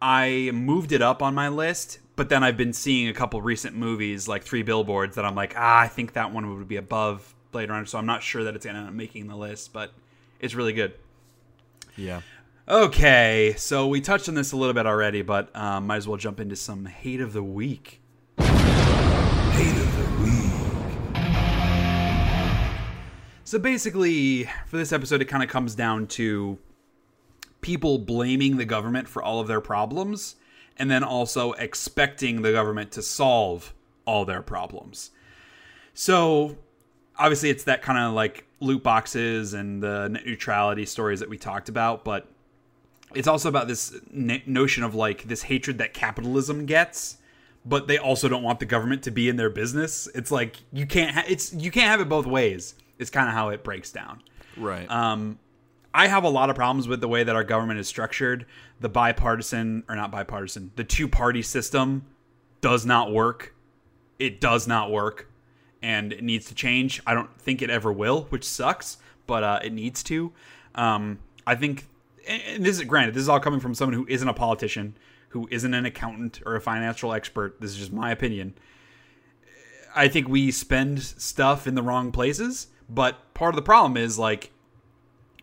I 0.00 0.50
moved 0.54 0.92
it 0.92 1.02
up 1.02 1.22
on 1.22 1.34
my 1.34 1.48
list, 1.48 1.98
but 2.16 2.30
then 2.30 2.42
I've 2.42 2.56
been 2.56 2.72
seeing 2.72 3.08
a 3.08 3.12
couple 3.12 3.42
recent 3.42 3.76
movies, 3.76 4.28
like 4.28 4.44
Three 4.44 4.62
Billboards, 4.62 5.16
that 5.16 5.24
I'm 5.26 5.34
like, 5.34 5.54
ah, 5.58 5.80
I 5.80 5.88
think 5.88 6.14
that 6.14 6.32
one 6.32 6.56
would 6.56 6.68
be 6.68 6.76
above 6.76 7.34
Blade 7.52 7.68
Runner. 7.68 7.84
So 7.84 7.98
I'm 7.98 8.06
not 8.06 8.22
sure 8.22 8.44
that 8.44 8.54
it's 8.54 8.64
gonna 8.64 8.78
end 8.78 8.88
up 8.88 8.94
making 8.94 9.26
the 9.28 9.36
list, 9.36 9.74
but 9.74 9.92
it's 10.40 10.54
really 10.54 10.72
good. 10.72 10.94
Yeah. 11.96 12.22
Okay, 12.68 13.54
so 13.56 13.86
we 13.86 14.02
touched 14.02 14.28
on 14.28 14.34
this 14.34 14.52
a 14.52 14.56
little 14.56 14.74
bit 14.74 14.84
already, 14.84 15.22
but 15.22 15.48
um, 15.56 15.86
might 15.86 15.96
as 15.96 16.06
well 16.06 16.18
jump 16.18 16.38
into 16.38 16.54
some 16.54 16.84
hate 16.84 17.22
of 17.22 17.32
the 17.32 17.42
week. 17.42 18.02
Hate 18.36 18.50
of 19.70 19.96
the 19.96 20.04
week. 20.22 20.52
So 23.44 23.58
basically, 23.58 24.50
for 24.66 24.76
this 24.76 24.92
episode, 24.92 25.22
it 25.22 25.24
kind 25.24 25.42
of 25.42 25.48
comes 25.48 25.74
down 25.74 26.08
to 26.08 26.58
people 27.62 27.96
blaming 27.96 28.58
the 28.58 28.66
government 28.66 29.08
for 29.08 29.22
all 29.22 29.40
of 29.40 29.48
their 29.48 29.62
problems, 29.62 30.36
and 30.76 30.90
then 30.90 31.02
also 31.02 31.52
expecting 31.52 32.42
the 32.42 32.52
government 32.52 32.92
to 32.92 33.00
solve 33.00 33.72
all 34.04 34.26
their 34.26 34.42
problems. 34.42 35.10
So 35.94 36.58
obviously 37.16 37.48
it's 37.48 37.64
that 37.64 37.80
kind 37.80 37.98
of 37.98 38.12
like 38.12 38.44
loot 38.60 38.82
boxes 38.82 39.54
and 39.54 39.82
the 39.82 40.08
net 40.08 40.26
neutrality 40.26 40.84
stories 40.84 41.20
that 41.20 41.28
we 41.28 41.36
talked 41.36 41.68
about 41.68 42.04
but 42.04 42.28
it's 43.14 43.28
also 43.28 43.48
about 43.48 43.68
this 43.68 43.94
n- 44.14 44.42
notion 44.46 44.82
of 44.84 44.94
like 44.94 45.24
this 45.24 45.42
hatred 45.42 45.78
that 45.78 45.94
capitalism 45.94 46.66
gets 46.66 47.18
but 47.64 47.86
they 47.88 47.98
also 47.98 48.28
don't 48.28 48.42
want 48.42 48.60
the 48.60 48.66
government 48.66 49.02
to 49.02 49.10
be 49.10 49.28
in 49.28 49.36
their 49.36 49.50
business 49.50 50.08
it's 50.14 50.30
like 50.30 50.56
you 50.72 50.86
can't 50.86 51.12
ha- 51.14 51.24
it's 51.28 51.52
you 51.54 51.70
can't 51.70 51.88
have 51.88 52.00
it 52.00 52.08
both 52.08 52.26
ways 52.26 52.74
it's 52.98 53.10
kind 53.10 53.28
of 53.28 53.34
how 53.34 53.48
it 53.48 53.62
breaks 53.64 53.90
down 53.92 54.22
Right. 54.56 54.90
um, 54.90 55.38
I 55.94 56.06
have 56.08 56.24
a 56.24 56.28
lot 56.28 56.50
of 56.50 56.56
problems 56.56 56.86
with 56.86 57.00
the 57.00 57.08
way 57.08 57.24
that 57.24 57.34
our 57.34 57.42
government 57.44 57.80
is 57.80 57.88
structured. 57.88 58.44
The 58.80 58.90
bipartisan, 58.90 59.84
or 59.88 59.96
not 59.96 60.10
bipartisan, 60.10 60.70
the 60.76 60.84
two 60.84 61.08
party 61.08 61.40
system 61.42 62.04
does 62.60 62.84
not 62.84 63.10
work. 63.10 63.54
It 64.18 64.38
does 64.40 64.68
not 64.68 64.90
work. 64.90 65.30
And 65.82 66.12
it 66.12 66.22
needs 66.22 66.46
to 66.46 66.54
change. 66.54 67.00
I 67.06 67.14
don't 67.14 67.34
think 67.40 67.62
it 67.62 67.70
ever 67.70 67.90
will, 67.90 68.24
which 68.28 68.44
sucks, 68.44 68.98
but 69.26 69.42
uh, 69.42 69.60
it 69.64 69.72
needs 69.72 70.02
to. 70.04 70.30
Um, 70.74 71.20
I 71.46 71.54
think, 71.54 71.86
and 72.28 72.64
this 72.64 72.78
is 72.78 72.84
granted, 72.84 73.14
this 73.14 73.22
is 73.22 73.28
all 73.28 73.40
coming 73.40 73.60
from 73.60 73.74
someone 73.74 73.94
who 73.94 74.06
isn't 74.08 74.28
a 74.28 74.34
politician, 74.34 74.96
who 75.30 75.48
isn't 75.50 75.72
an 75.72 75.86
accountant 75.86 76.40
or 76.44 76.56
a 76.56 76.60
financial 76.60 77.12
expert. 77.12 77.60
This 77.60 77.72
is 77.72 77.78
just 77.78 77.92
my 77.92 78.10
opinion. 78.10 78.54
I 79.94 80.08
think 80.08 80.28
we 80.28 80.50
spend 80.50 81.02
stuff 81.02 81.66
in 81.66 81.74
the 81.74 81.82
wrong 81.82 82.12
places, 82.12 82.68
but 82.88 83.34
part 83.34 83.54
of 83.54 83.56
the 83.56 83.62
problem 83.62 83.96
is 83.96 84.18
like 84.18 84.52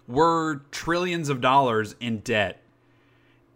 we're 0.08 0.58
trillions 0.72 1.30
of 1.30 1.42
dollars 1.42 1.96
in 2.00 2.20
debt 2.20 2.62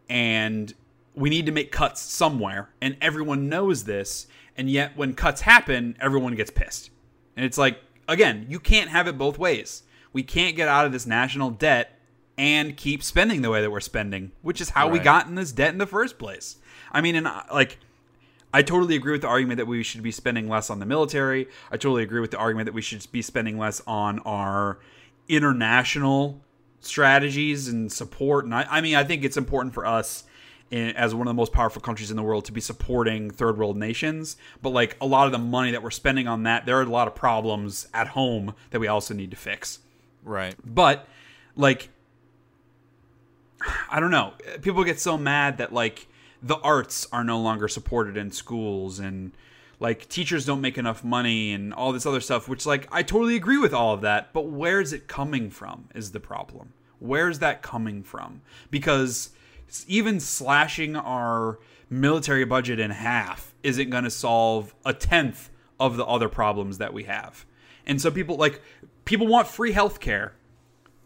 and 0.10 0.74
we 1.14 1.30
need 1.30 1.46
to 1.46 1.52
make 1.52 1.72
cuts 1.72 2.02
somewhere 2.02 2.70
and 2.82 2.98
everyone 3.02 3.50
knows 3.50 3.84
this 3.84 4.28
and 4.58 4.70
yet 4.70 4.98
when 4.98 5.14
cuts 5.14 5.42
happen 5.42 5.96
everyone 6.00 6.34
gets 6.36 6.50
pissed 6.50 6.90
and 7.36 7.46
it's 7.46 7.58
like 7.58 7.80
again 8.08 8.46
you 8.50 8.60
can't 8.60 8.90
have 8.90 9.08
it 9.08 9.18
both 9.18 9.38
ways 9.38 9.84
we 10.12 10.24
can't 10.24 10.56
get 10.56 10.68
out 10.68 10.86
of 10.86 10.92
this 10.92 11.06
national 11.06 11.52
debt 11.52 11.99
and 12.40 12.78
keep 12.78 13.04
spending 13.04 13.42
the 13.42 13.50
way 13.50 13.62
that 13.62 13.70
we're 13.70 13.80
spending 13.80 14.32
which 14.42 14.62
is 14.62 14.72
how 14.72 14.88
we 14.88 14.98
got 14.98 15.28
in 15.28 15.36
this 15.36 15.52
debt 15.52 15.70
in 15.70 15.78
the 15.78 15.86
first 15.86 16.18
place 16.18 16.58
i 16.92 17.02
mean 17.02 17.16
and 17.16 17.28
uh, 17.28 17.44
like 17.54 17.78
I 18.52 18.64
totally 18.64 18.96
agree 18.96 19.12
with 19.12 19.22
the 19.22 19.28
argument 19.28 19.58
that 19.58 19.68
we 19.68 19.84
should 19.84 20.02
be 20.02 20.12
spending 20.12 20.50
less 20.50 20.72
on 20.72 20.80
the 20.80 20.86
military. 20.86 21.48
I 21.72 21.78
totally 21.78 22.02
agree 22.02 22.20
with 22.20 22.32
the 22.32 22.38
argument 22.38 22.66
that 22.66 22.74
we 22.74 22.82
should 22.82 23.06
be 23.12 23.22
spending 23.22 23.60
less 23.60 23.80
on 23.86 24.20
our 24.20 24.80
international 25.28 26.42
strategies 26.80 27.68
and 27.68 27.92
support. 27.92 28.46
And 28.46 28.56
I, 28.56 28.66
I 28.70 28.82
mean, 28.82 28.96
I 28.96 29.04
think 29.04 29.24
it's 29.24 29.38
important 29.38 29.76
for 29.76 29.86
us 29.86 30.24
in, 30.72 30.90
as 30.96 31.14
one 31.14 31.28
of 31.28 31.32
the 31.32 31.36
most 31.36 31.52
powerful 31.52 31.82
countries 31.82 32.10
in 32.10 32.18
the 32.18 32.24
world 32.24 32.46
to 32.46 32.52
be 32.52 32.62
supporting 32.62 33.30
third 33.30 33.58
world 33.58 33.78
nations. 33.78 34.36
But 34.62 34.70
like 34.70 34.98
a 35.00 35.06
lot 35.06 35.28
of 35.28 35.32
the 35.32 35.38
money 35.40 35.72
that 35.72 35.84
we're 35.84 35.92
spending 35.92 36.28
on 36.28 36.44
that, 36.44 36.66
there 36.66 36.78
are 36.78 36.84
a 36.84 36.86
lot 36.86 37.08
of 37.08 37.14
problems 37.14 37.88
at 37.94 38.10
home 38.10 38.56
that 38.72 38.80
we 38.80 38.88
also 38.88 39.14
need 39.14 39.32
to 39.32 39.38
fix. 39.38 39.80
right. 40.24 40.56
But 40.66 41.08
like 41.56 41.90
I 43.90 44.00
don't 44.00 44.12
know. 44.12 44.34
People 44.62 44.84
get 44.84 45.00
so 45.00 45.18
mad 45.18 45.58
that 45.58 45.74
like 45.74 46.08
the 46.42 46.58
arts 46.58 47.08
are 47.12 47.24
no 47.24 47.40
longer 47.40 47.68
supported 47.68 48.18
in 48.18 48.32
schools 48.32 49.00
and 49.00 49.34
like 49.80 50.08
teachers 50.10 50.46
don't 50.46 50.62
make 50.62 50.78
enough 50.78 51.04
money 51.04 51.52
and 51.52 51.74
all 51.74 51.92
this 51.92 52.06
other 52.06 52.22
stuff 52.22 52.48
which 52.48 52.66
like 52.66 52.88
I 52.92 53.04
totally 53.04 53.36
agree 53.36 53.58
with 53.58 53.74
all 53.74 53.94
of 53.94 54.02
that, 54.02 54.34
but 54.34 54.48
where's 54.48 54.94
it 54.94 55.08
coming 55.08 55.50
from 55.50 55.90
is 55.94 56.12
the 56.12 56.20
problem. 56.20 56.74
Where's 57.00 57.40
that 57.40 57.62
coming 57.62 58.04
from? 58.04 58.42
Because 58.70 59.32
even 59.88 60.20
slashing 60.20 60.96
our 60.96 61.60
military 61.90 62.46
budget 62.46 62.80
in 62.80 62.92
half 62.92 63.54
isn't 63.64 63.90
going 63.90 64.04
to 64.04 64.10
solve 64.10 64.76
a 64.86 64.94
tenth 64.94 65.50
of 65.80 65.98
the 65.98 66.06
other 66.06 66.30
problems 66.30 66.78
that 66.78 66.94
we 66.94 67.04
have. 67.06 67.46
And 67.86 68.02
so 68.02 68.12
people 68.12 68.36
like 68.36 68.62
people 69.06 69.28
want 69.28 69.48
free 69.48 69.74
healthcare 69.74 70.32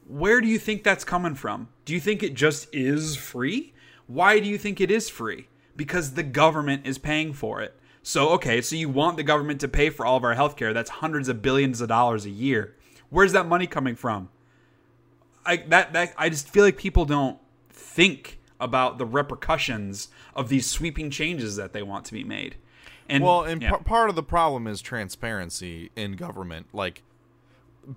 where 0.07 0.41
do 0.41 0.47
you 0.47 0.59
think 0.59 0.83
that's 0.83 1.03
coming 1.03 1.35
from? 1.35 1.69
Do 1.85 1.93
you 1.93 1.99
think 1.99 2.23
it 2.23 2.33
just 2.33 2.73
is 2.73 3.15
free? 3.15 3.73
Why 4.07 4.39
do 4.39 4.47
you 4.47 4.57
think 4.57 4.81
it 4.81 4.91
is 4.91 5.09
free? 5.09 5.47
Because 5.75 6.13
the 6.13 6.23
government 6.23 6.85
is 6.85 6.97
paying 6.97 7.33
for 7.33 7.61
it. 7.61 7.75
So, 8.03 8.29
okay, 8.31 8.61
so 8.61 8.75
you 8.75 8.89
want 8.89 9.15
the 9.17 9.23
government 9.23 9.61
to 9.61 9.67
pay 9.67 9.89
for 9.89 10.05
all 10.05 10.17
of 10.17 10.23
our 10.23 10.35
healthcare. 10.35 10.73
That's 10.73 10.89
hundreds 10.89 11.29
of 11.29 11.41
billions 11.41 11.79
of 11.79 11.87
dollars 11.87 12.25
a 12.25 12.29
year. 12.29 12.75
Where's 13.09 13.31
that 13.31 13.47
money 13.47 13.65
coming 13.65 13.95
from? 13.95 14.29
I 15.45 15.57
that 15.57 15.93
that 15.93 16.13
I 16.17 16.29
just 16.29 16.49
feel 16.49 16.63
like 16.63 16.77
people 16.77 17.05
don't 17.05 17.37
think 17.69 18.39
about 18.59 18.97
the 18.97 19.05
repercussions 19.05 20.09
of 20.35 20.49
these 20.49 20.65
sweeping 20.65 21.09
changes 21.09 21.55
that 21.55 21.73
they 21.73 21.83
want 21.83 22.05
to 22.05 22.13
be 22.13 22.23
made. 22.23 22.55
And 23.09 23.23
Well, 23.23 23.43
and 23.43 23.61
yeah. 23.61 23.69
par- 23.69 23.83
part 23.83 24.09
of 24.09 24.15
the 24.15 24.23
problem 24.23 24.67
is 24.67 24.81
transparency 24.81 25.91
in 25.95 26.13
government. 26.13 26.67
Like 26.73 27.03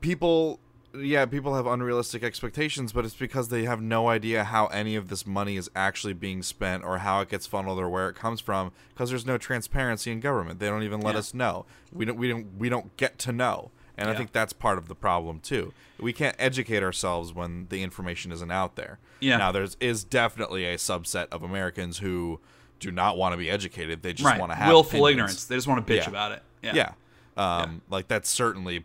people 0.01 0.61
yeah, 1.01 1.27
people 1.27 1.55
have 1.55 1.67
unrealistic 1.67 2.23
expectations, 2.23 2.93
but 2.93 3.05
it's 3.05 3.15
because 3.15 3.49
they 3.49 3.65
have 3.65 3.81
no 3.81 4.09
idea 4.09 4.45
how 4.45 4.67
any 4.67 4.97
of 4.97 5.09
this 5.09 5.27
money 5.27 5.57
is 5.57 5.71
actually 5.75 6.13
being 6.13 6.43
spent 6.43 6.85
or 6.85 6.99
how 6.99 7.21
it 7.21 7.29
gets 7.29 7.47
funneled 7.47 7.79
or 7.79 7.89
where 7.89 8.09
it 8.09 8.17
comes 8.17 8.41
from 8.41 8.73
because 8.95 9.11
there's 9.11 9.27
no 9.27 9.39
transparency 9.39 10.11
in 10.11 10.21
government. 10.21 10.59
They 10.61 10.67
don't 10.67 10.83
even 10.83 11.01
let 11.01 11.15
Yeah. 11.15 11.19
us 11.21 11.35
know. 11.35 11.67
We 11.93 12.05
don't 12.05 12.17
we 12.19 12.29
don't 12.29 12.59
we 12.59 12.69
don't 12.69 12.97
get 12.97 13.19
to 13.21 13.33
know. 13.33 13.71
And 13.99 14.11
I 14.11 14.15
think 14.15 14.33
that's 14.33 14.53
part 14.53 14.77
of 14.77 14.89
the 14.89 14.95
problem 14.95 15.41
too. 15.41 15.73
We 15.99 16.13
can't 16.13 16.37
educate 16.39 16.83
ourselves 16.83 17.33
when 17.33 17.67
the 17.71 17.83
information 17.83 18.31
isn't 18.31 18.51
out 18.51 18.77
there. 18.77 18.99
Yeah. 19.21 19.39
Now 19.39 19.53
there's 19.53 19.77
is 19.81 20.05
definitely 20.05 20.67
a 20.67 20.77
subset 20.77 21.29
of 21.33 21.43
Americans 21.43 21.99
who 21.99 22.41
do 22.79 22.91
not 22.91 23.17
want 23.17 23.33
to 23.33 23.39
be 23.39 23.49
educated. 23.51 24.03
They 24.03 24.13
just 24.13 24.27
right. 24.27 24.39
want 24.39 24.53
to 24.53 24.57
have 24.57 24.69
willful 24.69 25.07
opinions. 25.07 25.11
ignorance. 25.13 25.45
They 25.47 25.55
just 25.57 25.67
want 25.67 25.87
to 25.87 25.93
bitch 25.93 26.03
Yeah. 26.03 26.09
about 26.11 26.33
it. 26.33 26.43
Yeah. 26.63 26.75
Yeah. 26.75 26.93
Um, 27.39 27.81
Like 27.89 28.09
that's 28.09 28.29
certainly 28.29 28.85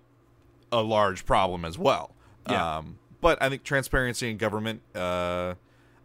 a 0.72 0.82
large 0.82 1.26
problem 1.26 1.66
as 1.66 1.78
well. 1.78 2.16
Yeah. 2.50 2.78
Um, 2.78 2.98
but 3.20 3.42
I 3.42 3.50
think 3.50 3.64
transparency 3.64 4.30
in 4.30 4.38
government, 4.38 4.82
uh, 4.96 5.56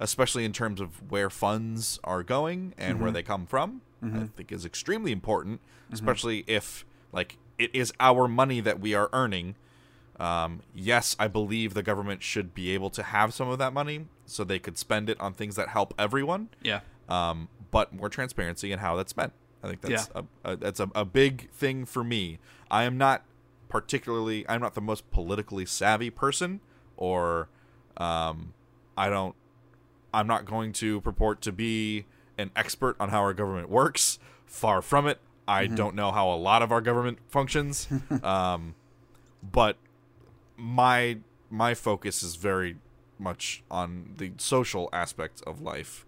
especially 0.01 0.45
in 0.45 0.53
terms 0.53 0.81
of 0.81 1.11
where 1.11 1.31
funds 1.31 1.99
are 2.05 2.23
going 2.23 2.75
and 2.77 2.95
Mm-hmm. 2.95 3.03
where 3.03 3.13
they 3.13 3.23
come 3.23 3.47
from, 3.47 3.81
I 4.03 4.27
think 4.37 4.53
is 4.53 4.65
extremely 4.65 5.13
important, 5.13 5.61
Mm-hmm. 5.87 5.95
especially 5.95 6.45
if 6.47 6.85
like 7.13 7.39
it 7.59 7.71
is 7.75 7.93
our 8.01 8.29
money 8.29 8.61
that 8.61 8.81
we 8.81 8.95
are 8.95 9.09
earning. 9.13 9.55
Um, 10.21 10.61
yes, 10.75 11.15
I 11.19 11.29
believe 11.29 11.75
the 11.75 11.83
government 11.83 12.23
should 12.23 12.55
be 12.55 12.71
able 12.71 12.89
to 12.91 13.03
have 13.03 13.35
some 13.35 13.49
of 13.49 13.59
that 13.59 13.73
money 13.73 14.07
so 14.25 14.45
they 14.45 14.59
could 14.59 14.79
spend 14.79 15.11
it 15.11 15.21
on 15.21 15.33
things 15.35 15.57
that 15.57 15.69
help 15.69 15.93
everyone 15.99 16.49
Yeah. 16.63 16.81
um, 17.09 17.49
but 17.71 17.93
more 17.95 18.09
transparency 18.09 18.73
in 18.73 18.79
how 18.79 18.97
that's 18.97 19.11
spent. 19.11 19.33
I 19.63 19.69
think 19.69 19.81
that's 19.83 20.09
a, 20.15 20.25
a, 20.45 20.57
that's 20.57 20.81
a, 20.81 20.89
a 20.95 21.05
big 21.05 21.51
thing 21.51 21.85
for 21.85 22.03
me. 22.05 22.39
I 22.71 22.85
am 22.85 22.97
not 22.97 23.25
particularly 23.69 24.45
I'm 24.49 24.61
not 24.61 24.75
the 24.75 24.81
most 24.81 25.11
politically 25.11 25.67
savvy 25.67 26.11
person, 26.11 26.61
or 26.97 27.49
um, 27.97 28.53
I 28.97 29.09
don't 29.09 29.35
I'm 30.13 30.27
not 30.27 30.45
going 30.45 30.73
to 30.75 31.01
purport 31.01 31.41
to 31.43 31.53
be 31.53 32.07
an 32.39 32.51
expert 32.57 32.97
on 32.99 33.11
how 33.11 33.21
our 33.21 33.35
government 33.35 33.69
works. 33.69 34.19
Far 34.47 34.81
from 34.81 35.07
it. 35.07 35.21
I 35.49 35.67
don't 35.67 35.95
know 35.95 36.11
how 36.11 36.29
a 36.33 36.35
lot 36.35 36.63
of 36.63 36.73
our 36.73 36.81
government 36.81 37.19
functions. 37.29 37.89
um, 38.23 38.75
but 39.43 39.77
my 40.57 41.19
my 41.51 41.75
focus 41.75 42.23
is 42.23 42.37
very 42.37 42.77
much 43.19 43.63
on 43.71 44.15
the 44.17 44.33
social 44.39 44.89
aspect 44.93 45.43
of 45.47 45.61
life 45.61 46.05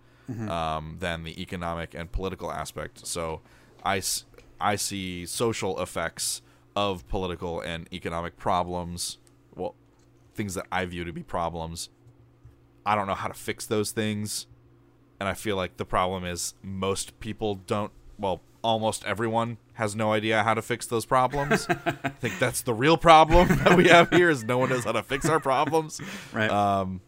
um, 0.49 0.97
than 1.01 1.25
the 1.25 1.41
economic 1.41 1.95
and 1.95 2.13
political 2.13 2.53
aspect. 2.53 3.07
So 3.07 3.41
I, 3.85 4.03
I 4.61 4.77
see 4.77 5.27
social 5.27 5.81
effects 5.81 6.43
of 6.79 7.09
political 7.09 7.61
and 7.61 7.89
economic 7.93 8.37
problems, 8.37 9.19
well, 9.57 9.75
things 10.35 10.55
that 10.55 10.67
I 10.71 10.85
view 10.85 11.03
to 11.05 11.13
be 11.13 11.25
problems. 11.25 11.89
I 12.87 12.95
don't 12.95 13.09
know 13.09 13.15
how 13.17 13.27
to 13.27 13.35
fix 13.35 13.67
those 13.67 13.91
things. 13.91 14.47
And 15.19 15.29
I 15.29 15.35
feel 15.35 15.57
like 15.57 15.77
the 15.77 15.85
problem 15.85 16.25
is 16.25 16.55
most 16.63 17.19
people 17.19 17.57
don't, 17.57 17.91
well, 18.17 18.43
almost 18.63 19.05
everyone 19.05 19.59
has 19.73 19.97
no 19.97 20.13
idea 20.13 20.45
how 20.45 20.55
to 20.55 20.63
fix 20.63 20.87
those 20.87 21.05
problems. 21.05 21.67
I 21.85 22.11
think 22.21 22.39
that's 22.39 22.63
the 22.63 22.73
real 22.75 22.97
problem 22.97 23.49
that 23.65 23.77
we 23.77 23.89
have 23.89 24.11
here 24.11 24.31
is 24.31 24.45
no 24.45 24.59
one 24.59 24.69
knows 24.69 24.85
how 24.85 24.93
to 24.93 25.03
fix 25.03 25.29
our 25.29 25.41
problems 25.41 26.01
Right. 26.33 26.49
um, 26.51 27.01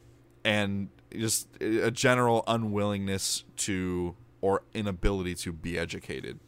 and 0.45 0.89
just 1.17 1.47
a 1.61 1.93
general 1.93 2.43
unwillingness 2.49 3.45
to 3.59 4.17
or 4.41 4.63
inability 4.75 5.35
to 5.37 5.53
be 5.53 5.79
educated. 5.79 6.41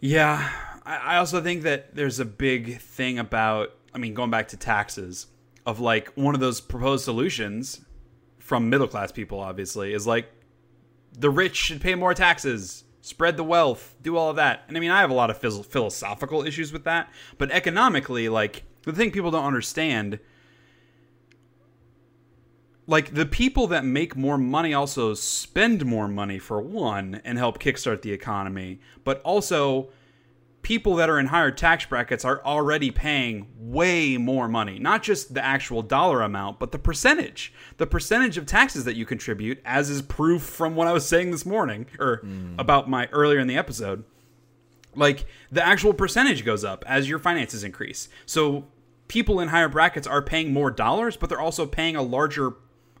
Yeah, 0.00 0.48
I 0.96 1.16
also 1.16 1.42
think 1.42 1.62
that 1.62 1.94
there's 1.94 2.18
a 2.18 2.24
big 2.24 2.80
thing 2.80 3.18
about, 3.18 3.74
I 3.94 3.98
mean, 3.98 4.14
going 4.14 4.30
back 4.30 4.48
to 4.48 4.56
taxes, 4.56 5.26
of 5.66 5.80
like 5.80 6.08
one 6.14 6.34
of 6.34 6.40
those 6.40 6.62
proposed 6.62 7.04
solutions 7.04 7.82
from 8.38 8.70
middle 8.70 8.88
class 8.88 9.12
people, 9.12 9.38
obviously, 9.38 9.92
is 9.92 10.06
like 10.06 10.30
the 11.12 11.28
rich 11.28 11.56
should 11.56 11.82
pay 11.82 11.94
more 11.94 12.14
taxes, 12.14 12.84
spread 13.02 13.36
the 13.36 13.44
wealth, 13.44 13.94
do 14.00 14.16
all 14.16 14.30
of 14.30 14.36
that. 14.36 14.64
And 14.66 14.78
I 14.78 14.80
mean, 14.80 14.90
I 14.90 15.00
have 15.02 15.10
a 15.10 15.14
lot 15.14 15.28
of 15.28 15.38
phys- 15.38 15.66
philosophical 15.66 16.42
issues 16.46 16.72
with 16.72 16.84
that, 16.84 17.12
but 17.36 17.50
economically, 17.50 18.30
like 18.30 18.62
the 18.84 18.92
thing 18.94 19.10
people 19.10 19.30
don't 19.30 19.44
understand 19.44 20.18
like 22.86 23.12
the 23.12 23.26
people 23.26 23.66
that 23.66 23.84
make 23.84 24.16
more 24.16 24.38
money 24.38 24.72
also 24.72 25.12
spend 25.12 25.84
more 25.84 26.08
money 26.08 26.38
for 26.38 26.58
one 26.58 27.20
and 27.22 27.36
help 27.36 27.58
kickstart 27.58 28.00
the 28.00 28.12
economy 28.12 28.80
but 29.04 29.20
also 29.20 29.90
people 30.68 30.96
that 30.96 31.08
are 31.08 31.18
in 31.18 31.26
higher 31.26 31.50
tax 31.50 31.86
brackets 31.86 32.24
are 32.24 32.44
already 32.44 32.90
paying 32.90 33.48
way 33.58 34.16
more 34.16 34.46
money 34.48 34.78
not 34.78 35.02
just 35.02 35.32
the 35.32 35.44
actual 35.44 35.80
dollar 35.82 36.20
amount 36.20 36.58
but 36.58 36.72
the 36.72 36.78
percentage 36.78 37.52
the 37.78 37.86
percentage 37.86 38.36
of 38.36 38.44
taxes 38.44 38.84
that 38.84 38.94
you 38.94 39.06
contribute 39.06 39.58
as 39.64 39.88
is 39.88 40.02
proof 40.02 40.42
from 40.42 40.76
what 40.76 40.86
i 40.86 40.92
was 40.92 41.06
saying 41.06 41.30
this 41.30 41.46
morning 41.46 41.86
or 41.98 42.16
hmm. 42.18 42.54
about 42.58 42.88
my 42.88 43.06
earlier 43.06 43.38
in 43.40 43.46
the 43.46 43.56
episode 43.56 44.04
like 44.98 45.26
the 45.50 45.64
actual 45.64 45.94
percentage 45.94 46.44
goes 46.44 46.64
up 46.64 46.84
as 46.86 47.08
your 47.08 47.18
finances 47.18 47.64
increase. 47.64 48.08
So 48.26 48.66
people 49.06 49.40
in 49.40 49.48
higher 49.48 49.68
brackets 49.68 50.06
are 50.06 50.20
paying 50.20 50.52
more 50.52 50.70
dollars, 50.70 51.16
but 51.16 51.28
they're 51.28 51.40
also 51.40 51.66
paying 51.66 51.96
a 51.96 52.02
larger 52.02 52.54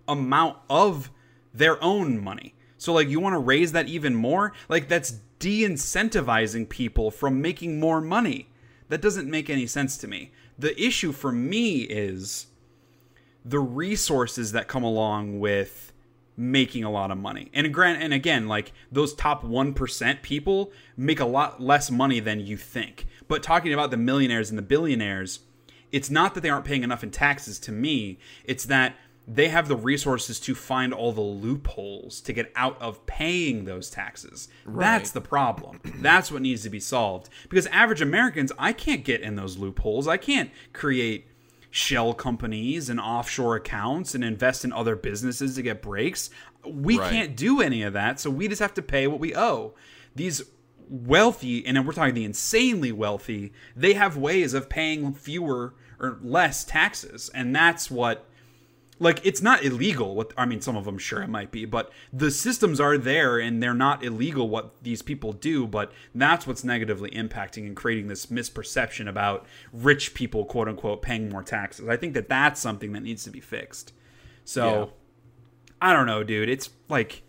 amount 0.06 0.56
of 0.70 1.10
their 1.52 1.82
own 1.82 2.22
money. 2.22 2.54
So 2.78 2.92
like 2.92 3.08
you 3.08 3.20
want 3.20 3.34
to 3.34 3.38
raise 3.38 3.72
that 3.72 3.88
even 3.88 4.14
more? 4.14 4.52
Like 4.68 4.88
that's 4.88 5.18
de-incentivizing 5.38 6.68
people 6.68 7.10
from 7.10 7.42
making 7.42 7.78
more 7.78 8.00
money. 8.00 8.48
That 8.88 9.02
doesn't 9.02 9.30
make 9.30 9.50
any 9.50 9.66
sense 9.66 9.96
to 9.98 10.08
me. 10.08 10.32
The 10.58 10.80
issue 10.80 11.12
for 11.12 11.30
me 11.30 11.82
is 11.82 12.46
the 13.44 13.58
resources 13.58 14.52
that 14.52 14.68
come 14.68 14.82
along 14.82 15.40
with 15.40 15.92
making 16.36 16.84
a 16.84 16.90
lot 16.90 17.10
of 17.10 17.18
money. 17.18 17.50
And 17.52 17.74
grant 17.74 18.00
and 18.00 18.14
again, 18.14 18.46
like 18.46 18.72
those 18.92 19.12
top 19.12 19.42
1% 19.42 20.22
people 20.22 20.72
make 20.96 21.20
a 21.20 21.24
lot 21.24 21.60
less 21.60 21.90
money 21.90 22.20
than 22.20 22.40
you 22.40 22.56
think. 22.56 23.06
But 23.26 23.42
talking 23.42 23.74
about 23.74 23.90
the 23.90 23.96
millionaires 23.96 24.48
and 24.48 24.58
the 24.58 24.62
billionaires, 24.62 25.40
it's 25.90 26.10
not 26.10 26.34
that 26.34 26.42
they 26.42 26.50
aren't 26.50 26.64
paying 26.64 26.84
enough 26.84 27.02
in 27.02 27.10
taxes 27.10 27.58
to 27.60 27.72
me. 27.72 28.18
It's 28.44 28.64
that 28.66 28.96
they 29.30 29.48
have 29.48 29.68
the 29.68 29.76
resources 29.76 30.40
to 30.40 30.54
find 30.54 30.94
all 30.94 31.12
the 31.12 31.20
loopholes 31.20 32.20
to 32.22 32.32
get 32.32 32.50
out 32.56 32.80
of 32.80 33.04
paying 33.04 33.66
those 33.66 33.90
taxes. 33.90 34.48
That's 34.66 35.10
the 35.10 35.20
problem. 35.20 35.80
That's 36.00 36.32
what 36.32 36.40
needs 36.40 36.62
to 36.62 36.70
be 36.70 36.80
solved. 36.80 37.28
Because 37.50 37.66
average 37.66 38.00
Americans, 38.00 38.52
I 38.58 38.72
can't 38.72 39.04
get 39.04 39.20
in 39.20 39.36
those 39.36 39.58
loopholes. 39.58 40.08
I 40.08 40.16
can't 40.16 40.50
create 40.72 41.26
shell 41.70 42.14
companies 42.14 42.88
and 42.88 42.98
offshore 42.98 43.56
accounts 43.56 44.14
and 44.14 44.24
invest 44.24 44.64
in 44.64 44.72
other 44.72 44.96
businesses 44.96 45.56
to 45.56 45.62
get 45.62 45.82
breaks. 45.82 46.30
We 46.64 46.98
Right. 46.98 47.10
can't 47.12 47.36
do 47.36 47.60
any 47.60 47.82
of 47.82 47.92
that, 47.92 48.18
so 48.18 48.30
we 48.30 48.48
just 48.48 48.62
have 48.62 48.72
to 48.74 48.82
pay 48.82 49.06
what 49.06 49.20
we 49.20 49.36
owe. 49.36 49.74
These 50.16 50.42
wealthy, 50.88 51.66
and 51.66 51.86
we're 51.86 51.92
talking 51.92 52.14
the 52.14 52.24
insanely 52.24 52.92
wealthy, 52.92 53.52
they 53.76 53.92
have 53.92 54.16
ways 54.16 54.54
of 54.54 54.70
paying 54.70 55.12
fewer 55.12 55.74
or 56.00 56.18
less 56.22 56.64
taxes, 56.64 57.30
and 57.34 57.54
that's 57.54 57.90
what 57.90 58.24
like 59.00 59.24
it's 59.24 59.40
not 59.40 59.64
illegal 59.64 60.14
what 60.14 60.32
i 60.36 60.44
mean 60.44 60.60
some 60.60 60.76
of 60.76 60.84
them 60.84 60.98
sure 60.98 61.22
it 61.22 61.28
might 61.28 61.50
be 61.50 61.64
but 61.64 61.92
the 62.12 62.30
systems 62.30 62.80
are 62.80 62.98
there 62.98 63.38
and 63.38 63.62
they're 63.62 63.74
not 63.74 64.04
illegal 64.04 64.48
what 64.48 64.82
these 64.82 65.02
people 65.02 65.32
do 65.32 65.66
but 65.66 65.92
that's 66.14 66.46
what's 66.46 66.64
negatively 66.64 67.10
impacting 67.10 67.66
and 67.66 67.76
creating 67.76 68.08
this 68.08 68.26
misperception 68.26 69.08
about 69.08 69.46
rich 69.72 70.14
people 70.14 70.44
quote 70.44 70.68
unquote 70.68 71.02
paying 71.02 71.28
more 71.28 71.42
taxes. 71.42 71.88
I 71.88 71.96
think 71.96 72.14
that 72.14 72.28
that's 72.28 72.60
something 72.60 72.92
that 72.92 73.02
needs 73.02 73.24
to 73.24 73.30
be 73.30 73.40
fixed. 73.40 73.92
So 74.44 74.64
Yeah. 75.80 75.88
i 75.90 75.92
don't 75.92 76.06
know 76.06 76.24
dude. 76.24 76.48
It's 76.48 76.70
like 76.88 77.22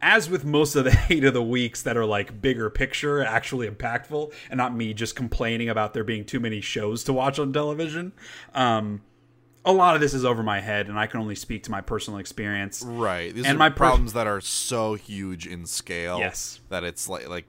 as 0.00 0.28
with 0.28 0.44
most 0.44 0.74
of 0.74 0.84
the 0.84 0.90
hate 1.08 1.24
of 1.24 1.32
the 1.34 1.42
weeks 1.42 1.82
that 1.82 1.96
are 1.96 2.04
like 2.04 2.42
bigger 2.42 2.68
picture, 2.70 3.22
actually 3.24 3.68
impactful, 3.68 4.32
and 4.50 4.58
not 4.58 4.74
me 4.74 4.92
just 4.92 5.14
complaining 5.16 5.68
about 5.68 5.94
there 5.94 6.04
being 6.04 6.24
too 6.24 6.40
many 6.40 6.60
shows 6.60 7.04
to 7.04 7.12
watch 7.12 7.38
on 7.38 7.52
television, 7.52 8.12
um, 8.54 9.00
a 9.64 9.72
lot 9.72 9.94
of 9.94 10.00
this 10.00 10.12
is 10.14 10.24
over 10.24 10.42
my 10.42 10.60
head, 10.60 10.88
and 10.88 10.98
I 10.98 11.06
can 11.06 11.20
only 11.20 11.34
speak 11.36 11.62
to 11.64 11.70
my 11.70 11.80
personal 11.80 12.18
experience. 12.18 12.82
Right. 12.82 13.32
These 13.34 13.46
And 13.46 13.56
are 13.56 13.58
my 13.58 13.68
per- 13.68 13.76
problems 13.76 14.12
that 14.14 14.26
are 14.26 14.40
so 14.40 14.94
huge 14.94 15.46
in 15.46 15.66
scale 15.66 16.18
Yes. 16.18 16.60
that 16.68 16.82
it's 16.84 17.08
like 17.08 17.28
like 17.28 17.46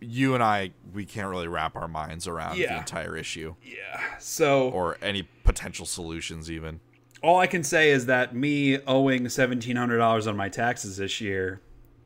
you 0.00 0.34
and 0.34 0.42
I 0.42 0.72
we 0.92 1.04
can't 1.06 1.28
really 1.28 1.48
wrap 1.48 1.74
our 1.76 1.88
minds 1.88 2.26
around 2.28 2.56
the 2.58 2.76
entire 2.76 3.16
issue 3.16 3.54
Yeah. 3.62 4.00
So 4.18 4.68
or 4.70 4.98
any 5.02 5.22
potential 5.44 5.86
solutions 5.86 6.50
even. 6.50 6.80
all 7.22 7.38
I 7.40 7.46
can 7.46 7.64
say 7.64 7.90
is 7.90 8.06
that 8.06 8.34
me 8.34 8.78
owing 8.86 9.28
seventeen 9.28 9.76
hundred 9.76 9.98
dollars 9.98 10.26
on 10.26 10.36
my 10.36 10.48
taxes 10.50 10.98
this 10.98 11.20
year 11.20 11.60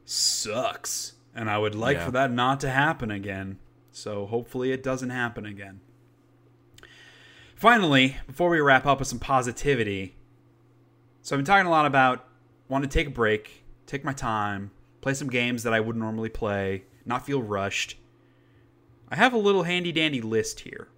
sucks, 0.04 1.14
and 1.34 1.50
I 1.50 1.58
would 1.58 1.74
like 1.74 1.96
Yeah. 1.98 2.04
for 2.06 2.10
that 2.12 2.30
not 2.32 2.60
to 2.60 2.70
happen 2.70 3.10
again. 3.10 3.58
So 3.92 4.26
hopefully 4.26 4.72
it 4.72 4.82
doesn't 4.82 5.10
happen 5.10 5.44
again. 5.46 5.80
Finally, 7.60 8.16
before 8.26 8.48
we 8.48 8.58
wrap 8.58 8.86
up 8.86 9.00
with 9.00 9.08
some 9.08 9.18
positivity, 9.18 10.16
so 11.20 11.36
I've 11.36 11.40
been 11.40 11.44
talking 11.44 11.66
a 11.66 11.70
lot 11.70 11.84
about 11.84 12.24
want 12.70 12.84
to 12.84 12.88
take 12.88 13.08
a 13.08 13.10
break, 13.10 13.64
take 13.84 14.02
my 14.02 14.14
time, 14.14 14.70
play 15.02 15.12
some 15.12 15.28
games 15.28 15.62
that 15.64 15.74
I 15.74 15.80
wouldn't 15.80 16.02
normally 16.02 16.30
play, 16.30 16.84
not 17.04 17.26
feel 17.26 17.42
rushed. 17.42 17.98
I 19.10 19.16
have 19.16 19.34
a 19.34 19.38
little 19.38 19.64
handy 19.64 19.92
dandy 19.92 20.22
list 20.22 20.60
here 20.60 20.88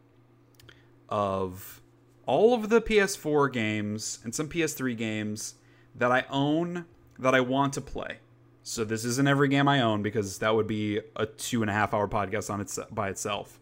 of 1.08 1.82
all 2.26 2.54
of 2.54 2.68
the 2.68 2.80
PS4 2.80 3.52
games 3.52 4.20
and 4.22 4.32
some 4.32 4.48
PS3 4.48 4.96
games 4.96 5.54
that 5.96 6.12
I 6.12 6.26
own 6.30 6.84
that 7.18 7.34
I 7.34 7.40
want 7.40 7.72
to 7.72 7.80
play. 7.80 8.18
So 8.62 8.84
this 8.84 9.04
isn't 9.04 9.26
every 9.26 9.48
game 9.48 9.66
I 9.66 9.80
own 9.80 10.00
because 10.00 10.38
that 10.38 10.54
would 10.54 10.68
be 10.68 11.00
a 11.16 11.26
two 11.26 11.62
and 11.62 11.70
a 11.72 11.74
half 11.74 11.92
hour 11.92 12.06
podcast 12.06 12.50
on 12.50 12.60
its 12.60 12.78
by 12.92 13.08
itself. 13.08 13.58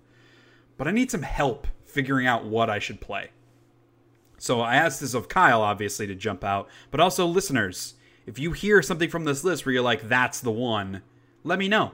But 0.76 0.86
I 0.86 0.90
need 0.90 1.10
some 1.10 1.22
help 1.22 1.66
figuring 1.90 2.26
out 2.26 2.44
what 2.44 2.70
I 2.70 2.78
should 2.78 3.00
play. 3.00 3.30
So 4.38 4.60
I 4.60 4.76
asked 4.76 5.00
this 5.00 5.14
of 5.14 5.28
Kyle, 5.28 5.60
obviously, 5.60 6.06
to 6.06 6.14
jump 6.14 6.42
out, 6.42 6.68
but 6.90 7.00
also 7.00 7.26
listeners. 7.26 7.94
If 8.26 8.38
you 8.38 8.52
hear 8.52 8.80
something 8.80 9.10
from 9.10 9.24
this 9.24 9.44
list 9.44 9.66
where 9.66 9.72
you're 9.72 9.82
like, 9.82 10.08
that's 10.08 10.40
the 10.40 10.50
one, 10.50 11.02
let 11.44 11.58
me 11.58 11.68
know. 11.68 11.92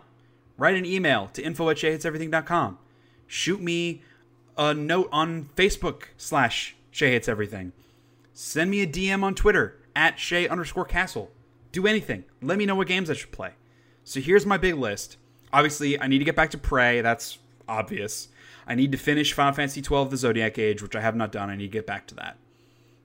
Write 0.58 0.76
an 0.76 0.86
email 0.86 1.28
to 1.28 1.42
info 1.42 1.70
at 1.70 1.76
sheahateseverything.com. 1.76 2.78
Shoot 3.26 3.60
me 3.60 4.02
a 4.56 4.72
note 4.74 5.08
on 5.12 5.50
Facebook 5.56 6.04
slash 6.16 6.76
Shea 6.90 7.20
Everything. 7.26 7.72
Send 8.32 8.70
me 8.70 8.80
a 8.82 8.86
DM 8.86 9.22
on 9.22 9.34
Twitter 9.34 9.78
at 9.94 10.18
Shea 10.18 10.48
underscore 10.48 10.84
Castle. 10.84 11.30
Do 11.72 11.86
anything. 11.86 12.24
Let 12.40 12.58
me 12.58 12.66
know 12.66 12.74
what 12.74 12.86
games 12.86 13.10
I 13.10 13.14
should 13.14 13.32
play. 13.32 13.52
So 14.04 14.20
here's 14.20 14.46
my 14.46 14.56
big 14.56 14.76
list. 14.76 15.16
Obviously, 15.52 16.00
I 16.00 16.06
need 16.06 16.18
to 16.18 16.24
get 16.24 16.36
back 16.36 16.50
to 16.50 16.58
Prey. 16.58 17.00
That's 17.00 17.38
obvious. 17.68 18.28
I 18.66 18.74
need 18.74 18.92
to 18.92 18.98
finish 18.98 19.32
Final 19.32 19.52
Fantasy 19.52 19.82
XII: 19.82 20.08
The 20.08 20.16
Zodiac 20.16 20.58
Age, 20.58 20.82
which 20.82 20.96
I 20.96 21.00
have 21.00 21.16
not 21.16 21.32
done. 21.32 21.50
I 21.50 21.56
need 21.56 21.66
to 21.66 21.72
get 21.72 21.86
back 21.86 22.06
to 22.08 22.14
that. 22.16 22.38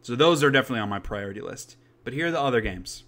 So 0.01 0.15
those 0.15 0.43
are 0.43 0.51
definitely 0.51 0.81
on 0.81 0.90
my 0.90 0.99
priority 0.99 1.41
list. 1.41 1.77
But 2.03 2.14
here 2.14 2.27
are 2.27 2.31
the 2.31 2.41
other 2.41 2.61
games. 2.61 3.03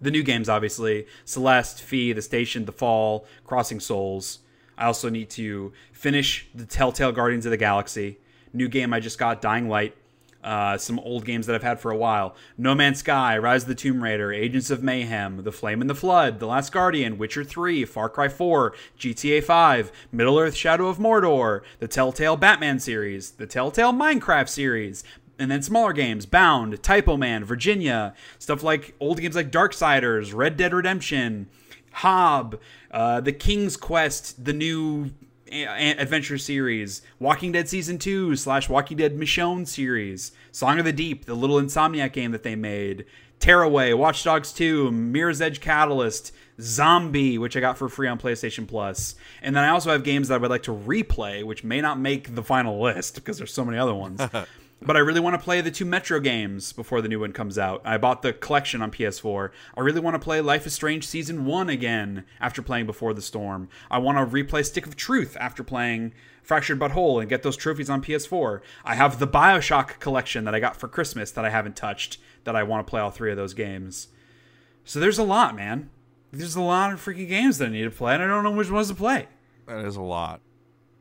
The 0.00 0.10
new 0.10 0.22
games, 0.22 0.48
obviously 0.48 1.06
Celeste, 1.24 1.82
Fe, 1.82 2.12
The 2.12 2.22
Station, 2.22 2.64
The 2.64 2.72
Fall, 2.72 3.26
Crossing 3.44 3.80
Souls. 3.80 4.40
I 4.76 4.86
also 4.86 5.10
need 5.10 5.28
to 5.30 5.72
finish 5.92 6.48
the 6.54 6.64
Telltale 6.64 7.12
Guardians 7.12 7.44
of 7.44 7.50
the 7.50 7.58
Galaxy. 7.58 8.18
New 8.52 8.68
game 8.68 8.92
I 8.94 9.00
just 9.00 9.18
got, 9.18 9.42
Dying 9.42 9.68
Light. 9.68 9.94
Uh, 10.42 10.78
some 10.78 10.98
old 11.00 11.26
games 11.26 11.46
that 11.46 11.54
I've 11.54 11.62
had 11.62 11.80
for 11.80 11.90
a 11.90 11.96
while. 11.96 12.34
No 12.56 12.74
Man's 12.74 13.00
Sky, 13.00 13.36
Rise 13.36 13.64
of 13.64 13.68
the 13.68 13.74
Tomb 13.74 14.02
Raider, 14.02 14.32
Agents 14.32 14.70
of 14.70 14.82
Mayhem, 14.82 15.42
The 15.44 15.52
Flame 15.52 15.82
and 15.82 15.90
the 15.90 15.94
Flood, 15.94 16.38
The 16.38 16.46
Last 16.46 16.72
Guardian, 16.72 17.18
Witcher 17.18 17.44
3, 17.44 17.84
Far 17.84 18.08
Cry 18.08 18.28
4, 18.28 18.74
GTA 18.98 19.44
5, 19.44 19.92
Middle 20.10 20.38
Earth 20.38 20.54
Shadow 20.54 20.88
of 20.88 20.96
Mordor, 20.96 21.60
the 21.78 21.86
Telltale 21.88 22.38
Batman 22.38 22.78
series, 22.78 23.32
the 23.32 23.46
Telltale 23.46 23.92
Minecraft 23.92 24.48
series, 24.48 25.04
and 25.40 25.50
then 25.50 25.62
smaller 25.62 25.92
games 25.92 26.26
Bound, 26.26 26.80
Typoman, 26.82 27.44
Virginia, 27.44 28.14
stuff 28.38 28.62
like 28.62 28.94
old 29.00 29.20
games 29.20 29.34
like 29.34 29.50
Darksiders, 29.50 30.34
Red 30.34 30.56
Dead 30.56 30.72
Redemption, 30.72 31.48
Hob, 31.92 32.60
uh, 32.90 33.20
The 33.20 33.32
King's 33.32 33.76
Quest, 33.76 34.44
the 34.44 34.52
new 34.52 35.10
adventure 35.50 36.38
series, 36.38 37.02
Walking 37.18 37.52
Dead 37.52 37.68
season 37.68 37.98
two 37.98 38.36
slash 38.36 38.68
Walking 38.68 38.96
Dead 38.96 39.16
Michonne 39.16 39.66
series, 39.66 40.32
Song 40.52 40.78
of 40.78 40.84
the 40.84 40.92
Deep, 40.92 41.24
the 41.24 41.34
little 41.34 41.60
Insomniac 41.60 42.12
game 42.12 42.32
that 42.32 42.42
they 42.42 42.54
made, 42.54 43.04
Tearaway, 43.40 43.92
Watch 43.94 44.22
Dogs 44.22 44.52
2, 44.52 44.90
Mirror's 44.92 45.40
Edge 45.40 45.60
Catalyst, 45.60 46.32
Zombi, 46.60 47.38
which 47.38 47.56
I 47.56 47.60
got 47.60 47.78
for 47.78 47.88
free 47.88 48.06
on 48.06 48.18
PlayStation 48.18 48.68
Plus, 48.68 49.14
and 49.40 49.56
then 49.56 49.64
I 49.64 49.68
also 49.68 49.90
have 49.90 50.04
games 50.04 50.28
that 50.28 50.34
I 50.34 50.38
would 50.38 50.50
like 50.50 50.64
to 50.64 50.74
replay, 50.74 51.42
which 51.42 51.64
may 51.64 51.80
not 51.80 51.98
make 51.98 52.34
the 52.34 52.42
final 52.42 52.80
list 52.80 53.14
because 53.14 53.38
there's 53.38 53.52
so 53.52 53.64
many 53.64 53.78
other 53.78 53.94
ones. 53.94 54.20
but 54.82 54.96
I 54.96 55.00
really 55.00 55.20
want 55.20 55.34
to 55.34 55.44
play 55.44 55.60
the 55.60 55.70
two 55.70 55.84
Metro 55.84 56.20
games 56.20 56.72
before 56.72 57.02
the 57.02 57.08
new 57.08 57.20
one 57.20 57.32
comes 57.32 57.58
out. 57.58 57.82
I 57.84 57.98
bought 57.98 58.22
the 58.22 58.32
collection 58.32 58.80
on 58.80 58.90
PS4. 58.90 59.50
I 59.76 59.80
really 59.80 60.00
want 60.00 60.14
to 60.14 60.18
play 60.18 60.40
Life 60.40 60.66
is 60.66 60.72
Strange 60.72 61.06
Season 61.06 61.44
1 61.44 61.68
again 61.68 62.24
after 62.40 62.62
playing 62.62 62.86
Before 62.86 63.12
the 63.12 63.20
Storm. 63.20 63.68
I 63.90 63.98
want 63.98 64.16
to 64.18 64.24
replay 64.24 64.64
Stick 64.64 64.86
of 64.86 64.96
Truth 64.96 65.36
after 65.38 65.62
playing 65.62 66.14
Fractured 66.42 66.78
But 66.78 66.92
Whole 66.92 67.20
and 67.20 67.28
get 67.28 67.42
those 67.42 67.56
trophies 67.56 67.90
on 67.90 68.02
PS4. 68.02 68.60
I 68.84 68.94
have 68.94 69.18
the 69.18 69.28
Bioshock 69.28 69.98
collection 69.98 70.44
that 70.44 70.54
I 70.54 70.60
got 70.60 70.76
for 70.76 70.88
Christmas 70.88 71.30
that 71.32 71.44
I 71.44 71.50
haven't 71.50 71.76
touched 71.76 72.18
that 72.44 72.56
I 72.56 72.62
want 72.62 72.86
to 72.86 72.90
play 72.90 73.00
all 73.00 73.10
three 73.10 73.30
of 73.30 73.36
those 73.36 73.54
games. 73.54 74.08
So 74.84 74.98
there's 74.98 75.18
a 75.18 75.24
lot, 75.24 75.54
man. 75.54 75.90
There's 76.32 76.56
a 76.56 76.62
lot 76.62 76.92
of 76.92 77.04
freaking 77.04 77.28
games 77.28 77.58
that 77.58 77.66
I 77.66 77.72
need 77.72 77.84
to 77.84 77.90
play, 77.90 78.14
and 78.14 78.22
I 78.22 78.26
don't 78.26 78.44
know 78.44 78.52
which 78.52 78.70
ones 78.70 78.88
to 78.88 78.94
play. 78.94 79.26
That 79.66 79.84
is 79.84 79.96
a 79.96 80.02
lot. 80.02 80.40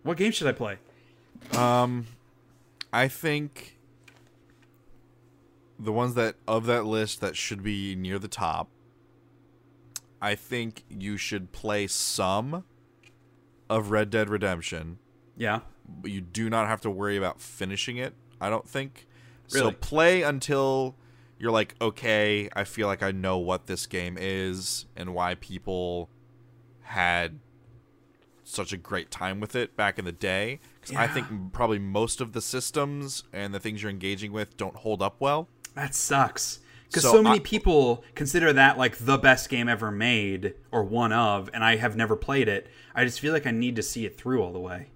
What 0.04 0.18
game 0.18 0.32
should 0.32 0.48
I 0.48 0.52
play? 0.52 0.80
Um, 1.56 2.08
I 2.92 3.08
think 3.08 3.78
the 5.80 5.92
ones 5.92 6.16
that 6.16 6.36
of 6.48 6.66
that 6.66 6.86
list 6.86 7.22
that 7.22 7.38
should 7.38 7.64
be 7.64 7.96
near 7.96 8.20
the 8.20 8.28
top. 8.28 8.70
I 10.22 10.36
think 10.36 10.84
you 10.90 11.16
should 11.16 11.54
play 11.54 11.88
some 11.88 12.66
of 13.70 13.92
Red 13.92 14.10
Dead 14.10 14.30
Redemption. 14.30 15.00
Yeah. 15.38 15.62
But 15.88 16.12
you 16.12 16.20
do 16.22 16.50
not 16.50 16.68
have 16.68 16.82
to 16.82 16.90
worry 16.90 17.16
about 17.16 17.40
finishing 17.40 17.98
it, 17.98 18.14
I 18.42 18.50
don't 18.50 18.68
think. 18.68 19.08
Really? 19.54 19.72
So 19.72 19.72
play 19.72 20.24
until 20.24 20.96
you're 21.40 21.52
like, 21.52 21.76
okay, 21.80 22.50
I 22.54 22.66
feel 22.66 22.88
like 22.88 23.02
I 23.02 23.12
know 23.12 23.38
what 23.38 23.68
this 23.68 23.88
game 23.88 24.18
is 24.20 24.86
and 24.98 25.14
why 25.14 25.36
people 25.36 26.10
had 26.82 27.40
such 28.44 28.74
a 28.74 28.78
great 28.78 29.10
time 29.10 29.40
with 29.40 29.56
it 29.56 29.78
back 29.78 29.98
in 29.98 30.06
the 30.06 30.12
day. 30.12 30.60
Because 30.90 31.10
I 31.10 31.14
think 31.14 31.54
probably 31.54 31.80
most 31.80 32.20
of 32.22 32.34
the 32.34 32.42
systems 32.42 33.24
and 33.34 33.54
the 33.54 33.60
things 33.60 33.82
you're 33.82 33.90
engaging 33.92 34.32
with 34.32 34.58
don't 34.58 34.76
hold 34.76 35.02
up 35.02 35.16
well. 35.20 35.48
That 35.76 35.96
sucks. 35.96 36.60
Because 36.88 37.04
So 37.04 37.12
so, 37.14 37.24
many 37.24 37.36
I- 37.38 37.44
people 37.44 38.04
consider 38.16 38.52
that 38.54 38.78
like 38.78 38.98
the 38.98 39.18
best 39.18 39.50
game 39.50 39.70
ever 39.70 39.92
made 39.92 40.56
or 40.72 40.84
one 40.84 41.14
of, 41.14 41.50
and 41.54 41.64
I 41.64 41.76
have 41.76 41.96
never 41.96 42.16
played 42.16 42.48
it. 42.48 42.68
I 42.96 43.06
just 43.06 43.20
feel 43.20 43.32
like 43.32 43.46
I 43.46 43.52
need 43.52 43.76
to 43.76 43.84
see 43.84 44.06
it 44.06 44.18
through 44.18 44.42
all 44.44 44.52
the 44.52 44.60
way. 44.60 44.88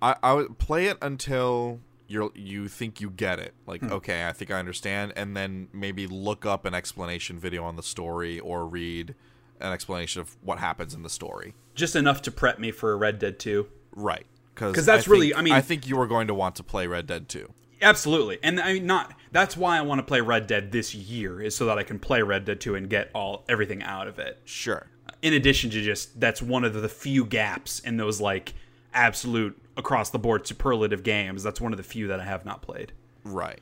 I, 0.00 0.16
I 0.22 0.32
would 0.32 0.58
play 0.58 0.86
it 0.86 0.96
until 1.02 1.80
you're 2.08 2.30
you 2.34 2.66
think 2.68 3.00
you 3.00 3.10
get 3.10 3.38
it. 3.38 3.54
Like, 3.66 3.80
Hmm. 3.82 3.92
okay, 3.92 4.26
I 4.26 4.32
think 4.32 4.50
I 4.50 4.58
understand, 4.58 5.12
and 5.14 5.36
then 5.36 5.68
maybe 5.72 6.06
look 6.06 6.44
up 6.46 6.64
an 6.64 6.74
explanation 6.74 7.38
video 7.38 7.62
on 7.64 7.76
the 7.76 7.82
story 7.82 8.40
or 8.40 8.66
read 8.66 9.14
an 9.60 9.72
explanation 9.72 10.20
of 10.22 10.36
what 10.42 10.58
happens 10.58 10.94
in 10.94 11.02
the 11.02 11.08
story. 11.10 11.54
Just 11.74 11.94
enough 11.94 12.20
to 12.22 12.30
prep 12.30 12.58
me 12.58 12.70
for 12.70 12.96
Red 12.98 13.18
Dead 13.18 13.38
2. 13.38 13.66
Right. 13.94 14.26
Because 14.54 14.74
'Cause 14.74 14.86
that's 14.86 15.08
really- 15.08 15.34
I 15.34 15.42
mean- 15.42 15.52
I 15.54 15.60
think 15.60 15.86
you 15.86 15.98
are 16.00 16.06
going 16.06 16.26
to 16.28 16.34
want 16.34 16.56
to 16.56 16.62
play 16.62 16.86
Red 16.86 17.06
Dead 17.06 17.28
2. 17.28 17.52
Absolutely. 17.80 18.38
And 18.42 18.60
I 18.60 18.74
mean 18.74 18.86
not 18.86 19.12
that's 19.32 19.56
why 19.56 19.76
I 19.76 19.80
want 19.80 19.98
to 19.98 20.02
play 20.04 20.20
Red 20.20 20.46
Dead 20.46 20.70
this 20.72 20.94
year 20.94 21.40
is 21.40 21.56
so 21.56 21.66
that 21.66 21.78
I 21.78 21.82
can 21.82 21.98
play 21.98 22.22
Red 22.22 22.44
Dead 22.44 22.60
2 22.60 22.74
and 22.76 22.88
get 22.88 23.10
all 23.14 23.44
everything 23.48 23.82
out 23.82 24.06
of 24.06 24.18
it. 24.20 24.40
Sure. 24.44 24.86
In 25.20 25.32
addition 25.32 25.70
to 25.70 25.82
just 25.82 26.20
that's 26.20 26.40
one 26.40 26.62
of 26.64 26.74
the 26.74 26.88
few 26.88 27.24
gaps 27.24 27.80
in 27.80 27.96
those 27.96 28.20
like 28.20 28.54
absolute 28.94 29.58
across 29.76 30.10
the 30.10 30.18
board 30.18 30.46
superlative 30.46 31.02
games. 31.02 31.42
That's 31.42 31.60
one 31.60 31.72
of 31.72 31.76
the 31.76 31.82
few 31.82 32.06
that 32.08 32.20
I 32.20 32.24
have 32.24 32.44
not 32.44 32.62
played. 32.62 32.92
Right. 33.24 33.60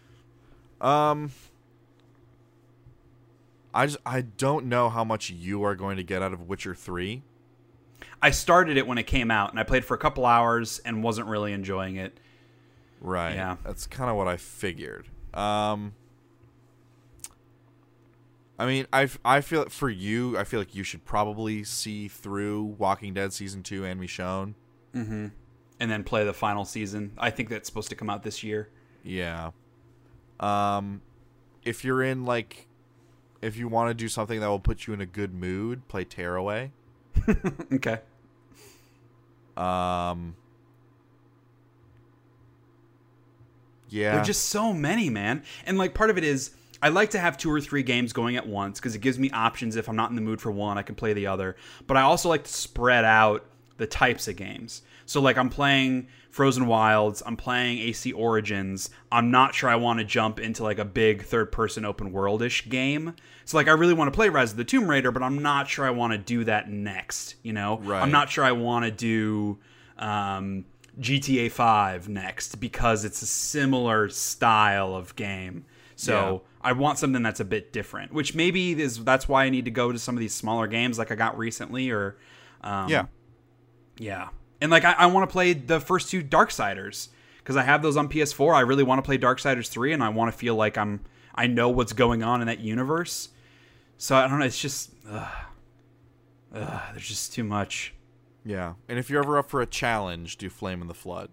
Um. 0.81 1.31
I 3.73 3.87
just 3.87 3.99
I 4.05 4.23
don't 4.23 4.67
know 4.67 4.89
how 4.91 5.05
much 5.05 5.31
you 5.31 5.63
are 5.65 5.75
going 5.77 5.97
to 5.97 6.03
get 6.03 6.23
out 6.23 6.33
of 6.33 6.43
Witcher 6.49 6.75
Three. 6.75 7.23
I 8.23 8.31
started 8.31 8.77
it 8.77 8.87
when 8.87 8.99
it 8.99 9.05
came 9.05 9.31
out 9.31 9.51
and 9.51 9.59
I 9.61 9.63
played 9.63 9.85
for 9.85 9.95
a 9.95 9.99
couple 9.99 10.27
hours 10.27 10.81
and 10.85 11.03
wasn't 11.03 11.29
really 11.29 11.53
enjoying 11.53 11.97
it. 11.97 12.19
Right. 13.01 13.35
Yeah. 13.35 13.57
That's 13.65 13.87
kind 13.87 14.11
of 14.11 14.17
what 14.17 14.29
I 14.29 14.37
figured. 14.37 15.07
Um. 15.35 15.95
I 18.59 18.67
mean, 18.67 18.87
I 18.93 19.09
I 19.25 19.41
feel 19.41 19.71
for 19.71 19.89
you, 19.89 20.37
I 20.37 20.45
feel 20.45 20.61
like 20.61 20.75
you 20.75 20.83
should 20.83 21.07
probably 21.07 21.65
see 21.65 22.09
through 22.09 22.63
Walking 22.79 23.15
Dead 23.15 23.33
season 23.33 23.63
two 23.63 23.87
and 23.87 23.99
Michonne. 23.99 24.55
and 25.81 25.91
then 25.91 26.05
play 26.05 26.25
the 26.25 26.35
final 26.35 26.67
season. 26.67 27.13
I 27.17 27.31
think 27.31 27.49
that's 27.49 27.67
supposed 27.67 27.89
to 27.89 27.97
come 27.97 28.11
out 28.11 28.23
this 28.23 28.43
year. 28.43 28.69
Yeah. 29.03 29.53
Um, 30.39 31.01
if 31.65 31.85
you're 31.85 32.03
in 32.03 32.27
like, 32.27 32.67
if 33.41 33.57
you 33.57 33.67
want 33.67 33.89
to 33.89 33.95
do 33.95 34.09
something 34.09 34.41
that 34.41 34.49
will 34.49 34.61
put 34.61 34.87
you 34.87 34.93
in 34.93 35.01
a 35.01 35.07
good 35.07 35.33
mood, 35.33 35.89
play 35.89 36.05
Tearaway. 36.05 36.73
Okay. 37.75 37.99
Um. 39.57 40.37
Yeah. 43.89 44.13
There 44.13 44.21
are 44.21 44.25
just 44.25 44.47
so 44.47 44.73
many, 44.73 45.11
man. 45.11 45.43
And 45.67 45.77
like 45.77 45.95
part 45.95 46.11
of 46.11 46.19
it 46.19 46.25
is 46.25 46.53
I 46.83 46.89
like 46.89 47.11
to 47.11 47.19
have 47.19 47.37
two 47.37 47.51
or 47.51 47.61
three 47.61 47.83
games 47.83 48.13
going 48.13 48.37
at 48.37 48.47
once 48.47 48.79
because 48.79 48.95
it 48.95 49.01
gives 49.01 49.19
me 49.19 49.31
options. 49.31 49.77
If 49.77 49.89
I'm 49.89 49.97
not 49.97 50.11
in 50.11 50.17
the 50.17 50.23
mood 50.23 50.41
for 50.41 50.51
one, 50.51 50.79
I 50.79 50.83
can 50.83 50.95
play 50.95 51.13
the 51.13 51.27
other. 51.27 51.57
But 51.87 51.97
I 51.97 52.03
also 52.03 52.29
like 52.29 52.45
to 52.45 52.53
spread 52.53 53.05
out 53.05 53.45
the 53.77 53.87
types 53.87 54.29
of 54.29 54.37
games. 54.37 54.83
So 55.11 55.21
like 55.21 55.37
I'm 55.37 55.51
playing 55.51 56.07
Frozen 56.31 56.69
Wilds, 56.69 57.21
I'm 57.27 57.37
playing 57.37 57.81
AC 57.81 58.13
Origins. 58.13 58.91
I'm 59.11 59.33
not 59.33 59.57
sure 59.57 59.69
I 59.69 59.75
want 59.75 59.99
to 59.99 60.05
jump 60.05 60.39
into 60.39 60.63
like 60.63 60.79
a 60.79 60.85
big 60.85 61.25
third 61.25 61.51
person 61.51 61.85
open 61.85 62.13
world-ish 62.13 62.69
game. 62.69 63.17
So 63.45 63.57
like 63.57 63.67
I 63.67 63.73
really 63.73 63.93
want 63.93 64.07
to 64.07 64.17
play 64.17 64.29
Rise 64.29 64.53
of 64.53 64.57
the 64.57 64.65
Tomb 64.65 64.89
Raider, 64.89 65.11
but 65.11 65.25
I'm 65.25 65.43
not 65.43 65.69
sure 65.69 65.85
I 65.85 65.91
want 65.91 66.13
to 66.13 66.19
do 66.19 66.45
that 66.45 66.71
next, 66.71 67.35
you 67.43 67.53
know? 67.53 67.81
Right. 67.81 68.01
I'm 68.01 68.13
not 68.13 68.31
sure 68.31 68.45
I 68.45 68.53
want 68.53 68.85
to 68.85 68.93
do 68.93 69.59
um, 69.99 70.65
GTA 71.01 71.51
5 71.51 72.09
next 72.09 72.61
because 72.61 73.05
it's 73.05 73.21
a 73.21 73.27
similar 73.27 74.11
style 74.11 74.95
of 74.95 75.17
game. 75.17 75.65
So 75.97 76.43
I 76.63 76.71
want 76.71 77.01
something 77.01 77.25
that's 77.25 77.41
a 77.41 77.45
bit 77.45 77.73
different, 77.73 78.13
which 78.13 78.37
maybe 78.37 78.81
is 78.81 79.03
that's 79.03 79.27
why 79.27 79.45
I 79.45 79.51
need 79.51 79.65
to 79.65 79.73
go 79.73 79.91
to 79.91 79.99
some 79.99 80.15
of 80.15 80.21
these 80.21 80.35
smaller 80.35 80.69
games 80.69 81.01
like 81.01 81.11
I 81.11 81.17
got 81.17 81.37
recently 81.37 81.91
or 81.91 82.17
um, 82.61 82.89
yeah. 82.89 83.07
yeah. 83.99 84.29
And 84.61 84.71
like 84.71 84.85
I, 84.85 84.93
I 84.93 85.07
want 85.07 85.29
to 85.29 85.33
play 85.33 85.53
the 85.53 85.81
first 85.81 86.11
two 86.11 86.23
Darksiders 86.23 87.09
because 87.39 87.57
I 87.57 87.63
have 87.63 87.83
those 87.83 87.97
on 87.97 88.09
PS4. 88.09 88.55
I 88.55 88.61
really 88.61 88.83
want 88.83 88.99
to 88.99 89.03
play 89.03 89.19
Darksiders 89.19 89.69
3 89.69 89.93
and 89.93 90.03
I 90.03 90.09
want 90.11 90.33
to 90.33 90.37
feel 90.37 90.55
like 90.55 90.77
I'm 90.77 91.01
I 91.35 91.47
know 91.47 91.69
what's 91.69 91.93
going 91.93 92.23
on 92.23 92.41
in 92.41 92.47
that 92.49 92.61
universe. 92.61 93.31
So 93.97 94.17
I 94.17 94.27
don't 94.29 94.39
know, 94.39 94.45
it's 94.45 94.61
just 94.61 94.93
ugh, 95.11 95.29
ugh, 96.55 96.83
there's 96.93 97.09
just 97.09 97.33
too 97.33 97.45
much. 97.45 97.95
Yeah. 98.45 98.75
And 98.89 98.99
if 98.99 99.11
you're 99.11 99.23
ever 99.23 99.39
up 99.39 99.51
for 99.51 99.61
a 99.61 99.67
challenge, 99.67 100.37
do 100.39 100.49
Flame 100.49 100.83
in 100.83 100.89
the 100.89 100.95
Flood. 100.95 101.31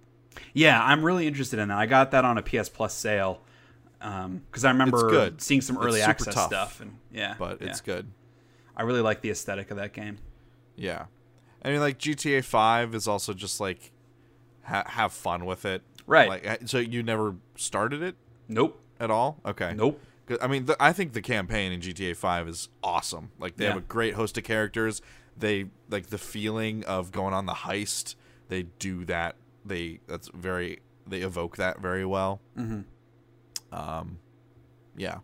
Yeah, 0.53 0.81
I'm 0.83 1.03
really 1.03 1.27
interested 1.27 1.59
in 1.59 1.69
that. 1.69 1.77
I 1.77 1.85
got 1.85 2.11
that 2.11 2.25
on 2.25 2.38
a 2.38 2.43
PS 2.43 2.69
Plus 2.69 2.93
sale 2.93 3.41
um, 4.01 4.43
because 4.49 4.65
I 4.65 4.72
remember 4.72 5.33
seeing 5.38 5.61
some 5.61 5.77
early 5.77 6.01
access 6.01 6.33
tough, 6.33 6.47
stuff, 6.47 6.81
and 6.81 6.97
yeah, 7.11 7.35
but 7.39 7.61
it's 7.61 7.81
yeah. 7.85 7.93
good. 7.95 8.11
I 8.75 8.83
really 8.83 9.01
like 9.01 9.22
the 9.22 9.31
aesthetic 9.31 9.72
of 9.72 9.77
that 9.77 9.93
game. 9.93 10.19
Yeah, 10.75 11.06
I 11.67 11.71
mean, 11.71 11.81
like 11.81 11.99
GTA 11.99 12.45
Five 12.45 12.95
is 12.95 13.09
also 13.09 13.33
just 13.33 13.59
like 13.59 13.91
ha- 14.63 14.85
have 14.87 15.11
fun 15.11 15.45
with 15.45 15.65
it, 15.65 15.81
Right. 16.07 16.29
Like, 16.29 16.61
so 16.65 16.77
you 16.77 17.03
never 17.03 17.35
started 17.55 18.01
it 18.01 18.15
Nope, 18.47 18.81
at 18.97 19.11
all? 19.11 19.41
Okay, 19.45 19.73
Nope. 19.75 20.01
I 20.41 20.47
mean, 20.47 20.65
the, 20.65 20.77
I 20.79 20.93
think 20.93 21.11
the 21.13 21.21
campaign 21.21 21.73
in 21.73 21.81
GTA 21.81 22.15
Five 22.15 22.47
is 22.47 22.69
awesome. 22.81 23.31
Like 23.37 23.57
they 23.57 23.65
have 23.65 23.77
a 23.77 23.81
great 23.81 24.13
host 24.13 24.37
of 24.37 24.45
characters. 24.45 25.01
They 25.37 25.65
like 25.89 26.07
the 26.07 26.17
feeling 26.17 26.83
of 26.85 27.11
going 27.11 27.33
on 27.33 27.45
the 27.45 27.53
heist. 27.53 28.15
They 28.49 28.63
do 28.63 29.05
that. 29.05 29.35
They 29.65 29.99
that's 30.07 30.29
very 30.33 30.79
they 31.05 31.19
evoke 31.19 31.57
that 31.57 31.79
very 31.79 32.05
well. 32.05 32.41
Mm-hmm. 32.57 32.81
Um, 33.77 34.19
yeah. 34.97 35.19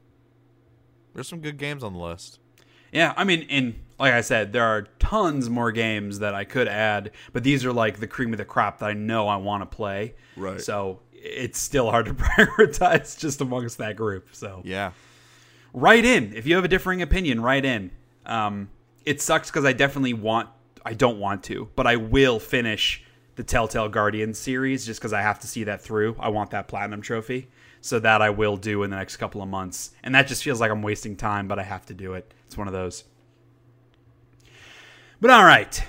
There's 1.14 1.28
some 1.28 1.40
good 1.40 1.58
games 1.58 1.84
on 1.84 1.94
the 1.94 2.00
list. 2.00 2.40
Yeah, 2.94 3.14
I 3.18 3.24
mean, 3.24 3.46
and 3.50 3.76
like 4.00 4.14
I 4.14 4.22
said, 4.22 4.54
there 4.54 4.64
are 4.66 4.84
tons 5.00 5.50
more 5.50 5.72
games 5.72 6.20
that 6.20 6.34
I 6.34 6.44
could 6.44 6.68
add, 6.68 7.12
but 7.32 7.44
these 7.44 7.64
are 7.66 7.72
like 7.74 8.00
the 8.00 8.08
cream 8.08 8.34
of 8.34 8.38
the 8.38 8.46
crop 8.46 8.80
that 8.80 8.90
I 8.90 8.94
know 8.94 9.28
I 9.28 9.36
want 9.38 9.62
to 9.70 9.76
play. 9.76 10.16
Right. 10.36 10.60
So 10.60 11.00
it's 11.14 11.60
still 11.60 11.90
hard 11.92 12.08
to 12.08 12.14
prioritize 12.14 13.18
just 13.18 13.40
amongst 13.42 13.78
that 13.78 13.96
group. 13.96 14.30
So 14.32 14.62
Yeah. 14.66 14.92
write 15.74 16.06
in 16.06 16.34
if 16.36 16.46
you 16.46 16.56
have 16.56 16.66
a 16.66 16.70
differing 16.70 17.02
opinion. 17.02 17.42
Write 17.42 17.66
in. 17.66 17.92
Um, 18.26 18.70
it 19.06 19.22
sucks 19.22 19.50
because 19.50 19.66
I 19.66 19.74
definitely 19.74 20.14
want. 20.14 20.50
I 20.86 20.94
don't 20.94 21.18
want 21.20 21.44
to, 21.46 21.70
but 21.76 21.88
I 21.88 21.96
will 21.96 22.40
finish 22.40 23.04
the 23.36 23.44
Telltale 23.44 23.90
Guardian 23.90 24.34
series 24.34 24.86
just 24.86 25.00
because 25.00 25.14
I 25.14 25.22
have 25.22 25.40
to 25.40 25.48
see 25.48 25.64
that 25.66 25.82
through. 25.82 26.16
I 26.20 26.30
want 26.30 26.52
that 26.52 26.68
platinum 26.68 27.02
trophy, 27.02 27.48
so 27.82 28.00
that 28.00 28.22
I 28.22 28.30
will 28.30 28.58
do 28.58 28.84
in 28.84 28.90
the 28.90 28.98
next 28.98 29.18
couple 29.18 29.42
of 29.42 29.48
months. 29.50 29.92
And 30.04 30.14
that 30.14 30.28
just 30.28 30.44
feels 30.44 30.60
like 30.62 30.72
I'm 30.72 30.82
wasting 30.82 31.16
time, 31.16 31.48
but 31.48 31.58
I 31.58 31.64
have 31.64 31.86
to 31.88 31.94
do 31.94 32.14
it. 32.16 32.34
It's 32.46 32.58
one 32.58 32.68
of 32.68 32.74
those. 32.74 33.06
But 35.24 35.32
all 35.32 35.46
right, 35.46 35.82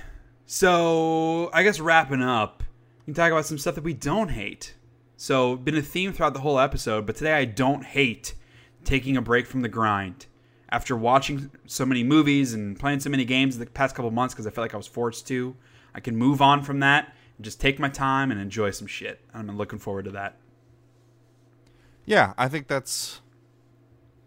so 0.47 1.51
I 1.53 1.65
guess 1.65 1.81
wrapping 1.81 2.23
up, 2.23 2.63
we 3.01 3.07
can 3.07 3.15
talk 3.15 3.33
about 3.33 3.47
some 3.47 3.59
stuff 3.59 3.75
that 3.75 3.83
we 3.83 3.93
don't 3.93 4.29
hate. 4.29 4.77
So, 5.17 5.57
been 5.57 5.75
a 5.75 5.83
theme 5.83 6.13
throughout 6.13 6.35
the 6.35 6.41
whole 6.41 6.61
episode, 6.61 7.05
but 7.05 7.17
today 7.17 7.33
I 7.33 7.45
don't 7.45 7.85
hate 7.85 8.37
taking 8.85 9.17
a 9.17 9.21
break 9.21 9.49
from 9.49 9.63
the 9.63 9.69
grind. 9.69 10.27
After 10.69 10.97
watching 10.97 11.51
so 11.67 11.85
many 11.85 12.05
movies 12.05 12.55
and 12.55 12.79
playing 12.79 13.01
so 13.01 13.11
many 13.11 13.25
games 13.25 13.57
in 13.57 13.61
the 13.61 13.67
past 13.67 13.97
couple 13.97 14.13
months 14.13 14.35
because 14.35 14.47
I 14.47 14.51
felt 14.51 14.63
like 14.67 14.75
I 14.75 14.77
was 14.77 14.87
forced 14.87 15.27
to, 15.27 15.57
I 15.97 15.99
can 15.99 16.15
move 16.15 16.41
on 16.41 16.63
from 16.63 16.79
that 16.79 17.13
and 17.37 17.45
just 17.45 17.61
take 17.61 17.81
my 17.81 17.89
time 17.89 18.31
and 18.31 18.41
enjoy 18.41 18.71
some 18.71 18.87
shit. 18.87 19.21
I'm 19.35 19.59
looking 19.59 19.81
forward 19.81 20.05
to 20.05 20.13
that. 20.13 20.37
Yeah, 22.07 22.35
I 22.39 22.47
think 22.47 22.69
that's 22.69 23.21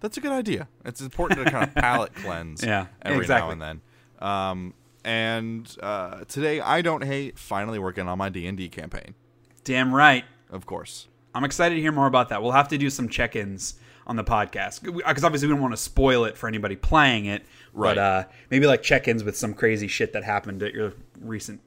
that's 0.02 0.18
a 0.18 0.19
good 0.19 0.34
idea. 0.34 0.68
It's 0.84 1.00
important 1.00 1.45
to 1.45 1.50
kind 1.50 1.64
of 1.64 1.76
palate 1.76 2.14
cleanse 2.14 2.61
Yeah, 2.61 2.88
every 3.02 3.22
exactly. 3.22 3.56
now 3.56 3.68
and 3.68 3.82
then. 4.19 4.27
Um, 4.27 4.74
and 5.08 5.74
uh, 5.82 6.26
today 6.26 6.60
I 6.60 6.82
don't 6.82 7.03
hate 7.03 7.40
finally 7.40 7.80
working 7.80 8.08
on 8.10 8.18
my 8.18 8.27
D 8.30 8.45
and 8.45 8.58
D 8.58 8.68
campaign. 8.68 9.16
Damn 9.64 9.94
right. 9.95 10.26
Of 10.50 10.66
course. 10.66 11.08
I'm 11.34 11.44
excited 11.45 11.76
to 11.76 11.82
hear 11.82 11.92
more 11.94 12.08
about 12.08 12.30
that. 12.30 12.42
We'll 12.44 12.52
have 12.52 12.68
to 12.69 12.77
do 12.77 12.90
some 12.90 13.08
check-ins 13.10 13.76
on 14.06 14.16
the 14.18 14.24
podcast 14.24 14.84
because 14.84 15.24
obviously 15.24 15.48
we 15.48 15.53
don't 15.53 15.61
want 15.61 15.74
to 15.74 15.77
spoil 15.82 16.26
it 16.26 16.38
for 16.38 16.48
anybody 16.48 16.76
playing 16.76 17.26
it. 17.26 17.44
Right. 17.74 17.95
But 17.95 17.98
uh, 17.98 18.24
maybe 18.50 18.68
like 18.68 18.82
check-ins 18.84 19.24
with 19.24 19.38
some 19.38 19.53
crazy 19.53 19.88
shit 19.88 20.14
that 20.14 20.24
happened 20.24 20.61
at 20.61 20.74
your 20.74 20.94
recent. 21.22 21.61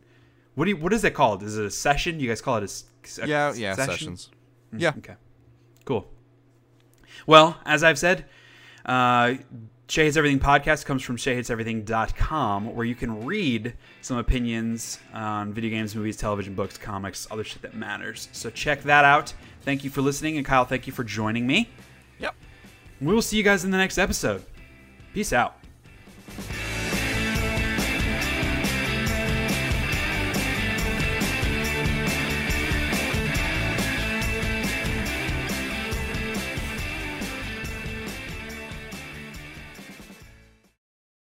What 0.55 0.67
do 0.67 0.70
you? 0.73 0.77
What 0.77 0.93
is 0.93 1.02
it 1.05 1.15
called? 1.15 1.43
Is 1.43 1.57
it 1.57 1.65
a 1.65 1.70
session? 1.70 2.20
You 2.20 2.28
guys 2.28 2.41
call 2.43 2.57
it 2.59 2.85
a 3.19 3.23
a 3.23 3.27
Yeah, 3.27 3.55
yeah, 3.55 3.75
session? 3.75 3.93
sessions. 4.17 4.31
Yeah. 4.77 4.93
Okay. 4.99 5.15
Cool. 5.86 6.10
Well, 7.27 7.59
as 7.65 7.83
I've 7.83 7.99
said, 7.99 8.27
uh, 8.85 9.35
Shea 9.91 10.05
Hates 10.05 10.17
Everything 10.17 10.39
podcast 10.39 10.86
comes 10.86 11.02
from 11.02 11.17
SheaHatesEverything.com, 11.17 12.77
where 12.77 12.86
you 12.86 12.94
can 12.94 13.27
read 13.27 13.75
some 14.02 14.19
opinions 14.19 15.01
on 15.12 15.52
video 15.52 15.70
games, 15.70 15.97
movies, 15.97 16.17
television, 16.17 16.55
books, 16.55 16.78
comics, 16.78 17.27
other 17.28 17.43
shit 17.43 17.60
that 17.62 17.75
matters. 17.75 18.28
So 18.31 18.51
check 18.51 18.85
that 18.85 19.05
out. 19.05 19.35
Thank 19.62 19.83
you 19.83 19.91
for 19.91 20.01
listening, 20.01 20.36
and 20.36 20.47
Kyle, 20.47 20.65
thank 20.65 20.86
you 20.86 20.93
for 20.93 21.02
joining 21.02 21.44
me. 21.44 21.69
Yep. 22.20 22.36
We 23.01 23.12
will 23.12 23.20
see 23.20 23.36
you 23.36 23.43
guys 23.43 23.65
in 23.65 23.73
the 23.73 23.78
next 23.78 23.99
episode. 23.99 24.44
Peace 25.12 25.33
out. 25.33 25.57